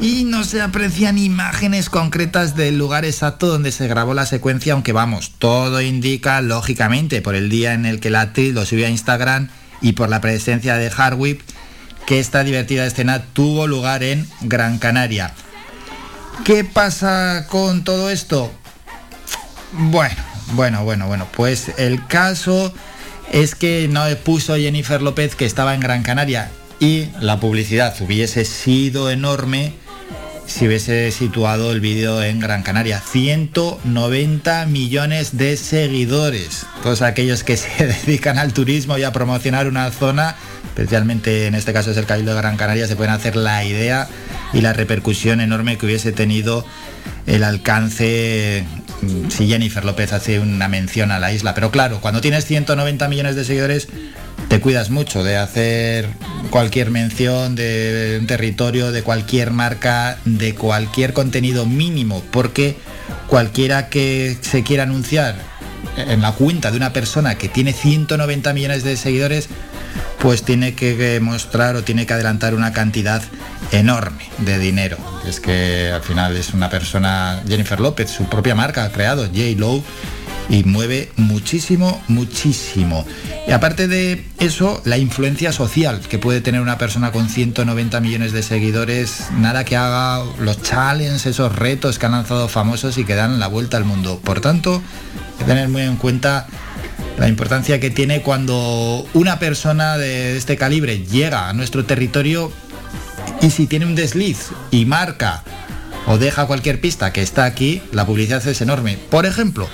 y 0.00 0.24
no 0.24 0.44
se 0.44 0.62
aprecian 0.62 1.18
imágenes 1.18 1.90
concretas 1.90 2.56
del 2.56 2.78
lugar 2.78 3.04
exacto 3.04 3.46
donde 3.46 3.70
se 3.70 3.86
grabó 3.86 4.14
la 4.14 4.24
secuencia, 4.24 4.72
aunque 4.72 4.92
vamos, 4.92 5.32
todo 5.38 5.82
indica 5.82 6.40
lógicamente 6.40 7.20
por 7.20 7.34
el 7.34 7.50
día 7.50 7.74
en 7.74 7.84
el 7.84 8.00
que 8.00 8.08
la 8.08 8.22
actriz 8.22 8.54
lo 8.54 8.64
subió 8.64 8.86
a 8.86 8.90
Instagram 8.90 9.50
y 9.82 9.92
por 9.92 10.08
la 10.08 10.22
presencia 10.22 10.76
de 10.76 10.90
Hardwick 10.90 11.42
que 12.06 12.18
esta 12.18 12.42
divertida 12.44 12.86
escena 12.86 13.22
tuvo 13.34 13.66
lugar 13.66 14.02
en 14.02 14.26
Gran 14.40 14.78
Canaria. 14.78 15.34
¿Qué 16.44 16.64
pasa 16.64 17.46
con 17.48 17.84
todo 17.84 18.08
esto? 18.08 18.50
Bueno, 19.72 20.16
bueno, 20.54 20.82
bueno, 20.82 21.06
bueno, 21.08 21.28
pues 21.30 21.72
el 21.76 22.06
caso 22.06 22.72
es 23.30 23.54
que 23.54 23.86
no 23.88 24.04
puso 24.24 24.56
Jennifer 24.56 25.02
López 25.02 25.36
que 25.36 25.44
estaba 25.44 25.74
en 25.74 25.80
Gran 25.80 26.02
Canaria 26.02 26.50
y 26.80 27.08
la 27.20 27.38
publicidad 27.38 27.94
hubiese 28.00 28.46
sido 28.46 29.10
enorme 29.10 29.74
si 30.50 30.66
hubiese 30.66 31.12
situado 31.12 31.70
el 31.70 31.80
vídeo 31.80 32.22
en 32.22 32.40
Gran 32.40 32.62
Canaria. 32.62 33.00
190 33.00 34.66
millones 34.66 35.36
de 35.36 35.56
seguidores. 35.56 36.66
Todos 36.82 37.02
aquellos 37.02 37.44
que 37.44 37.56
se 37.56 37.86
dedican 38.06 38.36
al 38.36 38.52
turismo 38.52 38.98
y 38.98 39.04
a 39.04 39.12
promocionar 39.12 39.68
una 39.68 39.90
zona, 39.90 40.34
especialmente 40.64 41.46
en 41.46 41.54
este 41.54 41.72
caso 41.72 41.92
es 41.92 41.96
el 41.96 42.06
Cabildo 42.06 42.34
de 42.34 42.40
Gran 42.40 42.56
Canaria, 42.56 42.88
se 42.88 42.96
pueden 42.96 43.12
hacer 43.12 43.36
la 43.36 43.64
idea 43.64 44.08
y 44.52 44.60
la 44.60 44.72
repercusión 44.72 45.40
enorme 45.40 45.78
que 45.78 45.86
hubiese 45.86 46.10
tenido 46.10 46.66
el 47.26 47.44
alcance 47.44 48.64
si 49.28 49.48
Jennifer 49.48 49.84
López 49.84 50.12
hace 50.12 50.40
una 50.40 50.68
mención 50.68 51.10
a 51.10 51.18
la 51.18 51.32
isla. 51.32 51.54
Pero 51.54 51.70
claro, 51.70 52.00
cuando 52.00 52.20
tienes 52.20 52.44
190 52.44 53.08
millones 53.08 53.36
de 53.36 53.44
seguidores, 53.44 53.88
te 54.48 54.60
cuidas 54.60 54.90
mucho 54.90 55.22
de 55.24 55.36
hacer 55.36 56.08
cualquier 56.50 56.90
mención 56.90 57.54
de 57.54 58.18
un 58.20 58.26
territorio, 58.26 58.92
de 58.92 59.02
cualquier 59.02 59.50
marca, 59.50 60.18
de 60.24 60.54
cualquier 60.54 61.12
contenido 61.12 61.66
mínimo, 61.66 62.22
porque 62.30 62.76
cualquiera 63.26 63.88
que 63.88 64.36
se 64.40 64.62
quiera 64.62 64.84
anunciar 64.84 65.49
en 66.08 66.20
la 66.22 66.32
cuenta 66.32 66.70
de 66.70 66.76
una 66.76 66.92
persona 66.92 67.36
que 67.36 67.48
tiene 67.48 67.72
190 67.72 68.52
millones 68.52 68.84
de 68.84 68.96
seguidores, 68.96 69.48
pues 70.18 70.42
tiene 70.42 70.74
que 70.74 71.18
mostrar 71.20 71.76
o 71.76 71.82
tiene 71.82 72.06
que 72.06 72.12
adelantar 72.12 72.54
una 72.54 72.72
cantidad 72.72 73.22
enorme 73.72 74.24
de 74.38 74.58
dinero. 74.58 74.98
Es 75.26 75.40
que 75.40 75.90
al 75.92 76.02
final 76.02 76.36
es 76.36 76.52
una 76.52 76.68
persona, 76.68 77.42
Jennifer 77.46 77.80
López, 77.80 78.10
su 78.10 78.24
propia 78.24 78.54
marca 78.54 78.84
ha 78.84 78.92
creado, 78.92 79.24
J. 79.26 79.40
Lowe, 79.56 79.82
y 80.48 80.64
mueve 80.64 81.10
muchísimo, 81.16 82.02
muchísimo. 82.08 83.06
Y 83.46 83.52
aparte 83.52 83.88
de 83.88 84.24
eso, 84.38 84.80
la 84.84 84.98
influencia 84.98 85.52
social 85.52 86.00
que 86.00 86.18
puede 86.18 86.40
tener 86.40 86.60
una 86.60 86.78
persona 86.78 87.12
con 87.12 87.28
190 87.28 88.00
millones 88.00 88.32
de 88.32 88.42
seguidores, 88.42 89.26
nada 89.38 89.64
que 89.64 89.76
haga 89.76 90.24
los 90.38 90.62
challenges, 90.62 91.26
esos 91.26 91.54
retos 91.54 91.98
que 91.98 92.06
han 92.06 92.12
lanzado 92.12 92.48
famosos 92.48 92.98
y 92.98 93.04
que 93.04 93.14
dan 93.14 93.38
la 93.38 93.46
vuelta 93.46 93.76
al 93.76 93.84
mundo. 93.84 94.20
Por 94.22 94.40
tanto, 94.40 94.82
tener 95.46 95.68
muy 95.68 95.82
en 95.82 95.96
cuenta 95.96 96.46
la 97.18 97.28
importancia 97.28 97.80
que 97.80 97.90
tiene 97.90 98.22
cuando 98.22 99.06
una 99.14 99.38
persona 99.38 99.98
de 99.98 100.36
este 100.36 100.56
calibre 100.56 101.04
llega 101.04 101.48
a 101.48 101.52
nuestro 101.52 101.84
territorio 101.84 102.50
y 103.42 103.50
si 103.50 103.66
tiene 103.66 103.86
un 103.86 103.94
desliz 103.94 104.48
y 104.70 104.84
marca 104.84 105.42
o 106.06 106.18
deja 106.18 106.46
cualquier 106.46 106.80
pista 106.80 107.12
que 107.12 107.22
está 107.22 107.44
aquí, 107.44 107.82
la 107.92 108.06
publicidad 108.06 108.46
es 108.46 108.60
enorme. 108.60 108.98
Por 109.10 109.26
ejemplo, 109.26 109.68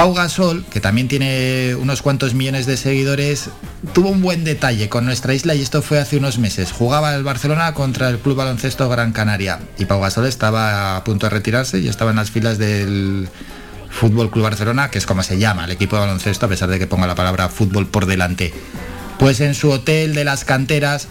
Pau 0.00 0.14
Gasol, 0.14 0.64
que 0.64 0.80
también 0.80 1.08
tiene 1.08 1.74
unos 1.74 2.00
cuantos 2.00 2.32
millones 2.32 2.64
de 2.64 2.78
seguidores, 2.78 3.50
tuvo 3.92 4.08
un 4.08 4.22
buen 4.22 4.44
detalle 4.44 4.88
con 4.88 5.04
nuestra 5.04 5.34
isla 5.34 5.54
y 5.54 5.60
esto 5.60 5.82
fue 5.82 5.98
hace 5.98 6.16
unos 6.16 6.38
meses. 6.38 6.72
Jugaba 6.72 7.14
el 7.14 7.22
Barcelona 7.22 7.74
contra 7.74 8.08
el 8.08 8.18
Club 8.18 8.36
Baloncesto 8.36 8.88
Gran 8.88 9.12
Canaria 9.12 9.60
y 9.76 9.84
Pau 9.84 10.00
Gasol 10.00 10.24
estaba 10.24 10.96
a 10.96 11.04
punto 11.04 11.26
de 11.26 11.30
retirarse 11.30 11.80
y 11.80 11.88
estaba 11.88 12.12
en 12.12 12.16
las 12.16 12.30
filas 12.30 12.56
del 12.56 13.28
Fútbol 13.90 14.30
Club 14.30 14.44
Barcelona, 14.44 14.90
que 14.90 14.96
es 14.96 15.04
como 15.04 15.22
se 15.22 15.36
llama 15.36 15.66
el 15.66 15.70
equipo 15.72 15.96
de 15.96 16.00
baloncesto, 16.00 16.46
a 16.46 16.48
pesar 16.48 16.70
de 16.70 16.78
que 16.78 16.86
ponga 16.86 17.06
la 17.06 17.14
palabra 17.14 17.50
fútbol 17.50 17.86
por 17.86 18.06
delante. 18.06 18.54
Pues 19.18 19.42
en 19.42 19.54
su 19.54 19.70
hotel 19.70 20.14
de 20.14 20.24
las 20.24 20.46
canteras 20.46 21.08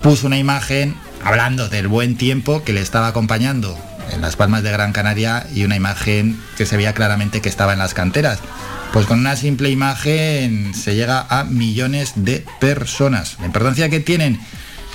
puso 0.00 0.28
una 0.28 0.38
imagen 0.38 0.94
hablando 1.24 1.68
del 1.68 1.88
buen 1.88 2.16
tiempo 2.16 2.62
que 2.62 2.72
le 2.72 2.82
estaba 2.82 3.08
acompañando 3.08 3.76
en 4.12 4.20
las 4.20 4.36
Palmas 4.36 4.62
de 4.62 4.70
Gran 4.70 4.92
Canaria 4.92 5.46
y 5.54 5.64
una 5.64 5.76
imagen 5.76 6.40
que 6.56 6.66
se 6.66 6.76
veía 6.76 6.94
claramente 6.94 7.40
que 7.40 7.48
estaba 7.48 7.72
en 7.72 7.78
las 7.78 7.94
canteras. 7.94 8.40
Pues 8.92 9.06
con 9.06 9.18
una 9.18 9.36
simple 9.36 9.70
imagen 9.70 10.74
se 10.74 10.94
llega 10.94 11.26
a 11.28 11.44
millones 11.44 12.12
de 12.16 12.44
personas. 12.60 13.36
La 13.40 13.46
importancia 13.46 13.88
que 13.88 14.00
tienen, 14.00 14.40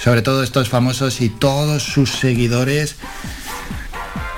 sobre 0.03 0.21
todo 0.21 0.43
estos 0.43 0.69
famosos 0.69 1.21
y 1.21 1.29
todos 1.29 1.83
sus 1.83 2.11
seguidores, 2.11 2.95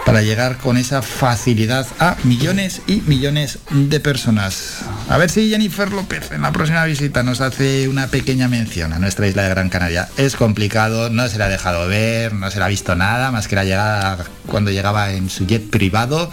para 0.06 0.22
llegar 0.22 0.58
con 0.58 0.77
esa 0.77 1.01
facilidad 1.01 1.88
a 2.00 2.16
millones 2.24 2.82
y 2.88 3.01
millones 3.01 3.59
de 3.72 4.00
personas. 4.00 4.82
A 5.09 5.17
ver 5.17 5.30
si 5.30 5.50
Jennifer 5.50 5.92
López 5.92 6.32
en 6.32 6.43
la 6.43 6.51
próxima 6.51 6.85
visita 6.85 7.24
nos 7.24 7.42
hace 7.42 7.90
una 7.90 8.08
pequeña 8.08 8.48
mención 8.48 8.93
a 8.93 9.00
nuestra 9.00 9.27
isla 9.27 9.43
de 9.43 9.50
Gran 9.50 9.69
Canaria. 9.69 10.08
Es 10.17 10.35
complicado, 10.35 11.09
no 11.09 11.27
se 11.27 11.38
le 11.38 11.43
ha 11.43 11.50
dejado 11.50 11.88
ver, 11.88 12.34
no 12.34 12.50
se 12.51 12.59
le 12.59 12.66
ha 12.66 12.69
visto 12.69 12.95
nada, 12.95 13.32
más 13.32 13.48
que 13.48 13.56
la 13.56 13.64
llegada 13.64 14.17
cuando 14.48 14.72
llegaba 14.72 15.11
en 15.11 15.30
su 15.30 15.48
jet 15.48 15.69
privado. 15.69 16.30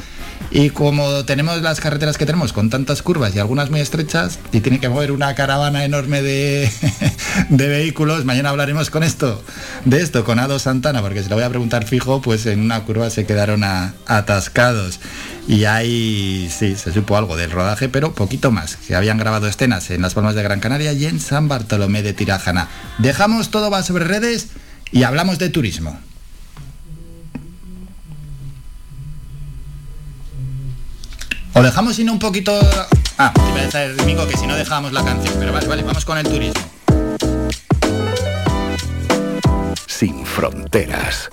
Y 0.51 0.71
como 0.71 1.25
tenemos 1.25 1.62
las 1.62 1.81
carreteras 1.81 2.19
que 2.19 2.27
tenemos 2.27 2.53
con 2.53 2.71
tantas 2.71 3.03
curvas 3.03 3.35
y 3.35 3.39
algunas 3.39 3.71
muy 3.71 3.81
estrechas, 3.81 4.39
y 4.53 4.61
tiene 4.61 4.81
que 4.81 4.89
mover 4.89 5.12
una 5.12 5.35
caravana 5.35 5.85
enorme 5.85 6.23
de, 6.23 6.71
de 7.49 7.69
vehículos, 7.69 8.25
mañana 8.25 8.51
hablaremos 8.51 8.91
con 8.91 9.03
esto, 9.03 9.43
de 9.85 10.03
esto, 10.03 10.25
con 10.25 10.39
Ado 10.39 10.59
Santana, 10.59 11.01
porque 11.01 11.23
si 11.23 11.29
lo 11.29 11.37
voy 11.37 11.45
a 11.45 11.49
preguntar 11.49 11.87
fijo, 11.87 12.21
pues 12.21 12.47
en 12.47 12.61
una 12.61 12.85
curva 12.85 13.11
se 13.11 13.25
quedaron 13.25 13.65
atascados. 13.65 15.01
Y 15.49 15.65
ahí 15.65 16.49
sí, 16.57 16.77
se 16.77 16.93
supo 16.93 17.17
algo 17.17 17.37
del 17.37 17.51
rodaje, 17.51 17.89
pero 17.89 18.15
poquito 18.15 18.51
más, 18.51 18.77
que 18.77 18.95
habían 18.95 19.19
grabado 19.19 19.49
escenas 19.49 19.91
en 19.91 20.03
Las 20.03 20.15
Palmas 20.15 20.35
de 20.35 20.43
Gran 20.43 20.61
Canaria 20.61 20.93
y 20.93 21.07
en 21.07 21.19
San 21.19 21.49
Bartolomé 21.49 22.03
de 22.03 22.12
Tirajana. 22.12 22.69
Dejamos 22.99 23.51
todo 23.51 23.71
va 23.71 23.83
sobre 23.83 24.05
redes 24.05 24.49
y 24.93 25.03
hablamos 25.03 25.39
de 25.39 25.49
turismo. 25.49 25.99
O 31.55 31.63
dejamos 31.63 31.97
sin 31.97 32.09
un 32.09 32.19
poquito... 32.19 32.59
Ah, 33.19 33.33
iba 33.49 33.61
a 33.61 33.67
decir 33.67 33.97
domingo 33.97 34.27
que 34.27 34.37
si 34.37 34.47
no 34.47 34.57
dejábamos 34.57 34.93
la 34.93 35.05
canción, 35.05 35.35
pero 35.39 35.53
vale, 35.53 35.67
vale, 35.67 35.83
vamos 35.83 36.05
con 36.05 36.17
el 36.17 36.27
turismo. 36.27 36.63
Sin 39.87 40.25
fronteras. 40.25 41.31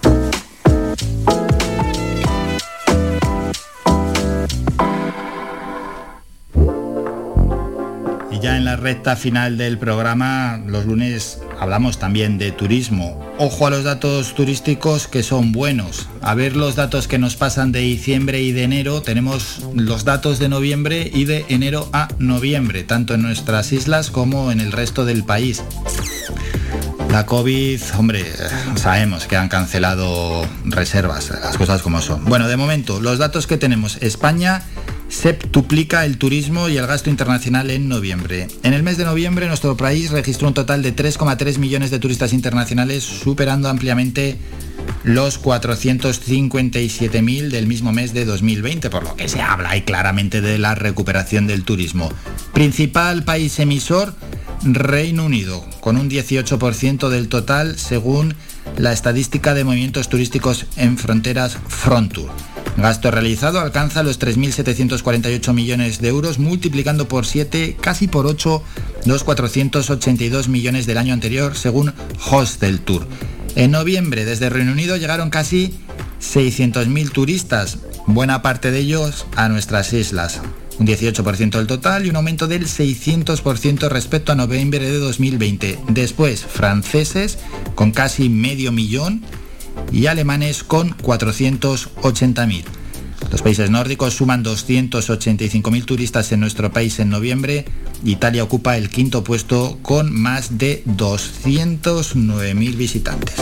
Ya 8.41 8.57
en 8.57 8.65
la 8.65 8.75
recta 8.75 9.15
final 9.15 9.57
del 9.57 9.77
programa, 9.77 10.61
los 10.65 10.85
lunes 10.85 11.39
hablamos 11.59 11.99
también 11.99 12.37
de 12.37 12.51
turismo. 12.51 13.19
Ojo 13.37 13.67
a 13.67 13.69
los 13.69 13.83
datos 13.83 14.33
turísticos 14.35 15.07
que 15.07 15.23
son 15.23 15.51
buenos. 15.51 16.07
A 16.21 16.35
ver 16.35 16.55
los 16.55 16.75
datos 16.75 17.07
que 17.07 17.17
nos 17.17 17.35
pasan 17.35 17.71
de 17.71 17.79
diciembre 17.79 18.41
y 18.41 18.51
de 18.51 18.63
enero. 18.63 19.01
Tenemos 19.01 19.65
los 19.75 20.05
datos 20.05 20.39
de 20.39 20.49
noviembre 20.49 21.09
y 21.13 21.25
de 21.25 21.45
enero 21.49 21.89
a 21.93 22.07
noviembre, 22.19 22.83
tanto 22.83 23.13
en 23.13 23.21
nuestras 23.21 23.71
islas 23.71 24.11
como 24.11 24.51
en 24.51 24.59
el 24.59 24.71
resto 24.71 25.05
del 25.05 25.23
país. 25.23 25.63
La 27.09 27.25
COVID, 27.25 27.81
hombre, 27.97 28.23
sabemos 28.75 29.25
que 29.25 29.35
han 29.35 29.49
cancelado 29.49 30.45
reservas, 30.63 31.31
las 31.31 31.57
cosas 31.57 31.81
como 31.81 32.01
son. 32.01 32.23
Bueno, 32.25 32.47
de 32.47 32.55
momento, 32.55 33.01
los 33.01 33.17
datos 33.17 33.47
que 33.47 33.57
tenemos, 33.57 33.97
España 34.01 34.63
septuplica 35.09 36.05
el 36.05 36.17
turismo 36.17 36.69
y 36.69 36.77
el 36.77 36.87
gasto 36.87 37.09
internacional 37.09 37.69
en 37.71 37.89
noviembre. 37.89 38.47
En 38.63 38.73
el 38.73 38.83
mes 38.83 38.97
de 38.97 39.05
noviembre 39.05 39.47
nuestro 39.47 39.75
país 39.75 40.11
registró 40.11 40.47
un 40.47 40.53
total 40.53 40.81
de 40.81 40.95
3,3 40.95 41.57
millones 41.57 41.91
de 41.91 41.99
turistas 41.99 42.31
internacionales, 42.31 43.03
superando 43.03 43.67
ampliamente 43.67 44.37
los 45.03 45.41
457.000 45.41 47.49
del 47.49 47.67
mismo 47.67 47.91
mes 47.91 48.13
de 48.13 48.25
2020, 48.25 48.89
por 48.89 49.03
lo 49.03 49.15
que 49.15 49.27
se 49.27 49.41
habla 49.41 49.71
ahí 49.71 49.81
claramente 49.81 50.41
de 50.41 50.57
la 50.57 50.75
recuperación 50.75 51.47
del 51.47 51.63
turismo. 51.63 52.11
Principal 52.53 53.23
país 53.23 53.59
emisor, 53.59 54.13
Reino 54.63 55.25
Unido, 55.25 55.65
con 55.79 55.97
un 55.97 56.09
18% 56.09 57.09
del 57.09 57.29
total 57.29 57.77
según 57.77 58.35
la 58.77 58.93
estadística 58.93 59.53
de 59.53 59.63
movimientos 59.63 60.09
turísticos 60.09 60.65
en 60.77 60.97
fronteras 60.97 61.57
Frontour. 61.67 62.29
Gasto 62.77 63.11
realizado 63.11 63.59
alcanza 63.59 64.03
los 64.03 64.19
3.748 64.19 65.53
millones 65.53 65.99
de 65.99 66.07
euros, 66.07 66.39
multiplicando 66.39 67.07
por 67.07 67.25
7, 67.25 67.77
casi 67.81 68.07
por 68.07 68.25
8, 68.25 68.63
los 69.05 69.23
482 69.23 70.47
millones 70.47 70.85
del 70.85 70.97
año 70.97 71.13
anterior, 71.13 71.55
según 71.55 71.93
Hostel 72.31 72.79
Tour. 72.79 73.05
En 73.55 73.71
noviembre, 73.71 74.23
desde 74.25 74.49
Reino 74.49 74.71
Unido 74.71 74.95
llegaron 74.95 75.29
casi 75.29 75.77
600.000 76.21 77.11
turistas, 77.11 77.79
buena 78.07 78.41
parte 78.41 78.71
de 78.71 78.79
ellos 78.79 79.25
a 79.35 79.49
nuestras 79.49 79.91
islas 79.91 80.41
un 80.79 80.87
18% 80.87 81.57
del 81.57 81.67
total 81.67 82.05
y 82.05 82.09
un 82.09 82.15
aumento 82.15 82.47
del 82.47 82.65
600% 82.65 83.89
respecto 83.89 84.31
a 84.31 84.35
noviembre 84.35 84.79
de 84.79 84.97
2020. 84.97 85.79
Después, 85.89 86.45
franceses 86.45 87.37
con 87.75 87.91
casi 87.91 88.29
medio 88.29 88.71
millón 88.71 89.21
y 89.91 90.07
alemanes 90.07 90.63
con 90.63 90.95
480.000. 90.97 92.63
Los 93.31 93.41
países 93.41 93.69
nórdicos 93.69 94.15
suman 94.15 94.43
285.000 94.43 95.85
turistas 95.85 96.31
en 96.31 96.39
nuestro 96.39 96.71
país 96.71 96.99
en 96.99 97.09
noviembre. 97.09 97.65
Italia 98.05 98.43
ocupa 98.43 98.77
el 98.77 98.89
quinto 98.89 99.23
puesto 99.23 99.77
con 99.81 100.11
más 100.13 100.57
de 100.57 100.83
209.000 100.85 102.75
visitantes. 102.75 103.35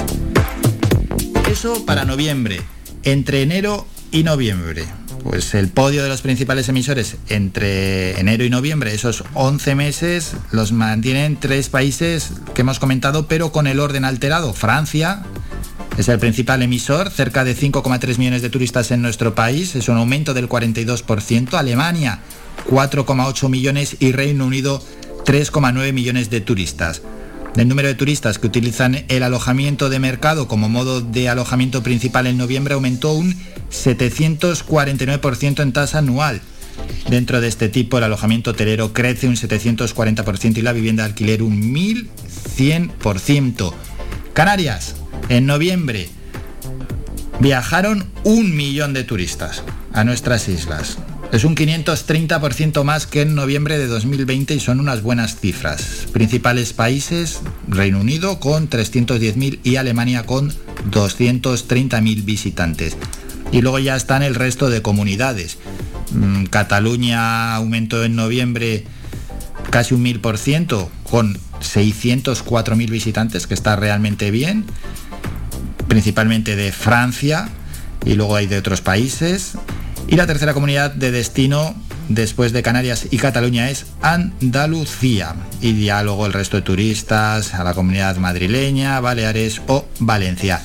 Eso 1.50 1.86
para 1.86 2.04
noviembre. 2.04 2.60
Entre 3.04 3.44
enero 3.44 3.88
y 4.12 4.24
noviembre 4.24 4.86
pues 5.24 5.54
el 5.54 5.70
podio 5.70 6.04
de 6.04 6.10
los 6.10 6.22
principales 6.22 6.70
emisores 6.70 7.18
entre 7.30 8.20
enero 8.20 8.44
y 8.44 8.50
noviembre, 8.50 8.94
esos 8.94 9.24
11 9.34 9.76
meses, 9.76 10.34
los 10.52 10.72
mantienen 10.72 11.38
tres 11.40 11.70
países 11.70 12.32
que 12.54 12.62
hemos 12.62 12.80
comentado, 12.80 13.28
pero 13.28 13.52
con 13.52 13.68
el 13.68 13.80
orden 13.80 14.06
alterado. 14.06 14.54
Francia 14.54 15.24
es 15.98 16.08
el 16.10 16.20
principal 16.20 16.62
emisor, 16.62 17.10
cerca 17.10 17.44
de 17.44 17.56
5,3 17.56 18.18
millones 18.18 18.42
de 18.42 18.50
turistas 18.50 18.92
en 18.92 19.02
nuestro 19.02 19.36
país, 19.36 19.76
es 19.76 19.90
un 19.90 19.98
aumento 19.98 20.34
del 20.34 20.48
42%. 20.48 21.54
Alemania, 21.54 22.20
4,8 22.70 23.50
millones 23.50 23.98
y 24.00 24.12
Reino 24.12 24.46
Unido, 24.46 24.84
3,9 25.26 25.94
millones 25.94 26.30
de 26.30 26.42
turistas. 26.42 27.02
El 27.56 27.68
número 27.68 27.88
de 27.88 27.96
turistas 27.96 28.38
que 28.38 28.46
utilizan 28.46 29.06
el 29.08 29.24
alojamiento 29.24 29.90
de 29.90 29.98
mercado 29.98 30.48
como 30.48 30.70
modo 30.70 31.02
de 31.02 31.28
alojamiento 31.28 31.82
principal 31.82 32.28
en 32.28 32.38
noviembre 32.38 32.76
aumentó 32.76 33.14
un 33.14 33.36
749% 33.72 35.62
en 35.62 35.74
tasa 35.74 36.00
anual. 36.00 36.42
Dentro 37.10 37.42
de 37.42 37.48
este 37.48 37.70
tipo, 37.70 37.98
el 37.98 38.04
alojamiento 38.04 38.52
hotelero 38.52 38.94
crece 38.94 39.28
un 39.28 39.36
740% 39.36 40.58
y 40.58 40.62
la 40.62 40.74
vivienda 40.74 41.04
de 41.04 41.10
alquiler 41.10 41.42
un 41.42 41.74
1100%. 41.74 43.74
Canarias, 44.34 44.96
en 45.30 45.46
noviembre, 45.46 46.10
viajaron 47.40 48.06
un 48.24 48.56
millón 48.56 48.94
de 48.94 49.04
turistas 49.04 49.64
a 49.94 50.04
nuestras 50.04 50.48
islas. 50.50 50.98
Es 51.32 51.44
un 51.44 51.56
530% 51.56 52.84
más 52.84 53.06
que 53.06 53.22
en 53.22 53.36
noviembre 53.36 53.78
de 53.78 53.88
2020 53.88 54.56
y 54.56 54.60
son 54.62 54.80
unas 54.80 55.02
buenas 55.02 55.40
cifras. 55.40 56.08
Principales 56.14 56.72
países, 56.72 57.42
Reino 57.68 58.00
Unido 58.00 58.40
con 58.40 58.70
310.000 58.70 59.60
y 59.64 59.76
Alemania 59.76 60.26
con 60.26 60.54
230.000 60.90 62.24
visitantes. 62.24 62.96
Y 63.52 63.62
luego 63.62 63.80
ya 63.80 63.96
están 63.96 64.24
el 64.24 64.36
resto 64.36 64.70
de 64.70 64.82
comunidades. 64.82 65.58
Mm, 66.12 66.46
Cataluña 66.46 67.56
aumentó 67.56 68.04
en 68.04 68.16
noviembre 68.16 68.86
casi 69.70 69.94
un 69.94 70.04
1000% 70.04 70.90
con 71.10 71.38
604.000 71.60 72.90
visitantes, 72.90 73.48
que 73.48 73.54
está 73.54 73.76
realmente 73.76 74.32
bien. 74.32 74.66
Principalmente 75.88 76.56
de 76.56 76.72
Francia 76.72 77.50
y 78.06 78.16
luego 78.16 78.36
hay 78.36 78.48
de 78.48 78.58
otros 78.58 78.82
países. 78.82 79.54
Y 80.08 80.16
la 80.16 80.28
tercera 80.28 80.54
comunidad 80.54 80.92
de 80.92 81.12
destino 81.12 81.76
después 82.10 82.54
de 82.54 82.64
Canarias 82.64 83.08
y 83.12 83.18
Cataluña 83.18 83.70
es 83.70 83.86
Andalucía. 84.02 85.36
Y 85.62 85.74
luego 85.74 86.26
el 86.26 86.34
resto 86.34 86.58
de 86.58 86.64
turistas 86.64 87.54
a 87.54 87.64
la 87.64 87.74
comunidad 87.74 88.18
madrileña, 88.18 89.00
Baleares 89.00 89.62
o 89.68 89.86
Valencia. 90.00 90.62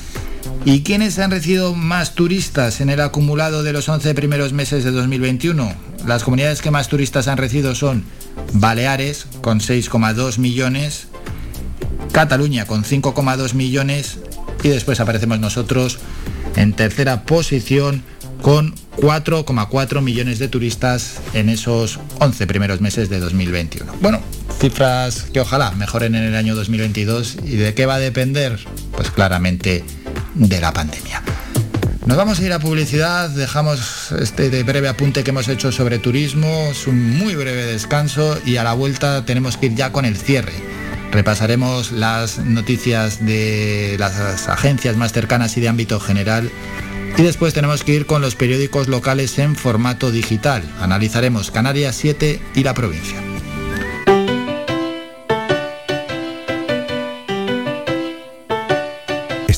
¿Y 0.65 0.81
quiénes 0.81 1.19
han 1.19 1.31
recibido 1.31 1.75
más 1.75 2.15
turistas 2.15 2.81
en 2.81 2.89
el 2.89 3.01
acumulado 3.01 3.63
de 3.63 3.73
los 3.73 3.89
11 3.89 4.13
primeros 4.13 4.53
meses 4.53 4.83
de 4.83 4.91
2021? 4.91 5.73
Las 6.05 6.23
comunidades 6.23 6.61
que 6.61 6.71
más 6.71 6.87
turistas 6.87 7.27
han 7.27 7.37
recibido 7.37 7.75
son 7.75 8.03
Baleares 8.53 9.27
con 9.41 9.59
6,2 9.59 10.37
millones, 10.37 11.07
Cataluña 12.11 12.65
con 12.65 12.83
5,2 12.83 13.53
millones 13.53 14.19
y 14.63 14.69
después 14.69 14.99
aparecemos 14.99 15.39
nosotros 15.39 15.99
en 16.55 16.73
tercera 16.73 17.25
posición 17.25 18.03
con 18.41 18.75
4,4 18.97 20.01
millones 20.01 20.39
de 20.39 20.47
turistas 20.47 21.19
en 21.33 21.49
esos 21.49 21.99
11 22.19 22.45
primeros 22.47 22.81
meses 22.81 23.09
de 23.09 23.19
2021. 23.19 23.91
Bueno, 24.01 24.21
cifras 24.59 25.23
que 25.33 25.39
ojalá 25.39 25.71
mejoren 25.71 26.15
en 26.15 26.23
el 26.23 26.35
año 26.35 26.55
2022 26.55 27.37
y 27.45 27.55
de 27.55 27.73
qué 27.73 27.85
va 27.85 27.95
a 27.95 27.99
depender, 27.99 28.59
pues 28.95 29.11
claramente 29.11 29.83
de 30.35 30.59
la 30.59 30.71
pandemia. 30.71 31.21
Nos 32.05 32.17
vamos 32.17 32.39
a 32.39 32.43
ir 32.43 32.51
a 32.51 32.59
publicidad, 32.59 33.29
dejamos 33.29 34.11
este 34.11 34.49
de 34.49 34.63
breve 34.63 34.89
apunte 34.89 35.23
que 35.23 35.29
hemos 35.29 35.47
hecho 35.47 35.71
sobre 35.71 35.99
turismo, 35.99 36.67
es 36.71 36.85
un 36.85 37.17
muy 37.17 37.35
breve 37.35 37.65
descanso 37.65 38.37
y 38.45 38.57
a 38.57 38.63
la 38.63 38.73
vuelta 38.73 39.23
tenemos 39.25 39.55
que 39.55 39.67
ir 39.67 39.75
ya 39.75 39.93
con 39.93 40.03
el 40.03 40.17
cierre. 40.17 40.53
Repasaremos 41.11 41.91
las 41.91 42.39
noticias 42.39 43.25
de 43.25 43.95
las 43.99 44.49
agencias 44.49 44.97
más 44.97 45.13
cercanas 45.13 45.55
y 45.55 45.61
de 45.61 45.69
ámbito 45.69 45.99
general 45.99 46.51
y 47.17 47.21
después 47.21 47.53
tenemos 47.53 47.83
que 47.83 47.93
ir 47.93 48.05
con 48.05 48.21
los 48.21 48.35
periódicos 48.35 48.87
locales 48.89 49.39
en 49.39 49.55
formato 49.55 50.11
digital. 50.11 50.63
Analizaremos 50.81 51.51
Canarias 51.51 51.95
7 51.95 52.41
y 52.55 52.63
la 52.63 52.73
provincia. 52.73 53.32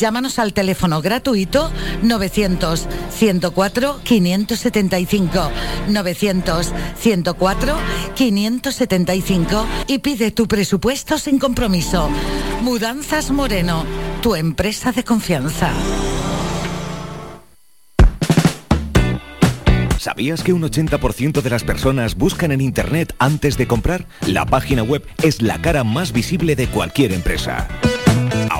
Llámanos 0.00 0.38
al 0.38 0.54
teléfono 0.54 1.02
gratuito 1.02 1.70
900 2.02 2.88
104 3.10 4.00
575 4.02 5.50
900 5.90 6.72
104 6.98 7.76
575 8.14 9.66
y 9.88 9.98
pide 9.98 10.30
tu 10.30 10.48
presupuesto 10.48 11.18
sin 11.18 11.38
compromiso. 11.38 12.08
Mudanzas 12.62 13.30
Moreno, 13.30 13.84
tu 14.22 14.36
empresa 14.36 14.90
de 14.90 15.04
confianza. 15.04 15.70
¿Sabías 19.98 20.42
que 20.42 20.54
un 20.54 20.62
80% 20.62 21.42
de 21.42 21.50
las 21.50 21.62
personas 21.62 22.14
buscan 22.14 22.52
en 22.52 22.62
Internet 22.62 23.14
antes 23.18 23.58
de 23.58 23.66
comprar? 23.66 24.06
La 24.26 24.46
página 24.46 24.82
web 24.82 25.06
es 25.22 25.42
la 25.42 25.60
cara 25.60 25.84
más 25.84 26.12
visible 26.12 26.56
de 26.56 26.68
cualquier 26.68 27.12
empresa. 27.12 27.68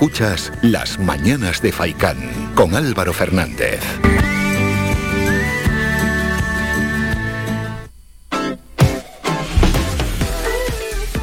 Escuchas 0.00 0.50
Las 0.62 0.98
Mañanas 0.98 1.60
de 1.60 1.72
Faicán 1.72 2.16
con 2.54 2.74
Álvaro 2.74 3.12
Fernández. 3.12 3.80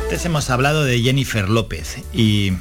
Antes 0.03 0.25
hemos 0.25 0.51
hablado 0.51 0.83
de 0.85 0.99
Jennifer 0.99 1.49
López 1.49 2.03
y 2.13 2.53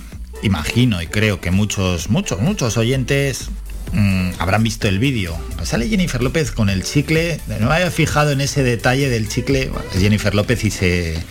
imagino 0.42 1.02
y 1.02 1.06
creo 1.06 1.42
que 1.42 1.50
muchos, 1.50 2.08
muchos, 2.08 2.40
muchos 2.40 2.78
oyentes 2.78 3.50
mm, 3.92 4.30
habrán 4.38 4.62
visto 4.62 4.88
el 4.88 4.98
vídeo. 4.98 5.36
Sale 5.64 5.86
Jennifer 5.86 6.22
López 6.22 6.50
con 6.50 6.70
el 6.70 6.82
chicle. 6.82 7.40
No 7.60 7.68
me 7.68 7.74
había 7.74 7.90
fijado 7.90 8.30
en 8.30 8.40
ese 8.40 8.62
detalle 8.62 9.10
del 9.10 9.28
chicle. 9.28 9.70
Jennifer 9.92 10.34
López 10.34 10.64
y 10.64 10.70
se 10.70 11.22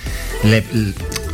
le, 0.44 0.64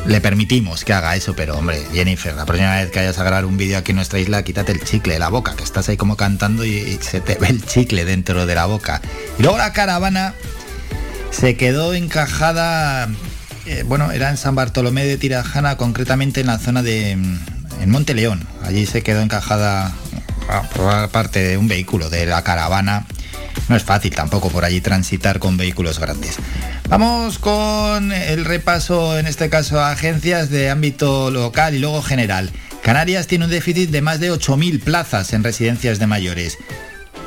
le 0.06 0.22
permitimos 0.22 0.84
que 0.84 0.94
haga 0.94 1.16
eso, 1.16 1.36
pero 1.36 1.58
hombre, 1.58 1.82
Jennifer, 1.94 2.34
la 2.34 2.46
próxima 2.46 2.76
vez 2.76 2.92
que 2.92 3.00
vayas 3.00 3.18
a 3.20 3.24
grabar 3.24 3.46
un 3.46 3.58
vídeo 3.58 3.78
aquí 3.78 3.92
en 3.92 3.98
nuestra 3.98 4.20
isla, 4.20 4.44
quítate 4.44 4.72
el 4.72 4.84
chicle 4.84 5.14
de 5.14 5.20
la 5.20 5.30
boca, 5.30 5.56
que 5.56 5.64
estás 5.64 5.90
ahí 5.90 5.98
como 5.98 6.18
cantando 6.18 6.66
y, 6.66 6.98
se 7.02 7.22
te 7.22 7.36
ve 7.36 7.48
el 7.48 7.66
chicle 7.66 8.06
dentro 8.06 8.46
de 8.46 8.56
la 8.56 8.66
boca. 8.66 9.02
Y 9.38 9.44
luego 9.44 9.58
la 9.58 9.74
caravana 9.74 10.34
se 11.32 11.56
quedó 11.56 11.94
encajada, 11.94 13.10
eh, 13.66 13.84
bueno, 13.86 14.12
era 14.12 14.30
en 14.30 14.38
San 14.38 14.56
Bartolomé 14.56 15.06
de 15.06 15.18
Tirajana, 15.18 15.78
concretamente 15.78 16.42
en 16.42 16.48
la 16.48 16.58
zona 16.58 16.82
de 16.84 17.16
mm, 17.16 17.40
en 17.82 17.90
Monte 17.90 18.14
León. 18.14 18.48
Allí 18.64 18.86
se 18.86 19.04
quedó 19.04 19.22
encajada 19.22 19.94
por 20.76 21.10
parte 21.10 21.40
de 21.40 21.58
un 21.58 21.68
vehículo 21.68 22.10
de 22.10 22.26
la 22.26 22.44
caravana. 22.44 23.06
No 23.70 23.76
es 23.76 23.84
fácil 23.84 24.14
tampoco 24.14 24.50
por 24.50 24.66
allí 24.66 24.82
transitar 24.82 25.40
con 25.40 25.58
vehículos 25.58 26.00
grandes. 26.00 26.38
Vamos 26.92 27.40
con 27.40 28.12
el 28.12 28.44
repaso, 28.44 29.18
en 29.18 29.26
este 29.26 29.50
caso, 29.50 29.80
a 29.80 29.92
agencias 29.92 30.50
de 30.50 30.70
ámbito 30.70 31.32
local 31.32 31.74
y 31.74 31.80
luego 31.80 32.02
general. 32.02 32.52
Canarias 32.84 33.28
tiene 33.28 33.46
un 33.46 33.52
déficit 33.52 33.92
de 33.92 34.02
más 34.02 34.20
de 34.20 34.30
8.000 34.30 34.84
plazas 34.84 35.32
en 35.32 35.42
residencias 35.42 36.00
de 36.00 36.08
mayores. 36.08 36.58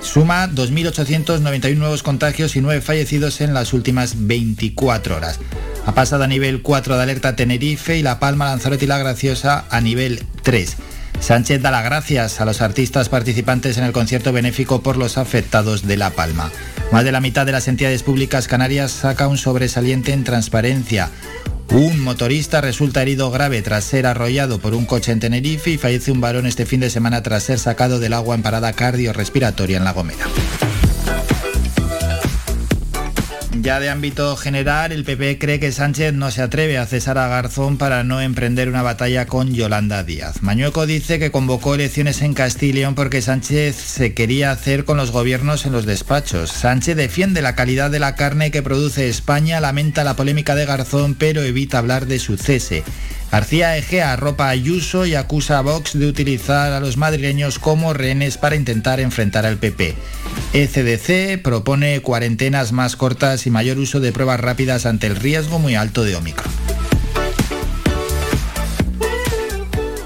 Suma 0.03 0.49
2.891 0.49 1.77
nuevos 1.79 2.03
contagios 2.03 2.57
y 2.57 2.61
9 2.61 2.83
fallecidos 2.83 3.41
en 3.41 3.55
las 3.55 3.73
últimas 3.73 4.27
24 4.27 5.17
horas. 5.17 5.41
Ha 5.87 5.95
pasado 5.95 6.25
a 6.25 6.29
nivel 6.29 6.61
4 6.61 6.99
de 6.99 7.03
alerta 7.03 7.35
Tenerife 7.35 7.97
y 7.97 8.03
La 8.03 8.21
Palma, 8.21 8.45
Lanzarote 8.45 8.85
y 8.85 8.89
La 8.89 8.99
Graciosa 8.99 9.65
a 9.71 9.81
nivel 9.81 10.25
3. 10.43 10.77
Sánchez 11.21 11.63
da 11.63 11.71
las 11.71 11.85
gracias 11.85 12.41
a 12.41 12.45
los 12.45 12.61
artistas 12.61 13.09
participantes 13.09 13.79
en 13.79 13.85
el 13.85 13.93
concierto 13.93 14.33
benéfico 14.33 14.83
por 14.83 14.97
los 14.97 15.17
afectados 15.17 15.87
de 15.87 15.97
La 15.97 16.11
Palma. 16.11 16.51
Más 16.93 17.05
de 17.05 17.13
la 17.13 17.21
mitad 17.21 17.47
de 17.47 17.53
las 17.53 17.69
entidades 17.69 18.03
públicas 18.03 18.47
canarias 18.47 18.93
saca 18.93 19.27
un 19.27 19.39
sobresaliente 19.39 20.13
en 20.13 20.25
transparencia. 20.25 21.11
Un 21.71 22.01
motorista 22.01 22.61
resulta 22.61 23.03
herido 23.03 23.31
grave 23.31 23.63
tras 23.63 23.85
ser 23.85 24.07
arrollado 24.07 24.59
por 24.59 24.75
un 24.75 24.85
coche 24.85 25.13
en 25.13 25.21
Tenerife 25.21 25.71
y 25.71 25.79
fallece 25.79 26.13
un 26.13 26.21
varón 26.21 26.47
este 26.47 26.67
fin 26.67 26.81
de 26.81 26.91
semana 26.91 27.23
tras 27.23 27.43
ser 27.43 27.59
sacado 27.59 27.99
del 27.99 28.13
agua 28.13 28.35
en 28.35 28.43
parada 28.43 28.73
cardiorrespiratoria 28.73 29.79
en 29.79 29.85
La 29.85 29.93
Gomera. 29.93 30.27
Ya 33.65 33.81
de 33.81 33.89
ámbito 33.89 34.37
general, 34.37 34.93
el 34.93 35.05
PP 35.05 35.39
cree 35.39 35.59
que 35.59 35.73
Sánchez 35.73 36.13
no 36.13 36.31
se 36.31 36.43
atreve 36.43 36.77
a 36.77 36.85
cesar 36.85 37.17
a 37.17 37.29
Garzón 37.29 37.79
para 37.79 38.05
no 38.05 38.21
emprender 38.21 38.69
una 38.69 38.83
batalla 38.83 39.25
con 39.25 39.55
Yolanda 39.55 40.05
Díaz. 40.05 40.43
Mañueco 40.43 40.85
dice 40.85 41.19
que 41.19 41.31
convocó 41.31 41.75
elecciones 41.75 42.21
en 42.21 42.35
Castilla 42.35 42.71
y 42.71 42.73
León 42.75 42.95
porque 42.95 43.23
Sánchez 43.23 43.75
se 43.75 44.13
quería 44.13 44.51
hacer 44.51 44.85
con 44.85 44.99
los 44.99 45.13
gobiernos 45.13 45.65
en 45.65 45.73
los 45.73 45.87
despachos. 45.87 46.51
Sánchez 46.51 46.95
defiende 46.95 47.41
la 47.41 47.55
calidad 47.55 47.91
de 47.91 48.01
la 48.01 48.17
carne 48.17 48.51
que 48.51 48.63
produce 48.63 49.09
España, 49.09 49.61
lamenta 49.61 50.05
la 50.05 50.15
polémica 50.15 50.55
de 50.55 50.67
Garzón, 50.67 51.15
pero 51.15 51.43
evita 51.43 51.79
hablar 51.79 52.05
de 52.05 52.19
su 52.19 52.37
cese. 52.37 52.85
García 53.35 53.77
Egea 53.77 54.13
arropa 54.13 54.47
a 54.47 54.51
Ayuso 54.51 55.07
y 55.07 55.17
acusa 55.17 55.59
a 55.59 55.63
Vox 55.63 55.99
de 55.99 56.07
utilizar 56.07 56.71
a 56.71 56.79
los 56.79 56.97
madrileños 56.97 57.59
como 57.59 57.93
rehenes 57.93 58.39
para 58.39 58.55
intentar 58.55 59.01
enfrentar 59.01 59.45
al 59.45 59.57
PP. 59.57 59.97
ECDC 60.53 61.43
propone 61.43 62.01
cuarentenas 62.01 62.71
más 62.71 62.95
cortas 62.95 63.49
y 63.49 63.51
mayor 63.51 63.79
uso 63.79 63.99
de 63.99 64.13
pruebas 64.13 64.39
rápidas 64.39 64.87
ante 64.87 65.09
el 65.09 65.17
riesgo 65.17 65.59
muy 65.59 65.75
alto 65.75 66.05
de 66.05 66.15
Omicron. 66.15 66.74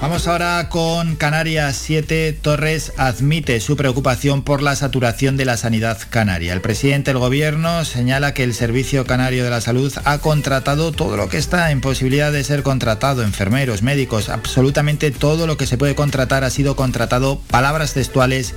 Vamos 0.01 0.29
ahora 0.29 0.69
con 0.69 1.17
Canarias 1.17 1.75
7. 1.75 2.31
Torres 2.31 2.93
admite 2.95 3.59
su 3.59 3.75
preocupación 3.75 4.43
por 4.43 4.61
la 4.61 4.77
saturación 4.77 5.35
de 5.35 5.43
la 5.43 5.57
sanidad 5.57 5.97
canaria. 6.09 6.53
El 6.53 6.61
presidente 6.61 7.11
del 7.11 7.19
gobierno 7.19 7.83
señala 7.83 8.33
que 8.33 8.45
el 8.45 8.53
Servicio 8.53 9.05
Canario 9.05 9.43
de 9.43 9.49
la 9.49 9.59
Salud 9.59 9.93
ha 10.05 10.19
contratado 10.19 10.93
todo 10.93 11.17
lo 11.17 11.27
que 11.27 11.37
está 11.37 11.71
en 11.71 11.81
posibilidad 11.81 12.31
de 12.31 12.45
ser 12.45 12.63
contratado, 12.63 13.23
enfermeros, 13.23 13.81
médicos, 13.83 14.29
absolutamente 14.29 15.11
todo 15.11 15.47
lo 15.47 15.57
que 15.57 15.67
se 15.67 15.77
puede 15.77 15.95
contratar 15.95 16.45
ha 16.45 16.49
sido 16.49 16.77
contratado, 16.77 17.41
palabras 17.49 17.93
textuales 17.93 18.55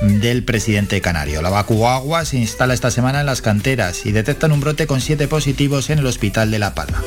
del 0.00 0.44
presidente 0.44 1.00
canario. 1.00 1.42
La 1.42 1.50
Vacuagua 1.50 2.24
se 2.24 2.38
instala 2.38 2.72
esta 2.72 2.92
semana 2.92 3.18
en 3.18 3.26
las 3.26 3.42
canteras 3.42 4.06
y 4.06 4.12
detectan 4.12 4.52
un 4.52 4.60
brote 4.60 4.86
con 4.86 5.00
siete 5.00 5.26
positivos 5.26 5.90
en 5.90 5.98
el 5.98 6.06
hospital 6.06 6.52
de 6.52 6.60
La 6.60 6.76
Palma. 6.76 7.02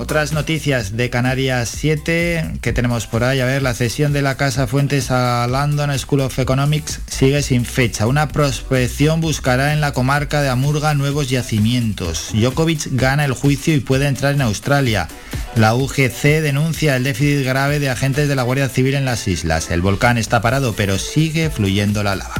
Otras 0.00 0.32
noticias 0.32 0.96
de 0.96 1.10
Canarias 1.10 1.68
7 1.76 2.52
que 2.62 2.72
tenemos 2.72 3.06
por 3.06 3.22
ahí. 3.22 3.40
A 3.40 3.44
ver, 3.44 3.60
la 3.60 3.74
cesión 3.74 4.14
de 4.14 4.22
la 4.22 4.38
Casa 4.38 4.66
Fuentes 4.66 5.10
a 5.10 5.46
London 5.46 5.96
School 5.98 6.22
of 6.22 6.38
Economics 6.38 7.00
sigue 7.06 7.42
sin 7.42 7.66
fecha. 7.66 8.06
Una 8.06 8.28
prospección 8.28 9.20
buscará 9.20 9.74
en 9.74 9.82
la 9.82 9.92
comarca 9.92 10.40
de 10.40 10.48
Amurga 10.48 10.94
nuevos 10.94 11.28
yacimientos. 11.28 12.30
Djokovic 12.32 12.88
gana 12.92 13.26
el 13.26 13.34
juicio 13.34 13.74
y 13.74 13.80
puede 13.80 14.06
entrar 14.06 14.32
en 14.32 14.40
Australia. 14.40 15.06
La 15.54 15.74
UGC 15.74 16.40
denuncia 16.40 16.96
el 16.96 17.04
déficit 17.04 17.44
grave 17.44 17.78
de 17.78 17.90
agentes 17.90 18.26
de 18.26 18.36
la 18.36 18.42
Guardia 18.42 18.70
Civil 18.70 18.94
en 18.94 19.04
las 19.04 19.28
islas. 19.28 19.70
El 19.70 19.82
volcán 19.82 20.16
está 20.16 20.40
parado, 20.40 20.72
pero 20.74 20.96
sigue 20.96 21.50
fluyendo 21.50 22.02
la 22.02 22.16
lava. 22.16 22.36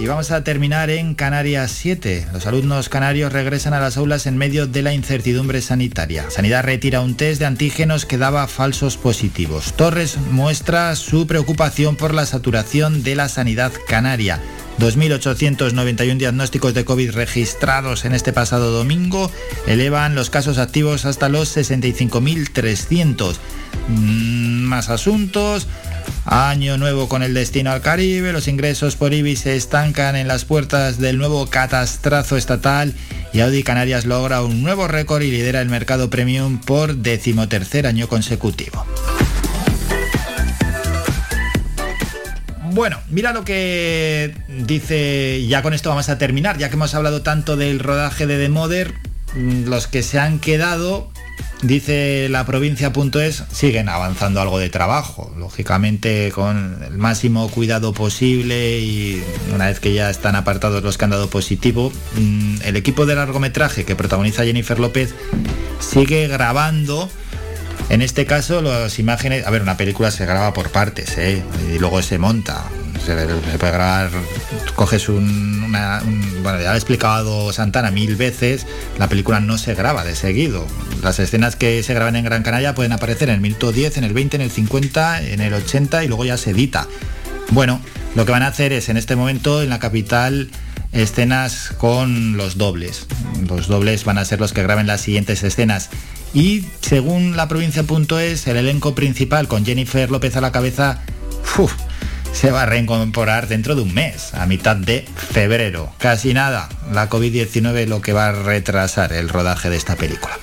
Y 0.00 0.06
vamos 0.06 0.30
a 0.30 0.44
terminar 0.44 0.90
en 0.90 1.16
Canarias 1.16 1.72
7. 1.72 2.28
Los 2.32 2.46
alumnos 2.46 2.88
canarios 2.88 3.32
regresan 3.32 3.74
a 3.74 3.80
las 3.80 3.96
aulas 3.96 4.26
en 4.26 4.36
medio 4.36 4.68
de 4.68 4.82
la 4.82 4.94
incertidumbre 4.94 5.60
sanitaria. 5.60 6.30
Sanidad 6.30 6.62
retira 6.62 7.00
un 7.00 7.16
test 7.16 7.40
de 7.40 7.46
antígenos 7.46 8.06
que 8.06 8.16
daba 8.16 8.46
falsos 8.46 8.96
positivos. 8.96 9.72
Torres 9.72 10.16
muestra 10.30 10.94
su 10.94 11.26
preocupación 11.26 11.96
por 11.96 12.14
la 12.14 12.26
saturación 12.26 13.02
de 13.02 13.16
la 13.16 13.28
sanidad 13.28 13.72
canaria. 13.88 14.40
2.891 14.78 16.16
diagnósticos 16.16 16.74
de 16.74 16.84
COVID 16.84 17.10
registrados 17.10 18.04
en 18.04 18.14
este 18.14 18.32
pasado 18.32 18.70
domingo 18.70 19.32
elevan 19.66 20.14
los 20.14 20.30
casos 20.30 20.58
activos 20.58 21.06
hasta 21.06 21.28
los 21.28 21.56
65.300. 21.56 23.36
Mm, 23.88 24.62
más 24.62 24.90
asuntos. 24.90 25.66
Año 26.24 26.76
nuevo 26.76 27.08
con 27.08 27.22
el 27.22 27.34
destino 27.34 27.70
al 27.70 27.80
Caribe, 27.80 28.32
los 28.32 28.48
ingresos 28.48 28.96
por 28.96 29.14
IBI 29.14 29.36
se 29.36 29.56
estancan 29.56 30.14
en 30.16 30.28
las 30.28 30.44
puertas 30.44 30.98
del 30.98 31.16
nuevo 31.18 31.46
catastrazo 31.46 32.36
estatal 32.36 32.94
y 33.32 33.40
Audi 33.40 33.62
Canarias 33.62 34.04
logra 34.04 34.42
un 34.42 34.62
nuevo 34.62 34.88
récord 34.88 35.22
y 35.22 35.30
lidera 35.30 35.60
el 35.60 35.68
mercado 35.68 36.10
premium 36.10 36.58
por 36.58 36.96
decimotercer 36.96 37.86
año 37.86 38.08
consecutivo. 38.08 38.84
Bueno, 42.72 43.00
mira 43.08 43.32
lo 43.32 43.44
que 43.44 44.34
dice, 44.48 45.46
ya 45.48 45.62
con 45.62 45.74
esto 45.74 45.88
vamos 45.88 46.08
a 46.10 46.18
terminar, 46.18 46.58
ya 46.58 46.68
que 46.68 46.76
hemos 46.76 46.94
hablado 46.94 47.22
tanto 47.22 47.56
del 47.56 47.80
rodaje 47.80 48.26
de 48.26 48.38
The 48.38 48.48
Mother, 48.50 48.94
mm, 49.34 49.64
los 49.64 49.86
que 49.86 50.02
se 50.02 50.20
han 50.20 50.38
quedado 50.38 51.10
Dice 51.62 52.28
la 52.28 52.46
provincia.es, 52.46 53.44
siguen 53.52 53.88
avanzando 53.88 54.40
algo 54.40 54.58
de 54.60 54.68
trabajo, 54.68 55.34
lógicamente 55.36 56.30
con 56.32 56.78
el 56.86 56.96
máximo 56.98 57.48
cuidado 57.48 57.92
posible 57.92 58.78
y 58.78 59.22
una 59.52 59.66
vez 59.66 59.80
que 59.80 59.92
ya 59.92 60.08
están 60.08 60.36
apartados 60.36 60.84
los 60.84 60.96
que 60.96 61.04
han 61.04 61.10
dado 61.10 61.28
positivo, 61.28 61.92
mm, 62.14 62.58
el 62.64 62.76
equipo 62.76 63.06
de 63.06 63.16
largometraje 63.16 63.84
que 63.84 63.96
protagoniza 63.96 64.44
Jennifer 64.44 64.78
López 64.78 65.14
sigue 65.80 66.28
grabando 66.28 67.08
en 67.90 68.02
este 68.02 68.26
caso, 68.26 68.60
las 68.60 68.98
imágenes, 68.98 69.46
a 69.46 69.50
ver, 69.50 69.62
una 69.62 69.78
película 69.78 70.10
se 70.10 70.26
graba 70.26 70.52
por 70.52 70.70
partes, 70.70 71.16
¿eh? 71.16 71.42
y 71.74 71.78
luego 71.78 72.02
se 72.02 72.18
monta. 72.18 72.66
Se, 73.04 73.14
puede 73.58 73.72
grabar, 73.72 74.10
coges 74.74 75.08
un, 75.08 75.72
bueno, 76.42 76.58
ya 76.58 76.64
lo 76.64 76.70
ha 76.70 76.76
explicado 76.76 77.52
Santana 77.52 77.90
mil 77.90 78.16
veces, 78.16 78.66
la 78.98 79.08
película 79.08 79.40
no 79.40 79.56
se 79.58 79.74
graba 79.74 80.04
de 80.04 80.14
seguido. 80.14 80.66
Las 81.02 81.18
escenas 81.18 81.56
que 81.56 81.82
se 81.82 81.94
graban 81.94 82.16
en 82.16 82.24
Gran 82.24 82.42
Canaria 82.42 82.74
pueden 82.74 82.92
aparecer 82.92 83.28
en 83.28 83.36
el 83.36 83.40
minuto 83.40 83.72
10, 83.72 83.98
en 83.98 84.04
el 84.04 84.12
20, 84.12 84.36
en 84.36 84.42
el 84.42 84.50
50, 84.50 85.22
en 85.22 85.40
el 85.40 85.54
80 85.54 86.04
y 86.04 86.08
luego 86.08 86.24
ya 86.24 86.36
se 86.36 86.50
edita. 86.50 86.86
Bueno, 87.50 87.80
lo 88.14 88.26
que 88.26 88.32
van 88.32 88.42
a 88.42 88.48
hacer 88.48 88.72
es 88.72 88.88
en 88.88 88.96
este 88.96 89.16
momento 89.16 89.62
en 89.62 89.70
la 89.70 89.78
capital 89.78 90.50
escenas 90.92 91.72
con 91.78 92.36
los 92.36 92.58
dobles. 92.58 93.06
Los 93.48 93.68
dobles 93.68 94.04
van 94.04 94.18
a 94.18 94.24
ser 94.24 94.40
los 94.40 94.52
que 94.52 94.62
graben 94.62 94.86
las 94.86 95.00
siguientes 95.00 95.42
escenas. 95.42 95.90
Y 96.34 96.66
según 96.80 97.36
la 97.36 97.48
provincia.es, 97.48 98.46
el 98.46 98.56
elenco 98.56 98.94
principal 98.94 99.48
con 99.48 99.64
Jennifer 99.64 100.10
López 100.10 100.36
a 100.36 100.40
la 100.40 100.52
cabeza 100.52 101.00
se 102.32 102.50
va 102.50 102.62
a 102.62 102.66
reincorporar 102.66 103.48
dentro 103.48 103.74
de 103.74 103.82
un 103.82 103.94
mes, 103.94 104.34
a 104.34 104.46
mitad 104.46 104.76
de 104.76 105.06
febrero. 105.16 105.92
Casi 105.98 106.34
nada. 106.34 106.68
La 106.92 107.08
COVID-19 107.08 107.86
lo 107.86 108.00
que 108.00 108.12
va 108.12 108.28
a 108.28 108.32
retrasar 108.32 109.12
el 109.12 109.28
rodaje 109.28 109.70
de 109.70 109.76
esta 109.76 109.96
película. 109.96 110.38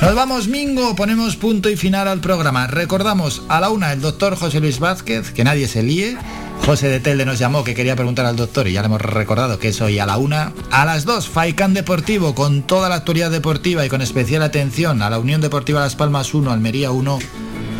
Nos 0.00 0.14
vamos, 0.14 0.48
Mingo, 0.48 0.96
ponemos 0.96 1.36
punto 1.36 1.68
y 1.68 1.76
final 1.76 2.08
al 2.08 2.20
programa. 2.20 2.66
Recordamos 2.66 3.42
a 3.48 3.60
la 3.60 3.68
una 3.68 3.92
el 3.92 4.00
doctor 4.00 4.34
José 4.34 4.60
Luis 4.60 4.78
Vázquez, 4.78 5.30
que 5.30 5.44
nadie 5.44 5.68
se 5.68 5.82
líe. 5.82 6.16
José 6.64 6.88
de 6.88 7.00
Telde 7.00 7.26
nos 7.26 7.38
llamó 7.38 7.64
que 7.64 7.74
quería 7.74 7.96
preguntar 7.96 8.26
al 8.26 8.36
doctor 8.36 8.66
y 8.66 8.72
ya 8.72 8.80
le 8.80 8.86
hemos 8.86 9.00
recordado 9.00 9.58
que 9.58 9.68
es 9.68 9.80
hoy 9.80 9.98
a 9.98 10.06
la 10.06 10.16
una. 10.16 10.52
A 10.70 10.84
las 10.84 11.04
dos, 11.04 11.28
Faicán 11.28 11.74
Deportivo 11.74 12.34
con 12.34 12.62
toda 12.62 12.88
la 12.88 12.94
actualidad 12.96 13.30
deportiva 13.30 13.84
y 13.84 13.88
con 13.88 14.00
especial 14.02 14.42
atención 14.42 15.02
a 15.02 15.10
la 15.10 15.18
Unión 15.18 15.40
Deportiva 15.40 15.80
Las 15.80 15.96
Palmas 15.96 16.32
1, 16.32 16.50
Almería 16.50 16.90
1. 16.90 17.18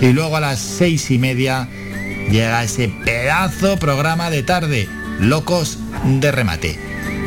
Y 0.02 0.12
luego 0.12 0.36
a 0.36 0.40
las 0.40 0.58
seis 0.58 1.10
y 1.10 1.18
media 1.18 1.68
llega 2.30 2.64
ese 2.64 2.92
pedazo 3.04 3.78
programa 3.78 4.30
de 4.30 4.42
tarde, 4.42 4.88
Locos 5.18 5.78
de 6.04 6.32
Remate. 6.32 6.78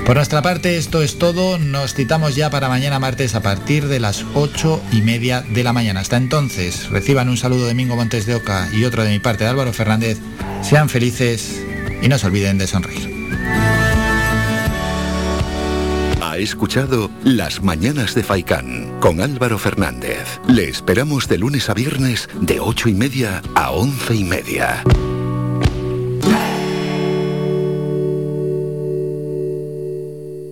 Por 0.06 0.18
nuestra 0.18 0.42
parte 0.42 0.78
esto 0.78 1.02
es 1.02 1.18
todo, 1.18 1.58
nos 1.58 1.94
citamos 1.94 2.36
ya 2.36 2.50
para 2.50 2.68
mañana 2.68 3.00
martes 3.00 3.36
a 3.36 3.42
partir 3.42 3.88
de 3.88 4.02
las 4.02 4.26
ocho 4.34 4.82
y 4.92 5.02
media 5.02 5.42
de 5.42 5.64
la 5.64 5.72
mañana. 5.72 6.02
Hasta 6.02 6.18
entonces, 6.18 6.90
reciban 6.90 7.30
un 7.30 7.38
saludo 7.38 7.68
de 7.68 7.74
Mingo 7.74 7.96
Montes 7.96 8.26
de 8.26 8.36
Oca 8.36 8.68
y 8.74 8.84
otro 8.84 9.04
de 9.04 9.12
mi 9.12 9.20
parte 9.20 9.46
de 9.46 9.50
Álvaro 9.52 9.72
Fernández. 9.72 10.20
Sean 10.62 10.90
felices 10.90 11.62
y 12.02 12.10
no 12.10 12.18
se 12.18 12.28
olviden 12.28 12.58
de 12.58 12.68
sonreír. 12.68 13.83
Ha 16.34 16.38
escuchado 16.38 17.12
Las 17.24 17.62
Mañanas 17.62 18.16
de 18.16 18.24
Faicán 18.24 19.00
con 19.00 19.22
Álvaro 19.22 19.60
Fernández. 19.60 20.40
Le 20.48 20.68
esperamos 20.68 21.28
de 21.28 21.38
lunes 21.38 21.70
a 21.70 21.76
viernes 21.76 22.28
de 22.42 22.60
ocho 22.60 22.90
y 22.90 22.96
media 22.96 23.44
a 23.54 23.70
once 23.70 24.16
y 24.16 24.24
media. 24.24 24.82